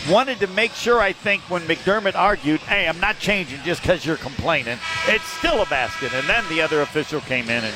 wanted 0.10 0.40
to 0.40 0.48
make 0.48 0.74
sure, 0.74 1.00
I 1.00 1.14
think, 1.14 1.42
when 1.44 1.62
McDermott 1.64 2.16
argued, 2.16 2.60
hey, 2.62 2.88
I'm 2.88 3.00
not 3.00 3.20
changing 3.20 3.60
just 3.64 3.82
because 3.82 4.06
you're 4.06 4.18
complaining. 4.18 4.78
It's 5.08 5.26
still 5.26 5.62
a 5.62 5.66
basket. 5.66 6.14
And 6.14 6.28
then 6.28 6.44
the 6.50 6.62
other 6.62 6.82
official 6.82 7.22
came 7.22 7.46
in, 7.46 7.64
and 7.64 7.74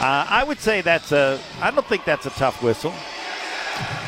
uh, 0.00 0.26
I 0.28 0.44
would 0.46 0.60
say 0.60 0.80
that's 0.80 1.12
a, 1.12 1.40
I 1.60 1.70
don't 1.70 1.86
think 1.86 2.04
that's 2.04 2.26
a 2.26 2.30
tough 2.30 2.62
whistle. 2.62 2.92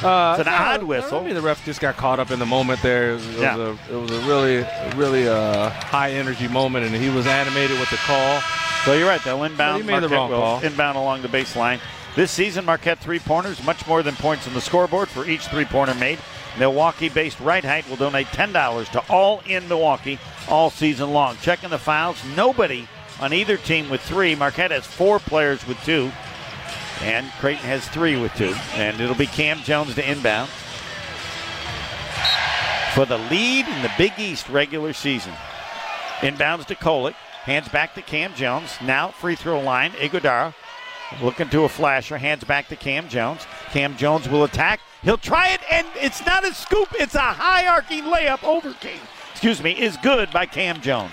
Uh, 0.02 0.36
It's 0.38 0.46
an 0.46 0.52
no, 0.52 0.58
odd 0.58 0.82
whistle. 0.84 1.20
Maybe 1.22 1.32
the 1.34 1.42
ref 1.42 1.64
just 1.64 1.80
got 1.80 1.96
caught 1.96 2.20
up 2.20 2.30
in 2.30 2.38
the 2.38 2.46
moment 2.46 2.80
there. 2.82 3.10
It 3.10 3.14
was, 3.14 3.26
it 3.28 3.40
Yeah. 3.40 3.56
was 3.56 3.78
a, 3.88 3.94
it 3.94 4.00
was 4.00 4.10
a 4.12 4.20
really, 4.28 4.66
really 4.96 5.28
uh, 5.28 5.70
high 5.70 6.12
energy 6.12 6.46
moment, 6.48 6.86
and 6.86 6.94
he 6.94 7.08
was 7.08 7.26
animated 7.26 7.78
with 7.80 7.90
the 7.90 7.96
call. 7.96 8.40
So 8.84 8.92
you're 8.92 9.08
right. 9.08 9.22
They'll 9.24 9.42
inbound. 9.42 9.84
Marquette 9.86 10.10
will 10.10 10.28
call. 10.28 10.60
Inbound 10.60 10.96
along 10.96 11.22
the 11.22 11.28
baseline. 11.28 11.80
This 12.14 12.30
season, 12.30 12.64
Marquette 12.64 13.00
three 13.00 13.18
pointers, 13.18 13.62
much 13.64 13.84
more 13.88 14.02
than 14.02 14.14
points 14.14 14.46
on 14.46 14.54
the 14.54 14.60
scoreboard 14.60 15.08
for 15.08 15.26
each 15.26 15.46
three 15.48 15.64
pointer 15.64 15.94
made. 15.96 16.18
Milwaukee 16.58 17.08
based 17.08 17.40
Right 17.40 17.64
Height 17.64 17.88
will 17.88 17.96
donate 17.96 18.26
$10 18.28 18.90
to 18.92 19.00
All 19.10 19.42
in 19.46 19.68
Milwaukee 19.68 20.18
all 20.48 20.70
season 20.70 21.12
long. 21.12 21.36
Checking 21.42 21.70
the 21.70 21.78
files, 21.78 22.22
nobody 22.36 22.88
on 23.20 23.32
either 23.32 23.56
team 23.56 23.88
with 23.90 24.00
three. 24.00 24.34
Marquette 24.34 24.70
has 24.70 24.86
four 24.86 25.18
players 25.18 25.66
with 25.66 25.78
two, 25.84 26.10
and 27.02 27.30
Creighton 27.40 27.64
has 27.64 27.86
three 27.88 28.20
with 28.20 28.34
two. 28.34 28.54
And 28.74 29.00
it'll 29.00 29.14
be 29.14 29.26
Kam 29.26 29.58
Jones 29.58 29.94
to 29.94 30.10
inbound 30.10 30.48
for 32.94 33.04
the 33.04 33.18
lead 33.30 33.66
in 33.68 33.82
the 33.82 33.92
Big 33.98 34.12
East 34.18 34.48
regular 34.48 34.92
season. 34.92 35.34
Inbounds 36.20 36.64
to 36.66 36.74
Kolek. 36.74 37.14
Hands 37.44 37.68
back 37.68 37.94
to 37.94 38.02
Kam 38.02 38.34
Jones. 38.34 38.76
Now 38.82 39.08
free 39.10 39.34
throw 39.34 39.60
line. 39.60 39.92
Ighodaro 39.92 40.54
looking 41.22 41.48
to 41.50 41.64
a 41.64 41.68
flasher. 41.68 42.16
Hands 42.18 42.42
back 42.44 42.68
to 42.68 42.76
Kam 42.76 43.08
Jones. 43.08 43.46
Kam 43.70 43.96
Jones 43.96 44.28
will 44.28 44.44
attack. 44.44 44.80
He'll 45.02 45.18
try 45.18 45.50
it, 45.50 45.60
and 45.70 45.86
it's 45.96 46.24
not 46.26 46.44
a 46.44 46.52
scoop. 46.54 46.88
It's 46.98 47.14
a 47.14 47.20
high 47.20 47.66
arcing 47.66 48.04
layup 48.04 48.42
over 48.42 48.72
Kam. 48.74 48.98
Excuse 49.32 49.62
me, 49.62 49.72
is 49.72 49.96
good 49.98 50.30
by 50.32 50.46
Kam 50.46 50.80
Jones. 50.80 51.12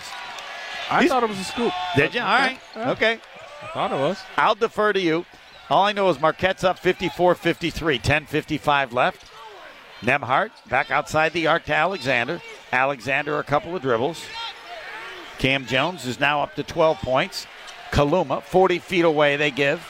I 0.89 0.99
He's- 1.01 1.11
thought 1.11 1.23
it 1.23 1.29
was 1.29 1.39
a 1.39 1.43
scoop. 1.43 1.73
Did 1.95 2.13
you? 2.15 2.21
All 2.21 2.27
right. 2.27 2.59
Okay. 2.75 3.19
I 3.61 3.67
thought 3.73 3.91
it 3.91 3.99
was. 3.99 4.17
I'll 4.37 4.55
defer 4.55 4.93
to 4.93 4.99
you. 4.99 5.25
All 5.69 5.85
I 5.85 5.91
know 5.93 6.09
is 6.09 6.19
Marquette's 6.19 6.63
up 6.63 6.77
54 6.79 7.35
53, 7.35 7.99
10 7.99 8.25
55 8.25 8.91
left. 8.93 9.25
Nembhard 10.01 10.51
back 10.67 10.91
outside 10.91 11.31
the 11.33 11.47
arc 11.47 11.63
to 11.65 11.73
Alexander. 11.73 12.41
Alexander, 12.71 13.39
a 13.39 13.43
couple 13.43 13.75
of 13.75 13.81
dribbles. 13.81 14.25
Kam 15.39 15.65
Jones 15.65 16.05
is 16.05 16.19
now 16.19 16.41
up 16.41 16.55
to 16.55 16.63
12 16.63 16.99
points. 16.99 17.47
Kaluma, 17.91 18.41
40 18.43 18.79
feet 18.79 19.05
away, 19.05 19.35
they 19.37 19.51
give. 19.51 19.85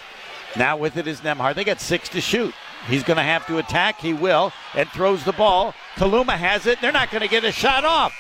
Now 0.56 0.78
with 0.78 0.98
it 0.98 1.08
is 1.08 1.22
Nembhard. 1.22 1.56
They 1.56 1.64
got 1.64 1.82
six 1.82 2.10
to 2.10 2.22
shoot. 2.22 2.54
He's 2.88 3.04
going 3.04 3.18
to 3.18 3.24
have 3.24 3.48
to 3.48 3.58
attack. 3.58 4.00
He 4.00 4.14
will, 4.14 4.52
and 4.76 4.90
throws 4.90 5.24
the 5.24 5.32
ball. 5.34 5.74
Kaluma 5.96 6.34
has 6.34 6.66
it. 6.66 6.82
They're 6.82 6.92
not 6.92 7.12
going 7.12 7.22
to 7.22 7.28
get 7.30 7.44
a 7.44 7.52
shot 7.52 7.86
off. 7.86 8.14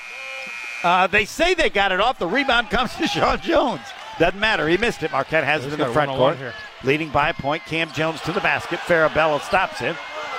Uh, 0.84 1.08
they 1.08 1.26
say 1.26 1.54
they 1.54 1.70
got 1.70 1.92
it 1.92 2.00
off. 2.00 2.20
The 2.20 2.28
rebound 2.28 2.70
comes 2.70 2.96
to 2.96 3.08
Sean 3.08 3.40
Jones. 3.40 3.82
Doesn't 4.20 4.40
matter. 4.40 4.68
He 4.68 4.78
missed 4.78 5.02
it. 5.04 5.12
Marquette 5.12 5.44
has 5.44 5.66
it 5.66 5.74
in 5.74 5.80
the 5.80 5.88
front 5.92 6.12
court. 6.12 6.38
Leading 6.84 7.10
by 7.10 7.30
a 7.30 7.34
point. 7.34 7.64
Kam 7.66 7.92
Jones 7.94 8.22
to 8.22 8.32
the 8.32 8.42
basket. 8.42 8.80
Farabello 8.80 9.42
stops 9.42 9.80
him. 9.80 9.96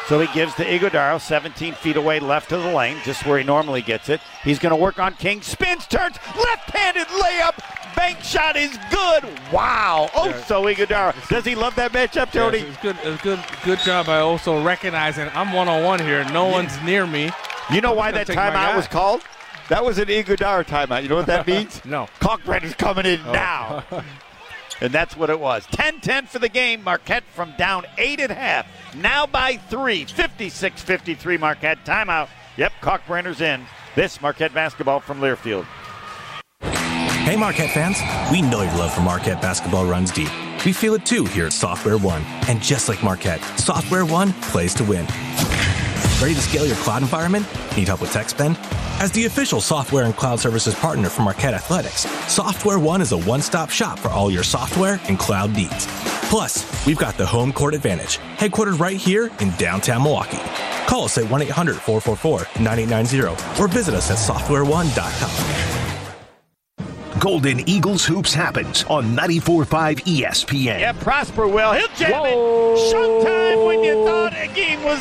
So 0.09 0.21
he 0.21 0.27
gives 0.35 0.55
to 0.57 0.65
Ighodaro 0.65 1.19
17 1.21 1.73
feet 1.75 1.97
away 1.97 2.21
left 2.21 2.53
of 2.53 2.63
the 2.63 2.71
lane, 2.73 2.99
just 3.05 3.25
where 3.25 3.39
he 3.39 3.45
normally 3.45 3.81
gets 3.81 4.09
it. 4.11 4.21
He's 4.43 4.59
going 4.59 4.71
to 4.71 4.77
work 4.77 4.99
on 4.99 5.15
King. 5.15 5.41
Spins, 5.41 5.87
turns, 5.87 6.17
left-handed 6.37 7.07
layup. 7.07 7.95
Bank 7.97 8.21
shot 8.21 8.57
is 8.57 8.77
good. 8.91 9.25
Wow. 9.51 10.11
Oh, 10.15 10.31
so 10.47 10.65
Iguodaro. 10.65 11.29
Does 11.29 11.45
he 11.47 11.55
love 11.55 11.75
that 11.77 11.93
matchup, 11.93 12.33
Tony? 12.33 12.59
Yes, 12.59 12.69
it's 12.69 12.83
good. 12.83 12.97
It's 13.03 13.23
good. 13.23 13.41
Good 13.65 13.79
job 13.79 14.05
by 14.07 14.19
also 14.19 14.63
recognizing 14.63 15.31
I'm 15.33 15.53
one 15.53 15.69
on 15.69 15.83
one 15.85 16.01
here. 16.01 16.23
No 16.33 16.49
one's 16.49 16.79
near 16.83 17.07
me. 17.07 17.31
You 17.73 17.81
know 17.81 17.95
why 17.95 18.11
that 18.13 18.27
timeout 18.27 18.77
was 18.77 18.87
called? 18.89 19.23
That 19.71 19.83
was 19.85 19.97
an 19.97 20.09
Ighodaro 20.09 20.67
timeout. 20.67 21.03
You 21.03 21.09
know 21.09 21.17
what 21.17 21.27
that 21.27 21.47
means? 21.47 21.83
no. 21.87 22.09
Kalkbrenner's 22.21 22.75
coming 22.75 23.07
in 23.07 23.21
Oh. 23.27 23.33
now. 23.33 23.85
and 24.85 24.93
that's 24.93 25.17
what 25.17 25.31
it 25.31 25.41
was. 25.41 25.67
10-10 25.69 26.29
for 26.29 26.39
the 26.39 26.49
game. 26.49 26.85
Marquette 26.85 27.25
from 27.35 27.55
down 27.57 27.87
eight 27.97 28.21
at 28.21 28.31
half. 28.31 28.67
Now 28.95 29.27
by 29.27 29.57
three. 29.57 30.05
56-53 30.05 31.41
Marquette. 31.41 31.85
Timeout. 31.85 32.29
Yep, 32.57 32.73
Kalkbrenner's 32.83 33.41
in. 33.41 33.65
This 33.97 34.21
Marquette 34.21 34.53
basketball 34.53 35.01
from 35.01 35.21
Learfield. 35.21 35.65
Hey, 36.61 37.37
Marquette 37.37 37.71
fans. 37.71 37.99
We 38.31 38.43
know 38.43 38.63
your 38.63 38.75
love 38.75 38.93
for 38.93 39.01
Marquette 39.01 39.41
basketball 39.41 39.87
runs 39.87 40.11
deep. 40.11 40.29
We 40.65 40.73
feel 40.73 40.95
it 40.95 41.05
too 41.05 41.27
here 41.27 41.47
at 41.47 41.53
Software 41.53 41.99
One. 41.99 42.23
And 42.49 42.63
just 42.63 42.89
like 42.89 43.03
Marquette, 43.03 43.43
Software 43.59 44.07
One 44.07 44.33
plays 44.35 44.73
to 44.75 44.85
win. 44.85 45.07
Ready 46.21 46.35
to 46.35 46.41
scale 46.41 46.65
your 46.67 46.77
cloud 46.77 47.03
environment? 47.03 47.47
Need 47.77 47.89
help 47.89 48.01
with 48.01 48.13
tech 48.13 48.31
spend? 48.31 48.57
As 48.99 49.13
the 49.13 49.27
official 49.27 49.61
software 49.61 50.05
and 50.05 50.17
cloud 50.17 50.41
services 50.41 50.75
partner 50.75 51.11
for 51.11 51.21
Marquette 51.21 51.53
Athletics, 51.53 52.07
Software 52.33 52.79
One 52.79 53.03
is 53.03 53.13
a 53.13 53.19
one 53.19 53.43
stop 53.43 53.69
shop 53.69 53.99
for 53.99 54.09
all 54.09 54.31
your 54.31 54.43
software 54.43 54.99
and 55.09 55.19
cloud 55.19 55.55
needs. 55.55 55.87
Plus, 56.31 56.87
we've 56.87 56.97
got 56.99 57.19
the 57.19 57.27
home 57.27 57.53
court 57.53 57.75
advantage, 57.75 58.19
headquartered 58.39 58.79
right 58.79 58.97
here 58.97 59.31
in 59.41 59.51
downtown 59.57 60.03
Milwaukee. 60.03 60.41
Call 60.87 61.05
us 61.05 61.19
at 61.19 61.29
1 61.31 61.43
800 61.43 61.77
444 61.77 62.63
9890 62.63 63.61
or 63.61 63.69
visit 63.69 63.95
us 63.95 64.11
at 64.11 64.17
softwareone.com. 64.17 65.94
Golden 67.25 67.67
Eagles 67.67 68.05
Hoops 68.05 68.35
happens 68.35 68.85
on 68.85 69.17
94.5 69.17 69.65
ESPN. 70.05 70.79
Yeah, 70.79 70.93
Prosper 70.93 71.49
will. 71.49 71.73
He'll 71.73 71.89
jam 71.97 72.13
it. 72.13 72.37
Showtime 72.93 73.65
when 73.65 73.83
you 73.83 74.05
thought 74.05 74.35
a 74.37 74.47
game 74.49 74.83
was. 74.85 75.01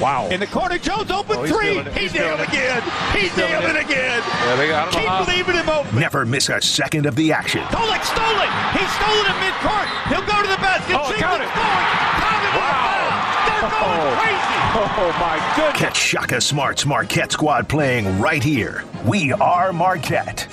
Wow. 0.00 0.28
In 0.30 0.40
the 0.40 0.46
corner, 0.46 0.78
Jones 0.78 1.10
open 1.10 1.36
Oh, 1.36 1.42
he's 1.42 1.52
three. 1.54 1.82
He 1.92 2.00
He's 2.08 2.14
nailed 2.14 2.40
it. 2.40 2.48
again. 2.48 2.80
He 3.12 3.18
He's 3.28 3.32
feeling 3.32 3.50
nailed 3.52 3.64
it 3.64 3.76
it. 3.76 3.84
again. 3.84 4.22
Yeah, 4.24 4.56
they 4.56 4.68
got- 4.68 4.88
I 4.88 4.90
Keep 4.90 5.06
how. 5.06 5.24
leaving 5.28 5.54
him 5.56 5.68
open. 5.68 6.00
Never 6.00 6.24
miss 6.24 6.48
a 6.48 6.62
second 6.62 7.04
of 7.04 7.14
the 7.14 7.30
action. 7.30 7.60
Kolek 7.64 8.04
stole 8.08 8.40
it. 8.40 8.48
He 8.80 8.84
stole 8.96 9.20
it 9.20 9.28
at 9.28 9.36
midcourt. 9.44 9.88
He'll 10.08 10.24
go 10.24 10.40
to 10.40 10.48
the 10.48 10.56
basket. 10.64 10.96
Oh, 10.96 11.12
Jenkins 11.12 11.20
count 11.20 11.42
it. 11.42 11.52
going. 11.52 11.60
Count 12.24 12.40
it. 12.40 12.52
Wow. 12.56 13.44
They're 13.44 13.68
oh. 13.68 14.00
going 14.00 14.16
crazy. 14.16 14.56
Oh 14.80 15.16
my 15.20 15.36
goodness. 15.56 15.78
Catch 15.78 15.96
Shaka 15.98 16.40
Smart's 16.40 16.86
Marquette 16.86 17.32
squad 17.32 17.68
playing 17.68 18.18
right 18.18 18.42
here. 18.42 18.82
We 19.04 19.34
are 19.34 19.74
Marquette. 19.74 20.48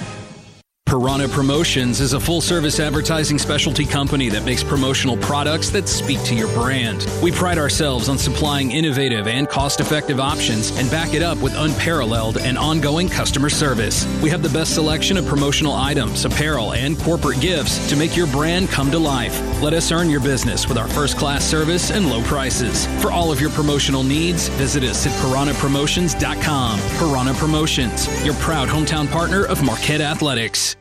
Piranha 0.88 1.28
Promotions 1.28 2.00
is 2.00 2.14
a 2.14 2.20
full 2.20 2.40
service 2.40 2.80
advertising 2.80 3.38
specialty 3.38 3.86
company 3.86 4.30
that 4.30 4.46
makes 4.46 4.64
promotional 4.64 5.18
products 5.18 5.70
that 5.72 5.90
speak 5.90 6.24
to 6.24 6.34
your 6.34 6.48
brand. 6.54 7.06
We 7.22 7.30
pride 7.30 7.58
ourselves 7.58 8.08
on 8.08 8.18
supplying 8.18 8.72
innovative 8.72 9.28
and 9.28 9.50
cost 9.50 9.82
effective 9.82 10.22
options 10.22 10.72
and 10.78 10.90
back 10.90 11.14
it 11.14 11.22
up 11.22 11.40
with 11.40 11.54
unparalleled 11.58 12.38
and 12.38 12.58
ongoing 12.58 13.10
customer 13.10 13.50
service. 13.50 14.06
We 14.24 14.30
have 14.30 14.42
the 14.42 14.50
best 14.50 14.76
selection 14.76 15.18
of 15.18 15.26
promotional 15.26 15.74
items, 15.74 16.24
apparel, 16.24 16.72
and 16.72 16.98
corporate 16.98 17.42
gifts 17.42 17.90
to 17.90 17.98
make 17.98 18.16
your 18.16 18.28
brand 18.28 18.70
come 18.70 18.90
to 18.92 18.98
life. 18.98 19.38
Let 19.62 19.74
us 19.74 19.92
earn 19.92 20.10
your 20.10 20.22
business 20.22 20.70
with 20.70 20.78
our 20.78 20.88
first 20.88 21.18
class 21.18 21.44
service 21.44 21.92
and 21.92 22.10
low 22.10 22.22
prices. 22.24 22.88
For 23.02 23.12
all 23.12 23.30
of 23.30 23.42
your 23.42 23.50
promotional 23.50 24.04
needs, 24.04 24.48
visit 24.50 24.86
us 24.86 25.06
at 25.06 25.12
piranhapromotions.com. 25.22 26.80
Piranha 26.98 27.34
Promotions, 27.34 28.26
your 28.26 28.36
proud 28.36 28.70
hometown 28.70 29.12
partner 29.12 29.44
of 29.48 29.62
Marquette 29.62 30.00
Athletics. 30.00 30.77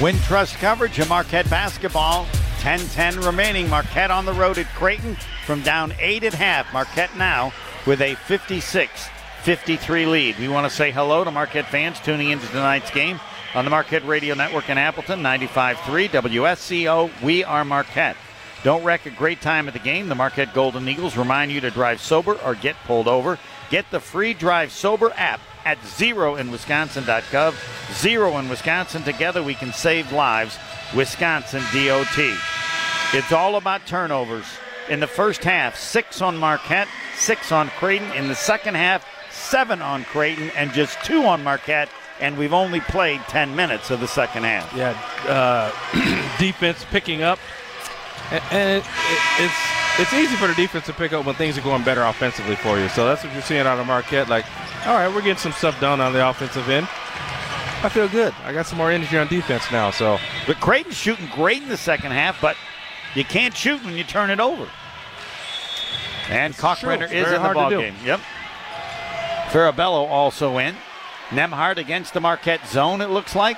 Wintrust 0.00 0.58
coverage 0.60 0.98
of 0.98 1.10
Marquette 1.10 1.50
basketball. 1.50 2.24
10-10 2.60 3.22
remaining. 3.26 3.68
Marquette 3.68 4.10
on 4.10 4.24
the 4.24 4.32
road 4.32 4.56
at 4.56 4.66
Creighton 4.68 5.14
from 5.44 5.60
down 5.60 5.92
eight 5.98 6.24
at 6.24 6.32
half. 6.32 6.72
Marquette 6.72 7.14
now 7.18 7.52
with 7.86 8.00
a 8.00 8.14
56-53 8.14 10.10
lead. 10.10 10.38
We 10.38 10.48
want 10.48 10.66
to 10.66 10.74
say 10.74 10.90
hello 10.90 11.22
to 11.22 11.30
Marquette 11.30 11.66
fans 11.66 12.00
tuning 12.00 12.30
into 12.30 12.46
tonight's 12.46 12.90
game 12.90 13.20
on 13.54 13.66
the 13.66 13.70
Marquette 13.70 14.06
Radio 14.06 14.34
Network 14.34 14.70
in 14.70 14.78
Appleton, 14.78 15.20
95.3 15.20 16.08
WSCO. 16.08 17.22
We 17.22 17.44
are 17.44 17.66
Marquette. 17.66 18.16
Don't 18.64 18.82
wreck 18.82 19.04
a 19.04 19.10
great 19.10 19.42
time 19.42 19.68
at 19.68 19.74
the 19.74 19.80
game. 19.80 20.08
The 20.08 20.14
Marquette 20.14 20.54
Golden 20.54 20.88
Eagles 20.88 21.18
remind 21.18 21.52
you 21.52 21.60
to 21.60 21.70
drive 21.70 22.00
sober 22.00 22.36
or 22.36 22.54
get 22.54 22.76
pulled 22.86 23.06
over. 23.06 23.38
Get 23.68 23.90
the 23.90 24.00
free 24.00 24.32
Drive 24.32 24.72
Sober 24.72 25.12
app 25.14 25.40
at 25.64 25.78
zeroinwisconsin.gov. 25.80 27.54
Zero 27.94 28.36
in 28.38 28.48
Wisconsin. 28.48 29.02
Together 29.02 29.42
we 29.42 29.54
can 29.54 29.72
save 29.72 30.12
lives. 30.12 30.58
Wisconsin 30.94 31.62
DOT. 31.72 32.18
It's 33.12 33.32
all 33.32 33.56
about 33.56 33.86
turnovers. 33.86 34.46
In 34.88 35.00
the 35.00 35.06
first 35.06 35.44
half, 35.44 35.76
six 35.76 36.20
on 36.20 36.36
Marquette, 36.36 36.88
six 37.16 37.52
on 37.52 37.68
Creighton. 37.70 38.10
In 38.12 38.28
the 38.28 38.34
second 38.34 38.74
half, 38.74 39.06
seven 39.30 39.82
on 39.82 40.04
Creighton, 40.04 40.50
and 40.56 40.72
just 40.72 41.02
two 41.04 41.24
on 41.24 41.44
Marquette. 41.44 41.88
And 42.20 42.36
we've 42.36 42.52
only 42.52 42.80
played 42.80 43.20
10 43.28 43.56
minutes 43.56 43.90
of 43.90 44.00
the 44.00 44.08
second 44.08 44.44
half. 44.44 44.72
Yeah, 44.74 44.90
uh, 45.26 46.36
defense 46.38 46.84
picking 46.90 47.22
up, 47.22 47.38
and, 48.30 48.42
and 48.50 48.70
it, 48.70 48.86
it, 48.86 49.20
it's 49.40 49.54
it's 49.98 50.12
easy 50.14 50.34
for 50.36 50.46
the 50.46 50.54
defense 50.54 50.86
to 50.86 50.92
pick 50.92 51.12
up 51.12 51.26
when 51.26 51.34
things 51.34 51.58
are 51.58 51.62
going 51.62 51.82
better 51.82 52.02
offensively 52.02 52.56
for 52.56 52.78
you. 52.78 52.88
So 52.88 53.04
that's 53.04 53.22
what 53.22 53.32
you're 53.32 53.42
seeing 53.42 53.66
out 53.66 53.78
of 53.78 53.86
Marquette. 53.86 54.28
Like, 54.28 54.46
all 54.86 54.94
right, 54.94 55.08
we're 55.08 55.20
getting 55.20 55.36
some 55.36 55.52
stuff 55.52 55.78
done 55.80 56.00
on 56.00 56.12
the 56.12 56.26
offensive 56.26 56.68
end. 56.68 56.86
I 57.82 57.88
feel 57.88 58.08
good. 58.08 58.34
I 58.44 58.52
got 58.52 58.66
some 58.66 58.78
more 58.78 58.90
energy 58.90 59.18
on 59.18 59.26
defense 59.26 59.70
now. 59.72 59.90
So, 59.90 60.18
But 60.46 60.60
Creighton's 60.60 60.96
shooting 60.96 61.28
great 61.34 61.62
in 61.62 61.68
the 61.68 61.76
second 61.76 62.12
half, 62.12 62.40
but 62.40 62.56
you 63.14 63.24
can't 63.24 63.54
shoot 63.54 63.82
when 63.84 63.96
you 63.96 64.04
turn 64.04 64.30
it 64.30 64.40
over. 64.40 64.68
And 66.28 66.54
true. 66.54 66.68
Kalkbrenner 66.68 67.10
is 67.10 67.26
in 67.26 67.42
the 67.42 67.50
ball 67.52 67.70
game. 67.70 67.94
Yep. 68.04 68.20
Farabello 69.48 70.08
also 70.08 70.58
in. 70.58 70.76
Nembhard 71.30 71.76
against 71.76 72.14
the 72.14 72.20
Marquette 72.20 72.66
zone, 72.68 73.00
it 73.00 73.10
looks 73.10 73.34
like. 73.34 73.56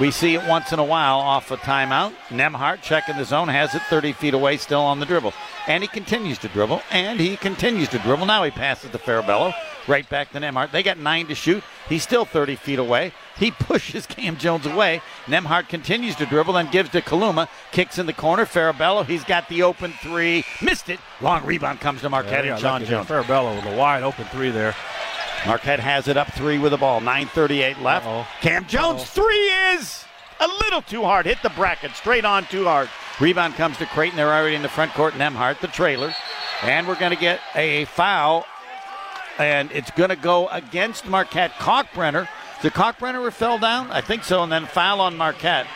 We 0.00 0.10
see 0.10 0.34
it 0.34 0.44
once 0.48 0.72
in 0.72 0.80
a 0.80 0.84
while 0.84 1.18
off 1.18 1.52
a 1.52 1.56
timeout. 1.56 2.12
Nembhard 2.28 2.82
checking 2.82 3.16
the 3.16 3.24
zone, 3.24 3.46
has 3.46 3.76
it 3.76 3.82
30 3.82 4.12
feet 4.12 4.34
away, 4.34 4.56
still 4.56 4.80
on 4.80 4.98
the 4.98 5.06
dribble. 5.06 5.32
And 5.68 5.84
he 5.84 5.88
continues 5.88 6.36
to 6.38 6.48
dribble, 6.48 6.82
and 6.90 7.20
he 7.20 7.36
continues 7.36 7.88
to 7.90 8.00
dribble. 8.00 8.26
Now 8.26 8.42
he 8.42 8.50
passes 8.50 8.90
to 8.90 8.98
Farabello, 8.98 9.54
right 9.86 10.06
back 10.08 10.32
to 10.32 10.40
Nembhard. 10.40 10.72
They 10.72 10.82
got 10.82 10.98
nine 10.98 11.28
to 11.28 11.36
shoot. 11.36 11.62
He's 11.88 12.02
still 12.02 12.24
30 12.24 12.56
feet 12.56 12.80
away. 12.80 13.12
He 13.38 13.50
pushes 13.52 14.04
Kam 14.04 14.36
Jones 14.36 14.66
away. 14.66 15.00
Nembhard 15.26 15.68
continues 15.68 16.16
to 16.16 16.26
dribble 16.26 16.56
and 16.56 16.72
gives 16.72 16.90
to 16.90 17.00
Kaluma. 17.00 17.48
Kicks 17.70 17.96
in 17.96 18.06
the 18.06 18.12
corner. 18.12 18.46
Farabello, 18.46 19.06
he's 19.06 19.22
got 19.22 19.48
the 19.48 19.62
open 19.62 19.92
three. 20.02 20.44
Missed 20.60 20.88
it. 20.88 20.98
Long 21.20 21.44
rebound 21.46 21.78
comes 21.80 22.00
to 22.00 22.10
Marquette 22.10 22.44
Yeah, 22.44 22.54
and 22.54 22.60
John. 22.60 22.84
Jones. 22.84 23.06
Farabello 23.08 23.54
with 23.54 23.72
a 23.72 23.76
wide 23.76 24.02
open 24.02 24.24
three 24.26 24.50
there. 24.50 24.74
Marquette 25.46 25.80
has 25.80 26.08
it 26.08 26.16
up 26.16 26.32
three 26.32 26.58
with 26.58 26.72
the 26.72 26.78
ball. 26.78 27.00
9.38 27.00 27.80
left. 27.82 28.06
Uh-oh. 28.06 28.26
Kam 28.40 28.66
Jones, 28.66 29.04
three 29.04 29.46
is 29.74 30.04
a 30.40 30.48
little 30.48 30.82
too 30.82 31.02
hard. 31.02 31.26
Hit 31.26 31.38
the 31.42 31.50
bracket, 31.50 31.92
straight 31.92 32.24
on 32.24 32.44
too 32.46 32.64
hard. 32.64 32.88
Rebound 33.20 33.54
comes 33.54 33.76
to 33.78 33.86
Creighton. 33.86 34.16
They're 34.16 34.32
already 34.32 34.56
in 34.56 34.62
the 34.62 34.68
front 34.68 34.92
court. 34.92 35.14
Nembhard, 35.14 35.60
the 35.60 35.68
trailer. 35.68 36.12
And 36.62 36.88
we're 36.88 36.98
going 36.98 37.12
to 37.12 37.20
get 37.20 37.40
a 37.54 37.84
foul. 37.86 38.46
And 39.38 39.70
it's 39.72 39.90
going 39.92 40.10
to 40.10 40.16
go 40.16 40.48
against 40.48 41.06
Marquette. 41.06 41.52
Kalkbrenner. 41.52 42.28
Did 42.62 42.72
Kalkbrenner 42.72 43.30
fell 43.32 43.58
down? 43.58 43.90
I 43.90 44.00
think 44.00 44.24
so. 44.24 44.42
And 44.42 44.50
then 44.50 44.66
foul 44.66 45.00
on 45.00 45.16
Marquette. 45.16 45.66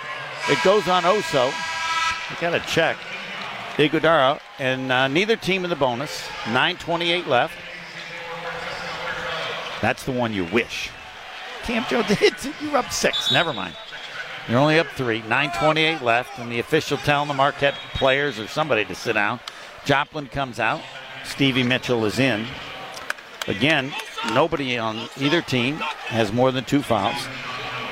It 0.48 0.58
goes 0.64 0.88
on 0.88 1.02
Oso. 1.02 1.52
We 2.30 2.40
got 2.40 2.50
to 2.50 2.60
check. 2.70 2.96
Ighodaro. 3.76 4.40
And 4.58 4.90
uh, 4.90 5.08
neither 5.08 5.36
team 5.36 5.64
in 5.64 5.70
the 5.70 5.76
bonus. 5.76 6.26
9.28 6.44 7.26
left. 7.26 7.54
That's 9.80 10.04
the 10.04 10.12
one 10.12 10.32
you 10.32 10.44
wish. 10.46 10.90
Kam 11.62 11.84
Jones 11.88 12.06
hits. 12.18 12.48
You're 12.60 12.76
up 12.76 12.92
six. 12.92 13.30
Never 13.32 13.52
mind. 13.52 13.74
You're 14.48 14.58
only 14.58 14.78
up 14.78 14.86
three. 14.88 15.20
9.28 15.22 16.00
left, 16.00 16.38
and 16.38 16.50
the 16.50 16.58
official 16.58 16.96
telling 16.98 17.28
the 17.28 17.34
Marquette 17.34 17.74
players 17.94 18.38
or 18.38 18.46
somebody 18.46 18.84
to 18.86 18.94
sit 18.94 19.12
down. 19.12 19.40
Joplin 19.84 20.26
comes 20.26 20.58
out. 20.58 20.80
Stevie 21.24 21.62
Mitchell 21.62 22.04
is 22.06 22.18
in. 22.18 22.46
Again, 23.46 23.92
nobody 24.32 24.78
on 24.78 25.08
either 25.18 25.42
team 25.42 25.76
has 25.76 26.32
more 26.32 26.50
than 26.50 26.64
two 26.64 26.82
fouls. 26.82 27.16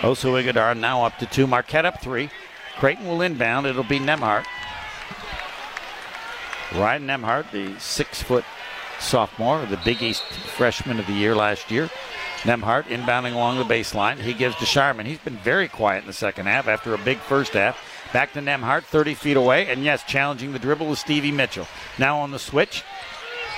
Oso 0.00 0.42
Ighodaro 0.42 0.78
now 0.78 1.04
up 1.04 1.18
to 1.18 1.26
two. 1.26 1.46
Marquette 1.46 1.84
up 1.84 2.00
three. 2.02 2.30
Creighton 2.78 3.06
will 3.06 3.22
inbound. 3.22 3.66
It'll 3.66 3.82
be 3.82 3.98
Nembhard. 3.98 4.44
Ryan 6.74 7.06
Nembhard, 7.06 7.50
the 7.52 7.78
six 7.78 8.22
foot 8.22 8.44
sophomore, 9.00 9.64
the 9.66 9.78
Big 9.78 10.02
East 10.02 10.22
freshman 10.22 10.98
of 10.98 11.06
the 11.06 11.12
year 11.12 11.34
last 11.34 11.70
year. 11.70 11.90
Nembhard 12.42 12.84
inbounding 12.84 13.34
along 13.34 13.58
the 13.58 13.64
baseline. 13.64 14.18
He 14.18 14.32
gives 14.32 14.54
to 14.56 14.64
Scheierman. 14.64 15.04
He's 15.04 15.18
been 15.18 15.36
very 15.38 15.68
quiet 15.68 16.02
in 16.02 16.06
the 16.06 16.12
second 16.12 16.46
half 16.46 16.68
after 16.68 16.94
a 16.94 16.98
big 16.98 17.18
first 17.18 17.54
half. 17.54 17.78
Back 18.12 18.32
to 18.34 18.40
Nembhard, 18.40 18.84
30 18.84 19.14
feet 19.14 19.36
away. 19.36 19.68
And 19.68 19.82
yes, 19.82 20.04
challenging 20.04 20.52
the 20.52 20.58
dribble 20.58 20.92
is 20.92 21.00
Stevie 21.00 21.32
Mitchell. 21.32 21.66
Now 21.98 22.18
on 22.18 22.30
the 22.30 22.38
switch. 22.38 22.84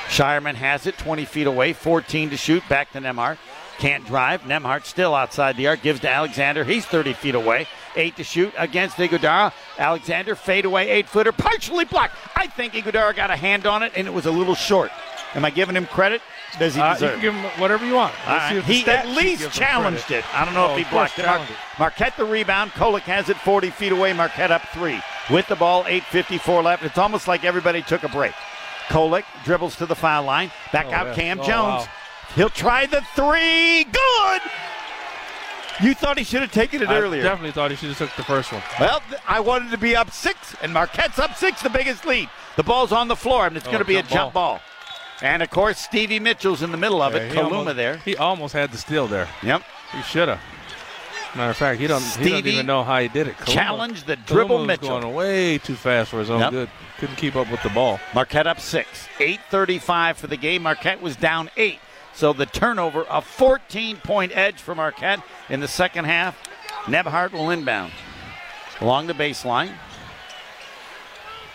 Scheierman 0.07 0.55
has 0.55 0.87
it 0.87 0.97
20 0.97 1.27
feet 1.27 1.47
away, 1.47 1.75
14 1.75 2.31
to 2.31 2.37
shoot. 2.37 2.63
Back 2.69 2.93
to 2.93 3.01
Nembhard. 3.01 3.37
Can't 3.79 4.07
drive. 4.07 4.43
Nembhard 4.43 4.85
still 4.85 5.15
outside 5.15 5.57
the 5.57 5.69
arc. 5.69 5.83
Gives 5.83 6.01
to 6.01 6.11
Alexander. 6.11 6.65
He's 6.65 6.87
30 6.87 7.13
feet 7.13 7.35
away. 7.35 7.69
Eight 7.95 8.17
to 8.17 8.25
shoot 8.25 8.53
against 8.57 8.97
Ighodaro. 8.97 9.53
Alexander 9.79 10.35
fadeaway 10.35 10.89
eight 10.89 11.09
footer, 11.09 11.33
partially 11.33 11.85
blocked. 11.85 12.17
I 12.35 12.47
think 12.47 12.73
Ighodaro 12.73 13.15
got 13.15 13.31
a 13.31 13.37
hand 13.37 13.67
on 13.67 13.83
it 13.83 13.93
and 13.95 14.07
it 14.07 14.15
was 14.15 14.27
a 14.27 14.31
little 14.31 14.55
short. 14.55 14.91
Am 15.35 15.45
I 15.45 15.51
giving 15.51 15.77
him 15.77 15.87
credit? 15.87 16.23
Does 16.59 16.75
he 16.75 16.81
Uh, 16.81 16.89
you 16.89 16.95
deserve? 16.95 17.13
can 17.13 17.21
give 17.21 17.35
him 17.35 17.45
whatever 17.61 17.85
you 17.85 17.95
want. 17.95 18.15
All 18.27 18.35
Let's 18.35 18.49
see 18.49 18.57
right. 18.57 18.65
He 18.65 18.87
at 18.91 19.09
least 19.09 19.53
challenged 19.53 20.05
credit. 20.07 20.25
it. 20.25 20.35
I 20.35 20.45
don't 20.45 20.55
know 20.55 20.69
Oh, 20.69 20.73
if 20.73 20.79
he 20.79 20.85
blocked 20.91 21.19
it. 21.19 21.27
it. 21.27 21.41
Marquette 21.79 22.17
the 22.17 22.25
rebound. 22.25 22.73
Kolek 22.73 23.03
has 23.03 23.29
it 23.29 23.37
40 23.39 23.71
feet 23.71 23.93
away. 23.93 24.13
Marquette 24.15 24.51
up 24.51 24.63
three. 24.73 25.01
With 25.31 25.47
the 25.49 25.57
ball, 25.57 25.85
8.54 25.85 26.63
left. 26.65 26.83
It's 26.83 26.97
almost 26.97 27.29
like 27.29 27.45
everybody 27.45 27.83
took 27.83 28.03
a 28.05 28.09
break. 28.09 28.33
Kolek 28.89 29.25
dribbles 29.45 29.77
to 29.77 29.85
the 29.87 29.95
foul 29.95 30.23
line. 30.25 30.51
Back 30.73 30.87
Oh, 30.89 30.95
out 30.95 31.07
yeah. 31.09 31.15
Kam 31.15 31.41
Oh, 31.41 31.45
Jones. 31.45 31.83
wow. 31.85 31.89
He'll 32.35 32.49
try 32.51 32.87
the 32.87 33.03
three. 33.15 33.85
Good! 33.85 34.41
You 35.81 35.95
thought 35.95 36.19
he 36.19 36.25
should 36.25 36.41
have 36.41 36.51
taken 36.51 36.83
it 36.83 36.89
I 36.89 36.97
earlier. 36.99 37.23
definitely 37.23 37.53
thought 37.53 37.71
he 37.71 37.77
should 37.77 37.91
have 37.91 37.99
took 37.99 38.17
the 38.17 38.25
first 38.25 38.51
one. 38.53 38.63
Well, 38.81 39.01
I 39.29 39.39
wanted 39.41 39.71
to 39.71 39.79
be 39.79 39.95
up 39.95 40.11
six, 40.11 40.57
and 40.61 40.73
Marquette's 40.73 41.19
up 41.21 41.37
six, 41.37 41.63
the 41.63 41.71
biggest 41.71 42.05
lead. 42.05 42.29
The 42.57 42.65
ball's 42.65 42.91
on 42.91 43.07
the 43.07 43.15
floor, 43.15 43.47
and 43.47 43.57
it's 43.57 43.67
Oh, 43.69 43.71
going 43.71 43.83
to 43.83 43.87
be 43.87 43.97
a 43.97 44.01
jump 44.03 44.11
jump 44.13 44.35
ball. 44.35 44.61
And 45.23 45.43
of 45.43 45.51
course, 45.51 45.79
Stevie 45.79 46.21
Mitchell's 46.21 46.63
in 46.63 46.71
the 46.71 46.77
middle 46.77 47.03
of 47.03 47.15
Yeah, 47.15 47.23
it. 47.23 47.33
Kaluma 47.35 47.53
almost- 47.59 47.77
there. 47.77 47.97
He 48.05 48.17
almost 48.17 48.53
had 48.55 48.71
the 48.71 48.79
steal 48.79 49.07
there. 49.09 49.29
Yep. 49.43 49.63
He 49.97 50.03
should 50.03 50.29
have. 50.29 50.41
Matter 51.35 51.51
of 51.51 51.57
fact, 51.57 51.79
he 51.81 51.87
don't. 51.87 52.03
he 52.03 52.31
doesn't 52.31 52.47
even 52.47 52.67
know 52.67 52.83
how 52.85 52.99
he 53.01 53.09
did 53.09 53.29
it. 53.29 53.37
Kaluma- 53.37 53.53
challenged 53.53 54.07
the 54.07 54.17
dribble 54.17 54.57
Kaluma 54.57 54.59
was 54.61 54.67
Mitchell. 54.67 55.01
going 55.01 55.15
way 55.15 55.59
too 55.59 55.75
fast 55.75 56.11
for 56.11 56.21
his 56.21 56.31
own 56.31 56.41
Yep. 56.41 56.51
good. 56.53 56.71
Couldn't 56.99 57.17
keep 57.17 57.37
up 57.37 57.51
with 57.51 57.63
the 57.63 57.69
ball. 57.69 58.01
Marquette 58.15 58.47
up 58.47 58.61
six. 58.61 59.09
8.35 59.19 60.17
for 60.17 60.27
the 60.27 60.37
game. 60.37 60.63
Marquette 60.63 61.03
was 61.03 61.17
down 61.17 61.51
eight. 61.57 61.81
So 62.15 62.33
the 62.33 62.47
turnover, 62.47 63.05
a 63.11 63.21
14 63.21 63.99
point 63.99 64.33
edge 64.35 64.57
for 64.61 64.75
Marquette 64.75 65.21
in 65.49 65.61
the 65.61 65.69
second 65.69 66.07
half. 66.07 66.37
Nembhard 66.87 67.33
will 67.33 67.51
inbound 67.51 67.93
along 68.81 69.07
the 69.07 69.15
baseline. 69.15 69.73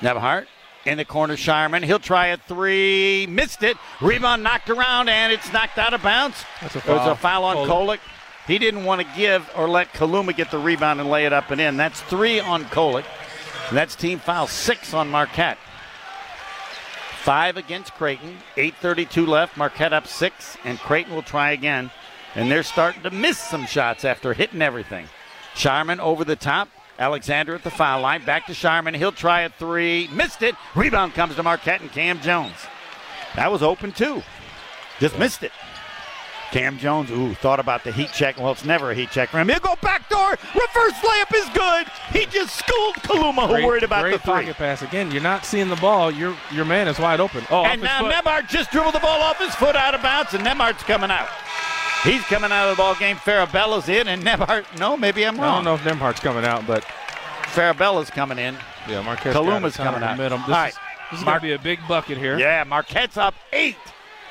Nembhard 0.02 0.46
in 0.86 0.98
the 0.98 1.06
corner, 1.06 1.36
Scheierman. 1.36 1.84
He'll 1.84 2.00
try 2.00 2.28
a 2.28 2.38
three. 2.38 3.28
Missed 3.30 3.64
it. 3.64 3.78
Rebound 4.02 4.44
knocked 4.44 4.70
around, 4.70 5.10
and 5.10 5.32
it's 5.32 5.52
knocked 5.54 5.78
out 5.78 5.94
of 5.94 6.02
bounds. 6.04 6.44
That's 6.62 6.76
a 6.76 6.80
It 6.80 6.88
was 6.88 7.02
a 7.08 7.16
foul. 7.16 7.16
foul 7.16 7.44
on 7.46 7.68
Kolek. 7.68 8.00
He 8.48 8.58
didn't 8.58 8.84
want 8.84 9.00
to 9.02 9.08
give 9.16 9.50
or 9.56 9.70
let 9.70 9.94
Kaluma 9.94 10.36
get 10.36 10.52
the 10.52 10.58
rebound 10.60 11.00
and 11.00 11.10
lay 11.10 11.26
it 11.26 11.32
up 11.34 11.50
and 11.52 11.62
in. 11.62 11.78
That's 11.78 12.02
three 12.02 12.40
on 12.42 12.66
Kolek. 12.66 13.06
That's 13.72 13.96
team 13.96 14.20
foul 14.20 14.48
six 14.48 14.94
on 14.94 15.10
Marquette. 15.10 15.58
Five 17.22 17.56
against 17.56 17.94
Creighton. 17.94 18.38
8.32 18.58 19.26
left. 19.28 19.56
Marquette 19.56 19.94
up 19.94 20.08
six, 20.08 20.58
and 20.66 20.78
Creighton 20.80 21.16
will 21.16 21.22
try 21.22 21.52
again. 21.52 21.90
And 22.36 22.52
they're 22.52 22.64
starting 22.64 23.02
to 23.04 23.12
miss 23.12 23.38
some 23.38 23.66
shots 23.66 24.04
after 24.04 24.34
hitting 24.34 24.62
everything. 24.62 25.08
Scheierman 25.56 26.00
over 26.00 26.26
the 26.26 26.36
top. 26.36 26.68
Alexander 27.00 27.56
at 27.56 27.64
the 27.64 27.72
foul 27.72 28.02
line. 28.02 28.24
Back 28.24 28.46
to 28.48 28.54
Scheierman. 28.54 28.96
He'll 28.96 29.12
try 29.12 29.42
a 29.42 29.50
three. 29.50 30.08
Missed 30.12 30.42
it. 30.44 30.56
Rebound 30.76 31.14
comes 31.14 31.36
to 31.36 31.44
Marquette 31.44 31.82
and 31.82 31.92
Kam 31.92 32.20
Jones. 32.22 32.56
That 33.36 33.52
was 33.52 33.64
open 33.64 33.92
too. 33.92 34.22
Just 35.00 35.18
missed 35.18 35.44
it. 35.44 35.52
Kam 36.52 36.78
Jones, 36.78 37.10
ooh, 37.10 37.34
thought 37.34 37.60
about 37.60 37.84
the 37.84 37.92
heat 37.92 38.12
check. 38.14 38.40
Well, 38.40 38.52
it's 38.52 38.64
never 38.64 38.92
a 38.92 38.94
heat 38.94 39.10
check 39.10 39.30
for 39.30 39.40
him. 39.40 39.50
He'll 39.50 39.60
go 39.60 39.76
back 39.82 40.08
door. 40.08 40.30
Reverse 40.54 40.94
layup 40.94 41.34
is 41.36 41.50
good. 41.50 41.88
He 42.12 42.28
just 42.28 42.56
schooled 42.56 42.94
Kaluma, 42.98 43.48
who 43.48 43.54
Great- 43.54 43.66
worried 43.66 43.82
about 43.84 44.04
the 44.04 44.20
three. 44.20 44.34
pocket 44.34 44.58
pass 44.58 44.84
again. 44.84 45.10
You're 45.10 45.24
not 45.24 45.46
seeing 45.46 45.68
the 45.70 45.76
ball. 45.78 46.12
Your 46.12 46.36
your 46.52 46.66
man 46.66 46.88
is 46.88 47.00
wide 47.00 47.20
open. 47.20 47.44
Oh, 47.50 47.66
and 47.66 47.82
now 47.82 48.04
Nembhard 48.04 48.50
just 48.50 48.70
dribbled 48.70 48.94
the 48.94 49.00
ball 49.00 49.20
off 49.22 49.40
his 49.40 49.56
foot 49.56 49.76
out 49.76 49.96
of 49.96 50.04
bounds, 50.04 50.36
and 50.36 50.46
Nembhard's 50.46 50.84
coming 50.84 51.10
out. 51.10 51.28
He's 52.04 52.22
coming 52.24 52.52
out 52.52 52.70
of 52.70 52.76
the 52.76 52.82
ball 52.82 52.96
game. 52.96 53.16
Farabello's 53.16 53.88
in, 53.88 54.08
and 54.10 54.24
Nembhard. 54.24 54.66
No, 54.78 54.98
maybe 54.98 55.26
I'm 55.26 55.38
wrong. 55.38 55.46
I 55.52 55.56
don't 55.56 55.64
know 55.64 55.76
if 55.76 55.82
Nembhard's 55.82 56.20
coming 56.20 56.44
out, 56.44 56.68
but 56.68 56.84
Farabello's 57.54 58.10
coming 58.10 58.38
in. 58.38 58.56
yeah, 58.90 59.00
a 59.00 59.16
Kaluma's 59.16 59.78
coming 59.78 60.04
out. 60.04 60.18
This 60.18 60.32
All 60.32 60.38
right. 60.50 60.70
is, 60.74 60.80
this 61.12 61.20
is 61.20 61.26
Mar- 61.26 61.40
going 61.40 61.42
to 61.42 61.48
be 61.48 61.54
a 61.54 61.60
big 61.60 61.80
bucket 61.88 62.18
here. 62.18 62.38
Yeah, 62.38 62.64
Marquette's 62.66 63.16
up 63.16 63.36
eight. 63.54 63.78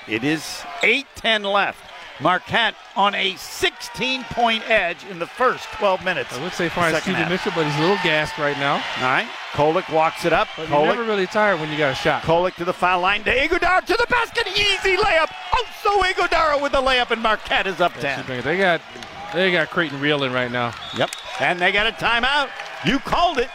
It 0.07 0.25
is 0.25 0.63
8 0.83 1.07
10 1.15 1.45
left. 1.45 1.79
Marquette 2.23 2.75
on 2.97 3.15
a 3.15 3.37
16 3.37 4.25
point 4.25 4.69
edge 4.71 5.05
in 5.11 5.19
the 5.19 5.27
first 5.27 5.65
12 5.73 6.05
minutes. 6.05 6.33
I 6.33 6.43
would 6.43 6.53
say 6.53 6.69
fine 6.69 6.95
half. 6.95 7.29
Mitchell, 7.29 7.53
but 7.55 7.67
he's 7.67 7.77
a 7.77 7.81
little 7.81 7.97
gassed 8.03 8.39
right 8.39 8.57
now. 8.59 8.75
All 8.75 9.03
right. 9.03 9.29
Kolek 9.53 9.93
walks 9.93 10.25
it 10.25 10.33
up. 10.33 10.49
But 10.57 10.69
Kolek, 10.69 10.87
never 10.87 11.05
really 11.05 11.27
tired 11.27 11.61
when 11.61 11.71
you 11.71 11.77
got 11.77 11.93
a 11.93 11.95
shot. 11.95 12.23
Kolek 12.23 12.55
to 12.55 12.65
the 12.65 12.73
foul 12.73 13.01
line. 13.01 13.23
To 13.25 13.31
Ighodaro 13.31 13.85
to 13.85 13.97
the 13.99 14.07
basket. 14.09 14.47
Easy 14.49 14.97
layup. 14.97 15.31
Oh, 15.53 15.63
also 15.85 16.03
Iguodara 16.03 16.61
with 16.61 16.73
the 16.73 16.79
layup, 16.81 17.11
and 17.11 17.23
Marquette 17.23 17.67
is 17.67 17.81
up 17.81 17.93
10. 17.95 18.43
They 18.43 18.57
got 18.57 18.81
they 19.35 19.51
got 19.51 19.71
Creighton 19.71 20.01
reeling 20.01 20.33
right 20.33 20.51
now. 20.51 20.75
Yep. 20.97 21.11
And 21.41 21.61
they 21.61 21.73
got 21.73 21.87
a 21.87 21.93
timeout. 21.93 22.49
You 22.85 22.99
called 22.99 23.39
it. 23.39 23.49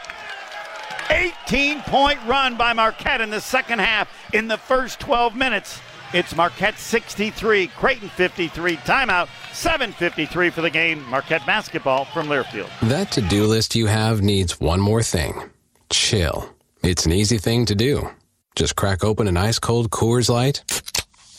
18 1.10 1.82
point 1.82 2.20
run 2.26 2.58
by 2.58 2.74
Marquette 2.74 3.22
in 3.22 3.30
the 3.30 3.40
second 3.40 3.80
half 3.80 4.10
in 4.34 4.48
the 4.48 4.58
first 4.58 5.00
12 5.00 5.36
minutes. 5.36 5.80
It's 6.14 6.36
Marquette 6.36 6.80
63, 6.80 7.68
Creighton 7.68 8.10
53. 8.10 8.78
Timeout 8.78 9.28
7:53 9.52 10.50
for 10.50 10.62
the 10.62 10.70
game. 10.70 11.04
Marquette 11.10 11.46
basketball 11.46 12.06
from 12.06 12.28
Learfield. 12.28 12.70
That 12.84 13.12
to 13.12 13.22
do 13.22 13.46
list 13.46 13.76
you 13.76 13.88
have 13.88 14.22
needs 14.22 14.60
one 14.60 14.80
more 14.80 15.04
thing 15.04 15.50
chill. 15.90 16.50
It's 16.84 17.06
an 17.06 17.12
easy 17.12 17.38
thing 17.38 17.66
to 17.66 17.76
do. 17.76 18.10
Just 18.56 18.76
crack 18.76 19.04
open 19.04 19.28
an 19.28 19.38
ice 19.38 19.60
cold 19.60 19.90
Coors 19.90 20.30
Light 20.30 20.64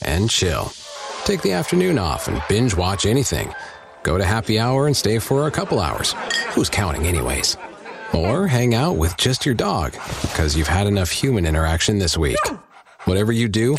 and 0.03 0.31
chill. 0.31 0.71
Take 1.25 1.43
the 1.43 1.53
afternoon 1.53 1.99
off 1.99 2.29
and 2.29 2.43
binge 2.49 2.75
watch 2.75 3.07
anything. 3.07 3.53
Go 4.03 4.19
to 4.19 4.25
happy 4.25 4.59
hour 4.59 4.87
and 4.87 4.97
stay 4.97 5.19
for 5.19 5.47
a 5.47 5.51
couple 5.51 5.81
hours. 5.81 6.15
Who's 6.55 6.71
counting, 6.71 7.07
anyways? 7.07 7.57
Or 8.15 8.47
hang 8.47 8.75
out 8.75 8.97
with 8.97 9.17
just 9.17 9.45
your 9.45 9.55
dog 9.55 9.93
because 10.23 10.57
you've 10.57 10.69
had 10.69 10.87
enough 10.87 11.11
human 11.11 11.45
interaction 11.45 11.99
this 11.99 12.17
week. 12.17 12.39
Whatever 13.05 13.33
you 13.33 13.49
do, 13.49 13.77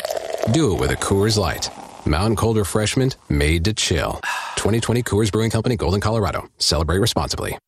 do 0.52 0.74
it 0.74 0.80
with 0.80 0.90
a 0.90 0.96
Coors 0.96 1.36
Light. 1.36 1.70
Mountain 2.06 2.36
cold 2.36 2.56
refreshment 2.56 3.16
made 3.28 3.64
to 3.66 3.72
chill. 3.74 4.20
2020 4.56 5.02
Coors 5.02 5.30
Brewing 5.30 5.50
Company, 5.50 5.76
Golden, 5.76 6.00
Colorado. 6.00 6.48
Celebrate 6.58 6.98
responsibly. 6.98 7.58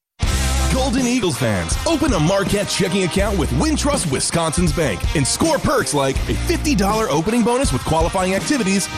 Golden 0.73 1.07
Eagles 1.07 1.37
fans, 1.37 1.77
open 1.87 2.15
a 2.15 2.19
Marquette 2.19 2.67
checking 2.67 3.05
account 3.05 3.39
with 3.39 3.51
Wintrust 3.51 4.11
Wisconsin's 4.11 4.73
Bank 4.73 5.15
and 5.15 5.27
score 5.27 5.59
perks 5.59 5.93
like 5.93 6.17
a 6.17 6.33
$50 6.33 7.09
opening 7.09 7.45
bonus 7.45 7.75
with 7.75 7.85
qualifying 7.85 8.35
activities, 8.35 8.89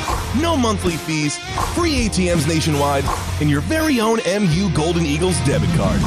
no 0.41 0.57
monthly 0.57 0.97
fees, 0.97 1.37
free 1.75 2.07
ATMs 2.09 2.47
nationwide, 2.47 3.05
and 3.41 3.51
your 3.51 3.61
very 3.63 3.99
own 3.99 4.19
MU 4.25 4.73
Golden 4.73 5.05
Eagles 5.05 5.37
debit 5.41 5.71
card. 5.71 6.01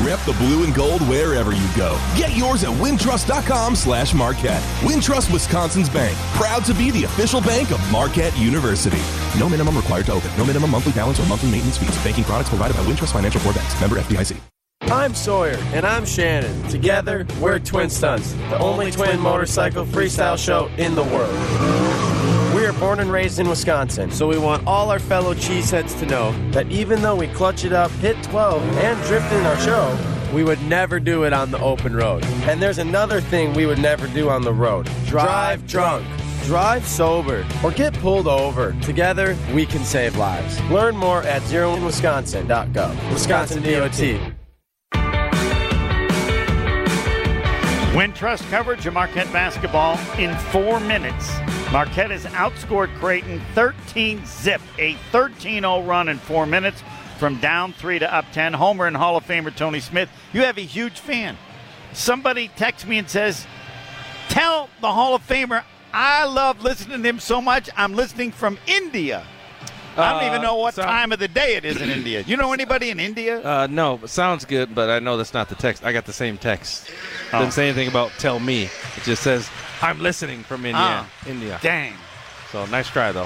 Rep 0.00 0.18
the 0.20 0.32
blue 0.34 0.64
and 0.64 0.74
gold 0.74 1.02
wherever 1.02 1.52
you 1.52 1.68
go. 1.76 1.98
Get 2.16 2.36
yours 2.36 2.64
at 2.64 2.70
wintrust.com 2.70 3.76
slash 3.76 4.14
Marquette. 4.14 4.62
Wintrust 4.80 5.32
Wisconsin's 5.32 5.88
Bank, 5.88 6.16
proud 6.34 6.64
to 6.64 6.74
be 6.74 6.90
the 6.90 7.04
official 7.04 7.40
bank 7.40 7.70
of 7.70 7.80
Marquette 7.92 8.36
University. 8.38 9.02
No 9.38 9.48
minimum 9.48 9.76
required 9.76 10.06
to 10.06 10.12
open. 10.12 10.30
No 10.36 10.44
minimum 10.44 10.70
monthly 10.70 10.92
balance 10.92 11.20
or 11.20 11.26
monthly 11.26 11.50
maintenance 11.50 11.78
fees. 11.78 11.96
Banking 12.04 12.24
products 12.24 12.48
provided 12.48 12.76
by 12.76 12.82
Wintrust 12.84 13.12
Financial 13.12 13.40
Corp 13.40 13.56
Banks. 13.56 13.80
Member 13.80 13.96
FDIC. 13.96 14.36
I'm 14.82 15.14
Sawyer, 15.14 15.56
and 15.72 15.86
I'm 15.86 16.04
Shannon. 16.04 16.68
Together, 16.68 17.26
we're 17.40 17.58
Twin 17.58 17.88
Stunts, 17.88 18.32
the 18.50 18.58
only 18.58 18.90
twin 18.90 19.18
motorcycle 19.18 19.86
freestyle 19.86 20.36
show 20.36 20.66
in 20.76 20.94
the 20.94 21.04
world. 21.04 22.03
We 22.64 22.70
are 22.70 22.80
born 22.80 22.98
and 23.00 23.12
raised 23.12 23.38
in 23.40 23.46
Wisconsin, 23.46 24.10
so 24.10 24.26
we 24.26 24.38
want 24.38 24.66
all 24.66 24.90
our 24.90 24.98
fellow 24.98 25.34
cheeseheads 25.34 25.98
to 25.98 26.06
know 26.06 26.32
that 26.52 26.66
even 26.72 27.02
though 27.02 27.14
we 27.14 27.26
clutch 27.28 27.66
it 27.66 27.74
up, 27.74 27.90
hit 27.90 28.16
12, 28.22 28.62
and 28.78 28.98
drift 29.02 29.30
in 29.34 29.44
our 29.44 29.60
show, 29.60 30.32
we 30.32 30.44
would 30.44 30.62
never 30.62 30.98
do 30.98 31.24
it 31.24 31.34
on 31.34 31.50
the 31.50 31.58
open 31.58 31.94
road. 31.94 32.24
And 32.48 32.62
there's 32.62 32.78
another 32.78 33.20
thing 33.20 33.52
we 33.52 33.66
would 33.66 33.80
never 33.80 34.08
do 34.08 34.30
on 34.30 34.40
the 34.40 34.54
road 34.54 34.88
drive 35.04 35.66
drunk. 35.66 36.06
Drive 36.44 36.86
sober 36.86 37.44
or 37.62 37.70
get 37.70 37.92
pulled 37.98 38.26
over. 38.26 38.72
Together, 38.80 39.36
we 39.52 39.66
can 39.66 39.84
save 39.84 40.16
lives. 40.16 40.58
Learn 40.70 40.96
more 40.96 41.22
at 41.24 41.42
zeroinwisconsin.gov. 41.42 43.12
Wisconsin 43.12 43.62
DOT. 43.62 44.32
Wintrust 47.94 48.48
coverage 48.48 48.86
of 48.86 48.94
Marquette 48.94 49.30
basketball 49.34 49.98
in 50.18 50.34
four 50.38 50.80
minutes. 50.80 51.30
Marquette 51.72 52.12
has 52.12 52.24
outscored 52.26 52.94
Creighton 53.00 53.40
13 53.54 54.24
zip, 54.26 54.60
a 54.78 54.94
13 55.10 55.62
0 55.62 55.82
run 55.82 56.08
in 56.08 56.18
four 56.18 56.46
minutes 56.46 56.82
from 57.18 57.40
down 57.40 57.72
three 57.72 57.98
to 57.98 58.12
up 58.14 58.26
10. 58.32 58.52
Homer 58.52 58.86
and 58.86 58.96
Hall 58.96 59.16
of 59.16 59.24
Famer 59.24 59.54
Tony 59.54 59.80
Smith, 59.80 60.08
you 60.32 60.42
have 60.42 60.56
a 60.56 60.60
huge 60.62 61.00
fan. 61.00 61.36
Somebody 61.92 62.48
texts 62.48 62.86
me 62.88 62.98
and 62.98 63.08
says, 63.08 63.46
Tell 64.28 64.68
the 64.80 64.92
Hall 64.92 65.14
of 65.14 65.26
Famer 65.26 65.64
I 65.92 66.24
love 66.24 66.62
listening 66.62 67.02
to 67.02 67.08
him 67.08 67.20
so 67.20 67.40
much. 67.40 67.68
I'm 67.76 67.94
listening 67.94 68.32
from 68.32 68.58
India. 68.66 69.24
I 69.96 70.12
don't 70.12 70.24
even 70.26 70.40
Uh, 70.40 70.42
know 70.42 70.56
what 70.56 70.74
so- 70.74 70.82
time 70.82 71.12
of 71.12 71.20
the 71.20 71.28
day 71.28 71.54
it 71.54 71.64
is 71.64 71.80
in 71.80 71.88
India. 71.88 72.22
You 72.26 72.36
know 72.36 72.52
anybody 72.52 72.90
in 72.90 72.98
India? 72.98 73.40
Uh, 73.40 73.68
no, 73.70 74.00
sounds 74.06 74.44
good, 74.44 74.74
but 74.74 74.90
I 74.90 74.98
know 74.98 75.16
that's 75.16 75.32
not 75.34 75.48
the 75.48 75.54
text. 75.54 75.84
I 75.84 75.92
got 75.92 76.04
the 76.04 76.12
same 76.12 76.36
text. 76.36 76.90
Oh. 77.32 77.38
Doesn't 77.38 77.52
say 77.52 77.68
anything 77.68 77.86
about 77.88 78.10
tell 78.18 78.40
me. 78.40 78.64
It 78.64 79.02
just 79.04 79.22
says 79.22 79.48
I'm 79.82 80.00
listening 80.00 80.42
from 80.42 80.64
India. 80.64 80.80
Ah, 80.82 81.08
India. 81.26 81.58
Dang. 81.62 81.94
So 82.52 82.64
nice 82.66 82.88
try 82.88 83.12
though. 83.12 83.20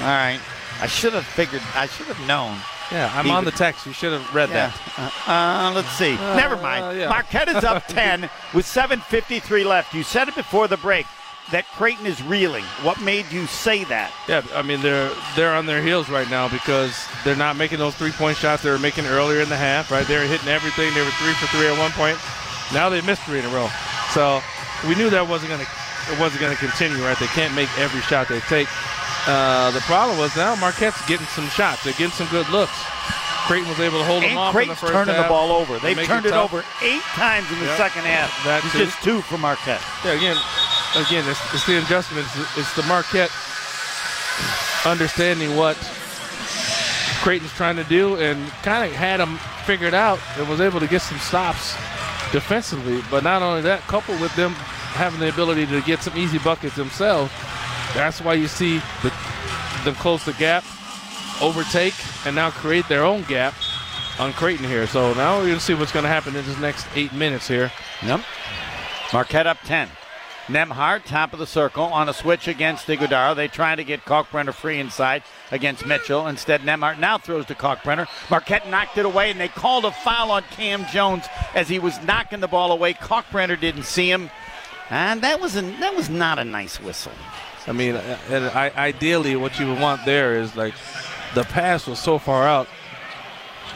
All 0.00 0.04
right. 0.04 0.40
I 0.80 0.86
should 0.86 1.12
have 1.14 1.24
figured. 1.26 1.62
I 1.74 1.86
should 1.86 2.06
have 2.06 2.20
known. 2.26 2.56
Yeah, 2.92 3.10
I'm 3.14 3.26
He 3.26 3.30
on 3.30 3.44
would- 3.44 3.52
the 3.52 3.58
text. 3.58 3.84
You 3.86 3.92
should 3.92 4.12
have 4.12 4.34
read 4.34 4.48
Yeah. 4.50 4.70
that. 4.96 5.12
Uh, 5.26 5.30
uh, 5.32 5.72
let's 5.74 5.90
see. 5.90 6.14
Never 6.16 6.56
mind. 6.56 6.98
yeah. 6.98 7.08
Marquette 7.08 7.48
is 7.48 7.64
up 7.64 7.86
10 7.88 8.30
with 8.54 8.64
7.53 8.66 9.64
left. 9.64 9.92
You 9.92 10.02
said 10.02 10.28
it 10.28 10.34
before 10.34 10.68
the 10.68 10.76
break 10.78 11.06
that 11.50 11.66
Creighton 11.76 12.06
is 12.06 12.22
reeling. 12.22 12.64
What 12.82 13.00
made 13.00 13.30
you 13.32 13.46
say 13.46 13.84
that? 13.84 14.12
Yeah, 14.28 14.42
I 14.54 14.62
mean 14.62 14.80
they're 14.82 15.10
they're 15.34 15.54
on 15.54 15.64
their 15.66 15.82
heels 15.82 16.08
right 16.10 16.28
now 16.30 16.48
because 16.48 16.94
they're 17.24 17.36
not 17.36 17.56
making 17.56 17.78
those 17.78 17.94
three 17.94 18.12
point 18.12 18.36
shots 18.36 18.62
they 18.62 18.70
were 18.70 18.78
making 18.78 19.06
earlier 19.06 19.40
in 19.40 19.48
the 19.48 19.56
half. 19.56 19.90
Right, 19.90 20.06
they 20.06 20.16
were 20.16 20.24
hitting 20.26 20.48
everything. 20.48 20.92
They 20.94 21.00
were 21.02 21.10
three 21.12 21.32
for 21.34 21.46
three 21.48 21.66
at 21.66 21.78
one 21.78 21.90
point. 21.92 22.18
Now 22.72 22.88
they 22.90 23.00
missed 23.00 23.22
three 23.22 23.38
in 23.40 23.46
a 23.46 23.48
row. 23.48 23.68
So 24.12 24.42
we 24.86 24.94
knew 24.94 25.10
that 25.10 25.26
wasn't 25.26 25.50
gonna 25.50 25.66
it 26.12 26.18
wasn't 26.20 26.40
gonna 26.40 26.56
continue. 26.56 27.02
Right, 27.02 27.18
they 27.18 27.26
can't 27.34 27.54
make 27.54 27.68
every 27.78 28.00
shot 28.02 28.28
they 28.28 28.40
take. 28.40 28.68
Uh, 29.26 29.70
the 29.72 29.80
problem 29.80 30.18
was 30.18 30.34
now 30.36 30.54
Marquette's 30.56 31.00
getting 31.06 31.26
some 31.28 31.48
shots. 31.48 31.84
They're 31.84 31.92
getting 31.94 32.12
some 32.14 32.28
good 32.28 32.48
looks. 32.50 32.72
Creighton 33.46 33.68
was 33.68 33.80
able 33.80 33.98
to 33.98 34.04
hold 34.04 34.22
them 34.22 34.30
And 34.30 34.38
off 34.38 34.54
in 34.54 34.68
the 34.68 34.74
Creighton's 34.76 34.78
first 34.80 34.92
turning 34.92 35.14
half 35.14 35.24
the 35.24 35.28
ball 35.28 35.52
over. 35.52 35.78
They've 35.78 35.96
turned 36.04 36.26
it, 36.26 36.30
tough. 36.30 36.52
over 36.52 36.64
eight 36.82 37.02
times 37.16 37.50
in 37.50 37.58
the 37.60 37.64
Yep. 37.66 37.76
second 37.78 38.02
half. 38.04 38.28
That 38.44 38.62
it's 38.64 38.72
too. 38.72 38.84
just 38.84 39.02
two 39.02 39.20
for 39.22 39.38
Marquette. 39.38 39.80
Yeah, 40.04 40.12
again, 40.12 40.36
again, 40.96 41.24
it's, 41.28 41.40
it's 41.54 41.64
the 41.66 41.78
adjustments. 41.78 42.28
It's 42.56 42.72
the 42.76 42.82
Marquette 42.84 43.30
understanding 44.84 45.56
what 45.56 45.76
Creighton's 47.22 47.52
trying 47.52 47.76
to 47.76 47.84
do 47.84 48.16
and 48.16 48.36
kind 48.62 48.84
of 48.88 48.92
had 48.96 49.18
them 49.20 49.38
figured 49.64 49.94
out 49.94 50.18
and 50.36 50.48
was 50.48 50.60
able 50.60 50.80
to 50.80 50.86
get 50.86 51.02
some 51.02 51.18
stops 51.18 51.74
defensively. 52.32 53.02
But 53.10 53.24
not 53.24 53.42
only 53.42 53.62
that, 53.62 53.80
coupled 53.82 54.20
with 54.20 54.34
them 54.36 54.52
having 54.94 55.20
the 55.20 55.28
ability 55.28 55.66
to 55.66 55.80
get 55.82 56.02
some 56.02 56.16
easy 56.16 56.38
buckets 56.38 56.76
themselves, 56.76 57.32
that's 57.94 58.20
why 58.20 58.34
you 58.34 58.48
see 58.48 58.78
the, 59.02 59.12
them 59.84 59.94
close 59.94 60.24
the 60.24 60.32
gap, 60.34 60.64
overtake, 61.40 61.94
and 62.26 62.34
now 62.34 62.50
create 62.50 62.88
their 62.88 63.04
own 63.04 63.22
gap 63.24 63.54
on 64.18 64.32
Creighton 64.32 64.66
here. 64.66 64.86
So 64.86 65.14
now 65.14 65.38
we're 65.38 65.46
going 65.46 65.54
to 65.58 65.60
see 65.60 65.74
what's 65.74 65.92
going 65.92 66.04
to 66.04 66.08
happen 66.08 66.34
in 66.34 66.44
this 66.44 66.58
next 66.58 66.86
eight 66.94 67.12
minutes 67.12 67.46
here. 67.48 67.70
Yep. 68.02 68.20
Marquette 69.12 69.46
up 69.46 69.58
10. 69.64 69.88
Nembhard, 70.48 71.04
top 71.04 71.34
of 71.34 71.38
the 71.38 71.46
circle, 71.46 71.84
on 71.84 72.08
a 72.08 72.14
switch 72.14 72.48
against 72.48 72.86
Ighodaro. 72.86 73.36
They 73.36 73.48
try 73.48 73.74
to 73.74 73.84
get 73.84 74.04
Kalkbrenner 74.04 74.54
free 74.54 74.80
inside 74.80 75.22
against 75.50 75.84
Mitchell. 75.84 76.26
Instead, 76.26 76.62
Nembhard 76.62 76.98
now 76.98 77.18
throws 77.18 77.44
to 77.46 77.54
Kalkbrenner. 77.54 78.08
Marquette 78.30 78.68
knocked 78.68 78.96
it 78.96 79.04
away, 79.04 79.30
and 79.30 79.38
they 79.38 79.48
called 79.48 79.84
a 79.84 79.92
foul 79.92 80.30
on 80.30 80.42
Kam 80.50 80.86
Jones 80.86 81.26
as 81.54 81.68
he 81.68 81.78
was 81.78 82.02
knocking 82.02 82.40
the 82.40 82.48
ball 82.48 82.72
away. 82.72 82.94
Kalkbrenner 82.94 83.60
didn't 83.60 83.82
see 83.82 84.10
him, 84.10 84.30
and 84.88 85.20
that 85.20 85.38
was 85.38 85.54
a, 85.54 85.60
that 85.60 85.94
was 85.94 86.08
not 86.08 86.38
a 86.38 86.44
nice 86.44 86.80
whistle. 86.80 87.12
I 87.66 87.72
mean, 87.72 87.96
uh, 87.96 88.50
I, 88.54 88.70
ideally, 88.70 89.36
what 89.36 89.60
you 89.60 89.68
would 89.68 89.80
want 89.80 90.06
there 90.06 90.40
is 90.40 90.56
like 90.56 90.72
the 91.34 91.44
pass 91.44 91.86
was 91.86 91.98
so 91.98 92.18
far 92.18 92.48
out. 92.48 92.68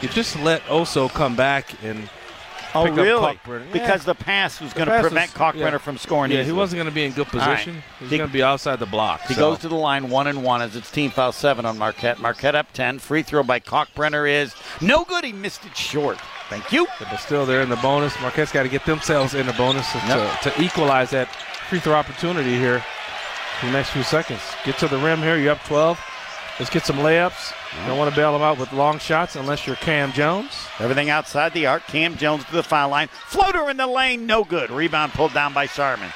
You 0.01 0.09
just 0.09 0.37
let 0.39 0.63
Oso 0.63 1.07
come 1.07 1.35
back 1.35 1.67
and 1.83 2.09
Oh, 2.75 2.87
really? 2.91 3.39
Because 3.71 4.03
the 4.03 4.15
pass 4.15 4.59
was 4.59 4.73
going 4.73 4.87
to 4.87 4.99
prevent 4.99 5.37
was- 5.37 5.55
yeah. 5.55 5.77
from 5.77 5.97
scoring 5.97 6.31
Yeah, 6.31 6.43
he 6.43 6.51
wasn't 6.51 6.77
going 6.77 6.89
to 6.89 6.93
be 6.93 7.03
in 7.05 7.11
good 7.11 7.27
All 7.33 7.39
right. 7.39 7.51
position. 7.57 7.83
He's 7.99 8.09
He- 8.09 8.17
going 8.17 8.29
to 8.29 8.33
be 8.33 8.41
outside 8.43 8.79
the 8.79 8.85
block. 8.85 9.21
He 9.27 9.33
so. 9.35 9.41
goes 9.51 9.59
to 9.59 9.67
the 9.67 9.75
line 9.75 10.09
one 10.09 10.27
and 10.27 10.43
one 10.43 10.61
as 10.61 10.75
it's 10.75 10.89
team 10.91 11.11
foul 11.11 11.31
seven 11.31 11.65
on 11.65 11.77
Marquette. 11.77 12.19
Marquette 12.19 12.55
up 12.55 12.71
10. 12.73 12.99
Free 12.99 13.21
throw 13.23 13.43
by 13.43 13.59
Kalkbrenner 13.59 14.29
is 14.29 14.55
no 14.81 15.03
good. 15.03 15.23
He 15.23 15.31
missed 15.33 15.65
it 15.65 15.75
short. 15.77 16.17
Thank 16.49 16.71
you. 16.71 16.87
But 16.99 17.15
still, 17.17 17.45
they're 17.45 17.61
in 17.61 17.69
the 17.69 17.75
bonus. 17.77 18.19
Marquette's 18.21 18.51
got 18.51 18.63
to 18.63 18.69
get 18.69 18.85
themselves 18.85 19.33
in 19.33 19.45
the 19.45 19.53
bonus 19.53 19.91
to, 19.91 19.99
to 20.43 20.61
equalize 20.61 21.09
that 21.11 21.27
free 21.69 21.79
throw 21.79 21.93
opportunity 21.93 22.57
here 22.57 22.83
in 23.61 23.67
the 23.67 23.73
next 23.73 23.89
few 23.91 24.03
seconds. 24.03 24.41
Get 24.65 24.77
to 24.79 24.87
the 24.87 24.97
rim 24.97 25.19
here. 25.19 25.37
You're 25.37 25.53
up 25.53 25.63
12. 25.63 25.99
Let's 26.59 26.69
get 26.69 26.85
some 26.85 26.97
layups. 26.97 27.51
You 27.81 27.87
don't 27.87 27.97
want 27.97 28.11
to 28.11 28.15
bail 28.15 28.31
them 28.31 28.43
out 28.43 28.59
with 28.59 28.71
long 28.73 28.99
shots 28.99 29.35
unless 29.35 29.65
you're 29.65 29.75
Kam 29.77 30.11
Jones. 30.13 30.51
Everything 30.79 31.09
outside 31.09 31.51
the 31.53 31.65
arc. 31.65 31.85
Kam 31.87 32.15
Jones 32.15 32.45
to 32.45 32.51
the 32.51 32.61
foul 32.63 32.89
line. 32.89 33.07
Floater 33.07 33.69
in 33.71 33.77
the 33.77 33.87
lane. 33.87 34.27
No 34.27 34.43
good. 34.43 34.69
Rebound 34.69 35.13
pulled 35.13 35.33
down 35.33 35.53
by 35.53 35.65
Scheierman. 35.65 36.11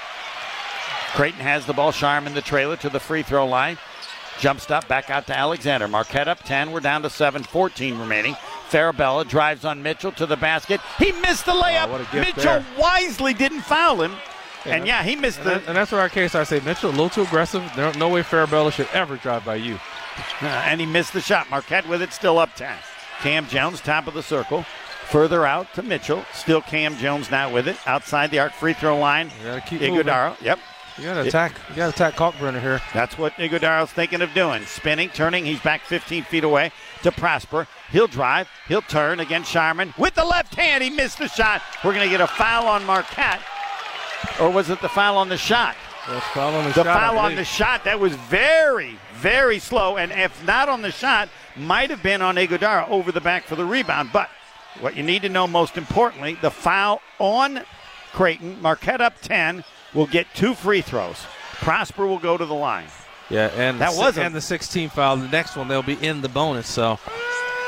Creighton 1.15 1.39
has 1.41 1.65
the 1.65 1.73
ball. 1.73 1.91
Scheierman 1.91 2.35
the 2.35 2.41
trailer 2.41 2.75
to 2.77 2.89
the 2.89 2.99
free 2.99 3.23
throw 3.23 3.47
line. 3.47 3.77
Jump 4.39 4.59
stop 4.61 4.87
back 4.87 5.09
out 5.09 5.25
to 5.27 5.35
Alexander. 5.35 5.87
Marquette 5.87 6.27
up 6.27 6.43
10. 6.43 6.71
We're 6.71 6.81
down 6.81 7.01
to 7.01 7.09
7. 7.09 7.41
14 7.41 7.97
remaining. 7.97 8.35
Farabello 8.69 9.27
drives 9.27 9.65
on 9.65 9.81
Mitchell 9.81 10.11
to 10.11 10.27
the 10.27 10.35
basket. 10.37 10.79
He 10.99 11.11
missed 11.13 11.45
the 11.47 11.53
oh, 11.53 11.61
layup. 11.63 11.87
Oh, 11.89 11.95
a 11.95 11.99
gift 11.99 12.13
Mitchell 12.37 12.43
there. 12.43 12.65
wisely 12.77 13.33
didn't 13.33 13.61
foul 13.61 14.03
him. 14.03 14.13
and 14.65 14.85
yeah, 14.85 15.01
he 15.01 15.15
missed 15.15 15.39
And, 15.39 15.47
the. 15.47 15.49
that- 15.55 15.67
and 15.69 15.75
that's 15.77 15.91
where 15.91 16.01
our 16.01 16.09
case 16.09 16.35
I 16.35 16.43
say 16.43 16.59
Mitchell 16.59 16.89
a 16.89 16.91
little 16.91 17.09
too 17.09 17.23
aggressive. 17.23 17.63
There, 17.75 17.91
no 17.95 18.09
way 18.09 18.21
Farabello 18.21 18.71
should 18.71 18.89
ever 18.93 19.15
drive 19.15 19.43
by 19.43 19.55
you. 19.55 19.79
Uh, 20.41 20.45
and 20.45 20.79
he 20.79 20.85
missed 20.85 21.13
the 21.13 21.21
shot. 21.21 21.49
Marquette 21.49 21.87
with 21.87 22.01
it, 22.01 22.13
still 22.13 22.39
up 22.39 22.55
10. 22.55 22.75
Kam 23.21 23.47
Jones, 23.47 23.81
top 23.81 24.07
of 24.07 24.13
the 24.13 24.23
circle. 24.23 24.63
Further 25.09 25.45
out 25.45 25.73
to 25.75 25.81
Mitchell. 25.81 26.25
Still 26.33 26.61
Kam 26.61 26.97
Jones 26.97 27.31
now 27.31 27.51
with 27.51 27.67
it. 27.67 27.77
Outside 27.85 28.29
the 28.29 28.39
arc 28.39 28.51
free 28.53 28.73
throw 28.73 28.97
line. 28.97 29.31
You 29.39 29.45
gotta 29.45 29.61
keep 29.61 29.81
moving. 29.81 29.95
Ighodaro. 30.05 30.41
Yep. 30.41 30.59
You 30.97 31.03
got 31.03 31.13
to 31.13 31.21
attack. 31.21 31.53
You 31.69 31.75
got 31.75 31.93
to 31.93 31.93
attack 31.93 32.15
Kalkbrenner 32.15 32.59
here. 32.59 32.81
That's 32.91 33.19
what 33.19 33.33
Ighodaro's 33.33 33.91
thinking 33.91 34.23
of 34.23 34.33
doing. 34.33 34.65
Spinning, 34.65 35.09
turning. 35.09 35.45
He's 35.45 35.59
back 35.59 35.81
15 35.81 36.23
feet 36.23 36.43
away 36.43 36.71
to 37.03 37.11
Prosper. 37.11 37.67
He'll 37.91 38.07
drive. 38.07 38.49
He'll 38.67 38.81
turn 38.81 39.19
against 39.19 39.53
Scheierman. 39.53 39.95
With 39.99 40.15
the 40.15 40.25
left 40.25 40.55
hand, 40.55 40.83
he 40.83 40.89
missed 40.89 41.19
the 41.19 41.27
shot. 41.27 41.61
We're 41.85 41.93
going 41.93 42.05
to 42.05 42.09
get 42.09 42.19
a 42.19 42.25
foul 42.25 42.65
on 42.67 42.83
Marquette. 42.85 43.41
Or 44.41 44.49
was 44.49 44.71
it 44.71 44.81
the 44.81 44.89
foul 44.89 45.17
on 45.17 45.29
the 45.29 45.37
shot? 45.37 45.75
That's 46.09 46.25
foul 46.27 46.55
on 46.55 46.63
the, 46.63 46.69
The 46.69 46.83
shot. 46.83 46.87
I 46.87 46.93
foul 46.99 47.17
on 47.19 47.35
the 47.35 47.43
shot, 47.45 47.83
that 47.83 47.99
was 47.99 48.15
very, 48.15 48.97
very 49.17 49.59
slow. 49.59 49.97
And 49.97 50.11
if 50.11 50.45
not 50.45 50.69
on 50.69 50.81
the 50.81 50.91
shot, 50.91 51.29
might 51.55 51.89
have 51.89 52.01
been 52.03 52.21
on 52.21 52.35
Ighodaro 52.35 52.87
over 52.89 53.11
the 53.11 53.21
back 53.21 53.43
for 53.45 53.55
the 53.55 53.65
rebound. 53.65 54.11
But 54.13 54.29
what 54.79 54.95
you 54.95 55.03
need 55.03 55.23
to 55.23 55.29
know 55.29 55.47
most 55.47 55.77
importantly, 55.77 56.37
the 56.41 56.51
foul 56.51 57.01
on 57.19 57.61
Creighton, 58.13 58.61
Marquette 58.61 59.01
up 59.01 59.19
10, 59.21 59.63
will 59.93 60.07
get 60.07 60.27
two 60.33 60.53
free 60.53 60.81
throws. 60.81 61.17
Prosper 61.55 62.05
will 62.05 62.19
go 62.19 62.37
to 62.37 62.45
the 62.45 62.53
line. 62.53 62.85
Yeah, 63.29 63.49
and 63.55 63.79
That 63.81 63.95
was 63.95 64.17
and 64.17 64.33
the 64.33 64.41
16 64.41 64.89
foul. 64.89 65.17
The 65.17 65.27
next 65.27 65.55
one 65.57 65.67
they'll 65.67 65.81
be 65.83 65.93
in 66.05 66.21
the 66.21 66.29
bonus. 66.29 66.67
So 66.67 66.97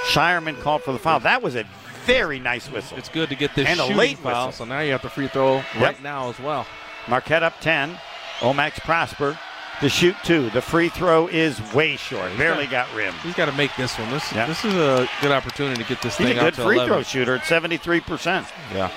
Scheierman 0.08 0.60
called 0.62 0.84
for 0.84 0.92
the 0.94 1.00
foul. 1.00 1.20
That 1.20 1.42
was 1.42 1.56
a 1.56 1.66
very 2.06 2.40
nice 2.40 2.72
whistle. 2.72 2.98
it's 2.98 3.10
good 3.10 3.30
to 3.30 3.36
get 3.36 3.54
this 3.56 3.68
And 3.68 3.80
a 3.80 3.86
late 3.86 4.18
foul. 4.20 4.48
whistle. 4.48 4.66
So 4.66 4.70
now 4.70 4.80
you 4.80 4.92
have 4.94 5.02
the 5.02 5.10
free 5.10 5.28
throw 5.28 5.56
Yep. 5.58 5.66
right 5.82 6.02
now 6.04 6.30
as 6.30 6.40
well. 6.40 6.66
Marquette 7.08 7.44
up 7.44 7.60
10. 7.60 8.00
O-Max 8.42 8.80
Prosper 8.80 9.38
to 9.82 9.90
shoot 9.90 10.16
two. 10.24 10.50
The 10.52 10.62
free 10.62 10.90
throw 10.90 11.28
is 11.28 11.60
way 11.74 11.96
short. 11.96 12.38
Barely 12.38 12.68
got 12.68 12.94
rimmed. 12.94 13.18
He's 13.20 13.36
got 13.36 13.46
to 13.46 13.52
make 13.54 13.76
this 13.78 13.98
one. 13.98 14.10
This 14.12 14.32
Yeah. 14.34 14.46
this 14.46 14.64
is 14.66 14.74
a 14.76 15.08
good 15.22 15.32
opportunity 15.32 15.82
to 15.82 15.88
get 15.88 16.02
this 16.02 16.18
He's 16.18 16.28
a 16.28 16.30
thing 16.30 16.40
out 16.40 16.56
good 16.56 16.56
free 16.56 16.76
11. 16.76 16.88
throw 16.94 17.04
shooter 17.04 17.36
at 17.36 17.44
73%. 17.44 18.46
Yeah. 18.74 18.90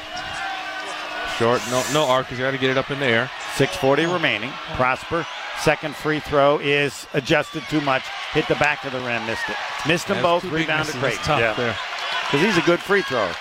Short, 1.39 1.63
no 1.71 1.83
no 1.93 2.05
arc. 2.07 2.27
He's 2.29 2.39
got 2.39 2.51
to 2.51 2.59
get 2.59 2.71
it 2.71 2.79
up 2.79 2.91
in 2.91 3.01
the 3.01 3.07
air. 3.07 3.31
640 3.57 4.07
remaining. 4.07 4.51
Prosper. 4.75 5.27
Second 5.61 5.95
free 5.95 6.21
throw 6.21 6.59
is 6.59 7.07
adjusted 7.15 7.63
too 7.71 7.81
much. 7.81 8.03
Hit 8.33 8.47
the 8.49 8.55
back 8.57 8.85
of 8.85 8.93
the 8.93 9.01
rim. 9.01 9.25
Missed 9.27 9.49
it. 9.49 9.57
Missed 9.87 10.09
them 10.09 10.17
Yeah, 10.19 10.23
both. 10.23 10.45
Rebounded 10.45 10.53
big 10.53 10.69
Rebound 10.69 10.87
to 10.89 10.97
misses. 10.97 11.01
Creighton. 11.01 11.25
Tough 11.25 11.41
yeah. 11.41 11.53
there. 11.55 11.77
Because 12.31 12.41
he's 12.47 12.57
a 12.63 12.67
good 12.67 12.81
free 12.81 13.03
thrower. 13.03 13.33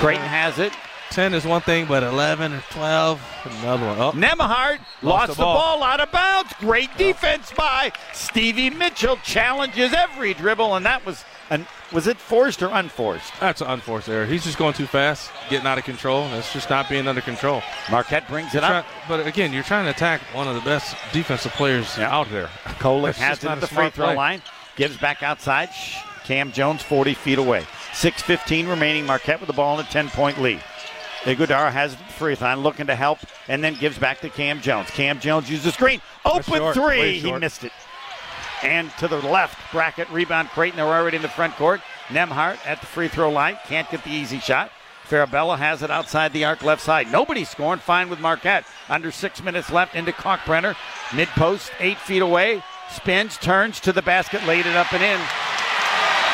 Creighton 0.00 0.26
has 0.26 0.58
it. 0.58 0.72
10 1.10 1.34
is 1.34 1.46
one 1.46 1.60
thing, 1.62 1.86
but 1.86 2.02
11 2.02 2.52
or 2.52 2.62
12, 2.70 3.22
another 3.62 3.86
one. 3.86 3.98
Oh, 3.98 4.12
Nembhard 4.12 4.78
lost, 5.02 5.28
the 5.28 5.34
the, 5.34 5.42
ball. 5.42 5.78
ball. 5.78 5.82
out 5.82 6.00
of 6.00 6.10
bounds. 6.12 6.52
Great 6.60 6.94
defense 6.96 7.50
by 7.56 7.92
Stevie 8.12 8.70
Mitchell. 8.70 9.16
Challenges 9.24 9.92
every 9.92 10.34
dribble, 10.34 10.74
and 10.76 10.84
that 10.86 11.04
was 11.06 11.24
an 11.50 11.66
was 11.92 12.06
it 12.06 12.18
forced 12.18 12.62
or 12.62 12.68
unforced? 12.68 13.32
that's 13.40 13.62
an 13.62 13.68
unforced 13.68 14.08
error. 14.08 14.26
He's 14.26 14.44
just 14.44 14.58
going 14.58 14.74
too 14.74 14.86
fast, 14.86 15.30
getting 15.48 15.66
out 15.66 15.78
of 15.78 15.84
control. 15.84 16.28
That's 16.28 16.52
just 16.52 16.68
not 16.68 16.88
being 16.90 17.08
under 17.08 17.22
control. 17.22 17.62
Marquette 17.90 18.28
brings 18.28 18.54
it 18.54 18.58
Try- 18.60 18.78
up. 18.80 18.86
but 19.08 19.26
again, 19.26 19.52
you're 19.54 19.62
trying 19.62 19.86
to 19.86 19.90
attack 19.90 20.20
one 20.34 20.46
of 20.46 20.54
the 20.54 20.60
best 20.60 20.94
defensive 21.12 21.52
players 21.52 21.98
out 21.98 22.28
there. 22.30 22.46
Kolek 22.78 23.14
has 23.14 23.42
it 23.42 23.48
at 23.48 23.60
the 23.60 23.66
free 23.66 23.88
throw 23.90 24.06
play. 24.06 24.16
line. 24.16 24.42
Gives 24.76 24.96
back 24.98 25.22
outside. 25.22 25.70
Kam 26.24 26.52
Jones 26.52 26.82
40 26.82 27.14
feet 27.14 27.38
away. 27.38 27.62
6.15 27.92 28.68
remaining. 28.68 29.06
Marquette 29.06 29.40
with 29.40 29.46
the 29.46 29.54
ball 29.54 29.80
in 29.80 29.86
a 29.86 29.88
10 29.88 30.10
point 30.10 30.40
lead. 30.40 30.62
Ighodaro 31.28 31.70
has 31.70 31.92
it 31.92 32.00
at 32.00 32.06
the 32.06 32.12
free 32.14 32.34
throw 32.34 32.54
looking 32.54 32.86
to 32.86 32.94
help, 32.94 33.18
and 33.48 33.62
then 33.62 33.74
gives 33.74 33.98
back 33.98 34.20
to 34.20 34.30
Kam 34.30 34.60
Jones. 34.60 34.90
Kam 34.90 35.20
Jones 35.20 35.50
uses 35.50 35.66
the 35.66 35.72
screen. 35.72 36.00
Open 36.24 36.72
three. 36.72 37.18
He 37.18 37.32
missed 37.32 37.64
it. 37.64 37.72
And 38.62 38.90
to 38.98 39.06
the 39.06 39.18
left, 39.18 39.56
bracket 39.70 40.08
rebound 40.10 40.48
Creighton. 40.48 40.78
They're 40.78 40.86
already 40.86 41.16
in 41.16 41.22
the 41.22 41.28
front 41.28 41.54
court. 41.54 41.80
Nembhard 42.08 42.58
at 42.66 42.80
the 42.80 42.86
free 42.86 43.08
throw 43.08 43.30
line. 43.30 43.56
Can't 43.66 43.88
get 43.90 44.02
the 44.02 44.10
easy 44.10 44.40
shot. 44.40 44.72
Farabello 45.08 45.56
has 45.56 45.82
it 45.82 45.90
outside 45.90 46.32
the 46.32 46.44
arc 46.44 46.62
left 46.62 46.82
side. 46.82 47.10
Nobody 47.10 47.44
scoring. 47.44 47.80
Fine 47.80 48.10
with 48.10 48.20
Marquette. 48.20 48.66
Under 48.88 49.10
six 49.10 49.42
minutes 49.42 49.70
left 49.70 49.94
into 49.94 50.12
Kalkbrenner. 50.12 50.76
Mid 51.14 51.28
post, 51.28 51.70
eight 51.78 51.98
feet 51.98 52.20
away. 52.22 52.62
Spins, 52.90 53.36
turns 53.36 53.80
to 53.80 53.92
the 53.92 54.02
basket, 54.02 54.44
laid 54.44 54.66
it 54.66 54.76
up 54.76 54.92
and 54.92 55.02
in. 55.02 55.20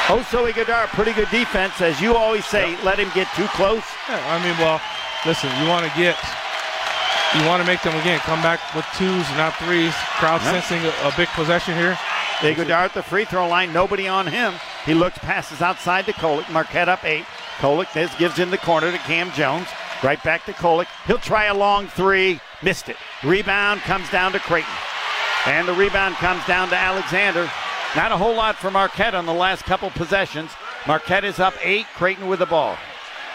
Oso 0.07 0.50
Ighodaro, 0.50 0.86
pretty 0.89 1.15
good 1.15 1.31
defense. 1.31 1.81
As 1.81 1.99
you 1.99 2.15
always 2.15 2.44
say, 2.44 2.73
yep. 2.73 2.84
let 2.84 2.99
him 2.99 3.10
get 3.15 3.26
too 3.34 3.47
close. 3.57 3.83
Yeah, 4.07 4.20
I 4.28 4.36
mean, 4.44 4.57
well, 4.58 4.78
listen, 5.24 5.49
you 5.62 5.66
want 5.66 5.86
to 5.86 5.92
get, 5.97 6.15
you 7.34 7.47
want 7.49 7.62
to 7.62 7.66
make 7.66 7.81
them, 7.81 7.99
again, 7.99 8.18
come 8.20 8.42
back 8.42 8.60
with 8.74 8.84
twos, 8.99 9.24
not 9.39 9.57
threes. 9.57 9.94
Crowd 10.20 10.42
yep. 10.42 10.62
sensing 10.62 10.84
a, 10.84 11.08
a, 11.08 11.12
big 11.16 11.28
possession 11.28 11.74
here. 11.74 11.97
Ighodaro 12.41 12.84
at 12.84 12.92
the 12.92 13.02
free 13.02 13.24
throw 13.24 13.49
line, 13.49 13.73
nobody 13.73 14.07
on 14.07 14.26
him. 14.26 14.52
He 14.84 14.92
looks, 14.92 15.16
passes 15.16 15.62
outside 15.62 16.05
to 16.05 16.12
Kolek. 16.12 16.50
Marquette 16.52 16.91
up 16.91 17.02
eight. 17.05 17.24
Kolek 17.57 17.91
this 17.94 18.15
gives 18.16 18.39
in 18.39 18.50
the 18.50 18.58
corner 18.58 18.92
to 18.92 18.99
Kam 18.99 19.33
Jones. 19.33 19.68
Right 20.02 20.23
back 20.23 20.44
to 20.44 20.52
Kolek. 20.52 20.86
He'll 21.07 21.16
try 21.16 21.47
a 21.47 21.55
long 21.55 21.86
three. 21.86 22.41
Missed 22.62 22.91
it. 22.91 22.97
Rebound 23.23 23.81
comes 23.81 24.10
down 24.10 24.33
to 24.33 24.39
Creighton. 24.39 24.70
And 25.47 25.66
the 25.66 25.73
rebound 25.73 26.16
comes 26.16 26.44
down 26.47 26.68
to 26.68 26.76
Alexander. 26.76 27.49
Not 27.97 28.10
a 28.10 28.16
whole 28.16 28.34
lot 28.34 28.56
for 28.56 28.70
Marquette 28.70 29.14
on 29.14 29.24
the 29.24 29.32
last 29.32 29.64
couple 29.64 29.89
possessions. 29.90 30.50
Marquette 30.86 31.24
is 31.24 31.39
up 31.39 31.55
eight. 31.62 31.86
Creighton 31.94 32.26
with 32.26 32.40
the 32.40 32.47
ball. 32.47 32.76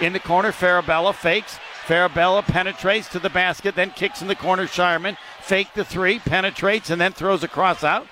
In 0.02 0.12
the 0.14 0.20
corner, 0.20 0.52
Farabello 0.52 1.14
fakes. 1.14 1.60
Farabello 1.86 2.44
penetrates 2.44 3.08
to 3.10 3.20
the 3.20 3.30
basket, 3.30 3.76
then 3.76 3.90
kicks 3.92 4.22
in 4.22 4.28
the 4.28 4.36
corner. 4.36 4.68
Scheierman 4.68 5.18
fake 5.42 5.74
the 5.74 5.84
three, 5.84 6.20
penetrates, 6.20 6.90
and 6.90 7.02
then 7.02 7.14
throws 7.14 7.44
a 7.44 7.48
cross 7.48 7.84
out. 7.84 8.06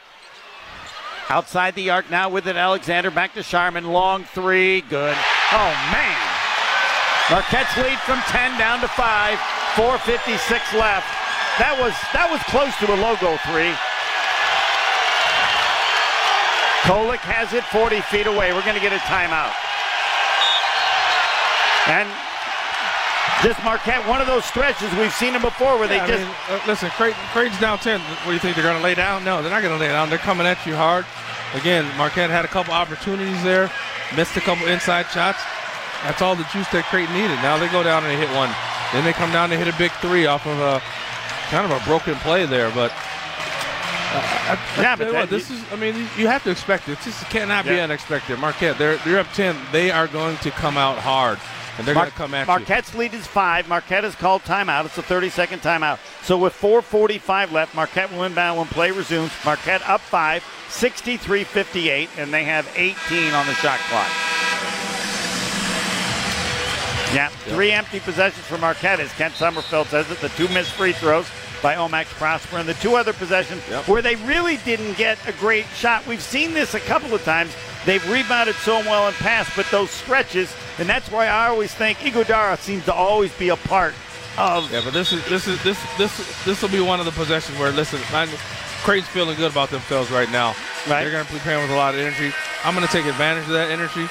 Outside 1.29 1.75
the 1.75 1.89
arc 1.89 2.09
now 2.09 2.29
with 2.29 2.47
it, 2.47 2.55
Alexander 2.55 3.11
back 3.11 3.33
to 3.33 3.41
Scheierman. 3.41 3.91
Long 3.91 4.23
three, 4.23 4.81
good. 4.81 5.15
Oh, 5.51 5.89
man. 5.91 6.17
Marquette's 7.29 7.75
lead 7.77 7.99
from 7.99 8.19
10 8.21 8.57
down 8.57 8.79
to 8.79 8.87
5. 8.87 9.37
4.56 9.75 10.79
left. 10.79 11.05
That 11.59 11.77
was 11.77 11.93
that 12.13 12.29
was 12.31 12.41
close 12.49 12.73
to 12.81 12.87
a 12.93 12.97
logo 12.97 13.37
three. 13.45 13.73
Kolek 16.83 17.23
has 17.25 17.53
it 17.53 17.63
40 17.65 18.01
feet 18.11 18.27
away. 18.27 18.53
We're 18.53 18.65
going 18.65 18.75
to 18.75 18.81
get 18.81 18.93
a 18.93 19.01
timeout. 19.09 19.53
And 21.87 22.07
just 23.43 23.63
Marquette, 23.63 24.05
one 24.07 24.19
of 24.19 24.27
those 24.27 24.45
stretches 24.45 24.91
we've 24.97 25.13
seen 25.13 25.33
them 25.33 25.41
before 25.41 25.77
where 25.77 25.87
yeah, 25.91 26.05
they 26.05 26.11
just. 26.11 26.23
Mean, 26.23 26.35
uh, 26.49 26.61
listen, 26.67 26.89
Creighton, 26.91 27.21
Creighton's 27.31 27.59
down 27.59 27.77
10. 27.77 27.99
What 27.99 28.25
do 28.25 28.33
you 28.33 28.39
think? 28.39 28.55
They're 28.55 28.63
going 28.63 28.77
to 28.77 28.83
lay 28.83 28.95
down? 28.95 29.23
No, 29.23 29.41
they're 29.41 29.51
not 29.51 29.61
going 29.61 29.77
to 29.77 29.79
lay 29.79 29.89
down. 29.89 30.09
They're 30.09 30.17
coming 30.17 30.47
at 30.47 30.65
you 30.65 30.75
hard. 30.75 31.05
Again, 31.53 31.85
Marquette 31.97 32.29
had 32.29 32.45
a 32.45 32.47
couple 32.47 32.73
opportunities 32.73 33.41
there, 33.43 33.71
missed 34.15 34.35
a 34.35 34.41
couple 34.41 34.67
inside 34.67 35.07
shots. 35.07 35.39
That's 36.03 36.21
all 36.21 36.35
the 36.35 36.43
juice 36.51 36.67
that 36.69 36.85
Creighton 36.85 37.13
needed. 37.15 37.35
Now 37.41 37.57
they 37.57 37.69
go 37.69 37.83
down 37.83 38.03
and 38.03 38.11
they 38.11 38.19
hit 38.19 38.29
one. 38.35 38.51
Then 38.91 39.03
they 39.03 39.13
come 39.13 39.31
down 39.31 39.49
to 39.49 39.57
hit 39.57 39.67
a 39.67 39.77
big 39.77 39.91
three 40.03 40.25
off 40.25 40.45
of 40.45 40.59
a 40.59 40.81
kind 41.49 41.69
of 41.69 41.71
a 41.71 41.83
broken 41.85 42.15
play 42.15 42.45
there. 42.45 42.69
But 42.71 42.91
I, 44.09 44.57
I, 44.77 44.81
yeah, 44.81 44.95
but 44.95 45.13
what, 45.13 45.29
this 45.29 45.51
is. 45.51 45.61
I 45.71 45.75
mean, 45.75 45.95
you 46.17 46.27
have 46.27 46.43
to 46.43 46.51
expect 46.51 46.87
it. 46.87 46.97
This 46.99 47.19
just 47.19 47.29
cannot 47.29 47.65
yeah. 47.65 47.73
be 47.73 47.79
unexpected. 47.81 48.39
Marquette, 48.39 48.77
they're 48.77 48.97
they're 48.97 49.19
up 49.19 49.27
ten. 49.33 49.55
They 49.71 49.91
are 49.91 50.07
going 50.07 50.37
to 50.37 50.51
come 50.51 50.77
out 50.77 50.97
hard. 50.97 51.39
And 51.77 51.85
they're 51.85 51.93
Mar- 51.93 52.05
going 52.05 52.11
to 52.11 52.17
come 52.17 52.33
at 52.33 52.47
Marquette's 52.47 52.93
you. 52.93 53.01
lead 53.01 53.13
is 53.13 53.27
five. 53.27 53.67
Marquette 53.67 54.03
has 54.03 54.15
called 54.15 54.41
timeout. 54.41 54.85
It's 54.85 54.97
a 54.97 55.03
30-second 55.03 55.61
timeout. 55.61 55.99
So 56.23 56.35
with 56.35 56.53
4:45 56.53 57.51
left, 57.51 57.75
Marquette 57.75 58.11
will 58.11 58.23
inbound 58.23 58.57
when 58.57 58.67
play 58.67 58.89
resumes. 58.91 59.31
Marquette 59.45 59.87
up 59.87 60.01
five, 60.01 60.43
63-58, 60.69 62.09
and 62.17 62.33
they 62.33 62.45
have 62.45 62.67
18 62.75 63.33
on 63.33 63.45
the 63.45 63.53
shot 63.55 63.79
clock. 63.89 64.09
Yeah, 67.13 67.29
three 67.29 67.71
empty 67.71 67.99
possessions 67.99 68.45
for 68.45 68.57
Marquette, 68.57 68.99
as 68.99 69.11
Kent 69.13 69.35
Sommerfeld 69.35 69.85
says 69.85 70.09
it. 70.11 70.17
The 70.19 70.29
two 70.29 70.47
missed 70.49 70.73
free 70.73 70.93
throws 70.93 71.29
by 71.61 71.75
O-Max 71.75 72.11
Prosper, 72.13 72.57
and 72.57 72.67
the 72.67 72.73
two 72.75 72.95
other 72.95 73.13
possessions 73.13 73.61
yep. 73.69 73.87
where 73.87 74.01
they 74.01 74.15
really 74.15 74.57
didn't 74.57 74.97
get 74.97 75.17
a 75.27 75.31
great 75.33 75.65
shot. 75.75 76.05
We've 76.07 76.21
seen 76.21 76.53
this 76.53 76.73
a 76.73 76.79
couple 76.79 77.13
of 77.13 77.23
times. 77.23 77.55
They've 77.85 78.03
rebounded 78.11 78.55
so 78.55 78.79
well 78.79 79.07
in 79.07 79.13
pass, 79.15 79.49
but 79.55 79.65
those 79.71 79.89
stretches, 79.89 80.53
and 80.77 80.89
that's 80.89 81.09
why 81.09 81.27
I 81.27 81.47
always 81.47 81.73
think 81.73 81.99
Ighodaro 81.99 82.57
seems 82.57 82.85
to 82.85 82.93
always 82.93 83.33
be 83.37 83.49
a 83.49 83.55
part 83.55 83.93
of. 84.37 84.71
Yeah, 84.71 84.81
but 84.83 84.93
this 84.93 85.11
is 85.13 85.27
this 85.29 85.47
is 85.47 85.61
this 85.63 85.79
this 85.97 86.45
this 86.45 86.61
will 86.61 86.69
be 86.69 86.81
one 86.81 86.99
of 86.99 87.05
the 87.05 87.11
possessions 87.11 87.57
where 87.57 87.71
listen, 87.71 87.99
I'm, 88.11 88.29
Creighton's 88.83 89.09
feeling 89.09 89.35
good 89.37 89.51
about 89.51 89.69
themselves 89.69 90.11
right 90.11 90.29
now. 90.31 90.49
Right. 90.87 91.03
They're 91.03 91.11
going 91.11 91.25
to 91.25 91.33
be 91.33 91.39
playing 91.39 91.61
with 91.61 91.71
a 91.71 91.75
lot 91.75 91.93
of 91.95 91.99
energy. 91.99 92.33
I'm 92.63 92.75
going 92.75 92.85
to 92.85 92.91
take 92.91 93.05
advantage 93.05 93.45
of 93.45 93.51
that 93.51 93.71
energy. 93.71 94.07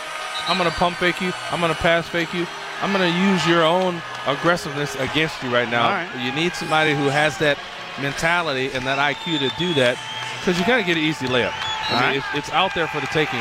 I'm 0.49 0.59
going 0.59 0.71
to 0.71 0.77
pump 0.77 0.97
fake 0.97 1.21
you. 1.21 1.33
I'm 1.51 1.61
going 1.61 1.75
to 1.75 1.79
pass 1.81 2.09
fake 2.09 2.33
you. 2.35 2.47
I'm 2.83 2.93
going 2.93 3.11
to 3.11 3.19
use 3.19 3.47
your 3.47 3.63
own 3.65 4.03
aggressiveness 4.27 4.95
against 4.97 5.43
you 5.43 5.53
right 5.53 5.69
now. 5.69 5.89
Right. 5.91 6.25
You 6.25 6.33
need 6.33 6.55
somebody 6.55 6.95
who 6.95 7.07
has 7.09 7.39
that 7.39 7.59
mentality 8.01 8.73
and 8.73 8.87
that 8.87 8.99
IQ 8.99 9.39
to 9.39 9.51
do 9.59 9.75
that 9.75 9.97
because 10.41 10.59
you 10.59 10.67
got 10.67 10.77
to 10.77 10.85
get 10.85 10.97
an 10.97 11.03
easy 11.03 11.27
layup. 11.27 11.55
I 11.89 11.95
mean, 11.95 12.01
right. 12.03 12.17
it's, 12.17 12.49
it's, 12.49 12.51
out 12.51 12.75
there 12.75 12.87
for 12.89 13.01
the 13.01 13.07
taking 13.09 13.41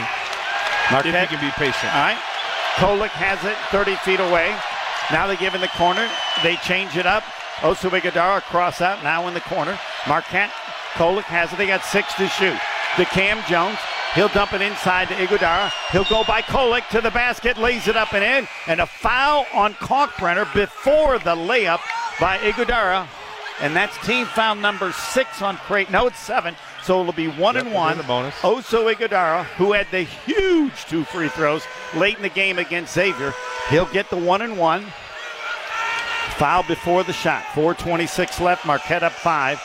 Marquette. 0.92 1.16
if 1.16 1.32
you 1.32 1.38
can 1.38 1.48
be 1.48 1.52
patient. 1.58 1.94
All 1.94 2.02
right. 2.02 2.20
Kolek 2.78 3.14
has 3.18 3.42
it 3.44 3.58
30 3.72 3.96
feet 4.04 4.20
away. 4.20 4.54
Now 5.12 5.28
they 5.28 5.38
give 5.38 5.56
in 5.56 5.62
the 5.62 5.74
corner. 5.74 6.08
They 6.44 6.56
change 6.58 6.98
it 6.98 7.06
up. 7.06 7.24
Oso 7.64 7.90
Ighodaro 7.90 8.42
cross 8.42 8.82
out 8.82 9.04
now 9.04 9.28
in 9.28 9.34
the 9.34 9.42
corner. 9.42 9.80
Marquette, 10.08 10.52
Kolek 10.94 11.24
has 11.24 11.54
it. 11.54 11.58
They 11.58 11.68
got 11.68 11.84
six 11.84 12.14
to 12.16 12.28
shoot. 12.28 12.58
To 12.98 13.06
Kam 13.06 13.42
Jones. 13.48 13.80
He'll 14.16 14.30
dump 14.30 14.54
it 14.54 14.62
inside 14.62 15.10
to 15.10 15.14
Ighodaro. 15.16 15.70
He'll 15.92 16.06
go 16.06 16.24
by 16.24 16.42
Kolek 16.42 16.88
to 16.92 17.02
the 17.02 17.12
basket, 17.12 17.58
lays 17.58 17.90
it 17.90 17.98
up 17.98 18.14
and 18.14 18.24
in, 18.24 18.48
and 18.66 18.80
a 18.80 18.86
foul 18.86 19.46
on 19.54 19.74
Kalkbrenner 19.74 20.52
before 20.54 21.20
the 21.20 21.36
layup 21.36 21.82
by 22.18 22.38
Ighodaro. 22.38 23.06
And 23.60 23.76
that's 23.76 23.98
team 24.08 24.26
foul 24.26 24.56
number 24.56 24.94
six 24.94 25.42
on 25.42 25.58
Creighton. 25.58 25.92
No, 25.92 26.08
it's 26.08 26.20
seven. 26.20 26.56
So 26.82 27.02
it'll 27.02 27.12
be 27.12 27.28
one 27.28 27.56
yep, 27.56 27.66
and 27.66 27.74
one. 27.74 27.98
The 27.98 28.04
bonus. 28.04 28.34
Oso 28.36 28.94
Ighodaro, 28.94 29.44
who 29.58 29.74
had 29.74 29.88
the 29.92 30.04
huge 30.04 30.86
two 30.86 31.04
free 31.04 31.28
throws 31.28 31.66
late 31.94 32.16
in 32.16 32.22
the 32.22 32.30
game 32.30 32.58
against 32.58 32.94
Xavier, 32.94 33.34
he'll 33.70 33.86
get 33.88 34.10
the 34.10 34.18
one 34.18 34.42
and 34.42 34.58
one. 34.58 34.86
Foul 36.38 36.64
before 36.64 37.04
the 37.04 37.14
shot. 37.14 37.44
4:26 37.54 38.40
left. 38.40 38.66
Marquette 38.66 39.04
up 39.04 39.12
five. 39.14 39.60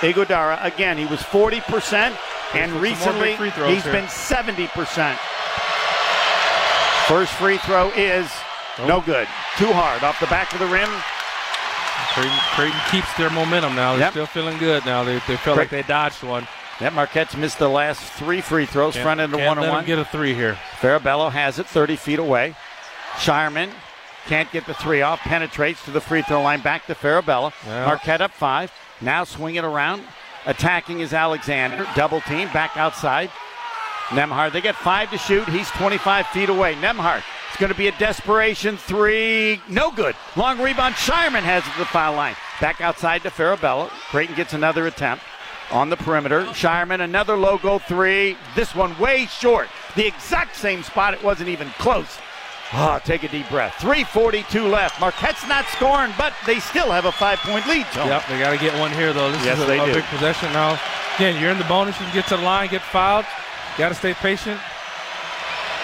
Ighodaro 0.00 0.64
again. 0.64 0.98
He 0.98 1.06
was 1.06 1.22
40 1.22 1.60
percent 1.60 2.16
and 2.54 2.72
recently 2.72 3.34
he's 3.36 3.84
here. 3.84 3.92
been 3.92 4.06
70%. 4.06 5.16
First 7.08 7.32
free 7.34 7.58
throw 7.58 7.90
is 7.90 8.30
oh. 8.78 8.86
no 8.86 9.00
good. 9.00 9.26
Too 9.58 9.72
hard 9.72 10.02
off 10.02 10.18
the 10.20 10.26
back 10.26 10.52
of 10.52 10.58
the 10.58 10.66
rim. 10.66 10.88
Creighton, 12.14 12.38
Creighton 12.54 12.80
keeps 12.90 13.12
their 13.16 13.30
momentum 13.30 13.74
now. 13.74 13.92
They're 13.92 14.00
yep. 14.00 14.12
still 14.12 14.26
feeling 14.26 14.58
good 14.58 14.84
now. 14.84 15.02
They, 15.04 15.20
they 15.26 15.36
felt 15.36 15.56
like 15.56 15.70
they 15.70 15.82
dodged 15.82 16.22
one. 16.22 16.46
That 16.80 16.94
Marquette's 16.94 17.36
missed 17.36 17.58
the 17.58 17.68
last 17.68 18.02
three 18.14 18.40
free 18.40 18.66
throws, 18.66 18.94
can't, 18.94 19.04
front 19.04 19.20
end 19.20 19.34
of 19.34 19.40
one 19.40 19.58
and 19.58 19.68
one. 19.68 19.84
Get 19.84 19.98
a 19.98 20.04
three 20.04 20.34
here. 20.34 20.58
Farabello 20.80 21.30
has 21.30 21.58
it 21.58 21.66
30 21.66 21.96
feet 21.96 22.18
away. 22.18 22.56
Scheierman 23.14 23.70
can't 24.26 24.50
get 24.52 24.66
the 24.66 24.74
three 24.74 25.02
off, 25.02 25.20
penetrates 25.20 25.84
to 25.84 25.90
the 25.90 26.00
free 26.00 26.22
throw 26.22 26.42
line, 26.42 26.60
back 26.60 26.86
to 26.86 26.94
Farabello. 26.94 27.52
Yeah. 27.66 27.86
Marquette 27.86 28.20
up 28.20 28.32
five. 28.32 28.72
Now 29.00 29.24
swing 29.24 29.56
it 29.56 29.64
around. 29.64 30.02
Attacking 30.46 31.00
is 31.00 31.12
Alexander. 31.12 31.86
Double 31.94 32.20
team 32.22 32.48
back 32.52 32.76
outside. 32.76 33.30
Nembhard. 34.08 34.52
They 34.52 34.60
get 34.60 34.74
five 34.74 35.10
to 35.10 35.18
shoot. 35.18 35.48
He's 35.48 35.70
25 35.70 36.26
feet 36.28 36.48
away. 36.48 36.74
Nembhard. 36.74 37.22
It's 37.48 37.60
going 37.60 37.72
to 37.72 37.78
be 37.78 37.88
a 37.88 37.98
desperation 37.98 38.76
three. 38.76 39.60
No 39.68 39.90
good. 39.90 40.16
Long 40.36 40.60
rebound. 40.60 40.94
Scheierman 40.96 41.42
has 41.42 41.66
it 41.66 41.72
to 41.72 41.78
the 41.78 41.84
foul 41.86 42.14
line. 42.14 42.34
Back 42.60 42.80
outside 42.80 43.22
to 43.22 43.30
Farabello. 43.30 43.88
Creighton 44.10 44.34
gets 44.34 44.52
another 44.52 44.86
attempt 44.86 45.22
on 45.70 45.88
the 45.88 45.96
perimeter. 45.96 46.44
Scheierman, 46.46 47.00
another 47.00 47.36
logo 47.36 47.78
three. 47.78 48.36
This 48.54 48.74
one 48.74 48.98
way 48.98 49.26
short. 49.26 49.68
The 49.96 50.06
exact 50.06 50.56
same 50.56 50.82
spot. 50.82 51.14
It 51.14 51.22
wasn't 51.22 51.48
even 51.48 51.68
close. 51.78 52.18
Oh, 52.74 52.98
take 53.04 53.22
a 53.22 53.28
deep 53.28 53.48
breath. 53.50 53.74
3.42 53.74 54.70
left. 54.70 54.98
Marquette's 54.98 55.46
not 55.46 55.66
scoring, 55.66 56.12
but 56.16 56.32
they 56.46 56.58
still 56.58 56.90
have 56.90 57.04
a 57.04 57.12
five 57.12 57.38
point 57.40 57.66
lead, 57.66 57.86
Tony. 57.92 58.08
Yep, 58.08 58.22
they 58.28 58.38
got 58.38 58.50
to 58.50 58.58
get 58.58 58.78
one 58.78 58.90
here, 58.92 59.12
though. 59.12 59.30
This 59.30 59.44
yes, 59.44 59.58
is 59.58 59.64
a, 59.64 59.66
they 59.66 59.78
a 59.78 59.86
do. 59.86 59.94
big 59.94 60.04
possession 60.04 60.50
now. 60.52 60.80
Again, 61.16 61.40
you're 61.40 61.50
in 61.50 61.58
the 61.58 61.64
bonus. 61.64 61.98
You 62.00 62.06
can 62.06 62.14
get 62.14 62.26
to 62.28 62.36
the 62.36 62.42
line, 62.42 62.70
get 62.70 62.80
fouled. 62.80 63.26
Got 63.76 63.90
to 63.90 63.94
stay 63.94 64.14
patient. 64.14 64.58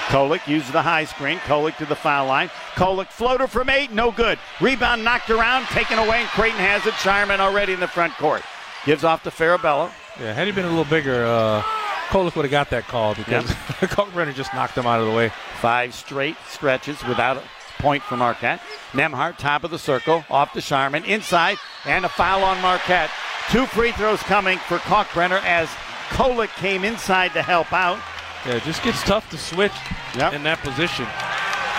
Kolek 0.09 0.47
uses 0.49 0.73
the 0.73 0.81
high 0.81 1.05
screen. 1.05 1.37
Kolek 1.41 1.77
to 1.77 1.85
the 1.85 1.95
foul 1.95 2.27
line. 2.27 2.49
Kolek 2.75 3.09
floater 3.09 3.47
from 3.47 3.69
eight, 3.69 3.93
no 3.93 4.11
good. 4.11 4.39
Rebound 4.59 5.05
knocked 5.05 5.29
around, 5.29 5.67
taken 5.67 5.99
away, 5.99 6.21
and 6.21 6.29
Creighton 6.31 6.59
has 6.59 6.87
it. 6.87 6.95
Scheierman 6.95 7.41
already 7.41 7.75
in 7.75 7.81
the 7.81 7.89
front 7.89 8.15
court. 8.15 8.43
Gives 8.87 9.05
off 9.05 9.23
to 9.25 9.31
Farabello. 9.31 9.91
Yeah, 10.19 10.33
had 10.33 10.47
he 10.47 10.53
been 10.53 10.65
a 10.65 10.69
little 10.71 10.87
bigger, 10.87 11.27
uh, 11.27 11.61
Kolek 12.09 12.35
would 12.37 12.47
have 12.47 12.51
got 12.51 12.71
that 12.71 12.85
call 12.85 13.15
because 13.15 13.45
yep. 13.49 13.91
Kalkbrenner 13.91 14.35
just 14.35 14.55
knocked 14.55 14.79
him 14.79 14.87
out 14.87 15.01
of 15.01 15.07
the 15.07 15.13
way. 15.13 15.31
Five 15.61 15.95
straight 15.95 16.37
stretches 16.49 17.03
without 17.05 17.37
a 17.37 17.43
point 17.79 18.03
for 18.03 18.17
Marquette. 18.17 18.61
Nembhard, 18.93 19.39
top 19.39 19.65
of 19.65 19.71
the 19.71 19.79
circle, 19.79 20.25
off 20.31 20.53
to 20.53 20.61
Scheierman, 20.61 21.05
inside, 21.05 21.59
and 21.85 22.05
a 22.05 22.09
foul 22.09 22.43
on 22.43 22.61
Marquette. 22.61 23.11
Two 23.51 23.67
free 23.67 23.93
throws 23.93 24.21
coming 24.23 24.59
for 24.59 24.79
Kalkbrenner 24.79 25.43
as 25.45 25.69
Kolek 26.11 26.55
came 26.57 26.85
inside 26.85 27.33
to 27.33 27.43
help 27.43 27.73
out. 27.73 27.99
Yeah, 28.47 28.57
it 28.57 28.63
just 28.63 28.83
gets 28.83 29.03
tough 29.03 29.29
to 29.31 29.39
switch 29.39 29.73
yep. 30.15 30.33
in 30.33 30.43
that 30.45 30.59
position. 30.59 31.07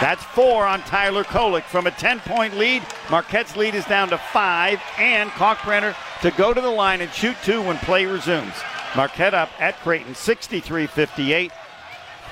That's 0.02 0.24
four 0.24 0.66
on 0.66 0.80
Tyler 0.84 1.26
Kolek 1.26 1.64
From 1.64 1.86
a 1.86 1.92
10 1.92 2.22
point 2.22 2.58
lead, 2.58 2.84
Marquette's 3.10 3.58
lead 3.58 3.76
is 3.76 3.86
down 3.86 4.10
to 4.10 4.18
five, 4.18 4.80
and 4.98 5.30
Kalkbrenner 5.32 5.96
to 6.22 6.32
go 6.32 6.54
to 6.54 6.62
the 6.62 6.70
line 6.70 7.02
and 7.02 7.12
shoot 7.12 7.36
two 7.44 7.62
when 7.62 7.78
play 7.80 8.06
resumes. 8.06 8.54
Marquette 8.96 9.34
up 9.34 9.50
at 9.60 9.80
Creighton 9.80 10.16
63 10.16 10.88
58. 10.88 11.52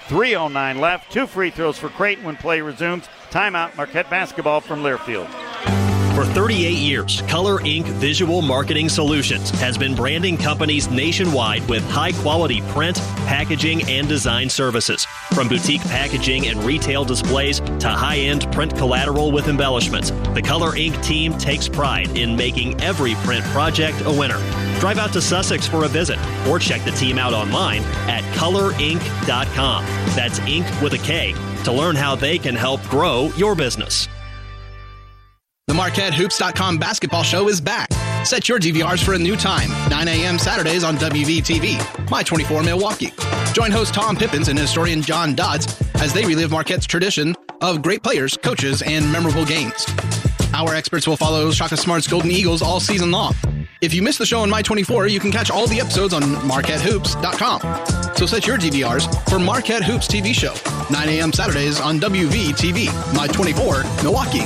3.09 0.08 0.80
left. 0.80 1.11
Two 1.11 1.27
free 1.27 1.50
throws 1.50 1.77
for 1.77 1.90
Creighton 1.90 2.24
when 2.24 2.38
play 2.38 2.61
resumes. 2.61 3.06
Timeout, 3.30 3.76
Marquette 3.76 4.10
basketball 4.10 4.61
from 4.61 4.82
Learfield. 4.82 5.27
For 6.18 6.26
38 6.26 6.72
years, 6.72 7.22
Color 7.27 7.61
Ink. 7.64 7.86
Visual 7.86 8.42
Marketing 8.42 8.90
Solutions 8.90 9.52
has 9.52 9.77
been 9.77 9.94
branding 9.94 10.36
companies 10.36 10.90
nationwide 10.90 11.69
with 11.69 11.88
high 11.92 12.11
quality 12.11 12.61
print, 12.69 12.98
packaging, 13.27 13.88
and 13.88 14.08
design 14.08 14.50
services. 14.50 15.06
From 15.36 15.48
boutique 15.48 15.82
packaging 15.82 16.48
and 16.48 16.58
retail 16.64 17.06
displays 17.06 17.60
to 17.60 17.90
high 17.90 18.18
end 18.18 18.52
print 18.52 18.76
collateral 18.76 19.32
with 19.32 19.48
embellishments, 19.48 20.10
the 20.34 20.42
Color 20.42 20.76
Ink. 20.76 21.00
team 21.03 21.38
takes 21.38 21.69
pride 21.69 22.18
in 22.18 22.36
making 22.36 22.82
every 22.82 23.14
print 23.18 23.45
project 23.45 24.02
a 24.08 24.11
winner. 24.11 24.40
Drive 24.80 24.97
out 24.97 25.14
to 25.14 25.22
Sussex 25.22 25.67
for 25.67 25.85
a 25.85 25.88
visit 25.88 26.19
or 26.47 26.59
check 26.59 26.83
the 26.83 26.91
team 26.91 27.17
out 27.17 27.33
online 27.33 27.83
at 28.07 28.23
colorink.com. 28.35 29.85
That's 30.15 30.39
ink 30.39 30.65
with 30.81 30.93
a 30.93 30.99
K 30.99 31.33
to 31.64 31.72
learn 31.72 31.95
how 31.95 32.15
they 32.15 32.38
can 32.38 32.56
help 32.56 32.81
grow 32.83 33.31
your 33.35 33.56
business. 33.56 34.07
The 35.67 35.73
MarquetteHoops.com 35.73 36.77
basketball 36.77 37.23
show 37.23 37.49
is 37.49 37.59
back. 37.59 37.91
Set 38.25 38.47
your 38.47 38.57
DVRs 38.57 39.03
for 39.03 39.15
a 39.15 39.19
new 39.19 39.35
time, 39.35 39.69
9 39.89 40.07
a.m. 40.07 40.39
Saturdays 40.39 40.85
on 40.85 40.95
WVTV, 40.95 42.09
My 42.09 42.23
24 42.23 42.64
Milwaukee. 42.64 43.11
Join 43.51 43.72
host 43.72 43.93
Tom 43.93 44.15
Pippins 44.15 44.47
and 44.47 44.57
historian 44.57 45.01
John 45.01 45.35
Dodds 45.35 45.81
as 45.95 46.14
they 46.14 46.23
relive 46.23 46.51
Marquette's 46.51 46.85
tradition 46.85 47.35
of 47.59 47.81
great 47.81 48.01
players, 48.01 48.38
coaches, 48.38 48.81
and 48.81 49.11
memorable 49.11 49.45
games. 49.45 49.85
Our 50.53 50.74
experts 50.76 51.08
will 51.08 51.17
follow 51.17 51.51
Shaka 51.51 51.77
Smart's 51.77 52.08
Golden 52.08 52.32
Eagles 52.32 52.61
all 52.61 52.80
season 52.80 53.11
long. 53.11 53.34
If 53.82 53.93
you 53.93 54.01
missed 54.01 54.17
the 54.17 54.26
show 54.26 54.40
on 54.40 54.50
My 54.50 54.61
24, 54.61 55.08
you 55.08 55.19
can 55.19 55.32
catch 55.32 55.51
all 55.51 55.67
the 55.67 55.80
episodes 55.80 56.14
on 56.14 56.24
MarquetteHoops.com. 56.24 58.16
So 58.16 58.26
set 58.26 58.48
your 58.48 58.58
DVRs 58.58 59.30
for 59.30 59.38
Marquette 59.38 59.84
Hoops 59.84 60.08
TV 60.08 60.34
show, 60.34 60.56
9 60.92 61.09
a.m. 61.09 61.32
Saturdays 61.32 61.80
on 61.80 62.00
WVTV, 62.00 63.16
My 63.16 63.27
24 63.27 63.84
Milwaukee. 64.03 64.45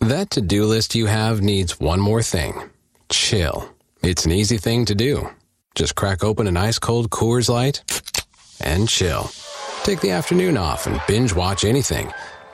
That 0.00 0.30
to 0.30 0.40
do 0.40 0.64
list 0.64 0.94
you 0.94 1.06
have 1.06 1.40
needs 1.42 1.80
one 1.80 2.00
more 2.00 2.22
thing 2.22 2.70
chill. 3.08 3.74
It's 4.02 4.26
an 4.26 4.32
easy 4.32 4.58
thing 4.58 4.84
to 4.86 4.94
do. 4.94 5.28
Just 5.74 5.94
crack 5.94 6.22
open 6.22 6.46
an 6.46 6.56
ice 6.56 6.78
cold 6.78 7.10
Coors 7.10 7.48
Light 7.48 7.82
and 8.60 8.88
chill. 8.88 9.30
Take 9.82 10.00
the 10.00 10.10
afternoon 10.10 10.56
off 10.56 10.86
and 10.86 11.00
binge 11.08 11.34
watch 11.34 11.64
anything. 11.64 12.12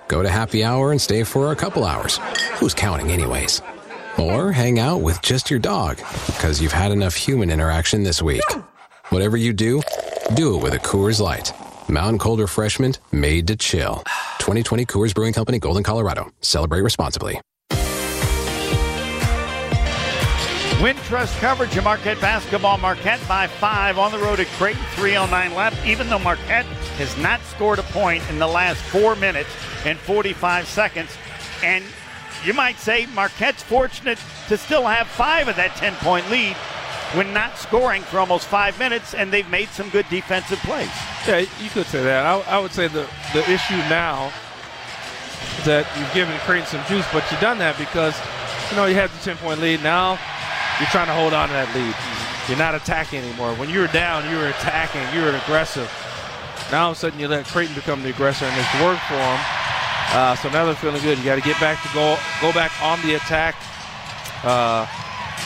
Go 0.08 0.22
to 0.22 0.28
happy 0.28 0.64
hour 0.64 0.90
and 0.90 1.00
stay 1.00 1.24
for 1.24 1.52
a 1.52 1.56
couple 1.56 1.84
hours. 1.84 2.18
Who's 2.58 2.74
counting, 2.74 3.10
anyways? 3.10 3.62
Or 4.18 4.52
hang 4.52 4.78
out 4.78 5.00
with 5.00 5.20
just 5.22 5.50
your 5.50 5.58
dog 5.58 5.96
because 6.26 6.60
you've 6.60 6.72
had 6.72 6.92
enough 6.92 7.14
human 7.14 7.50
interaction 7.50 8.02
this 8.02 8.22
week. 8.22 8.44
Whatever 9.08 9.36
you 9.36 9.52
do, 9.52 9.82
do 10.34 10.56
it 10.56 10.62
with 10.62 10.74
a 10.74 10.78
Coors 10.78 11.20
Light. 11.20 11.52
Mountain 11.88 12.18
Cold 12.18 12.40
Refreshment 12.40 12.98
made 13.12 13.46
to 13.48 13.56
chill. 13.56 14.02
2020 14.38 14.86
Coors 14.86 15.14
Brewing 15.14 15.32
Company, 15.32 15.58
Golden, 15.58 15.82
Colorado. 15.82 16.30
Celebrate 16.40 16.80
responsibly. 16.82 17.40
Wintrust 20.80 21.38
coverage 21.38 21.76
of 21.76 21.84
Marquette 21.84 22.20
basketball. 22.20 22.76
Marquette 22.78 23.20
by 23.28 23.46
five 23.46 23.96
on 23.96 24.10
the 24.10 24.18
road 24.18 24.40
at 24.40 24.48
Creighton. 24.58 24.82
309 24.96 25.54
left. 25.54 25.86
Even 25.86 26.08
though 26.10 26.18
Marquette 26.18 26.66
has 26.98 27.16
not 27.18 27.40
scored 27.42 27.78
a 27.78 27.84
point 27.84 28.28
in 28.28 28.38
the 28.38 28.46
last 28.46 28.82
four 28.82 29.14
minutes 29.14 29.48
and 29.84 29.98
45 29.98 30.66
seconds. 30.66 31.10
And 31.62 31.84
you 32.44 32.52
might 32.54 32.76
say 32.78 33.06
Marquette's 33.14 33.62
fortunate 33.62 34.18
to 34.48 34.58
still 34.58 34.84
have 34.84 35.06
five 35.06 35.48
of 35.48 35.56
that 35.56 35.76
10 35.76 35.94
point 35.96 36.28
lead 36.28 36.54
when 37.14 37.32
not 37.32 37.56
scoring 37.56 38.02
for 38.02 38.18
almost 38.18 38.46
five 38.48 38.76
minutes, 38.78 39.14
and 39.14 39.32
they've 39.32 39.48
made 39.48 39.68
some 39.68 39.88
good 39.90 40.06
defensive 40.10 40.58
plays. 40.58 40.90
Yeah, 41.26 41.46
you 41.62 41.70
could 41.70 41.86
say 41.86 42.02
that. 42.02 42.26
I, 42.26 42.40
I 42.40 42.58
would 42.58 42.72
say 42.72 42.88
the, 42.88 43.08
the 43.32 43.48
issue 43.48 43.76
now 43.88 44.32
is 45.58 45.64
that 45.64 45.86
you've 45.96 46.12
given 46.12 46.36
Creighton 46.40 46.66
some 46.66 46.84
juice, 46.86 47.06
but 47.12 47.24
you've 47.30 47.40
done 47.40 47.58
that 47.58 47.78
because, 47.78 48.18
you 48.70 48.76
know, 48.76 48.86
you 48.86 48.96
had 48.96 49.10
the 49.10 49.18
10 49.18 49.36
point 49.36 49.60
lead. 49.60 49.80
Now 49.82 50.18
you're 50.78 50.90
trying 50.90 51.06
to 51.06 51.14
hold 51.14 51.32
on 51.32 51.48
to 51.48 51.54
that 51.54 51.70
lead. 51.74 51.94
You're 52.48 52.58
not 52.58 52.74
attacking 52.74 53.20
anymore. 53.20 53.54
When 53.54 53.70
you 53.70 53.80
were 53.80 53.88
down, 53.88 54.28
you 54.30 54.36
were 54.36 54.48
attacking, 54.48 55.02
you 55.16 55.24
were 55.24 55.34
aggressive. 55.36 55.90
Now 56.70 56.86
all 56.86 56.90
of 56.92 56.96
a 56.96 57.00
sudden 57.00 57.18
you 57.18 57.28
let 57.28 57.46
Creighton 57.46 57.74
become 57.74 58.02
the 58.02 58.10
aggressor, 58.10 58.44
and 58.44 58.54
it's 58.58 58.74
worked 58.82 59.02
for 59.06 59.14
them. 59.14 59.40
Uh, 60.12 60.36
so 60.36 60.50
now 60.50 60.64
they're 60.64 60.74
feeling 60.74 61.02
good. 61.02 61.18
You 61.18 61.24
got 61.24 61.36
to 61.36 61.40
get 61.40 61.58
back 61.60 61.82
to 61.82 61.88
go, 61.94 62.18
go 62.40 62.52
back 62.52 62.70
on 62.82 63.00
the 63.02 63.14
attack. 63.14 63.56
Uh, 64.42 64.86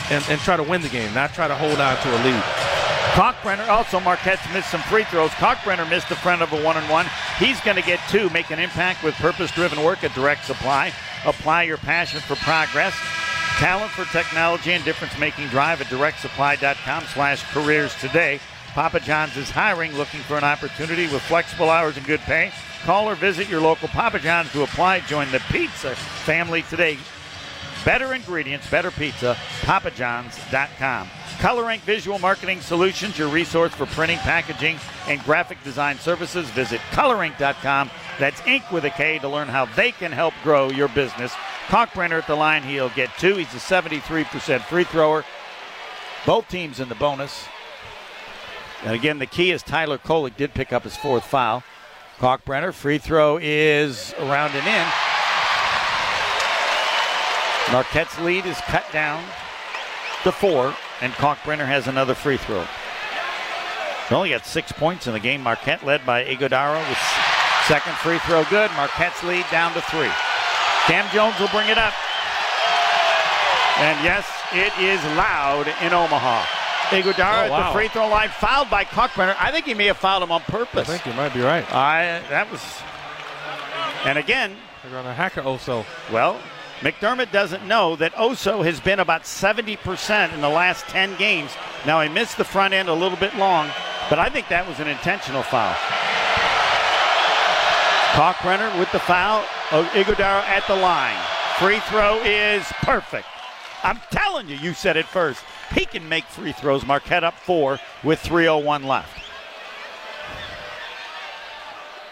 and, 0.09 0.23
and 0.29 0.39
try 0.41 0.57
to 0.57 0.63
win 0.63 0.81
the 0.81 0.89
game, 0.89 1.13
not 1.13 1.33
try 1.33 1.47
to 1.47 1.55
hold 1.55 1.79
on 1.79 1.95
to 1.97 2.09
a 2.09 2.19
lead. 2.23 2.43
Kalkbrenner, 3.13 3.67
also 3.67 3.99
Marquette's 3.99 4.41
missed 4.53 4.69
some 4.69 4.81
free 4.81 5.03
throws. 5.03 5.31
Kalkbrenner 5.31 5.89
missed 5.89 6.09
the 6.09 6.15
front 6.15 6.41
of 6.41 6.51
a 6.53 6.63
one 6.63 6.77
and 6.77 6.89
one. 6.89 7.05
He's 7.37 7.59
going 7.61 7.75
to 7.75 7.83
get 7.83 7.99
two. 8.09 8.29
Make 8.29 8.51
an 8.51 8.59
impact 8.59 9.03
with 9.03 9.15
purpose 9.15 9.51
driven 9.51 9.83
work 9.83 10.03
at 10.03 10.13
Direct 10.13 10.45
Supply. 10.45 10.93
Apply 11.25 11.63
your 11.63 11.77
passion 11.77 12.19
for 12.21 12.35
progress. 12.35 12.93
Talent 13.59 13.91
for 13.91 14.05
technology 14.05 14.71
and 14.71 14.85
difference 14.85 15.19
making 15.19 15.49
drive 15.49 15.81
at 15.81 15.87
directsupply.com 15.87 17.03
slash 17.13 17.43
careers 17.51 17.93
today. 17.99 18.39
Papa 18.69 19.01
John's 19.01 19.35
is 19.35 19.49
hiring, 19.49 19.93
looking 19.97 20.21
for 20.21 20.37
an 20.37 20.45
opportunity 20.45 21.07
with 21.07 21.21
flexible 21.23 21.69
hours 21.69 21.97
and 21.97 22.05
good 22.05 22.21
pay. 22.21 22.53
Call 22.83 23.09
or 23.09 23.15
visit 23.15 23.49
your 23.49 23.59
local 23.59 23.89
Papa 23.89 24.19
John's 24.19 24.49
to 24.53 24.63
apply. 24.63 25.01
Join 25.01 25.29
the 25.33 25.41
pizza 25.51 25.93
family 25.93 26.61
today. 26.69 26.97
Better 27.83 28.13
ingredients, 28.13 28.69
better 28.69 28.91
pizza, 28.91 29.35
papajohns.com. 29.63 31.09
Color 31.39 31.71
Ink. 31.71 31.83
Visual 31.83 32.17
Marketing 32.17 32.61
Solutions, 32.61 33.19
your 33.19 33.27
resource 33.27 33.73
for 33.73 33.87
printing, 33.87 34.19
packaging, 34.19 34.77
and 35.09 35.21
graphic 35.25 35.61
design 35.65 35.97
services. 35.97 36.49
Visit 36.51 36.79
colorink.com. 36.91 37.91
That's 38.19 38.39
ink 38.47 38.71
with 38.71 38.85
a 38.85 38.89
K 38.89 39.19
to 39.19 39.27
learn 39.27 39.49
how 39.49 39.65
they 39.65 39.91
can 39.91 40.13
help 40.13 40.33
grow 40.43 40.69
your 40.69 40.87
business. 40.87 41.33
Kalkbrenner 41.69 42.17
at 42.17 42.25
the 42.25 42.35
line, 42.35 42.63
he'll 42.63 42.89
get 42.89 43.15
two. 43.19 43.35
He's 43.35 43.53
a 43.53 43.57
73% 43.57 44.61
free 44.61 44.83
thrower. 44.83 45.23
Both 46.25 46.49
teams 46.49 46.79
in 46.79 46.89
the 46.89 46.95
bonus. 46.95 47.45
And 48.83 48.95
again, 48.95 49.19
the 49.19 49.27
key 49.27 49.51
is 49.51 49.61
Tyler 49.61 49.99
Kolek 49.99 50.35
did 50.35 50.55
pick 50.55 50.73
up 50.73 50.83
his 50.83 50.97
fourth 50.97 51.25
foul. 51.25 51.63
Kalkbrenner, 52.17 52.73
free 52.73 52.97
throw 52.97 53.37
is 53.39 54.15
around 54.17 54.55
and 54.55 54.65
in. 54.67 54.87
Marquette's 57.71 58.19
lead 58.21 58.47
is 58.47 58.57
cut 58.61 58.85
down 58.91 59.23
to 60.23 60.31
four, 60.31 60.73
and 61.01 61.13
Kalkbrenner 61.13 61.67
has 61.67 61.87
another 61.87 62.15
free 62.15 62.37
throw. 62.37 62.65
They 64.09 64.15
only 64.15 64.31
got 64.31 64.43
six 64.43 64.71
points 64.71 65.05
in 65.05 65.13
the 65.13 65.19
game. 65.19 65.43
Marquette 65.43 65.85
led 65.85 66.03
by 66.03 66.25
Ighodaro 66.25 66.79
with 66.89 66.97
second 67.67 67.93
free 67.97 68.17
throw 68.19 68.43
good. 68.45 68.71
Marquette's 68.71 69.23
lead 69.23 69.45
down 69.51 69.71
to 69.75 69.81
three. 69.81 70.09
Kam 70.89 71.05
Jones 71.13 71.39
will 71.39 71.47
bring 71.49 71.69
it 71.69 71.77
up. 71.77 71.93
And 73.77 74.03
yes, 74.03 74.25
it 74.51 74.73
is 74.81 74.99
loud 75.15 75.67
in 75.81 75.93
Omaha. 75.93 76.43
Ighodaro 76.89 77.47
Oh, 77.47 77.51
wow. 77.51 77.59
at 77.61 77.67
the 77.67 77.73
free 77.73 77.87
throw 77.87 78.07
line, 78.09 78.29
fouled 78.29 78.69
by 78.69 78.83
Kalkbrenner. 78.83 79.35
I 79.39 79.51
think 79.51 79.65
he 79.65 79.75
may 79.75 79.85
have 79.85 79.97
fouled 79.97 80.23
him 80.23 80.31
on 80.31 80.41
purpose. 80.41 80.89
I 80.89 80.97
think 80.97 81.05
you 81.05 81.13
might 81.13 81.33
be 81.33 81.41
right. 81.41 81.63
I 81.71 82.21
that 82.29 82.51
was, 82.51 82.61
and 84.05 84.17
again, 84.17 84.55
They're 84.81 84.91
going 84.91 85.05
to 85.05 85.13
hack 85.13 85.37
it 85.37 85.43
Oso. 85.43 85.85
well, 86.11 86.39
McDermott 86.81 87.31
doesn't 87.31 87.67
know 87.67 87.95
that 87.97 88.13
Oso 88.15 88.63
has 88.65 88.79
been 88.79 88.99
about 88.99 89.23
70% 89.23 90.33
in 90.33 90.41
the 90.41 90.49
last 90.49 90.87
10 90.87 91.15
games. 91.17 91.51
Now, 91.85 92.01
he 92.01 92.09
missed 92.09 92.37
the 92.37 92.43
front 92.45 92.73
end 92.73 92.89
a 92.89 92.93
little 92.93 93.17
bit 93.17 93.35
long, 93.37 93.69
but 94.09 94.17
I 94.17 94.29
think 94.29 94.47
that 94.47 94.67
was 94.67 94.79
an 94.79 94.87
intentional 94.87 95.43
foul. 95.43 95.75
Kalkbrenner 98.13 98.77
with 98.79 98.91
the 98.91 98.99
foul. 98.99 99.43
Oh, 99.71 99.83
at 99.83 100.67
the 100.67 100.75
line. 100.75 101.17
Free 101.59 101.79
throw 101.89 102.17
is 102.23 102.65
perfect. 102.81 103.27
I'm 103.83 103.99
telling 104.11 104.49
you, 104.49 104.55
you 104.55 104.73
said 104.73 104.97
it 104.97 105.05
first. 105.05 105.43
He 105.73 105.85
can 105.85 106.09
make 106.09 106.25
free 106.25 106.51
throws. 106.51 106.85
Marquette 106.85 107.23
up 107.23 107.35
four 107.35 107.79
with 108.03 108.21
3.01 108.23 108.85
left. 108.85 109.21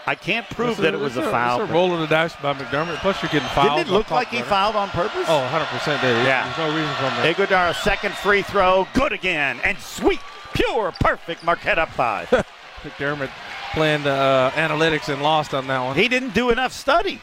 I 0.06 0.16
can't 0.16 0.50
prove 0.50 0.77
that 0.77 0.94
it 0.94 1.00
was 1.00 1.18
it's 1.18 1.26
a 1.27 1.30
foul. 1.32 1.61
It's 1.61 1.69
a 1.69 1.74
roll 1.74 1.94
of 1.94 2.00
the 2.00 2.08
dice 2.08 2.34
by 2.42 2.53
McDermott. 2.53 2.95
Plus, 2.98 3.22
you're 3.22 3.30
getting 3.30 3.50
fouled. 3.50 3.77
Didn't 3.77 3.90
it 3.90 3.92
look 3.92 4.10
like 4.10 4.30
he 4.30 4.38
Kalkbrenner. 4.38 4.45
fouled 4.45 4.76
on 4.77 4.90
purpose? 4.90 5.26
Oh, 5.27 5.50
100% 5.52 6.02
did. 6.02 6.26
Yeah. 6.26 6.45
There's 6.45 6.58
no 6.69 6.77
reason 6.77 6.95
from 6.95 7.10
that. 7.18 7.36
Ighodaro, 7.36 7.76
second 7.84 8.14
free 8.14 8.42
throw, 8.42 8.88
good 8.94 9.11
again, 9.11 9.60
and 9.66 9.77
sweet, 9.80 10.22
pure, 10.53 10.94
perfect. 11.02 11.44
Marquette 11.44 11.77
up 11.77 11.90
five. 11.90 12.30
McDermott 12.84 13.32
playing 13.74 14.03
the 14.03 14.11
uh, 14.11 14.52
analytics 14.52 15.11
and 15.11 15.22
lost 15.22 15.53
on 15.53 15.68
that 15.68 15.80
one. 15.80 15.95
he 15.98 16.08
didn't 16.08 16.34
do 16.34 16.52
enough 16.52 16.72
study. 16.72 17.19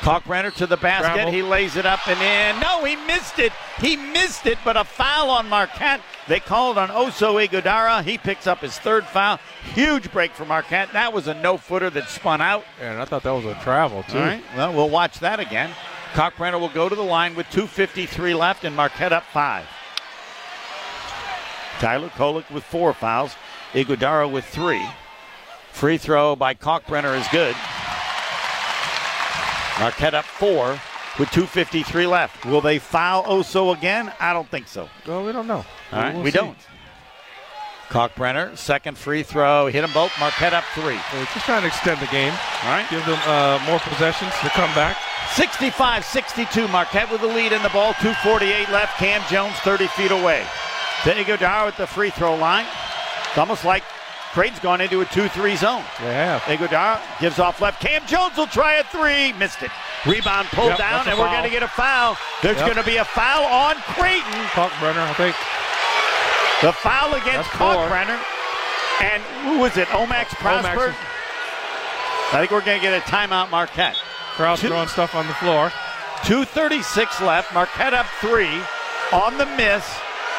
Kalkbrenner 0.00 0.54
to 0.54 0.66
the 0.66 0.76
basket. 0.76 1.28
He 1.32 1.42
lays 1.42 1.76
it 1.76 1.86
up 1.86 2.06
and 2.06 2.20
in. 2.20 2.60
No, 2.60 2.84
he 2.84 2.96
missed 3.06 3.38
it. 3.38 3.52
He 3.78 3.96
missed 3.96 4.46
it, 4.46 4.58
but 4.64 4.76
a 4.76 4.84
foul 4.84 5.30
on 5.30 5.48
Marquette. 5.48 6.00
They 6.28 6.38
called 6.38 6.78
on 6.78 6.88
Oso 6.88 7.44
Ighodaro. 7.44 8.04
He 8.04 8.18
picks 8.18 8.46
up 8.46 8.60
his 8.60 8.78
third 8.78 9.04
foul. 9.06 9.38
Huge 9.74 10.12
break 10.12 10.32
for 10.32 10.44
Marquette. 10.44 10.92
That 10.92 11.12
was 11.12 11.26
a 11.28 11.34
no-footer 11.34 11.90
that 11.90 12.08
spun 12.08 12.40
out. 12.40 12.64
And 12.80 13.00
I 13.00 13.04
thought 13.04 13.22
that 13.22 13.32
was 13.32 13.44
a 13.46 13.54
travel, 13.62 14.02
too. 14.04 14.18
All 14.18 14.24
right. 14.24 14.42
Well, 14.56 14.72
we'll 14.74 14.90
watch 14.90 15.18
that 15.20 15.40
again. 15.40 15.70
Kalkbrenner 16.12 16.60
will 16.60 16.68
go 16.68 16.88
to 16.88 16.94
the 16.94 17.02
line 17.02 17.34
with 17.34 17.46
2.53 17.46 18.38
left 18.38 18.64
and 18.64 18.76
Marquette 18.76 19.12
up 19.12 19.24
five. 19.32 19.66
Tyler 21.78 22.08
Kolek 22.10 22.50
with 22.50 22.64
four 22.64 22.92
fouls. 22.94 23.34
Ighodaro 23.72 24.30
with 24.30 24.44
three. 24.44 24.86
Free 25.72 25.98
throw 25.98 26.34
by 26.34 26.54
Kalkbrenner 26.54 27.18
is 27.18 27.26
good. 27.28 27.54
Marquette 29.78 30.14
up 30.14 30.24
four 30.24 30.78
with 31.18 31.28
2.53 31.30 32.08
left. 32.10 32.44
Will 32.46 32.60
they 32.60 32.78
foul 32.78 33.24
Oso 33.24 33.76
again? 33.76 34.12
I 34.20 34.32
don't 34.32 34.48
think 34.50 34.68
so. 34.68 34.88
Well, 35.06 35.24
we 35.24 35.32
don't 35.32 35.46
know. 35.46 35.64
All 35.92 36.00
right, 36.00 36.14
We'll 36.14 36.22
we 36.24 36.30
see. 36.30 36.38
don't. 36.38 36.56
Kalkbrenner, 37.88 38.56
second 38.58 38.98
free 38.98 39.22
throw. 39.22 39.68
Hit 39.68 39.82
them 39.82 39.92
both. 39.94 40.12
Marquette 40.18 40.52
up 40.52 40.64
three. 40.74 40.98
They're 41.12 41.24
just 41.32 41.46
trying 41.46 41.60
to 41.62 41.68
extend 41.68 42.00
the 42.00 42.08
game. 42.08 42.32
All 42.64 42.70
right. 42.70 42.86
Give 42.90 43.04
them 43.06 43.18
uh, 43.26 43.62
more 43.64 43.78
possessions 43.78 44.32
to 44.42 44.48
come 44.50 44.74
back. 44.74 44.96
65 45.34 46.04
62. 46.04 46.66
Marquette 46.68 47.10
with 47.12 47.20
the 47.20 47.28
lead 47.28 47.52
in 47.52 47.62
the 47.62 47.68
ball. 47.68 47.92
2.48 47.94 48.70
left. 48.72 48.98
Kam 48.98 49.22
Jones 49.30 49.54
30 49.58 49.86
feet 49.88 50.10
away. 50.10 50.44
To 51.04 51.10
Ighodaro 51.12 51.68
at 51.68 51.76
the 51.76 51.86
free 51.86 52.10
throw 52.10 52.34
line. 52.34 52.66
It's 53.28 53.38
almost 53.38 53.64
like 53.64 53.84
Creighton's 54.36 54.60
gone 54.60 54.82
into 54.82 55.00
a 55.00 55.06
2 55.06 55.28
3 55.28 55.56
zone. 55.56 55.82
Yeah. 56.02 56.40
They 56.46 56.56
have. 56.58 56.70
Ighodaro 56.70 57.00
gives 57.20 57.38
off 57.38 57.62
left. 57.62 57.80
Kam 57.80 58.04
Jones 58.06 58.36
will 58.36 58.46
try 58.46 58.74
a 58.74 58.84
three. 58.84 59.32
Missed 59.38 59.62
it. 59.62 59.70
Rebound 60.04 60.46
pulled 60.48 60.68
Yep, 60.68 60.78
down, 60.78 61.08
and 61.08 61.18
we're 61.18 61.32
going 61.32 61.44
to 61.44 61.48
get 61.48 61.62
a 61.62 61.68
foul. 61.68 62.18
There's 62.42 62.58
Yep. 62.58 62.66
going 62.66 62.76
to 62.76 62.84
be 62.84 62.98
a 62.98 63.04
foul 63.06 63.46
on 63.46 63.76
Creighton. 63.96 64.44
Kalkbrenner, 64.52 65.00
I 65.00 65.14
think. 65.14 65.34
The 66.60 66.74
foul 66.74 67.14
against. 67.14 67.48
Kalkbrenner. 67.48 68.20
And 69.00 69.22
who 69.48 69.58
was 69.60 69.78
it? 69.78 69.88
O-Max 69.94 70.34
Prosper? 70.34 70.68
O-Max. 70.68 70.98
I 72.34 72.40
think 72.40 72.50
we're 72.50 72.60
going 72.60 72.78
to 72.78 72.86
get 72.86 72.92
a 72.92 73.00
timeout, 73.10 73.50
Marquette. 73.50 73.96
Crowd 74.34 74.58
throwing 74.58 74.88
stuff 74.88 75.14
on 75.14 75.26
the 75.28 75.34
floor. 75.40 75.70
2.36 76.24 77.24
left. 77.26 77.54
Marquette 77.54 77.94
up 77.94 78.04
three 78.20 78.60
on 79.14 79.38
the 79.38 79.46
miss. 79.56 79.82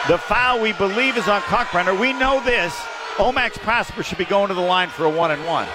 The 0.08 0.20
foul 0.20 0.60
we 0.62 0.74
believe 0.74 1.18
is 1.18 1.28
on 1.28 1.42
Kalkbrenner. 1.42 2.00
We 2.00 2.14
know 2.14 2.40
this. 2.44 2.80
O-Max 3.20 3.58
Prosper 3.58 4.04
should 4.04 4.18
be 4.18 4.26
going 4.26 4.50
to 4.50 4.54
the 4.54 4.62
line 4.62 4.90
for 4.90 5.06
a 5.06 5.10
one 5.10 5.32
and 5.32 5.44
one. 5.46 5.68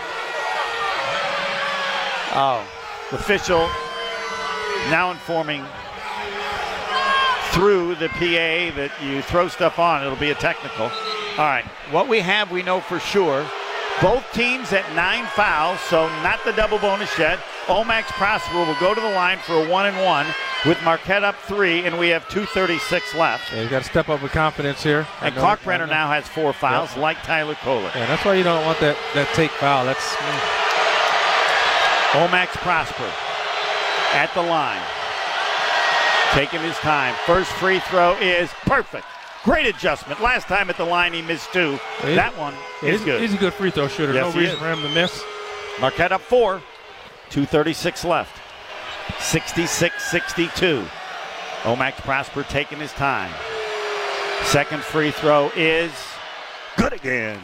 Oh, 2.35 2.67
official 3.13 3.69
now 4.91 5.11
informing 5.11 5.65
through 7.51 7.95
the 7.97 8.09
PA 8.09 8.75
that 8.77 8.91
you 9.03 9.23
throw 9.23 9.49
stuff 9.49 9.79
on, 9.79 10.03
it'll 10.03 10.17
be 10.17 10.31
a 10.31 10.35
technical. 10.35 10.85
All 10.85 11.47
right, 11.47 11.65
what 11.91 12.09
we 12.09 12.21
have, 12.21 12.51
we 12.51 12.63
know 12.63 12.81
for 12.81 12.99
sure. 12.99 13.47
Both 14.01 14.25
teams 14.33 14.73
at 14.73 14.85
nine 14.95 15.27
fouls, 15.27 15.81
so 15.81 16.09
not 16.23 16.45
the 16.45 16.53
double 16.53 16.79
bonus 16.79 17.17
yet. 17.19 17.39
O-Max 17.69 18.11
Prosper 18.13 18.55
will 18.55 18.77
go 18.81 18.95
to 18.95 19.01
the 19.01 19.11
line 19.11 19.39
for 19.39 19.55
a 19.55 19.69
one 19.69 19.87
and 19.87 19.97
one 19.99 20.27
with 20.67 20.83
Marquette 20.83 21.23
up 21.23 21.37
three, 21.43 21.85
and 21.85 21.99
we 21.99 22.09
have 22.09 22.25
2.36 22.29 23.17
left. 23.17 23.53
Yeah, 23.53 23.63
you 23.63 23.69
got 23.69 23.83
to 23.83 23.89
step 23.89 24.09
up 24.09 24.23
with 24.23 24.33
confidence 24.33 24.83
here. 24.83 25.07
And 25.21 25.35
Kalkbrenner 25.35 25.87
know. 25.87 25.95
now 25.95 26.09
has 26.09 26.27
four 26.27 26.53
fouls, 26.53 26.97
like 26.97 27.23
Tyler 27.23 27.55
Kolek. 27.55 27.95
Yeah, 27.95 28.07
that's 28.07 28.25
why 28.25 28.35
you 28.35 28.43
don't 28.43 28.65
want 28.65 28.81
that, 28.81 28.97
that 29.15 29.29
take 29.35 29.51
foul. 29.53 29.85
That's 29.85 30.15
mm. 30.15 30.63
O-Max 32.27 32.57
Prosper 32.57 33.11
at 34.15 34.33
the 34.35 34.43
line. 34.43 34.83
Taking 36.35 36.61
his 36.61 36.77
time. 36.79 37.15
First 37.27 37.51
free 37.53 37.79
throw 37.81 38.17
is 38.17 38.51
perfect. 38.67 39.07
Great 39.45 39.67
adjustment. 39.67 40.21
Last 40.21 40.47
time 40.47 40.71
at 40.71 40.77
the 40.77 40.85
line 40.85 41.13
he 41.13 41.23
missed 41.23 41.53
two. 41.53 41.79
That 42.03 42.37
one 42.39 42.55
is 42.83 42.99
he's, 42.99 43.05
good. 43.05 43.21
He's 43.21 43.35
a 43.35 43.37
good 43.37 43.53
free 43.53 43.71
throw 43.71 43.89
shooter. 43.89 44.15
Yes, 44.15 44.33
no 44.35 44.41
reason 44.41 44.55
is. 44.55 44.61
for 44.61 44.73
him 44.73 44.83
to 44.83 44.89
miss. 44.91 45.23
Marquette 45.81 46.13
up 46.13 46.21
four. 46.21 46.63
236 47.31 48.05
left. 48.05 48.41
66-62. 49.19 50.89
O-Max 51.65 52.01
Prosper 52.01 52.45
taking 52.45 52.79
his 52.79 52.93
time. 52.93 53.33
Second 54.45 54.83
free 54.83 55.11
throw 55.11 55.51
is 55.57 55.93
good 56.77 56.93
again. 56.93 57.41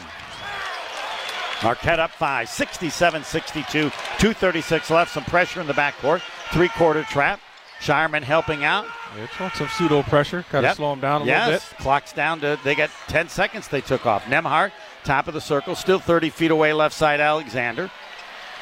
Marquette 1.63 1.99
up 1.99 2.11
five. 2.11 2.47
67-62. 2.47 3.71
236 3.71 4.89
left. 4.89 5.11
Some 5.13 5.25
pressure 5.25 5.59
in 5.59 5.67
the 5.67 5.73
backcourt. 5.73 6.21
Three-quarter 6.51 7.03
trap. 7.03 7.41
Scheierman 7.81 8.23
helping 8.23 8.63
out. 8.63 8.85
It's 9.17 9.39
want 9.39 9.55
some 9.55 9.67
pseudo 9.69 10.03
pressure. 10.03 10.45
Got 10.51 10.61
to 10.61 10.67
Yep. 10.67 10.75
slow 10.77 10.93
him 10.93 10.99
down 10.99 11.23
a 11.23 11.25
yes. 11.25 11.47
little 11.47 11.59
bit. 11.69 11.77
Clock's 11.79 12.13
down 12.13 12.39
to 12.41 12.59
they 12.63 12.75
got 12.75 12.89
10 13.07 13.27
seconds 13.29 13.67
they 13.67 13.81
took 13.81 14.05
off. 14.05 14.23
Nembhard, 14.25 14.71
top 15.03 15.27
of 15.27 15.33
the 15.33 15.41
circle, 15.41 15.75
still 15.75 15.99
30 15.99 16.29
feet 16.29 16.51
away, 16.51 16.73
left 16.73 16.93
side 16.95 17.19
Alexander. 17.19 17.89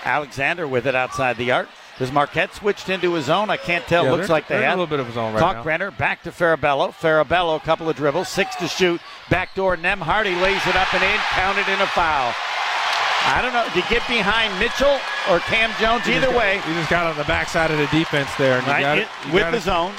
Alexander 0.06 0.68
with 0.68 0.88
it 0.88 0.96
outside 0.96 1.38
the 1.38 1.52
arc. 1.52 1.68
Has 1.98 2.12
Marquette 2.12 2.54
switched 2.54 2.90
into 2.90 3.14
his 3.14 3.28
own? 3.28 3.50
I 3.50 3.58
can't 3.58 3.86
tell. 3.88 4.06
Yeah, 4.06 4.12
Looks 4.12 4.30
like 4.30 4.48
they 4.48 4.60
they're 4.60 4.68
a 4.68 4.70
little 4.70 4.86
bit 4.86 5.00
of 5.00 5.08
his 5.08 5.18
own 5.18 5.34
right 5.34 5.42
now. 5.42 5.64
Kalkbrenner 5.64 5.98
back 5.98 6.22
to 6.24 6.32
Farabello. 6.32 6.94
Farabello, 6.94 7.56
a 7.58 7.60
couple 7.60 7.90
of 7.90 7.96
dribbles, 7.96 8.30
six 8.30 8.56
to 8.58 8.68
shoot. 8.68 9.02
Backdoor 9.32 9.78
Nembhard, 9.78 10.26
he 10.28 10.36
lays 10.36 10.62
it 10.68 10.76
up 10.76 10.94
and 10.94 11.04
in, 11.04 11.20
counted 11.32 11.68
in 11.68 11.82
a 11.82 11.88
foul. 11.88 12.34
I 13.26 13.42
don't 13.42 13.52
know. 13.52 13.66
Did 13.74 13.84
you 13.84 13.90
get 13.90 14.08
behind 14.08 14.58
Mitchell 14.60 15.00
or 15.30 15.40
Kam 15.40 15.72
Jones? 15.82 16.06
He 16.06 16.14
Either 16.14 16.28
got- 16.28 16.36
way, 16.38 16.62
he 16.68 16.74
just 16.76 16.90
got 16.90 17.08
on 17.08 17.18
the 17.18 17.24
backside 17.26 17.72
of 17.72 17.78
the 17.80 17.88
defense 17.88 18.30
there. 18.38 18.60
And 18.60 18.68
you 18.68 18.74
got 18.74 18.98
it- 19.00 19.08
you 19.26 19.34
with 19.34 19.44
got 19.44 19.52
the 19.52 19.58
it. 19.58 19.62
zone. 19.64 19.94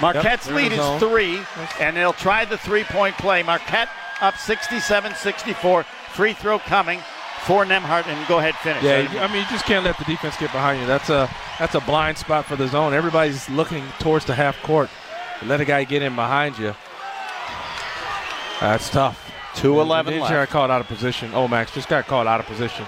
Marquette's 0.00 0.46
they're 0.46 0.56
lead 0.56 0.72
is 0.72 0.78
zone. 0.78 0.98
three, 0.98 1.40
and 1.80 1.96
they'll 1.96 2.12
try 2.12 2.44
the 2.44 2.58
three 2.58 2.84
point 2.84 3.16
play. 3.18 3.42
Marquette 3.42 3.88
up 4.20 4.36
67 4.36 5.14
64. 5.14 5.82
Free 6.12 6.32
throw 6.32 6.58
coming 6.58 7.00
for 7.44 7.64
Nembhard, 7.64 8.06
and 8.06 8.26
go 8.28 8.38
ahead, 8.38 8.54
finish. 8.56 8.82
Yeah, 8.82 9.00
you- 9.10 9.18
I 9.18 9.28
mean, 9.28 9.42
you 9.42 9.48
just 9.50 9.64
can't 9.64 9.84
let 9.84 9.96
the 9.98 10.04
defense 10.04 10.36
get 10.36 10.52
behind 10.52 10.80
you. 10.80 10.86
That's 10.86 11.08
a 11.10 11.28
that's 11.58 11.74
a 11.74 11.80
blind 11.80 12.18
spot 12.18 12.44
for 12.46 12.56
the 12.56 12.68
zone. 12.68 12.92
Everybody's 12.94 13.48
looking 13.48 13.84
towards 13.98 14.24
the 14.24 14.34
half 14.34 14.60
court. 14.62 14.88
Let 15.46 15.60
a 15.60 15.64
guy 15.64 15.84
get 15.84 16.02
in 16.02 16.14
behind 16.14 16.58
you. 16.58 16.74
That's 18.60 18.90
tough. 18.90 19.30
2:11 19.56 20.12
He 20.12 20.18
just 20.18 20.30
left. 20.30 20.32
got 20.32 20.48
caught 20.50 20.70
out 20.70 20.80
of 20.80 20.86
position. 20.88 21.30
Oh, 21.34 21.48
Max 21.48 21.72
just 21.72 21.88
got 21.88 22.06
caught 22.06 22.26
out 22.26 22.40
of 22.40 22.46
position. 22.46 22.86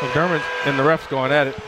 McDermott 0.00 0.42
and 0.64 0.78
the 0.78 0.82
refs 0.82 1.08
going 1.08 1.32
at 1.32 1.46
it. 1.48 1.58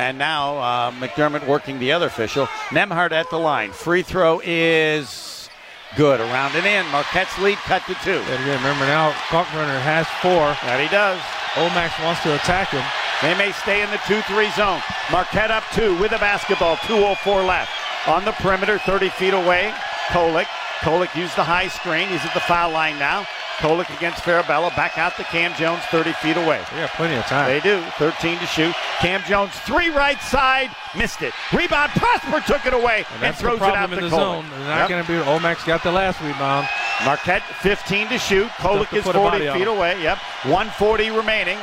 And 0.00 0.16
now 0.16 0.56
uh, 0.56 0.90
McDermott 0.92 1.46
working 1.46 1.78
the 1.78 1.92
other 1.92 2.06
official. 2.06 2.46
Nembhard 2.70 3.12
at 3.12 3.28
the 3.28 3.36
line. 3.36 3.70
Free 3.70 4.00
throw 4.00 4.40
is 4.42 5.50
good. 5.94 6.20
Around 6.20 6.56
and 6.56 6.64
in. 6.64 6.90
Marquette's 6.90 7.36
lead 7.38 7.58
cut 7.58 7.82
to 7.84 7.92
two. 8.02 8.16
And 8.16 8.42
again, 8.42 8.56
remember 8.64 8.86
now, 8.86 9.12
Kalkbrenner 9.28 9.78
has 9.82 10.08
four. 10.22 10.56
That 10.64 10.80
he 10.80 10.88
does. 10.88 11.20
O-Max 11.60 11.92
wants 12.00 12.22
to 12.22 12.34
attack 12.34 12.70
him. 12.70 12.82
They 13.20 13.36
may 13.36 13.52
stay 13.52 13.82
in 13.82 13.90
the 13.90 14.00
2-3 14.08 14.56
zone. 14.56 14.80
Marquette 15.12 15.50
up 15.50 15.64
two 15.74 15.92
with 16.00 16.12
a 16.12 16.18
basketball. 16.18 16.76
2.04 16.88 17.46
left. 17.46 17.70
On 18.08 18.24
the 18.24 18.32
perimeter, 18.32 18.78
30 18.78 19.10
feet 19.10 19.34
away. 19.34 19.70
Kolek. 20.08 20.48
Kolek 20.80 21.14
used 21.14 21.36
the 21.36 21.44
high 21.44 21.68
screen. 21.68 22.08
He's 22.08 22.24
at 22.24 22.32
the 22.32 22.40
foul 22.40 22.72
line 22.72 22.98
now. 22.98 23.26
Kolek 23.60 23.94
against 23.96 24.22
Farabello. 24.22 24.74
Back 24.74 24.96
out 24.98 25.16
to 25.16 25.24
Kam 25.24 25.54
Jones, 25.54 25.82
30 25.90 26.12
feet 26.14 26.36
away. 26.36 26.60
They 26.72 26.80
got 26.80 26.90
plenty 26.90 27.14
of 27.16 27.24
time. 27.26 27.46
They 27.48 27.60
do. 27.60 27.80
13 27.98 28.38
to 28.38 28.46
shoot. 28.46 28.74
Kam 29.00 29.22
Jones, 29.28 29.52
three 29.60 29.90
right 29.90 30.20
side. 30.22 30.70
Missed 30.96 31.22
it. 31.22 31.32
Rebound. 31.52 31.90
Prosper 31.92 32.40
took 32.46 32.64
it 32.66 32.72
away 32.74 33.04
And 33.16 33.24
and, 33.24 33.36
throws 33.36 33.58
it 33.58 33.62
out 33.62 33.90
to 33.90 33.96
in 33.98 34.04
the 34.04 34.08
Kolek. 34.08 34.20
zone. 34.20 34.46
They're 34.50 34.58
not 34.60 34.78
Yep. 34.80 34.88
going 34.88 35.04
to 35.04 35.08
be. 35.12 35.18
O-Max 35.30 35.64
got 35.64 35.82
the 35.82 35.92
last 35.92 36.20
rebound. 36.20 36.68
Marquette 37.04 37.42
15 37.60 38.08
to 38.08 38.18
shoot. 38.18 38.48
Kolek 38.58 38.92
is 38.94 39.04
40 39.04 39.18
body 39.18 39.48
on 39.48 39.58
feet 39.58 39.68
away. 39.68 40.02
Yep. 40.02 40.18
140 40.44 41.10
remaining. 41.10 41.58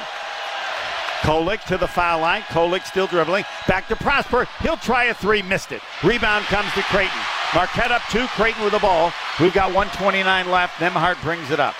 Kolek 1.22 1.64
to 1.66 1.77
the 1.77 1.88
foul 1.88 2.19
line. 2.22 2.42
Kolek 2.43 2.85
still 2.85 3.08
dribbling. 3.08 3.43
Back 3.67 3.88
to 3.88 3.95
Prosper. 3.95 4.48
He'll 4.61 4.77
try 4.77 5.06
a 5.06 5.14
three. 5.14 5.42
Missed 5.42 5.72
it. 5.72 5.82
Rebound 6.03 6.45
comes 6.45 6.72
to 6.74 6.82
Creighton. 6.84 7.19
Marquette 7.56 7.92
up 7.92 8.01
two. 8.11 8.27
Creighton 8.27 8.64
with 8.64 8.74
the 8.74 8.80
ball. 8.80 9.11
We've 9.40 9.53
got 9.53 9.74
129 9.74 10.50
left. 10.51 10.80
Nembhard 10.80 11.19
brings 11.24 11.50
it 11.50 11.59
up. 11.59 11.74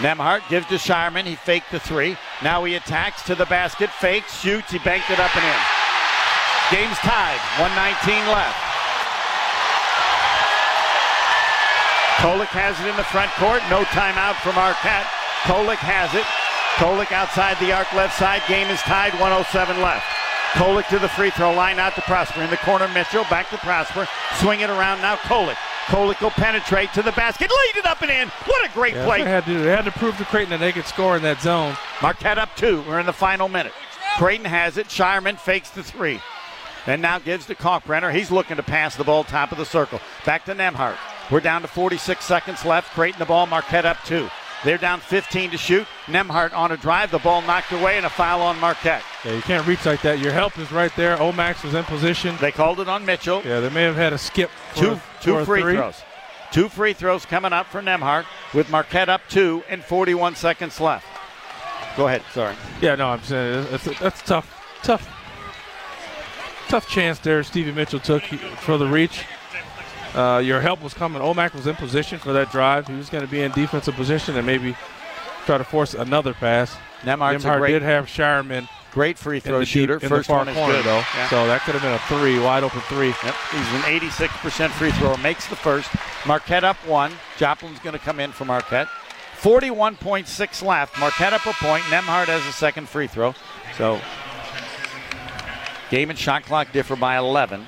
Nembhard 0.00 0.40
gives 0.48 0.66
to 0.68 0.76
Scheierman. 0.76 1.26
He 1.26 1.36
faked 1.36 1.70
the 1.70 1.78
three. 1.78 2.16
Now 2.42 2.64
he 2.64 2.74
attacks 2.74 3.22
to 3.24 3.34
the 3.34 3.44
basket. 3.44 3.90
Fakes, 3.90 4.40
shoots. 4.40 4.72
He 4.72 4.78
banked 4.78 5.10
it 5.10 5.20
up 5.20 5.34
and 5.36 5.44
in. 5.44 5.60
Game's 6.72 6.96
tied. 7.04 7.36
119 7.60 8.24
left. 8.32 8.56
Kolek 12.24 12.52
has 12.56 12.80
it 12.80 12.88
in 12.88 12.96
the 12.96 13.04
front 13.12 13.30
court. 13.36 13.60
No 13.68 13.84
timeout 13.92 14.40
from 14.40 14.56
Marquette. 14.56 15.04
Kolek 15.44 15.80
has 15.84 16.08
it. 16.16 16.24
Kolek 16.80 17.12
outside 17.12 17.60
the 17.60 17.72
arc 17.72 17.92
left 17.92 18.16
side. 18.16 18.40
Game 18.48 18.68
is 18.72 18.80
tied. 18.88 19.12
107 19.20 19.82
left. 19.82 20.08
Kolek 20.56 20.88
to 20.88 20.98
the 20.98 21.08
free 21.08 21.30
throw 21.30 21.52
line, 21.52 21.78
out 21.78 21.94
to 21.94 22.02
Prosper. 22.02 22.40
In 22.40 22.48
the 22.48 22.56
corner, 22.58 22.88
Mitchell. 22.88 23.24
Back 23.28 23.50
to 23.50 23.58
Prosper. 23.58 24.08
Swing 24.40 24.60
it 24.60 24.70
around 24.70 25.02
now. 25.02 25.16
Kolek 25.16 25.60
Kolek 25.86 26.20
will 26.20 26.30
penetrate 26.30 26.92
to 26.94 27.02
the 27.02 27.12
basket, 27.12 27.50
laid 27.50 27.78
it 27.80 27.86
up 27.86 28.02
and 28.02 28.10
in. 28.10 28.28
What 28.46 28.68
a 28.68 28.72
great 28.72 28.94
Yeah, 28.94 29.04
play. 29.04 29.22
They 29.22 29.30
had, 29.30 29.44
to, 29.46 29.58
they 29.58 29.70
had 29.70 29.84
to 29.86 29.90
prove 29.92 30.16
to 30.18 30.24
Creighton 30.24 30.50
that 30.50 30.60
they 30.60 30.72
could 30.72 30.86
score 30.86 31.16
in 31.16 31.22
that 31.22 31.40
zone. 31.40 31.76
Marquette 32.00 32.38
up 32.38 32.54
two. 32.56 32.82
We're 32.86 33.00
in 33.00 33.06
the 33.06 33.12
final 33.12 33.48
minute. 33.48 33.72
Creighton 34.16 34.44
has 34.46 34.76
it. 34.76 34.88
Scheierman 34.88 35.38
fakes 35.38 35.70
the 35.70 35.82
three. 35.82 36.20
And 36.86 37.02
now 37.02 37.18
gives 37.18 37.46
to 37.46 37.54
Kalkbrenner. 37.54 38.12
He's 38.12 38.30
looking 38.30 38.56
to 38.56 38.62
pass 38.62 38.96
the 38.96 39.04
ball 39.04 39.24
top 39.24 39.52
of 39.52 39.58
the 39.58 39.66
circle. 39.66 40.00
Back 40.24 40.44
to 40.46 40.54
Nembhard. 40.54 40.96
We're 41.30 41.40
down 41.40 41.62
to 41.62 41.68
46 41.68 42.24
seconds 42.24 42.64
left. 42.64 42.90
Creighton 42.92 43.18
the 43.18 43.26
ball. 43.26 43.46
Marquette 43.46 43.84
up 43.84 43.98
two. 44.04 44.28
They're 44.64 44.78
down 44.78 45.00
15 45.00 45.52
to 45.52 45.56
shoot. 45.56 45.86
Nembhard 46.06 46.52
on 46.52 46.70
a 46.72 46.76
drive. 46.76 47.10
The 47.10 47.18
ball 47.18 47.40
knocked 47.42 47.72
away 47.72 47.96
and 47.96 48.04
a 48.04 48.10
foul 48.10 48.42
on 48.42 48.58
Marquette. 48.60 49.02
Yeah, 49.24 49.34
you 49.34 49.42
can't 49.42 49.66
reach 49.66 49.86
like 49.86 50.02
that. 50.02 50.18
Your 50.18 50.32
help 50.32 50.58
is 50.58 50.70
right 50.70 50.94
there. 50.96 51.20
O-Max 51.20 51.62
was 51.62 51.74
in 51.74 51.84
position. 51.84 52.36
They 52.40 52.52
called 52.52 52.78
it 52.80 52.88
on 52.88 53.06
Mitchell. 53.06 53.42
Yeah, 53.44 53.60
they 53.60 53.70
may 53.70 53.84
have 53.84 53.96
had 53.96 54.12
a 54.12 54.18
skip. 54.18 54.50
Two, 54.74 54.96
for 54.96 55.22
two 55.22 55.44
free 55.44 55.62
three. 55.62 55.76
throws. 55.76 56.02
Two 56.52 56.68
free 56.68 56.92
throws 56.92 57.24
coming 57.24 57.52
up 57.52 57.66
for 57.68 57.80
Nembhard 57.80 58.26
with 58.52 58.68
Marquette 58.70 59.08
up 59.08 59.22
two 59.28 59.62
and 59.68 59.82
41 59.82 60.34
seconds 60.34 60.80
left. 60.80 61.06
Go 61.96 62.06
ahead. 62.08 62.22
Sorry. 62.32 62.54
Yeah, 62.80 62.96
no, 62.96 63.08
I'm 63.08 63.22
saying 63.22 63.66
that's 63.70 63.98
that's 63.98 64.22
tough, 64.22 64.78
tough, 64.82 65.08
tough 66.68 66.88
chance 66.88 67.18
there. 67.20 67.42
Stevie 67.42 67.72
Mitchell 67.72 68.00
took 68.00 68.22
for 68.22 68.76
the 68.78 68.86
reach. 68.86 69.24
Uh, 70.14 70.38
your 70.38 70.60
help 70.60 70.82
was 70.82 70.92
coming. 70.94 71.22
O-Max 71.22 71.54
was 71.54 71.66
in 71.66 71.76
position 71.76 72.18
for 72.18 72.32
that 72.32 72.50
drive. 72.50 72.86
He 72.88 72.94
was 72.94 73.08
going 73.08 73.24
to 73.24 73.30
be 73.30 73.40
in 73.42 73.52
defensive 73.52 73.94
position 73.94 74.36
and 74.36 74.44
maybe 74.46 74.76
try 75.46 75.58
to 75.58 75.64
force 75.64 75.94
another 75.94 76.34
pass. 76.34 76.76
Nembhard's 77.02 77.44
a 77.44 77.66
did 77.66 77.82
have 77.82 78.06
Scheierman. 78.06 78.68
Great 78.92 79.16
free 79.18 79.38
throw 79.38 79.60
deep- 79.60 79.68
shooter. 79.68 79.94
in 79.94 80.08
First 80.08 80.26
the 80.26 80.32
far 80.32 80.38
one 80.38 80.48
is 80.48 80.56
corner, 80.56 80.74
good. 80.74 80.84
though. 80.84 80.96
Yeah. 81.16 81.28
So 81.28 81.46
that 81.46 81.60
could 81.62 81.74
have 81.76 81.82
been 81.82 81.92
a 81.92 82.20
three, 82.20 82.40
wide 82.40 82.64
open 82.64 82.80
three. 82.82 83.08
Yep, 83.22 83.34
he's 83.52 83.68
an 83.74 83.82
86% 84.00 84.70
free 84.70 84.90
thrower. 84.90 85.16
Makes 85.18 85.46
the 85.46 85.54
first. 85.54 85.88
Marquette 86.26 86.64
up 86.64 86.76
one. 86.86 87.12
Joplin's 87.38 87.78
going 87.78 87.92
to 87.92 88.00
come 88.00 88.18
in 88.18 88.32
for 88.32 88.44
Marquette. 88.44 88.88
41.6 89.40 90.62
left. 90.66 90.98
Marquette 90.98 91.32
up 91.32 91.46
a 91.46 91.52
point. 91.52 91.84
Nembhard 91.84 92.26
has 92.26 92.44
a 92.46 92.52
second 92.52 92.88
free 92.88 93.06
throw. 93.06 93.32
So 93.76 94.00
game 95.88 96.10
and 96.10 96.18
shot 96.18 96.42
clock 96.44 96.72
differ 96.72 96.96
by 96.96 97.16
11. 97.16 97.66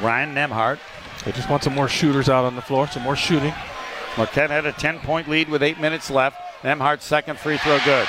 Ryan 0.00 0.34
Nembhard. 0.34 0.78
They 1.24 1.32
just 1.32 1.50
want 1.50 1.62
some 1.62 1.74
more 1.74 1.88
shooters 1.88 2.28
out 2.28 2.44
on 2.44 2.56
the 2.56 2.62
floor, 2.62 2.86
some 2.88 3.02
more 3.02 3.16
shooting. 3.16 3.52
Marquette 4.16 4.50
had 4.50 4.66
a 4.66 4.72
10 4.72 5.00
point 5.00 5.28
lead 5.28 5.48
with 5.48 5.62
eight 5.62 5.80
minutes 5.80 6.10
left. 6.10 6.36
Nembhard's 6.62 7.04
second 7.04 7.38
free 7.38 7.56
throw 7.58 7.78
good. 7.84 8.06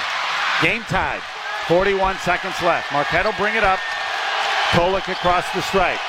Game 0.61 0.82
tied. 0.84 1.22
41 1.68 2.18
seconds 2.18 2.56
left. 2.64 2.92
Marquette 2.92 3.26
will 3.26 3.34
bring 3.34 3.56
it 3.56 3.64
up. 3.64 3.80
Kolek 4.72 5.11
across 5.11 5.45
the 5.53 5.61
stripe. 5.61 6.00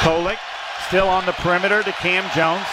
Kolek 0.00 0.38
still 0.88 1.08
on 1.08 1.24
the 1.26 1.32
perimeter 1.32 1.82
to 1.82 1.92
Kam 1.92 2.28
Jones. 2.34 2.66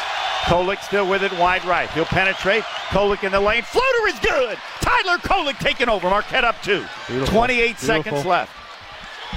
Kolek 0.43 0.81
still 0.81 1.07
with 1.07 1.23
it 1.23 1.31
wide 1.33 1.63
right. 1.65 1.89
He'll 1.91 2.05
penetrate. 2.05 2.63
Kolek 2.89 3.23
in 3.23 3.31
the 3.31 3.39
lane. 3.39 3.63
Floater 3.63 4.07
is 4.07 4.19
good. 4.19 4.57
Tyler 4.81 5.17
Kolek 5.19 5.59
taking 5.59 5.89
over. 5.89 6.09
Marquette 6.09 6.43
up 6.43 6.61
two. 6.63 6.85
Beautiful. 7.07 7.33
28 7.33 7.77
seconds 7.77 8.25
left. 8.25 8.51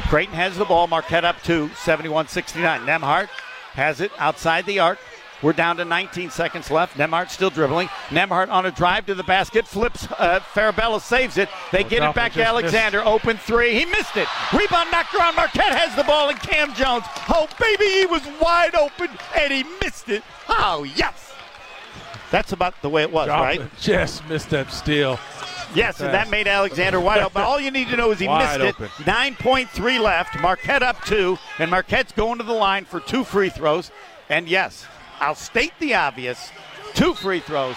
Creighton 0.08 0.34
has 0.34 0.56
the 0.56 0.64
ball. 0.64 0.86
Marquette 0.86 1.24
up 1.24 1.42
two. 1.42 1.70
71 1.76 2.28
69. 2.28 2.80
Nembhard 2.86 3.28
has 3.72 4.00
it 4.00 4.10
outside 4.18 4.66
the 4.66 4.78
arc. 4.78 4.98
We're 5.42 5.52
down 5.52 5.76
to 5.78 5.84
19 5.84 6.30
seconds 6.30 6.70
left. 6.70 6.96
Nembhard 6.96 7.28
still 7.28 7.50
dribbling. 7.50 7.88
Nembhard 8.10 8.48
on 8.48 8.64
a 8.64 8.70
drive 8.70 9.06
to 9.06 9.14
the 9.14 9.24
basket. 9.24 9.66
Flips. 9.66 10.06
Uh, 10.12 10.38
Farabello 10.38 11.00
saves 11.00 11.36
it. 11.36 11.48
They 11.72 11.82
get 11.82 12.08
it 12.08 12.14
back 12.14 12.32
to 12.34 12.44
Alexander. 12.44 13.04
Open 13.04 13.36
three. 13.36 13.74
He 13.74 13.84
missed 13.86 14.16
it. 14.16 14.28
Rebound 14.52 14.90
knocked 14.92 15.14
around. 15.14 15.34
Marquette 15.34 15.76
has 15.76 15.96
the 15.96 16.04
ball 16.04 16.30
and 16.30 16.38
Kam 16.38 16.72
Jones. 16.74 17.04
Oh, 17.28 17.48
baby, 17.58 17.84
he 17.86 18.06
was 18.06 18.22
wide 18.40 18.76
open 18.76 19.08
and 19.36 19.52
he 19.52 19.64
missed 19.82 20.08
it. 20.08 20.22
Oh, 20.48 20.84
yes. 20.84 21.32
That's 22.30 22.52
about 22.52 22.80
the 22.80 22.88
way 22.88 23.02
it 23.02 23.12
was, 23.12 23.28
right? 23.28 23.58
Joplin 23.58 23.70
just 23.80 24.26
missed 24.28 24.50
that 24.50 24.70
steal. 24.70 25.18
Yes, 25.74 26.00
and 26.00 26.12
that 26.12 26.28
made 26.30 26.46
Alexander 26.46 27.00
wide 27.00 27.20
open. 27.20 27.32
But 27.34 27.44
all 27.44 27.58
you 27.60 27.70
need 27.70 27.88
to 27.88 27.96
know 27.96 28.10
is 28.10 28.18
he 28.18 28.26
Wide 28.28 28.60
missed 28.60 28.76
open. 28.80 28.86
it. 28.86 29.06
9.3 29.06 30.00
left. 30.00 30.38
Marquette 30.40 30.82
up 30.82 31.02
two, 31.04 31.38
and 31.58 31.70
Marquette's 31.70 32.12
going 32.12 32.38
to 32.38 32.44
the 32.44 32.52
line 32.52 32.84
for 32.84 33.00
two 33.00 33.24
free 33.24 33.48
throws. 33.48 33.90
And 34.28 34.48
yes, 34.48 34.86
I'll 35.20 35.34
state 35.34 35.72
the 35.78 35.94
obvious 35.94 36.50
two 36.94 37.14
free 37.14 37.40
throws. 37.40 37.76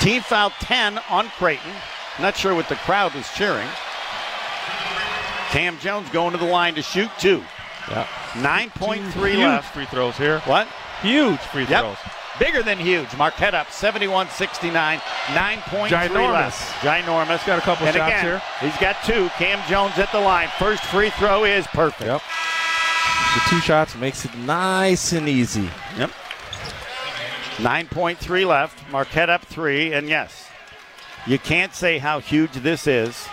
Team 0.00 0.22
foul 0.22 0.50
10 0.60 0.98
on 1.10 1.28
Creighton. 1.30 1.72
Not 2.20 2.36
sure 2.36 2.54
what 2.54 2.68
the 2.68 2.76
crowd 2.76 3.14
is 3.16 3.28
cheering. 3.34 3.66
Kam 5.50 5.78
Jones 5.80 6.08
going 6.10 6.32
to 6.32 6.38
the 6.38 6.44
line 6.46 6.74
to 6.76 6.82
shoot 6.82 7.10
two. 7.18 7.42
Yeah. 7.90 8.06
9.3 8.34 9.30
Huge 9.30 9.38
left. 9.38 9.74
free 9.74 9.86
throws 9.86 10.16
here. 10.16 10.40
What? 10.40 10.68
Huge 11.02 11.40
free 11.40 11.64
Yep. 11.64 11.80
throws. 11.80 11.96
Bigger 12.38 12.62
than 12.62 12.78
huge. 12.78 13.14
Marquette 13.16 13.54
up 13.54 13.70
71 13.70 14.28
69. 14.30 15.00
nine 15.34 15.58
9.3 15.58 15.88
Ginormous. 15.88 16.52
Ginormous. 16.80 17.46
Got 17.46 17.58
a 17.58 17.62
couple 17.62 17.86
and 17.86 17.96
shots 17.96 18.12
again, 18.12 18.24
here. 18.24 18.42
He's 18.60 18.78
got 18.80 18.96
two. 19.04 19.28
Kam 19.30 19.60
Jones 19.68 19.98
at 19.98 20.10
the 20.12 20.20
line. 20.20 20.48
First 20.58 20.82
free 20.84 21.10
throw 21.10 21.44
is 21.44 21.66
perfect. 21.68 22.02
Yep. 22.02 22.22
The 23.34 23.40
two 23.50 23.60
shots 23.60 23.96
makes 23.96 24.24
it 24.24 24.34
nice 24.38 25.12
and 25.12 25.28
easy. 25.28 25.68
Yep. 25.96 26.10
9.3 27.56 28.46
left. 28.46 28.90
Marquette 28.90 29.28
up 29.30 29.44
three. 29.44 29.92
And 29.92 30.08
yes, 30.08 30.48
you 31.26 31.38
can't 31.38 31.74
say 31.74 31.98
how 31.98 32.20
huge 32.20 32.52
this 32.52 32.86
is. 32.86 33.28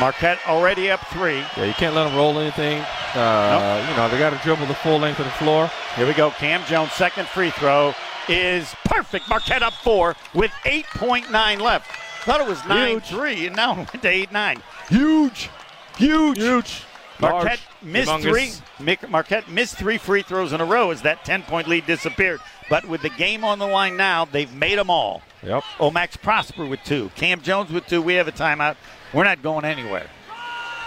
Marquette 0.00 0.38
already 0.46 0.90
up 0.90 1.00
three. 1.08 1.38
Yeah, 1.56 1.64
you 1.64 1.72
can't 1.72 1.94
let 1.94 2.04
them 2.04 2.14
roll 2.16 2.38
anything. 2.38 2.80
Uh, 3.14 3.84
You 3.90 3.96
know, 3.96 4.08
they 4.08 4.18
got 4.18 4.30
to 4.30 4.38
dribble 4.44 4.66
the 4.66 4.74
full 4.74 4.98
length 4.98 5.18
of 5.18 5.24
the 5.26 5.32
floor. 5.32 5.70
Here 5.96 6.06
we 6.06 6.14
go. 6.14 6.30
Kam 6.30 6.64
Jones' 6.66 6.92
second 6.92 7.26
free 7.28 7.50
throw 7.50 7.94
is 8.28 8.74
perfect. 8.84 9.28
Marquette 9.28 9.62
up 9.62 9.72
four 9.72 10.14
with 10.34 10.52
8.9 10.64 11.60
left. 11.60 11.90
Thought 12.24 12.40
it 12.42 12.46
was 12.46 12.64
9 12.66 13.00
3, 13.00 13.46
and 13.46 13.56
now 13.56 13.72
it 13.80 13.92
went 13.92 14.02
to 14.02 14.08
8 14.08 14.30
9. 14.32 14.62
Huge. 14.88 15.50
Huge. 15.96 16.38
Huge. 16.38 16.82
Marquette 17.20 17.58
Large. 17.82 17.92
missed 17.92 18.10
Humongous. 18.10 18.60
three. 18.78 19.08
Marquette 19.08 19.48
missed 19.50 19.76
three 19.76 19.98
free 19.98 20.22
throws 20.22 20.52
in 20.52 20.60
a 20.60 20.64
row 20.64 20.92
as 20.92 21.02
that 21.02 21.24
10 21.24 21.42
point 21.42 21.66
lead 21.66 21.84
disappeared. 21.86 22.40
But 22.70 22.84
with 22.84 23.02
the 23.02 23.10
game 23.10 23.42
on 23.42 23.58
the 23.58 23.66
line 23.66 23.96
now, 23.96 24.24
they've 24.26 24.52
made 24.54 24.78
them 24.78 24.90
all. 24.90 25.22
Yep. 25.42 25.64
O-Max 25.80 26.16
Prosper 26.16 26.66
with 26.66 26.80
two. 26.84 27.10
Kam 27.16 27.40
Jones 27.40 27.72
with 27.72 27.86
two. 27.88 28.00
We 28.02 28.14
have 28.14 28.28
a 28.28 28.32
timeout. 28.32 28.76
We're 29.12 29.24
not 29.24 29.42
going 29.42 29.64
anywhere. 29.64 30.08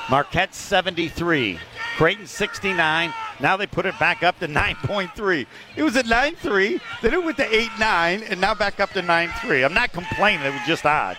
Marquette 0.09 0.53
73. 0.53 1.59
Creighton 1.97 2.27
69. 2.27 3.13
Now 3.39 3.57
they 3.57 3.67
put 3.67 3.85
it 3.85 3.97
back 3.99 4.23
up 4.23 4.39
to 4.39 4.47
9.3. 4.49 5.45
It 5.75 5.83
was 5.83 5.95
at 5.95 6.05
9.3, 6.05 6.79
then 7.01 7.13
it 7.13 7.23
went 7.23 7.37
to 7.37 7.45
8.9, 7.45 8.29
and 8.29 8.41
now 8.41 8.53
back 8.53 8.79
up 8.79 8.91
to 8.91 9.01
9.3. 9.01 9.65
I'm 9.65 9.73
not 9.73 9.91
complaining. 9.91 10.45
It 10.45 10.51
was 10.51 10.61
just 10.67 10.85
odd. 10.85 11.17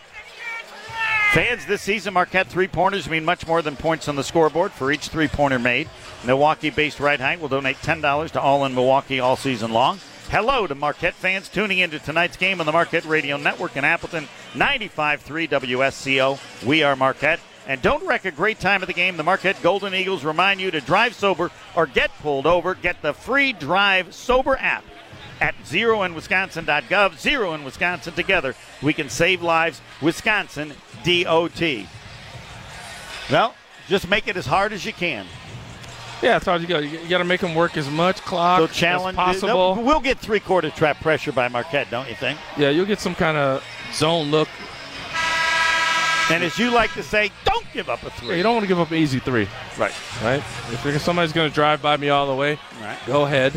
Fans 1.33 1.65
this 1.65 1.81
season, 1.81 2.13
Marquette 2.13 2.47
three 2.47 2.69
pointers 2.69 3.09
mean 3.09 3.25
much 3.25 3.47
more 3.47 3.63
than 3.63 3.75
points 3.75 4.07
on 4.07 4.17
the 4.17 4.23
scoreboard 4.25 4.71
for 4.71 4.93
each 4.93 5.09
three 5.09 5.29
pointer 5.29 5.59
made. 5.59 5.89
Milwaukee 6.27 6.69
based 6.69 7.01
Right 7.01 7.19
Height 7.19 7.41
will 7.41 7.49
donate 7.49 7.77
$10 7.79 8.31
to 8.33 8.41
All 8.41 8.67
in 8.67 8.75
Milwaukee 8.75 9.19
all 9.19 9.37
season 9.37 9.73
long. 9.73 9.99
Hello 10.33 10.67
to 10.67 10.75
Marquette 10.75 11.13
fans 11.13 11.51
tuning 11.51 11.81
into 11.81 11.99
tonight's 11.99 12.39
game 12.39 12.59
on 12.59 12.65
the 12.65 12.73
Marquette 12.73 13.05
Radio 13.05 13.37
Network 13.37 13.77
in 13.77 13.85
Appleton, 13.85 14.27
95.3 14.55 15.47
WSCO. 15.47 16.67
We 16.67 16.83
are 16.83 16.97
Marquette. 16.97 17.39
And 17.67 17.83
don't 17.83 18.07
wreck 18.07 18.25
a 18.25 18.31
great 18.31 18.59
time 18.59 18.81
of 18.83 18.87
the 18.87 18.95
game. 18.95 19.19
The 19.19 19.25
Marquette 19.25 19.61
Golden 19.63 19.93
Eagles 19.93 20.25
remind 20.25 20.59
you 20.59 20.71
to 20.71 20.81
drive 20.81 21.15
sober 21.15 21.51
or 21.77 21.85
get 21.85 22.11
pulled 22.21 22.47
over. 22.47 22.75
Get 22.75 23.03
the 23.03 23.13
free 23.13 23.53
Drive 23.53 24.15
Sober 24.15 24.57
app 24.57 24.85
at 25.39 25.55
zeroinwisconsin.gov. 25.67 27.19
Zero 27.19 27.53
in 27.53 27.63
Wisconsin 27.63 28.15
together. 28.15 28.55
We 28.81 28.95
can 28.95 29.11
save 29.11 29.43
lives. 29.43 29.83
Wisconsin 30.01 30.73
DOT. 31.05 31.61
Well, 33.31 33.55
just 33.87 34.09
make 34.09 34.29
it 34.29 34.39
as 34.39 34.47
hard 34.47 34.73
as 34.73 34.87
you 34.87 34.95
can. 34.95 35.27
Yeah, 36.23 36.33
that's 36.35 36.47
all 36.47 36.61
you 36.61 36.67
got. 36.69 36.85
You 36.85 37.09
got 37.09 37.19
to 37.19 37.25
make 37.25 37.41
them 37.41 37.55
work 37.55 37.77
as 37.77 37.91
much 37.91 38.21
clock 38.23 38.61
So 38.61 38.67
challenge 38.69 39.19
as 39.19 39.41
possible. 39.41 39.75
We'll 39.83 40.01
get 40.01 40.19
three 40.19 40.39
quarter 40.41 40.71
trap 40.71 41.01
pressure 41.01 41.33
by 41.33 41.49
Marquette, 41.49 41.91
don't 41.91 42.09
you 42.09 42.15
think? 42.15 42.39
Yeah, 42.57 42.71
you'll 42.71 42.87
get 42.87 43.01
some 43.01 43.15
kind 43.15 43.37
of 43.37 43.65
zone 43.93 44.31
look. 44.31 44.49
And 46.31 46.45
as 46.45 46.57
you 46.59 46.71
like 46.71 46.93
to 46.95 47.03
say, 47.03 47.31
don't 47.45 47.67
give 47.75 47.91
up 47.91 48.03
a 48.03 48.07
Yeah, 48.07 48.11
three. 48.13 48.37
you 48.37 48.43
don't 48.43 48.55
want 48.55 48.63
to 48.65 48.69
give 48.69 48.79
up 48.79 48.91
an 48.91 48.97
easy 48.97 49.19
three, 49.19 49.49
right? 49.77 49.93
right? 50.23 50.43
If 50.71 51.03
somebody's 51.03 51.33
going 51.33 51.49
to 51.51 51.55
drive 51.55 51.83
by 51.83 51.97
me 51.97 52.09
all 52.11 52.27
the 52.29 52.35
way, 52.35 52.59
Right. 52.81 52.97
go 53.07 53.25
ahead. 53.25 53.53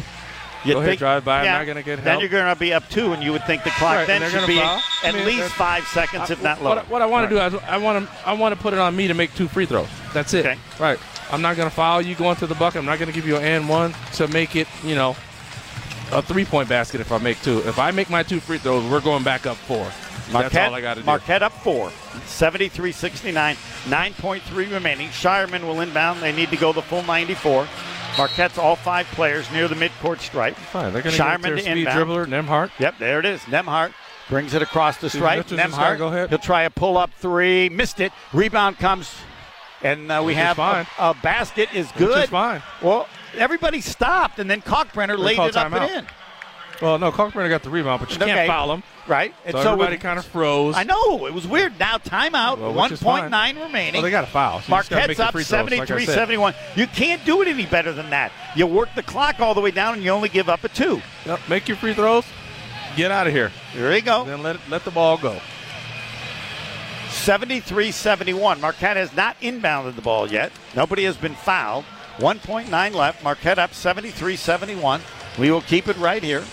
You 0.66 0.74
go 0.74 0.80
ahead, 0.80 0.90
think- 0.90 1.00
drive 1.00 1.24
by. 1.24 1.44
yeah, 1.44 1.54
I'm 1.54 1.60
not 1.60 1.66
going 1.66 1.78
to 1.78 1.84
get 1.84 2.00
help. 2.00 2.06
Then 2.06 2.20
you're 2.22 2.30
going 2.30 2.52
to 2.54 2.60
be 2.60 2.74
up 2.74 2.90
two, 2.90 3.14
and 3.14 3.24
you 3.24 3.32
would 3.32 3.46
think 3.46 3.64
the 3.64 3.70
clock 3.70 3.96
Right, 3.98 4.08
then 4.08 4.30
should 4.32 4.48
be 4.48 4.58
foul. 4.58 4.82
I 5.04 5.08
at 5.10 5.14
mean, 5.14 5.26
least 5.28 5.50
five 5.54 5.86
seconds, 5.90 6.32
if 6.32 6.42
not 6.42 6.64
lower. 6.64 6.78
What, 6.78 6.90
what 6.90 7.02
I 7.04 7.06
want 7.06 7.30
to 7.30 7.36
do 7.36 7.40
is 7.40 7.54
I 7.68 7.78
want 7.78 8.10
to 8.10 8.28
I 8.28 8.34
want 8.34 8.56
to 8.56 8.60
put 8.60 8.74
it 8.74 8.80
on 8.80 8.96
me 8.96 9.08
to 9.08 9.14
make 9.14 9.34
two 9.36 9.48
free 9.48 9.68
throws. 9.68 9.88
That's 10.12 10.34
it. 10.34 10.44
Okay. 10.48 10.58
Right. 10.80 10.98
I'm 11.32 11.42
not 11.42 11.56
going 11.58 11.70
to 11.70 11.76
foul 11.76 12.02
you 12.02 12.16
going 12.16 12.36
to 12.38 12.48
the 12.48 12.56
bucket. 12.56 12.80
I'm 12.80 12.86
not 12.86 13.00
going 13.00 13.10
to 13.10 13.16
give 13.16 13.28
you 13.28 13.38
an 13.38 13.44
and 13.44 13.70
one 13.70 13.94
to 14.14 14.28
make 14.28 14.56
it, 14.56 14.68
you 14.84 14.96
know, 14.96 15.16
a 16.12 16.22
three 16.22 16.46
point 16.46 16.70
basket 16.70 17.02
if 17.02 17.12
I 17.12 17.18
make 17.18 17.42
two. 17.42 17.60
If 17.68 17.80
I 17.80 17.92
make 17.92 18.10
my 18.10 18.24
two 18.24 18.40
free 18.40 18.58
throws, 18.58 18.90
we're 18.90 19.02
going 19.02 19.24
back 19.24 19.46
up 19.46 19.58
four. 19.58 19.88
Marquette, 20.32 20.52
That's 20.52 20.70
all 20.70 20.76
I 20.76 20.82
got 20.82 20.94
to 20.96 21.02
do. 21.02 21.06
Marquette 21.06 21.44
up 21.44 21.52
four, 21.52 21.92
73 22.26 22.92
69, 22.92 23.56
9.3 23.86 24.72
remaining. 24.72 25.10
Scheierman 25.10 25.62
will 25.64 25.82
inbound. 25.82 26.22
They 26.22 26.32
need 26.32 26.50
to 26.50 26.58
go 26.58 26.74
the 26.74 26.82
full 26.82 27.04
94. 27.04 27.68
Marquette's 28.18 28.58
all 28.58 28.76
five 28.76 29.06
players 29.08 29.52
near 29.52 29.68
the 29.68 29.76
midcourt 29.76 30.20
stripe. 30.20 30.56
Fine, 30.56 30.94
they're 30.94 31.02
going 31.02 31.16
to 31.16 31.22
Scheierman 31.22 31.42
get 31.42 31.42
their 31.44 31.58
speed 31.60 31.78
inbound. 31.80 32.10
dribbler, 32.10 32.26
Nembhard. 32.28 32.72
Yep, 32.80 32.98
there 32.98 33.20
it 33.20 33.26
is. 33.26 33.42
Nembhard 33.42 33.94
brings 34.30 34.54
it 34.54 34.62
across 34.62 34.98
the 34.98 35.10
stripe. 35.10 35.48
Nembhard, 35.48 35.98
go 35.98 36.08
ahead. 36.08 36.30
he'll 36.30 36.40
try 36.40 36.64
a 36.64 36.70
pull 36.70 36.98
up 36.98 37.12
three. 37.14 37.70
Missed 37.70 38.00
it. 38.00 38.12
Rebound 38.34 38.78
comes, 38.80 39.14
and 39.82 40.12
uh, 40.12 40.22
we 40.22 40.28
Which 40.28 40.36
have 40.38 40.60
a, 40.60 40.88
a 41.00 41.14
basket 41.16 41.70
is 41.74 41.90
Which 41.92 42.02
is 42.02 42.08
good. 42.08 42.30
fine. 42.30 42.62
Well, 42.82 43.08
everybody 43.38 43.82
stopped, 43.82 44.40
and 44.40 44.50
then 44.50 44.62
Kalkbrenner 44.62 45.18
They 45.18 45.24
laid 45.24 45.40
it 45.40 45.56
up 45.58 45.72
and 45.72 45.92
in. 45.92 46.08
Well, 46.82 47.00
no, 47.00 47.12
Kalkbrenner 47.12 47.50
got 47.50 47.64
the 47.64 47.70
rebound, 47.70 48.02
but 48.02 48.10
you 48.10 48.18
Okay. 48.18 48.26
can't 48.26 48.48
foul 48.48 48.74
him. 48.74 48.84
Right. 49.08 49.34
So, 49.52 49.60
everybody 49.60 49.98
kind 49.98 50.18
of 50.18 50.26
froze. 50.26 50.76
I 50.76 50.84
know. 50.84 51.26
It 51.28 51.34
was 51.34 51.46
weird. 51.48 51.80
Now 51.80 51.98
timeout, 52.00 52.58
Well, 52.58 52.74
which 52.74 52.92
is 52.94 53.02
fine. 53.04 53.30
1.9 53.30 53.62
remaining. 53.64 53.94
Well, 53.94 54.02
they 54.02 54.10
got 54.12 54.24
a 54.24 54.28
foul. 54.28 54.62
So 54.62 54.72
Marquette's 54.72 55.20
up 55.20 55.32
free 55.32 55.44
throws, 55.44 55.70
like 55.70 55.82
I 55.82 55.86
73 55.86 56.06
said. 56.06 56.16
71. 56.16 56.54
You 56.76 56.88
can't 56.88 57.24
do 57.24 57.42
it 57.44 57.48
any 57.48 57.66
better 57.68 57.94
than 57.94 58.10
that. 58.10 58.32
You 58.56 58.66
work 58.68 58.90
the 58.96 59.04
clock 59.04 59.40
all 59.40 59.54
the 59.54 59.62
way 59.62 59.72
down 59.72 59.94
and 59.94 60.04
you 60.04 60.10
only 60.10 60.28
give 60.30 60.50
up 60.50 60.64
a 60.64 60.70
two. 60.70 61.02
Yep, 61.26 61.40
make 61.48 61.68
your 61.68 61.78
free 61.78 61.94
throws. 61.94 62.26
Get 62.98 63.12
out 63.12 63.28
of 63.28 63.34
here. 63.34 63.52
There 63.76 63.94
you 63.96 64.02
go. 64.02 64.26
Then 64.26 64.42
let 64.42 64.58
let 64.70 64.84
the 64.86 64.92
ball 64.92 65.18
go. 65.18 65.40
73 67.26 67.92
71. 67.92 68.62
Marquette 68.62 68.98
has 68.98 69.12
not 69.16 69.36
inbounded 69.42 69.96
the 69.96 70.02
ball 70.04 70.32
yet. 70.32 70.52
Nobody 70.76 71.06
has 71.06 71.18
been 71.18 71.34
fouled. 71.34 71.84
1.9 72.18 72.94
left. 72.94 73.24
Marquette 73.24 73.58
up 73.58 73.74
73 73.74 74.36
71. 74.36 75.02
We 75.40 75.50
will 75.50 75.62
keep 75.62 75.88
it 75.88 75.98
right 75.98 76.22
here. 76.22 76.44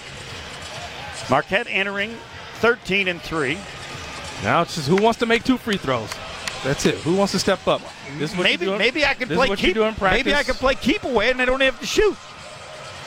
Marquette 1.28 1.66
entering 1.68 2.16
13 2.60 3.08
and 3.08 3.20
3. 3.20 3.58
Now 4.42 4.62
it's 4.62 4.76
just 4.76 4.88
who 4.88 4.96
wants 4.96 5.18
to 5.18 5.26
make 5.26 5.44
two 5.44 5.58
free 5.58 5.76
throws. 5.76 6.10
That's 6.64 6.86
it. 6.86 6.94
Who 7.00 7.16
wants 7.16 7.32
to 7.32 7.38
step 7.38 7.68
up? 7.68 7.82
This 8.16 8.32
is 8.32 8.38
what 8.38 8.44
Maybe 8.44 8.64
you 8.64 8.70
do 8.70 8.72
in- 8.72 8.78
maybe 8.78 9.04
I 9.04 9.12
can 9.12 9.28
this 9.28 9.36
play 9.36 9.54
keep. 9.54 9.76
Maybe 9.76 10.34
I 10.34 10.42
can 10.42 10.54
play 10.54 10.74
keep 10.74 11.04
away 11.04 11.30
and 11.30 11.42
I 11.42 11.44
don't 11.44 11.60
have 11.60 11.78
to 11.80 11.86
shoot. 11.86 12.16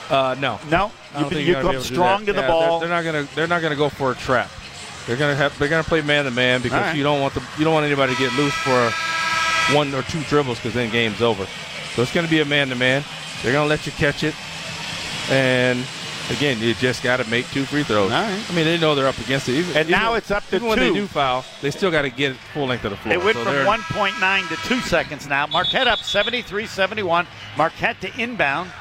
Uh, 0.08 0.36
no, 0.38 0.60
No, 0.70 0.92
you, 1.18 1.24
you 1.30 1.38
you're 1.38 1.54
gonna 1.54 1.62
come 1.62 1.70
be 1.72 1.76
able 1.78 1.82
to 1.82 1.88
do 1.88 1.94
strong 1.94 2.26
to 2.26 2.32
the 2.32 2.42
Yeah, 2.42 2.46
ball. 2.46 2.78
They're, 2.78 2.88
they're 2.88 3.02
not 3.02 3.12
gonna. 3.12 3.28
They're 3.34 3.48
not 3.48 3.60
gonna 3.60 3.74
go 3.74 3.88
for 3.88 4.12
a 4.12 4.14
trap. 4.14 4.48
They're 5.06 5.16
gonna 5.16 5.36
have. 5.36 5.56
They're 5.58 5.68
gonna 5.68 5.84
play 5.84 6.00
man 6.02 6.24
to 6.24 6.30
man 6.30 6.62
because 6.62 6.78
All 6.78 6.84
right. 6.86 6.96
you 6.96 7.02
don't 7.02 7.20
want 7.20 7.34
the. 7.34 7.42
You 7.58 7.64
don't 7.64 7.74
want 7.74 7.86
anybody 7.86 8.14
to 8.14 8.18
get 8.18 8.32
loose 8.34 8.54
for 8.54 8.90
one 9.74 9.94
or 9.94 10.02
two 10.02 10.20
dribbles 10.24 10.58
because 10.58 10.74
then 10.74 10.90
game's 10.90 11.22
over. 11.22 11.46
So 11.94 12.02
it's 12.02 12.12
gonna 12.12 12.28
be 12.28 12.40
a 12.40 12.44
man 12.44 12.68
to 12.68 12.74
man. 12.74 13.04
They're 13.42 13.52
gonna 13.52 13.68
let 13.68 13.86
you 13.86 13.92
catch 13.92 14.24
it, 14.24 14.34
and 15.30 15.84
again, 16.30 16.58
you 16.60 16.74
just 16.74 17.02
got 17.04 17.18
to 17.18 17.30
make 17.30 17.48
two 17.50 17.64
free 17.64 17.84
throws. 17.84 18.10
All 18.10 18.20
right. 18.22 18.44
I 18.50 18.52
mean, 18.54 18.64
they 18.64 18.78
know 18.78 18.94
they're 18.96 19.06
up 19.06 19.18
against 19.18 19.48
it. 19.48 19.52
Even, 19.58 19.76
And 19.76 19.88
now 19.88 20.08
even- 20.10 20.18
it's 20.18 20.30
up 20.32 20.44
to 20.48 20.56
even 20.56 20.68
when 20.68 20.78
they 20.80 20.92
do 20.92 21.06
foul, 21.06 21.44
they 21.62 21.70
still 21.70 21.90
got 21.92 22.02
to 22.02 22.10
get 22.10 22.34
full 22.52 22.66
length 22.66 22.84
of 22.84 22.90
the 22.90 22.96
floor. 22.96 23.14
It 23.14 23.22
went 23.22 23.36
So 23.36 23.44
from 23.44 23.64
1.9 23.64 24.48
to 24.48 24.56
2 24.68 24.80
seconds 24.80 25.28
now. 25.28 25.46
Marquette 25.46 25.86
up 25.86 26.00
73 26.00 26.66
71. 26.66 27.28
Marquette 27.56 28.00
to 28.00 28.20
inbound. 28.20 28.72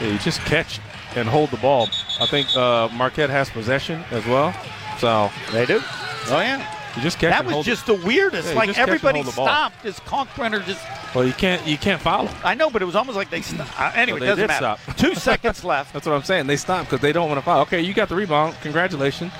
Yeah, 0.00 0.08
you 0.08 0.18
just 0.18 0.38
catch 0.42 0.78
and 1.16 1.28
hold 1.28 1.50
the 1.50 1.56
ball. 1.56 1.88
I 2.20 2.26
think 2.26 2.54
uh, 2.54 2.88
Marquette 2.92 3.30
has 3.30 3.50
possession 3.50 4.04
as 4.12 4.24
well. 4.26 4.54
So 4.98 5.30
they 5.52 5.66
do. 5.66 5.80
Oh 6.28 6.40
yeah. 6.40 6.72
You 6.96 7.02
just 7.02 7.18
catch. 7.18 7.30
that 7.30 7.44
was 7.44 7.52
hold 7.52 7.66
just 7.66 7.84
the, 7.84 7.94
weirdest. 7.94 8.48
Yeah, 8.48 8.54
like 8.54 8.68
just 8.68 8.76
catch 8.78 8.82
and 8.84 8.88
everybody 8.88 9.18
hold 9.20 9.32
the 9.32 9.36
ball. 9.36 9.46
stopped 9.46 9.84
as 9.84 10.00
Kalkbrenner 10.00 10.64
just. 10.64 10.82
Well, 11.14 11.26
you 11.26 11.34
can't. 11.34 11.66
You 11.66 11.76
can't 11.76 12.02
them. 12.02 12.28
I 12.42 12.54
know, 12.54 12.70
but 12.70 12.80
it 12.80 12.86
was 12.86 12.96
almost 12.96 13.16
like 13.16 13.28
they 13.28 13.42
stopped. 13.42 13.78
Uh, 13.78 13.92
anyway, 13.94 14.20
Well, 14.20 14.30
doesn't 14.30 14.46
matter. 14.46 14.76
stop. 14.82 14.96
Two 14.96 15.14
seconds 15.14 15.62
left. 15.72 15.92
That's 15.92 16.06
what 16.06 16.14
I'm 16.14 16.22
saying. 16.22 16.46
They 16.46 16.56
stop 16.56 16.86
because 16.86 17.00
they 17.00 17.12
don't 17.12 17.28
want 17.28 17.38
to 17.38 17.44
foul. 17.44 17.60
Okay, 17.62 17.82
you 17.82 17.92
got 17.92 18.08
the 18.08 18.16
rebound. 18.16 18.56
Congratulations. 18.62 19.30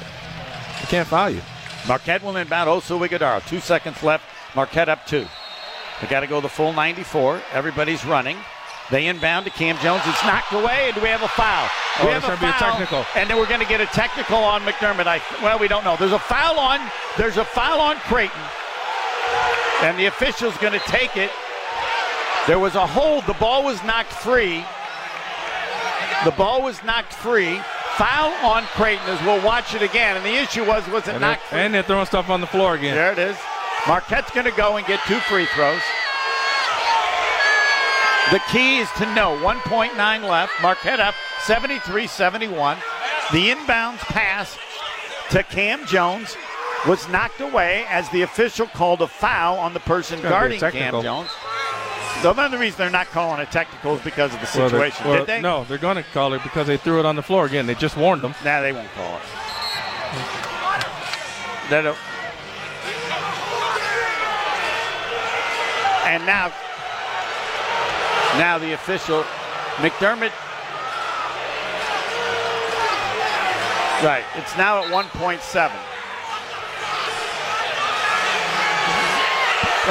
They 0.81 0.87
can't 0.87 1.09
foul 1.09 1.31
you. 1.31 1.41
Marquette 1.89 2.23
will 2.23 2.37
inbound 2.37 2.69
Oso 2.69 3.07
Ighodaro. 3.07 3.47
Two 3.49 3.61
seconds 3.61 4.03
left. 4.03 4.25
Marquette 4.55 4.89
up 4.91 5.07
two. 5.07 5.27
They 6.01 6.09
got 6.09 6.21
to 6.21 6.27
go 6.27 6.41
the 6.43 6.49
full 6.49 6.73
94. 6.75 7.41
Everybody's 7.53 8.05
running. 8.05 8.37
They 8.91 9.07
inbound 9.09 9.45
to 9.47 9.51
Kam 9.51 9.77
Jones. 9.83 10.03
It's 10.07 10.23
knocked 10.25 10.53
away, 10.53 10.87
and 10.87 10.95
do 10.95 11.01
we 11.03 11.09
have 11.09 11.23
a 11.23 11.29
foul? 11.29 11.69
Oh, 11.99 12.07
we 12.07 12.13
have 12.13 12.23
there's 12.23 12.39
gonna 12.39 12.53
be 12.53 12.57
a 12.57 12.59
technical. 12.59 13.05
and 13.17 13.29
then 13.29 13.37
we're 13.37 13.49
going 13.49 13.61
to 13.61 13.67
get 13.67 13.81
a 13.81 13.87
technical 13.87 14.37
on 14.37 14.63
McDermott. 14.63 15.07
I 15.09 15.21
well, 15.43 15.59
we 15.59 15.67
don't 15.67 15.83
know. 15.85 15.97
There's 15.97 16.13
a 16.13 16.19
foul 16.21 16.59
on. 16.59 16.79
There's 17.19 17.37
a 17.37 17.45
foul 17.45 17.81
on 17.81 17.97
Creighton, 18.07 18.41
and 19.83 19.99
the 19.99 20.07
official's 20.07 20.57
going 20.59 20.73
to 20.73 20.85
take 20.87 21.17
it. 21.17 21.31
There 22.47 22.61
was 22.61 22.77
a 22.77 22.87
hold. 22.87 23.27
The 23.27 23.35
ball 23.35 23.65
was 23.65 23.83
knocked 23.83 24.13
free. 24.13 24.65
The 26.25 26.31
ball 26.33 26.63
was 26.63 26.83
knocked 26.85 27.13
free. 27.13 27.61
Foul 27.99 28.33
on 28.49 28.63
Creighton 28.77 29.05
as 29.09 29.21
we'll 29.27 29.43
watch 29.45 29.75
it 29.75 29.83
again. 29.83 30.17
And 30.17 30.25
the 30.25 30.35
issue 30.37 30.65
was, 30.65 30.87
was 30.89 31.09
it 31.09 31.15
And 31.15 31.23
they're, 31.23 31.31
knocked 31.31 31.43
free? 31.45 31.59
and 31.59 31.75
they're 31.75 31.83
throwing 31.83 32.07
stuff 32.07 32.29
on 32.31 32.41
the 32.41 32.47
floor 32.47 32.75
again. 32.75 32.95
There 32.95 33.11
it 33.13 33.19
is. 33.19 33.37
Marquette's 33.89 34.31
going 34.33 34.45
to 34.47 34.53
go 34.57 34.77
and 34.77 34.87
get 34.87 35.01
two 35.09 35.19
free 35.21 35.47
throws. 35.47 35.81
The 38.33 38.41
key 38.51 38.79
is 38.79 38.91
to 38.99 39.15
know 39.15 39.37
1.9 39.43 39.95
left. 40.29 40.53
Marquette 40.61 40.99
up 41.01 41.15
73 41.43 42.07
71. 42.09 42.77
The 43.33 43.51
inbounds 43.51 43.99
pass 43.99 44.59
to 45.31 45.43
Kam 45.45 45.87
Jones 45.87 46.37
was 46.89 47.09
knocked 47.09 47.41
away 47.41 47.85
as 47.89 48.09
the 48.11 48.23
official 48.23 48.67
called 48.67 49.03
a 49.03 49.07
foul 49.07 49.59
on 49.59 49.75
the 49.75 49.81
person 49.81 50.21
Gotta 50.23 50.49
be 50.49 50.57
a 50.57 50.61
guarding 50.61 50.81
Cam. 50.81 51.03
Jones. 51.03 51.31
So 52.23 52.31
another 52.33 52.59
reason 52.59 52.79
they're 52.79 52.91
not 52.91 53.07
calling 53.09 53.41
a 53.41 53.47
technical 53.47 53.95
is 53.97 54.01
because 54.03 54.33
of 54.35 54.41
the 54.41 54.59
Well, 54.59 54.71
situation. 54.71 55.07
well, 55.09 55.19
Did 55.19 55.27
they? 55.27 55.41
No, 55.41 55.65
they're 55.65 55.79
going 55.79 55.97
to 55.97 56.03
call 56.03 56.33
it 56.33 56.43
because 56.43 56.67
they 56.67 56.77
threw 56.79 56.99
it 56.99 57.07
on 57.07 57.15
the 57.15 57.23
floor 57.23 57.45
again. 57.47 57.67
They 57.67 57.75
just 57.75 57.97
warned 57.97 58.23
them. 58.23 58.35
Nah, 58.45 58.61
they 58.61 58.73
won't 58.73 58.89
call 58.95 59.17
it. 59.17 59.23
They 61.71 61.83
don't. 61.83 61.99
And 66.07 66.25
now, 66.25 66.53
now 68.39 68.59
the 68.59 68.73
official, 68.73 69.25
McDermott. 69.77 70.33
Right, 74.05 74.25
it's 74.35 74.55
now 74.59 74.85
at 74.85 74.91
1.7. 74.93 75.73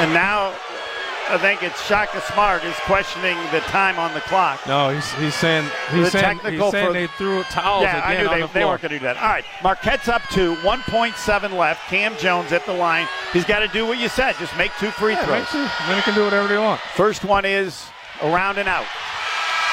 And 0.02 0.12
now, 0.12 0.54
I 1.28 1.38
think 1.38 1.62
it's 1.64 1.84
Shaka 1.86 2.20
Smart 2.32 2.62
is 2.64 2.76
questioning 2.84 3.36
the 3.50 3.58
time 3.60 3.98
on 3.98 4.14
the 4.14 4.20
clock. 4.20 4.60
No, 4.68 4.90
he's, 4.90 5.10
he's 5.14 5.34
saying 5.34 5.64
he's 5.90 6.04
The 6.04 6.10
saying, 6.10 6.24
technical 6.38 6.66
he's 6.66 6.70
saying 6.72 6.86
for- 6.86 6.92
they 6.92 7.06
threw 7.08 7.42
towels 7.44 7.82
yeah, 7.82 8.00
I 8.04 8.16
knew 8.16 8.28
they, 8.28 8.40
the 8.42 8.46
they 8.52 8.64
weren't 8.64 8.82
going 8.82 8.92
to 8.92 8.98
do 9.00 9.04
that. 9.06 9.16
All 9.16 9.28
right, 9.30 9.44
Marquette's 9.62 10.08
up 10.08 10.22
to 10.32 10.54
1.7 10.56 11.58
left. 11.58 11.88
Kam 11.88 12.16
Jones 12.18 12.52
at 12.52 12.64
the 12.66 12.74
line. 12.74 13.08
He's 13.32 13.44
got 13.44 13.58
to 13.60 13.68
do 13.68 13.84
what 13.86 13.98
you 13.98 14.08
said, 14.08 14.36
just 14.38 14.56
make 14.56 14.70
two 14.78 14.90
free 14.92 15.14
Yeah, 15.14 15.24
throws. 15.24 15.48
two. 15.50 15.66
Then 15.88 15.96
he 15.96 16.02
can 16.02 16.14
do 16.14 16.22
whatever 16.24 16.46
they 16.46 16.58
want. 16.58 16.80
First 16.94 17.24
one 17.24 17.44
is 17.44 17.88
around 18.22 18.58
and 18.58 18.68
out. 18.68 18.86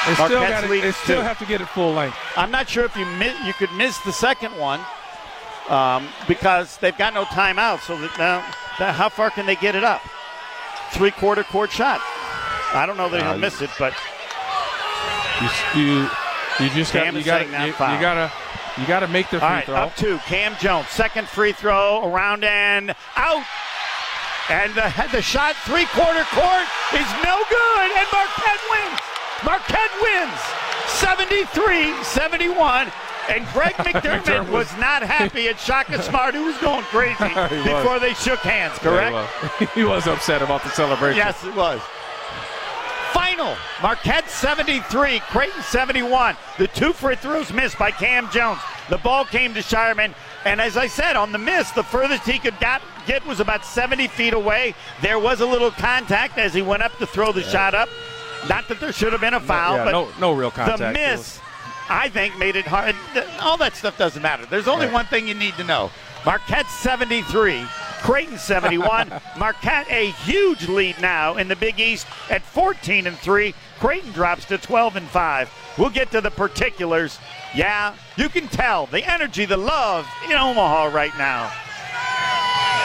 They 0.07 0.15
still, 0.15 0.41
gotta, 0.41 0.67
they 0.67 0.91
still 0.91 1.22
have 1.22 1.39
to 1.39 1.45
get 1.45 1.61
it 1.61 1.65
full 1.69 1.93
length. 1.93 2.17
I'm 2.35 2.51
not 2.51 2.67
sure 2.67 2.83
if 2.83 2.95
you 2.97 3.05
mi- 3.05 3.35
you 3.45 3.53
could 3.53 3.72
miss 3.73 3.97
the 3.99 4.11
second 4.11 4.51
one 4.57 4.81
um, 5.69 6.07
because 6.27 6.75
they've 6.77 6.97
got 6.97 7.13
no 7.13 7.23
timeout. 7.25 7.80
So 7.80 7.97
that 7.97 8.17
now, 8.17 8.39
that, 8.80 8.95
how 8.95 9.07
far 9.07 9.30
can 9.30 9.45
they 9.45 9.55
get 9.55 9.75
it 9.75 9.83
up? 9.85 10.01
Three 10.91 11.11
quarter 11.11 11.43
court 11.45 11.72
shot. 11.72 12.01
I 12.73 12.85
don't 12.85 12.97
know 12.97 13.07
that 13.09 13.22
Uh, 13.22 13.30
he'll 13.31 13.39
miss 13.39 13.61
it, 13.61 13.69
but 13.80 13.93
You 15.41 15.49
you, 15.81 16.09
you 16.59 16.69
just 16.72 16.93
got 16.93 17.05
Cam 17.05 17.15
you 17.15 17.23
got 17.23 17.41
you, 17.47 17.47
you 17.55 18.01
gotta 18.01 18.31
you 18.77 18.85
gotta 18.88 19.07
make 19.07 19.30
the 19.30 19.39
free 19.39 19.47
all 19.47 19.53
right, 19.53 19.65
throw. 19.65 19.75
up 19.75 19.95
two. 19.95 20.17
Kam 20.25 20.55
Jones, 20.59 20.88
second 20.89 21.27
free 21.27 21.53
throw, 21.53 22.11
around 22.11 22.43
and 22.43 22.93
out. 23.15 23.43
And 24.49 24.73
the, 24.75 24.91
the 25.11 25.22
shot 25.22 25.55
three 25.63 25.85
quarter 25.95 26.25
court 26.35 26.67
is 26.93 27.07
no 27.23 27.35
good, 27.49 27.89
and 27.95 28.07
Marquette 28.11 28.63
wins. 28.69 28.99
Marquette 29.45 29.93
wins 30.01 30.39
73 30.99 32.03
71. 32.03 32.91
And 33.30 33.47
Greg 33.53 33.73
McDermott 33.75 34.23
McDermott 34.23 34.49
was 34.51 34.67
not 34.77 35.01
happy 35.01 35.47
at 35.47 35.57
Shaka 35.57 36.01
Smart, 36.03 36.33
who 36.35 36.43
was 36.43 36.57
going 36.57 36.83
crazy 36.83 37.15
He 37.25 37.33
was. 37.72 37.81
before 37.83 37.99
they 37.99 38.13
shook 38.15 38.39
hands, 38.39 38.77
Yeah, 38.83 39.11
correct? 39.11 39.59
he 39.59 39.65
was. 39.65 39.69
he 39.75 39.83
was 39.85 40.07
upset 40.07 40.41
about 40.41 40.61
the 40.63 40.69
celebration. 40.72 41.17
Yes, 41.17 41.41
it 41.45 41.55
was. 41.55 41.80
Final 43.13 43.55
Marquette 43.81 44.30
73, 44.30 45.19
Creighton 45.19 45.61
71. 45.63 46.35
The 46.57 46.67
two 46.67 46.91
free 46.93 47.15
throws 47.15 47.53
missed 47.53 47.77
by 47.77 47.91
Kam 47.91 48.30
Jones. 48.31 48.59
The 48.89 48.97
ball 48.97 49.23
came 49.23 49.53
to 49.53 49.61
Scheierman, 49.61 50.13
and 50.45 50.59
as 50.59 50.75
I 50.75 50.88
said, 50.88 51.15
on 51.15 51.31
the 51.31 51.38
miss, 51.38 51.72
the 51.72 51.83
furthest 51.83 52.23
he 52.27 52.39
could 52.39 52.59
got, 52.59 52.81
get 53.06 53.25
was 53.25 53.40
about 53.40 53.65
70 53.65 54.07
feet 54.09 54.33
away. 54.33 54.75
There 55.01 55.19
was 55.19 55.41
a 55.41 55.45
little 55.45 55.72
contact 55.72 56.38
as 56.38 56.53
he 56.53 56.61
went 56.61 56.83
up 56.83 56.98
to 56.99 57.06
throw 57.07 57.32
the 57.32 57.43
shot 57.43 57.73
up. 57.73 57.90
Not 58.49 58.67
that 58.67 58.80
there 58.80 58.91
should 58.91 59.11
have 59.14 59.22
been 59.22 59.33
a 59.33 59.40
foul, 59.40 59.77
yeah, 59.77 59.85
but 59.85 59.91
no- 59.91 60.09
no 60.19 60.32
real 60.33 60.51
contact. 60.51 60.80
The 60.80 60.91
miss, 60.91 61.40
I 61.90 62.09
think, 62.09 62.38
made 62.38 62.56
it 62.56 62.65
hard. 62.67 62.95
All 63.40 63.57
that 63.57 63.75
stuff 63.75 63.98
doesn't 63.98 64.22
matter. 64.22 64.45
There's 64.45 64.67
only 64.67 64.88
Right. 64.88 64.93
one 64.93 65.06
thing 65.06 65.27
you 65.27 65.33
need 65.33 65.56
to 65.57 65.64
know. 65.64 65.91
Marquette 66.25 66.69
73, 66.69 67.65
Creighton 68.01 68.38
71. 68.38 69.11
Marquette 69.38 69.88
a 69.90 70.11
huge 70.25 70.67
lead 70.67 70.99
now 71.01 71.35
in 71.38 71.48
the 71.48 71.56
Big 71.56 71.80
East 71.80 72.06
at 72.30 72.41
14 72.41 73.07
and 73.07 73.17
3. 73.19 73.53
Creighton 73.80 74.11
drops 74.11 74.45
to 74.45 74.57
12 74.57 74.95
and 74.98 75.07
5. 75.07 75.49
We'll 75.77 75.90
get 75.90 76.11
to 76.11 76.22
the 76.22 76.32
particulars. 76.32 77.19
Yeah, 77.56 77.93
you 78.17 78.30
can 78.30 78.48
tell 78.48 78.85
the 78.88 79.03
energy, 79.09 79.45
the 79.45 79.57
love 79.57 80.07
in 80.25 80.32
Omaha 80.33 80.85
right 80.95 81.15
now. 81.17 81.51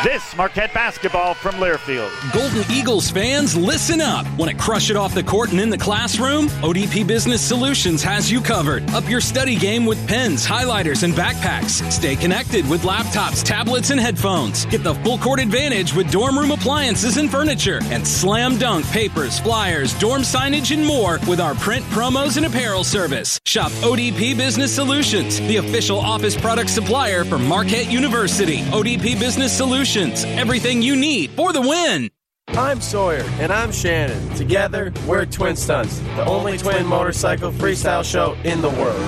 This 0.05 0.37
Marquette 0.37 0.73
basketball 0.73 1.35
from 1.35 1.57
Learfield. 1.57 2.13
Golden 2.33 2.63
Eagles 2.71 3.11
fans, 3.11 3.57
listen 3.57 4.01
up. 4.01 4.29
Want 4.39 4.49
to 4.49 4.57
crush 4.57 4.91
it 4.91 4.97
off 4.97 5.13
the 5.13 5.25
court 5.25 5.51
and 5.51 5.61
in 5.61 5.71
the 5.71 5.77
classroom? 5.77 6.47
ODP 6.63 7.05
Business 7.05 7.43
Solutions 7.43 8.01
has 8.05 8.31
you 8.31 8.41
covered. 8.41 8.89
Up 8.91 9.09
your 9.09 9.21
study 9.21 9.57
game 9.57 9.85
with 9.85 9.99
pens, 10.07 10.47
highlighters, 10.47 11.03
and 11.03 11.15
backpacks. 11.15 11.83
Stay 11.91 12.15
connected 12.15 12.69
with 12.71 12.83
laptops, 12.83 13.43
tablets, 13.43 13.91
and 13.91 13.99
headphones. 13.99 14.67
Get 14.67 14.85
the 14.85 14.95
full 14.95 15.19
court 15.19 15.41
advantage 15.41 15.93
with 15.93 16.13
dorm 16.13 16.39
room 16.39 16.53
appliances 16.53 17.17
and 17.17 17.29
furniture. 17.29 17.81
And 17.87 18.07
slam 18.07 18.57
dunk 18.57 18.87
papers, 18.91 19.41
flyers, 19.41 19.99
dorm 19.99 20.23
signage, 20.23 20.73
and 20.73 20.87
more 20.87 21.19
with 21.27 21.41
our 21.41 21.57
print 21.57 21.85
promos 21.87 22.37
and 22.37 22.47
apparel 22.47 22.85
service. 22.85 23.41
Shop 23.47 23.73
ODP 23.83 24.37
Business 24.37 24.73
Solutions, 24.73 25.41
the 25.41 25.57
official 25.57 25.99
office 25.99 26.41
product 26.41 26.71
supplier 26.71 27.25
for 27.25 27.39
Marquette 27.39 27.91
University. 27.91 28.59
ODP 28.71 29.19
Business 29.19 29.53
Solutions, 29.57 29.88
everything 29.97 30.83
you 30.83 30.95
need 30.95 31.31
for 31.31 31.51
the 31.53 31.63
win. 31.63 32.11
I'm 32.49 32.81
Sawyer. 32.81 33.25
And 33.41 33.51
I'm 33.51 33.73
Shannon. 33.73 34.37
Together, 34.37 34.93
we're 35.07 35.25
Twin 35.25 35.57
Stunts, 35.57 36.01
the 36.01 36.27
only 36.27 36.59
twin 36.59 36.87
motorcycle 36.87 37.51
freestyle 37.51 38.05
show 38.05 38.35
in 38.45 38.61
the 38.61 38.69
world. 38.69 39.01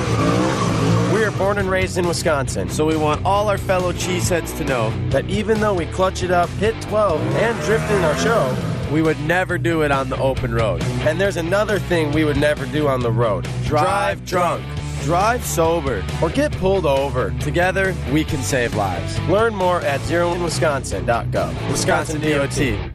We 1.12 1.22
are 1.24 1.32
born 1.32 1.58
and 1.58 1.68
raised 1.68 1.98
in 1.98 2.08
Wisconsin, 2.08 2.70
so 2.70 2.86
we 2.86 2.96
want 2.96 3.24
all 3.26 3.48
our 3.48 3.58
fellow 3.58 3.92
cheeseheads 3.92 4.56
to 4.56 4.64
know 4.64 4.90
that 5.10 5.28
even 5.28 5.60
though 5.60 5.74
we 5.74 5.84
clutch 5.86 6.22
it 6.22 6.30
up, 6.30 6.48
hit 6.50 6.80
12, 6.82 7.20
and 7.36 7.60
drift 7.64 7.90
in 7.90 8.02
our 8.02 8.16
show, 8.16 8.56
we 8.90 9.02
would 9.02 9.20
never 9.20 9.58
do 9.58 9.82
it 9.82 9.90
on 9.90 10.08
the 10.08 10.18
open 10.18 10.54
road. 10.54 10.82
And 11.02 11.20
there's 11.20 11.36
another 11.36 11.78
thing 11.78 12.10
we 12.12 12.24
would 12.24 12.38
never 12.38 12.64
do 12.66 12.88
on 12.88 13.00
the 13.00 13.12
road 13.12 13.46
drive 13.64 14.24
drunk. 14.24 14.64
Drive 15.02 15.44
sober 15.44 16.04
or 16.22 16.30
get 16.30 16.52
pulled 16.52 16.86
over. 16.86 17.30
Together, 17.40 17.94
we 18.10 18.24
can 18.24 18.42
save 18.42 18.74
lives. 18.74 19.18
Learn 19.28 19.54
more 19.54 19.80
at 19.82 20.00
zeroinwisconsin.gov. 20.00 21.70
Wisconsin 21.70 22.20
DOT. 22.20 22.92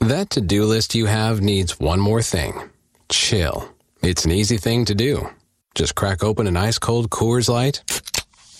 That 0.00 0.30
to 0.30 0.40
do 0.40 0.64
list 0.64 0.94
you 0.94 1.06
have 1.06 1.40
needs 1.40 1.78
one 1.78 2.00
more 2.00 2.22
thing 2.22 2.70
chill. 3.08 3.68
It's 4.02 4.24
an 4.24 4.32
easy 4.32 4.56
thing 4.56 4.84
to 4.86 4.94
do. 4.94 5.28
Just 5.74 5.94
crack 5.94 6.24
open 6.24 6.46
an 6.46 6.56
ice 6.56 6.78
cold 6.78 7.10
Coors 7.10 7.48
Light 7.48 7.82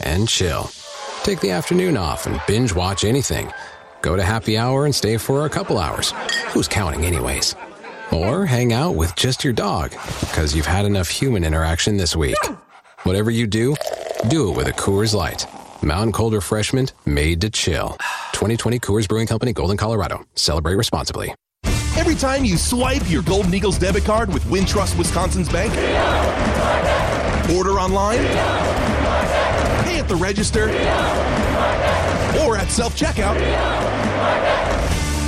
and 0.01 0.29
chill. 0.29 0.71
Take 1.25 1.41
the 1.41 1.51
afternoon 1.51 1.97
off 1.97 2.27
and 2.27 2.41
binge 2.47 2.75
watch 2.75 3.03
anything. 3.03 3.53
Go 4.03 4.15
to 4.15 4.23
happy 4.23 4.59
hour 4.59 4.85
and 4.85 4.95
stay 4.95 5.17
for 5.17 5.47
a 5.47 5.51
couple 5.51 5.79
hours. 5.79 6.13
Who's 6.49 6.69
counting, 6.69 7.05
anyways? 7.05 7.57
Or 8.13 8.45
hang 8.45 8.73
out 8.73 8.95
with 8.95 9.15
just 9.17 9.43
your 9.43 9.53
dog 9.53 9.93
because 10.21 10.55
you've 10.55 10.67
had 10.67 10.85
enough 10.85 11.09
human 11.09 11.45
interaction 11.45 11.97
this 11.97 12.15
week. 12.15 12.37
Whatever 13.05 13.33
you 13.33 13.49
do, 13.49 13.75
do 14.29 14.53
it 14.53 14.57
with 14.57 14.69
a 14.69 14.73
Coors 14.73 15.13
Light. 15.13 15.47
Mountain 15.83 16.13
Cold 16.13 16.35
Refreshment 16.35 16.93
made 17.05 17.41
to 17.41 17.51
chill. 17.51 17.97
2020 18.33 18.79
Coors 18.79 19.09
Brewing 19.09 19.27
Company, 19.27 19.53
Golden, 19.53 19.77
Colorado. 19.77 20.25
Celebrate 20.37 20.77
responsibly. 20.77 21.35
Every 21.97 22.15
time 22.15 22.45
you 22.45 22.57
swipe 22.57 23.03
your 23.11 23.23
Golden 23.23 23.53
Eagles 23.53 23.77
debit 23.77 24.05
card 24.05 24.33
with 24.33 24.45
Wintrust 24.45 24.97
Wisconsin's 24.97 25.49
bank, 25.49 25.73
order 27.57 27.73
online, 27.81 28.19
pay 29.85 29.99
at 29.99 30.07
the 30.07 30.17
register, 30.17 30.69
or 32.47 32.57
at 32.57 32.69
self 32.71 32.97
checkout, 32.97 33.37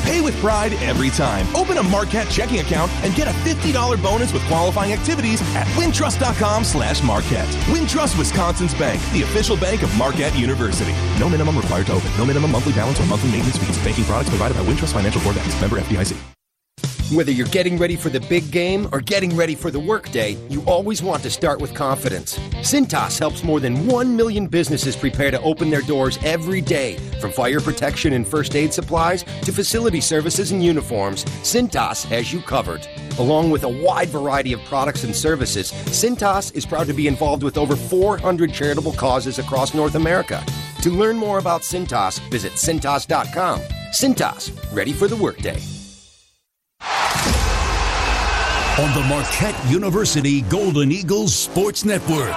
pay 0.04 0.20
with 0.20 0.36
pride 0.36 0.74
every 0.74 1.10
time. 1.10 1.46
Open 1.56 1.78
a 1.78 1.82
Marquette 1.82 2.28
checking 2.28 2.60
account 2.60 2.90
and 3.02 3.14
get 3.14 3.26
a 3.26 3.32
$50 3.32 4.02
bonus 4.02 4.32
with 4.32 4.42
qualifying 4.44 4.92
activities 4.92 5.40
at 5.56 5.66
wintrust.com 5.78 6.64
slash 6.64 7.02
Marquette. 7.02 7.48
Wintrust 7.72 8.18
Wisconsin's 8.18 8.74
bank, 8.74 9.02
the 9.12 9.22
official 9.22 9.56
bank 9.56 9.82
of 9.82 9.96
Marquette 9.96 10.36
University. 10.38 10.92
No 11.18 11.28
minimum 11.28 11.56
required 11.56 11.86
to 11.86 11.94
open. 11.94 12.10
No 12.18 12.24
minimum 12.24 12.52
monthly 12.52 12.72
balance 12.72 13.00
or 13.00 13.06
monthly 13.06 13.30
maintenance 13.32 13.58
fees. 13.58 13.78
Banking 13.84 14.04
products 14.04 14.30
provided 14.30 14.56
by 14.56 14.64
Wintrust 14.64 14.92
Financial 14.92 15.20
Corp. 15.20 15.36
Member 15.60 15.80
FDIC. 15.80 16.33
Whether 17.12 17.32
you're 17.32 17.46
getting 17.48 17.76
ready 17.76 17.96
for 17.96 18.08
the 18.08 18.20
big 18.20 18.50
game 18.50 18.88
or 18.90 18.98
getting 19.02 19.36
ready 19.36 19.54
for 19.54 19.70
the 19.70 19.78
workday, 19.78 20.38
you 20.48 20.62
always 20.62 21.02
want 21.02 21.22
to 21.24 21.30
start 21.30 21.60
with 21.60 21.74
confidence. 21.74 22.38
Cintas 22.62 23.18
helps 23.18 23.44
more 23.44 23.60
than 23.60 23.86
1 23.86 24.16
million 24.16 24.46
businesses 24.46 24.96
prepare 24.96 25.30
to 25.30 25.40
open 25.42 25.68
their 25.68 25.82
doors 25.82 26.18
every 26.24 26.62
day. 26.62 26.96
From 27.20 27.30
fire 27.30 27.60
protection 27.60 28.14
and 28.14 28.26
first 28.26 28.56
aid 28.56 28.72
supplies 28.72 29.22
to 29.42 29.52
facility 29.52 30.00
services 30.00 30.50
and 30.50 30.64
uniforms, 30.64 31.26
Cintas 31.42 32.06
has 32.06 32.32
you 32.32 32.40
covered. 32.40 32.88
Along 33.18 33.50
with 33.50 33.64
a 33.64 33.68
wide 33.68 34.08
variety 34.08 34.54
of 34.54 34.64
products 34.64 35.04
and 35.04 35.14
services, 35.14 35.72
Cintas 35.72 36.54
is 36.54 36.64
proud 36.64 36.86
to 36.86 36.94
be 36.94 37.06
involved 37.06 37.42
with 37.42 37.58
over 37.58 37.76
400 37.76 38.50
charitable 38.50 38.92
causes 38.92 39.38
across 39.38 39.74
North 39.74 39.94
America. 39.94 40.42
To 40.80 40.90
learn 40.90 41.18
more 41.18 41.38
about 41.38 41.60
Cintas, 41.60 42.18
visit 42.30 42.52
Cintas.com. 42.52 43.60
Cintas, 43.92 44.74
ready 44.74 44.94
for 44.94 45.06
the 45.06 45.16
workday. 45.16 45.60
On 48.76 48.92
the 48.92 49.06
Marquette 49.08 49.54
University 49.70 50.42
Golden 50.42 50.90
Eagles 50.90 51.34
Sports 51.34 51.84
Network. 51.84 52.34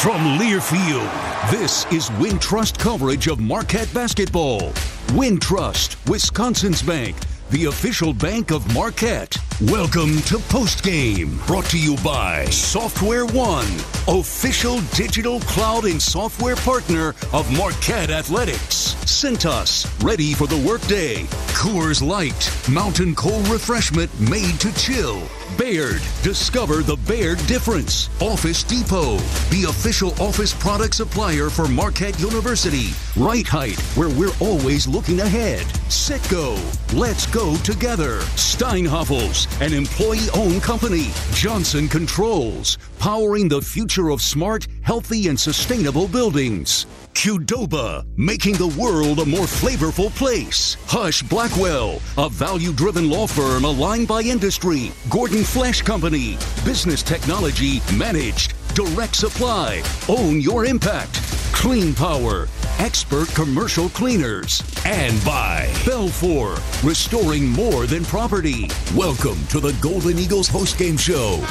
From 0.00 0.38
Learfield, 0.38 1.50
this 1.50 1.84
is 1.92 2.10
Wintrust 2.10 2.78
coverage 2.78 3.26
of 3.26 3.40
Marquette 3.40 3.92
basketball. 3.92 4.70
Wintrust, 5.08 5.96
Wisconsin's 6.08 6.80
bank, 6.80 7.16
the 7.50 7.64
official 7.64 8.12
bank 8.12 8.52
of 8.52 8.72
Marquette. 8.72 9.36
Welcome 9.62 10.20
to 10.22 10.36
Postgame, 10.38 11.44
brought 11.48 11.64
to 11.66 11.78
you 11.78 11.96
by 11.96 12.44
Software 12.46 13.26
One, 13.26 13.66
official 14.06 14.80
digital 14.94 15.40
cloud 15.40 15.84
and 15.84 16.00
software 16.00 16.56
partner 16.56 17.14
of 17.32 17.50
Marquette 17.58 18.10
Athletics. 18.10 18.94
Cintas, 19.04 19.84
ready 20.04 20.32
for 20.32 20.46
the 20.46 20.64
workday. 20.66 21.24
Coors 21.52 22.06
Light, 22.06 22.50
mountain 22.72 23.16
cold 23.16 23.46
refreshment 23.48 24.10
made 24.20 24.60
to 24.60 24.72
chill. 24.74 25.20
Baird, 25.56 26.00
discover 26.22 26.82
the 26.82 26.96
Baird 27.06 27.38
difference. 27.46 28.08
Office 28.20 28.62
Depot, 28.62 29.16
the 29.50 29.66
official 29.68 30.10
office 30.20 30.54
product 30.54 30.94
supplier 30.94 31.50
for 31.50 31.68
Marquette 31.68 32.18
University. 32.20 32.88
Right 33.16 33.46
Height, 33.46 33.80
where 33.96 34.08
we're 34.08 34.34
always 34.40 34.86
looking 34.86 35.20
ahead. 35.20 35.66
Citgo, 35.88 36.56
let's 36.94 37.26
go 37.26 37.56
together. 37.58 38.20
Steinhafels, 38.36 39.46
an 39.60 39.72
employee-owned 39.72 40.62
company. 40.62 41.08
Johnson 41.32 41.88
Controls, 41.88 42.78
powering 42.98 43.48
the 43.48 43.60
future 43.60 44.10
of 44.10 44.22
smart, 44.22 44.66
healthy, 44.82 45.28
and 45.28 45.38
sustainable 45.38 46.08
buildings. 46.08 46.86
Qdoba, 47.14 48.04
making 48.16 48.54
the 48.54 48.74
world 48.80 49.18
a 49.18 49.26
more 49.26 49.46
flavorful 49.46 50.14
place. 50.14 50.76
Husch 50.86 51.28
Blackwell, 51.28 52.00
a 52.16 52.28
value 52.28 52.72
driven 52.72 53.10
law 53.10 53.26
firm 53.26 53.64
aligned 53.64 54.08
by 54.08 54.22
industry. 54.22 54.92
Gordon 55.10 55.44
Flesch 55.44 55.82
Company, 55.84 56.38
business 56.64 57.02
technology 57.02 57.80
managed. 57.96 58.54
Direct 58.74 59.14
supply, 59.16 59.82
own 60.08 60.40
your 60.40 60.64
impact. 60.64 61.14
Clean 61.52 61.94
Power, 61.94 62.48
expert 62.78 63.28
commercial 63.34 63.88
cleaners. 63.90 64.62
And 64.86 65.22
by 65.24 65.68
Belfor, 65.84 66.56
restoring 66.82 67.46
more 67.46 67.86
than 67.86 68.04
property. 68.04 68.70
Welcome 68.94 69.44
to 69.48 69.60
the 69.60 69.76
Golden 69.82 70.18
Eagles 70.18 70.48
Host 70.48 70.78
Game 70.78 70.96
show. 70.96 71.44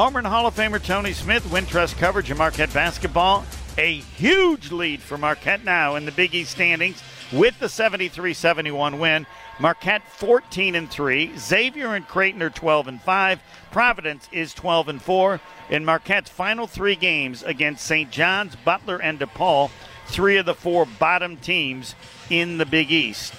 And 0.00 0.26
Hall 0.26 0.46
of 0.46 0.56
Famer 0.56 0.82
Tony 0.82 1.12
Smith, 1.12 1.44
Wintrust 1.50 1.98
coverage 1.98 2.30
of 2.30 2.38
Marquette 2.38 2.72
basketball. 2.72 3.44
A 3.76 3.96
huge 4.16 4.72
lead 4.72 5.02
for 5.02 5.18
Marquette 5.18 5.62
now 5.62 5.94
in 5.96 6.06
the 6.06 6.10
Big 6.10 6.34
East 6.34 6.52
standings 6.52 7.02
with 7.30 7.58
the 7.60 7.66
73-71 7.66 8.98
win. 8.98 9.26
Marquette 9.60 10.02
14 10.08 10.74
and 10.74 10.90
3. 10.90 11.36
Xavier 11.36 11.94
and 11.94 12.08
Creighton 12.08 12.40
are 12.40 12.48
12 12.48 12.88
and 12.88 13.02
5. 13.02 13.40
Providence 13.70 14.26
is 14.32 14.54
12 14.54 14.88
and 14.88 15.02
4. 15.02 15.38
In 15.68 15.84
Marquette's 15.84 16.30
final 16.30 16.66
three 16.66 16.96
games 16.96 17.42
against 17.42 17.84
St. 17.84 18.10
John's, 18.10 18.56
Butler, 18.56 19.00
and 19.02 19.20
DePaul, 19.20 19.70
three 20.06 20.38
of 20.38 20.46
the 20.46 20.54
four 20.54 20.86
bottom 20.86 21.36
teams 21.36 21.94
in 22.30 22.56
the 22.56 22.66
Big 22.66 22.90
East. 22.90 23.34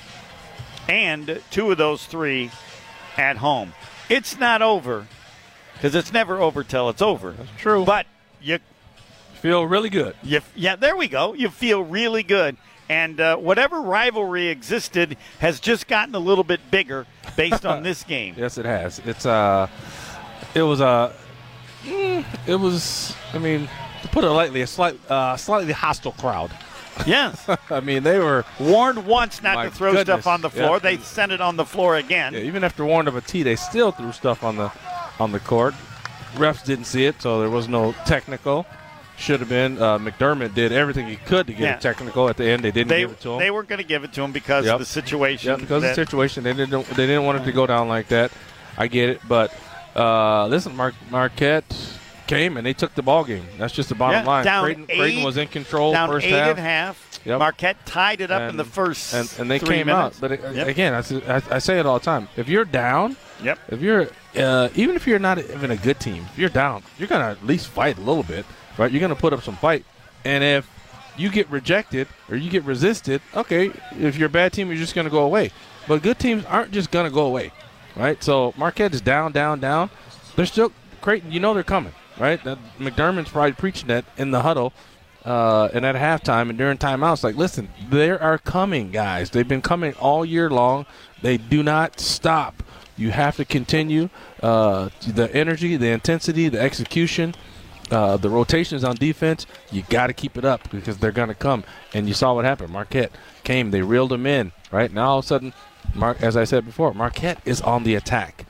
And 0.87 1.41
two 1.49 1.71
of 1.71 1.79
those 1.79 2.05
three 2.05 2.51
at 3.17 3.37
home. 3.37 3.73
It's 4.09 4.37
not 4.37 4.61
over 4.61 5.07
because 5.81 5.95
it's 5.95 6.13
never 6.13 6.39
over 6.39 6.63
till 6.63 6.89
it's 6.89 7.01
over. 7.01 7.31
That's 7.31 7.49
true. 7.57 7.83
But 7.83 8.05
you 8.39 8.59
feel 9.33 9.65
really 9.65 9.89
good. 9.89 10.15
You, 10.21 10.41
yeah, 10.55 10.75
there 10.75 10.95
we 10.95 11.07
go. 11.07 11.33
You 11.33 11.49
feel 11.49 11.83
really 11.83 12.21
good. 12.21 12.55
And 12.87 13.19
uh, 13.19 13.37
whatever 13.37 13.81
rivalry 13.81 14.49
existed 14.49 15.17
has 15.39 15.59
just 15.59 15.87
gotten 15.87 16.13
a 16.13 16.19
little 16.19 16.43
bit 16.43 16.59
bigger 16.69 17.07
based 17.35 17.65
on 17.65 17.81
this 17.83 18.03
game. 18.03 18.35
Yes, 18.37 18.59
it 18.59 18.65
has. 18.65 18.99
It's 19.05 19.25
uh, 19.25 19.67
it 20.53 20.61
was 20.61 20.81
a, 20.81 20.85
uh, 20.85 21.13
mm, 21.83 22.25
it 22.45 22.55
was. 22.57 23.15
I 23.33 23.39
mean, 23.39 23.67
to 24.03 24.07
put 24.09 24.23
it 24.23 24.29
lightly, 24.29 24.61
a 24.61 24.67
slight, 24.67 24.99
uh, 25.09 25.35
slightly 25.35 25.73
hostile 25.73 26.11
crowd. 26.11 26.51
Yes. 27.07 27.49
I 27.71 27.79
mean, 27.79 28.03
they 28.03 28.19
were 28.19 28.45
warned 28.59 29.07
once 29.07 29.41
not 29.41 29.63
to 29.63 29.71
throw 29.71 29.93
goodness. 29.93 30.21
stuff 30.21 30.27
on 30.27 30.41
the 30.41 30.49
floor. 30.51 30.75
Yeah. 30.75 30.79
They 30.79 30.97
sent 30.97 31.31
it 31.31 31.41
on 31.41 31.55
the 31.55 31.65
floor 31.65 31.95
again. 31.95 32.35
Yeah, 32.35 32.41
even 32.41 32.63
after 32.63 32.85
warned 32.85 33.07
of 33.07 33.15
a 33.15 33.21
tee, 33.21 33.41
they 33.41 33.55
still 33.55 33.91
threw 33.91 34.11
stuff 34.11 34.43
on 34.43 34.57
the 34.57 34.71
on 35.21 35.31
the 35.31 35.39
court. 35.39 35.73
Refs 36.35 36.63
didn't 36.65 36.85
see 36.85 37.05
it, 37.05 37.21
so 37.21 37.39
there 37.39 37.49
was 37.49 37.67
no 37.67 37.93
technical. 38.05 38.65
should 39.17 39.39
have 39.39 39.49
been. 39.49 39.79
Uh, 39.79 39.99
McDermott 39.99 40.55
did 40.55 40.71
everything 40.71 41.05
he 41.05 41.15
could 41.15 41.45
to 41.45 41.53
get 41.53 41.61
Yeah. 41.61 41.77
a 41.77 41.79
technical 41.79 42.27
at 42.27 42.37
the 42.37 42.45
end. 42.45 42.63
They 42.63 42.71
didn't 42.71 42.87
They, 42.87 43.01
give 43.01 43.11
it 43.11 43.19
to 43.21 43.33
him. 43.33 43.39
they 43.39 43.51
weren't 43.51 43.69
going 43.69 43.77
to 43.77 43.87
give 43.87 44.03
it 44.03 44.11
to 44.13 44.23
him 44.23 44.31
because 44.31 44.65
Yep. 44.65 44.73
of 44.73 44.79
the 44.79 44.85
situation. 44.85 45.51
Yeah, 45.51 45.57
because 45.57 45.83
that- 45.83 45.91
of 45.91 45.95
the 45.95 46.01
situation, 46.05 46.43
they 46.43 46.53
didn't 46.53 46.87
they 46.95 47.05
didn't 47.05 47.23
want 47.25 47.39
it 47.39 47.43
to 47.45 47.51
go 47.51 47.67
down 47.67 47.87
like 47.87 48.07
that. 48.07 48.31
I 48.79 48.87
get 48.87 49.09
it, 49.09 49.21
but 49.27 49.53
uh, 49.95 50.47
listen, 50.47 50.75
Mar- 50.75 50.93
Marquette 51.11 51.71
came 52.35 52.57
and 52.57 52.65
they 52.65 52.73
took 52.73 52.95
the 52.95 53.01
ball 53.01 53.23
game. 53.23 53.45
That's 53.57 53.73
just 53.73 53.89
the 53.89 53.95
bottom 53.95 54.21
Yeah, 54.23 54.27
line. 54.27 54.45
down 54.45 54.63
Creighton, 54.63 54.85
Creighton 54.87 55.23
was 55.23 55.37
in 55.37 55.47
control 55.47 55.91
down 55.93 56.09
first 56.09 56.25
eight 56.25 56.31
half. 56.31 56.49
and 56.49 56.59
a 56.59 56.61
half. 56.61 57.19
Yep. 57.25 57.39
Marquette 57.39 57.85
tied 57.85 58.21
it 58.21 58.31
up 58.31 58.49
in 58.49 58.57
the 58.57 58.63
first 58.65 59.13
and, 59.13 59.31
and 59.39 59.51
they 59.51 59.59
came 59.59 59.87
minutes. 59.87 60.17
out. 60.17 60.21
But 60.21 60.31
uh, 60.43 60.49
Yep. 60.51 60.67
again, 60.67 60.93
I 60.95 61.59
say 61.59 61.79
it 61.79 61.85
all 61.85 61.99
the 61.99 62.05
time. 62.05 62.27
If 62.37 62.47
you're 62.49 62.65
down, 62.65 63.15
Yep. 63.43 63.59
If 63.69 63.81
you're 63.81 64.07
uh, 64.37 64.69
even 64.75 64.95
if 64.95 65.07
you're 65.07 65.17
not 65.19 65.39
even 65.39 65.71
a 65.71 65.75
good 65.77 65.99
team, 65.99 66.25
if 66.31 66.37
you're 66.37 66.49
down, 66.49 66.83
you're 66.99 67.07
gonna 67.07 67.31
at 67.31 67.43
least 67.45 67.67
fight 67.67 67.97
a 67.97 68.01
little 68.01 68.21
bit, 68.23 68.45
right? 68.77 68.91
You're 68.91 69.01
gonna 69.01 69.15
put 69.15 69.33
up 69.33 69.41
some 69.43 69.55
fight. 69.55 69.83
And 70.23 70.43
if 70.43 70.69
you 71.17 71.29
get 71.29 71.49
rejected 71.49 72.07
or 72.29 72.35
you 72.37 72.49
get 72.51 72.63
resisted, 72.63 73.19
okay, 73.35 73.71
if 73.99 74.17
you're 74.17 74.27
a 74.27 74.29
bad 74.29 74.53
team, 74.53 74.67
you're 74.69 74.77
just 74.77 74.93
gonna 74.95 75.09
go 75.09 75.23
away. 75.23 75.49
But 75.87 76.03
good 76.03 76.19
teams 76.19 76.45
aren't 76.45 76.71
just 76.71 76.91
gonna 76.91 77.09
go 77.09 77.25
away, 77.25 77.51
right? 77.95 78.23
So 78.23 78.53
Marquette 78.57 78.93
is 78.93 79.01
down, 79.01 79.31
down, 79.31 79.59
down. 79.59 79.89
They're 80.35 80.45
still 80.45 80.71
Creighton. 81.01 81.31
You 81.31 81.39
know 81.39 81.53
they're 81.55 81.63
coming, 81.63 81.93
right? 82.17 82.43
That 82.43 82.57
McDermott's 82.79 83.29
probably 83.29 83.53
preaching 83.53 83.87
that 83.87 84.05
in 84.17 84.31
the 84.31 84.41
huddle. 84.41 84.73
Uh, 85.23 85.69
and 85.73 85.85
at 85.85 85.95
halftime 85.95 86.49
and 86.49 86.57
during 86.57 86.79
timeouts, 86.79 87.23
like, 87.23 87.35
listen, 87.35 87.69
they 87.89 88.09
are 88.09 88.39
coming, 88.39 88.89
guys. 88.89 89.29
They've 89.29 89.47
been 89.47 89.61
coming 89.61 89.93
all 89.93 90.25
year 90.25 90.49
long. 90.49 90.87
They 91.21 91.37
do 91.37 91.61
not 91.61 91.99
stop. 91.99 92.63
You 92.97 93.11
have 93.11 93.35
to 93.37 93.45
continue 93.45 94.09
uh, 94.41 94.89
the 95.07 95.33
energy, 95.33 95.77
the 95.77 95.89
intensity, 95.89 96.49
the 96.49 96.59
execution, 96.59 97.35
uh, 97.91 98.17
the 98.17 98.29
rotations 98.29 98.83
on 98.83 98.95
defense. 98.95 99.45
You 99.71 99.83
got 99.89 100.07
to 100.07 100.13
keep 100.13 100.37
it 100.37 100.45
up 100.45 100.69
because 100.71 100.97
they're 100.97 101.11
going 101.11 101.29
to 101.29 101.35
come. 101.35 101.63
And 101.93 102.07
you 102.07 102.15
saw 102.15 102.33
what 102.33 102.45
happened. 102.45 102.73
Marquette 102.73 103.11
came. 103.43 103.69
They 103.69 103.81
reeled 103.81 104.09
them 104.09 104.25
in. 104.25 104.51
Right 104.71 104.91
now, 104.91 105.11
all 105.11 105.19
of 105.19 105.25
a 105.25 105.27
sudden, 105.27 105.53
Mar- 105.93 106.17
as 106.19 106.37
I 106.37 106.45
said 106.45 106.65
before, 106.65 106.93
Marquette 106.93 107.41
is 107.45 107.61
on 107.61 107.83
the 107.83 107.95
attack. 107.95 108.45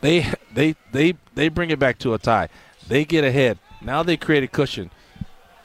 They 0.00 0.32
they 0.52 0.76
they 0.92 1.14
they 1.34 1.48
bring 1.48 1.70
it 1.70 1.78
back 1.78 1.98
to 2.00 2.14
a 2.14 2.18
tie. 2.18 2.48
They 2.88 3.04
get 3.04 3.24
ahead. 3.24 3.58
Now 3.80 4.02
they 4.02 4.16
create 4.16 4.42
a 4.44 4.48
cushion. 4.48 4.90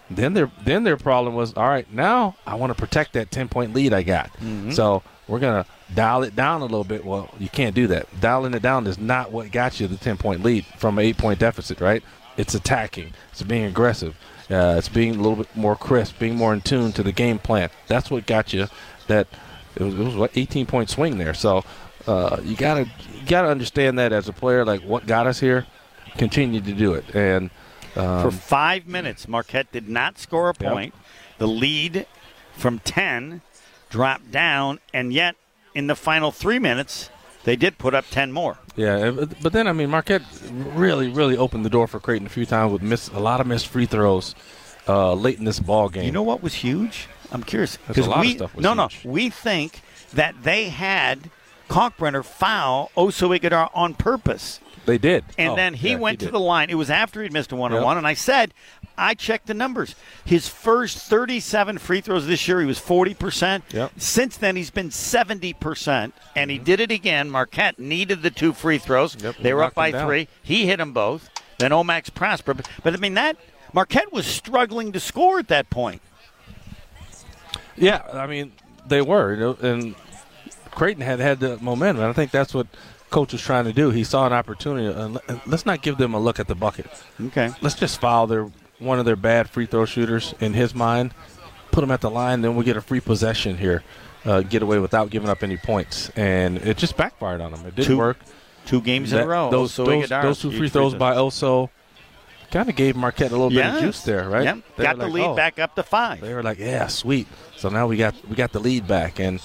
Then 0.10 0.34
their 0.34 0.52
then 0.64 0.84
their 0.84 0.98
problem 0.98 1.36
was 1.36 1.54
all 1.54 1.68
right. 1.68 1.92
Now 1.94 2.36
I 2.48 2.56
want 2.56 2.72
to 2.72 2.80
protect 2.80 3.14
that 3.14 3.30
ten 3.32 3.48
point 3.48 3.74
lead 3.74 3.94
I 3.94 4.04
got. 4.04 4.32
Mhm. 4.38 4.74
So 4.74 5.04
we're 5.28 5.40
gonna 5.40 5.66
dial 5.94 6.24
it 6.24 6.36
down 6.36 6.62
a 6.62 6.66
little 6.66 6.84
bit. 6.84 7.06
Well, 7.06 7.30
you 7.40 7.50
can't 7.50 7.76
do 7.76 7.86
that. 7.88 8.08
Dialing 8.20 8.54
it 8.56 8.62
down 8.62 8.88
is 8.88 8.98
not 8.98 9.32
what 9.32 9.52
got 9.52 9.80
you 9.80 9.88
the 9.88 9.98
ten 9.98 10.18
point 10.18 10.44
lead 10.44 10.66
from 10.78 10.98
an 10.98 11.06
eight 11.06 11.18
point 11.18 11.40
deficit. 11.40 11.80
Right? 11.80 12.04
It's 12.38 12.56
attacking. 12.56 13.14
It's 13.32 13.44
being 13.44 13.66
aggressive. 13.66 14.16
Uh, 14.50 14.76
it's 14.80 14.90
being 14.90 15.12
a 15.12 15.18
little 15.18 15.36
bit 15.36 15.56
more 15.56 15.76
crisp, 15.76 16.18
being 16.18 16.36
more 16.36 16.54
in 16.54 16.62
tune 16.62 16.92
to 16.94 17.04
the 17.04 17.12
game 17.12 17.38
plan. 17.38 17.70
That's 17.88 18.10
what 18.10 18.26
got 18.26 18.52
you 18.54 18.68
that. 19.08 19.28
It 19.76 19.84
was, 19.84 19.94
it 19.94 20.00
was 20.04 20.16
what 20.16 20.32
18 20.36 20.66
point 20.66 20.90
swing 20.90 21.20
there. 21.20 21.36
So 21.36 21.64
uh, 22.08 22.38
you 22.44 22.56
gotta 22.56 22.86
you 23.14 23.26
gotta 23.28 23.48
understand 23.50 24.00
that 24.00 24.12
as 24.12 24.28
a 24.28 24.34
player, 24.34 24.66
like 24.66 24.82
what 24.82 25.06
got 25.06 25.28
us 25.28 25.40
here. 25.40 25.68
Continue 26.18 26.62
to 26.62 26.74
do 26.74 26.94
it 26.94 27.14
and. 27.16 27.50
Um, 27.96 28.22
For 28.22 28.32
five 28.32 28.86
minutes, 28.88 29.28
Marquette 29.28 29.72
did 29.72 29.90
not 29.90 30.20
score 30.20 30.50
a 30.50 30.54
Yep. 30.60 30.72
point. 30.72 30.94
The 31.40 31.48
lead 31.48 32.06
from 32.56 32.80
10 32.80 33.42
dropped 33.90 34.32
down, 34.32 34.80
and 34.94 35.12
yet 35.12 35.36
in 35.74 35.88
the 35.88 35.96
final 35.96 36.32
three 36.32 36.60
minutes, 36.60 37.10
they 37.46 37.56
did 37.56 37.80
put 37.80 37.96
up 37.96 38.06
10 38.12 38.32
more. 38.32 38.60
Yeah, 38.76 39.10
but- 39.42 39.52
then 39.54 39.68
I 39.68 39.74
mean 39.74 39.90
Marquette 39.90 40.22
really, 40.52 41.08
really 41.10 41.36
opened 41.36 41.66
the 41.66 41.70
door 41.70 41.88
for 41.88 42.00
Creighton 42.00 42.28
a 42.28 42.30
few 42.30 42.46
times 42.46 42.72
with 42.72 42.84
miss 42.84 43.08
a 43.10 43.20
lot 43.20 43.42
of 43.42 43.48
missed 43.48 43.68
free 43.68 43.88
throws 43.88 44.36
uh, 44.88 45.14
late 45.14 45.40
in 45.40 45.46
this 45.46 45.60
ball 45.60 45.90
game. 45.90 46.06
You 46.06 46.12
know 46.12 46.22
what 46.24 46.44
was 46.44 46.54
huge? 46.56 47.08
I'm 47.32 47.44
curious. 47.44 47.78
There's 47.88 48.06
a 48.06 48.10
lot 48.10 48.20
of 48.20 48.26
we, 48.26 48.36
stuff 48.36 48.56
was 48.56 48.64
no, 48.64 48.74
huge. 48.76 49.04
no. 49.06 49.12
We 49.12 49.30
think 49.32 49.82
that 50.14 50.36
they 50.44 50.70
had 50.70 51.32
Kalkbrenner 51.70 52.24
foul 52.24 52.92
Oso 52.96 53.38
Ighodaro 53.38 53.70
on 53.74 53.96
purpose. 53.96 54.60
They 54.90 54.98
did. 54.98 55.24
And 55.38 55.52
Oh, 55.52 55.56
then 55.56 55.76
he 55.76 55.92
yeah, 55.92 55.98
went 55.98 56.20
to 56.22 56.32
the 56.32 56.40
line. 56.40 56.70
It 56.70 56.76
was 56.76 56.90
after 56.90 57.22
he'd 57.22 57.32
missed 57.32 57.52
a 57.52 57.56
one 57.56 57.72
on 57.74 57.84
one. 57.84 57.98
And 57.98 58.08
I 58.08 58.16
said, 58.16 58.54
I 58.98 59.14
checked 59.14 59.46
the 59.46 59.54
numbers. 59.54 59.94
His 60.26 60.48
first 60.48 60.98
37 60.98 61.78
free 61.78 62.02
throws 62.02 62.26
this 62.26 62.48
year, 62.48 62.60
he 62.60 62.66
was 62.66 62.80
40%. 62.80 63.62
Yep. 63.72 63.92
Since 63.98 64.38
then, 64.38 64.56
he's 64.56 64.72
been 64.72 64.90
70%. 64.90 66.12
And 66.36 66.50
he 66.52 66.58
did 66.58 66.80
it 66.80 66.90
again. 66.92 67.30
Marquette 67.30 67.78
needed 67.78 68.24
the 68.24 68.32
two 68.32 68.52
free 68.54 68.80
throws. 68.80 69.14
They 69.16 69.54
were 69.54 69.64
up 69.64 69.76
by 69.76 69.92
three. 69.92 70.28
He 70.42 70.66
hit 70.66 70.78
them 70.78 70.92
both. 70.92 71.30
Then 71.60 71.72
O-Max 71.72 72.10
Prosper. 72.10 72.54
But, 72.56 72.68
but 72.84 72.94
I 72.94 72.98
mean, 72.98 73.14
that 73.14 73.38
Marquette 73.74 74.12
was 74.12 74.26
struggling 74.26 74.92
to 74.94 75.00
score 75.00 75.38
at 75.40 75.50
that 75.50 75.70
point. 75.70 76.02
Yeah, 77.78 78.02
I 78.14 78.28
mean 78.28 78.52
they 78.88 79.02
were, 79.02 79.56
and 79.62 79.96
Creighton 80.72 81.02
had 81.02 81.20
had 81.20 81.40
the 81.40 81.58
momentum. 81.60 82.04
And 82.04 82.10
I 82.10 82.14
think 82.14 82.32
that's 82.32 82.54
what 82.54 82.68
coach 83.10 83.34
was 83.34 83.42
trying 83.42 83.66
to 83.66 83.74
do. 83.74 83.90
He 83.92 84.04
saw 84.04 84.26
an 84.28 84.34
opportunity. 84.34 84.88
And 84.88 85.16
let- 85.16 85.30
and 85.30 85.42
let's 85.46 85.66
not 85.66 85.82
give 85.82 85.98
them 85.98 86.14
a 86.14 86.20
look 86.20 86.40
at 86.40 86.48
the 86.48 86.56
bucket. 86.56 86.88
Okay. 87.28 87.50
Let's 87.62 87.76
just 87.76 88.00
foul 88.00 88.28
their 88.28 88.48
one 88.80 88.98
of 89.00 89.06
their 89.06 89.16
bad 89.18 89.50
free 89.50 89.66
throw 89.66 89.86
shooters 89.86 90.34
in 90.40 90.54
his 90.54 90.74
mind. 90.74 91.14
Put 91.72 91.82
them 91.82 91.92
at 91.92 92.02
the 92.02 92.10
line, 92.10 92.42
then 92.42 92.56
we 92.56 92.64
get 92.64 92.78
a 92.78 92.82
free 92.82 93.00
possession 93.02 93.58
here. 93.58 93.84
Uh, 94.26 94.42
get 94.42 94.62
away 94.62 94.80
without 94.80 95.10
giving 95.10 95.30
up 95.30 95.44
any 95.44 95.56
points, 95.58 96.10
and 96.16 96.58
it 96.58 96.78
just 96.78 96.98
backfired 96.98 97.40
on 97.42 97.52
them. 97.52 97.66
It 97.66 97.76
didn't 97.76 97.88
Two- 97.88 97.98
work. 97.98 98.18
two 98.66 98.82
games 98.82 99.14
in 99.14 99.20
a 99.20 99.26
row. 99.28 99.50
Those, 99.50 99.76
those, 99.76 100.10
those 100.10 100.40
two 100.42 100.52
free 100.52 100.68
throws 100.70 100.94
by 100.94 101.16
Oso 101.16 101.70
kind 102.52 102.68
of 102.70 102.76
gave 102.76 102.96
Marquette 102.96 103.32
a 103.32 103.36
little 103.36 103.50
bit 103.50 103.66
of 103.66 103.80
juice 103.82 104.02
there, 104.04 104.28
right? 104.30 104.44
Yep. 104.44 104.58
They 104.78 104.84
Got 104.84 104.98
the 104.98 105.04
like, 105.06 105.14
lead 105.14 105.24
oh. 105.26 105.36
back 105.36 105.60
up 105.60 105.76
to 105.76 105.84
five. 105.84 106.20
They 106.22 106.34
were 106.34 106.44
like, 106.44 106.58
"Yeah, 106.60 106.88
sweet." 106.88 107.28
So 107.56 107.70
now 107.70 107.88
we 107.88 107.96
got 107.98 108.14
we 108.28 108.36
got 108.36 108.52
the 108.52 108.60
lead 108.60 108.88
back, 108.88 109.20
and 109.20 109.40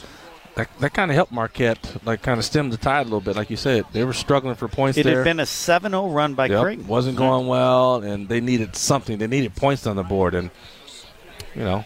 that, 0.57 0.69
that 0.81 0.95
kind 0.95 1.11
of 1.11 1.15
helped 1.17 1.33
Marquette, 1.33 1.97
like 2.05 2.23
kind 2.23 2.39
of 2.39 2.45
stem 2.45 2.71
the 2.71 2.77
tide 2.77 3.01
a 3.03 3.05
little 3.05 3.21
bit. 3.21 3.37
Like 3.37 3.51
you 3.51 3.57
said, 3.57 3.85
they 3.93 4.05
were 4.05 4.13
struggling 4.13 4.55
for 4.55 4.69
points 4.69 4.97
It 4.99 5.03
there. 5.05 5.19
had 5.19 5.25
been 5.25 5.41
a 5.41 5.45
7-0 5.45 6.15
run 6.15 6.35
by 6.35 6.47
Yep, 6.47 6.63
Creighton. 6.63 6.87
wasn't 6.87 7.17
going 7.17 7.47
well, 7.47 8.03
and 8.03 8.29
they 8.29 8.41
needed 8.41 8.77
something. 8.77 9.19
They 9.19 9.27
needed 9.27 9.55
points 9.57 9.87
on 9.87 9.97
the 9.97 10.03
board, 10.05 10.35
and 10.35 10.51
you 11.55 11.63
know, 11.65 11.85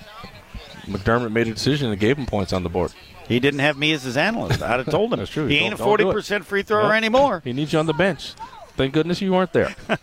McDermott 0.87 1.33
made 1.33 1.49
a 1.49 1.55
decision 1.55 1.91
and 1.91 1.99
gave 2.01 2.17
them 2.17 2.27
points 2.27 2.53
on 2.53 2.63
the 2.63 2.69
board. 2.69 2.93
He 3.27 3.41
didn't 3.41 3.61
have 3.61 3.77
me 3.77 3.93
as 3.93 4.05
his 4.05 4.17
analyst. 4.17 4.63
I'd 4.63 4.79
have 4.79 4.91
told 4.91 5.13
him. 5.13 5.19
That's 5.21 5.31
true. 5.31 5.47
He 5.47 5.57
Don't- 5.59 5.65
ain't 5.67 5.75
a 5.75 5.77
forty 5.79 6.05
percent 6.05 6.47
free 6.47 6.63
thrower 6.63 6.85
Yep. 6.89 6.93
anymore. 6.95 7.41
He 7.45 7.53
needs 7.53 7.73
you 7.75 7.79
on 7.79 7.85
the 7.87 7.93
bench. 7.93 8.33
Thank 8.77 8.95
goodness 8.95 9.21
you 9.21 9.33
weren't 9.33 9.53
there. 9.53 9.75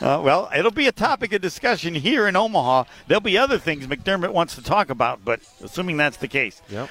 Uh, 0.00 0.20
well, 0.22 0.50
it'll 0.54 0.70
be 0.70 0.86
a 0.88 0.92
topic 0.92 1.32
of 1.32 1.40
discussion 1.40 1.94
here 1.94 2.28
in 2.28 2.36
Omaha. 2.36 2.84
There'll 3.06 3.22
be 3.22 3.38
other 3.38 3.56
things 3.56 3.86
McDermott 3.86 4.30
wants 4.34 4.56
to 4.56 4.62
talk 4.62 4.90
about, 4.90 5.24
but 5.24 5.40
assuming 5.62 5.96
that's 5.96 6.18
the 6.18 6.28
case. 6.28 6.60
Yep. 6.68 6.90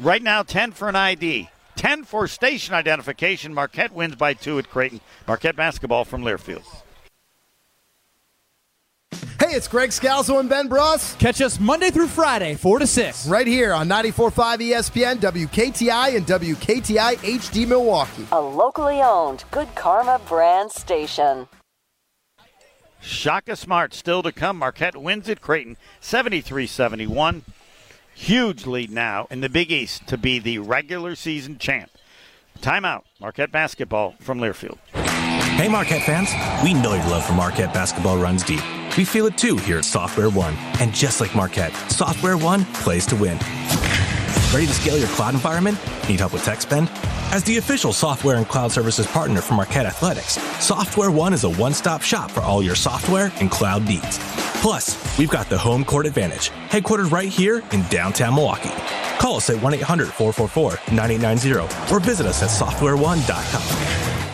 Right 0.00 0.22
now, 0.22 0.44
10 0.44 0.72
for 0.72 0.88
an 0.88 0.94
ID. 0.94 1.50
10 1.74 2.04
for 2.04 2.28
station 2.28 2.74
identification. 2.74 3.52
Marquette 3.52 3.92
wins 3.92 4.14
by 4.14 4.34
two 4.34 4.58
at 4.58 4.70
Creighton. 4.70 5.00
Marquette 5.26 5.56
basketball 5.56 6.04
from 6.04 6.22
Learfield. 6.22 6.64
Hey, 9.40 9.54
it's 9.54 9.66
Greg 9.66 9.90
Scalzo 9.90 10.38
and 10.40 10.48
Ben 10.48 10.68
Bros. 10.68 11.14
Catch 11.14 11.40
us 11.40 11.58
Monday 11.58 11.90
through 11.90 12.08
Friday, 12.08 12.54
4 12.54 12.80
to 12.80 12.86
6. 12.86 13.28
Right 13.28 13.46
here 13.46 13.72
on 13.72 13.88
94.5 13.88 14.58
ESPN, 14.58 15.16
WKTI, 15.16 16.16
and 16.16 16.26
WKTI 16.26 17.16
HD 17.16 17.66
Milwaukee. 17.66 18.26
A 18.30 18.40
locally 18.40 19.00
owned 19.00 19.44
Good 19.50 19.74
Karma 19.74 20.20
brand 20.28 20.70
station. 20.70 21.48
Shaka 23.00 23.56
Smart 23.56 23.94
still 23.94 24.22
to 24.22 24.32
come. 24.32 24.58
Marquette 24.58 24.96
wins 24.96 25.28
at 25.28 25.40
Creighton 25.40 25.76
73 26.00 26.66
71. 26.66 27.42
Huge 28.18 28.66
lead 28.66 28.90
now 28.90 29.28
in 29.30 29.42
the 29.42 29.48
Big 29.48 29.70
East 29.70 30.08
to 30.08 30.18
be 30.18 30.40
the 30.40 30.58
regular 30.58 31.14
season 31.14 31.56
champ. 31.56 31.88
Timeout. 32.60 33.04
Marquette 33.20 33.52
basketball 33.52 34.16
from 34.18 34.40
Learfield. 34.40 34.76
Hey, 35.54 35.68
Marquette 35.68 36.02
fans. 36.02 36.28
We 36.64 36.74
know 36.74 36.94
your 36.94 37.04
love 37.04 37.24
for 37.24 37.32
Marquette 37.34 37.72
basketball 37.72 38.18
runs 38.18 38.42
deep. 38.42 38.60
We 38.96 39.04
feel 39.04 39.26
it 39.26 39.38
too 39.38 39.56
here 39.58 39.78
at 39.78 39.84
Software 39.84 40.30
One. 40.30 40.54
And 40.80 40.92
just 40.92 41.20
like 41.20 41.32
Marquette, 41.36 41.72
Software 41.90 42.36
One 42.36 42.64
plays 42.74 43.06
to 43.06 43.16
win. 43.16 43.38
Ready 44.52 44.66
to 44.66 44.72
scale 44.72 44.96
your 44.96 45.08
cloud 45.08 45.34
environment? 45.34 45.78
Need 46.08 46.20
help 46.20 46.32
with 46.32 46.42
tech 46.42 46.62
spend? 46.62 46.88
As 47.30 47.44
the 47.44 47.58
official 47.58 47.92
software 47.92 48.36
and 48.36 48.48
cloud 48.48 48.72
services 48.72 49.06
partner 49.06 49.42
for 49.42 49.52
Marquette 49.52 49.84
Athletics, 49.84 50.38
Software 50.64 51.10
One 51.10 51.34
is 51.34 51.44
a 51.44 51.50
one 51.50 51.74
stop 51.74 52.00
shop 52.00 52.30
for 52.30 52.40
all 52.40 52.62
your 52.62 52.74
software 52.74 53.30
and 53.40 53.50
cloud 53.50 53.86
needs. 53.86 54.18
Plus, 54.62 54.96
we've 55.18 55.28
got 55.28 55.50
the 55.50 55.58
home 55.58 55.84
court 55.84 56.06
advantage, 56.06 56.50
headquartered 56.70 57.10
right 57.12 57.28
here 57.28 57.62
in 57.72 57.82
downtown 57.88 58.34
Milwaukee. 58.34 58.72
Call 59.20 59.36
us 59.36 59.50
at 59.50 59.62
1 59.62 59.74
800 59.74 60.08
444 60.08 60.94
9890 60.94 61.92
or 61.94 62.00
visit 62.00 62.26
us 62.26 62.42
at 62.42 62.48
softwareone.com. 62.48 64.27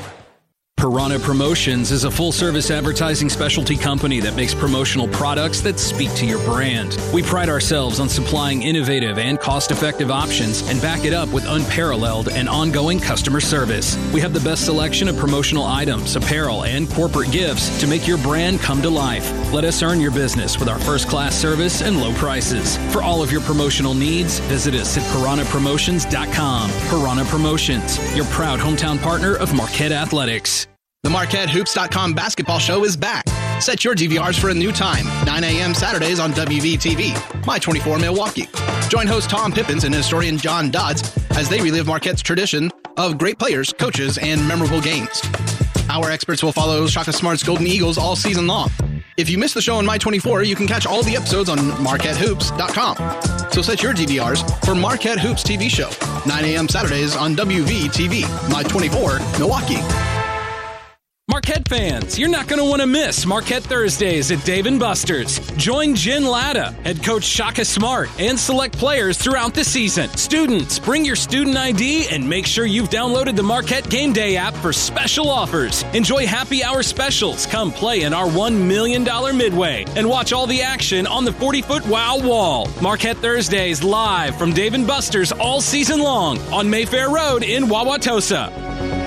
Piranha 0.85 1.19
Promotions 1.19 1.91
is 1.91 2.05
a 2.05 2.11
full 2.11 2.31
service 2.31 2.71
advertising 2.71 3.31
specialty 3.31 3.75
company 3.75 4.21
that 4.21 4.37
makes 4.37 4.53
promotional 4.53 5.09
products 5.09 5.63
that 5.63 5.81
speak 5.81 6.13
to 6.13 6.27
your 6.27 6.39
brand. 6.41 7.01
We 7.11 7.23
pride 7.23 7.49
ourselves 7.49 8.01
on 8.01 8.11
supplying 8.11 8.65
innovative 8.65 9.17
and 9.17 9.41
cost 9.41 9.71
effective 9.71 10.11
options 10.11 10.61
and 10.69 10.83
back 10.83 11.07
it 11.07 11.15
up 11.15 11.31
with 11.31 11.49
unparalleled 11.49 12.29
and 12.29 12.51
ongoing 12.51 13.01
customer 13.01 13.41
service. 13.41 13.97
We 14.13 14.21
have 14.21 14.35
the 14.35 14.41
best 14.41 14.67
selection 14.67 15.09
of 15.09 15.17
promotional 15.17 15.65
items, 15.65 16.17
apparel, 16.17 16.65
and 16.65 16.87
corporate 16.91 17.33
gifts 17.33 17.81
to 17.81 17.87
make 17.87 18.07
your 18.07 18.19
brand 18.19 18.61
come 18.61 18.83
to 18.83 18.91
life. 18.91 19.33
Let 19.55 19.65
us 19.65 19.83
earn 19.83 20.01
your 20.03 20.13
business 20.13 20.59
with 20.59 20.69
our 20.69 20.79
first 20.81 21.09
class 21.09 21.35
service 21.35 21.81
and 21.81 21.99
low 21.99 22.13
prices. 22.17 22.77
For 22.93 23.03
all 23.03 23.23
of 23.23 23.33
your 23.33 23.41
promotional 23.41 23.95
needs, 23.95 24.39
visit 24.41 24.75
us 24.75 24.99
at 24.99 25.05
piranhapromotions.com. 25.17 26.71
Piranha 26.91 27.25
Promotions, 27.25 28.15
your 28.15 28.27
proud 28.27 28.61
hometown 28.61 29.01
partner 29.01 29.35
of 29.37 29.55
Marquette 29.55 29.91
Athletics. 29.91 30.67
The 31.05 31.11
MarquetteHoops.com 31.11 32.15
basketball 32.15 32.59
show 32.59 32.83
is 32.83 32.97
back. 32.97 33.29
Set 33.61 33.85
your 33.85 33.95
DVRs 33.95 34.41
for 34.41 34.49
a 34.49 34.55
new 34.55 34.73
time, 34.73 35.05
9 35.27 35.45
a.m. 35.45 35.75
Saturdays 35.75 36.19
on 36.19 36.33
WVTV, 36.33 37.47
My 37.47 37.59
24 37.59 37.99
Milwaukee. 37.99 38.49
Join 38.89 39.07
host 39.07 39.29
Tom 39.29 39.53
Pippins 39.53 39.85
and 39.85 39.95
historian 39.95 40.39
John 40.39 40.71
Dodds 40.71 41.15
as 41.33 41.51
they 41.51 41.61
relive 41.61 41.87
Marquette's 41.87 42.23
tradition 42.23 42.73
of 42.97 43.19
great 43.19 43.39
players, 43.39 43.71
coaches, 43.75 44.17
and 44.17 44.49
memorable 44.49 44.81
games. 44.81 45.21
Our 45.91 46.11
experts 46.11 46.43
will 46.43 46.53
follow 46.53 46.87
Shaka 46.87 47.13
Smart's 47.13 47.43
Golden 47.43 47.67
Eagles 47.67 47.99
all 47.99 48.17
season 48.17 48.47
long. 48.47 48.71
If 49.19 49.29
you 49.29 49.37
missed 49.37 49.53
the 49.53 49.61
show 49.61 49.77
on 49.77 49.85
My 49.85 49.99
24, 49.99 50.45
you 50.45 50.57
can 50.57 50.67
catch 50.67 50.87
all 50.87 51.03
the 51.03 51.17
episodes 51.17 51.51
on 51.51 51.59
MarquetteHoops.com. 51.59 53.51
So 53.53 53.61
set 53.61 53.83
your 53.83 53.93
DVRs 53.93 54.65
for 54.65 54.75
Marquette 54.75 55.21
Hoops 55.21 55.43
TV 55.45 55.69
show, 55.69 55.91
9 56.27 56.45
a.m. 56.47 56.67
Saturdays 56.67 57.15
on 57.15 57.37
WVTV, 57.37 58.51
My 58.51 58.63
24 58.63 59.19
Milwaukee. 59.39 60.14
Marquette 61.35 61.67
fans, 61.67 62.17
you're 62.17 62.29
not 62.29 62.47
going 62.47 62.61
to 62.61 62.65
want 62.65 62.81
to 62.81 62.87
miss 62.87 63.27
Marquette 63.27 63.65
Thursdays 63.65 64.31
at 64.31 64.45
Dave 64.45 64.67
& 64.79 64.79
Buster's. 64.79 65.41
Join 65.57 65.97
Jen 65.97 66.25
Lada, 66.25 66.71
head 66.85 67.03
coach 67.03 67.25
Shaka 67.25 67.65
Smart, 67.65 68.09
and 68.21 68.39
select 68.39 68.79
players 68.79 69.19
throughout 69.19 69.53
the 69.53 69.65
season. 69.65 70.09
Students, 70.11 70.79
bring 70.79 71.05
your 71.05 71.17
student 71.17 71.57
ID 71.57 72.07
and 72.13 72.27
make 72.29 72.47
sure 72.47 72.67
you've 72.67 72.89
downloaded 72.89 73.35
the 73.35 73.43
Marquette 73.43 73.91
Game 73.91 74.13
Day 74.13 74.37
app 74.37 74.55
for 74.55 74.73
special 74.73 75.29
offers. 75.29 75.83
Enjoy 75.93 76.25
happy 76.25 76.63
hour 76.63 76.85
specials. 76.85 77.47
Come 77.47 77.73
play 77.73 78.03
in 78.03 78.15
our 78.15 78.29
$1 78.29 78.57
million 78.57 79.03
midway 79.37 79.87
and 79.97 80.09
watch 80.09 80.33
all 80.33 80.47
the 80.47 80.63
action 80.63 81.05
on 81.05 81.25
the 81.25 81.33
40 81.33 81.63
foot 81.63 81.85
wow 81.89 82.17
wall. 82.17 82.69
Marquette 82.81 83.17
Thursdays 83.17 83.83
live 83.83 84.39
from 84.39 84.53
Dave 84.53 84.87
& 84.87 84.87
Buster's 84.87 85.33
all 85.33 85.61
season 85.61 85.99
long 85.99 86.39
on 86.53 86.71
Mayfair 86.71 87.11
Road 87.11 87.43
in 87.43 87.65
Wauwatosa. 87.65 89.04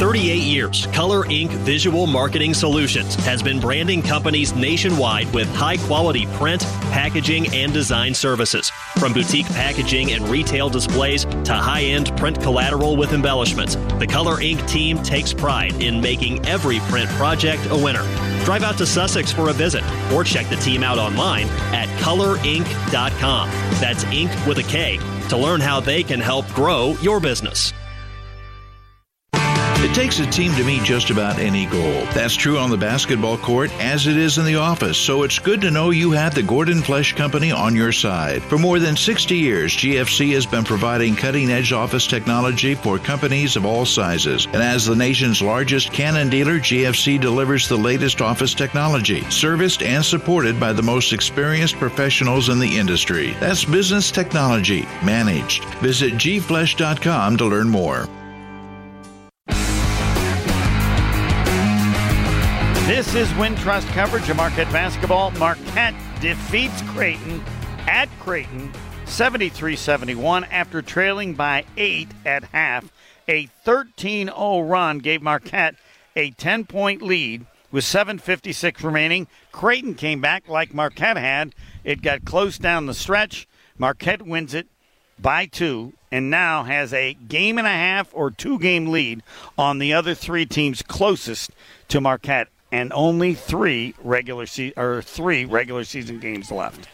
38 0.00 0.42
years, 0.42 0.86
Color 0.94 1.26
Ink. 1.30 1.50
Visual 1.50 2.06
Marketing 2.06 2.54
Solutions 2.54 3.14
has 3.16 3.42
been 3.42 3.60
branding 3.60 4.00
companies 4.00 4.54
nationwide 4.54 5.30
with 5.34 5.46
high 5.54 5.76
quality 5.76 6.24
print, 6.38 6.62
packaging, 6.90 7.54
and 7.54 7.70
design 7.70 8.14
services. 8.14 8.70
From 8.98 9.12
boutique 9.12 9.44
packaging 9.48 10.12
and 10.12 10.26
retail 10.26 10.70
displays 10.70 11.26
to 11.26 11.52
high 11.52 11.82
end 11.82 12.16
print 12.16 12.40
collateral 12.40 12.96
with 12.96 13.12
embellishments, 13.12 13.74
the 13.98 14.06
Color 14.06 14.40
Ink. 14.40 14.66
team 14.66 15.02
takes 15.02 15.34
pride 15.34 15.74
in 15.82 16.00
making 16.00 16.46
every 16.46 16.78
print 16.88 17.10
project 17.10 17.60
a 17.68 17.76
winner. 17.76 18.02
Drive 18.46 18.62
out 18.62 18.78
to 18.78 18.86
Sussex 18.86 19.30
for 19.30 19.50
a 19.50 19.52
visit 19.52 19.84
or 20.14 20.24
check 20.24 20.48
the 20.48 20.56
team 20.56 20.82
out 20.82 20.96
online 20.96 21.46
at 21.74 21.88
colorink.com. 22.00 23.50
That's 23.82 24.04
ink 24.04 24.30
with 24.46 24.56
a 24.56 24.62
K 24.62 24.98
to 25.28 25.36
learn 25.36 25.60
how 25.60 25.78
they 25.78 26.02
can 26.02 26.20
help 26.20 26.48
grow 26.54 26.96
your 27.02 27.20
business. 27.20 27.74
It 29.90 29.94
takes 29.94 30.20
a 30.20 30.30
team 30.30 30.52
to 30.54 30.62
meet 30.62 30.84
just 30.84 31.10
about 31.10 31.40
any 31.40 31.66
goal. 31.66 32.04
That's 32.14 32.36
true 32.36 32.58
on 32.58 32.70
the 32.70 32.76
basketball 32.76 33.36
court 33.36 33.72
as 33.80 34.06
it 34.06 34.16
is 34.16 34.38
in 34.38 34.44
the 34.44 34.54
office, 34.54 34.96
so 34.96 35.24
it's 35.24 35.40
good 35.40 35.60
to 35.62 35.72
know 35.72 35.90
you 35.90 36.12
have 36.12 36.32
the 36.32 36.44
Gordon 36.44 36.80
Flesch 36.80 37.16
Company 37.16 37.50
on 37.50 37.74
your 37.74 37.90
side. 37.90 38.40
For 38.40 38.56
more 38.56 38.78
than 38.78 38.96
60 38.96 39.36
years, 39.36 39.76
GFC 39.76 40.32
has 40.34 40.46
been 40.46 40.62
providing 40.62 41.16
cutting 41.16 41.50
edge 41.50 41.72
office 41.72 42.06
technology 42.06 42.76
for 42.76 43.00
companies 43.00 43.56
of 43.56 43.66
all 43.66 43.84
sizes. 43.84 44.46
And 44.46 44.62
as 44.62 44.86
the 44.86 44.94
nation's 44.94 45.42
largest 45.42 45.92
Canon 45.92 46.28
dealer, 46.28 46.60
GFC 46.60 47.20
delivers 47.20 47.68
the 47.68 47.76
latest 47.76 48.20
office 48.20 48.54
technology, 48.54 49.28
serviced 49.28 49.82
and 49.82 50.04
supported 50.04 50.60
by 50.60 50.72
the 50.72 50.82
most 50.82 51.12
experienced 51.12 51.74
professionals 51.74 52.48
in 52.48 52.60
the 52.60 52.78
industry. 52.78 53.32
That's 53.40 53.64
business 53.64 54.12
technology 54.12 54.82
managed. 55.04 55.64
Visit 55.80 56.14
gflesch.com 56.14 57.36
to 57.38 57.44
learn 57.44 57.68
more. 57.68 58.08
This 62.90 63.14
is 63.14 63.28
Wintrust 63.34 63.86
coverage 63.92 64.28
of 64.30 64.36
Marquette 64.36 64.72
basketball. 64.72 65.30
Marquette 65.38 65.94
defeats 66.20 66.82
Creighton 66.88 67.40
at 67.86 68.08
Creighton 68.18 68.72
73 69.04 69.76
71 69.76 70.42
after 70.42 70.82
trailing 70.82 71.34
by 71.34 71.64
eight 71.76 72.08
at 72.26 72.42
half. 72.42 72.90
A 73.28 73.46
13 73.46 74.26
0 74.26 74.60
run 74.62 74.98
gave 74.98 75.22
Marquette 75.22 75.76
a 76.16 76.32
10 76.32 76.64
point 76.64 77.00
lead 77.00 77.46
with 77.70 77.84
7.56 77.84 78.82
remaining. 78.82 79.28
Creighton 79.52 79.94
came 79.94 80.20
back 80.20 80.48
like 80.48 80.74
Marquette 80.74 81.16
had. 81.16 81.54
It 81.84 82.02
got 82.02 82.24
close 82.24 82.58
down 82.58 82.86
the 82.86 82.92
stretch. 82.92 83.46
Marquette 83.78 84.22
wins 84.22 84.52
it 84.52 84.66
by 85.16 85.46
two 85.46 85.92
and 86.10 86.28
now 86.28 86.64
has 86.64 86.92
a 86.92 87.14
game 87.14 87.56
and 87.56 87.68
a 87.68 87.70
half 87.70 88.10
or 88.12 88.32
two 88.32 88.58
game 88.58 88.88
lead 88.88 89.22
on 89.56 89.78
the 89.78 89.92
other 89.92 90.16
three 90.16 90.44
teams 90.44 90.82
closest 90.82 91.52
to 91.86 92.00
Marquette 92.00 92.48
and 92.72 92.92
only 92.94 93.34
three 93.34 93.94
regular 94.02 94.46
se- 94.46 94.74
or 94.76 95.02
three 95.02 95.44
regular 95.44 95.84
season 95.84 96.18
games 96.20 96.50
left. 96.50 96.86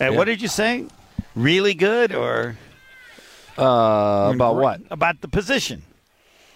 Uh, 0.00 0.04
Yeah. 0.04 0.10
What 0.10 0.24
did 0.26 0.40
you 0.42 0.48
say? 0.48 0.86
Really 1.34 1.74
good 1.74 2.14
or 2.14 2.56
Uh, 3.56 4.32
about 4.34 4.56
what? 4.56 4.80
About 4.90 5.20
the 5.20 5.28
position. 5.28 5.82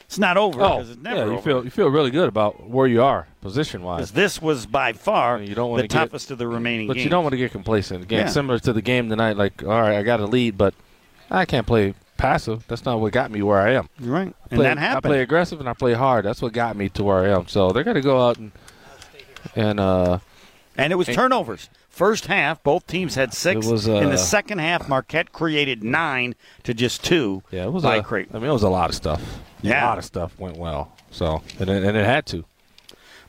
It's 0.07 0.19
not 0.19 0.37
over 0.37 0.61
Oh, 0.63 0.81
it's 0.81 0.97
never 1.01 1.17
yeah, 1.17 1.25
you 1.25 1.33
over. 1.33 1.43
feel 1.43 1.65
you 1.65 1.71
feel 1.71 1.89
really 1.89 2.11
good 2.11 2.29
about 2.29 2.69
where 2.69 2.87
you 2.87 3.03
are 3.03 3.27
position 3.41 3.83
wise. 3.83 4.11
this 4.13 4.43
was 4.43 4.67
by 4.67 4.93
far 4.93 5.41
you 5.41 5.55
don't 5.55 5.75
the 5.75 5.83
get- 5.83 5.91
toughest 5.91 6.31
of 6.31 6.37
the 6.39 6.47
remaining 6.47 6.87
But 6.87 6.95
games. 6.97 7.05
you 7.05 7.11
don't 7.11 7.25
want 7.25 7.33
to 7.33 7.39
get 7.39 7.51
complacent. 7.51 8.03
Again, 8.05 8.27
Yeah. 8.27 8.29
similar 8.29 8.59
to 8.61 8.73
the 8.75 8.83
game 8.83 9.09
tonight, 9.09 9.37
like, 9.39 9.63
all 9.65 9.81
right, 9.81 9.97
I 9.97 10.03
got 10.03 10.21
a 10.21 10.27
lead, 10.27 10.59
but 10.59 10.75
I 11.31 11.47
can't 11.47 11.67
play 11.67 11.95
passive. 12.23 12.65
That's 12.69 12.85
not 12.85 13.01
what 13.01 13.13
got 13.13 13.31
me 13.31 13.43
where 13.43 13.59
I 13.61 13.73
am. 13.73 13.89
Right. 14.01 14.29
I 14.29 14.47
And 14.51 14.59
play- 14.59 14.63
that 14.65 14.79
happened. 14.79 15.07
I 15.07 15.09
play 15.17 15.23
aggressive 15.23 15.61
and 15.61 15.69
I 15.69 15.75
play 15.75 15.93
hard. 15.95 16.25
That's 16.25 16.41
what 16.41 16.53
got 16.53 16.77
me 16.77 16.89
to 16.91 17.05
where 17.05 17.19
I 17.25 17.29
am. 17.37 17.49
So 17.49 17.71
they're 17.73 17.85
going 17.85 17.97
to 17.97 18.01
go 18.01 18.27
out 18.29 18.39
and 18.39 18.53
and 19.57 19.81
uh 19.81 20.19
And 20.77 20.93
it 20.93 20.97
was 20.97 21.09
turnovers. 21.09 21.69
First 21.89 22.27
half, 22.27 22.63
both 22.63 22.87
teams 22.87 23.17
had 23.17 23.35
six. 23.35 23.67
Was, 23.67 23.87
In 23.87 24.07
uh, 24.07 24.09
the 24.09 24.17
second 24.17 24.61
half, 24.61 24.89
Marquette 24.89 25.31
created 25.33 25.85
nine 25.85 26.35
to 26.63 26.73
just 26.73 27.05
two. 27.05 27.43
yeah, 27.51 27.65
it 27.65 27.73
was 27.73 27.83
by 27.83 27.97
a, 27.97 28.03
Creighton. 28.03 28.35
I 28.35 28.39
mean, 28.39 28.49
it 28.49 28.53
was 28.55 28.63
a 28.63 28.71
lot 28.71 28.89
of 28.89 28.97
stuff. 28.97 29.21
Yeah. 29.61 29.85
a 29.85 29.89
lot 29.89 29.99
of 29.99 30.05
stuff 30.05 30.39
went 30.39 30.57
well. 30.57 30.97
So 31.11 31.43
and 31.59 31.69
it, 31.69 31.85
and 31.85 31.97
it 31.97 32.07
had 32.07 32.25
to. 32.27 32.45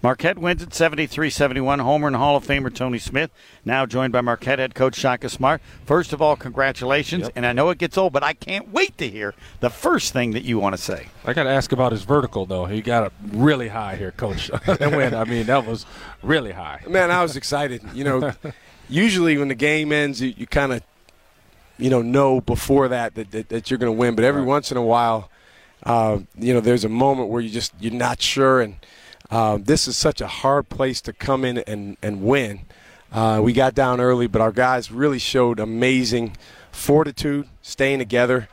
Marquette 0.03 0.37
wins 0.37 0.61
at 0.61 0.73
73 0.73 1.29
71. 1.29 1.79
Homer 1.79 2.07
and 2.07 2.15
Hall 2.17 2.35
of 2.35 2.45
Famer 2.45 2.73
Tony 2.75 2.99
Smith, 2.99 3.31
now 3.63 3.85
joined 3.85 4.11
by 4.11 4.19
Marquette 4.19 4.59
head 4.59 4.75
coach 4.75 4.95
Shaka 4.95 5.29
Smart. 5.29 5.61
First 5.85 6.11
of 6.11 6.21
all, 6.21 6.35
congratulations. 6.35 7.29
And 7.37 7.45
I 7.45 7.53
know 7.53 7.69
it 7.69 7.77
gets 7.77 7.97
old, 7.97 8.11
but 8.11 8.21
I 8.21 8.33
can't 8.33 8.73
wait 8.73 8.97
to 8.97 9.09
hear 9.09 9.33
the 9.61 9.69
first 9.69 10.11
thing 10.11 10.31
that 10.31 10.43
you 10.43 10.59
want 10.59 10.75
to 10.75 10.81
say. 10.81 11.07
I 11.23 11.31
got 11.31 11.43
to 11.43 11.49
ask 11.49 11.71
about 11.71 11.93
his 11.93 12.03
vertical 12.03 12.45
though. 12.45 12.65
He 12.65 12.81
got 12.81 13.07
it 13.07 13.13
really 13.31 13.69
high 13.69 13.95
here, 13.95 14.11
coach. 14.11 14.47
that 14.65 14.91
win. 14.91 15.15
I 15.15 15.23
mean, 15.23 15.45
that 15.45 15.65
was 15.65 15.85
really 16.21 16.51
high. 16.51 16.81
Man, 16.85 17.09
I 17.09 17.21
was 17.23 17.37
excited. 17.37 17.81
You 17.93 18.03
know, 18.03 18.33
usually 18.89 19.37
when 19.37 19.47
the 19.47 19.55
game 19.55 19.93
ends, 19.93 20.21
you, 20.21 20.33
you 20.35 20.47
kind 20.47 20.73
of, 20.73 20.83
you 21.77 21.89
know, 21.89 22.01
know 22.01 22.41
before 22.41 22.89
that 22.89 23.15
that, 23.15 23.31
that, 23.31 23.47
that 23.47 23.71
you're 23.71 23.77
going 23.77 23.93
to 23.93 23.97
win. 23.97 24.15
But 24.15 24.25
every 24.25 24.43
once 24.43 24.69
in 24.69 24.75
a 24.75 24.83
while, 24.83 25.29
uh, 25.83 26.19
you 26.37 26.53
know, 26.53 26.59
there's 26.59 26.83
a 26.83 26.89
moment 26.89 27.29
where 27.29 27.39
you 27.39 27.49
just 27.49 27.73
you're 27.79 27.93
not 27.93 28.21
sure, 28.21 28.59
and 28.59 28.75
um, 29.29 29.63
this 29.63 29.87
is 29.87 29.97
such 29.97 30.21
a 30.21 30.27
hard 30.27 30.69
place 30.69 31.01
to 31.01 31.13
come 31.13 31.45
in 31.45 31.59
and 31.59 31.97
and 32.01 32.21
win. 32.23 32.61
Uh, 33.11 33.39
we 33.43 33.53
got 33.53 33.75
down 33.75 34.01
early, 34.01 34.27
but 34.27 34.41
our 34.41 34.51
guys 34.51 34.91
really 34.91 35.19
showed 35.19 35.59
amazing 35.59 36.35
fortitude, 36.71 37.47
staying 37.61 37.99
together, 37.99 38.49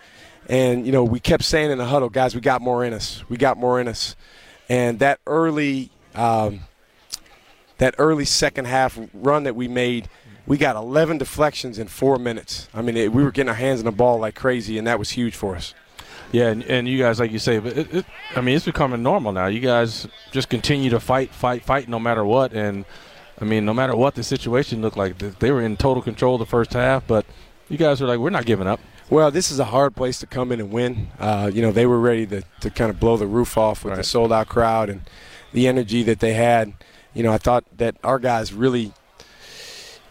and 0.48 0.86
you 0.86 0.92
know, 0.92 1.04
we 1.04 1.20
kept 1.20 1.44
saying 1.44 1.70
in 1.70 1.78
the 1.78 1.86
huddle, 1.86 2.10
guys, 2.10 2.34
we 2.34 2.40
got 2.40 2.60
more 2.60 2.84
in 2.84 2.92
us. 2.92 3.24
We 3.28 3.36
got 3.36 3.56
more 3.56 3.80
in 3.80 3.88
us, 3.88 4.16
and 4.68 4.98
that 4.98 5.20
early. 5.26 5.90
Um, 6.14 6.60
that 7.80 7.94
early 7.96 8.26
second 8.26 8.66
half 8.66 8.98
run 9.14 9.44
that 9.44 9.56
we 9.56 9.66
made, 9.66 10.08
we 10.46 10.58
got 10.58 10.76
11 10.76 11.16
deflections 11.16 11.78
in 11.78 11.88
four 11.88 12.18
minutes. 12.18 12.68
I 12.74 12.82
mean, 12.82 12.94
it, 12.94 13.10
we 13.10 13.24
were 13.24 13.30
getting 13.30 13.48
our 13.48 13.54
hands 13.54 13.80
on 13.80 13.86
the 13.86 13.92
ball 13.92 14.18
like 14.18 14.34
crazy, 14.34 14.76
and 14.76 14.86
that 14.86 14.98
was 14.98 15.10
huge 15.10 15.34
for 15.34 15.56
us. 15.56 15.74
Yeah, 16.32 16.48
and, 16.50 16.62
and 16.64 16.86
you 16.86 16.98
guys, 16.98 17.18
like 17.18 17.32
you 17.32 17.40
say, 17.40 17.58
but 17.58 17.76
it, 17.76 17.94
it, 17.94 18.06
I 18.36 18.40
mean, 18.40 18.54
it's 18.54 18.64
becoming 18.64 19.02
normal 19.02 19.32
now. 19.32 19.46
You 19.46 19.60
guys 19.60 20.06
just 20.30 20.48
continue 20.48 20.90
to 20.90 21.00
fight, 21.00 21.30
fight, 21.30 21.64
fight, 21.64 21.88
no 21.88 21.98
matter 21.98 22.24
what. 22.24 22.52
And 22.52 22.84
I 23.40 23.44
mean, 23.44 23.64
no 23.64 23.74
matter 23.74 23.96
what 23.96 24.14
the 24.14 24.22
situation 24.22 24.80
looked 24.80 24.96
like, 24.96 25.18
they 25.18 25.50
were 25.50 25.62
in 25.62 25.76
total 25.76 26.02
control 26.02 26.38
the 26.38 26.46
first 26.46 26.72
half. 26.72 27.04
But 27.06 27.26
you 27.68 27.76
guys 27.76 28.00
were 28.00 28.06
like, 28.06 28.20
we're 28.20 28.30
not 28.30 28.46
giving 28.46 28.68
up. 28.68 28.80
Well, 29.08 29.32
this 29.32 29.50
is 29.50 29.58
a 29.58 29.64
hard 29.64 29.96
place 29.96 30.20
to 30.20 30.26
come 30.26 30.52
in 30.52 30.60
and 30.60 30.70
win. 30.70 31.08
Uh, 31.18 31.50
you 31.52 31.62
know, 31.62 31.72
they 31.72 31.84
were 31.84 31.98
ready 31.98 32.26
to, 32.28 32.42
to 32.60 32.70
kind 32.70 32.90
of 32.90 33.00
blow 33.00 33.16
the 33.16 33.26
roof 33.26 33.58
off 33.58 33.84
with 33.84 33.96
the 33.96 34.04
sold 34.04 34.32
out 34.32 34.48
crowd 34.48 34.88
and 34.88 35.00
the 35.52 35.66
energy 35.66 36.04
that 36.04 36.20
they 36.20 36.34
had. 36.34 36.74
You 37.12 37.24
know, 37.24 37.32
I 37.32 37.38
thought 37.38 37.64
that 37.76 37.96
our 38.04 38.20
guys 38.20 38.52
really, 38.52 38.92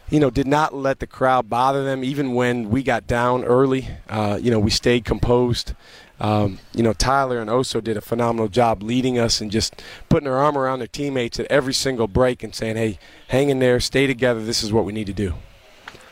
you 0.10 0.20
know, 0.20 0.30
did 0.30 0.48
not 0.48 0.74
let 0.74 1.00
the 1.00 1.08
crowd 1.08 1.50
bother 1.50 1.86
them, 1.86 2.04
even 2.04 2.34
when 2.34 2.70
we 2.70 2.84
got 2.84 3.08
down 3.08 3.46
early. 3.46 3.88
Uh, 4.10 4.38
you 4.42 4.52
know, 4.52 4.60
we 4.60 4.70
stayed 4.70 5.06
composed. 5.06 5.76
Um, 6.20 6.60
you 6.74 6.84
know, 6.84 6.94
Tyler 6.94 7.40
and 7.40 7.50
Oso 7.50 7.84
did 7.84 7.96
a 7.96 8.02
phenomenal 8.02 8.50
job 8.50 8.84
leading 8.84 9.18
us 9.18 9.40
and 9.40 9.50
just 9.50 9.82
putting 10.10 10.26
their 10.26 10.38
arm 10.38 10.58
around 10.58 10.80
their 10.80 10.88
teammates 10.88 11.40
at 11.40 11.46
every 11.48 11.74
single 11.74 12.08
break 12.08 12.44
and 12.44 12.54
saying, 12.54 12.76
hey, 12.76 13.00
hang 13.30 13.50
in 13.50 13.60
there, 13.60 13.80
stay 13.80 14.06
together. 14.06 14.44
This 14.44 14.62
is 14.64 14.74
what 14.74 14.86
we 14.86 14.92
need 14.92 15.08
to 15.08 15.14
do. 15.14 15.36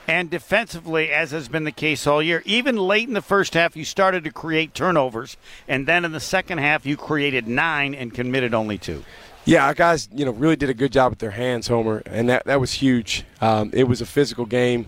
And 0.08 0.30
defensively, 0.30 1.12
as 1.12 1.32
has 1.32 1.50
been 1.50 1.66
the 1.66 1.72
case 1.74 2.08
all 2.08 2.24
year, 2.24 2.42
even 2.46 2.78
late 2.78 3.10
in 3.10 3.14
the 3.14 3.22
first 3.22 3.56
half, 3.56 3.76
you 3.76 3.84
started 3.84 4.24
to 4.24 4.32
create 4.32 4.74
turnovers, 4.74 5.36
and 5.68 5.86
then 5.86 6.06
in 6.06 6.14
the 6.14 6.22
second 6.22 6.60
half, 6.60 6.86
you 6.86 6.96
created 6.96 7.46
nine 7.46 7.94
and 7.94 8.14
committed 8.14 8.54
only 8.54 8.78
two. 8.78 9.04
Yeah, 9.44 9.66
our 9.66 9.74
guys, 9.74 10.08
you 10.14 10.24
know, 10.24 10.32
really 10.32 10.56
did 10.56 10.70
a 10.70 10.74
good 10.74 10.94
job 10.94 11.12
with 11.12 11.20
their 11.20 11.32
hands, 11.32 11.68
Homer, 11.68 12.04
and 12.06 12.30
that 12.30 12.46
that 12.46 12.60
was 12.60 12.72
huge. 12.72 13.26
Um, 13.42 13.70
it 13.74 13.84
was 13.84 14.00
a 14.00 14.06
physical 14.06 14.46
game. 14.46 14.88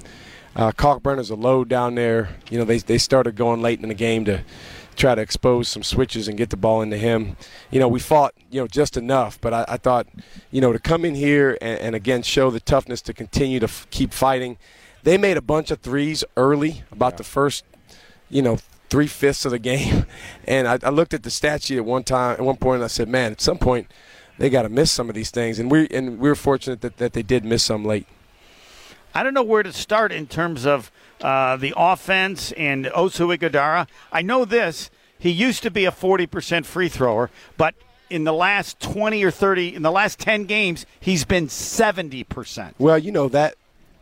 Uh, 0.55 0.71
Kalkbrenner's 0.71 1.29
a 1.29 1.35
load 1.35 1.67
down 1.67 1.95
there. 1.95 2.29
You 2.49 2.57
know, 2.57 2.65
they 2.65 2.77
they 2.77 2.97
started 2.97 3.35
going 3.35 3.61
late 3.61 3.81
in 3.81 3.89
the 3.89 3.95
game 3.95 4.23
to 4.25 4.41
try 4.99 5.15
to 5.15 5.21
expose 5.21 5.67
some 5.67 5.81
switches 5.81 6.27
and 6.27 6.37
get 6.37 6.49
the 6.49 6.57
ball 6.57 6.81
into 6.81 6.97
him. 6.97 7.37
You 7.71 7.79
know, 7.79 7.87
we 7.87 7.99
fought, 7.99 8.33
you 8.51 8.61
know, 8.61 8.67
just 8.67 8.97
enough, 8.97 9.39
but 9.41 9.53
I, 9.53 9.65
I 9.67 9.77
thought, 9.77 10.07
you 10.51 10.61
know, 10.61 10.73
to 10.73 10.79
come 10.79 11.05
in 11.05 11.15
here 11.15 11.57
and, 11.61 11.79
and 11.79 11.95
again 11.95 12.21
show 12.21 12.51
the 12.51 12.59
toughness 12.59 13.01
to 13.03 13.13
continue 13.13 13.59
to 13.59 13.65
f- 13.65 13.87
keep 13.89 14.13
fighting 14.13 14.57
they 15.03 15.17
made 15.17 15.37
a 15.37 15.41
bunch 15.41 15.71
of 15.71 15.79
threes 15.79 16.23
early, 16.35 16.83
about 16.91 17.13
yeah. 17.13 17.17
the 17.17 17.23
first, 17.23 17.63
you 18.29 18.41
know, 18.41 18.57
three 18.89 19.07
fifths 19.07 19.45
of 19.45 19.51
the 19.51 19.59
game. 19.59 20.05
And 20.47 20.67
I, 20.67 20.79
I, 20.81 20.89
looked 20.89 21.13
at 21.13 21.21
the 21.21 21.29
stat 21.29 21.61
sheet 21.61 21.77
at 21.77 21.85
one 21.85 22.01
time, 22.01 22.31
at 22.31 22.41
one 22.41 22.57
point, 22.57 22.77
and 22.77 22.83
I 22.83 22.87
said, 22.87 23.07
"Man, 23.07 23.31
at 23.31 23.39
some 23.39 23.59
point, 23.59 23.85
they 24.39 24.49
got 24.49 24.63
to 24.63 24.69
miss 24.69 24.91
some 24.91 25.07
of 25.07 25.13
these 25.13 25.29
things." 25.29 25.59
And 25.59 25.69
we 25.69 25.87
and 25.89 26.17
we 26.17 26.27
were 26.27 26.33
fortunate 26.33 26.81
that, 26.81 26.97
that 26.97 27.13
they 27.13 27.21
did 27.21 27.45
miss 27.45 27.61
some 27.61 27.85
late. 27.85 28.07
I 29.13 29.21
don't 29.21 29.35
know 29.35 29.43
where 29.43 29.61
to 29.61 29.71
start 29.71 30.11
in 30.11 30.25
terms 30.25 30.65
of 30.65 30.91
uh, 31.21 31.57
the 31.57 31.73
offense 31.75 32.51
and 32.53 32.85
Oso 32.85 33.35
Ighodaro. 33.35 33.87
I 34.11 34.21
know 34.21 34.45
this. 34.45 34.89
He 35.17 35.29
used 35.29 35.63
to 35.63 35.71
be 35.71 35.85
a 35.85 35.91
40% 35.91 36.65
free 36.65 36.87
thrower, 36.87 37.29
but 37.57 37.75
in 38.09 38.23
the 38.23 38.33
last 38.33 38.79
20 38.79 39.23
or 39.23 39.31
30, 39.31 39.75
in 39.75 39.81
the 39.81 39.91
last 39.91 40.17
10 40.19 40.45
games, 40.45 40.85
he's 40.99 41.25
been 41.25 41.47
70%. 41.47 42.73
Well, 42.79 42.97
you 42.97 43.11
know, 43.11 43.27
that 43.29 43.55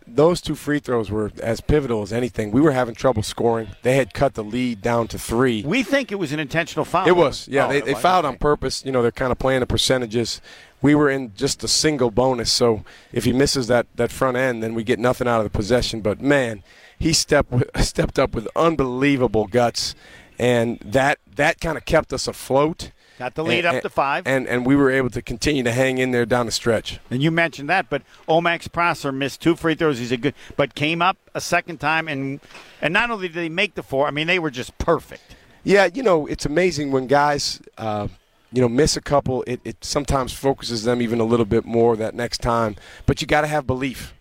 those 0.07 0.39
two 0.39 0.55
free 0.55 0.79
throws 0.79 1.11
were 1.11 1.31
as 1.41 1.59
pivotal 1.59 2.01
as 2.01 2.13
anything. 2.13 2.51
We 2.51 2.61
were 2.61 2.71
having 2.71 2.95
trouble 2.95 3.23
scoring. 3.23 3.69
They 3.81 3.97
had 3.97 4.13
cut 4.13 4.35
the 4.35 4.43
lead 4.43 4.81
down 4.81 5.07
to 5.09 5.19
three. 5.19 5.63
We 5.63 5.83
think 5.83 6.11
it 6.11 6.15
was 6.15 6.31
an 6.31 6.39
intentional 6.39 6.85
foul. 6.85 7.07
It 7.07 7.15
was, 7.15 7.47
yeah. 7.47 7.65
Oh, 7.65 7.69
they, 7.69 7.81
they 7.81 7.93
fouled 7.93 8.25
on 8.25 8.37
purpose. 8.37 8.85
You 8.85 8.91
know, 8.91 9.01
they're 9.01 9.11
kind 9.11 9.31
of 9.31 9.39
playing 9.39 9.59
the 9.59 9.65
percentages. 9.65 10.39
We 10.81 10.95
were 10.95 11.09
in 11.09 11.33
just 11.35 11.63
a 11.63 11.67
single 11.67 12.11
bonus, 12.11 12.53
so 12.53 12.85
if 13.11 13.25
he 13.25 13.33
misses 13.33 13.67
that, 13.67 13.87
that 13.95 14.11
front 14.11 14.37
end, 14.37 14.61
then 14.61 14.75
we 14.75 14.83
get 14.83 14.99
nothing 14.99 15.27
out 15.27 15.39
of 15.39 15.43
the 15.43 15.49
possession. 15.49 16.01
But 16.01 16.21
man, 16.21 16.63
he 17.00 17.14
stepped 17.14 17.53
stepped 17.84 18.19
up 18.19 18.34
with 18.34 18.48
unbelievable 18.56 19.48
guts, 19.48 19.95
and 20.40 20.80
that 20.80 21.19
that 21.35 21.59
kind 21.59 21.77
of 21.77 21.85
kept 21.85 22.14
us 22.14 22.27
afloat. 22.27 22.92
Got 23.19 23.34
the 23.34 23.43
lead 23.43 23.66
and, 23.66 23.77
up 23.77 23.84
to 23.84 23.90
five. 23.90 24.27
And 24.27 24.48
and 24.48 24.66
we 24.66 24.76
were 24.76 24.92
able 24.92 25.09
to 25.11 25.22
continue 25.22 25.64
to 25.64 25.72
hang 25.72 25.98
in 25.98 26.11
there 26.11 26.26
down 26.26 26.45
the 26.45 26.51
stretch. 26.51 27.00
And 27.09 27.24
you 27.24 27.32
mentioned 27.32 27.67
that, 27.69 27.90
but 27.90 28.03
O-Max 28.27 28.67
Prosper 28.67 29.11
missed 29.11 29.42
two 29.42 29.56
free 29.56 29.74
throws. 29.74 29.98
He's 29.98 30.11
a 30.11 30.17
good, 30.17 30.35
but 30.56 30.76
came 30.76 31.01
up 31.01 31.17
a 31.34 31.42
second 31.42 31.80
time, 31.80 32.08
and 32.08 32.40
and 32.82 32.93
not 32.93 33.09
only 33.09 33.27
did 33.27 33.35
they 33.35 33.50
make 33.50 33.76
the 33.76 33.84
four, 33.84 34.08
I 34.08 34.11
mean 34.11 34.27
they 34.27 34.40
were 34.40 34.51
just 34.51 34.77
perfect. 34.77 35.35
Yeah, 35.64 35.90
you 35.92 36.03
know 36.03 36.27
it's 36.27 36.45
amazing 36.45 36.92
when 36.92 37.08
guys. 37.08 37.61
Uh, 37.77 38.08
you 38.53 38.61
know, 38.61 38.69
miss 38.69 38.95
a 38.95 39.01
couple, 39.01 39.43
it, 39.45 39.59
it 39.66 39.84
sometimes 39.84 40.32
focuses 40.32 40.85
them 40.85 41.01
even 41.01 41.19
a 41.19 41.26
little 41.26 41.45
bit 41.45 41.66
more 41.66 41.98
that 41.98 42.16
next 42.16 42.38
time. 42.38 42.77
But 43.06 43.19
you 43.19 43.27
got 43.27 43.42
to 43.42 43.48
have 43.48 43.67
belief. 43.67 44.14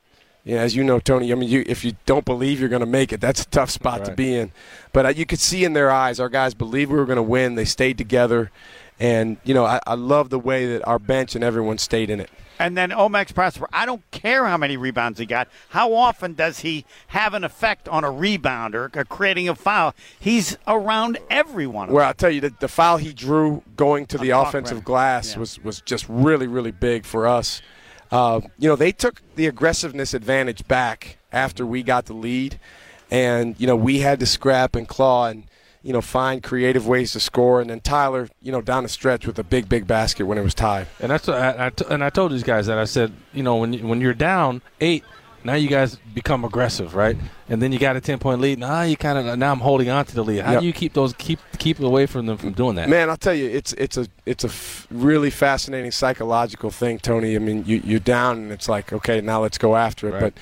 Yeah, 0.46 0.58
as 0.58 0.76
you 0.76 0.84
know, 0.84 1.00
Tony. 1.00 1.32
I 1.32 1.34
mean, 1.34 1.50
you, 1.50 1.64
if 1.66 1.84
you 1.84 1.96
don't 2.06 2.24
believe 2.24 2.60
you're 2.60 2.68
going 2.68 2.78
to 2.78 2.86
make 2.86 3.12
it, 3.12 3.20
that's 3.20 3.42
a 3.42 3.46
tough 3.46 3.68
spot 3.68 3.98
right. 3.98 4.04
to 4.06 4.14
be 4.14 4.32
in. 4.32 4.52
But 4.92 5.04
uh, 5.04 5.08
you 5.08 5.26
could 5.26 5.40
see 5.40 5.64
in 5.64 5.72
their 5.72 5.90
eyes, 5.90 6.20
our 6.20 6.28
guys 6.28 6.54
believed 6.54 6.92
we 6.92 6.98
were 6.98 7.04
going 7.04 7.16
to 7.16 7.22
win. 7.22 7.56
They 7.56 7.64
stayed 7.64 7.98
together, 7.98 8.52
and, 9.00 9.38
you 9.42 9.54
know, 9.54 9.64
I, 9.64 9.80
I 9.88 9.94
love 9.94 10.30
the 10.30 10.38
way 10.38 10.66
that 10.66 10.86
our 10.86 11.00
bench 11.00 11.34
and 11.34 11.42
everyone 11.42 11.78
stayed 11.78 12.10
in 12.10 12.20
it. 12.20 12.30
And 12.60 12.76
then 12.76 12.92
O-Max 12.92 13.32
Prosper, 13.32 13.68
I 13.72 13.86
don't 13.86 14.08
care 14.12 14.46
how 14.46 14.56
many 14.56 14.76
rebounds 14.76 15.18
he 15.18 15.26
got. 15.26 15.48
How 15.70 15.92
often 15.92 16.34
does 16.34 16.60
he 16.60 16.84
have 17.08 17.34
an 17.34 17.42
effect 17.42 17.88
on 17.88 18.04
a 18.04 18.10
rebound 18.10 18.76
or 18.76 18.88
creating 18.88 19.48
a 19.48 19.56
foul? 19.56 19.96
He's 20.18 20.56
around 20.68 21.18
everyone. 21.28 21.90
Well, 21.90 22.06
I'll 22.06 22.14
tell 22.14 22.30
you, 22.30 22.40
the, 22.40 22.54
the 22.60 22.68
foul 22.68 22.98
he 22.98 23.12
drew 23.12 23.64
going 23.76 24.06
to 24.06 24.16
the 24.16 24.30
offensive 24.30 24.84
glass 24.84 25.32
yeah. 25.32 25.40
was, 25.40 25.62
was 25.64 25.80
just 25.80 26.06
really, 26.08 26.46
really 26.46 26.70
big 26.70 27.04
for 27.04 27.26
us. 27.26 27.62
Uh, 28.10 28.40
you 28.58 28.68
know, 28.68 28.76
they 28.76 28.92
took 28.92 29.22
the 29.34 29.46
aggressiveness 29.46 30.14
advantage 30.14 30.66
back 30.68 31.18
after 31.32 31.66
we 31.66 31.82
got 31.82 32.06
the 32.06 32.14
lead. 32.14 32.58
And, 33.10 33.54
you 33.58 33.66
know, 33.66 33.76
we 33.76 34.00
had 34.00 34.20
to 34.20 34.26
scrap 34.26 34.74
and 34.74 34.88
claw. 34.88 35.26
And, 35.28 35.44
you 35.86 35.92
know, 35.92 36.00
find 36.00 36.42
creative 36.42 36.86
ways 36.88 37.12
to 37.12 37.20
score. 37.20 37.60
And 37.60 37.70
then 37.70 37.78
Tyler, 37.78 38.28
you 38.42 38.50
know, 38.50 38.60
down 38.60 38.82
the 38.82 38.88
stretch 38.88 39.24
with 39.24 39.38
a 39.38 39.44
big, 39.44 39.68
big 39.68 39.86
basket 39.86 40.24
when 40.24 40.36
it 40.36 40.42
was 40.42 40.52
tied. 40.52 40.88
And 40.98 41.12
that's 41.12 41.28
and 41.28 42.02
I 42.02 42.10
told 42.10 42.32
these 42.32 42.42
guys 42.42 42.66
that 42.66 42.76
I 42.76 42.84
said, 42.84 43.12
you 43.32 43.44
know, 43.44 43.56
when 43.56 43.86
when 43.88 44.00
you're 44.00 44.12
down 44.12 44.62
eight, 44.80 45.04
now 45.46 45.54
you 45.54 45.68
guys 45.68 45.96
become 46.14 46.44
aggressive, 46.44 46.94
right? 46.94 47.16
And 47.48 47.62
then 47.62 47.72
you 47.72 47.78
got 47.78 47.96
a 47.96 48.00
ten 48.00 48.18
point 48.18 48.40
lead. 48.40 48.58
Now 48.58 48.82
you 48.82 48.96
kind 48.96 49.16
of 49.18 49.38
now 49.38 49.52
I'm 49.52 49.60
holding 49.60 49.88
on 49.88 50.04
to 50.04 50.14
the 50.14 50.24
lead. 50.24 50.40
How 50.40 50.52
yep. 50.52 50.60
do 50.60 50.66
you 50.66 50.72
keep 50.72 50.92
those 50.92 51.14
keep 51.14 51.38
keep 51.58 51.80
away 51.80 52.06
from 52.06 52.26
them 52.26 52.36
from 52.36 52.52
doing 52.52 52.76
that? 52.76 52.88
Man, 52.88 53.08
I'll 53.08 53.16
tell 53.16 53.34
you, 53.34 53.48
it's 53.48 53.72
it's 53.74 53.96
a 53.96 54.06
it's 54.26 54.44
a 54.44 54.48
f- 54.48 54.86
really 54.90 55.30
fascinating 55.30 55.92
psychological 55.92 56.70
thing, 56.70 56.98
Tony. 56.98 57.36
I 57.36 57.38
mean, 57.38 57.64
you 57.64 57.80
you're 57.84 58.00
down 58.00 58.38
and 58.38 58.52
it's 58.52 58.68
like, 58.68 58.92
okay, 58.92 59.20
now 59.20 59.40
let's 59.42 59.58
go 59.58 59.76
after 59.76 60.08
it, 60.08 60.12
right. 60.12 60.20
but 60.20 60.34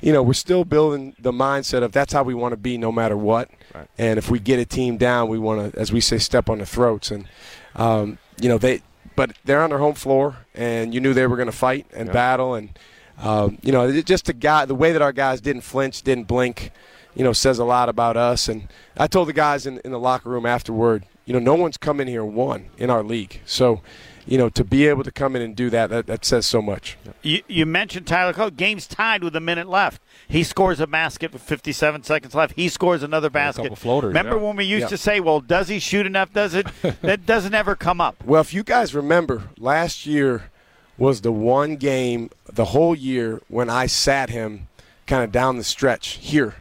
you 0.00 0.12
know, 0.12 0.22
we're 0.22 0.32
still 0.32 0.64
building 0.64 1.14
the 1.18 1.32
mindset 1.32 1.82
of 1.82 1.92
that's 1.92 2.12
how 2.12 2.22
we 2.22 2.34
want 2.34 2.52
to 2.52 2.56
be 2.56 2.78
no 2.78 2.92
matter 2.92 3.16
what. 3.16 3.50
Right. 3.74 3.88
And 3.98 4.18
if 4.18 4.30
we 4.30 4.38
get 4.38 4.58
a 4.60 4.64
team 4.64 4.96
down, 4.96 5.28
we 5.28 5.38
want 5.38 5.72
to, 5.72 5.78
as 5.78 5.92
we 5.92 6.00
say, 6.00 6.18
step 6.18 6.48
on 6.48 6.58
the 6.58 6.66
throats. 6.66 7.10
And, 7.10 7.26
um, 7.74 8.18
you 8.40 8.48
know, 8.48 8.58
they, 8.58 8.82
but 9.16 9.32
they're 9.44 9.60
on 9.60 9.70
their 9.70 9.80
home 9.80 9.94
floor, 9.94 10.36
and 10.54 10.94
you 10.94 11.00
knew 11.00 11.14
they 11.14 11.26
were 11.26 11.34
going 11.36 11.46
to 11.46 11.52
fight 11.52 11.86
and 11.92 12.06
yeah. 12.06 12.12
battle. 12.12 12.54
And, 12.54 12.78
um, 13.20 13.58
you 13.62 13.72
know, 13.72 14.00
just 14.02 14.26
the 14.26 14.32
guy, 14.32 14.64
the 14.64 14.74
way 14.74 14.92
that 14.92 15.02
our 15.02 15.12
guys 15.12 15.40
didn't 15.40 15.62
flinch, 15.62 16.02
didn't 16.02 16.24
blink, 16.24 16.70
you 17.14 17.24
know, 17.24 17.32
says 17.32 17.58
a 17.58 17.64
lot 17.64 17.88
about 17.88 18.16
us. 18.16 18.48
And 18.48 18.68
I 18.96 19.06
told 19.06 19.28
the 19.28 19.32
guys 19.32 19.66
in, 19.66 19.78
in 19.84 19.90
the 19.90 19.98
locker 19.98 20.28
room 20.28 20.46
afterward, 20.46 21.04
you 21.24 21.32
know, 21.32 21.40
no 21.40 21.54
one's 21.54 21.76
come 21.76 22.00
in 22.00 22.08
here 22.08 22.24
one 22.24 22.70
in 22.78 22.90
our 22.90 23.02
league. 23.02 23.40
So, 23.44 23.82
you 24.24 24.38
know, 24.38 24.48
to 24.50 24.62
be 24.62 24.86
able 24.86 25.04
to 25.04 25.10
come 25.10 25.34
in 25.34 25.42
and 25.42 25.56
do 25.56 25.68
that, 25.70 25.90
that, 25.90 26.06
that 26.06 26.24
says 26.24 26.46
so 26.46 26.62
much. 26.62 26.96
You, 27.22 27.42
you 27.48 27.66
mentioned 27.66 28.06
Tyler 28.06 28.32
Kolek. 28.32 28.56
Game's 28.56 28.86
tied 28.86 29.24
with 29.24 29.34
a 29.34 29.40
minute 29.40 29.68
left. 29.68 30.00
He 30.28 30.44
scores 30.44 30.80
a 30.80 30.86
basket 30.86 31.32
with 31.32 31.42
57 31.42 32.04
seconds 32.04 32.34
left. 32.34 32.54
He 32.54 32.68
scores 32.68 33.02
another 33.02 33.30
basket. 33.30 33.76
floaters. 33.76 34.08
Remember 34.08 34.36
yeah. 34.36 34.42
when 34.42 34.56
we 34.56 34.64
used 34.64 34.82
yeah. 34.82 34.88
to 34.88 34.96
say, 34.96 35.20
well, 35.20 35.40
does 35.40 35.68
he 35.68 35.78
shoot 35.78 36.06
enough? 36.06 36.32
Does 36.32 36.54
it? 36.54 36.66
that 37.02 37.26
doesn't 37.26 37.54
ever 37.54 37.74
come 37.74 38.00
up. 38.00 38.22
Well, 38.24 38.40
if 38.40 38.54
you 38.54 38.62
guys 38.62 38.94
remember, 38.94 39.44
last 39.58 40.06
year 40.06 40.50
was 40.98 41.22
the 41.22 41.32
one 41.32 41.76
game 41.76 42.30
the 42.52 42.66
whole 42.66 42.94
year 42.94 43.40
when 43.48 43.70
I 43.70 43.86
sat 43.86 44.30
him 44.30 44.68
kind 45.06 45.24
of 45.24 45.32
down 45.32 45.56
the 45.56 45.64
stretch 45.64 46.18
here. 46.20 46.56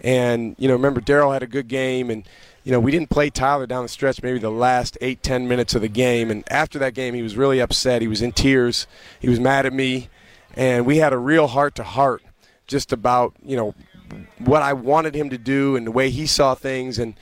And, 0.00 0.54
you 0.58 0.68
know, 0.68 0.74
remember 0.74 1.00
Daryl 1.00 1.32
had 1.32 1.42
a 1.42 1.46
good 1.46 1.68
game 1.68 2.10
and– 2.10 2.28
you 2.68 2.72
know, 2.72 2.80
we 2.80 2.90
didn't 2.90 3.08
play 3.08 3.30
Tyler 3.30 3.66
down 3.66 3.82
the 3.82 3.88
stretch 3.88 4.22
maybe 4.22 4.38
the 4.38 4.50
last 4.50 4.98
eight, 5.00 5.22
ten 5.22 5.48
minutes 5.48 5.74
of 5.74 5.80
the 5.80 5.88
game. 5.88 6.30
And 6.30 6.44
after 6.52 6.78
that 6.80 6.92
game, 6.92 7.14
he 7.14 7.22
was 7.22 7.34
really 7.34 7.60
upset. 7.60 8.02
He 8.02 8.08
was 8.08 8.20
in 8.20 8.32
tears. 8.32 8.86
He 9.18 9.26
was 9.26 9.40
mad 9.40 9.64
at 9.64 9.72
me. 9.72 10.10
And 10.54 10.84
we 10.84 10.98
had 10.98 11.14
a 11.14 11.16
real 11.16 11.46
heart 11.46 11.74
to 11.76 11.82
heart 11.82 12.22
just 12.66 12.92
about, 12.92 13.32
you 13.42 13.56
know, 13.56 13.74
what 14.36 14.60
I 14.60 14.74
wanted 14.74 15.14
him 15.14 15.30
to 15.30 15.38
do 15.38 15.76
and 15.76 15.86
the 15.86 15.90
way 15.90 16.10
he 16.10 16.26
saw 16.26 16.54
things. 16.54 16.98
And, 16.98 17.14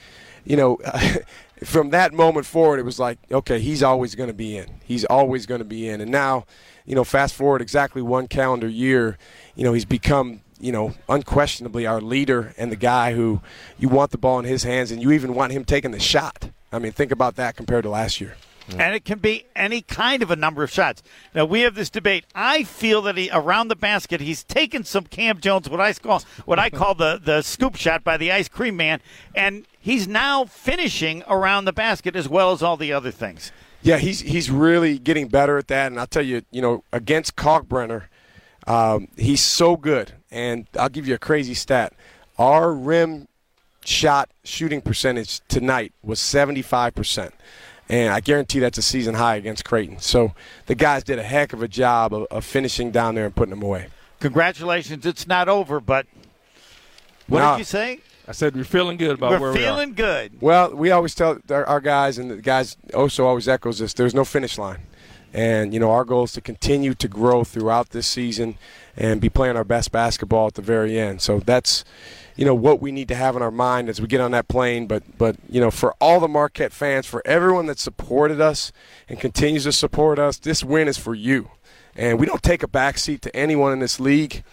you 0.45 0.57
know, 0.57 0.81
from 1.65 1.91
that 1.91 2.13
moment 2.13 2.47
forward, 2.47 2.79
it 2.79 2.85
was 2.85 2.99
like, 2.99 3.19
okay, 3.31 3.59
he's 3.61 3.83
always 3.83 4.15
going 4.15 4.29
to 4.29 4.35
be 4.35 4.57
in. 4.57 4.67
He's 4.85 5.05
always 5.07 5.47
going 5.47 5.61
to 5.61 5.65
be 5.65 5.89
in. 5.89 6.01
And 6.01 6.11
now, 6.11 6.45
you 6.85 6.95
know, 6.95 7.05
fast 7.05 7.35
forward 7.35 7.63
exactly 7.63 8.03
one 8.03 8.29
calendar 8.29 8.69
year, 8.69 9.19
you 9.55 9.65
know, 9.65 9.73
he's 9.73 9.85
become 9.85 10.43
you 10.59 10.73
know, 10.73 10.95
unquestionably 11.09 11.87
our 11.87 12.01
leader 12.01 12.55
and 12.57 12.73
the 12.73 12.77
guy 12.77 13.13
who 13.13 13.41
you 13.79 13.89
want 13.89 14.11
the 14.11 14.19
ball 14.19 14.39
in 14.39 14.45
his 14.45 14.63
hands 14.63 14.91
and 14.91 15.03
you 15.03 15.13
even 15.13 15.35
want 15.35 15.53
him 15.53 15.65
taking 15.65 15.91
the 15.91 16.01
shot. 16.01 16.51
I 16.73 16.79
mean, 16.79 16.93
think 16.93 17.13
about 17.13 17.37
that 17.37 17.57
compared 17.57 17.83
to 17.85 17.91
last 17.91 18.21
year. 18.21 18.37
And 18.69 18.95
it 18.95 19.05
can 19.05 19.19
be 19.19 19.47
any 19.55 19.81
kind 19.81 20.23
of 20.23 20.31
a 20.31 20.37
number 20.37 20.63
of 20.63 20.71
shots. 20.71 21.03
Now 21.35 21.45
we 21.45 21.61
have 21.61 21.75
this 21.75 21.91
debate. 21.91 22.25
I 22.35 22.65
feel 22.65 23.03
that 23.03 23.17
he 23.17 23.31
around 23.33 23.69
the 23.69 23.77
basket 23.77 24.21
he's 24.21 24.43
taken 24.45 24.85
some 24.85 25.05
Kam 25.05 25.41
Jones, 25.41 25.69
what 25.69 25.81
I 25.81 25.93
call 25.93 26.23
what 26.45 26.59
I 26.59 26.71
call 26.71 26.95
the 26.95 27.21
the 27.23 27.43
scoop 27.43 27.77
shot 27.77 28.03
by 28.03 28.17
the 28.17 28.33
ice 28.33 28.49
cream 28.49 28.77
man, 28.77 29.01
and 29.35 29.67
he's 29.79 30.09
now 30.09 30.45
finishing 30.45 31.23
around 31.29 31.65
the 31.65 31.73
basket 31.73 32.17
as 32.17 32.29
well 32.29 32.53
as 32.53 32.63
all 32.63 32.77
the 32.77 32.93
other 32.93 33.11
things. 33.11 33.53
Yeah, 33.83 33.99
he's 33.99 34.21
he's 34.21 34.51
really 34.51 34.99
getting 34.99 35.29
better 35.29 35.59
at 35.59 35.69
that. 35.69 35.89
And 35.89 36.01
I'll 36.01 36.07
tell 36.07 36.25
you, 36.25 36.43
you 36.51 36.61
know, 36.61 36.83
against 36.93 37.37
Kalkbrenner, 37.37 38.05
um, 38.67 39.09
he's 39.17 39.43
so 39.43 39.77
good. 39.77 40.13
And 40.31 40.67
I'll 40.79 40.89
give 40.89 41.07
you 41.07 41.15
a 41.15 41.19
crazy 41.19 41.55
stat. 41.55 41.93
Our 42.39 42.73
rim 42.73 43.29
shot 43.85 44.31
shooting 44.45 44.81
percentage 44.81 45.41
tonight 45.49 45.93
was 46.03 46.19
75%. 46.19 47.31
And 47.89 48.13
I 48.13 48.21
guarantee 48.21 48.59
that's 48.59 48.79
a 48.79 48.83
season 48.83 49.15
high 49.15 49.37
against 49.37 49.65
Creighton. 49.65 50.01
So 50.01 50.33
the 50.67 50.75
guys 50.75 51.05
did 51.05 51.19
a 51.19 51.23
heck 51.23 51.53
of 51.53 51.63
a 51.63 51.69
job 51.69 52.13
of, 52.13 52.27
of 52.31 52.45
finishing 52.45 52.91
down 52.91 53.15
there 53.15 53.27
and 53.27 53.35
putting 53.35 53.51
them 53.51 53.63
away. 53.63 53.87
Congratulations. 54.19 55.07
It's 55.07 55.27
not 55.29 55.49
over, 55.49 55.79
but 55.81 56.07
what 57.29 57.41
No. 57.41 57.53
did 57.53 57.59
you 57.59 57.65
say? 57.65 58.01
I 58.29 58.33
said 58.33 58.57
we're 58.57 58.65
feeling 58.65 58.97
good 58.97 59.13
about 59.13 59.33
We're 59.33 59.39
where 59.39 59.53
we 59.53 59.59
are. 59.65 59.69
feeling 59.75 59.95
good. 59.95 60.33
Well, 60.41 60.75
we 60.75 60.91
always 60.91 61.15
tell 61.15 61.39
our, 61.49 61.65
our 61.67 61.81
guys, 61.81 62.19
and 62.19 62.29
the 62.31 62.37
guys 62.39 62.77
also 62.93 63.25
always 63.25 63.47
echoes 63.47 63.79
this: 63.79 63.95
there's 63.95 64.15
no 64.17 64.25
finish 64.25 64.59
line, 64.59 64.81
and 65.33 65.73
you 65.73 65.79
know 65.79 65.93
our 65.93 66.05
goal 66.05 66.25
is 66.25 66.33
to 66.33 66.41
continue 66.41 66.93
to 66.95 67.07
grow 67.07 67.45
throughout 67.45 67.91
this 67.91 68.09
season 68.09 68.59
and 68.97 69.21
be 69.21 69.29
playing 69.29 69.57
our 69.57 69.63
best 69.63 69.93
basketball 69.93 70.49
at 70.49 70.55
the 70.55 70.63
very 70.63 70.99
end. 70.99 71.23
So 71.23 71.39
that's, 71.39 71.85
you 72.37 72.45
know, 72.45 72.55
what 72.55 72.81
we 72.81 72.93
need 72.93 73.09
to 73.09 73.15
have 73.15 73.37
in 73.37 73.43
our 73.43 73.51
mind 73.51 73.89
as 73.89 74.01
we 74.01 74.07
get 74.07 74.21
on 74.21 74.31
that 74.33 74.49
plane. 74.49 74.87
But 74.87 75.19
but 75.19 75.37
you 75.49 75.61
know, 75.61 75.71
for 75.71 75.95
all 76.01 76.21
the 76.21 76.29
Marquette 76.29 76.73
fans, 76.73 77.07
for 77.07 77.23
everyone 77.25 77.67
that 77.67 77.79
supported 77.79 78.41
us 78.41 78.73
and 79.09 79.19
continues 79.19 79.65
to 79.65 79.73
support 79.73 80.19
us, 80.19 80.39
this 80.39 80.63
win 80.63 80.89
is 80.89 80.99
for 80.99 81.15
you, 81.15 81.51
and 81.95 82.19
we 82.19 82.27
don't 82.27 82.43
take 82.43 82.63
a 82.63 82.69
backseat 82.69 83.21
to 83.23 83.35
anyone 83.35 83.73
in 83.73 83.81
this 83.81 83.99
league. 83.99 84.45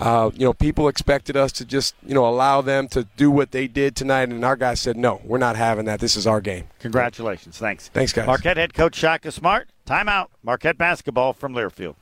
Uh, 0.00 0.32
you 0.34 0.44
know, 0.44 0.52
people 0.52 0.88
expected 0.88 1.36
us 1.36 1.52
to 1.52 1.64
just, 1.64 1.94
you 2.04 2.12
know, 2.12 2.26
allow 2.26 2.60
them 2.60 2.88
to 2.88 3.06
do 3.16 3.30
what 3.30 3.52
they 3.52 3.68
did 3.68 3.94
tonight, 3.94 4.28
and 4.30 4.44
our 4.44 4.56
guys 4.56 4.80
said, 4.80 4.96
no, 4.96 5.20
we're 5.22 5.38
not 5.38 5.54
having 5.54 5.84
that. 5.84 6.00
This 6.00 6.16
is 6.16 6.26
our 6.26 6.40
game. 6.40 6.64
Congratulations. 6.80 7.56
Thanks. 7.56 7.88
Thanks, 7.88 8.12
guys. 8.12 8.26
Marquette 8.26 8.56
head 8.56 8.74
coach 8.74 8.96
Shaka 8.96 9.30
Smart. 9.30 9.68
Timeout. 9.86 10.28
Marquette 10.42 10.76
basketball 10.76 11.32
from 11.32 11.54
Learfield. 11.54 11.94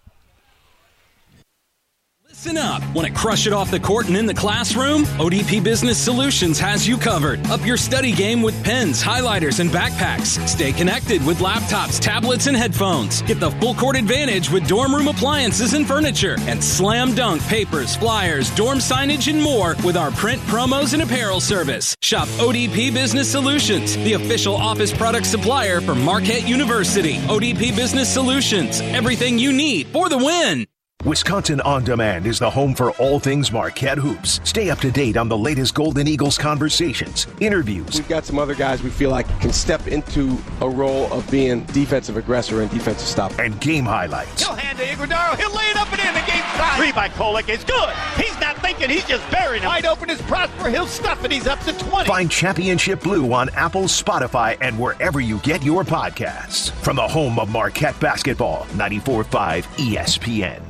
Listen 2.42 2.56
up. 2.56 2.82
Want 2.94 3.06
to 3.06 3.12
crush 3.12 3.46
it 3.46 3.52
off 3.52 3.70
the 3.70 3.78
court 3.78 4.08
and 4.08 4.16
in 4.16 4.24
the 4.24 4.32
classroom? 4.32 5.02
ODP 5.20 5.62
Business 5.62 5.98
Solutions 5.98 6.58
has 6.58 6.88
you 6.88 6.96
covered. 6.96 7.46
Up 7.48 7.66
your 7.66 7.76
study 7.76 8.12
game 8.12 8.40
with 8.40 8.64
pens, 8.64 9.02
highlighters, 9.02 9.60
and 9.60 9.68
backpacks. 9.68 10.48
Stay 10.48 10.72
connected 10.72 11.22
with 11.26 11.40
laptops, 11.40 12.00
tablets, 12.00 12.46
and 12.46 12.56
headphones. 12.56 13.20
Get 13.22 13.40
the 13.40 13.50
full 13.50 13.74
court 13.74 13.94
advantage 13.94 14.50
with 14.50 14.66
dorm 14.66 14.94
room 14.94 15.08
appliances 15.08 15.74
and 15.74 15.86
furniture. 15.86 16.36
And 16.48 16.64
slam 16.64 17.14
dunk 17.14 17.42
papers, 17.42 17.94
flyers, 17.94 18.48
dorm 18.54 18.78
signage, 18.78 19.30
and 19.30 19.42
more 19.42 19.76
with 19.84 19.98
our 19.98 20.10
print 20.10 20.40
promos 20.44 20.94
and 20.94 21.02
apparel 21.02 21.40
service. 21.40 21.94
Shop 22.00 22.26
ODP 22.38 22.94
Business 22.94 23.30
Solutions, 23.30 23.96
the 23.96 24.14
official 24.14 24.54
office 24.54 24.96
product 24.96 25.26
supplier 25.26 25.82
for 25.82 25.94
Marquette 25.94 26.48
University. 26.48 27.18
ODP 27.28 27.76
Business 27.76 28.10
Solutions. 28.10 28.80
Everything 28.80 29.38
you 29.38 29.52
need 29.52 29.88
for 29.88 30.08
the 30.08 30.16
win. 30.16 30.66
Wisconsin 31.04 31.62
On 31.62 31.82
Demand 31.82 32.26
is 32.26 32.38
the 32.38 32.50
home 32.50 32.74
for 32.74 32.90
all 32.92 33.18
things 33.18 33.50
Marquette 33.50 33.96
Hoops. 33.96 34.38
Stay 34.44 34.68
up 34.68 34.80
to 34.80 34.90
date 34.90 35.16
on 35.16 35.30
the 35.30 35.36
latest 35.38 35.74
Golden 35.74 36.06
Eagles 36.06 36.36
conversations, 36.36 37.26
interviews, 37.40 37.94
We've 37.94 38.08
got 38.08 38.26
some 38.26 38.38
other 38.38 38.54
guys 38.54 38.82
we 38.82 38.90
feel 38.90 39.08
like 39.08 39.26
can 39.40 39.50
step 39.50 39.86
into 39.88 40.36
a 40.60 40.68
role 40.68 41.10
of 41.10 41.28
being 41.30 41.64
defensive 41.66 42.18
aggressor 42.18 42.60
and 42.60 42.70
defensive 42.70 43.08
stopper. 43.08 43.40
and 43.40 43.58
game 43.62 43.86
highlights. 43.86 44.44
He'll 44.44 44.54
hand 44.54 44.76
to 44.78 44.84
Ighodaro. 44.84 45.38
He'll 45.38 45.54
lay 45.56 45.70
it 45.70 45.76
up 45.76 45.90
and 45.90 46.00
in. 46.00 46.12
The 46.12 46.30
game's 46.30 46.44
tied. 46.58 46.76
Three 46.76 46.92
by 46.92 47.08
Kolek 47.08 47.48
is 47.48 47.64
good. 47.64 47.88
He's 48.22 48.38
not 48.38 48.58
thinking. 48.58 48.90
He's 48.90 49.06
just 49.06 49.28
burying 49.30 49.62
him. 49.62 49.68
Wide 49.70 49.86
open 49.86 50.10
is 50.10 50.20
Prosper. 50.22 50.68
He'll 50.68 50.86
stuff 50.86 51.24
it. 51.24 51.32
He's 51.32 51.46
up 51.46 51.60
to 51.60 51.72
20. 51.72 52.08
Find 52.08 52.30
Championship 52.30 53.00
Blue 53.00 53.32
on 53.32 53.48
Apple, 53.54 53.84
Spotify, 53.84 54.58
and 54.60 54.78
wherever 54.78 55.18
you 55.20 55.38
get 55.38 55.62
your 55.62 55.82
podcasts. 55.82 56.70
From 56.82 56.96
the 56.96 57.08
home 57.08 57.38
of 57.38 57.48
Marquette 57.48 57.98
basketball, 58.00 58.66
94.5 58.74 59.64
ESPN. 59.78 60.69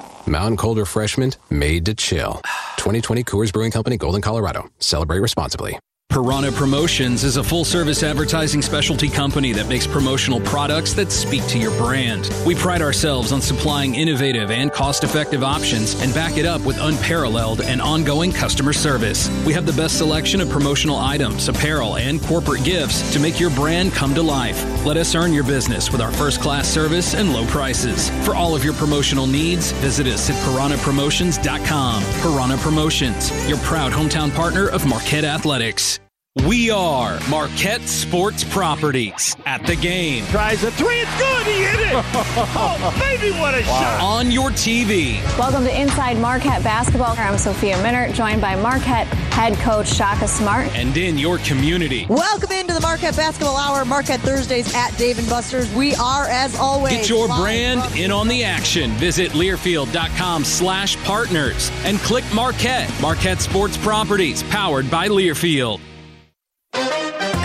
Mountain 0.31 0.55
cold 0.55 0.77
refreshment 0.77 1.37
made 1.49 1.85
to 1.87 1.93
chill. 1.93 2.41
2020 2.77 3.25
Coors 3.25 3.51
Brewing 3.51 3.71
Company, 3.71 3.97
Golden, 3.97 4.21
Colorado. 4.21 4.69
Celebrate 4.79 5.19
responsibly. 5.19 5.77
Piranha 6.11 6.51
Promotions 6.51 7.23
is 7.23 7.37
a 7.37 7.43
full 7.43 7.63
service 7.63 8.03
advertising 8.03 8.61
specialty 8.61 9.07
company 9.07 9.53
that 9.53 9.69
makes 9.69 9.87
promotional 9.87 10.41
products 10.41 10.91
that 10.93 11.09
speak 11.09 11.47
to 11.47 11.57
your 11.57 11.71
brand. 11.77 12.29
We 12.45 12.53
pride 12.53 12.81
ourselves 12.81 13.31
on 13.31 13.41
supplying 13.41 13.95
innovative 13.95 14.51
and 14.51 14.73
cost 14.73 15.05
effective 15.05 15.41
options 15.41 15.93
and 16.01 16.13
back 16.13 16.35
it 16.35 16.45
up 16.45 16.59
with 16.65 16.77
unparalleled 16.81 17.61
and 17.61 17.81
ongoing 17.81 18.33
customer 18.33 18.73
service. 18.73 19.29
We 19.45 19.53
have 19.53 19.65
the 19.65 19.71
best 19.71 19.99
selection 19.99 20.41
of 20.41 20.49
promotional 20.49 20.97
items, 20.97 21.47
apparel, 21.47 21.95
and 21.95 22.21
corporate 22.21 22.65
gifts 22.65 23.13
to 23.13 23.19
make 23.21 23.39
your 23.39 23.49
brand 23.51 23.93
come 23.93 24.13
to 24.15 24.21
life. 24.21 24.61
Let 24.85 24.97
us 24.97 25.15
earn 25.15 25.31
your 25.31 25.45
business 25.45 25.93
with 25.93 26.01
our 26.01 26.11
first 26.11 26.41
class 26.41 26.67
service 26.67 27.15
and 27.15 27.31
low 27.31 27.45
prices. 27.45 28.09
For 28.25 28.35
all 28.35 28.53
of 28.53 28.65
your 28.65 28.73
promotional 28.73 29.27
needs, 29.27 29.71
visit 29.79 30.07
us 30.07 30.29
at 30.29 30.35
piranhapromotions.com. 30.43 32.03
Piranha 32.21 32.57
Promotions, 32.57 33.47
your 33.47 33.59
proud 33.59 33.93
hometown 33.93 34.29
partner 34.35 34.67
of 34.67 34.85
Marquette 34.85 35.23
Athletics. 35.23 36.00
We 36.47 36.71
are 36.71 37.19
Marquette 37.29 37.81
Sports 37.81 38.45
Properties 38.45 39.35
at 39.45 39.65
the 39.65 39.75
game. 39.75 40.23
Tries 40.27 40.63
a 40.63 40.71
three. 40.71 41.01
It's 41.01 41.17
good. 41.17 41.45
He 41.45 41.61
hit 41.61 41.79
it. 41.81 41.91
oh, 41.93 42.97
baby, 43.01 43.37
what 43.37 43.53
a 43.53 43.61
shot. 43.63 44.01
On 44.01 44.31
your 44.31 44.49
TV. 44.51 45.21
Welcome 45.37 45.65
to 45.65 45.81
Inside 45.81 46.17
Marquette 46.19 46.63
Basketball. 46.63 47.17
I'm 47.17 47.37
Sophia 47.37 47.75
Minnaert, 47.79 48.13
joined 48.13 48.39
by 48.39 48.55
Marquette 48.55 49.07
head 49.33 49.57
coach 49.57 49.87
Shaka 49.89 50.25
Smart. 50.25 50.67
And 50.69 50.95
in 50.95 51.17
your 51.17 51.37
community. 51.39 52.05
Welcome 52.07 52.53
into 52.53 52.73
the 52.73 52.79
Marquette 52.79 53.17
Basketball 53.17 53.57
Hour, 53.57 53.83
Marquette 53.83 54.21
Thursdays 54.21 54.73
at 54.73 54.97
Dave 54.97 55.19
and 55.19 55.27
Buster's. 55.27 55.69
We 55.75 55.95
are, 55.95 56.27
as 56.27 56.55
always, 56.55 56.93
Get 56.93 57.09
your 57.09 57.27
brand 57.27 57.93
in 57.97 58.09
on 58.09 58.29
the 58.29 58.45
action. 58.45 58.91
Visit 58.91 59.31
Learfield.com 59.31 60.45
slash 60.45 60.95
partners 61.03 61.69
and 61.83 61.97
click 61.99 62.23
Marquette. 62.33 62.89
Marquette 63.01 63.41
Sports 63.41 63.75
Properties, 63.75 64.43
powered 64.43 64.89
by 64.89 65.09
Learfield. 65.09 65.81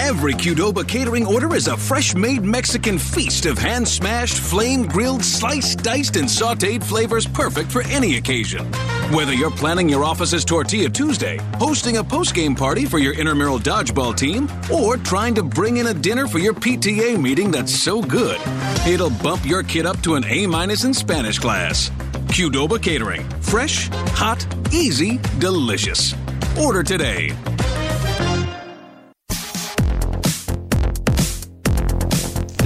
Every 0.06 0.34
Qdoba 0.34 0.86
catering 0.86 1.26
order 1.26 1.56
is 1.56 1.66
a 1.66 1.76
fresh 1.76 2.14
made 2.14 2.44
Mexican 2.44 2.96
feast 2.96 3.44
of 3.44 3.58
hand 3.58 3.88
smashed, 3.88 4.38
flame 4.38 4.86
grilled, 4.86 5.24
sliced, 5.24 5.82
diced, 5.82 6.14
and 6.14 6.28
sauteed 6.28 6.84
flavors 6.84 7.26
perfect 7.26 7.72
for 7.72 7.82
any 7.88 8.16
occasion. 8.16 8.64
Whether 9.10 9.32
you're 9.32 9.50
planning 9.50 9.88
your 9.88 10.04
office's 10.04 10.44
Tortilla 10.44 10.90
Tuesday, 10.90 11.38
hosting 11.54 11.96
a 11.96 12.04
post 12.04 12.36
game 12.36 12.54
party 12.54 12.84
for 12.84 12.98
your 12.98 13.14
intramural 13.14 13.58
dodgeball 13.58 14.16
team, 14.16 14.48
or 14.72 14.96
trying 14.96 15.34
to 15.34 15.42
bring 15.42 15.78
in 15.78 15.88
a 15.88 15.94
dinner 15.94 16.28
for 16.28 16.38
your 16.38 16.54
PTA 16.54 17.20
meeting 17.20 17.50
that's 17.50 17.74
so 17.74 18.00
good, 18.00 18.40
it'll 18.86 19.10
bump 19.10 19.44
your 19.44 19.64
kid 19.64 19.86
up 19.86 20.00
to 20.02 20.14
an 20.14 20.24
A 20.26 20.46
minus 20.46 20.84
in 20.84 20.94
Spanish 20.94 21.40
class. 21.40 21.90
Qdoba 22.28 22.80
Catering. 22.80 23.28
Fresh, 23.40 23.88
hot, 24.14 24.46
easy, 24.72 25.18
delicious. 25.40 26.14
Order 26.56 26.84
today. 26.84 27.34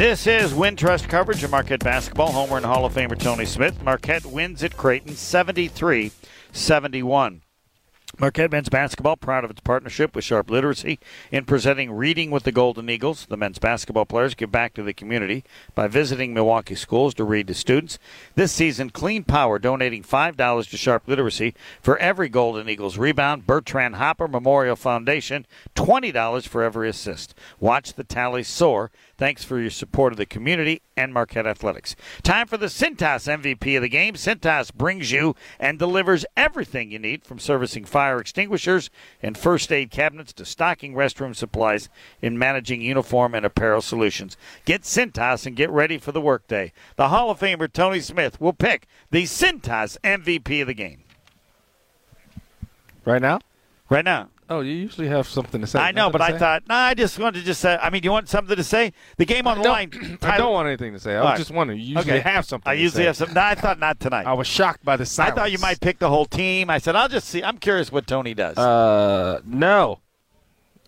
This 0.01 0.27
is 0.27 0.55
Wintrust 0.55 1.11
coverage 1.11 1.45
of 1.45 1.51
Marquette 1.51 1.85
basketball. 1.85 2.33
Homer 2.33 2.57
and 2.57 2.65
Hall 2.65 2.87
of 2.87 2.95
Famer 2.95 3.19
Tony 3.19 3.45
Smith. 3.45 3.83
Marquette 3.83 4.25
wins 4.25 4.65
at 4.65 4.75
Creighton 4.75 5.15
73 5.15 6.11
71. 6.53 7.43
Marquette 8.19 8.51
men's 8.51 8.69
basketball 8.69 9.17
proud 9.17 9.45
of 9.45 9.51
its 9.51 9.61
partnership 9.61 10.15
with 10.15 10.25
Sharp 10.25 10.51
Literacy 10.51 10.99
in 11.31 11.45
presenting 11.45 11.93
Reading 11.93 12.31
with 12.31 12.43
the 12.43 12.53
Golden 12.53 12.91
Eagles. 12.91 13.27
The 13.27 13.37
men's 13.37 13.59
basketball 13.59 14.05
players 14.05 14.35
give 14.35 14.51
back 14.51 14.75
to 14.75 14.83
the 14.83 14.93
community 14.93 15.45
by 15.75 15.87
visiting 15.87 16.35
Milwaukee 16.35 16.75
schools 16.75 17.15
to 17.15 17.25
read 17.25 17.47
to 17.47 17.55
students. 17.55 17.99
This 18.35 18.53
season, 18.53 18.91
Clean 18.91 19.23
Power 19.23 19.59
donating 19.59 20.03
$5 20.03 20.71
to 20.71 20.77
Sharp 20.77 21.05
Literacy 21.07 21.55
for 21.81 21.97
every 21.99 22.29
Golden 22.29 22.69
Eagles 22.69 22.99
rebound. 22.99 23.47
Bertrand 23.47 23.95
Hopper 23.95 24.29
Memorial 24.29 24.77
Foundation, 24.77 25.47
$20 25.77 26.47
for 26.49 26.63
every 26.63 26.89
assist. 26.89 27.35
Watch 27.61 27.95
the 27.95 28.05
tally 28.05 28.43
soar. 28.43 28.91
Thanks 29.21 29.45
for 29.45 29.61
your 29.61 29.69
support 29.69 30.15
of 30.15 30.17
the 30.17 30.25
community 30.25 30.81
and 30.97 31.13
Marquette 31.13 31.47
Athletics. 31.47 31.95
Time 32.23 32.47
for 32.47 32.57
the 32.57 32.71
Cintas 32.71 33.29
MVP 33.29 33.77
of 33.77 33.83
the 33.83 33.89
game. 33.91 34.15
Cintas 34.15 34.73
brings 34.73 35.13
you 35.13 35.37
and 35.59 35.79
delivers 35.79 36.25
everything 36.39 36.91
you 36.91 36.99
need 36.99 37.27
from 37.27 37.39
servicing 37.39 37.85
fire 37.85 38.19
extinguishers 38.19 38.89
and 39.23 39.37
first 39.37 39.71
aid 39.71 39.91
cabinets 39.91 40.33
to 40.33 40.47
stocking 40.47 40.95
restroom 40.95 41.37
supplies 41.37 41.91
in 42.23 42.39
managing 42.39 42.81
uniform 42.81 43.35
and 43.35 43.45
apparel 43.45 43.83
solutions. 43.83 44.39
Get 44.65 44.85
Cintas 44.85 45.45
and 45.45 45.55
get 45.55 45.69
ready 45.69 45.99
for 45.99 46.13
the 46.13 46.21
workday. 46.23 46.73
The 46.97 47.09
Hall 47.09 47.29
of 47.29 47.41
Famer 47.41 47.71
Tony 47.71 48.01
Smith 48.01 48.41
will 48.41 48.55
pick 48.55 48.87
the 49.11 49.25
Cintas 49.25 49.99
MVP 50.03 50.63
of 50.63 50.67
the 50.67 50.73
game. 50.73 51.05
Right 53.05 53.21
now? 53.21 53.41
Right 53.91 54.07
now. 54.07 54.31
Oh, 54.53 54.63
you 54.63 54.73
usually 54.73 55.07
have 55.07 55.29
something 55.29 55.61
to 55.61 55.67
say. 55.69 55.79
I 55.79 55.93
know, 55.93 56.07
Nothing 56.07 56.13
but 56.13 56.21
I 56.23 56.31
say? 56.33 56.39
thought, 56.39 56.63
nah, 56.69 56.75
I 56.77 56.95
just 56.95 57.17
wanted 57.21 57.39
to 57.39 57.45
just 57.47 57.61
say. 57.61 57.79
I 57.81 57.89
mean, 57.89 58.03
you 58.03 58.11
want 58.11 58.29
something 58.29 58.57
to 58.57 58.65
say? 58.65 58.93
The 59.17 59.25
game 59.25 59.47
on 59.47 59.63
the 59.63 59.69
line. 59.69 60.19
I 60.23 60.39
don't 60.39 60.53
want 60.53 60.67
anything 60.67 60.93
to 60.93 60.99
say. 60.99 61.15
I 61.15 61.21
was 61.21 61.29
right. 61.31 61.39
just 61.39 61.53
wondering. 61.53 61.79
You 61.79 61.95
usually 61.97 62.15
Okay. 62.19 62.21
have 62.29 62.45
something 62.45 62.69
I 62.69 62.75
to 62.75 62.81
usually 62.83 63.03
say. 63.03 63.07
have 63.07 63.17
something. 63.17 63.35
No, 63.37 63.43
I 63.43 63.55
thought 63.55 63.79
not 63.79 64.01
tonight. 64.01 64.27
I 64.27 64.33
was 64.33 64.49
shocked 64.49 64.85
by 64.85 64.97
the 64.97 65.07
sound. 65.07 65.25
I 65.25 65.31
silence. 65.31 65.41
thought 65.41 65.53
you 65.53 65.59
might 65.59 65.81
pick 65.81 66.01
the 66.01 66.09
whole 66.09 66.27
team. 66.27 66.69
I 66.69 66.79
said, 66.79 66.97
I'll 66.97 67.09
just 67.09 67.29
see. 67.29 67.45
I'm 67.45 67.59
curious 67.59 67.93
what 67.93 68.09
Tony 68.09 68.35
does. 68.35 68.59
Uh, 68.59 69.41
no. 69.45 70.01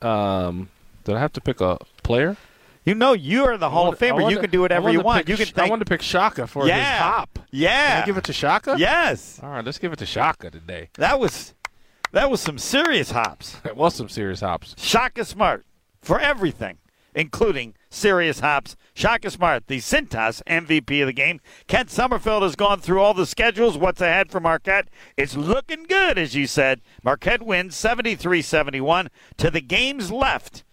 Um, 0.03 0.69
did 1.05 1.15
I 1.15 1.21
have 1.21 1.33
to 1.35 1.41
pick 1.41 1.61
a 1.61 1.79
player? 2.03 2.37
you 2.85 2.97
know, 2.97 3.13
you 3.13 3.45
are 3.45 3.57
the 3.57 3.71
Hall 3.71 3.93
of 3.93 4.03
I 4.03 4.07
Famer. 4.09 4.13
wanted- 4.23 4.31
you 4.35 4.41
can 4.41 4.51
do 4.51 4.59
I 4.59 4.63
whatever 4.63 4.83
wanted 4.87 4.93
you 4.95 4.99
to 4.99 5.05
want. 5.05 5.19
pick 5.19 5.29
You 5.29 5.37
can. 5.37 5.43
I 5.43 5.51
think- 5.61 5.71
wanted 5.71 5.85
to 5.85 5.89
pick 5.89 6.03
Shaka 6.03 6.49
for 6.49 6.67
Yeah. 6.67 7.21
his. 7.21 7.43
Yeah. 7.53 7.91
Can 7.95 8.03
I 8.03 8.07
give 8.07 8.17
it 8.17 8.25
to 8.25 8.33
Shaka? 8.33 8.75
Yes. 8.77 9.39
All 9.41 9.51
right, 9.51 9.65
let's 9.65 9.79
give 9.79 9.93
it 9.93 10.01
to 10.01 10.07
Shaka 10.07 10.51
today. 10.51 10.89
That 10.95 11.21
was 11.21 11.55
that 12.13 12.31
was 12.31 12.41
some 12.41 12.59
serious 12.59 13.11
hops. 13.11 13.57
It 13.65 13.77
was 13.77 13.95
some 13.95 14.09
serious 14.09 14.41
hops. 14.41 14.75
Shaka 14.79 15.25
Smart 15.25 15.65
for 16.01 16.21
everything, 16.21 16.79
including 17.15 17.75
serious 17.91 18.41
hops. 18.41 18.77
Shaka 18.95 19.31
Smart, 19.31 19.67
the 19.67 19.79
Cintas 19.79 20.43
MVP 20.47 21.01
of 21.01 21.07
the 21.07 21.13
game. 21.13 21.41
Kent 21.67 21.89
Sommerfeld 21.89 22.43
has 22.43 22.57
gone 22.57 22.81
through 22.81 23.01
all 23.01 23.15
the 23.15 23.27
schedules. 23.27 23.79
What's 23.79 24.01
ahead 24.01 24.31
for 24.31 24.41
Marquette? 24.41 24.89
It's 25.17 25.37
looking 25.37 25.85
good, 25.85 26.19
as 26.19 26.35
you 26.35 26.47
said. 26.47 26.81
Marquette 27.03 27.43
wins 27.43 27.75
73-71 27.75 29.09
to 29.39 29.51
the 29.51 29.61
games 29.63 30.13
left. 30.13 30.65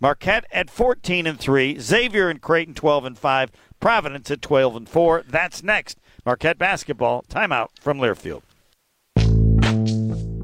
Marquette 0.00 0.44
at 0.52 0.70
14 0.70 1.26
and 1.26 1.38
3, 1.38 1.78
Xavier 1.78 2.28
and 2.28 2.40
Creighton 2.40 2.74
12 2.74 3.04
and 3.04 3.18
5, 3.18 3.50
Providence 3.80 4.30
at 4.30 4.42
12 4.42 4.76
and 4.76 4.88
4. 4.88 5.24
That's 5.28 5.62
next. 5.62 5.98
Marquette 6.24 6.58
basketball 6.58 7.24
timeout 7.28 7.68
from 7.80 7.98
Learfield. 7.98 8.42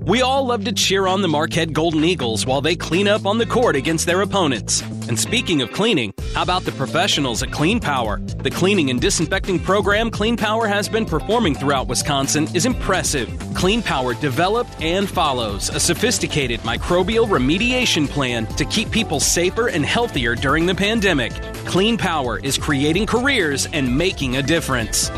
We 0.05 0.21
all 0.21 0.45
love 0.45 0.65
to 0.65 0.73
cheer 0.73 1.07
on 1.07 1.23
the 1.23 1.29
Marquette 1.29 1.73
Golden 1.73 2.03
Eagles 2.03 2.45
while 2.45 2.61
they 2.61 2.75
clean 2.75 3.07
up 3.07 3.25
on 3.25 3.39
the 3.39 3.47
court 3.47 3.77
against 3.77 4.05
their 4.05 4.23
opponents. 4.23 4.83
And 5.09 5.19
speaking 5.19 5.63
of 5.63 5.71
cleaning, 5.71 6.13
how 6.35 6.43
about 6.43 6.65
the 6.65 6.73
professionals 6.73 7.41
at 7.45 7.53
Clean 7.53 7.79
Power? 7.79 8.19
The 8.19 8.51
cleaning 8.51 8.91
and 8.91 9.01
disinfecting 9.01 9.61
program 9.61 10.11
Clean 10.11 10.37
Power 10.37 10.67
has 10.67 10.89
been 10.89 11.07
performing 11.07 11.55
throughout 11.55 11.87
Wisconsin 11.87 12.49
is 12.53 12.67
impressive. 12.67 13.31
Clean 13.55 13.81
Power 13.81 14.15
developed 14.15 14.73
and 14.83 15.09
follows 15.09 15.69
a 15.69 15.79
sophisticated 15.79 16.59
microbial 16.61 17.29
remediation 17.29 18.09
plan 18.09 18.47
to 18.57 18.65
keep 18.65 18.91
people 18.91 19.21
safer 19.21 19.69
and 19.69 19.87
healthier 19.87 20.35
during 20.35 20.67
the 20.67 20.75
pandemic. 20.75 21.33
Clean 21.65 21.97
Power 21.97 22.41
is 22.41 22.59
creating 22.59 23.07
careers 23.07 23.69
and 23.73 23.97
making 23.97 24.37
a 24.37 24.43
difference. 24.43 25.11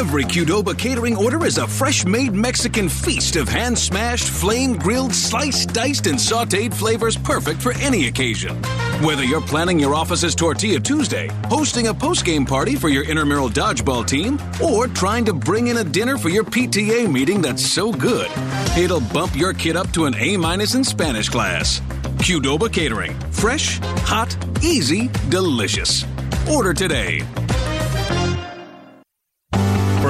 Every 0.00 0.24
Qdoba 0.24 0.78
catering 0.78 1.14
order 1.14 1.44
is 1.44 1.58
a 1.58 1.66
fresh 1.66 2.06
made 2.06 2.32
Mexican 2.32 2.88
feast 2.88 3.36
of 3.36 3.50
hand 3.50 3.78
smashed, 3.78 4.30
flame 4.30 4.78
grilled, 4.78 5.14
sliced, 5.14 5.74
diced, 5.74 6.06
and 6.06 6.18
sauteed 6.18 6.72
flavors 6.72 7.18
perfect 7.18 7.60
for 7.60 7.74
any 7.80 8.08
occasion. 8.08 8.56
Whether 9.04 9.24
you're 9.24 9.42
planning 9.42 9.78
your 9.78 9.94
office's 9.94 10.34
Tortilla 10.34 10.80
Tuesday, 10.80 11.28
hosting 11.50 11.88
a 11.88 11.94
post 11.94 12.24
game 12.24 12.46
party 12.46 12.76
for 12.76 12.88
your 12.88 13.04
intramural 13.04 13.50
dodgeball 13.50 14.06
team, 14.06 14.38
or 14.64 14.86
trying 14.86 15.26
to 15.26 15.34
bring 15.34 15.66
in 15.66 15.76
a 15.76 15.84
dinner 15.84 16.16
for 16.16 16.30
your 16.30 16.44
PTA 16.44 17.06
meeting 17.06 17.42
that's 17.42 17.64
so 17.64 17.92
good, 17.92 18.30
it'll 18.78 19.02
bump 19.12 19.36
your 19.36 19.52
kid 19.52 19.76
up 19.76 19.92
to 19.92 20.06
an 20.06 20.14
A 20.14 20.38
minus 20.38 20.74
in 20.74 20.82
Spanish 20.82 21.28
class. 21.28 21.80
Qdoba 22.24 22.72
Catering. 22.72 23.12
Fresh, 23.32 23.80
hot, 23.82 24.34
easy, 24.64 25.10
delicious. 25.28 26.06
Order 26.50 26.72
today. 26.72 27.20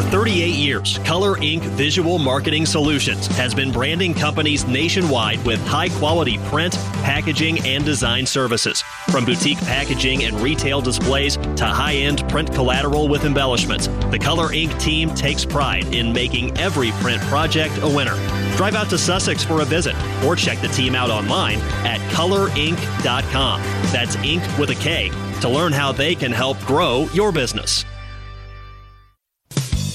For 0.00 0.06
38 0.06 0.54
years, 0.54 0.96
Color 1.04 1.36
Ink. 1.42 1.62
Visual 1.62 2.18
Marketing 2.18 2.64
Solutions 2.64 3.26
has 3.26 3.54
been 3.54 3.70
branding 3.70 4.14
companies 4.14 4.66
nationwide 4.66 5.44
with 5.44 5.60
high 5.66 5.90
quality 5.90 6.38
print, 6.48 6.72
packaging, 7.02 7.58
and 7.66 7.84
design 7.84 8.24
services. 8.24 8.80
From 9.10 9.26
boutique 9.26 9.58
packaging 9.58 10.24
and 10.24 10.40
retail 10.40 10.80
displays 10.80 11.36
to 11.36 11.66
high 11.66 11.96
end 11.96 12.26
print 12.30 12.50
collateral 12.54 13.08
with 13.08 13.26
embellishments, 13.26 13.88
the 14.10 14.18
Color 14.18 14.54
Ink. 14.54 14.74
team 14.78 15.10
takes 15.14 15.44
pride 15.44 15.94
in 15.94 16.14
making 16.14 16.56
every 16.56 16.92
print 16.92 17.20
project 17.24 17.76
a 17.82 17.86
winner. 17.86 18.16
Drive 18.56 18.76
out 18.76 18.88
to 18.88 18.96
Sussex 18.96 19.44
for 19.44 19.60
a 19.60 19.66
visit 19.66 19.94
or 20.24 20.34
check 20.34 20.58
the 20.62 20.68
team 20.68 20.94
out 20.94 21.10
online 21.10 21.58
at 21.84 22.00
colorink.com. 22.12 23.60
That's 23.92 24.16
ink 24.24 24.42
with 24.58 24.70
a 24.70 24.76
K 24.76 25.10
to 25.42 25.48
learn 25.50 25.74
how 25.74 25.92
they 25.92 26.14
can 26.14 26.32
help 26.32 26.58
grow 26.60 27.06
your 27.12 27.32
business. 27.32 27.84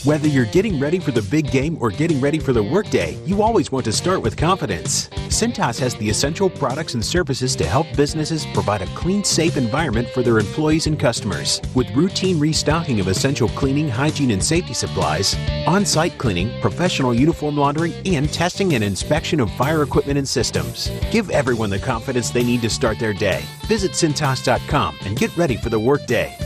Whether 0.05 0.27
you're 0.27 0.45
getting 0.45 0.79
ready 0.79 0.99
for 0.99 1.09
the 1.09 1.23
big 1.23 1.49
game 1.49 1.79
or 1.81 1.89
getting 1.89 2.21
ready 2.21 2.37
for 2.37 2.53
the 2.53 2.61
workday, 2.61 3.17
you 3.25 3.41
always 3.41 3.71
want 3.71 3.85
to 3.85 3.91
start 3.91 4.21
with 4.21 4.37
confidence. 4.37 5.07
Cintas 5.29 5.79
has 5.79 5.95
the 5.95 6.07
essential 6.07 6.47
products 6.47 6.93
and 6.93 7.03
services 7.03 7.55
to 7.55 7.65
help 7.65 7.87
businesses 7.97 8.45
provide 8.53 8.83
a 8.83 8.85
clean, 8.93 9.23
safe 9.23 9.57
environment 9.57 10.07
for 10.09 10.21
their 10.21 10.37
employees 10.37 10.85
and 10.85 10.99
customers. 10.99 11.59
With 11.73 11.89
routine 11.95 12.39
restocking 12.39 12.99
of 12.99 13.07
essential 13.07 13.49
cleaning, 13.49 13.89
hygiene, 13.89 14.29
and 14.29 14.43
safety 14.43 14.75
supplies, 14.75 15.35
on 15.65 15.83
site 15.87 16.19
cleaning, 16.19 16.51
professional 16.61 17.11
uniform 17.11 17.57
laundering, 17.57 17.93
and 18.05 18.31
testing 18.31 18.75
and 18.75 18.83
inspection 18.83 19.39
of 19.39 19.51
fire 19.53 19.81
equipment 19.81 20.19
and 20.19 20.27
systems. 20.27 20.91
Give 21.09 21.31
everyone 21.31 21.71
the 21.71 21.79
confidence 21.79 22.29
they 22.29 22.43
need 22.43 22.61
to 22.61 22.69
start 22.69 22.99
their 22.99 23.13
day. 23.13 23.41
Visit 23.65 23.93
Cintas.com 23.93 24.97
and 25.01 25.17
get 25.17 25.35
ready 25.35 25.57
for 25.57 25.69
the 25.69 25.79
workday. 25.79 26.37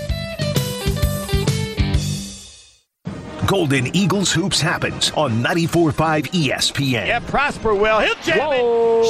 Golden 3.49 3.89
Eagles 3.95 4.31
Hoops 4.31 4.61
happens 4.61 5.09
on 5.17 5.41
94.5 5.41 6.29
ESPN. 6.37 7.07
Yeah, 7.07 7.17
Prosper 7.17 7.73
will. 7.73 7.97
He'll 7.99 8.13
jam 8.21 8.37
it. 8.53 8.61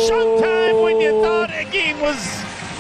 Showtime 0.07 0.81
when 0.81 1.01
you 1.01 1.21
thought 1.21 1.51
a 1.51 1.65
game 1.65 1.99
was. 1.99 2.15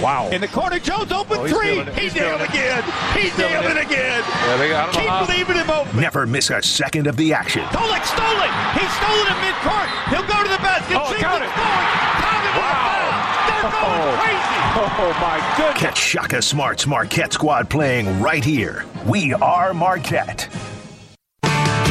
Wow. 0.01 0.29
In 0.29 0.39
the 0.39 0.47
corner, 0.47 0.79
Jones 0.79 1.11
open 1.11 1.35
Oh, 1.37 1.43
he's 1.43 1.51
three. 1.53 1.83
He 1.99 2.03
He's 2.07 2.15
nailed 2.15 2.39
it. 2.39 2.47
again. 2.47 2.81
He 3.11 3.19
He's 3.27 3.33
feeling 3.33 3.51
nailed 3.51 3.65
it 3.65 3.75
it. 3.75 3.85
again. 3.91 4.23
Yeah, 4.23 4.55
they 4.55 4.73
I 4.73 4.85
don't 4.85 4.93
Keep 4.95 5.09
how. 5.09 5.25
leaving 5.27 5.57
him 5.57 5.69
open. 5.69 5.99
Never 5.99 6.25
miss 6.25 6.49
a 6.49 6.61
second 6.63 7.07
of 7.07 7.17
the 7.17 7.33
action. 7.33 7.63
Kolek 7.75 8.05
stole 8.07 8.39
it. 8.39 8.53
He 8.79 8.87
stole 8.95 9.19
it 9.19 9.27
at 9.27 9.39
midcourt. 9.43 9.89
He'll 10.15 10.23
go 10.31 10.39
to 10.41 10.47
the 10.47 10.63
basket. 10.63 10.95
Oh, 10.95 11.11
James 11.11 11.19
count 11.19 11.43
it. 11.43 11.51
going. 11.51 11.91
Pounded 12.23 12.55
with 12.55 12.71
the 12.71 12.79
foul. 12.79 13.11
They're 13.51 13.67
oh. 13.67 13.83
going 13.83 14.15
crazy. 14.23 14.59
Oh 14.79 15.11
my 15.19 15.55
goodness. 15.57 15.81
Catch 15.81 15.97
Shaka 15.99 16.41
Smart's 16.41 16.87
Marquette 16.87 17.33
squad 17.33 17.69
playing 17.69 18.21
right 18.21 18.45
here. 18.45 18.85
We 19.05 19.33
are 19.33 19.73
Marquette. 19.73 20.47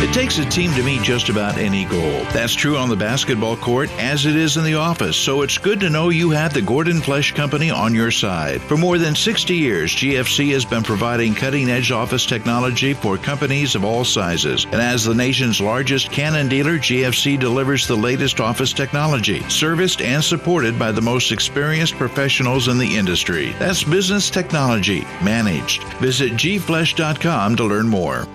It 0.01 0.15
takes 0.15 0.39
a 0.39 0.45
team 0.45 0.73
to 0.75 0.85
meet 0.85 1.03
just 1.03 1.29
about 1.29 1.59
any 1.59 1.85
goal. 1.85 2.23
That's 2.33 2.55
true 2.55 2.77
on 2.77 2.89
the 2.89 2.95
basketball 2.95 3.57
court 3.57 3.91
as 3.99 4.27
it 4.27 4.37
is 4.37 4.57
in 4.57 4.63
the 4.63 4.77
office, 4.77 5.17
so 5.17 5.43
it's 5.43 5.59
good 5.59 5.81
to 5.81 5.91
know 5.91 6.11
you 6.11 6.31
have 6.31 6.55
the 6.55 6.63
Gordon 6.63 7.01
Flesch 7.01 7.35
Company 7.35 7.73
on 7.73 7.97
your 7.97 8.13
side. 8.13 8.63
For 8.63 8.77
more 8.77 8.97
than 8.97 9.17
60 9.17 9.57
years, 9.57 9.91
GFC 9.91 10.53
has 10.53 10.65
been 10.65 10.85
providing 10.85 11.35
cutting 11.35 11.69
edge 11.69 11.91
office 11.91 12.27
technology 12.27 12.95
for 12.95 13.19
companies 13.19 13.75
of 13.75 13.85
all 13.85 14.05
sizes. 14.05 14.67
And 14.67 14.77
as 14.77 15.05
the 15.05 15.17
nation's 15.17 15.61
largest 15.61 16.13
Canon 16.13 16.49
dealer, 16.49 16.79
GFC 16.79 17.37
delivers 17.37 17.89
the 17.89 17.97
latest 17.97 18.39
office 18.39 18.73
technology, 18.73 19.41
serviced 19.49 20.01
and 20.01 20.23
supported 20.23 20.79
by 20.79 20.93
the 20.93 21.03
most 21.03 21.33
experienced 21.33 21.95
professionals 21.95 22.69
in 22.69 22.79
the 22.79 22.97
industry. 22.97 23.51
That's 23.59 23.83
business 23.83 24.31
technology 24.31 25.01
managed. 25.25 25.83
Visit 25.95 26.35
gflesch.com 26.35 27.57
to 27.57 27.65
learn 27.65 27.89
more. 27.89 28.29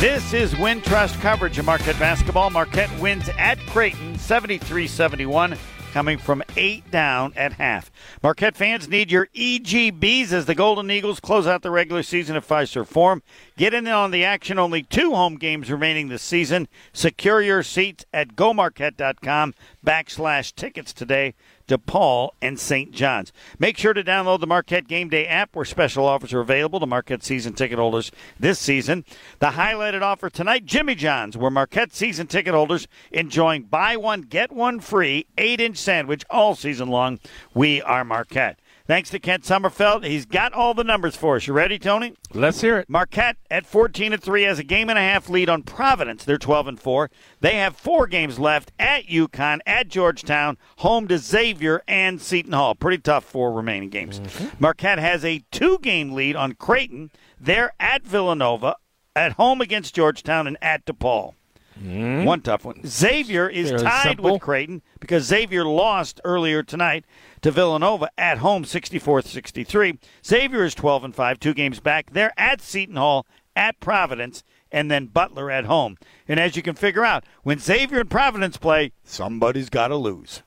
This 0.00 0.32
is 0.32 0.56
Win 0.56 0.80
Wintrust 0.80 1.20
coverage 1.20 1.58
of 1.58 1.66
Marquette 1.66 1.98
basketball. 1.98 2.48
Marquette 2.48 2.90
wins 3.00 3.28
at 3.36 3.58
Creighton 3.66 4.18
73 4.18 4.86
71, 4.86 5.58
coming 5.92 6.16
from 6.16 6.42
eight 6.56 6.90
down 6.90 7.34
at 7.36 7.52
half. 7.52 7.92
Marquette 8.22 8.56
fans 8.56 8.88
need 8.88 9.12
your 9.12 9.26
EGBs 9.36 10.32
as 10.32 10.46
the 10.46 10.54
Golden 10.54 10.90
Eagles 10.90 11.20
close 11.20 11.46
out 11.46 11.60
the 11.60 11.70
regular 11.70 12.02
season 12.02 12.34
at 12.34 12.48
Fiserv 12.48 12.86
Forum. 12.86 13.22
Get 13.58 13.74
in 13.74 13.86
on 13.88 14.10
the 14.10 14.24
action. 14.24 14.58
Only 14.58 14.82
two 14.82 15.10
home 15.10 15.36
games 15.36 15.70
remaining 15.70 16.08
this 16.08 16.22
season. 16.22 16.66
Secure 16.94 17.42
your 17.42 17.62
seats 17.62 18.06
at 18.10 18.36
gomarquette.com 18.36 19.52
backslash 19.84 20.54
tickets 20.54 20.94
today 20.94 21.34
DePaul 21.70 22.30
and 22.42 22.58
St. 22.58 22.90
John's. 22.90 23.32
Make 23.58 23.78
sure 23.78 23.92
to 23.92 24.02
download 24.02 24.40
the 24.40 24.46
Marquette 24.46 24.88
Game 24.88 25.08
Day 25.08 25.26
app 25.26 25.54
where 25.54 25.64
special 25.64 26.04
offers 26.04 26.32
are 26.34 26.40
available 26.40 26.80
to 26.80 26.86
Marquette 26.86 27.22
season 27.22 27.52
ticket 27.52 27.78
holders 27.78 28.10
this 28.38 28.58
season. 28.58 29.04
The 29.38 29.50
highlighted 29.50 30.02
offer 30.02 30.28
tonight, 30.28 30.66
Jimmy 30.66 30.94
John's, 30.94 31.36
where 31.36 31.50
Marquette 31.50 31.94
season 31.94 32.26
ticket 32.26 32.54
holders 32.54 32.88
enjoying 33.12 33.62
buy 33.62 33.96
one, 33.96 34.22
get 34.22 34.52
one 34.52 34.80
free 34.80 35.26
8 35.38 35.60
inch 35.60 35.76
sandwich 35.76 36.24
all 36.28 36.54
season 36.54 36.88
long. 36.88 37.20
We 37.54 37.80
are 37.82 38.04
Marquette. 38.04 38.59
Thanks 38.90 39.10
to 39.10 39.20
Kent 39.20 39.44
Sommerfeld. 39.44 40.04
He's 40.04 40.26
got 40.26 40.52
all 40.52 40.74
the 40.74 40.82
numbers 40.82 41.14
for 41.14 41.36
us. 41.36 41.46
You 41.46 41.52
ready, 41.52 41.78
Tony? 41.78 42.14
Let's 42.34 42.60
hear 42.60 42.76
it. 42.76 42.90
Marquette 42.90 43.36
at 43.48 43.64
14 43.64 44.12
and 44.12 44.20
3 44.20 44.42
has 44.42 44.58
a 44.58 44.64
game 44.64 44.90
and 44.90 44.98
a 44.98 45.00
half 45.00 45.28
lead 45.28 45.48
on 45.48 45.62
Providence. 45.62 46.24
They're 46.24 46.38
12 46.38 46.66
and 46.66 46.80
4. 46.80 47.08
They 47.38 47.54
have 47.54 47.76
four 47.76 48.08
games 48.08 48.40
left 48.40 48.72
at 48.80 49.06
UConn, 49.06 49.60
at 49.64 49.86
Georgetown, 49.86 50.58
home 50.78 51.06
to 51.06 51.18
Xavier 51.18 51.84
and 51.86 52.20
Seton 52.20 52.52
Hall. 52.52 52.74
Pretty 52.74 53.00
tough 53.00 53.22
four 53.22 53.52
remaining 53.52 53.90
games. 53.90 54.20
Marquette 54.58 54.98
has 54.98 55.24
a 55.24 55.44
two 55.52 55.78
game 55.78 56.10
lead 56.10 56.34
on 56.34 56.54
Creighton. 56.54 57.12
They're 57.38 57.72
at 57.78 58.02
Villanova 58.02 58.74
at 59.14 59.34
home 59.34 59.60
against 59.60 59.94
Georgetown, 59.94 60.48
and 60.48 60.56
at 60.60 60.84
DePaul. 60.84 61.34
Mm. 61.82 62.24
One 62.24 62.40
tough 62.42 62.64
one. 62.64 62.80
Xavier 62.86 63.48
is 63.48 63.70
Fairly 63.70 63.84
tied 63.84 64.02
simple. 64.02 64.32
with 64.32 64.42
Creighton 64.42 64.82
because 64.98 65.24
Xavier 65.24 65.64
lost 65.64 66.20
earlier 66.24 66.62
tonight 66.62 67.04
to 67.42 67.50
Villanova 67.50 68.10
at 68.18 68.38
home 68.38 68.64
64-63. 68.64 69.98
Xavier 70.24 70.64
is 70.64 70.74
12 70.74 71.04
and 71.04 71.14
5, 71.14 71.40
two 71.40 71.54
games 71.54 71.80
back. 71.80 72.10
They're 72.12 72.32
at 72.38 72.60
Seton 72.60 72.96
Hall, 72.96 73.26
at 73.56 73.80
Providence, 73.80 74.42
and 74.70 74.90
then 74.90 75.06
Butler 75.06 75.50
at 75.50 75.64
home. 75.64 75.96
And 76.28 76.38
as 76.38 76.56
you 76.56 76.62
can 76.62 76.74
figure 76.74 77.04
out, 77.04 77.24
when 77.42 77.58
Xavier 77.58 78.00
and 78.00 78.10
Providence 78.10 78.56
play, 78.56 78.92
somebody's 79.04 79.70
got 79.70 79.88
to 79.88 79.96
lose. 79.96 80.42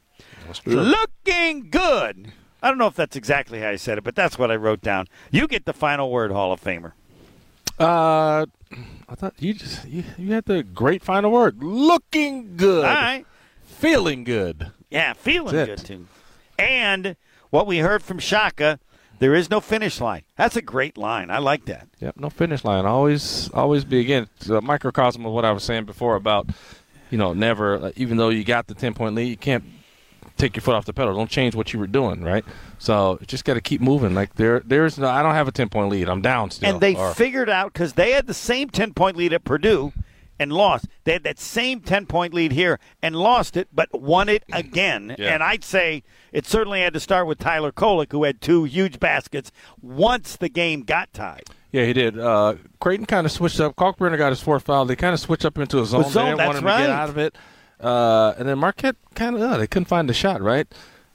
Looking 0.65 1.69
good. 1.69 2.31
I 2.61 2.69
don't 2.69 2.77
know 2.77 2.87
if 2.87 2.95
that's 2.95 3.15
exactly 3.15 3.59
how 3.59 3.69
I 3.69 3.75
said 3.75 3.97
it, 3.97 4.03
but 4.03 4.15
that's 4.15 4.37
what 4.37 4.51
I 4.51 4.55
wrote 4.55 4.81
down. 4.81 5.07
You 5.31 5.47
get 5.47 5.65
the 5.65 5.73
final 5.73 6.09
word, 6.11 6.31
Hall 6.31 6.53
of 6.53 6.61
Famer. 6.61 6.93
Uh, 7.79 8.45
I 9.09 9.15
thought 9.15 9.33
you 9.39 9.53
just 9.53 9.85
you, 9.87 10.03
you 10.17 10.33
had 10.33 10.45
the 10.45 10.63
great 10.63 11.03
final 11.03 11.31
word. 11.31 11.63
Looking 11.63 12.55
good. 12.55 12.85
All 12.85 12.93
right. 12.93 13.25
Feeling 13.63 14.23
good. 14.23 14.71
Yeah, 14.89 15.13
feeling 15.13 15.53
good 15.53 15.79
too. 15.79 16.07
And 16.57 17.15
what 17.49 17.67
we 17.67 17.79
heard 17.79 18.03
from 18.03 18.19
Shaka, 18.19 18.79
there 19.19 19.33
is 19.35 19.49
no 19.49 19.59
finish 19.59 19.99
line. 20.01 20.23
That's 20.35 20.55
a 20.55 20.61
great 20.61 20.97
line. 20.97 21.29
I 21.29 21.37
like 21.39 21.65
that. 21.65 21.87
Yep, 21.99 22.15
no 22.17 22.29
finish 22.29 22.63
line. 22.63 22.85
Always, 22.85 23.49
always 23.53 23.85
be 23.85 23.99
again. 23.99 24.27
It's 24.37 24.49
a 24.49 24.61
microcosm 24.61 25.25
of 25.25 25.31
what 25.33 25.45
I 25.45 25.51
was 25.51 25.63
saying 25.63 25.85
before 25.85 26.15
about, 26.15 26.49
you 27.09 27.17
know, 27.17 27.33
never. 27.33 27.91
Even 27.95 28.17
though 28.17 28.29
you 28.29 28.43
got 28.43 28.67
the 28.67 28.73
ten 28.75 28.93
point 28.93 29.15
lead, 29.15 29.29
you 29.29 29.37
can't 29.37 29.63
take 30.37 30.55
your 30.55 30.61
foot 30.61 30.73
off 30.75 30.85
the 30.85 30.93
pedal. 30.93 31.15
Don't 31.15 31.29
change 31.29 31.53
what 31.55 31.73
you 31.73 31.79
were 31.79 31.87
doing, 31.87 32.21
right? 32.23 32.43
So 32.79 33.19
just 33.27 33.45
got 33.45 33.53
to 33.53 33.61
keep 33.61 33.81
moving. 33.81 34.13
Like 34.13 34.35
there, 34.35 34.61
there's 34.65 34.97
no. 34.97 35.07
I 35.07 35.21
don't 35.23 35.35
have 35.35 35.47
a 35.47 35.51
ten 35.51 35.69
point 35.69 35.89
lead. 35.89 36.09
I'm 36.09 36.21
down 36.21 36.51
still. 36.51 36.69
And 36.69 36.81
they 36.81 36.95
Or- 36.95 37.13
figured 37.13 37.49
out 37.49 37.71
because 37.71 37.93
they 37.93 38.11
had 38.11 38.27
the 38.27 38.33
same 38.33 38.69
10 38.69 38.93
point 38.93 39.15
lead 39.15 39.31
at 39.31 39.43
Purdue 39.43 39.93
and 40.43 40.53
lost. 40.53 40.87
They 41.05 41.13
had 41.13 41.23
that 41.23 41.39
same 41.39 41.79
10 41.79 42.05
point 42.05 42.33
lead 42.33 42.51
here 42.51 42.79
and 43.01 43.15
lost 43.15 43.57
it, 43.57 43.69
but 43.73 43.99
won 43.99 44.29
it 44.29 44.43
again. 44.53 45.15
Yeah. 45.17 45.33
And 45.33 45.41
I'd 45.41 45.63
say 45.63 46.03
it 46.31 46.45
certainly 46.45 46.81
had 46.81 46.93
to 46.93 46.99
start 46.99 47.25
with 47.25 47.39
Tyler 47.39 47.71
Kolek, 47.71 48.11
who 48.11 48.25
had 48.25 48.41
two 48.41 48.65
huge 48.65 48.99
baskets 48.99 49.51
once 49.81 50.35
the 50.35 50.49
game 50.49 50.83
got 50.83 51.11
tied. 51.13 51.45
Yeah, 51.71 51.85
he 51.85 51.93
did. 51.93 52.19
Uh, 52.19 52.55
Creighton 52.79 53.07
kind 53.07 53.25
of 53.25 53.31
switched 53.31 53.59
up. 53.59 53.75
Kalkbrenner 53.75 54.17
got 54.17 54.29
his 54.29 54.41
fourth 54.41 54.63
foul. 54.63 54.85
They 54.85 54.95
kind 54.95 55.13
of 55.15 55.19
switched 55.19 55.45
up 55.45 55.57
into 55.57 55.81
a 55.81 55.85
zone. 55.85 56.03
zone, 56.03 56.11
they 56.13 56.29
didn't 56.29 56.37
that's 56.37 56.47
want 56.47 56.57
him 56.59 56.65
right. 56.65 56.77
to 56.77 56.83
get 56.83 56.89
out 56.91 57.09
of 57.09 57.17
it. 57.17 57.35
Uh, 57.79 58.33
and 58.37 58.47
then 58.47 58.59
Marquette 58.59 58.95
kind 59.15 59.35
of 59.35 59.41
uh, 59.41 59.57
they 59.57 59.67
couldn't 59.67 59.87
find 59.87 60.07
the 60.07 60.13
shot 60.13 60.41
right. 60.41 60.67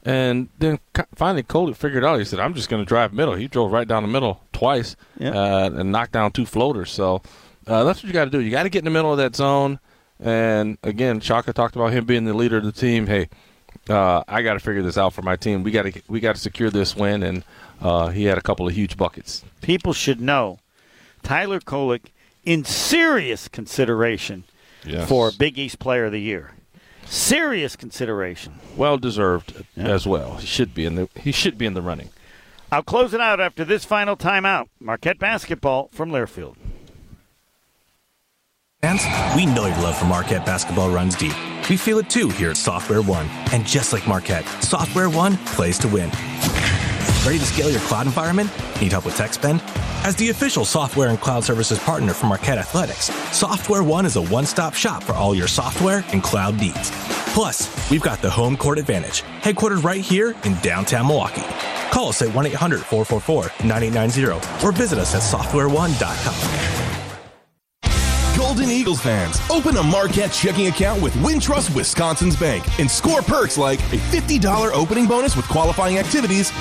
And 0.04 0.48
then 0.58 0.78
finally 1.14 1.42
Coley 1.42 1.74
figured 1.74 2.04
out. 2.04 2.18
He 2.18 2.24
said, 2.24 2.40
"I'm 2.40 2.54
just 2.54 2.68
going 2.68 2.82
to 2.82 2.88
drive 2.88 3.12
middle." 3.12 3.34
He 3.34 3.46
drove 3.46 3.72
right 3.72 3.86
down 3.86 4.02
the 4.02 4.08
middle 4.08 4.40
twice 4.52 4.96
uh, 5.20 5.70
and 5.74 5.92
knocked 5.92 6.12
down 6.12 6.32
two 6.32 6.46
floaters. 6.46 6.90
So 6.90 7.22
uh, 7.68 7.84
that's 7.84 8.02
what 8.02 8.08
you 8.08 8.12
got 8.12 8.24
to 8.24 8.30
do. 8.30 8.40
You 8.40 8.50
got 8.50 8.64
to 8.64 8.68
get 8.70 8.80
in 8.80 8.84
the 8.84 8.90
middle 8.90 9.12
of 9.12 9.18
that 9.18 9.36
zone. 9.36 9.78
And 10.20 10.78
again, 10.82 11.20
Shaka 11.20 11.52
talked 11.52 11.76
about 11.76 11.92
him 11.92 12.04
being 12.04 12.24
the 12.24 12.34
leader 12.34 12.56
of 12.56 12.64
the 12.64 12.72
team. 12.72 13.06
Hey, 13.06 13.28
uh, 13.88 14.24
I 14.26 14.42
got 14.42 14.54
to 14.54 14.60
figure 14.60 14.82
this 14.82 14.98
out 14.98 15.12
for 15.12 15.22
my 15.22 15.36
team. 15.36 15.62
We 15.62 15.70
got 15.70 15.82
to 15.84 16.02
we 16.08 16.18
got 16.20 16.34
to 16.34 16.40
secure 16.40 16.70
this 16.70 16.96
win. 16.96 17.22
And 17.22 17.44
uh, 17.80 18.08
he 18.08 18.24
had 18.24 18.36
a 18.38 18.42
couple 18.42 18.66
of 18.66 18.74
huge 18.74 18.96
buckets. 18.96 19.44
People 19.60 19.92
should 19.92 20.20
know 20.20 20.58
Tyler 21.22 21.60
Kolek 21.60 22.06
in 22.44 22.64
serious 22.64 23.46
consideration 23.48 24.44
Yes. 24.84 25.08
for 25.08 25.30
Big 25.32 25.58
East 25.58 25.78
Player 25.80 26.06
of 26.06 26.12
the 26.12 26.20
Year. 26.20 26.52
Serious 27.04 27.74
consideration. 27.76 28.54
well 28.76 28.96
deserved 28.96 29.64
as 29.76 30.06
well. 30.06 30.36
He 30.36 30.46
should 30.46 30.72
be 30.74 30.84
in 30.86 30.94
the 30.94 31.08
he 31.16 31.32
should 31.32 31.58
be 31.58 31.66
in 31.66 31.74
the 31.74 31.82
running. 31.82 32.10
I'll 32.70 32.82
close 32.82 33.14
it 33.14 33.20
out 33.20 33.40
after 33.40 33.64
this 33.64 33.84
final 33.84 34.16
timeout. 34.16 34.68
Marquette 34.80 35.18
basketball 35.18 35.88
from 35.92 36.10
Learfield. 36.10 36.56
Fans, 38.80 39.02
we 39.34 39.44
know 39.44 39.66
your 39.66 39.76
love 39.78 39.98
for 39.98 40.04
Marquette 40.04 40.46
basketball 40.46 40.88
runs 40.88 41.16
deep. 41.16 41.34
We 41.68 41.76
feel 41.76 41.98
it 41.98 42.08
too 42.08 42.28
here 42.28 42.50
at 42.50 42.56
Software 42.56 43.02
One. 43.02 43.26
And 43.52 43.66
just 43.66 43.92
like 43.92 44.06
Marquette, 44.06 44.46
Software 44.62 45.10
One 45.10 45.36
plays 45.38 45.78
to 45.78 45.88
win. 45.88 46.10
Ready 47.26 47.40
to 47.40 47.44
scale 47.44 47.70
your 47.70 47.80
cloud 47.80 48.06
environment? 48.06 48.50
Need 48.80 48.92
help 48.92 49.04
with 49.04 49.16
tech 49.16 49.32
spend? 49.34 49.60
As 50.04 50.14
the 50.14 50.30
official 50.30 50.64
software 50.64 51.08
and 51.08 51.20
cloud 51.20 51.42
services 51.42 51.80
partner 51.80 52.14
for 52.14 52.26
Marquette 52.26 52.58
Athletics, 52.58 53.06
Software 53.36 53.82
One 53.82 54.06
is 54.06 54.14
a 54.14 54.22
one 54.22 54.46
stop 54.46 54.74
shop 54.74 55.02
for 55.02 55.12
all 55.14 55.34
your 55.34 55.48
software 55.48 56.04
and 56.12 56.22
cloud 56.22 56.60
needs. 56.60 56.92
Plus, 57.34 57.90
we've 57.90 58.00
got 58.00 58.22
the 58.22 58.30
home 58.30 58.56
court 58.56 58.78
advantage, 58.78 59.22
headquartered 59.42 59.82
right 59.82 60.00
here 60.00 60.36
in 60.44 60.54
downtown 60.60 61.08
Milwaukee. 61.08 61.42
Call 61.90 62.10
us 62.10 62.22
at 62.22 62.32
1 62.32 62.46
800 62.46 62.78
444 62.78 63.66
9890 63.66 64.64
or 64.64 64.70
visit 64.70 65.00
us 65.00 65.16
at 65.16 65.22
softwareone.com. 65.22 67.07
Golden 68.38 68.70
Eagles 68.70 69.00
fans, 69.00 69.40
open 69.50 69.76
a 69.78 69.82
Marquette 69.82 70.30
checking 70.30 70.68
account 70.68 71.02
with 71.02 71.12
Wintrust 71.14 71.74
Wisconsin's 71.74 72.36
Bank 72.36 72.64
and 72.78 72.88
score 72.88 73.20
perks 73.20 73.58
like 73.58 73.80
a 73.92 73.96
$50 73.96 74.70
opening 74.72 75.06
bonus 75.06 75.34
with 75.34 75.48
qualifying 75.48 75.98
activities, 75.98 76.52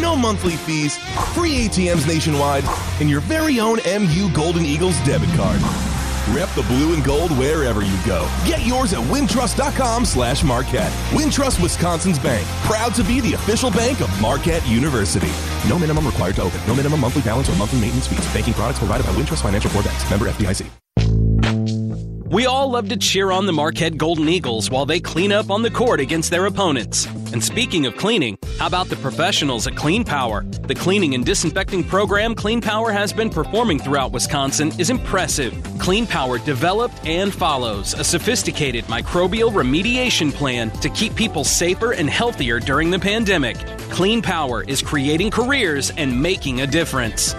no 0.00 0.16
monthly 0.16 0.56
fees, 0.56 0.96
free 1.34 1.68
ATMs 1.68 2.06
nationwide, 2.08 2.64
and 3.00 3.10
your 3.10 3.20
very 3.20 3.60
own 3.60 3.80
MU 3.84 4.32
Golden 4.32 4.64
Eagles 4.64 4.98
debit 5.00 5.28
card. 5.36 5.60
Rep 6.34 6.48
the 6.54 6.62
blue 6.68 6.94
and 6.94 7.04
gold 7.04 7.30
wherever 7.32 7.82
you 7.82 7.98
go. 8.06 8.26
Get 8.46 8.64
yours 8.64 8.94
at 8.94 9.00
wintrust.com 9.00 10.06
slash 10.06 10.42
Marquette. 10.42 10.90
Wintrust 11.10 11.62
Wisconsin's 11.62 12.18
Bank, 12.18 12.48
proud 12.64 12.94
to 12.94 13.04
be 13.04 13.20
the 13.20 13.34
official 13.34 13.70
bank 13.70 14.00
of 14.00 14.20
Marquette 14.22 14.66
University. 14.66 15.30
No 15.68 15.78
minimum 15.78 16.06
required 16.06 16.36
to 16.36 16.42
open. 16.44 16.60
No 16.66 16.74
minimum 16.74 16.98
monthly 16.98 17.20
balance 17.20 17.50
or 17.50 17.56
monthly 17.56 17.80
maintenance 17.80 18.06
fees. 18.06 18.26
Banking 18.32 18.54
products 18.54 18.78
provided 18.78 19.04
by 19.04 19.12
Wintrust 19.12 19.42
Financial 19.42 19.70
Corp. 19.70 19.84
Bank. 19.84 20.10
Member 20.10 20.30
FDIC. 20.30 20.85
We 22.28 22.44
all 22.46 22.72
love 22.72 22.88
to 22.88 22.96
cheer 22.96 23.30
on 23.30 23.46
the 23.46 23.52
Marquette 23.52 23.96
Golden 23.96 24.28
Eagles 24.28 24.68
while 24.68 24.84
they 24.84 24.98
clean 24.98 25.30
up 25.30 25.48
on 25.48 25.62
the 25.62 25.70
court 25.70 26.00
against 26.00 26.28
their 26.28 26.46
opponents. 26.46 27.06
And 27.32 27.42
speaking 27.42 27.86
of 27.86 27.96
cleaning, 27.96 28.36
how 28.58 28.66
about 28.66 28.88
the 28.88 28.96
professionals 28.96 29.68
at 29.68 29.76
Clean 29.76 30.02
Power? 30.02 30.42
The 30.42 30.74
cleaning 30.74 31.14
and 31.14 31.24
disinfecting 31.24 31.84
program 31.84 32.34
Clean 32.34 32.60
Power 32.60 32.90
has 32.90 33.12
been 33.12 33.30
performing 33.30 33.78
throughout 33.78 34.10
Wisconsin 34.10 34.72
is 34.76 34.90
impressive. 34.90 35.54
Clean 35.78 36.04
Power 36.04 36.38
developed 36.38 37.06
and 37.06 37.32
follows 37.32 37.94
a 37.94 38.02
sophisticated 38.02 38.84
microbial 38.86 39.52
remediation 39.52 40.32
plan 40.32 40.72
to 40.80 40.88
keep 40.90 41.14
people 41.14 41.44
safer 41.44 41.92
and 41.92 42.10
healthier 42.10 42.58
during 42.58 42.90
the 42.90 42.98
pandemic. 42.98 43.56
Clean 43.90 44.20
Power 44.20 44.64
is 44.64 44.82
creating 44.82 45.30
careers 45.30 45.92
and 45.96 46.20
making 46.20 46.62
a 46.62 46.66
difference. 46.66 47.34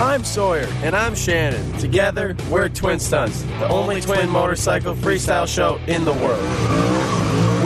I'm 0.00 0.24
Sawyer. 0.24 0.66
And 0.82 0.96
I'm 0.96 1.14
Shannon. 1.14 1.72
Together, 1.78 2.34
we're 2.50 2.70
Twin 2.70 2.98
Stunts, 2.98 3.42
the 3.42 3.68
only 3.68 4.00
twin 4.00 4.30
motorcycle 4.30 4.94
freestyle 4.94 5.46
show 5.46 5.78
in 5.88 6.06
the 6.06 6.14
world. 6.14 6.42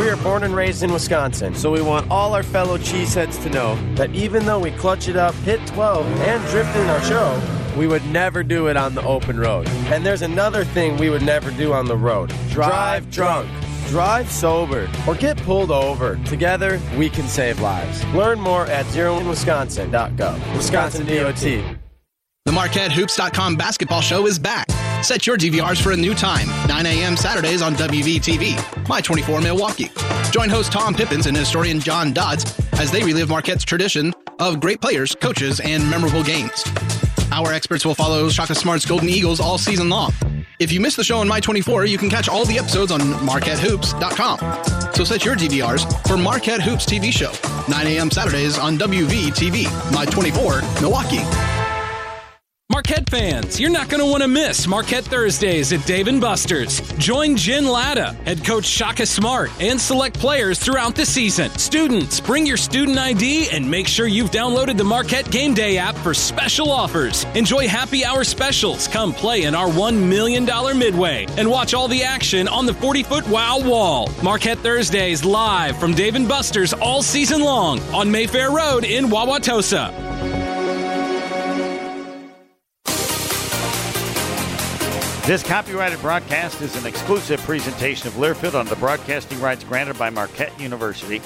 We 0.01 0.09
are 0.09 0.17
born 0.17 0.43
and 0.43 0.53
raised 0.53 0.83
in 0.83 0.93
Wisconsin, 0.93 1.55
so 1.55 1.71
we 1.71 1.81
want 1.81 2.11
all 2.11 2.35
our 2.35 2.43
fellow 2.43 2.77
cheeseheads 2.77 3.41
to 3.45 3.51
know 3.51 3.77
that 3.95 4.13
even 4.17 4.47
though 4.47 4.59
we 4.59 4.73
clutch 4.73 5.07
it 5.07 5.15
up, 5.17 5.33
hit 5.37 5.65
12, 5.69 6.05
and 6.23 6.45
drift 6.49 6.75
in 6.75 6.89
our 6.89 7.01
show, 7.05 7.41
we 7.79 7.87
would 7.87 8.05
never 8.07 8.43
do 8.43 8.67
it 8.67 8.77
on 8.77 8.97
the 8.97 9.03
open 9.05 9.39
road. 9.39 9.69
And 9.69 10.05
there's 10.05 10.23
another 10.23 10.65
thing 10.65 10.97
we 10.97 11.11
would 11.11 11.23
never 11.23 11.53
do 11.53 11.73
on 11.73 11.87
the 11.87 11.97
road 11.97 12.35
drive 12.51 13.09
drunk. 13.13 13.49
Drive 13.87 14.29
sober 14.29 14.91
or 15.07 15.15
get 15.15 15.37
pulled 15.43 15.71
over. 15.71 16.17
Together, 16.25 16.81
we 16.97 17.09
can 17.09 17.29
save 17.29 17.61
lives. 17.61 18.05
Learn 18.07 18.41
more 18.41 18.67
at 18.67 18.87
zeroinwisconsin.gov. 18.87 20.57
Wisconsin 20.57 21.07
DOT. 21.07 21.84
The 22.45 22.53
MarquetteHoops.com 22.53 23.57
basketball 23.57 24.03
show 24.03 24.27
is 24.27 24.39
back. 24.39 24.71
Set 25.03 25.27
your 25.27 25.39
DVRs 25.39 25.81
for 25.81 25.93
a 25.93 25.97
new 25.97 26.13
time, 26.15 26.47
9 26.69 26.85
a.m. 26.85 27.17
Saturdays 27.17 27.63
on 27.63 27.75
WVTV, 27.75 28.87
My 28.87 29.01
24 29.01 29.41
Milwaukee. 29.41 29.91
Join 30.31 30.51
host 30.51 30.71
Tom 30.71 30.95
Pippins 30.95 31.25
and 31.25 31.35
historian 31.35 31.81
John 31.81 32.13
Dodds 32.13 32.45
as 32.75 32.91
they 32.91 33.03
relive 33.03 33.31
Marquette's 33.31 33.65
tradition 33.65 34.13
of 34.41 34.61
great 34.61 34.83
players, 34.83 35.15
coaches, 35.15 35.59
and 35.61 35.89
memorable 35.89 36.23
games. 36.23 36.63
Our 37.33 37.51
experts 37.51 37.87
will 37.87 37.95
follow 37.95 38.29
Shaka 38.29 38.55
Smart's 38.55 38.85
Golden 38.85 39.09
Eagles 39.09 39.41
all 39.41 39.57
season 39.57 39.89
long. 39.89 40.13
If 40.59 40.71
you 40.71 40.81
missed 40.81 40.99
the 40.99 41.05
show 41.05 41.21
on 41.21 41.29
My 41.29 41.41
24, 41.41 41.87
you 41.87 41.97
can 41.97 42.11
catch 42.11 42.29
all 42.29 42.45
the 42.45 42.59
episodes 42.59 42.93
on 42.93 43.01
MarquetteHoops.com. 43.01 44.93
So 44.93 45.03
set 45.03 45.25
your 45.25 45.35
DVRs 45.35 46.07
for 46.07 46.19
Marquette 46.19 46.61
Hoops 46.61 46.85
TV 46.85 47.11
show, 47.11 47.33
9 47.73 47.87
a.m. 47.87 48.11
Saturdays 48.11 48.59
on 48.59 48.77
WVTV, 48.77 49.95
My 49.95 50.05
24 50.05 50.61
Milwaukee. 50.83 51.23
Marquette 52.75 53.09
fans, 53.09 53.61
you're 53.61 53.71
not 53.71 53.89
going 53.89 54.01
to 54.01 54.11
want 54.11 54.21
to 54.25 54.27
miss 54.27 54.67
Marquette 54.67 55.05
Thursdays 55.05 55.73
at 55.73 55.87
Dave 55.87 56.07
& 56.07 56.21
Buster's. 56.21 56.81
Join 56.99 57.37
Jen 57.37 57.67
Lada, 57.67 58.15
head 58.25 58.45
coach 58.45 58.65
Shaka 58.65 59.07
Smart, 59.07 59.53
and 59.61 59.81
select 59.81 60.19
players 60.19 60.59
throughout 60.59 60.97
the 60.97 61.07
season. 61.07 61.53
Students, 61.53 62.19
bring 62.19 62.45
your 62.45 62.57
student 62.57 62.99
ID 62.99 63.49
and 63.53 63.71
make 63.71 63.87
sure 63.87 64.09
you've 64.09 64.33
downloaded 64.33 64.77
the 64.77 64.83
Marquette 64.83 65.31
Game 65.31 65.55
Day 65.55 65.79
app 65.79 65.95
for 65.95 66.15
special 66.15 66.69
offers. 66.73 67.23
Enjoy 67.37 67.69
happy 67.69 68.05
hour 68.05 68.25
specials. 68.25 68.89
Come 68.89 69.13
play 69.13 69.45
in 69.45 69.55
our 69.55 69.69
$1 69.69 69.97
million 69.97 70.45
midway 70.77 71.27
and 71.39 71.49
watch 71.49 71.75
all 71.75 71.87
the 71.87 72.03
action 72.03 72.49
on 72.49 72.67
the 72.67 72.73
40-foot 72.73 73.29
wow 73.29 73.61
wall. 73.61 74.11
Marquette 74.21 74.59
Thursdays 74.59 75.25
live 75.25 75.79
from 75.79 75.95
Dave 75.95 76.15
& 76.15 76.29
Buster's 76.29 76.73
all 76.73 77.05
season 77.05 77.41
long 77.41 77.79
on 77.95 78.11
Mayfair 78.11 78.51
Road 78.51 78.85
in 78.85 79.05
Wauwatosa. 79.05 80.44
This 85.27 85.43
copyrighted 85.43 86.03
broadcast 86.03 86.61
is 86.61 86.77
an 86.77 86.85
exclusive 86.85 87.41
presentation 87.41 88.09
of 88.09 88.15
Learfield 88.15 88.55
on 88.55 88.67
the 88.67 88.77
broadcasting 88.77 89.41
rights 89.41 89.65
granted 89.65 89.97
by 89.99 90.11
Marquette 90.11 90.53
University. 90.61 91.23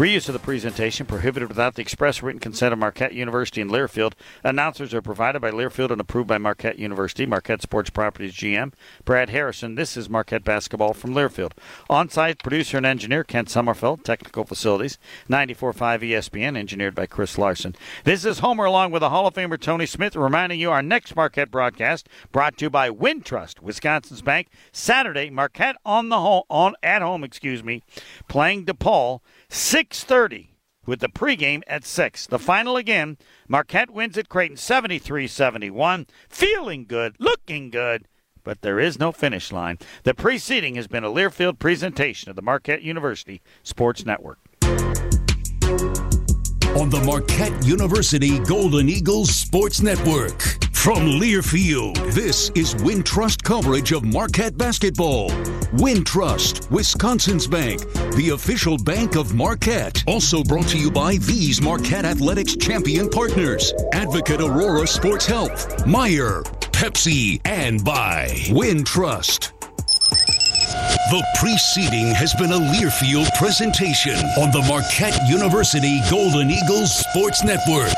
Reuse 0.00 0.30
of 0.30 0.32
the 0.32 0.38
presentation 0.38 1.04
prohibited 1.04 1.50
without 1.50 1.74
the 1.74 1.82
express 1.82 2.22
written 2.22 2.40
consent 2.40 2.72
of 2.72 2.78
Marquette 2.78 3.12
University 3.12 3.60
and 3.60 3.70
Learfield. 3.70 4.14
Announcers 4.42 4.94
are 4.94 5.02
provided 5.02 5.42
by 5.42 5.50
Learfield 5.50 5.90
and 5.90 6.00
approved 6.00 6.26
by 6.26 6.38
Marquette 6.38 6.78
University. 6.78 7.26
Marquette 7.26 7.60
Sports 7.60 7.90
Properties 7.90 8.32
GM 8.32 8.72
Brad 9.04 9.28
Harrison. 9.28 9.74
This 9.74 9.98
is 9.98 10.08
Marquette 10.08 10.42
basketball 10.42 10.94
from 10.94 11.12
Learfield. 11.12 11.52
On-site 11.90 12.42
producer 12.42 12.78
and 12.78 12.86
engineer 12.86 13.24
Kent 13.24 13.48
Sommerfeld. 13.48 14.02
Technical 14.02 14.44
facilities 14.44 14.96
94.5 15.28 16.00
ESPN. 16.00 16.56
Engineered 16.56 16.94
by 16.94 17.04
Chris 17.04 17.36
Larson. 17.36 17.76
This 18.04 18.24
is 18.24 18.38
Homer 18.38 18.64
along 18.64 18.92
with 18.92 19.00
the 19.00 19.10
Hall 19.10 19.26
of 19.26 19.34
Famer 19.34 19.60
Tony 19.60 19.84
Smith, 19.84 20.16
reminding 20.16 20.58
you 20.58 20.70
our 20.70 20.82
next 20.82 21.14
Marquette 21.14 21.50
broadcast 21.50 22.08
brought 22.32 22.56
to 22.56 22.64
you 22.64 22.70
by 22.70 22.88
Wintrust, 22.88 23.60
Wisconsin's 23.60 24.22
bank. 24.22 24.48
Saturday, 24.72 25.28
Marquette 25.28 25.76
on 25.84 26.08
the 26.08 26.20
home 26.20 26.44
on 26.48 26.72
at 26.82 27.02
home, 27.02 27.22
excuse 27.22 27.62
me, 27.62 27.82
playing 28.28 28.64
DePaul. 28.64 29.20
6:30 29.50 30.50
with 30.86 31.00
the 31.00 31.08
pregame 31.08 31.62
at 31.66 31.84
6. 31.84 32.26
The 32.26 32.38
final 32.38 32.76
again, 32.76 33.18
Marquette 33.48 33.90
wins 33.90 34.16
at 34.16 34.28
Creighton 34.28 34.56
73-71. 34.56 36.06
Feeling 36.28 36.84
good, 36.86 37.16
looking 37.18 37.70
good, 37.70 38.06
but 38.44 38.62
there 38.62 38.78
is 38.78 38.98
no 38.98 39.10
finish 39.12 39.50
line. 39.50 39.78
The 40.04 40.14
preceding 40.14 40.76
has 40.76 40.86
been 40.86 41.04
a 41.04 41.10
Learfield 41.10 41.58
presentation 41.58 42.30
of 42.30 42.36
the 42.36 42.42
Marquette 42.42 42.82
University 42.82 43.42
Sports 43.62 44.06
Network. 44.06 44.38
On 46.76 46.88
the 46.88 47.02
Marquette 47.04 47.66
University 47.66 48.38
Golden 48.38 48.88
Eagles 48.88 49.34
Sports 49.34 49.82
Network. 49.82 50.40
From 50.80 51.20
Learfield, 51.20 52.14
this 52.14 52.50
is 52.54 52.74
Wintrust 52.76 53.42
coverage 53.42 53.92
of 53.92 54.02
Marquette 54.02 54.56
basketball. 54.56 55.28
Wintrust, 55.74 56.70
Wisconsin's 56.70 57.46
bank, 57.46 57.82
the 58.14 58.30
official 58.32 58.78
bank 58.78 59.14
of 59.14 59.34
Marquette. 59.34 60.02
Also 60.06 60.42
brought 60.42 60.68
to 60.68 60.78
you 60.78 60.90
by 60.90 61.18
these 61.18 61.60
Marquette 61.60 62.06
Athletics 62.06 62.56
champion 62.56 63.10
partners 63.10 63.74
Advocate 63.92 64.40
Aurora 64.40 64.86
Sports 64.86 65.26
Health, 65.26 65.84
Meijer, 65.84 66.44
Pepsi, 66.72 67.42
and 67.44 67.84
by 67.84 68.28
Wintrust. 68.48 69.52
The 71.10 71.22
preceding 71.38 72.06
has 72.14 72.32
been 72.36 72.52
a 72.52 72.58
Learfield 72.58 73.30
presentation 73.36 74.16
on 74.38 74.50
the 74.50 74.64
Marquette 74.66 75.28
University 75.28 76.00
Golden 76.08 76.50
Eagles 76.50 77.04
Sports 77.06 77.44
Network. 77.44 77.92